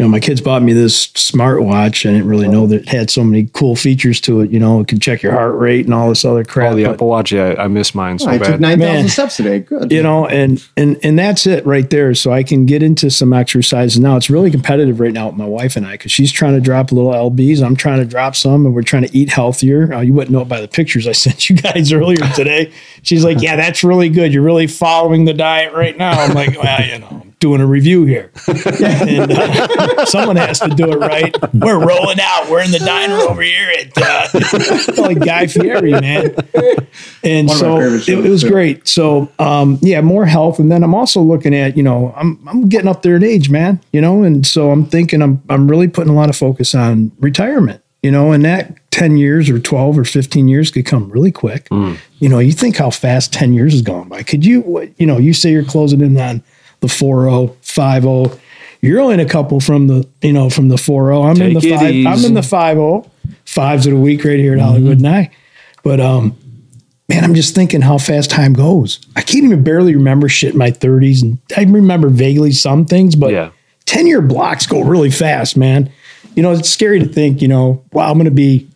you 0.00 0.06
know, 0.06 0.10
my 0.10 0.20
kids 0.20 0.40
bought 0.40 0.62
me 0.62 0.72
this 0.72 1.08
smartwatch. 1.08 2.08
I 2.08 2.12
didn't 2.12 2.26
really 2.26 2.48
know 2.48 2.66
that 2.66 2.82
it 2.82 2.88
had 2.88 3.10
so 3.10 3.22
many 3.22 3.50
cool 3.52 3.76
features 3.76 4.20
to 4.22 4.40
it. 4.40 4.50
You 4.50 4.58
know, 4.58 4.80
it 4.80 4.88
could 4.88 5.02
check 5.02 5.22
your 5.22 5.32
heart 5.32 5.56
rate 5.56 5.84
and 5.84 5.92
all 5.92 6.08
this 6.08 6.24
other 6.24 6.42
crap. 6.42 6.72
Oh, 6.72 6.76
the 6.76 6.84
but- 6.84 6.94
Apple 6.94 7.08
Watch, 7.08 7.32
yeah, 7.32 7.54
I 7.58 7.68
miss 7.68 7.94
mine 7.94 8.18
so 8.18 8.30
I 8.30 8.38
took 8.38 8.60
9,000 8.60 9.08
steps 9.10 9.36
today. 9.36 9.60
Good. 9.60 9.92
you 9.92 10.02
know 10.02 10.26
and 10.26 10.66
and 10.76 10.98
and 11.02 11.18
that's 11.18 11.46
it 11.46 11.64
right 11.66 11.88
there 11.90 12.14
so 12.14 12.32
i 12.32 12.42
can 12.42 12.66
get 12.66 12.82
into 12.82 13.10
some 13.10 13.32
exercise 13.32 13.98
now 13.98 14.16
it's 14.16 14.30
really 14.30 14.50
competitive 14.50 15.00
right 15.00 15.12
now 15.12 15.26
with 15.26 15.36
my 15.36 15.44
wife 15.44 15.76
and 15.76 15.86
i 15.86 15.92
because 15.92 16.12
she's 16.12 16.32
trying 16.32 16.54
to 16.54 16.60
drop 16.60 16.92
little 16.92 17.12
lbs 17.12 17.62
i'm 17.62 17.76
trying 17.76 17.98
to 17.98 18.04
drop 18.04 18.34
some 18.34 18.64
and 18.64 18.74
we're 18.74 18.82
trying 18.82 19.02
to 19.06 19.16
eat 19.16 19.28
healthier 19.28 19.92
uh, 19.92 20.00
you 20.00 20.12
wouldn't 20.12 20.32
know 20.32 20.40
it 20.40 20.48
by 20.48 20.60
the 20.60 20.68
pictures 20.68 21.06
i 21.06 21.12
sent 21.26 21.50
you 21.50 21.56
guys 21.56 21.92
earlier 21.92 22.16
today 22.34 22.72
she's 23.02 23.24
like 23.24 23.40
yeah 23.42 23.56
that's 23.56 23.84
really 23.84 24.08
good 24.08 24.32
you're 24.32 24.42
really 24.42 24.66
following 24.66 25.24
the 25.24 25.34
diet 25.34 25.72
right 25.74 25.96
now 25.98 26.12
i'm 26.12 26.34
like 26.34 26.56
well 26.62 26.80
you 26.86 26.98
know 26.98 27.08
i'm 27.10 27.29
doing 27.40 27.60
a 27.60 27.66
review 27.66 28.04
here 28.04 28.30
and 28.46 29.32
uh, 29.32 30.06
someone 30.06 30.36
has 30.36 30.60
to 30.60 30.68
do 30.68 30.90
it 30.92 30.96
right 30.96 31.34
we're 31.54 31.84
rolling 31.84 32.18
out 32.20 32.48
we're 32.50 32.62
in 32.62 32.70
the 32.70 32.78
diner 32.78 33.14
over 33.14 33.42
here 33.42 33.70
at 33.78 33.90
uh, 33.96 35.02
like 35.02 35.18
guy 35.18 35.46
fieri 35.46 35.92
man 35.92 36.34
and 37.22 37.48
One 37.48 37.56
so 37.56 37.80
it, 37.80 38.08
it 38.08 38.28
was 38.28 38.42
too. 38.42 38.50
great. 38.50 38.88
So 38.88 39.30
um, 39.38 39.78
yeah, 39.82 40.00
more 40.00 40.26
health, 40.26 40.58
and 40.58 40.70
then 40.70 40.82
I'm 40.82 40.94
also 40.94 41.20
looking 41.20 41.54
at 41.54 41.76
you 41.76 41.82
know 41.82 42.12
I'm 42.16 42.38
I'm 42.48 42.68
getting 42.68 42.88
up 42.88 43.02
there 43.02 43.16
in 43.16 43.24
age, 43.24 43.50
man. 43.50 43.80
You 43.92 44.00
know, 44.00 44.22
and 44.22 44.46
so 44.46 44.70
I'm 44.70 44.84
thinking 44.84 45.22
I'm 45.22 45.42
I'm 45.48 45.68
really 45.70 45.88
putting 45.88 46.12
a 46.12 46.16
lot 46.16 46.28
of 46.28 46.36
focus 46.36 46.74
on 46.74 47.12
retirement. 47.20 47.82
You 48.02 48.10
know, 48.10 48.32
and 48.32 48.44
that 48.44 48.78
ten 48.90 49.16
years 49.16 49.50
or 49.50 49.58
twelve 49.58 49.98
or 49.98 50.04
fifteen 50.04 50.48
years 50.48 50.70
could 50.70 50.86
come 50.86 51.10
really 51.10 51.32
quick. 51.32 51.68
You 51.70 52.28
know, 52.28 52.38
you 52.38 52.52
think 52.52 52.76
how 52.76 52.90
fast 52.90 53.32
ten 53.32 53.52
years 53.52 53.72
has 53.72 53.82
gone 53.82 54.08
by. 54.08 54.22
Could 54.22 54.44
you 54.44 54.92
you 54.96 55.06
know 55.06 55.18
you 55.18 55.34
say 55.34 55.50
you're 55.50 55.64
closing 55.64 56.00
in 56.00 56.16
on 56.18 56.42
the 56.80 56.88
40, 56.88 57.52
50. 57.62 58.40
You're 58.82 59.00
only 59.00 59.14
in 59.14 59.20
a 59.20 59.26
couple 59.28 59.60
from 59.60 59.86
the 59.88 60.08
you 60.22 60.32
know 60.32 60.48
from 60.50 60.68
the 60.68 60.78
40. 60.78 61.16
I'm 61.16 61.40
in 61.40 61.54
the 61.54 61.60
it 61.68 61.70
five. 61.78 61.82
I'm 61.82 61.88
in 61.90 62.16
easy. 62.18 62.34
the 62.34 62.42
50. 62.42 63.10
Fives 63.44 63.86
of 63.86 63.92
the 63.92 63.98
week 63.98 64.24
right 64.24 64.38
here 64.38 64.54
at 64.54 64.60
Hollywood 64.60 64.98
and 64.98 65.08
I. 65.08 65.30
But 65.82 66.00
um, 66.00 66.36
man, 67.08 67.24
I'm 67.24 67.34
just 67.34 67.54
thinking 67.54 67.80
how 67.80 67.98
fast 67.98 68.30
time 68.30 68.52
goes. 68.52 69.00
I 69.16 69.22
can't 69.22 69.44
even 69.44 69.62
barely 69.64 69.94
remember 69.96 70.28
shit 70.28 70.52
in 70.52 70.58
my 70.58 70.70
30s, 70.70 71.22
and 71.22 71.38
I 71.56 71.62
remember 71.64 72.08
vaguely 72.08 72.52
some 72.52 72.84
things, 72.86 73.16
but 73.16 73.32
Yeah. 73.32 73.50
10 73.86 74.06
year 74.06 74.22
blocks 74.22 74.66
go 74.66 74.82
really 74.82 75.10
fast, 75.10 75.56
man. 75.56 75.90
You 76.36 76.44
know, 76.44 76.52
it's 76.52 76.70
scary 76.70 77.00
to 77.00 77.06
think, 77.06 77.42
you 77.42 77.48
know, 77.48 77.82
wow, 77.92 78.08
I'm 78.08 78.14
going 78.18 78.26
to 78.26 78.30
be, 78.30 78.68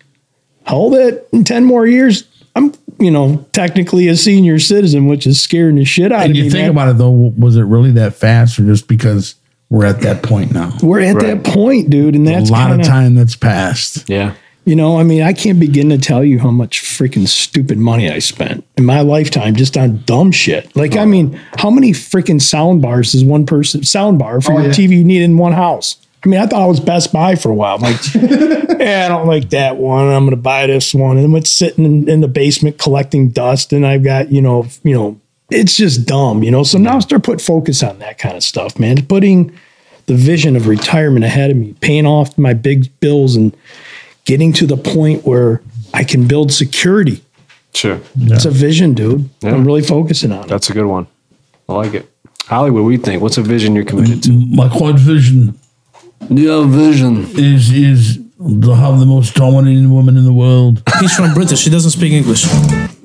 how 0.65 0.75
old 0.77 0.95
at 0.95 1.27
in 1.33 1.45
10 1.45 1.65
more 1.65 1.87
years? 1.87 2.25
I'm, 2.55 2.73
you 3.01 3.11
know, 3.11 3.45
technically 3.53 4.09
a 4.09 4.17
senior 4.17 4.59
citizen, 4.59 5.07
which 5.07 5.27
is 5.27 5.41
scaring 5.41 5.77
the 5.77 5.85
shit 5.85 6.13
out 6.13 6.23
And 6.23 6.31
of 6.31 6.37
you 6.37 6.43
me. 6.43 6.47
You 6.47 6.51
think 6.53 6.63
man. 6.63 6.71
about 6.71 6.89
it 6.91 6.99
though, 6.99 7.11
was 7.11 7.57
it 7.57 7.63
really 7.63 7.91
that 7.93 8.15
fast, 8.15 8.59
or 8.59 8.65
just 8.65 8.87
because 8.89 9.35
we're 9.71 9.87
at 9.87 10.01
that 10.03 10.23
point 10.23 10.53
now? 10.53 10.73
We're 10.83 11.01
at 11.01 11.19
that 11.21 11.45
point, 11.45 11.91
dude, 11.91 12.15
and 12.15 12.27
that's 12.27 12.51
a 12.51 12.53
lot 12.53 12.69
kinda, 12.69 12.83
of 12.83 12.89
time 12.89 13.15
that's 13.15 13.35
passed. 13.37 14.09
Yeah. 14.09 14.35
You 14.67 14.77
know, 14.77 14.99
I 14.99 15.03
mean, 15.03 15.21
I 15.21 15.35
can't 15.35 15.61
begin 15.61 15.91
to 15.91 15.99
tell 15.99 16.25
you 16.25 16.39
how 16.39 16.51
much 16.51 16.81
freaking 16.81 17.29
stupid 17.29 17.77
money 17.77 18.11
I 18.11 18.19
spent 18.21 18.65
in 18.79 18.87
my 18.87 19.01
lifetime 19.01 19.57
just 19.57 19.77
on 19.77 20.03
dumb 20.07 20.33
shit. 20.33 20.75
Like, 20.75 20.97
I 20.97 21.03
oh. 21.03 21.07
mean, 21.07 21.39
how 21.59 21.69
many 21.69 21.91
freaking 21.91 22.41
sound 22.41 22.81
bars 22.81 23.13
does 23.13 23.25
one 23.25 23.45
person 23.45 23.83
sound 23.83 24.19
bar 24.19 24.41
for 24.41 24.53
Oh, 24.53 24.59
your 24.59 24.67
yeah. 24.69 24.73
TV 24.73 24.91
you 24.99 25.05
need 25.05 25.21
in 25.21 25.37
one 25.37 25.53
house? 25.53 25.97
I 26.25 26.29
mean, 26.29 26.41
I 26.41 26.47
thought 26.47 26.63
I 26.63 26.67
was 26.67 26.81
Best 26.81 27.13
Buy 27.13 27.35
for 27.35 27.51
a 27.51 27.55
while. 27.55 27.77
I'm 27.77 27.83
like, 27.83 28.15
yeah, 28.15 29.05
I 29.05 29.09
don't 29.09 29.27
like 29.27 29.51
that 29.51 29.77
one. 29.77 30.09
I'm 30.09 30.25
going 30.25 30.31
to 30.31 30.37
buy 30.37 30.67
this 30.67 30.95
one. 30.95 31.19
And 31.19 31.37
it's 31.37 31.51
sitting 31.51 31.85
in, 31.85 32.09
in 32.09 32.21
the 32.23 32.29
basement 32.29 32.79
collecting 32.79 33.29
dust. 33.29 33.73
And 33.73 33.87
I've 33.87 34.03
got, 34.03 34.33
you 34.33 34.41
know, 34.41 34.67
you 34.83 34.95
know, 34.95 35.21
it's 35.51 35.77
just 35.77 36.07
dumb, 36.07 36.43
you 36.43 36.51
know. 36.51 36.63
So 36.63 36.79
now 36.79 36.99
start 37.01 37.25
put 37.25 37.43
focus 37.43 37.83
on 37.83 37.99
that 37.99 38.19
kind 38.19 38.37
of 38.37 38.43
stuff, 38.43 38.79
man. 38.79 39.05
Putting 39.07 39.53
the 40.07 40.15
vision 40.15 40.57
of 40.57 40.67
retirement 40.67 41.25
ahead 41.25 41.51
of 41.51 41.57
me, 41.59 41.75
paying 41.81 42.07
off 42.07 42.39
my 42.39 42.55
big 42.55 42.89
bills 43.01 43.37
and 43.37 43.55
getting 44.25 44.53
to 44.55 44.67
the 44.67 44.77
point 44.77 45.27
where 45.27 45.63
I 45.93 46.05
can 46.05 46.27
build 46.27 46.53
security. 46.53 47.23
Sure. 47.75 48.01
It's 48.17 48.45
a 48.45 48.51
vision, 48.51 48.95
dude. 48.95 49.29
Yeah. 49.41 49.53
I'm 49.53 49.65
really 49.65 49.83
focusing 49.83 50.33
on 50.33 50.45
it. 50.45 50.49
That's 50.49 50.71
a 50.71 50.73
good 50.73 50.87
one. 50.87 51.07
I 51.69 51.75
like 51.75 51.95
it. 51.95 52.09
Hollywood, 52.47 52.85
what 52.85 52.91
do 52.91 52.97
you 52.97 53.03
think? 53.03 53.23
What's 53.23 53.39
a 53.39 53.43
vision 53.43 53.75
you're 53.75 53.85
committed 53.85 54.23
to? 54.25 54.33
My 54.33 54.69
quad 54.69 54.99
vision 54.99 55.59
Yeah, 56.31 56.67
vision. 56.67 57.27
is 57.37 57.71
is 57.73 58.19
to 58.39 58.75
have 58.75 58.99
the 58.99 59.07
most 59.07 59.35
dominating 59.35 59.91
woman 59.91 60.17
in 60.17 60.25
the 60.25 60.33
world. 60.33 60.83
He's 61.01 61.15
from 61.15 61.33
British. 61.35 61.61
She 61.61 61.71
doesn't 61.71 61.91
speak 61.93 62.13
English. 62.13 62.47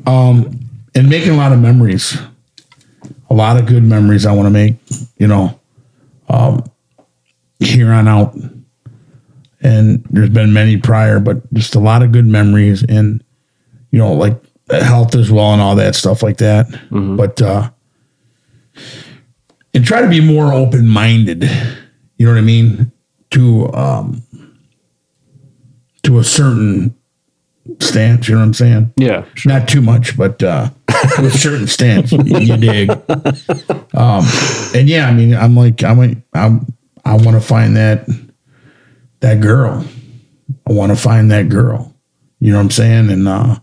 Um, 0.06 0.60
and 0.96 1.08
making 1.10 1.32
a 1.32 1.38
lot 1.38 1.52
of 1.52 1.60
memories. 1.60 2.18
a 3.30 3.34
lot 3.34 3.58
of 3.58 3.66
good 3.68 3.84
memories 3.84 4.26
I 4.26 4.32
want 4.32 4.48
to 4.48 4.52
make, 4.52 4.76
you 5.18 5.28
know, 5.28 5.60
um, 6.30 6.64
here 7.60 7.92
on 7.92 8.08
out. 8.08 8.36
And 9.62 10.04
there's 10.10 10.30
been 10.30 10.52
many 10.54 10.78
prior, 10.78 11.20
but 11.20 11.52
just 11.54 11.76
a 11.76 11.80
lot 11.80 12.02
of 12.02 12.12
good 12.12 12.26
memories 12.26 12.84
and, 12.84 13.24
you 13.92 14.00
know, 14.00 14.14
like 14.14 14.36
health 14.72 15.16
as 15.16 15.32
well 15.32 15.52
and 15.54 15.62
all 15.62 15.76
that 15.76 15.96
stuff 15.96 16.24
like 16.24 16.38
that. 16.38 16.68
But, 17.18 17.42
uh, 17.42 17.70
and 19.74 19.86
try 19.86 20.02
to 20.02 20.08
be 20.08 20.22
more 20.22 20.52
open 20.54 20.88
minded, 20.88 21.44
you 22.18 22.26
know 22.26 22.32
what 22.32 22.38
I 22.40 22.42
mean? 22.42 22.92
To, 23.32 23.72
um, 23.74 24.24
to 26.04 26.18
a 26.18 26.24
certain 26.24 26.96
stance, 27.80 28.28
you 28.28 28.36
know 28.36 28.42
what 28.42 28.48
I'm 28.48 28.54
saying? 28.54 28.94
Yeah. 28.98 29.26
Not 29.46 29.68
too 29.68 29.82
much, 29.82 30.18
but 30.18 30.42
uh 30.42 30.70
to 31.16 31.26
a 31.26 31.30
certain 31.32 31.68
stance, 31.78 32.12
you 32.12 32.58
dig. 32.58 32.90
Um 33.94 34.26
and 34.74 34.90
yeah, 34.90 35.08
I 35.08 35.14
mean 35.14 35.36
I'm 35.36 35.56
like 35.56 35.84
I'm 35.84 35.98
like 35.98 36.18
I'm 36.34 36.66
I 37.06 37.16
want 37.16 37.32
to 37.32 37.42
find 37.42 37.78
that 37.78 38.08
that 39.20 39.42
girl. 39.42 39.86
I 40.68 40.74
want 40.74 40.92
to 40.92 40.96
find 40.98 41.32
that 41.32 41.50
girl. 41.50 41.94
You 42.40 42.52
know 42.52 42.58
what 42.58 42.64
I'm 42.64 42.72
saying? 42.72 43.12
And 43.12 43.28
uh 43.28 43.60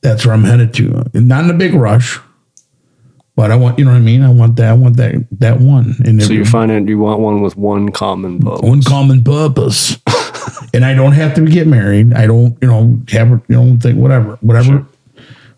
that's 0.00 0.24
where 0.24 0.34
I'm 0.34 0.44
headed 0.44 0.72
to. 0.74 1.04
Not 1.12 1.44
in 1.44 1.50
a 1.50 1.54
big 1.54 1.74
rush. 1.74 2.18
But 3.40 3.50
I 3.50 3.56
want 3.56 3.78
you 3.78 3.86
know 3.86 3.92
what 3.92 3.96
I 3.96 4.00
mean? 4.00 4.22
I 4.22 4.28
want 4.28 4.56
that 4.56 4.68
I 4.68 4.74
want 4.74 4.98
that 4.98 5.26
that 5.38 5.60
one. 5.60 5.94
And 6.04 6.22
So 6.22 6.34
you're 6.34 6.44
finding 6.44 6.86
you 6.86 6.98
want 6.98 7.20
one 7.20 7.40
with 7.40 7.56
one 7.56 7.90
common 7.90 8.38
purpose. 8.38 8.60
one 8.60 8.82
common 8.82 9.24
purpose. 9.24 9.96
and 10.74 10.84
I 10.84 10.92
don't 10.92 11.12
have 11.12 11.32
to 11.36 11.46
get 11.46 11.66
married. 11.66 12.12
I 12.12 12.26
don't, 12.26 12.58
you 12.60 12.68
know, 12.68 13.00
have 13.08 13.30
you 13.30 13.42
know, 13.48 13.78
think 13.80 13.96
whatever, 13.96 14.36
whatever 14.42 14.84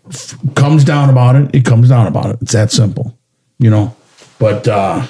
f- 0.09 0.37
comes 0.55 0.85
down 0.85 1.09
about 1.09 1.35
it. 1.35 1.53
It 1.53 1.65
comes 1.65 1.89
down 1.89 2.07
about 2.07 2.27
it. 2.27 2.37
It's 2.41 2.53
that 2.53 2.71
simple, 2.71 3.17
you 3.59 3.69
know. 3.69 3.93
But 4.39 4.65
uh 4.65 5.05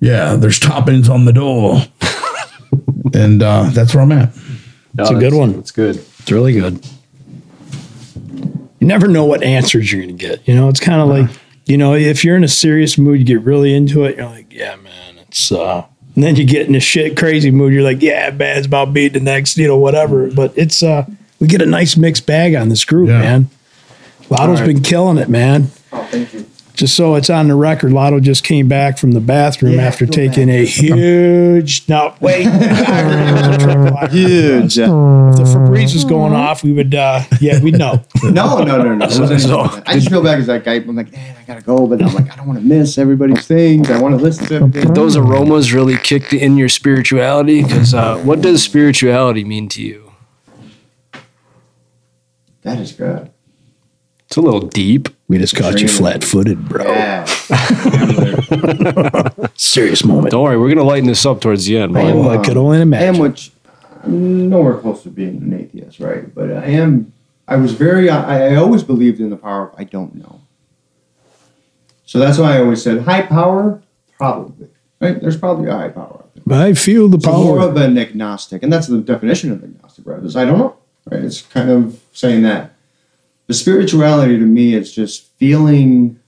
yeah, 0.00 0.36
there's 0.36 0.58
toppings 0.58 1.10
on 1.10 1.26
the 1.26 1.34
door, 1.34 1.82
and 3.12 3.42
uh 3.42 3.64
that's 3.74 3.94
where 3.94 4.04
I'm 4.04 4.12
at. 4.12 4.34
It's 4.98 5.10
a 5.10 5.16
good 5.16 5.34
one. 5.34 5.56
It's 5.56 5.70
good. 5.70 5.96
It's 5.96 6.32
really 6.32 6.54
good. 6.54 6.82
You 8.80 8.86
never 8.86 9.06
know 9.06 9.26
what 9.26 9.42
answers 9.42 9.92
you're 9.92 10.02
going 10.02 10.16
to 10.16 10.26
get. 10.26 10.48
You 10.48 10.54
know, 10.54 10.70
it's 10.70 10.80
kind 10.80 11.00
of 11.02 11.08
like, 11.08 11.30
you 11.66 11.78
know, 11.78 11.94
if 11.94 12.24
you're 12.24 12.36
in 12.36 12.44
a 12.44 12.48
serious 12.48 12.98
mood, 12.98 13.18
you 13.20 13.24
get 13.24 13.40
really 13.40 13.74
into 13.74 14.04
it. 14.04 14.16
You're 14.16 14.26
like, 14.26 14.52
yeah, 14.52 14.76
man, 14.76 15.18
it's, 15.18 15.50
uh, 15.50 15.84
and 16.14 16.22
then 16.22 16.36
you 16.36 16.44
get 16.44 16.68
in 16.68 16.74
a 16.74 16.80
shit 16.80 17.16
crazy 17.16 17.50
mood. 17.50 17.72
You're 17.72 17.82
like, 17.82 18.02
yeah, 18.02 18.30
man, 18.30 18.58
it's 18.58 18.66
about 18.66 18.92
beating 18.92 19.24
the 19.24 19.30
next, 19.30 19.56
you 19.56 19.66
know, 19.66 19.78
whatever. 19.78 20.30
But 20.30 20.52
it's, 20.56 20.82
uh, 20.82 21.06
we 21.40 21.46
get 21.46 21.62
a 21.62 21.66
nice 21.66 21.96
mixed 21.96 22.26
bag 22.26 22.54
on 22.54 22.68
this 22.68 22.84
group, 22.84 23.08
man. 23.08 23.48
Lotto's 24.30 24.60
All 24.60 24.66
right. 24.66 24.66
been 24.66 24.82
killing 24.82 25.18
it, 25.18 25.28
man. 25.28 25.68
Oh, 25.92 26.04
thank 26.04 26.32
you. 26.32 26.43
Just 26.74 26.96
so 26.96 27.14
it's 27.14 27.30
on 27.30 27.46
the 27.46 27.54
record, 27.54 27.92
Lotto 27.92 28.18
just 28.18 28.42
came 28.42 28.66
back 28.66 28.98
from 28.98 29.12
the 29.12 29.20
bathroom 29.20 29.74
Yeah, 29.74 29.82
after 29.82 30.06
feel 30.06 30.14
taking 30.14 30.48
a 30.48 30.64
huge. 30.64 31.88
No, 31.88 32.16
wait. 32.20 32.42
Huge. 34.10 34.78
If 34.78 34.86
the 34.88 35.44
Febreze 35.44 35.94
was 35.94 36.04
going 36.04 36.32
off, 36.32 36.64
we 36.64 36.72
would, 36.72 36.92
uh, 36.94 37.22
yeah, 37.40 37.60
we'd 37.60 37.78
know. 37.78 38.02
No, 38.24 38.58
no, 38.64 38.82
no, 38.82 38.94
no. 38.94 39.04
It 39.04 39.18
wasn't 39.18 39.30
anything 39.30 39.50
like 39.52 39.84
that. 39.84 39.88
I 39.88 39.94
just 39.94 40.08
feel 40.10 40.22
bad 40.22 40.34
because 40.34 40.48
like 40.48 40.66
I, 40.66 40.74
I'm 40.74 40.96
like, 40.96 41.12
man, 41.12 41.36
I 41.38 41.44
gotta 41.44 41.62
go, 41.62 41.86
but 41.86 42.02
I'm 42.02 42.12
like, 42.12 42.32
I 42.32 42.36
don't 42.36 42.48
want 42.48 42.58
to 42.58 42.64
miss 42.64 42.98
everybody's 42.98 43.46
things. 43.46 43.88
I 43.88 44.00
want 44.00 44.18
to 44.18 44.22
listen 44.22 44.46
to 44.46 44.54
everything. 44.56 44.94
Those 44.94 45.16
aromas 45.16 45.72
really 45.72 45.96
kicked 45.96 46.32
in 46.32 46.56
your 46.56 46.68
spirituality. 46.68 47.62
Because 47.62 47.94
uh, 47.94 48.18
what 48.18 48.40
does 48.40 48.64
spirituality 48.64 49.44
mean 49.44 49.68
to 49.70 49.82
you? 49.82 50.12
That 52.62 52.78
is 52.80 52.90
good. 52.92 53.30
It's 54.26 54.36
a 54.36 54.40
little 54.40 54.60
deep. 54.62 55.08
We 55.26 55.38
just 55.38 55.56
caught 55.56 55.80
you 55.80 55.88
flat 55.88 56.22
footed, 56.22 56.68
bro. 56.68 56.84
Yeah. 56.84 57.24
Serious 59.56 60.04
moment. 60.04 60.30
Don't 60.30 60.42
worry, 60.42 60.58
we're 60.58 60.68
gonna 60.68 60.82
lighten 60.84 61.08
this 61.08 61.24
up 61.24 61.40
towards 61.40 61.66
the 61.66 61.78
end. 61.78 61.96
I 61.96 62.02
man. 62.04 62.18
am, 62.18 62.28
I 62.28 62.44
could 62.44 62.56
only 62.56 62.78
I 62.78 62.80
am 62.82 62.88
imagine. 62.88 63.22
which 63.22 63.50
I'm 64.02 64.48
nowhere 64.50 64.76
close 64.78 65.02
to 65.04 65.10
being 65.10 65.36
an 65.38 65.54
atheist, 65.58 66.00
right? 66.00 66.32
But 66.34 66.50
uh, 66.50 66.54
I 66.56 66.66
am. 66.66 67.12
I 67.48 67.56
was 67.56 67.72
very. 67.72 68.10
I, 68.10 68.52
I 68.52 68.56
always 68.56 68.82
believed 68.82 69.20
in 69.20 69.30
the 69.30 69.36
power 69.36 69.70
of 69.70 69.74
I 69.80 69.84
don't 69.84 70.14
know. 70.14 70.40
So 72.04 72.18
that's 72.18 72.38
why 72.38 72.56
I 72.56 72.60
always 72.60 72.82
said 72.82 73.02
high 73.02 73.22
power, 73.22 73.82
probably. 74.18 74.68
Right? 75.00 75.20
There's 75.20 75.36
probably 75.38 75.68
a 75.68 75.72
high 75.74 75.88
power 75.88 76.22
out 76.22 76.30
there. 76.46 76.58
I 76.60 76.74
feel 76.74 77.08
the 77.08 77.18
So 77.20 77.32
more 77.32 77.58
power. 77.58 77.68
of 77.70 77.76
an 77.78 77.96
agnostic, 77.98 78.62
and 78.62 78.72
that's 78.72 78.86
the 78.88 79.00
definition 79.00 79.52
of 79.52 79.64
agnostic, 79.64 80.06
right? 80.06 80.22
Is 80.22 80.36
I 80.36 80.44
don't 80.44 80.58
know, 80.58 80.76
right? 81.10 81.22
It's 81.24 81.40
kind 81.42 81.70
of 81.70 82.00
saying 82.12 82.42
that. 82.42 82.73
The 83.46 83.54
spirituality 83.54 84.38
to 84.38 84.44
me 84.44 84.74
is 84.74 84.94
just 84.94 85.28
feeling. 85.36 86.20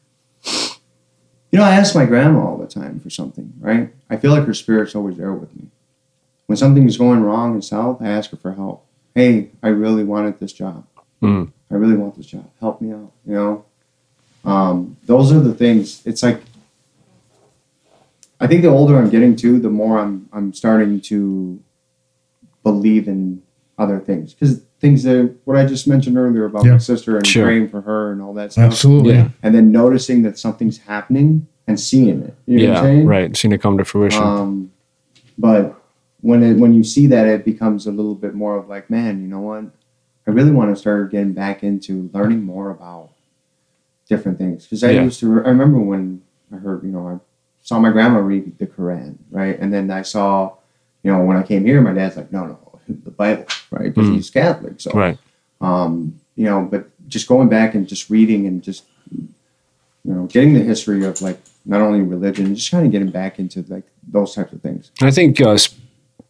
You 0.45 1.61
know, 1.61 1.65
I 1.65 1.75
ask 1.75 1.95
my 1.95 2.05
grandma 2.05 2.45
all 2.47 2.59
the 2.59 2.67
time 2.67 3.01
for 3.01 3.09
something, 3.09 3.55
right? 3.61 3.93
I 4.11 4.17
feel 4.17 4.31
like 4.31 4.45
her 4.45 4.55
spirit's 4.55 4.95
always 4.95 5.17
there 5.17 5.33
with 5.33 5.55
me. 5.57 5.69
When 6.47 6.57
something's 6.57 6.99
going 6.99 7.23
wrong 7.23 7.55
and 7.55 7.65
south, 7.65 8.03
I 8.03 8.09
ask 8.09 8.31
her 8.31 8.37
for 8.37 8.53
help. 8.53 8.87
Hey, 9.15 9.51
I 9.63 9.69
really 9.69 10.05
wanted 10.05 10.39
this 10.39 10.53
job. 10.53 10.87
Mm. 11.23 11.53
I 11.71 11.75
really 11.75 11.97
want 11.97 12.17
this 12.17 12.27
job. 12.27 12.51
Help 12.61 12.81
me 12.81 12.93
out. 12.93 13.11
You 13.27 13.35
know, 13.35 13.65
um, 14.45 14.97
those 15.07 15.33
are 15.33 15.41
the 15.41 15.55
things. 15.55 16.07
It's 16.07 16.23
like 16.23 16.41
I 18.39 18.47
think 18.47 18.63
the 18.63 18.69
older 18.69 18.99
I'm 18.99 19.11
getting 19.11 19.35
to, 19.37 19.59
the 19.59 19.71
more 19.71 19.99
I'm 19.99 20.29
I'm 20.33 20.53
starting 20.53 21.01
to 21.03 21.61
believe 22.63 23.09
in 23.09 23.43
other 23.79 23.99
things 23.99 24.35
because 24.35 24.63
things 24.81 25.03
that 25.05 25.35
what 25.45 25.57
I 25.57 25.65
just 25.65 25.89
mentioned 25.89 26.17
earlier 26.19 26.45
about 26.45 26.65
Yeah. 26.65 26.73
my 26.73 26.79
sister 26.79 27.17
and 27.17 27.27
Sure. 27.27 27.45
praying 27.47 27.69
for 27.69 27.81
her 27.81 28.13
and 28.13 28.21
all 28.21 28.35
that 28.35 28.53
stuff. 28.53 28.65
Absolutely. 28.65 29.15
Yeah. 29.15 29.29
And 29.43 29.55
then 29.55 29.73
noticing 29.73 30.23
that 30.23 30.39
something's 30.39 30.79
happening 30.79 31.47
and 31.67 31.81
seeing 31.81 32.21
it. 32.23 32.35
You 32.47 32.59
know 32.59 32.65
what 32.65 32.69
I'm 32.69 32.75
Yeah, 32.75 32.81
saying? 32.83 33.07
right. 33.07 33.37
Seeing 33.37 33.53
it 33.53 33.63
come 33.63 33.79
to 33.79 33.85
fruition. 33.85 34.23
Um, 34.23 34.71
but 35.39 35.75
when 36.21 36.43
it 36.43 36.55
when 36.59 36.73
you 36.75 36.85
see 36.85 37.07
that, 37.07 37.27
it 37.27 37.45
becomes 37.45 37.87
a 37.87 37.91
little 37.93 38.15
bit 38.15 38.35
more 38.35 38.57
of 38.57 38.69
like, 38.69 38.91
man, 38.91 39.23
you 39.23 39.29
know 39.29 39.41
what? 39.41 39.65
I 40.27 40.31
really 40.33 40.51
want 40.51 40.71
to 40.75 40.77
start 40.77 41.11
getting 41.11 41.33
back 41.33 41.63
into 41.63 42.11
learning 42.13 42.43
more 42.45 42.71
about 42.71 43.11
different 44.09 44.39
things 44.39 44.65
because 44.65 44.83
I 44.85 44.91
Yeah. 44.91 45.05
used 45.05 45.21
to. 45.21 45.27
I 45.45 45.49
remember 45.49 45.79
when 45.79 46.21
I 46.53 46.57
heard, 46.57 46.83
you 46.85 46.91
know, 46.91 47.07
I 47.09 47.19
saw 47.63 47.79
my 47.79 47.91
grandma 47.91 48.19
read 48.19 48.59
the 48.59 48.67
Quran, 48.67 49.15
right, 49.31 49.59
and 49.59 49.73
then 49.73 49.91
I 49.91 50.03
saw, 50.03 50.53
you 51.03 51.11
know, 51.13 51.25
when 51.25 51.37
I 51.37 51.43
came 51.43 51.65
here, 51.65 51.81
my 51.81 51.93
dad's 51.93 52.17
like, 52.17 52.33
no, 52.33 52.45
no, 52.47 52.59
the 52.93 53.11
Bible, 53.11 53.47
right, 53.71 53.93
because 53.95 54.09
Mm. 54.09 54.15
he's 54.15 54.31
Catholic, 54.31 54.81
so 54.81 54.91
right. 54.93 55.19
um, 55.61 56.15
you 56.37 56.45
know, 56.45 56.67
but 56.71 56.89
just 57.09 57.27
going 57.29 57.49
back 57.49 57.75
and 57.75 57.87
just 57.89 58.11
reading 58.11 58.47
and 58.47 58.63
just, 58.63 58.85
you 59.11 59.29
know, 60.05 60.27
getting 60.27 60.55
the 60.55 60.61
history 60.61 61.05
of 61.05 61.21
like 61.23 61.41
not 61.65 61.81
only 61.81 62.01
religion, 62.01 62.55
just 62.55 62.71
kind 62.71 62.85
of 62.87 62.93
getting 62.93 63.11
back 63.11 63.39
into 63.39 63.65
like 63.69 63.85
those 64.07 64.35
types 64.35 64.53
of 64.53 64.61
things. 64.61 64.91
I 65.03 65.11
think 65.11 65.41
uh, 65.41 65.57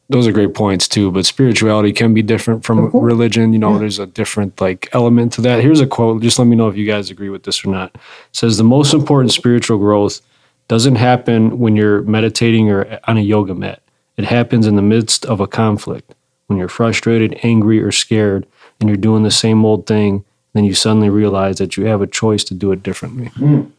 those 0.09 0.26
are 0.26 0.33
great 0.33 0.55
points 0.55 0.86
too. 0.89 1.10
But 1.10 1.26
spirituality 1.26 1.93
can 1.93 2.15
be 2.15 2.23
different 2.23 2.65
from 2.65 2.91
religion. 2.93 3.52
You 3.52 3.59
know, 3.59 3.73
Yeah. 3.73 3.78
there's 3.81 3.99
a 3.99 4.07
different 4.07 4.60
like 4.60 4.89
element 4.93 5.33
to 5.35 5.41
that. 5.43 5.60
Here's 5.62 5.81
a 5.81 5.86
quote. 5.86 6.23
Just 6.23 6.39
let 6.39 6.47
me 6.47 6.57
know 6.57 6.68
if 6.68 6.76
you 6.76 6.86
guys 6.86 7.10
agree 7.10 7.28
with 7.28 7.43
this 7.43 7.65
or 7.65 7.70
not. 7.70 7.94
It 7.94 8.01
says 8.33 8.57
the 8.57 8.65
most 8.65 8.94
important 8.94 9.33
spiritual 9.33 9.78
growth 9.78 10.20
doesn't 10.68 10.97
happen 10.97 11.59
when 11.59 11.76
you're 11.76 12.02
meditating 12.02 12.70
or 12.70 12.99
on 13.05 13.17
a 13.18 13.20
yoga 13.23 13.55
mat. 13.55 13.83
It 14.17 14.25
happens 14.25 14.67
in 14.67 14.76
the 14.76 14.83
midst 14.83 15.26
of 15.26 15.41
a 15.41 15.47
conflict 15.47 16.15
when 16.47 16.58
you're 16.58 16.68
frustrated, 16.68 17.39
angry, 17.42 17.83
or 17.83 17.91
scared, 17.92 18.47
and 18.81 18.89
you're 18.89 18.97
doing 18.97 19.23
the 19.23 19.31
same 19.31 19.65
old 19.65 19.86
thing. 19.86 20.25
Then 20.52 20.65
you 20.65 20.75
suddenly 20.75 21.10
realize 21.10 21.58
that 21.58 21.76
you 21.76 21.84
have 21.86 22.00
a 22.00 22.07
choice 22.07 22.42
to 22.44 22.55
do 22.55 22.73
it 22.73 22.83
differently. 22.83 23.26
Mm. 23.36 23.70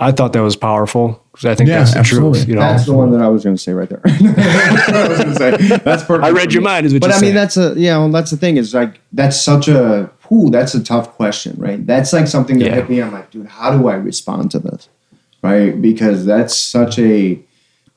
I 0.00 0.12
thought 0.12 0.32
that 0.32 0.42
was 0.42 0.54
powerful 0.56 1.20
because 1.32 1.46
I 1.46 1.54
think 1.56 1.68
Yeah, 1.68 1.78
that's 1.80 1.92
the 1.92 1.98
absolutely. 1.98 2.38
truth. 2.40 2.48
You 2.48 2.54
know, 2.54 2.60
That's 2.60 2.86
the 2.86 2.92
one 2.94 3.10
that 3.12 3.20
I 3.20 3.28
was 3.28 3.42
going 3.42 3.56
to 3.56 3.62
say 3.62 3.72
right 3.72 3.88
there. 3.88 4.00
that's 4.04 4.20
what 4.88 4.96
I 4.96 5.08
was 5.08 5.18
going 5.18 5.28
to 5.30 5.34
say. 5.68 5.76
That's 5.78 6.04
perfect. 6.04 6.24
I 6.24 6.30
read 6.30 6.52
your 6.52 6.62
me. 6.62 6.66
mind, 6.66 6.86
is 6.86 6.92
what 6.92 7.00
But 7.02 7.08
you're 7.08 7.16
I 7.16 7.20
mean, 7.20 7.26
saying. 7.32 7.34
that's 7.34 7.56
a 7.56 7.74
yeah. 7.76 7.98
Well, 7.98 8.10
that's 8.10 8.30
the 8.30 8.36
thing 8.36 8.56
is 8.58 8.74
like 8.74 9.00
that's 9.12 9.40
such 9.40 9.66
a 9.68 10.08
whew, 10.28 10.50
that's 10.50 10.74
a 10.74 10.82
tough 10.82 11.14
question, 11.16 11.56
right? 11.58 11.84
That's 11.84 12.12
like 12.12 12.28
something 12.28 12.58
that 12.60 12.66
Yeah. 12.66 12.74
hit 12.76 12.88
me. 12.90 13.02
I'm 13.02 13.12
like, 13.12 13.30
dude, 13.32 13.46
how 13.46 13.76
do 13.76 13.88
I 13.88 13.94
respond 13.94 14.52
to 14.52 14.60
this, 14.60 14.88
right? 15.42 15.80
Because 15.80 16.24
that's 16.24 16.56
such 16.56 16.98
a 17.00 17.40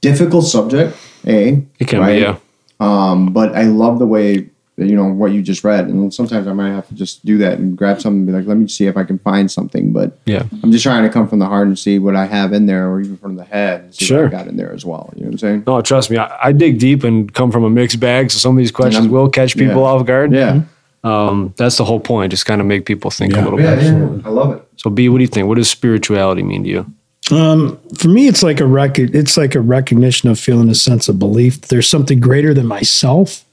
difficult 0.02 0.46
subject. 0.46 0.98
A 1.28 1.64
it 1.80 1.88
can 1.88 2.00
right? 2.00 2.14
be. 2.16 2.20
Yeah. 2.22 2.38
Um, 2.82 3.32
but 3.32 3.56
I 3.56 3.64
love 3.64 4.00
the 4.00 4.08
way 4.08 4.50
that, 4.78 4.88
you 4.88 4.96
know 4.96 5.06
what 5.06 5.32
you 5.34 5.42
just 5.44 5.64
read, 5.64 5.88
and 5.88 6.12
sometimes 6.14 6.48
I 6.48 6.54
might 6.54 6.70
have 6.72 6.88
to 6.88 6.96
just 6.96 7.24
do 7.26 7.38
that 7.40 7.60
and 7.60 7.78
grab 7.78 8.02
something 8.02 8.20
and 8.22 8.26
be 8.28 8.34
like, 8.34 8.48
let 8.48 8.58
me 8.58 8.68
see 8.68 8.88
if 8.88 8.98
I 8.98 9.04
can 9.04 9.20
find 9.20 9.52
something. 9.52 9.92
But 9.94 10.18
Yeah. 10.26 10.44
I'm 10.64 10.72
just 10.72 10.82
trying 10.84 11.04
to 11.04 11.10
come 11.10 11.28
from 11.28 11.40
the 11.40 11.46
heart 11.46 11.68
and 11.68 11.78
see 11.78 12.00
what 12.00 12.16
I 12.16 12.26
have 12.26 12.54
in 12.54 12.66
there, 12.66 12.90
or 12.90 13.00
even 13.02 13.18
from 13.18 13.36
the 13.36 13.44
head, 13.44 13.84
and 13.84 13.94
see 13.94 14.06
Sure. 14.06 14.24
what 14.24 14.34
I 14.34 14.38
got 14.38 14.48
in 14.48 14.58
there 14.58 14.74
as 14.74 14.84
well. 14.86 15.12
You 15.16 15.22
know 15.22 15.28
what 15.28 15.34
I'm 15.34 15.38
saying? 15.38 15.64
No, 15.68 15.82
trust 15.82 16.10
me, 16.10 16.18
I, 16.18 16.36
I 16.48 16.52
dig 16.54 16.80
deep 16.80 17.04
and 17.04 17.32
come 17.32 17.52
from 17.52 17.64
a 17.64 17.70
mixed 17.70 18.00
bag. 18.00 18.32
So 18.32 18.40
some 18.40 18.54
of 18.54 18.58
these 18.58 18.72
questions 18.72 19.06
I'm- 19.06 19.12
will 19.14 19.30
catch 19.30 19.56
people 19.56 19.82
yeah. 19.84 19.88
off 19.88 20.06
guard. 20.06 20.32
Yeah, 20.34 20.62
Um, 21.04 21.54
that's 21.58 21.78
the 21.78 21.84
whole 21.86 22.00
point. 22.00 22.32
Just 22.32 22.46
kind 22.46 22.62
of 22.62 22.66
make 22.68 22.86
people 22.86 23.12
think 23.12 23.34
a 23.34 23.38
Yeah. 23.38 23.44
little 23.44 23.60
yeah, 23.62 23.76
bit. 23.76 23.84
yeah. 23.84 24.10
I 24.26 24.30
love 24.30 24.54
it. 24.56 24.64
So, 24.78 24.90
B, 24.90 25.10
what 25.10 25.18
do 25.18 25.24
you 25.24 25.28
think? 25.28 25.48
What 25.48 25.58
does 25.58 25.70
spirituality 25.70 26.42
mean 26.44 26.64
to 26.64 26.70
you? 26.70 26.86
Um, 27.32 27.80
for 27.98 28.10
me, 28.10 28.28
it's 28.28 28.44
like 28.44 28.60
a 28.60 28.66
rec- 28.66 29.00
It's 29.00 29.38
like 29.38 29.56
a 29.56 29.62
recognition 29.62 30.30
of 30.30 30.40
feeling 30.40 30.70
a 30.70 30.76
sense 30.76 31.08
of 31.08 31.18
belief. 31.18 31.62
There's 31.62 31.88
something 31.88 32.20
greater 32.20 32.54
than 32.54 32.68
myself. 32.68 33.46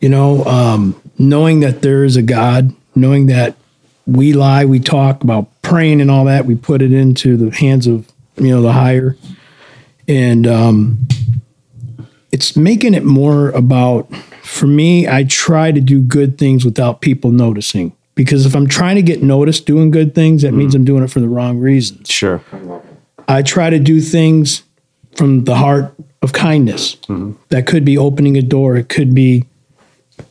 You 0.00 0.08
know, 0.08 0.44
um, 0.44 1.00
knowing 1.18 1.60
that 1.60 1.82
there 1.82 2.04
is 2.04 2.16
a 2.16 2.22
God, 2.22 2.74
knowing 2.94 3.26
that 3.26 3.54
we 4.06 4.32
lie, 4.32 4.64
we 4.64 4.80
talk 4.80 5.22
about 5.22 5.48
praying 5.62 6.00
and 6.00 6.10
all 6.10 6.24
that, 6.24 6.46
we 6.46 6.54
put 6.54 6.82
it 6.82 6.92
into 6.92 7.36
the 7.36 7.54
hands 7.54 7.86
of 7.86 8.10
you 8.36 8.48
know 8.48 8.60
the 8.60 8.72
higher, 8.72 9.16
and 10.08 10.46
um, 10.46 10.98
it's 12.32 12.56
making 12.56 12.94
it 12.94 13.04
more 13.04 13.50
about. 13.50 14.08
For 14.42 14.66
me, 14.68 15.08
I 15.08 15.24
try 15.24 15.72
to 15.72 15.80
do 15.80 16.00
good 16.00 16.38
things 16.38 16.64
without 16.64 17.00
people 17.00 17.32
noticing 17.32 17.92
because 18.14 18.46
if 18.46 18.54
I'm 18.54 18.68
trying 18.68 18.94
to 18.94 19.02
get 19.02 19.22
noticed 19.22 19.66
doing 19.66 19.90
good 19.90 20.14
things, 20.14 20.42
that 20.42 20.52
means 20.52 20.74
I'm 20.74 20.84
doing 20.84 21.02
it 21.02 21.10
for 21.10 21.20
the 21.20 21.28
wrong 21.28 21.58
reasons. 21.58 22.08
Sure. 22.08 22.40
I 23.28 23.42
try 23.42 23.70
to 23.70 23.78
do 23.78 24.00
things 24.00 24.62
from 25.16 25.44
the 25.44 25.56
heart 25.56 25.94
of 26.22 26.32
kindness. 26.32 26.96
Mm-hmm. 27.08 27.32
That 27.48 27.66
could 27.66 27.84
be 27.84 27.98
opening 27.98 28.36
a 28.36 28.42
door. 28.42 28.76
It 28.76 28.88
could 28.88 29.14
be 29.14 29.44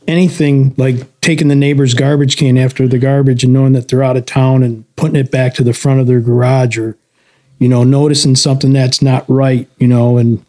anything 0.06 0.74
like 0.76 1.20
taking 1.20 1.48
the 1.48 1.54
neighbor's 1.54 1.94
garbage 1.94 2.36
can 2.36 2.56
after 2.56 2.86
the 2.86 2.98
garbage 2.98 3.44
and 3.44 3.52
knowing 3.52 3.72
that 3.72 3.88
they're 3.88 4.02
out 4.02 4.16
of 4.16 4.26
town 4.26 4.62
and 4.62 4.84
putting 4.96 5.16
it 5.16 5.30
back 5.30 5.54
to 5.54 5.64
the 5.64 5.72
front 5.72 6.00
of 6.00 6.06
their 6.06 6.20
garage 6.20 6.78
or, 6.78 6.96
you 7.58 7.68
know, 7.68 7.84
noticing 7.84 8.36
something 8.36 8.72
that's 8.72 9.02
not 9.02 9.28
right, 9.28 9.68
you 9.78 9.88
know, 9.88 10.16
and 10.16 10.44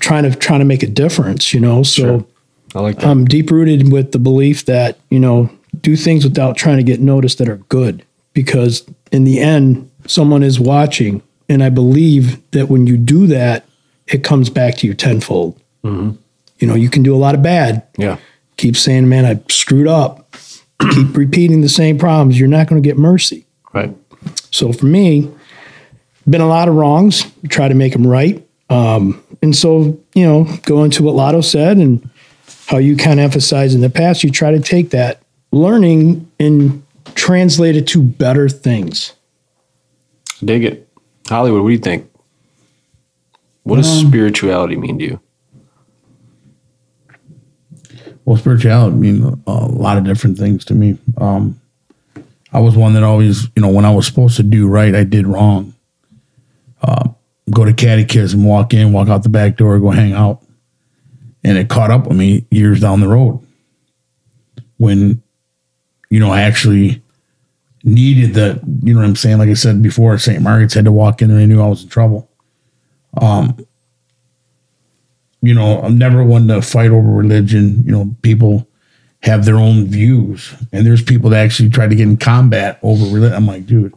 trying 0.00 0.22
to 0.22 0.34
trying 0.36 0.60
to 0.60 0.64
make 0.64 0.82
a 0.82 0.86
difference, 0.86 1.52
you 1.52 1.60
know. 1.60 1.82
So 1.82 2.26
I 2.74 2.80
like 2.80 2.96
that. 2.96 3.06
I'm 3.06 3.24
deep 3.24 3.50
rooted 3.50 3.92
with 3.92 4.12
the 4.12 4.18
belief 4.18 4.64
that, 4.66 4.98
you 5.10 5.18
know, 5.18 5.50
do 5.80 5.96
things 5.96 6.24
without 6.24 6.56
trying 6.56 6.78
to 6.78 6.82
get 6.82 7.00
noticed 7.00 7.38
that 7.38 7.48
are 7.48 7.56
good 7.56 8.04
because 8.32 8.86
in 9.12 9.24
the 9.24 9.40
end, 9.40 9.90
someone 10.06 10.42
is 10.42 10.58
watching. 10.60 11.22
And 11.48 11.62
I 11.62 11.68
believe 11.68 12.40
that 12.50 12.68
when 12.68 12.86
you 12.86 12.96
do 12.96 13.26
that, 13.28 13.64
it 14.06 14.24
comes 14.24 14.50
back 14.50 14.76
to 14.76 14.86
you 14.86 14.94
tenfold. 14.94 15.60
Mhm. 15.84 16.16
You 16.58 16.66
know, 16.66 16.74
you 16.74 16.88
can 16.88 17.02
do 17.02 17.14
a 17.14 17.18
lot 17.18 17.34
of 17.34 17.42
bad. 17.42 17.82
Yeah. 17.98 18.16
Keep 18.56 18.76
saying, 18.76 19.08
man, 19.08 19.24
I 19.24 19.40
screwed 19.48 19.86
up. 19.86 20.34
Keep 20.92 21.16
repeating 21.16 21.60
the 21.60 21.68
same 21.68 21.98
problems. 21.98 22.38
You're 22.38 22.48
not 22.48 22.66
going 22.68 22.82
to 22.82 22.86
get 22.86 22.98
mercy. 22.98 23.46
Right. 23.72 23.94
So 24.50 24.72
for 24.72 24.86
me, 24.86 25.30
been 26.28 26.40
a 26.40 26.48
lot 26.48 26.68
of 26.68 26.74
wrongs. 26.74 27.24
Try 27.48 27.68
to 27.68 27.74
make 27.74 27.92
them 27.92 28.06
right. 28.06 28.44
Um, 28.70 29.22
and 29.42 29.54
so, 29.54 29.98
you 30.14 30.24
know, 30.24 30.44
going 30.64 30.90
to 30.92 31.02
what 31.02 31.14
Lotto 31.14 31.40
said 31.40 31.76
and 31.76 32.08
how 32.66 32.78
you 32.78 32.96
kind 32.96 33.20
of 33.20 33.24
emphasized 33.24 33.74
in 33.74 33.80
the 33.80 33.90
past, 33.90 34.24
you 34.24 34.30
try 34.30 34.50
to 34.50 34.58
take 34.60 34.90
that 34.90 35.22
learning 35.52 36.28
and 36.40 36.82
translate 37.14 37.76
it 37.76 37.86
to 37.88 38.02
better 38.02 38.48
things. 38.48 39.12
Dig 40.44 40.64
it. 40.64 40.85
Hollywood, 41.28 41.62
what 41.62 41.68
do 41.68 41.72
you 41.72 41.80
think? 41.80 42.10
What 43.64 43.76
does 43.76 44.00
Um, 44.00 44.08
spirituality 44.08 44.76
mean 44.76 44.98
to 44.98 45.04
you? 45.04 45.20
Well, 48.24 48.36
spirituality 48.36 48.96
mean 48.96 49.42
a 49.46 49.52
lot 49.66 49.98
of 49.98 50.04
different 50.04 50.38
things 50.38 50.64
to 50.66 50.74
me. 50.74 50.98
Um, 51.18 51.60
I 52.52 52.60
was 52.60 52.76
one 52.76 52.94
that 52.94 53.02
always, 53.02 53.44
you 53.54 53.62
know, 53.62 53.68
when 53.68 53.84
I 53.84 53.90
was 53.94 54.06
supposed 54.06 54.36
to 54.36 54.42
do 54.42 54.66
right, 54.66 54.94
I 54.94 55.04
did 55.04 55.26
wrong. 55.26 55.74
Uh, 56.82 57.10
go 57.50 57.64
to 57.64 57.72
catechism, 57.72 58.44
walk 58.44 58.72
in, 58.74 58.92
walk 58.92 59.08
out 59.08 59.22
the 59.22 59.28
back 59.28 59.56
door, 59.56 59.78
go 59.78 59.90
hang 59.90 60.12
out, 60.12 60.42
and 61.44 61.58
it 61.58 61.68
caught 61.68 61.90
up 61.90 62.06
with 62.06 62.16
me 62.16 62.46
years 62.50 62.80
down 62.80 63.00
the 63.00 63.08
road. 63.08 63.40
When, 64.78 65.22
you 66.10 66.20
know, 66.20 66.30
I 66.30 66.42
actually 66.42 67.02
needed 67.86 68.34
the, 68.34 68.60
you 68.82 68.92
know 68.92 69.00
what 69.00 69.06
I'm 69.06 69.16
saying? 69.16 69.38
Like 69.38 69.48
I 69.48 69.54
said 69.54 69.80
before, 69.80 70.18
St. 70.18 70.42
Margaret's 70.42 70.74
had 70.74 70.84
to 70.84 70.92
walk 70.92 71.22
in 71.22 71.30
and 71.30 71.40
I 71.40 71.46
knew 71.46 71.62
I 71.62 71.68
was 71.68 71.84
in 71.84 71.88
trouble. 71.88 72.28
Um, 73.18 73.56
you 75.40 75.54
know, 75.54 75.80
I'm 75.80 75.96
never 75.96 76.24
one 76.24 76.48
to 76.48 76.60
fight 76.60 76.90
over 76.90 77.08
religion. 77.08 77.82
You 77.84 77.92
know, 77.92 78.16
people 78.22 78.68
have 79.22 79.44
their 79.44 79.56
own 79.56 79.86
views, 79.86 80.54
and 80.72 80.84
there's 80.84 81.02
people 81.02 81.30
that 81.30 81.44
actually 81.44 81.70
try 81.70 81.86
to 81.86 81.94
get 81.94 82.02
in 82.02 82.16
combat 82.16 82.78
over 82.82 83.04
religion. 83.04 83.36
I'm 83.36 83.46
like, 83.46 83.66
dude, 83.66 83.94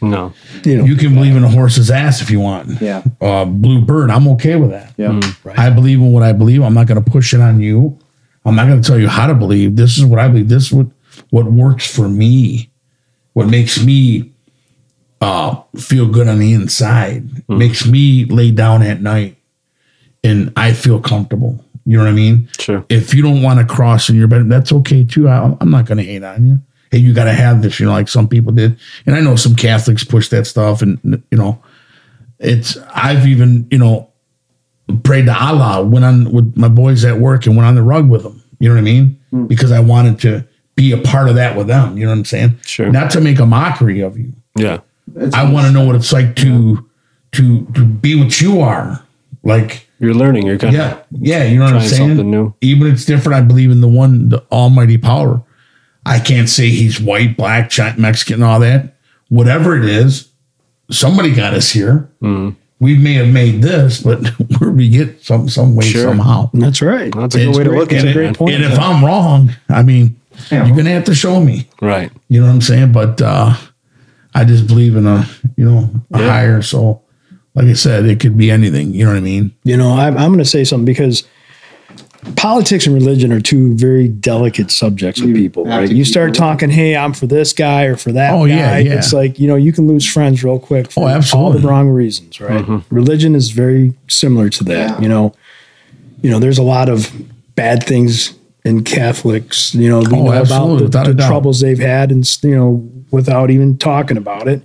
no, 0.00 0.32
you 0.64 0.78
know, 0.78 0.84
you 0.84 0.96
can 0.96 1.14
believe 1.14 1.36
in 1.36 1.44
a 1.44 1.50
horse's 1.50 1.90
ass 1.90 2.22
if 2.22 2.30
you 2.30 2.40
want. 2.40 2.80
Yeah, 2.80 3.02
uh, 3.20 3.44
blue 3.44 3.82
bird, 3.82 4.10
I'm 4.10 4.26
okay 4.28 4.56
with 4.56 4.70
that. 4.70 4.94
Yeah, 4.96 5.20
I 5.56 5.70
believe 5.70 5.98
in 5.98 6.12
what 6.12 6.22
I 6.22 6.32
believe. 6.32 6.62
I'm 6.62 6.74
not 6.74 6.86
going 6.86 7.02
to 7.02 7.10
push 7.10 7.34
it 7.34 7.40
on 7.40 7.60
you. 7.60 7.98
I'm 8.44 8.54
not 8.54 8.66
going 8.66 8.80
to 8.80 8.86
tell 8.86 8.98
you 8.98 9.08
how 9.08 9.26
to 9.26 9.34
believe. 9.34 9.76
This 9.76 9.98
is 9.98 10.04
what 10.04 10.18
I 10.18 10.28
believe. 10.28 10.48
This 10.48 10.66
is 10.66 10.72
what 10.72 10.86
what 11.30 11.46
works 11.46 11.92
for 11.92 12.08
me. 12.08 12.70
What 13.36 13.48
makes 13.48 13.84
me 13.84 14.32
uh, 15.20 15.60
feel 15.76 16.08
good 16.08 16.26
on 16.26 16.38
the 16.38 16.54
inside 16.54 17.46
makes 17.50 17.84
me 17.84 18.24
lay 18.24 18.50
down 18.50 18.80
at 18.80 19.02
night 19.02 19.36
and 20.24 20.54
I 20.56 20.72
feel 20.72 21.02
comfortable. 21.02 21.62
You 21.84 21.98
know 21.98 22.04
what 22.04 22.08
I 22.08 22.14
mean? 22.14 22.48
Sure. 22.58 22.86
If 22.88 23.12
you 23.12 23.20
don't 23.20 23.42
want 23.42 23.60
to 23.60 23.66
cross 23.66 24.08
in 24.08 24.16
your 24.16 24.26
bed, 24.26 24.48
that's 24.48 24.72
okay 24.72 25.04
too. 25.04 25.28
I, 25.28 25.54
I'm 25.60 25.70
not 25.70 25.84
going 25.84 25.98
to 25.98 26.04
hate 26.04 26.24
on 26.24 26.48
you. 26.48 26.60
Hey, 26.90 26.96
you 26.96 27.12
got 27.12 27.24
to 27.24 27.34
have 27.34 27.60
this, 27.60 27.78
you 27.78 27.84
know, 27.84 27.92
like 27.92 28.08
some 28.08 28.26
people 28.26 28.52
did. 28.52 28.78
And 29.04 29.14
I 29.14 29.20
know 29.20 29.36
some 29.36 29.54
Catholics 29.54 30.02
push 30.02 30.30
that 30.30 30.46
stuff, 30.46 30.80
and 30.80 30.98
you 31.30 31.36
know, 31.36 31.62
it's 32.38 32.78
I've 32.94 33.26
even 33.26 33.68
you 33.70 33.76
know 33.76 34.10
prayed 35.02 35.26
to 35.26 35.38
Allah, 35.38 35.84
went 35.84 36.06
on 36.06 36.32
with 36.32 36.56
my 36.56 36.68
boys 36.68 37.04
at 37.04 37.18
work 37.18 37.44
and 37.44 37.54
went 37.54 37.66
on 37.66 37.74
the 37.74 37.82
rug 37.82 38.08
with 38.08 38.22
them. 38.22 38.42
You 38.60 38.70
know 38.70 38.76
what 38.76 38.80
I 38.80 38.84
mean? 38.84 39.20
Because 39.46 39.72
I 39.72 39.80
wanted 39.80 40.20
to 40.20 40.48
be 40.76 40.92
a 40.92 40.98
part 40.98 41.28
of 41.28 41.34
that 41.34 41.56
with 41.56 41.66
them. 41.66 41.98
You 41.98 42.04
know 42.04 42.12
what 42.12 42.18
I'm 42.18 42.24
saying? 42.24 42.58
Sure. 42.64 42.90
Not 42.90 43.10
to 43.12 43.20
make 43.20 43.38
a 43.40 43.46
mockery 43.46 44.00
of 44.00 44.16
you. 44.18 44.32
Yeah. 44.56 44.80
I 45.32 45.50
want 45.50 45.66
to 45.66 45.72
know 45.72 45.84
what 45.86 45.96
it's 45.96 46.12
like 46.12 46.36
to 46.36 46.88
to 47.32 47.64
to 47.74 47.84
be 47.84 48.14
what 48.22 48.40
you 48.40 48.60
are. 48.60 49.02
Like 49.42 49.88
You're 50.00 50.14
learning. 50.14 50.46
You're 50.46 50.58
kind 50.58 50.74
yeah, 50.74 50.92
of 50.98 51.04
yeah. 51.12 51.44
You 51.44 51.58
know 51.58 51.64
what 51.64 51.74
I'm 51.74 51.78
trying 51.80 51.90
saying? 51.90 52.08
something 52.10 52.30
new. 52.30 52.54
Even 52.60 52.88
it's 52.92 53.04
different. 53.04 53.36
I 53.36 53.40
believe 53.42 53.70
in 53.70 53.80
the 53.80 53.88
one, 53.88 54.28
the 54.28 54.42
Almighty 54.52 54.98
power. 54.98 55.42
I 56.04 56.20
can't 56.20 56.48
say 56.48 56.68
he's 56.70 57.00
white, 57.00 57.36
black, 57.36 57.70
Chi- 57.72 57.94
Mexican, 57.98 58.42
all 58.42 58.60
that. 58.60 58.94
Whatever 59.28 59.76
it 59.76 59.84
is, 59.84 60.28
somebody 60.90 61.32
got 61.34 61.54
us 61.54 61.70
here. 61.72 62.08
Mm-hmm. 62.22 62.56
We 62.78 62.96
may 62.98 63.14
have 63.14 63.28
made 63.28 63.62
this, 63.62 64.02
but 64.02 64.20
we 64.60 64.88
get 64.88 65.22
some 65.24 65.48
some 65.48 65.74
way 65.76 65.86
Sure. 65.86 66.04
somehow. 66.04 66.50
That's 66.52 66.82
right. 66.82 67.12
That's 67.14 67.34
a 67.34 67.38
good 67.38 67.48
It's 67.48 67.58
way 67.58 67.64
to 67.64 67.70
look 67.70 67.92
at 67.92 68.00
And 68.00 68.08
it. 68.10 68.16
it- 68.16 68.40
man. 68.40 68.54
And 68.54 68.64
if 68.64 68.78
I'm 68.78 69.04
wrong, 69.04 69.54
I 69.68 69.82
mean, 69.82 70.20
you're 70.50 70.76
gonna 70.76 70.90
have 70.90 71.04
to 71.04 71.14
show 71.14 71.40
me. 71.40 71.68
Right. 71.80 72.10
You 72.28 72.40
know 72.40 72.46
what 72.46 72.52
I'm 72.54 72.60
saying? 72.62 72.92
But 72.92 73.20
uh, 73.22 73.54
I 74.34 74.44
just 74.44 74.66
believe 74.66 74.96
in 74.96 75.06
a 75.06 75.26
you 75.56 75.64
know 75.64 75.90
a 76.12 76.20
Yeah. 76.20 76.28
higher 76.30 76.62
soul. 76.62 77.04
Like 77.54 77.66
I 77.68 77.72
said, 77.72 78.04
it 78.04 78.20
could 78.20 78.36
be 78.36 78.50
anything. 78.50 78.92
You 78.92 79.04
know 79.06 79.12
what 79.12 79.16
I 79.16 79.20
mean? 79.20 79.50
You 79.64 79.78
know, 79.78 79.90
I'm, 79.92 80.14
I'm 80.18 80.28
going 80.28 80.40
to 80.40 80.44
say 80.44 80.62
something 80.62 80.84
because 80.84 81.24
politics 82.36 82.86
and 82.86 82.94
religion 82.94 83.32
are 83.32 83.40
two 83.40 83.74
very 83.76 84.08
delicate 84.08 84.70
subjects 84.70 85.22
with 85.22 85.34
people, 85.34 85.64
right? 85.64 85.90
You 85.90 86.04
start 86.04 86.34
talking, 86.34 86.68
hey, 86.68 86.96
I'm 86.96 87.14
for 87.14 87.26
this 87.26 87.52
guy 87.54 87.84
or 87.84 87.96
for 87.96 88.12
that 88.12 88.34
Oh, 88.34 88.46
guy. 88.46 88.54
yeah, 88.56 88.76
yeah. 88.78 88.92
It's 88.98 89.12
like, 89.14 89.38
you 89.38 89.46
know, 89.48 89.54
you 89.56 89.72
can 89.72 89.86
lose 89.86 90.04
friends 90.10 90.44
real 90.44 90.58
quick 90.58 90.90
for 90.90 91.08
Oh, 91.08 91.20
all 91.32 91.50
the 91.52 91.66
wrong 91.66 91.88
reasons, 91.88 92.40
right? 92.40 92.64
Religion 92.90 93.34
is 93.34 93.50
very 93.52 93.94
similar 94.08 94.50
to 94.50 94.64
that. 94.64 95.00
You 95.02 95.08
know, 95.08 95.34
you 96.20 96.30
know, 96.30 96.38
there's 96.38 96.58
a 96.58 96.62
lot 96.62 96.88
of 96.90 97.10
bad 97.54 97.82
things 97.84 98.34
in 98.66 98.82
Catholics, 98.82 99.74
you 99.74 99.88
know, 99.88 100.00
we 100.00 100.06
Oh, 100.18 100.24
know 100.24 100.32
absolutely, 100.32 100.86
about 100.86 101.06
the, 101.06 101.12
the 101.14 101.26
troubles 101.26 101.60
they've 101.60 101.78
had 101.78 102.10
and, 102.10 102.28
you 102.42 102.56
know, 102.56 102.90
without 103.12 103.50
even 103.50 103.78
talking 103.78 104.16
about 104.16 104.48
it. 104.48 104.62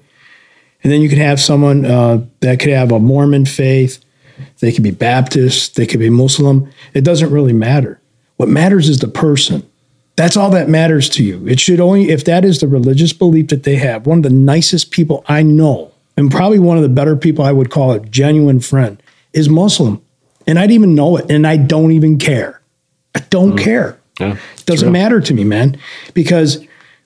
And 0.84 0.92
then 0.92 1.02
you 1.02 1.10
could 1.10 1.20
have 1.20 1.40
someone 1.40 1.86
uh, 1.86 2.26
that 2.40 2.60
could 2.60 2.72
have 2.72 2.92
a 2.92 3.00
Mormon 3.00 3.46
faith, 3.46 4.04
they 4.60 4.72
could 4.72 4.84
be 4.84 4.92
Baptist, 4.92 5.76
they 5.76 5.86
could 5.86 6.00
be 6.00 6.10
Muslim. 6.10 6.72
It 6.96 7.04
doesn't 7.04 7.32
really 7.32 7.54
matter. 7.54 8.02
What 8.38 8.50
matters 8.50 8.90
is 8.90 9.00
the 9.00 9.08
person. 9.08 9.64
That's 10.16 10.36
all 10.36 10.50
that 10.50 10.68
matters 10.68 11.08
to 11.10 11.24
you. 11.24 11.48
It 11.48 11.60
should 11.60 11.80
only, 11.80 12.10
if 12.10 12.26
that 12.26 12.44
is 12.44 12.60
the 12.60 12.68
religious 12.68 13.14
belief 13.14 13.50
that 13.50 13.64
they 13.64 13.76
have, 13.76 14.08
one 14.08 14.18
of 14.18 14.24
the 14.24 14.30
nicest 14.32 14.90
people 14.90 15.24
I 15.28 15.44
know, 15.44 15.92
and 16.18 16.32
probably 16.32 16.60
one 16.60 16.78
of 16.78 16.84
the 16.84 16.90
better 16.90 17.16
people 17.16 17.46
I 17.46 17.52
would 17.52 17.70
call 17.70 17.92
a 17.92 18.00
genuine 18.00 18.60
friend, 18.60 19.02
is 19.32 19.48
Muslim. 19.48 20.02
And 20.48 20.58
I'd 20.58 20.72
even 20.72 20.96
know 20.96 21.18
it, 21.18 21.30
and 21.30 21.46
I 21.46 21.58
don't 21.58 21.92
even 21.92 22.18
care. 22.18 22.61
I 23.16 23.20
don't 23.30 23.58
care. 23.58 24.00
Yeah. 24.20 24.38
It 24.58 24.66
doesn't 24.66 24.92
matter 24.92 25.20
to 25.22 25.34
me, 25.34 25.44
man, 25.44 25.78
because 26.14 26.66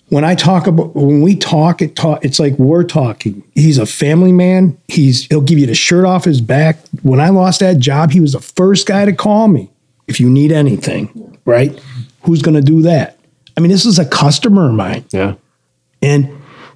when 0.10 0.24
I 0.24 0.36
talk 0.36 0.68
about 0.68 0.96
when 0.96 1.22
we 1.22 1.36
talk, 1.36 1.82
it 1.82 1.96
talk 1.96 2.24
it's 2.24 2.40
like 2.40 2.54
we're 2.60 2.84
talking. 2.84 3.44
He's 3.54 3.78
a 3.78 3.86
family 3.86 4.32
man. 4.32 4.78
He's 4.88 5.26
he'll 5.28 5.42
give 5.42 5.58
you 5.58 5.66
the 5.66 5.74
shirt 5.76 6.06
off 6.06 6.26
his 6.26 6.42
back. 6.42 6.78
When 7.02 7.20
I 7.20 7.30
lost 7.30 7.60
that 7.62 7.80
job, 7.80 8.12
he 8.12 8.20
was 8.20 8.34
the 8.34 8.40
first 8.40 8.86
guy 8.88 9.06
to 9.06 9.14
call 9.14 9.48
me 9.48 9.70
if 10.08 10.20
you 10.20 10.30
need 10.30 10.52
anything. 10.52 11.38
Right? 11.46 11.80
Who's 12.24 12.42
going 12.42 12.56
to 12.56 12.62
do 12.62 12.82
that? 12.84 13.18
I 13.58 13.62
mean, 13.62 13.72
this 13.72 13.86
is 13.86 13.98
a 14.00 14.06
customer 14.06 14.68
of 14.68 14.74
mine, 14.76 15.06
Yeah. 15.12 15.36
and 16.02 16.30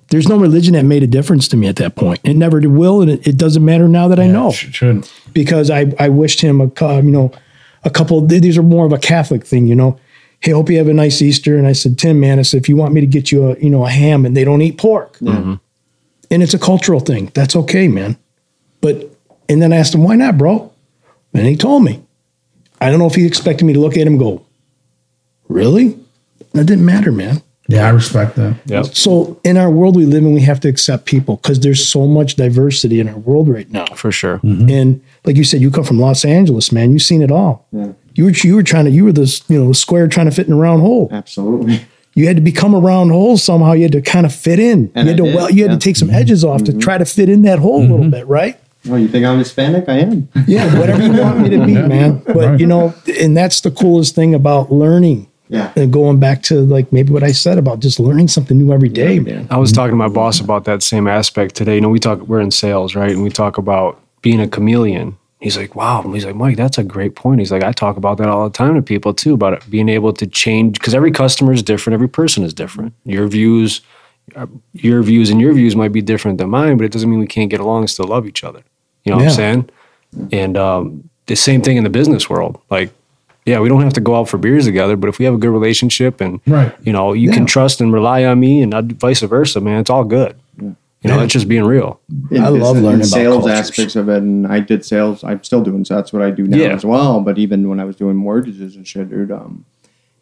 there's 0.09 0.27
no 0.29 0.37
religion 0.37 0.73
that 0.73 0.85
made 0.85 1.03
a 1.03 1.07
difference 1.07 1.47
to 1.49 1.57
me 1.57 1.67
at 1.67 1.75
that 1.75 1.95
point. 1.95 2.19
It 2.23 2.35
never 2.35 2.59
will, 2.61 3.01
and 3.01 3.11
it, 3.11 3.27
it 3.27 3.37
doesn't 3.37 3.63
matter 3.65 3.87
now 3.87 4.07
that 4.07 4.19
I 4.19 4.27
know 4.27 4.53
because 5.33 5.69
I, 5.69 5.93
I 5.99 6.09
wished 6.09 6.41
him 6.41 6.61
a 6.61 6.65
you 6.95 7.11
know 7.11 7.31
a 7.83 7.89
couple 7.89 8.21
these 8.25 8.57
are 8.57 8.63
more 8.63 8.85
of 8.85 8.93
a 8.93 8.97
Catholic 8.97 9.45
thing 9.45 9.67
you 9.67 9.75
know. 9.75 9.99
Hey 10.41 10.51
hope 10.51 10.69
you 10.69 10.77
have 10.77 10.87
a 10.87 10.93
nice 10.93 11.21
Easter. 11.21 11.57
And 11.57 11.67
I 11.67 11.73
said 11.73 11.97
Tim 11.97 12.19
man 12.19 12.39
I 12.39 12.43
said 12.43 12.61
if 12.61 12.69
you 12.69 12.75
want 12.75 12.93
me 12.93 13.01
to 13.01 13.07
get 13.07 13.31
you 13.31 13.51
a 13.51 13.59
you 13.59 13.69
know 13.69 13.85
a 13.85 13.89
ham 13.89 14.25
and 14.25 14.35
they 14.35 14.43
don't 14.43 14.61
eat 14.61 14.77
pork. 14.77 15.17
Mm-hmm. 15.19 15.55
And 16.31 16.43
it's 16.43 16.53
a 16.53 16.59
cultural 16.59 16.99
thing. 16.99 17.31
That's 17.33 17.55
okay 17.55 17.87
man. 17.87 18.17
But 18.81 19.09
and 19.47 19.61
then 19.61 19.73
I 19.73 19.77
asked 19.77 19.93
him 19.93 20.03
why 20.03 20.15
not 20.15 20.37
bro? 20.37 20.71
And 21.33 21.45
he 21.45 21.55
told 21.55 21.83
me. 21.83 22.03
I 22.81 22.89
don't 22.89 22.99
know 22.99 23.07
if 23.07 23.15
he 23.15 23.25
expected 23.25 23.65
me 23.65 23.73
to 23.73 23.79
look 23.79 23.97
at 23.97 24.07
him 24.07 24.13
and 24.13 24.19
go 24.19 24.45
really? 25.49 25.99
That 26.53 26.65
didn't 26.65 26.85
matter 26.85 27.11
man 27.11 27.43
Yeah, 27.69 27.85
I 27.85 27.89
respect 27.91 28.35
that. 28.35 28.55
Yeah. 28.65 28.81
So 28.81 29.39
in 29.43 29.55
our 29.55 29.69
world 29.69 29.95
we 29.95 30.05
live 30.05 30.23
in, 30.23 30.33
we 30.33 30.41
have 30.41 30.59
to 30.61 30.67
accept 30.67 31.05
people 31.05 31.35
because 31.37 31.59
there's 31.59 31.87
so 31.87 32.07
much 32.07 32.35
diversity 32.35 32.99
in 32.99 33.07
our 33.07 33.17
world 33.19 33.47
right 33.47 33.69
now. 33.71 33.85
For 33.95 34.11
sure. 34.11 34.39
And 34.43 35.01
like 35.23 35.35
you 35.37 35.43
said, 35.43 35.61
you 35.61 35.69
come 35.69 35.83
from 35.83 35.99
Los 35.99 36.25
Angeles, 36.25 36.71
man. 36.71 36.91
You've 36.91 37.03
seen 37.03 37.21
it 37.21 37.31
all. 37.31 37.67
Yeah. 37.71 37.93
You 38.15 38.25
were 38.25 38.31
you 38.31 38.55
were 38.55 38.63
trying 38.63 38.85
to 38.85 38.91
you 38.91 39.05
were 39.05 39.11
this 39.13 39.43
you 39.49 39.63
know 39.63 39.71
square 39.71 40.07
trying 40.07 40.25
to 40.25 40.31
fit 40.35 40.47
in 40.47 40.53
a 40.53 40.57
round 40.57 40.81
hole. 40.81 41.09
Absolutely. 41.11 41.85
You 42.15 42.25
had 42.25 42.35
to 42.37 42.41
become 42.41 42.73
a 42.73 42.79
round 42.79 43.11
hole 43.11 43.37
somehow. 43.37 43.73
You 43.73 43.83
had 43.83 43.91
to 43.93 44.01
kind 44.01 44.25
of 44.25 44.33
fit 44.33 44.59
in. 44.59 44.91
And 44.95 45.07
you 45.07 45.13
had 45.13 45.21
I 45.21 45.23
to 45.23 45.23
did, 45.23 45.35
well, 45.35 45.49
you 45.51 45.55
had 45.55 45.55
yeah. 45.55 45.65
Mm-hmm. 45.67 45.79
to 45.79 45.83
take 45.85 45.95
some 45.95 46.09
edges 46.09 46.43
off 46.43 46.63
to 46.63 46.73
try 46.77 46.97
to 46.97 47.05
fit 47.05 47.29
in 47.29 47.43
that 47.43 47.59
hole 47.59 47.81
a 47.81 47.87
little 47.87 48.09
bit, 48.09 48.25
right? 48.27 48.59
Well, 48.85 48.97
you 48.97 49.07
think 49.07 49.25
I'm 49.25 49.37
Hispanic? 49.37 49.87
I 49.87 49.99
am. 49.99 50.27
Yeah, 50.47 50.79
whatever 50.79 51.03
you 51.03 51.11
want 51.13 51.39
me 51.41 51.49
to 51.49 51.65
be, 51.65 51.73
man. 51.87 52.23
But 52.25 52.35
Right. 52.35 52.59
you 52.59 52.65
know, 52.65 52.93
and 53.19 53.37
that's 53.37 53.61
the 53.61 53.71
coolest 53.71 54.15
thing 54.15 54.33
about 54.33 54.71
learning. 54.71 55.27
Yeah. 55.49 55.73
And 55.75 55.91
going 55.91 56.19
back 56.19 56.43
to 56.43 56.61
like 56.61 56.93
maybe 56.93 57.11
what 57.11 57.23
I 57.23 57.31
said 57.31 57.57
about 57.57 57.79
just 57.79 57.99
learning 57.99 58.27
something 58.27 58.57
new 58.57 58.71
every 58.71 58.87
day, 58.87 59.19
man. 59.19 59.47
I 59.49 59.57
was 59.57 59.71
talking 59.71 59.91
to 59.91 59.97
my 59.97 60.07
boss 60.07 60.39
about 60.39 60.65
that 60.65 60.83
same 60.83 61.07
aspect 61.07 61.55
today. 61.55 61.75
You 61.75 61.81
know, 61.81 61.89
we 61.89 61.99
talk, 61.99 62.19
we're 62.21 62.39
in 62.39 62.51
sales, 62.51 62.95
right? 62.95 63.11
And 63.11 63.23
we 63.23 63.31
talk 63.31 63.57
about 63.57 63.99
being 64.21 64.39
a 64.39 64.47
chameleon. 64.47 65.17
He's 65.39 65.57
like, 65.57 65.75
wow. 65.75 66.03
He's 66.03 66.25
like, 66.25 66.35
Mike, 66.35 66.55
that's 66.55 66.77
a 66.77 66.83
great 66.83 67.15
point. 67.15 67.39
He's 67.39 67.51
like, 67.51 67.63
I 67.63 67.71
talk 67.71 67.97
about 67.97 68.19
that 68.19 68.27
all 68.27 68.43
the 68.43 68.55
time 68.55 68.75
to 68.75 68.81
people 68.81 69.13
too, 69.13 69.33
about 69.33 69.53
it, 69.53 69.69
being 69.69 69.89
able 69.89 70.13
to 70.13 70.27
change 70.27 70.77
because 70.77 70.93
every 70.93 71.11
customer 71.11 71.51
is 71.51 71.63
different, 71.63 71.95
every 71.95 72.09
person 72.09 72.43
is 72.43 72.53
different. 72.53 72.93
Your 73.03 73.27
views, 73.27 73.81
uh, 74.35 74.45
your 74.73 75.01
views 75.01 75.31
and 75.31 75.41
your 75.41 75.53
views 75.53 75.75
might 75.75 75.93
be 75.93 76.01
different 76.01 76.37
than 76.37 76.49
mine, 76.49 76.77
but 76.77 76.83
it 76.83 76.91
doesn't 76.91 77.09
mean 77.09 77.19
we 77.19 77.27
can't 77.27 77.49
get 77.49 77.59
along 77.59 77.83
and 77.83 77.89
still 77.89 78.05
love 78.05 78.27
each 78.27 78.43
other. 78.43 78.61
You 79.03 79.11
know 79.13 79.17
what 79.17 79.27
I'm 79.27 79.31
saying? 79.31 79.69
And 80.31 80.57
um, 80.57 81.09
the 81.25 81.35
same 81.35 81.61
thing 81.61 81.77
in 81.77 81.83
the 81.83 81.89
business 81.89 82.29
world. 82.29 82.61
Like, 82.69 82.91
yeah, 83.49 83.59
we 83.59 83.67
don't 83.69 83.81
have 83.81 83.93
to 83.93 84.01
go 84.01 84.15
out 84.15 84.29
for 84.29 84.37
beers 84.37 84.65
together, 84.65 84.95
but 84.95 85.07
if 85.09 85.17
we 85.19 85.25
have 85.25 85.33
a 85.33 85.37
good 85.37 85.49
relationship 85.49 86.21
and 86.21 86.39
Right. 86.45 86.71
you 86.83 86.93
know, 86.93 87.13
you 87.13 87.31
can 87.31 87.45
trust 87.45 87.81
and 87.81 87.91
rely 87.91 88.23
on 88.23 88.39
me, 88.39 88.61
and 88.61 88.73
I'd- 88.73 88.95
vice 88.95 89.21
versa, 89.21 89.59
man. 89.59 89.79
It's 89.81 89.89
all 89.89 90.03
good. 90.03 90.35
You 90.61 91.09
know, 91.09 91.15
Yeah. 91.17 91.23
it's 91.23 91.33
just 91.33 91.47
being 91.47 91.63
real. 91.63 91.99
in 92.29 92.43
I 92.43 92.49
love 92.49 92.53
business- 92.53 92.77
in 92.77 92.83
learning 92.83 92.99
about 93.01 93.05
sales 93.07 93.43
cultures. 93.45 93.59
aspects 93.59 93.95
of 93.95 94.09
it, 94.09 94.21
and 94.21 94.45
I 94.47 94.59
did 94.59 94.83
sales. 94.85 95.23
I'm 95.23 95.41
still 95.43 95.61
doing 95.63 95.85
so. 95.85 95.95
That's 95.95 96.11
what 96.11 96.21
I 96.21 96.29
do 96.29 96.45
now 96.45 96.57
Yeah. 96.57 96.75
as 96.75 96.83
well. 96.85 97.21
But 97.21 97.37
even 97.37 97.67
when 97.69 97.79
I 97.79 97.85
was 97.85 97.95
doing 97.95 98.17
mortgages 98.17 98.75
and 98.75 98.85
shit, 98.85 99.09
dude, 99.09 99.31
um, 99.31 99.63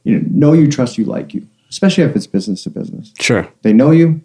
you 0.04 0.20
know, 0.20 0.26
know 0.32 0.54
you, 0.54 0.68
trust 0.68 0.98
you, 1.00 1.06
like 1.06 1.34
you, 1.34 1.42
especially 1.70 2.04
if 2.04 2.16
it's 2.16 2.28
business 2.28 2.64
to 2.64 2.70
business. 2.70 3.12
Sure. 3.20 3.48
They 3.64 3.74
know 3.74 3.90
you, 3.92 4.22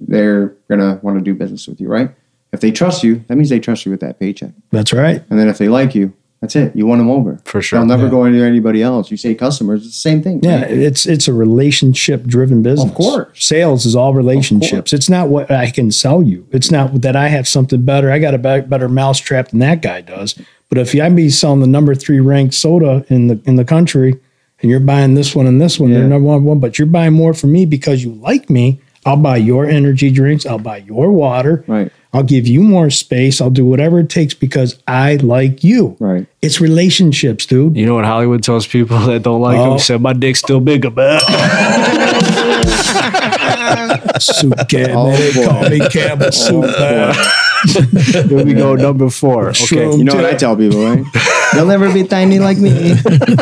they're 0.00 0.54
gonna 0.70 0.98
want 1.02 1.18
to 1.18 1.24
do 1.24 1.34
business 1.34 1.66
with 1.68 1.80
you, 1.80 1.88
right? 1.88 2.10
If 2.52 2.60
they 2.60 2.70
trust 2.70 3.02
you, 3.02 3.22
that 3.28 3.36
means 3.36 3.48
they 3.50 3.58
trust 3.60 3.84
you 3.86 3.90
with 3.90 4.00
that 4.00 4.20
paycheck. 4.20 4.50
That's 4.70 4.92
right. 4.92 5.22
And 5.30 5.38
then 5.38 5.48
if 5.48 5.58
they 5.58 5.68
like 5.68 5.94
you, 5.94 6.12
that's 6.42 6.56
it. 6.56 6.76
You 6.76 6.86
won 6.86 6.98
them 6.98 7.08
over 7.08 7.40
For 7.44 7.62
sure. 7.62 7.78
They'll 7.78 7.86
never 7.86 8.04
Yeah. 8.04 8.10
go 8.10 8.24
into 8.26 8.44
anybody 8.44 8.82
else. 8.82 9.10
You 9.10 9.16
say 9.16 9.34
customers, 9.34 9.86
it's 9.86 9.94
the 9.94 10.00
same 10.10 10.22
thing. 10.22 10.40
Yeah, 10.42 10.62
right? 10.62 10.70
it's 10.70 11.06
it's 11.06 11.28
a 11.28 11.32
relationship 11.32 12.26
driven 12.26 12.62
business. 12.62 12.90
Of 12.90 12.94
course. 12.94 13.28
sales 13.34 13.86
is 13.86 13.96
all 13.96 14.12
relationships. 14.12 14.92
It's 14.92 15.08
not 15.08 15.28
what 15.28 15.50
I 15.50 15.70
can 15.70 15.90
sell 15.90 16.22
you. 16.22 16.44
It's 16.50 16.70
not 16.70 17.00
that 17.00 17.16
I 17.16 17.28
have 17.28 17.48
something 17.48 17.82
better. 17.82 18.10
I 18.10 18.18
got 18.18 18.34
a 18.34 18.38
better 18.38 18.88
mousetrap 18.88 19.48
than 19.50 19.60
that 19.60 19.80
guy 19.80 20.00
does. 20.02 20.34
But 20.68 20.78
if 20.78 20.94
I 20.94 21.08
be 21.10 21.30
selling 21.30 21.60
the 21.60 21.66
number 21.66 21.94
three 21.94 22.20
ranked 22.20 22.54
soda 22.54 23.04
in 23.08 23.28
the 23.28 23.38
in 23.46 23.56
the 23.56 23.64
country, 23.64 24.18
and 24.60 24.70
you're 24.70 24.80
buying 24.80 25.14
this 25.14 25.34
one 25.36 25.46
and 25.46 25.60
this 25.60 25.78
one, 25.78 25.92
they're 25.92 26.08
number 26.08 26.26
one, 26.28 26.44
one, 26.44 26.58
but 26.60 26.78
you're 26.78 26.86
buying 26.86 27.12
more 27.12 27.34
from 27.34 27.52
me 27.52 27.66
because 27.66 28.02
you 28.04 28.12
like 28.14 28.50
me. 28.50 28.80
I'll 29.04 29.16
buy 29.16 29.36
your 29.36 29.66
energy 29.66 30.10
drinks. 30.10 30.46
I'll 30.46 30.58
buy 30.58 30.78
your 30.78 31.10
water. 31.10 31.64
Right. 31.66 31.90
I'll 32.14 32.22
give 32.22 32.46
you 32.46 32.62
more 32.62 32.90
space. 32.90 33.40
I'll 33.40 33.48
do 33.50 33.64
whatever 33.64 33.98
it 34.00 34.10
takes 34.10 34.34
because 34.34 34.78
I 34.86 35.16
like 35.16 35.64
you. 35.64 35.96
Right. 35.98 36.26
It's 36.42 36.60
relationships, 36.60 37.46
dude. 37.46 37.74
You 37.76 37.86
know 37.86 37.94
what 37.94 38.04
Hollywood 38.04 38.42
tells 38.42 38.66
people 38.66 38.98
that 39.06 39.22
don't 39.22 39.40
like 39.40 39.56
Oh. 39.58 39.70
them? 39.70 39.78
Said 39.78 40.02
my 40.02 40.12
dick's 40.12 40.40
still 40.40 40.60
bigger, 40.60 40.90
man. 40.90 41.20
soup 44.20 44.54
can. 44.68 44.90
Oh, 44.92 45.10
they 45.16 45.44
call 45.44 45.68
me 45.68 45.80
Campbell 45.88 46.32
Soup. 46.32 46.64
Oh, 46.66 46.78
man. 46.78 47.14
Here 47.68 48.44
we 48.44 48.54
go, 48.54 48.74
number 48.74 49.08
four. 49.10 49.50
Okay. 49.50 49.58
Shroom 49.58 49.98
You 49.98 50.04
know 50.04 50.14
what. 50.16 50.24
I 50.24 50.34
tell 50.34 50.56
people, 50.56 50.84
right? 50.84 51.04
You'll 51.54 51.66
never 51.66 51.92
be 51.92 52.04
tiny 52.04 52.38
like 52.38 52.58
me. 52.58 52.70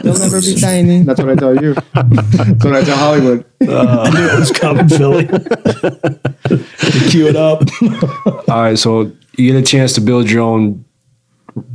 You'll 0.05 0.19
never 0.19 0.41
be 0.41 0.57
tiny. 0.61 1.03
That's 1.03 1.21
what 1.21 1.31
I 1.31 1.35
tell 1.37 1.57
you. 1.63 1.75
That's 1.95 2.65
what 2.65 2.75
I 2.75 2.85
tell 2.85 2.97
Hollywood. 2.97 3.45
I 3.63 4.11
knew 4.11 4.27
it 4.27 4.39
was 4.39 4.51
coming, 4.51 4.89
Philly. 4.89 5.27
to 6.91 7.09
cue 7.09 7.29
it 7.29 7.37
up. 7.37 7.63
All 8.49 8.63
right, 8.63 8.79
so 8.79 9.13
you 9.37 9.53
get 9.53 9.57
a 9.57 9.63
chance 9.63 9.93
to 9.95 10.01
build 10.01 10.31
your 10.31 10.43
own 10.43 10.85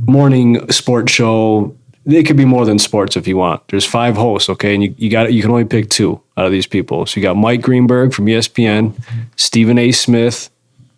morning 0.06 0.70
sports 0.70 1.12
show. 1.12 1.76
It 2.04 2.24
could 2.24 2.36
be 2.36 2.44
more 2.44 2.64
than 2.64 2.78
sports 2.78 3.16
if 3.16 3.26
you 3.26 3.36
want. 3.36 3.66
There's 3.68 3.84
five 3.84 4.16
hosts, 4.16 4.48
okay, 4.50 4.74
and 4.74 4.84
you, 4.84 4.94
you 4.96 5.10
got 5.10 5.32
you 5.32 5.42
can 5.42 5.50
only 5.50 5.64
pick 5.64 5.90
two 5.90 6.20
out 6.36 6.46
of 6.46 6.52
these 6.52 6.66
people. 6.66 7.06
So 7.06 7.18
you 7.18 7.22
got 7.22 7.36
Mike 7.36 7.62
Greenberg 7.62 8.12
from 8.12 8.26
ESPN, 8.26 8.94
Stephen 9.36 9.78
A. 9.78 9.90
Smith, 9.90 10.50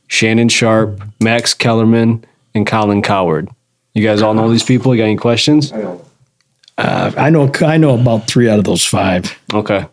Shannon 0.08 0.48
Sharpe, 0.48 1.00
Max 1.22 1.54
Kellerman, 1.54 2.24
and 2.54 2.66
Colin 2.66 3.02
Cowherd. 3.02 3.48
You 3.94 4.02
guys 4.02 4.22
all 4.22 4.34
know 4.34 4.50
these 4.50 4.62
people. 4.64 4.94
You 4.94 5.00
got 5.02 5.06
any 5.06 5.16
questions? 5.16 5.72
Uh, 5.72 7.12
I 7.16 7.30
know. 7.30 7.50
I 7.60 7.76
know 7.76 7.98
about 7.98 8.26
three 8.28 8.48
out 8.48 8.58
of 8.58 8.64
those 8.64 8.84
five. 8.84 9.36
Okay. 9.52 9.86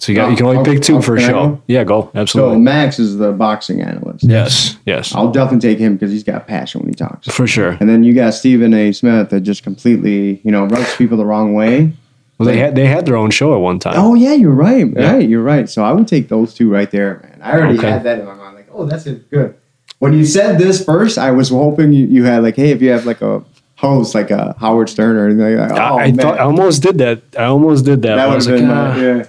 So 0.00 0.12
you 0.12 0.16
got 0.16 0.30
you 0.30 0.36
can 0.36 0.46
only 0.46 0.58
Oh, 0.58 0.64
pick 0.64 0.80
two 0.82 0.98
oh, 0.98 1.02
for 1.02 1.16
a 1.16 1.18
can 1.18 1.24
I 1.24 1.28
show. 1.32 1.46
go? 1.48 1.62
Yeah, 1.66 1.82
go 1.84 1.98
Absolutely. 2.14 2.14
So 2.14 2.20
absolutely. 2.22 2.58
Max 2.60 2.98
is 3.00 3.16
the 3.16 3.32
boxing 3.32 3.80
analyst. 3.82 4.22
yes, 4.24 4.76
yes, 4.86 5.12
I'll 5.12 5.32
definitely 5.32 5.68
take 5.68 5.78
him 5.80 5.94
because 5.96 6.12
he's 6.12 6.22
got 6.22 6.46
passion 6.46 6.82
when 6.82 6.88
he 6.90 6.94
talks. 6.94 7.26
for 7.26 7.48
sure. 7.48 7.70
And 7.80 7.88
then 7.88 8.04
you 8.04 8.14
got 8.14 8.34
Stephen 8.34 8.72
A. 8.74 8.92
Smith 8.92 9.30
that 9.30 9.40
just 9.40 9.64
completely, 9.64 10.40
you 10.44 10.52
know, 10.52 10.66
rubs 10.66 10.94
people 10.96 11.16
the 11.16 11.24
wrong 11.26 11.52
way. 11.54 11.92
Well, 12.38 12.46
they 12.46 12.58
had 12.58 12.76
they 12.76 12.86
had 12.86 13.06
their 13.06 13.16
own 13.16 13.30
show 13.32 13.52
at 13.54 13.60
one 13.60 13.80
time. 13.80 13.94
Oh 13.96 14.14
yeah, 14.14 14.34
you're 14.34 14.52
right. 14.52 14.86
Yeah. 14.94 15.14
Right, 15.14 15.28
you're 15.28 15.42
right. 15.42 15.68
So 15.68 15.82
I 15.82 15.90
would 15.90 16.06
take 16.06 16.28
those 16.28 16.54
two 16.54 16.70
right 16.70 16.88
there, 16.92 17.18
man. 17.24 17.40
I 17.42 17.52
already 17.58 17.78
Okay. 17.78 17.90
had 17.90 18.04
that 18.04 18.20
in 18.20 18.26
my 18.26 18.34
mind. 18.34 18.57
Like, 18.78 18.86
oh, 18.86 18.90
that's 18.90 19.06
it. 19.06 19.30
Good. 19.30 19.54
When 19.98 20.12
you 20.12 20.24
said 20.24 20.58
this 20.58 20.84
first, 20.84 21.18
I 21.18 21.30
was 21.32 21.48
hoping 21.50 21.92
you, 21.92 22.06
you 22.06 22.24
had 22.24 22.42
like, 22.42 22.56
hey, 22.56 22.70
if 22.70 22.80
you 22.82 22.90
have 22.90 23.04
like 23.06 23.20
a 23.22 23.42
host 23.76 24.14
like 24.14 24.30
a 24.30 24.54
Howard 24.58 24.88
Stern 24.88 25.16
or 25.16 25.26
anything 25.26 25.56
like 25.58 25.68
that. 25.70 25.78
I, 25.78 25.88
Oh, 25.90 25.98
I 25.98 26.06
man. 26.06 26.16
thought 26.16 26.38
I 26.40 26.42
almost 26.44 26.82
did 26.82 26.98
that. 26.98 27.22
I 27.38 27.44
almost 27.44 27.84
did 27.84 28.02
that. 28.02 28.16
that 28.16 28.28
would 28.28 28.34
was 28.36 28.46
have 28.46 28.60
like, 28.60 28.68
been 28.68 28.68
my, 28.68 29.00
yeah. 29.18 29.24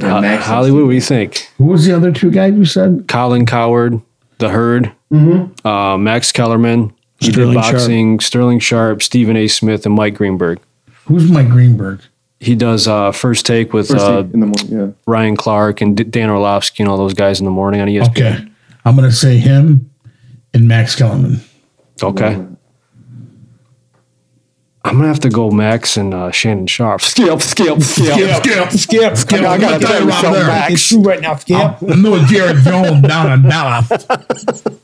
Ho- 0.00 0.20
Max 0.20 0.44
Hollywood, 0.44 0.84
what 0.84 0.88
do 0.90 0.94
you 0.94 1.00
think? 1.00 1.48
Who 1.58 1.66
was 1.66 1.84
the 1.86 1.92
other 1.94 2.10
two 2.12 2.30
guys 2.30 2.54
you 2.54 2.64
said? 2.64 3.04
Colin 3.08 3.46
Cowherd, 3.46 4.00
The 4.38 4.48
Herd, 4.48 4.92
uh, 5.64 5.96
Max 5.96 6.32
Kellerman, 6.32 6.92
he 7.20 7.26
did 7.26 7.34
Sterling 7.34 7.54
Sharpe. 7.62 7.72
boxing, 7.72 8.20
Sterling 8.20 8.58
Sharpe, 8.58 9.02
Stephen 9.02 9.36
A. 9.36 9.46
Smith, 9.46 9.86
and 9.86 9.94
Mike 9.94 10.14
Greenberg. 10.14 10.58
Who's 11.06 11.30
Mike 11.30 11.48
Greenberg? 11.48 12.00
He 12.44 12.54
does 12.54 12.86
uh, 12.86 13.10
First 13.12 13.46
Take 13.46 13.72
with 13.72 13.88
First 13.88 14.04
uh, 14.04 14.18
in 14.32 14.40
the 14.40 14.46
morning, 14.46 14.68
yeah. 14.68 14.92
Ryan 15.06 15.36
Clark 15.36 15.80
and 15.80 15.96
D- 15.96 16.04
Dan 16.04 16.30
Orlovsky 16.30 16.82
and 16.82 16.90
all 16.90 16.98
those 16.98 17.14
guys 17.14 17.38
in 17.40 17.44
the 17.44 17.50
morning 17.50 17.80
on 17.80 17.88
ESPN. 17.88 18.08
Okay. 18.10 18.46
I'm 18.84 18.96
going 18.96 19.08
to 19.08 19.14
say 19.16 19.38
him 19.38 19.90
and 20.52 20.68
Max 20.68 20.94
Kellerman. 20.94 21.40
Okay. 22.02 22.44
I'm 24.86 24.96
gonna 24.96 25.08
have 25.08 25.20
to 25.20 25.30
go 25.30 25.50
Max 25.50 25.96
and 25.96 26.12
uh, 26.12 26.30
Shannon 26.30 26.66
Sharpe. 26.66 27.00
Skip, 27.00 27.40
skip, 27.40 27.80
skip, 27.80 28.44
skip, 28.44 28.70
skip, 28.72 29.16
skip. 29.16 29.40
I 29.40 29.56
gotta 29.58 29.84
tell 29.84 30.04
you 30.04 30.12
something, 30.12 30.42
It's 30.72 30.86
true 30.88 31.00
right 31.00 31.20
now. 31.22 31.36
Skip. 31.36 31.56
I'm 31.82 32.02
doing 32.02 32.26
Jerry 32.26 32.60
Jones 32.60 33.00
down 33.06 33.32
in 33.32 33.42
Dallas. 33.48 33.88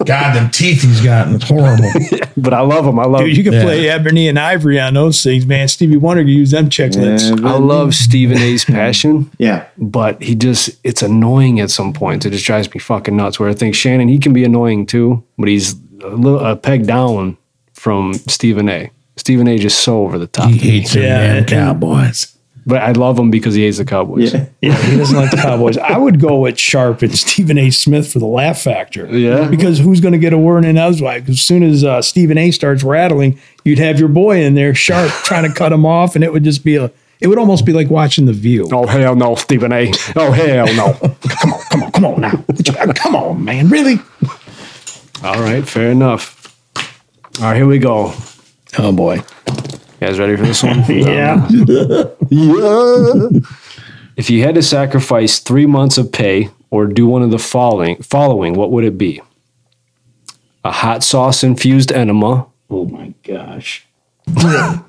God, 0.05 0.35
them 0.35 0.51
teeth 0.51 0.83
he's 0.83 1.03
got, 1.03 1.29
it's 1.33 1.47
horrible. 1.49 1.91
But 2.41 2.55
I 2.55 2.61
love 2.61 2.87
him. 2.87 2.99
I 2.99 3.05
love. 3.05 3.20
Dude, 3.27 3.37
you 3.37 3.45
can 3.45 3.53
Yeah. 3.53 3.62
play 3.65 3.89
ebony 3.91 4.27
and 4.27 4.39
ivory 4.39 4.81
on 4.81 4.95
those 4.95 5.23
things, 5.23 5.45
man. 5.45 5.69
Stevie 5.69 5.99
Wonder 5.99 6.23
could 6.23 6.31
use 6.31 6.53
them 6.53 6.70
chicklets. 6.70 7.39
Yeah, 7.39 7.47
I 7.49 7.59
love 7.59 7.95
Stephen 7.95 8.39
A's 8.39 8.65
passion. 8.65 9.31
Yeah. 9.37 9.67
but 9.77 10.23
he 10.23 10.35
just 10.35 10.70
it's 10.83 11.03
annoying 11.03 11.61
at 11.61 11.70
some 11.70 11.93
points. 11.93 12.25
It 12.25 12.31
just 12.31 12.47
drives 12.47 12.73
me 12.73 12.81
fucking 12.81 13.15
nuts. 13.15 13.39
Where 13.39 13.51
I 13.51 13.55
think 13.55 13.75
Shannon 13.75 14.09
he 14.09 14.19
can 14.19 14.33
be 14.33 14.45
annoying 14.45 14.87
too, 14.87 15.23
but 15.37 15.49
he's 15.49 15.75
a 16.03 16.09
little 16.09 16.39
a 16.41 16.57
peg 16.57 16.87
down 16.87 17.37
from 17.75 18.15
Stephen 18.15 18.70
A. 18.70 18.91
Stephen 19.21 19.47
A. 19.47 19.59
just 19.59 19.81
so 19.83 20.03
over 20.03 20.19
the 20.19 20.27
top. 20.27 20.51
He 20.51 20.59
hates 20.59 20.95
them 20.95 21.03
Yeah, 21.05 21.35
damn 21.41 21.47
Cowboys. 21.47 22.37
But 22.67 22.83
I 22.83 22.93
love 22.93 23.19
him 23.19 23.31
because 23.31 23.55
he 23.55 23.63
hates 23.65 23.79
the 23.79 23.85
Cowboys. 23.85 24.33
Yeah. 24.35 24.47
Yeah, 24.61 24.77
he 24.83 24.97
doesn't 24.97 25.17
like 25.17 25.31
the 25.31 25.39
Cowboys. 25.39 25.79
I 25.79 25.97
would 25.97 26.21
go 26.21 26.41
with 26.41 26.59
Sharpe 26.59 27.03
and 27.03 27.17
Stephen 27.17 27.57
A. 27.59 27.71
Smith 27.71 28.13
for 28.13 28.19
the 28.19 28.27
laugh 28.27 28.61
factor. 28.61 29.07
Yeah. 29.07 29.49
Because 29.49 29.79
who's 29.79 30.01
going 30.01 30.13
to 30.13 30.19
get 30.19 30.33
a 30.33 30.39
word 30.39 30.65
in 30.65 30.77
edgewise? 30.77 31.29
As 31.29 31.41
soon 31.41 31.63
as 31.63 31.85
uh, 31.85 32.03
Stephen 32.03 32.37
A. 32.39 32.51
starts 32.51 32.83
rattling, 32.83 33.41
you'd 33.65 33.79
have 33.79 33.99
your 33.99 34.09
boy 34.11 34.43
in 34.43 34.55
there, 34.55 34.75
Sharpe, 34.75 35.11
trying 35.25 35.49
to 35.51 35.55
cut 35.55 35.73
him 35.73 35.87
off, 35.87 36.15
and 36.15 36.23
it 36.25 36.33
would 36.33 36.45
just 36.45 36.65
be 36.65 36.77
a. 36.77 36.91
It 37.21 37.29
would 37.29 37.39
almost 37.39 37.67
be 37.67 37.73
like 37.75 37.91
watching 37.91 38.25
The 38.27 38.33
View. 38.33 38.67
Oh 38.73 38.87
hell 38.87 39.15
no, 39.15 39.35
Stephen 39.35 39.73
A. 39.73 39.93
Oh 40.17 40.31
hell 40.33 40.67
no. 40.75 40.95
Come 41.41 41.53
on, 41.53 41.61
come 41.71 41.83
on, 41.83 41.93
come 41.93 42.05
on 42.07 42.21
now. 42.21 42.45
Come 42.95 43.15
on, 43.15 43.45
man. 43.45 43.69
Really? 43.69 43.99
All 45.23 45.39
right, 45.41 45.67
fair 45.67 45.91
enough. 45.91 46.57
All 47.39 47.45
right, 47.45 47.57
here 47.57 47.67
we 47.67 47.79
go. 47.79 48.15
Oh 48.79 48.93
boy. 48.93 49.17
You 49.17 49.23
guys 50.07 50.19
ready 50.19 50.37
for 50.37 50.45
this 50.45 50.63
one? 50.63 50.85
Yeah. 50.89 51.47
yeah. 52.31 53.29
If 54.17 54.29
you 54.31 54.43
had 54.43 54.55
to 54.55 54.63
sacrifice 54.63 55.39
three 55.39 55.67
months 55.67 55.99
of 55.99 56.13
pay 56.13 56.51
or 56.71 56.87
do 56.87 57.07
one 57.07 57.23
of 57.23 57.31
the 57.31 57.39
following, 57.39 58.03
following, 58.03 58.55
what 58.55 58.71
would 58.71 58.85
it 58.85 58.99
be? 58.99 59.21
A 60.65 60.71
hot 60.71 61.03
sauce 61.03 61.43
infused 61.43 61.91
enema. 61.91 62.47
Oh 62.69 62.85
my 62.87 63.15
gosh. 63.23 63.87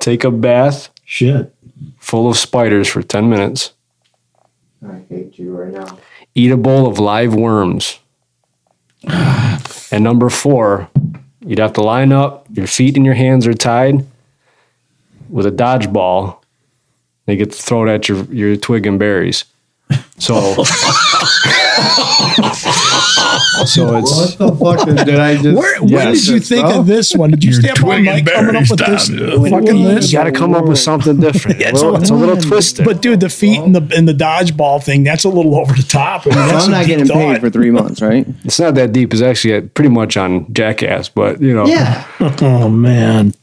Take 0.00 0.24
a 0.24 0.30
bath 0.30 0.90
Shit. 1.04 1.54
full 1.98 2.30
of 2.30 2.36
spiders 2.36 2.88
for 2.88 3.02
10 3.02 3.28
minutes. 3.28 3.72
I 4.86 5.02
hate 5.08 5.38
you 5.38 5.56
right 5.56 5.72
now. 5.72 5.98
Eat 6.34 6.52
a 6.52 6.56
bowl 6.56 6.86
of 6.86 6.98
live 6.98 7.34
worms. 7.34 7.98
and 9.08 10.04
number 10.04 10.30
four, 10.30 10.88
you'd 11.40 11.58
have 11.58 11.72
to 11.74 11.82
line 11.82 12.12
up. 12.12 12.46
Your 12.52 12.66
feet 12.66 12.96
and 12.96 13.04
your 13.06 13.14
hands 13.14 13.46
are 13.46 13.54
tied 13.54 14.04
with 15.28 15.46
a 15.46 15.50
dodgeball. 15.50 16.38
They 17.26 17.36
get 17.36 17.52
to 17.52 17.62
throw 17.62 17.86
it 17.86 17.92
at 17.92 18.08
your 18.08 18.24
your 18.24 18.56
twig 18.56 18.86
and 18.86 18.98
berries. 18.98 19.44
So, 20.18 20.64
so 23.64 23.96
it's 23.96 24.10
What 24.12 24.38
the 24.38 24.56
fuck 24.58 24.84
did, 24.86 24.96
did 25.06 25.20
I 25.20 25.34
just? 25.36 25.56
Where, 25.56 25.80
when 25.80 25.88
Yes. 25.90 26.24
did 26.26 26.28
you 26.28 26.40
think 26.40 26.66
of 26.66 26.86
this 26.86 27.14
one? 27.14 27.30
Did 27.30 27.44
you 27.44 27.52
Your 27.52 27.60
stay 27.60 27.70
up 27.70 27.78
all 27.82 27.90
twig 27.92 28.04
night 28.04 28.26
coming 28.26 28.56
up 28.56 28.68
with 28.68 28.78
this 28.80 29.08
time. 29.08 29.50
fucking 29.50 29.76
you 29.78 30.12
got 30.12 30.24
to 30.24 30.32
come 30.32 30.54
up 30.54 30.64
with 30.66 30.78
something 30.78 31.18
different. 31.20 31.60
Yeah, 31.60 31.68
a 31.70 31.94
it's 31.94 32.10
a 32.10 32.14
little 32.14 32.36
twisted. 32.36 32.84
But 32.84 33.00
dude, 33.00 33.20
the 33.20 33.28
feet 33.28 33.60
and 33.60 33.74
the 33.74 33.96
and 33.96 34.08
the 34.08 34.12
dodgeball 34.12 34.82
thing, 34.82 35.04
that's 35.04 35.24
a 35.24 35.28
little 35.28 35.54
over 35.56 35.72
the 35.72 35.82
top. 35.84 36.26
I 36.26 36.30
mean, 36.30 36.38
that's 36.48 36.64
I'm 36.66 36.70
not 36.72 36.86
deep 36.86 36.98
getting 36.98 37.08
paid 37.08 37.40
for 37.40 37.50
three 37.50 37.70
months, 37.70 38.02
right? 38.02 38.26
it's 38.44 38.58
not 38.58 38.74
that 38.74 38.92
deep. 38.92 39.12
It's 39.12 39.22
actually 39.22 39.60
pretty 39.68 39.90
much 39.90 40.16
on 40.16 40.52
Jackass, 40.52 41.08
but 41.08 41.40
you 41.40 41.54
know, 41.54 41.66
Yeah. 41.66 42.04
Oh 42.42 42.68
man. 42.68 43.34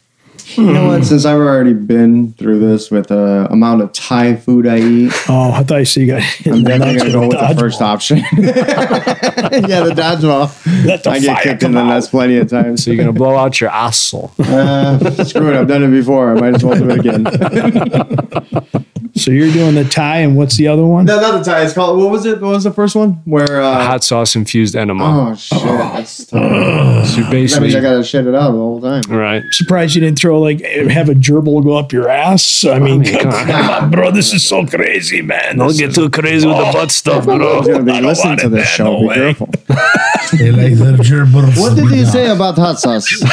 You 0.57 0.71
know 0.73 0.87
what? 0.87 1.05
Since 1.05 1.25
I've 1.25 1.37
already 1.37 1.73
been 1.73 2.33
through 2.33 2.59
this 2.59 2.89
with 2.91 3.07
the 3.07 3.47
amount 3.51 3.81
of 3.81 3.91
Thai 3.93 4.35
food 4.35 4.67
I 4.67 4.77
eat, 4.79 5.11
Oh, 5.27 5.51
I 5.51 5.63
thought 5.63 5.77
you 5.77 5.85
said 5.85 6.01
you 6.01 6.07
got 6.07 6.23
I'm 6.47 6.63
definitely 6.63 6.97
gonna 6.97 7.11
go 7.11 7.21
with 7.21 7.31
the 7.31 7.37
dodgeball. 7.37 7.59
first 7.59 7.81
option. 7.81 8.17
yeah, 8.37 9.83
the 9.83 9.93
dodgeball. 9.95 10.85
Let 10.85 11.03
the 11.03 11.09
I 11.11 11.19
get 11.19 11.41
kicked 11.43 11.63
in 11.63 11.67
come 11.67 11.71
the 11.73 11.83
nuts 11.83 12.07
plenty 12.07 12.37
of 12.37 12.49
times. 12.49 12.83
So 12.83 12.91
you're 12.91 12.97
gonna 13.03 13.13
blow 13.17 13.35
out 13.35 13.59
your 13.59 13.69
asshole. 13.69 14.31
Uh, 14.45 15.23
screw 15.25 15.49
it. 15.53 15.55
I've 15.59 15.67
done 15.67 15.83
it 15.83 15.89
before. 15.91 16.31
I 16.35 16.39
might 16.39 16.55
as 16.55 16.63
well 16.63 16.77
do 16.77 16.89
it 16.89 16.99
again. 16.99 18.85
So 19.15 19.31
you're 19.31 19.51
doing 19.51 19.75
the 19.75 19.83
tie, 19.83 20.19
and 20.19 20.37
what's 20.37 20.55
the 20.57 20.67
other 20.67 20.85
one? 20.85 21.03
no, 21.05 21.19
not 21.19 21.37
the 21.37 21.43
Thai. 21.43 21.63
It's 21.63 21.73
called. 21.73 21.97
What 21.99 22.11
was 22.11 22.25
it? 22.25 22.39
What 22.41 22.49
was 22.51 22.63
the 22.63 22.71
first 22.71 22.95
one? 22.95 23.21
Where? 23.25 23.61
Uh, 23.61 23.83
hot 23.85 24.03
sauce 24.05 24.35
infused 24.37 24.73
enema. 24.75 25.31
oh 25.31 25.35
shit! 25.35 25.61
That's 25.61 26.25
tough. 26.25 27.07
so 27.07 27.17
you 27.17 27.23
That 27.23 27.61
means 27.61 27.75
I 27.75 27.81
gotta 27.81 28.03
shit 28.05 28.25
it 28.25 28.33
out 28.33 28.51
the 28.51 28.57
whole 28.57 28.79
time. 28.81 29.01
right. 29.09 29.43
Surprised 29.51 29.95
you 29.95 30.01
didn't 30.01 30.17
throw 30.19 30.39
like 30.39 30.61
have 30.61 31.09
a 31.09 31.13
gerbil 31.13 31.61
go 31.63 31.73
up 31.73 31.91
your 31.91 32.07
ass. 32.09 32.63
I 32.65 32.79
mean, 32.79 33.01
mean, 33.01 33.19
come, 33.19 33.31
come 33.31 33.49
on. 33.69 33.83
on, 33.83 33.91
bro, 33.91 34.11
this 34.11 34.33
is 34.33 34.47
so 34.47 34.65
crazy, 34.65 35.21
man. 35.21 35.57
Don't 35.57 35.67
This 35.69 35.77
get 35.79 35.89
is- 35.89 35.95
too 35.95 36.09
crazy 36.09 36.47
with 36.47 36.57
the 36.57 36.71
butt 36.71 36.91
stuff, 36.91 37.27
I 37.27 37.37
bro. 37.37 37.57
was 37.59 37.67
gonna 37.67 37.83
be 37.83 37.91
I 37.91 37.95
don't 37.99 38.05
listening 38.09 38.29
want 38.29 38.39
to 38.41 38.45
it, 38.47 38.49
this 38.51 38.65
man. 38.65 38.65
show. 38.65 38.83
No 38.93 38.99
Be 39.01 39.07
way. 39.07 39.15
careful. 39.15 39.49
They 40.31 40.51
like 40.51 40.77
the 40.77 41.03
gerbils. 41.03 41.59
What 41.59 41.75
did 41.75 41.89
you 41.91 42.05
say 42.05 42.29
about 42.29 42.55
hot 42.55 42.79
sauce? 42.79 43.07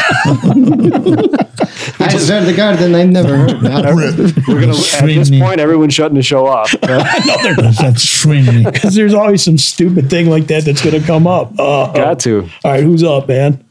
I 2.01 2.09
said 2.19 2.45
the 2.45 2.55
garden. 2.57 2.95
I 2.95 3.05
never 3.05 3.37
heard 3.37 3.61
that. 3.63 3.85
We're 4.47 4.61
gonna 4.61 4.73
at 4.73 5.07
this 5.07 5.31
point, 5.31 5.61
everyone's 5.61 5.95
shutting 5.95 6.17
the 6.17 6.23
show 6.23 6.47
off. 6.47 6.73
That's 6.81 8.03
swinging. 8.09 8.65
Because 8.65 8.95
there's 8.97 9.15
always 9.15 9.43
some 9.43 9.59
stupid 9.59 10.11
thing 10.11 10.29
like 10.29 10.47
that 10.49 10.65
that's 10.65 10.83
going 10.83 11.01
to 11.01 11.07
come 11.07 11.27
up. 11.27 11.59
Uh, 11.59 11.93
Got 11.93 12.21
to. 12.21 12.49
all 12.65 12.71
right, 12.73 12.83
who's 12.83 13.03
up, 13.03 13.29
man? 13.29 13.65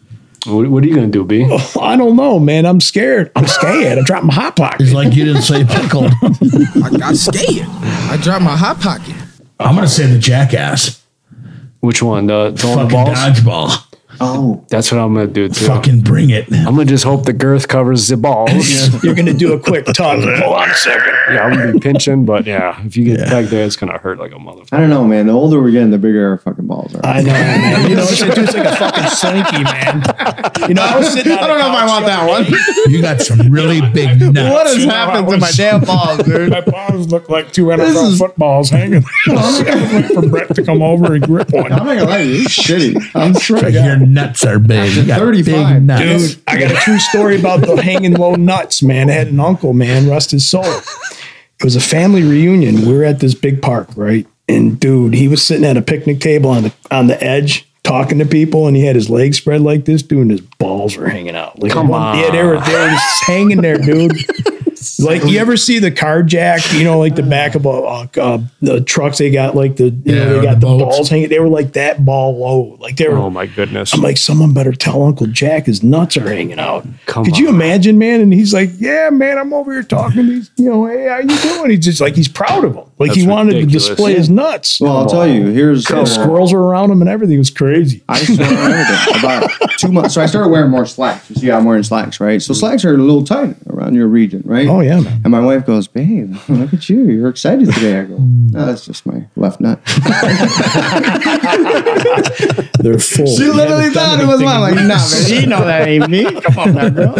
What, 0.48 0.70
what 0.70 0.84
are 0.84 0.88
you 0.88 0.96
gonna 0.96 1.08
do, 1.08 1.24
B? 1.24 1.46
I 1.80 1.96
don't 1.96 2.16
know, 2.16 2.40
man. 2.40 2.66
I'm 2.66 2.82
scared. 2.82 3.32
I'm 3.36 3.46
scared. 3.46 4.00
I 4.00 4.02
dropped 4.02 4.26
my 4.26 4.34
hot 4.34 4.56
pocket. 4.56 4.82
It's 4.82 4.92
like 4.94 5.14
you 5.14 5.26
didn't 5.26 5.44
say 5.44 5.64
pickle. 5.64 6.06
I 6.84 6.90
got 6.98 7.16
scared. 7.16 7.68
I 7.70 8.18
dropped 8.20 8.44
my 8.44 8.58
hot 8.58 8.80
pocket. 8.80 9.16
I'm 9.60 9.76
gonna 9.76 9.88
say 9.88 10.08
the 10.08 10.18
jackass. 10.18 11.01
Which 11.82 12.02
one? 12.02 12.28
The 12.28 12.52
the 12.52 12.68
Fucking 12.68 12.90
dodgeball. 12.90 13.91
Oh, 14.22 14.66
That's 14.70 14.92
what 14.92 15.00
I'm 15.00 15.14
gonna 15.14 15.28
do 15.28 15.50
too. 15.50 15.66
Fucking 15.66 16.02
bring 16.02 16.30
it. 16.30 16.52
I'm 16.52 16.76
gonna 16.76 16.86
just 16.86 17.04
hope 17.04 17.26
the 17.26 17.34
girth 17.34 17.68
covers 17.68 18.08
the 18.08 18.18
balls. 18.18 18.52
You're 19.04 19.16
going 19.16 19.26
to 19.26 19.34
do 19.34 19.54
a 19.54 19.60
quick 19.60 19.86
tug. 19.86 20.24
Hold 20.24 20.56
on 20.56 20.70
a 20.70 20.74
second. 20.76 21.14
yeah, 21.32 21.44
I'm 21.44 21.54
gonna 21.54 21.74
be 21.74 21.80
pinching, 21.80 22.26
but 22.26 22.46
yeah, 22.46 22.80
if 22.86 22.96
you 22.96 23.04
get 23.06 23.20
back 23.30 23.46
there, 23.46 23.66
it's 23.66 23.76
gonna 23.76 23.98
hurt 23.98 24.20
like 24.20 24.32
a 24.32 24.36
motherfucker. 24.36 24.74
I 24.74 24.80
don't 24.80 24.90
know, 24.90 25.04
man. 25.06 25.28
The 25.28 25.34
older 25.34 25.62
we're 25.62 25.72
getting, 25.72 25.90
the 25.92 25.98
bigger 25.98 26.30
our 26.30 26.38
fucking 26.38 26.68
balls 26.68 26.94
are. 26.96 27.06
I 27.06 27.22
know, 27.22 27.32
man. 27.32 27.82
You 27.92 27.96
know, 27.98 28.04
it's, 28.04 28.22
it's 28.22 28.54
like 28.54 28.66
a 28.66 28.76
fucking 28.76 29.08
slinky, 29.10 29.64
man. 29.64 30.04
You 30.70 30.76
know, 30.76 30.84
I 30.84 30.98
was 30.98 31.12
sitting 31.12 31.32
I 31.34 31.48
don't 31.48 31.60
know 31.60 31.68
if 31.70 31.76
I 31.76 31.86
want 31.88 32.06
that 32.06 32.28
one. 32.30 32.92
You 32.92 33.02
got 33.02 33.22
some 33.22 33.50
really 33.52 33.82
big 33.92 34.20
nuts. 34.22 34.50
What 34.54 34.68
has 34.68 34.84
happened 34.86 35.28
to 35.30 35.38
my 35.38 35.52
damn 35.52 35.82
balls, 35.82 36.24
dude? 36.24 36.52
My 36.52 36.62
balls 36.62 37.08
look 37.12 37.28
like 37.30 37.52
two 37.52 37.66
NFL 37.66 38.18
footballs 38.18 38.70
hanging. 38.70 39.04
I 39.28 39.34
was 39.34 39.64
waiting 39.64 40.04
for 40.22 40.30
Brett 40.30 40.56
to 40.56 40.64
come 40.64 40.82
over 40.82 41.16
and 41.16 41.24
grip 41.26 41.52
one. 41.52 41.72
I'm 41.72 41.86
not 41.86 41.98
gonna 41.98 42.06
lie 42.06 42.20
you. 42.20 42.42
It's 42.44 42.58
shitty. 42.58 43.12
I'm 43.16 43.34
straight. 43.34 43.74
Your 43.74 43.98
nuts 44.14 44.46
are 44.46 44.60
big. 44.60 44.94
You 44.96 45.06
got 45.08 45.20
35, 45.20 45.74
big 45.76 45.84
nuts. 45.84 46.36
Dude, 46.36 46.44
I 46.48 46.60
got 46.60 46.72
a 46.72 46.76
true 46.76 47.00
story 47.00 47.40
about 47.40 47.62
the 47.62 47.82
hanging 47.82 48.14
low 48.14 48.36
nuts, 48.36 48.82
man. 48.84 49.10
I 49.10 49.14
had 49.14 49.28
an 49.28 49.40
uncle, 49.40 49.74
man, 49.74 50.10
rest 50.10 50.32
his 50.32 50.48
soul. 50.48 50.64
It 50.66 51.64
was 51.64 51.76
a 51.76 51.82
family 51.82 52.24
reunion. 52.24 52.86
We 52.88 52.94
were 52.94 53.04
at 53.04 53.20
this 53.20 53.36
big 53.36 53.62
park, 53.62 53.90
right? 53.96 54.26
And 54.48 54.80
dude, 54.80 55.14
he 55.14 55.28
was 55.28 55.44
sitting 55.44 55.66
at 55.66 55.78
a 55.78 55.82
picnic 55.82 56.20
table 56.20 56.50
on 56.50 56.64
the 56.64 56.74
on 56.90 57.08
the 57.08 57.24
edge 57.24 57.68
talking 57.84 58.20
to 58.20 58.26
people, 58.26 58.68
and 58.68 58.76
he 58.76 58.86
had 58.86 58.96
his 58.96 59.10
legs 59.10 59.38
spread 59.38 59.62
like 59.62 59.86
this, 59.86 60.02
dude, 60.04 60.22
and 60.22 60.32
his 60.32 60.42
balls 60.42 60.98
were 60.98 61.08
hanging 61.08 61.36
out. 61.36 61.60
Like 61.60 61.72
Come 61.72 61.88
one- 61.88 62.18
Yeah, 62.18 62.32
they 62.32 62.44
were 62.44 62.60
they 62.60 62.74
were 62.74 62.90
just 62.90 63.24
hanging 63.26 63.62
there, 63.62 63.78
dude. 63.78 64.12
Like 65.00 65.24
you 65.26 65.40
ever 65.40 65.58
see 65.58 65.80
the 65.80 65.92
car 65.92 66.24
jack? 66.24 66.62
You 66.74 66.84
know, 66.84 67.00
like 67.00 67.16
the 67.16 67.24
back 67.38 67.56
of 67.56 67.66
a 67.66 67.70
uh, 67.70 68.08
uh, 68.18 68.40
the 68.62 68.82
trucks. 68.82 69.18
They 69.18 69.32
got 69.32 69.56
like 69.56 69.78
the 69.78 69.90
you 69.90 70.16
know 70.16 70.40
they 70.40 70.46
got 70.46 70.60
the 70.60 70.68
the, 70.68 70.84
balls 70.84 71.10
hanging. 71.10 71.30
They 71.30 71.40
were 71.40 71.50
like 71.50 71.74
that 71.74 72.04
ball 72.04 72.38
low. 72.38 72.78
Like 72.80 72.98
they 72.98 73.08
were 73.08 73.18
Oh 73.18 73.30
my 73.30 73.46
goodness. 73.46 73.94
I'm 73.94 74.02
like, 74.02 74.18
someone 74.18 74.54
better 74.54 74.72
tell 74.72 75.04
Uncle 75.04 75.28
Jack 75.28 75.66
his 75.66 75.84
nuts 75.84 76.18
are 76.18 76.28
hanging 76.28 76.60
out. 76.60 76.86
Come 77.06 77.26
Could 77.26 77.38
you 77.38 77.50
imagine, 77.50 77.98
man? 77.98 78.22
And 78.22 78.34
he's 78.34 78.54
like, 78.54 78.70
Yeah, 78.78 79.10
man, 79.12 79.38
I'm 79.38 79.54
over 79.54 79.72
here 79.72 79.84
talking 79.84 80.18
to 80.18 80.24
these, 80.24 80.52
you 80.58 80.70
know, 80.70 80.86
hey, 80.86 81.08
how 81.08 81.20
you 81.20 81.38
doing? 81.38 81.72
He's 81.72 81.86
just 81.86 82.02
like 82.02 82.16
he's 82.16 82.28
proud 82.28 82.66
of 82.66 82.76
him. 82.76 82.91
Like 83.08 83.18
he 83.18 83.28
wanted 83.28 83.56
ridiculous. 83.56 83.84
to 83.86 83.90
display 83.90 84.14
his 84.14 84.30
nuts. 84.30 84.80
Well, 84.80 84.98
I'll 84.98 85.06
tell 85.06 85.28
you. 85.28 85.48
Here's 85.48 85.86
The 85.86 86.02
uh, 86.02 86.06
squirrels 86.06 86.54
were 86.54 86.64
around 86.64 86.92
him 86.92 87.02
and 87.02 87.10
everything. 87.10 87.36
It 87.36 87.40
was 87.40 87.50
crazy. 87.50 88.04
I 88.08 88.20
just 88.20 88.40
learned 88.40 88.58
everything 88.58 89.20
about 89.20 89.52
two 89.78 89.92
months. 89.92 90.14
So 90.14 90.22
I 90.22 90.26
started 90.26 90.50
wearing 90.50 90.70
more 90.72 90.86
slacks. 90.86 91.30
You 91.30 91.36
see, 91.38 91.52
I'm 91.52 91.66
wearing 91.66 91.84
slacks, 91.84 92.20
right? 92.20 92.42
So 92.42 92.54
slacks 92.54 92.86
are 92.86 92.94
a 92.94 92.98
little 92.98 93.24
tight 93.24 93.56
around 93.68 93.96
your 93.96 94.08
region, 94.08 94.44
right? 94.46 94.68
Oh 94.68 94.82
yeah, 94.82 95.00
man. 95.00 95.22
And 95.24 95.32
my 95.32 95.40
wife 95.40 95.66
goes, 95.66 95.88
"Babe, 95.88 96.36
look 96.48 96.74
at 96.74 96.90
you. 96.90 97.04
You're 97.10 97.30
excited 97.30 97.74
today." 97.74 98.00
I 98.00 98.04
go, 98.06 98.16
hmm. 98.18 98.48
"No, 98.48 98.66
that's 98.66 98.86
just 98.86 99.06
my 99.06 99.28
left 99.36 99.60
nut." 99.60 99.80
They're 102.80 103.00
full. 103.00 103.28
She 103.28 103.46
literally 103.46 103.90
thought 103.90 104.20
it 104.20 104.28
was 104.28 104.42
mine. 104.42 104.62
Like, 104.62 104.76
nah, 104.76 104.98
man, 104.98 105.28
you 105.28 105.48
know 105.48 105.64
that 105.66 105.88
ain't 105.88 106.10
me. 106.10 106.42
Come 106.42 106.58
on, 106.58 106.74
now, 106.76 106.90
girl. 106.90 107.16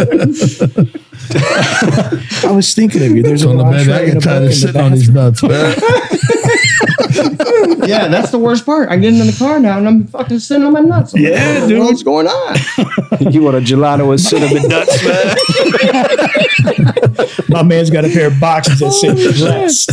I 1.34 2.52
was 2.52 2.74
thinking 2.74 3.02
of 3.02 3.16
you. 3.16 3.22
There's 3.22 3.44
a 3.44 3.48
on 3.48 3.58
the 3.58 3.64
bed. 3.64 3.88
I 3.88 4.14
the 4.14 4.20
tired 4.20 4.44
of 4.44 4.54
sitting 4.54 4.80
on 4.80 4.92
these 4.92 5.08
nuts. 5.08 5.42
yeah, 7.86 8.08
that's 8.08 8.30
the 8.30 8.38
worst 8.38 8.64
part. 8.66 8.88
I 8.90 8.96
get 8.96 9.12
in 9.14 9.18
the 9.26 9.34
car 9.38 9.58
now 9.60 9.78
and 9.78 9.86
I'm 9.88 10.06
fucking 10.06 10.38
sitting 10.38 10.64
on 10.64 10.72
my 10.72 10.80
nuts. 10.80 11.14
I'm 11.14 11.22
like, 11.22 11.32
Yeah, 11.32 11.60
what 11.60 11.68
dude. 11.68 11.78
What's 11.80 12.02
going 12.02 12.26
on? 12.26 12.56
you 13.32 13.42
want 13.42 13.56
a 13.56 13.60
gelato 13.60 14.08
with 14.08 14.20
cinnamon 14.20 14.62
nuts, 14.68 15.04
man? 15.04 15.34
My 17.48 17.62
man's 17.62 17.90
got 17.90 18.04
a 18.04 18.08
pair 18.08 18.28
of 18.28 18.40
boxes 18.40 18.78
that 18.80 18.92
say 18.92 19.10
rest. 19.44 19.90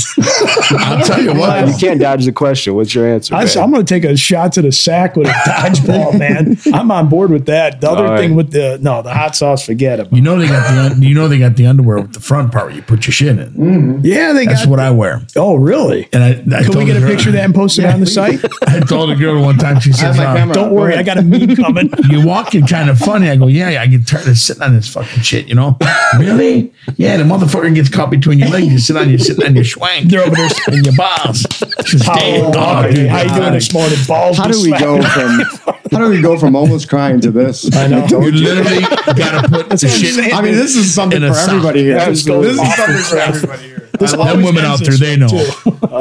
I'll 0.80 1.06
tell 1.06 1.22
you 1.22 1.34
what. 1.34 1.68
you 1.68 1.74
can't 1.78 2.00
dodge 2.00 2.26
the 2.26 2.32
question. 2.32 2.74
What's 2.76 2.94
your 2.96 3.08
answer? 3.08 3.36
I, 3.36 3.46
man? 3.46 3.58
am 3.58 3.72
going 3.72 3.86
to 3.86 3.94
take 3.94 4.04
a 4.06 4.16
shot 4.16 4.54
to 4.54 4.62
the 4.62 4.72
sack 4.72 5.16
with 5.16 5.28
a 5.28 5.32
dodgeball, 5.32 6.18
man. 6.18 6.58
I'm 6.74 6.90
on 6.92 7.10
board 7.10 7.32
with 7.32 7.46
that. 7.48 7.82
The 7.82 7.90
other 7.90 8.08
All 8.08 8.18
thing 8.18 8.36
with 8.36 8.52
the 8.52 8.78
no, 8.82 9.02
the 9.02 9.14
hot 9.14 9.36
sauce, 9.36 9.66
forget 9.66 10.00
it. 10.00 10.12
You 10.14 10.22
know 10.22 10.38
they 10.38 10.48
got 10.48 10.96
the 10.98 11.06
you 11.06 11.14
know 11.14 11.28
they 11.28 11.38
got 11.40 11.56
the 11.56 11.66
underwear 11.68 11.98
with 12.02 12.14
the 12.14 12.20
front 12.22 12.52
part 12.52 12.68
where 12.68 12.76
you 12.76 12.82
put 12.82 13.06
your 13.06 13.14
shit 13.14 13.38
in. 13.38 13.52
Mm-hmm. 13.54 14.00
Yeah, 14.06 14.34
they 14.34 14.46
That's 14.46 14.64
got. 14.66 14.70
what 14.72 14.80
I 14.80 14.92
wear. 14.92 15.22
oh, 15.36 15.56
really? 15.56 16.08
And 16.14 16.24
I, 16.24 16.30
I 16.30 16.34
Can 16.34 16.48
we 16.48 16.64
told 16.74 16.86
get 16.86 16.98
a 16.98 17.00
girl- 17.00 17.09
picture 17.10 17.32
that 17.32 17.46
and 17.46 17.56
post 17.56 17.80
it 17.80 17.86
on 17.86 18.00
the 18.00 18.06
site? 18.06 18.40
I 18.68 18.80
told 18.82 19.10
a 19.12 19.16
girl 19.16 19.42
one 19.42 19.58
time. 19.58 19.80
She 19.80 19.92
I 19.92 19.98
have 19.98 20.16
says, 20.16 20.18
my 20.18 20.42
uh. 20.42 20.54
Don't 20.54 20.74
worry, 20.74 20.96
I 20.96 21.04
got 21.04 21.18
a 21.18 21.22
meme 21.22 21.56
coming. 21.56 21.90
"You're 22.10 22.26
walking 22.26 22.66
kind 22.68 22.90
of 22.90 22.98
funny." 22.98 23.30
I 23.30 23.36
go, 23.36 23.48
"Yeah, 23.48 23.70
yeah, 23.70 23.82
I 23.82 23.88
get 23.88 24.08
tired 24.08 24.28
of 24.28 24.38
sitting 24.38 24.64
on 24.64 24.76
this 24.76 24.92
fucking 24.94 25.24
shit." 25.24 25.48
You 25.48 25.56
know? 25.56 25.78
really? 26.20 26.72
Yeah, 26.96 27.18
the 27.18 27.24
motherfucker 27.24 27.74
gets 27.74 27.90
caught 27.90 28.12
between 28.12 28.40
your 28.40 28.50
legs. 28.50 28.68
You 28.68 28.80
sit 28.80 28.98
on, 28.98 29.10
you 29.10 29.18
sitting 29.18 29.46
on 29.46 29.56
your 29.56 29.64
schwank. 29.64 30.10
They're 30.10 30.22
over 30.22 30.36
there. 30.36 30.50
and 30.68 30.86
your 30.86 30.96
balls. 30.96 31.46
She's 31.86 32.06
How, 32.06 32.16
dead 32.16 32.54
dog, 32.54 32.94
dude. 32.94 33.10
how 33.10 33.22
you 33.24 33.40
doing 33.40 33.54
this 33.54 33.74
morning? 33.74 33.98
Balls. 34.08 34.38
How 34.38 34.48
do 34.48 34.62
we 34.62 34.70
slap. 34.70 34.82
go 34.82 35.02
from 35.02 35.76
how 35.92 36.00
do 36.00 36.10
we 36.10 36.22
go 36.22 36.38
from 36.38 36.56
almost 36.56 36.90
crying 36.90 37.20
to 37.22 37.32
this? 37.32 37.74
I 37.76 37.88
know. 37.88 38.06
You 38.08 38.32
literally 38.32 38.82
got 38.82 39.42
to 39.44 39.50
put 39.50 39.70
the 39.70 39.78
shit. 39.78 40.34
I 40.34 40.42
mean, 40.42 40.56
this 40.56 40.76
is 40.76 40.94
something 40.94 41.22
for 41.22 41.34
sock. 41.34 41.50
everybody 41.50 41.84
here. 41.84 42.00
This 42.06 42.26
This 42.26 42.60
is 42.60 42.76
something 42.76 43.04
for 43.04 43.18
everybody 43.18 43.64
here. 43.64 43.90
This 44.00 44.12
Them 44.14 44.44
women 44.44 44.64
out 44.64 44.80
there, 44.80 44.96
they 44.96 45.18
know. 45.18 45.28
too. 45.28 45.46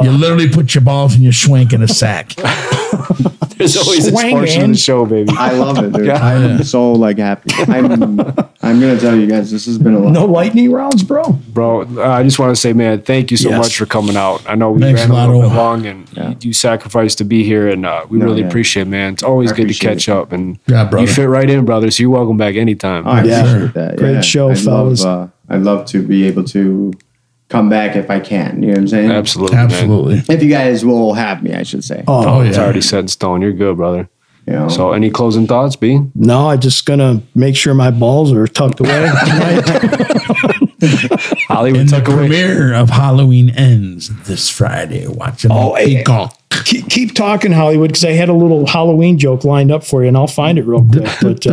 You 0.03 0.11
literally 0.11 0.49
put 0.49 0.73
your 0.73 0.83
balls 0.83 1.15
and 1.15 1.23
your 1.23 1.33
schwank 1.33 1.73
in 1.73 1.81
a 1.81 1.87
sack. 1.87 2.33
There's 3.59 3.77
always 3.77 4.05
this 4.05 4.13
Swang, 4.19 4.31
portion 4.31 4.61
of 4.63 4.69
the 4.69 4.77
show, 4.77 5.05
baby. 5.05 5.31
I 5.37 5.51
love 5.51 5.77
it, 5.77 5.91
dude. 5.93 6.05
Yeah. 6.07 6.15
I'm 6.25 6.63
so 6.63 6.93
like 6.93 7.17
happy. 7.19 7.49
I'm 7.71 8.19
I'm 8.61 8.79
gonna 8.79 8.97
tell 8.99 9.15
you 9.15 9.27
guys, 9.27 9.51
this 9.51 9.65
has 9.67 9.77
been 9.77 9.93
a 9.93 9.99
lot. 9.99 10.11
No 10.13 10.25
lightning 10.25 10.71
rounds, 10.71 11.03
bro. 11.03 11.23
Bro, 11.31 11.81
uh, 11.97 12.01
I 12.09 12.23
just 12.23 12.39
want 12.39 12.55
to 12.55 12.59
say, 12.59 12.73
man, 12.73 13.01
thank 13.01 13.31
you 13.31 13.37
so 13.37 13.49
Yes. 13.49 13.57
much 13.57 13.77
for 13.77 13.85
coming 13.85 14.15
out. 14.15 14.41
I 14.49 14.55
know 14.55 14.71
we 14.71 14.79
Thanks 14.81 15.01
ran 15.01 15.11
a 15.11 15.13
a 15.13 15.27
little 15.27 15.41
bit 15.41 15.55
long, 15.55 15.85
and 15.85 16.07
Yeah. 16.13 16.29
you, 16.29 16.35
you 16.41 16.53
sacrificed 16.53 17.17
to 17.19 17.25
be 17.25 17.43
here, 17.43 17.67
and 17.67 17.85
uh, 17.85 18.05
we 18.09 18.17
No, 18.17 18.25
really 18.27 18.41
yeah. 18.41 18.47
appreciate 18.47 18.83
it, 18.83 18.89
man. 18.89 19.13
It's 19.13 19.23
always 19.23 19.51
I 19.51 19.55
good 19.57 19.67
to 19.67 19.73
catch 19.73 20.07
it. 20.07 20.11
up, 20.11 20.31
and 20.31 20.57
Yeah, 20.67 20.85
brother. 20.85 21.05
you 21.05 21.11
fit 21.13 21.27
right 21.27 21.49
in, 21.49 21.65
brother. 21.65 21.91
So 21.91 22.01
you're 22.03 22.11
welcome 22.11 22.37
back 22.37 22.55
anytime. 22.55 23.05
I 23.07 23.23
Yeah. 23.23 23.45
appreciate 23.45 23.73
that. 23.73 23.97
Great 23.97 24.23
show, 24.25 24.51
I'd 24.51 24.57
fellas. 24.59 25.03
Love, 25.03 25.29
uh, 25.49 25.53
I'd 25.53 25.61
love 25.63 25.85
to 25.87 26.01
be 26.01 26.25
able 26.27 26.43
to 26.45 26.93
come 27.49 27.67
back 27.69 27.95
if 27.95 28.09
I 28.09 28.19
can. 28.19 28.61
You 28.63 28.67
know 28.69 28.73
what 28.73 28.77
I'm 28.79 28.87
saying? 28.87 29.11
Absolutely. 29.11 29.55
man. 29.57 29.65
Absolutely. 29.65 30.21
If 30.33 30.41
you 30.43 30.49
guys 30.49 30.85
will 30.85 31.13
have 31.13 31.43
me, 31.43 31.53
I 31.53 31.63
should 31.63 31.83
say. 31.83 32.03
Oh, 32.07 32.37
Oh, 32.37 32.41
it's 32.41 32.57
yeah. 32.57 32.63
already 32.63 32.81
set 32.81 32.99
in 32.99 33.07
stone. 33.07 33.41
You're 33.41 33.51
good, 33.53 33.75
brother. 33.77 34.07
You 34.47 34.53
know? 34.53 34.67
So, 34.69 34.93
any 34.93 35.09
closing 35.11 35.45
thoughts, 35.45 35.75
B? 35.75 35.99
No, 36.15 36.49
I'm 36.49 36.59
just 36.59 36.85
gonna 36.85 37.21
make 37.35 37.55
sure 37.55 37.73
my 37.75 37.91
balls 37.91 38.31
are 38.33 38.47
tucked 38.47 38.79
away 38.79 38.89
tonight. 39.25 39.63
Hollywood 41.47 41.81
And 41.81 41.89
the 41.89 41.97
tuck 41.99 42.07
away. 42.07 42.17
premiere 42.17 42.73
of 42.73 42.89
Halloween 42.89 43.49
ends 43.51 44.09
this 44.25 44.49
Friday. 44.49 45.07
Watching 45.07 45.51
Oh, 45.51 45.73
the 45.75 45.79
hey. 45.81 45.95
Peacock. 45.97 46.35
Keep, 46.65 46.89
keep 46.89 47.13
talking, 47.15 47.51
Hollywood, 47.51 47.89
because 47.89 48.05
I 48.05 48.11
had 48.11 48.29
a 48.29 48.33
little 48.33 48.65
Halloween 48.65 49.17
joke 49.17 49.43
lined 49.43 49.71
up 49.71 49.83
for 49.83 50.01
you, 50.01 50.07
and 50.07 50.17
I'll 50.17 50.27
find 50.27 50.57
it 50.57 50.63
real 50.63 50.83
quick. 50.83 51.03
But 51.21 51.47
uh, 51.47 51.51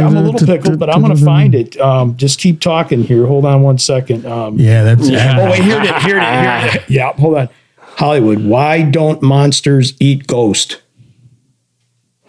I'm 0.00 0.16
a 0.16 0.22
little 0.22 0.46
pickled, 0.46 0.78
but 0.78 0.90
I'm 0.90 1.00
gonna 1.02 1.16
find 1.16 1.54
it. 1.54 1.78
Um, 1.80 2.16
just 2.16 2.38
keep 2.40 2.60
talking 2.60 3.02
here. 3.04 3.26
Hold 3.26 3.44
on 3.44 3.62
one 3.62 3.78
second. 3.78 4.26
Um, 4.26 4.58
Yeah, 4.58 4.84
that's 4.84 5.08
Oh 5.40 5.50
wait, 5.50 5.62
here 5.62 5.80
it 5.80 5.84
is. 5.96 6.02
Here 6.04 6.18
it 6.18 6.22
is. 6.22 6.40
Here 6.40 6.68
it 6.80 6.82
is. 6.84 6.90
Yeah, 6.90 7.12
hold 7.14 7.38
on. 7.38 7.48
Hollywood, 7.78 8.44
why 8.44 8.82
don't 8.82 9.22
monsters 9.22 9.94
eat 10.00 10.26
ghost? 10.26 10.80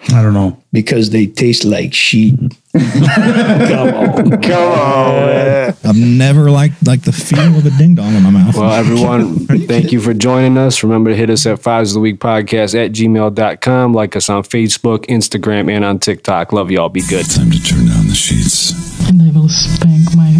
I 0.10 0.22
don't 0.22 0.34
know. 0.34 0.62
Because 0.72 1.10
they 1.10 1.26
taste 1.26 1.66
like 1.66 1.94
sheep. 1.94 2.38
Come 2.74 3.94
on. 3.94 4.42
Come 4.42 4.72
on, 4.72 5.26
man. 5.26 5.76
I've 5.84 5.98
never 5.98 6.52
liked 6.52 6.86
like 6.86 7.02
the 7.04 7.12
feel 7.12 7.58
of 7.58 7.66
a 7.66 7.70
ding 7.72 7.96
dong 7.96 8.14
in 8.14 8.24
my 8.24 8.30
mouth. 8.30 8.56
Well, 8.56 8.72
everyone, 8.72 9.48
thank 9.68 9.92
you 9.92 10.00
for 10.02 10.14
joining 10.14 10.58
us. 10.58 10.84
Remember 10.84 11.10
to 11.12 11.16
hit 11.16 11.30
us 11.30 11.46
at 11.46 11.60
fives 11.60 11.92
of 11.92 11.96
the 11.96 12.00
week 12.02 12.20
podcast 12.20 12.76
at 12.76 12.92
gmail.com. 12.92 13.94
Like 13.94 14.16
us 14.16 14.30
on 14.30 14.44
Facebook, 14.44 15.06
Instagram, 15.06 15.72
and 15.72 15.86
on 15.86 16.00
TikTok. 16.00 16.52
Love 16.52 16.72
y'all. 16.72 16.90
Be 16.90 17.02
good. 17.02 17.30
Time 17.30 17.52
to 17.52 17.62
turn 17.64 17.88
down 17.88 18.08
the 18.08 18.16
sheets. 18.16 18.74
And 19.08 19.22
I 19.22 19.30
will 19.32 19.50
spank 19.50 20.16
my 20.16 20.32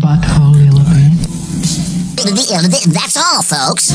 butthole 0.00 0.54
a 0.54 0.70
little 0.70 0.84
bit. 2.70 2.82
That's 2.92 3.16
all, 3.16 3.42
folks. 3.42 3.90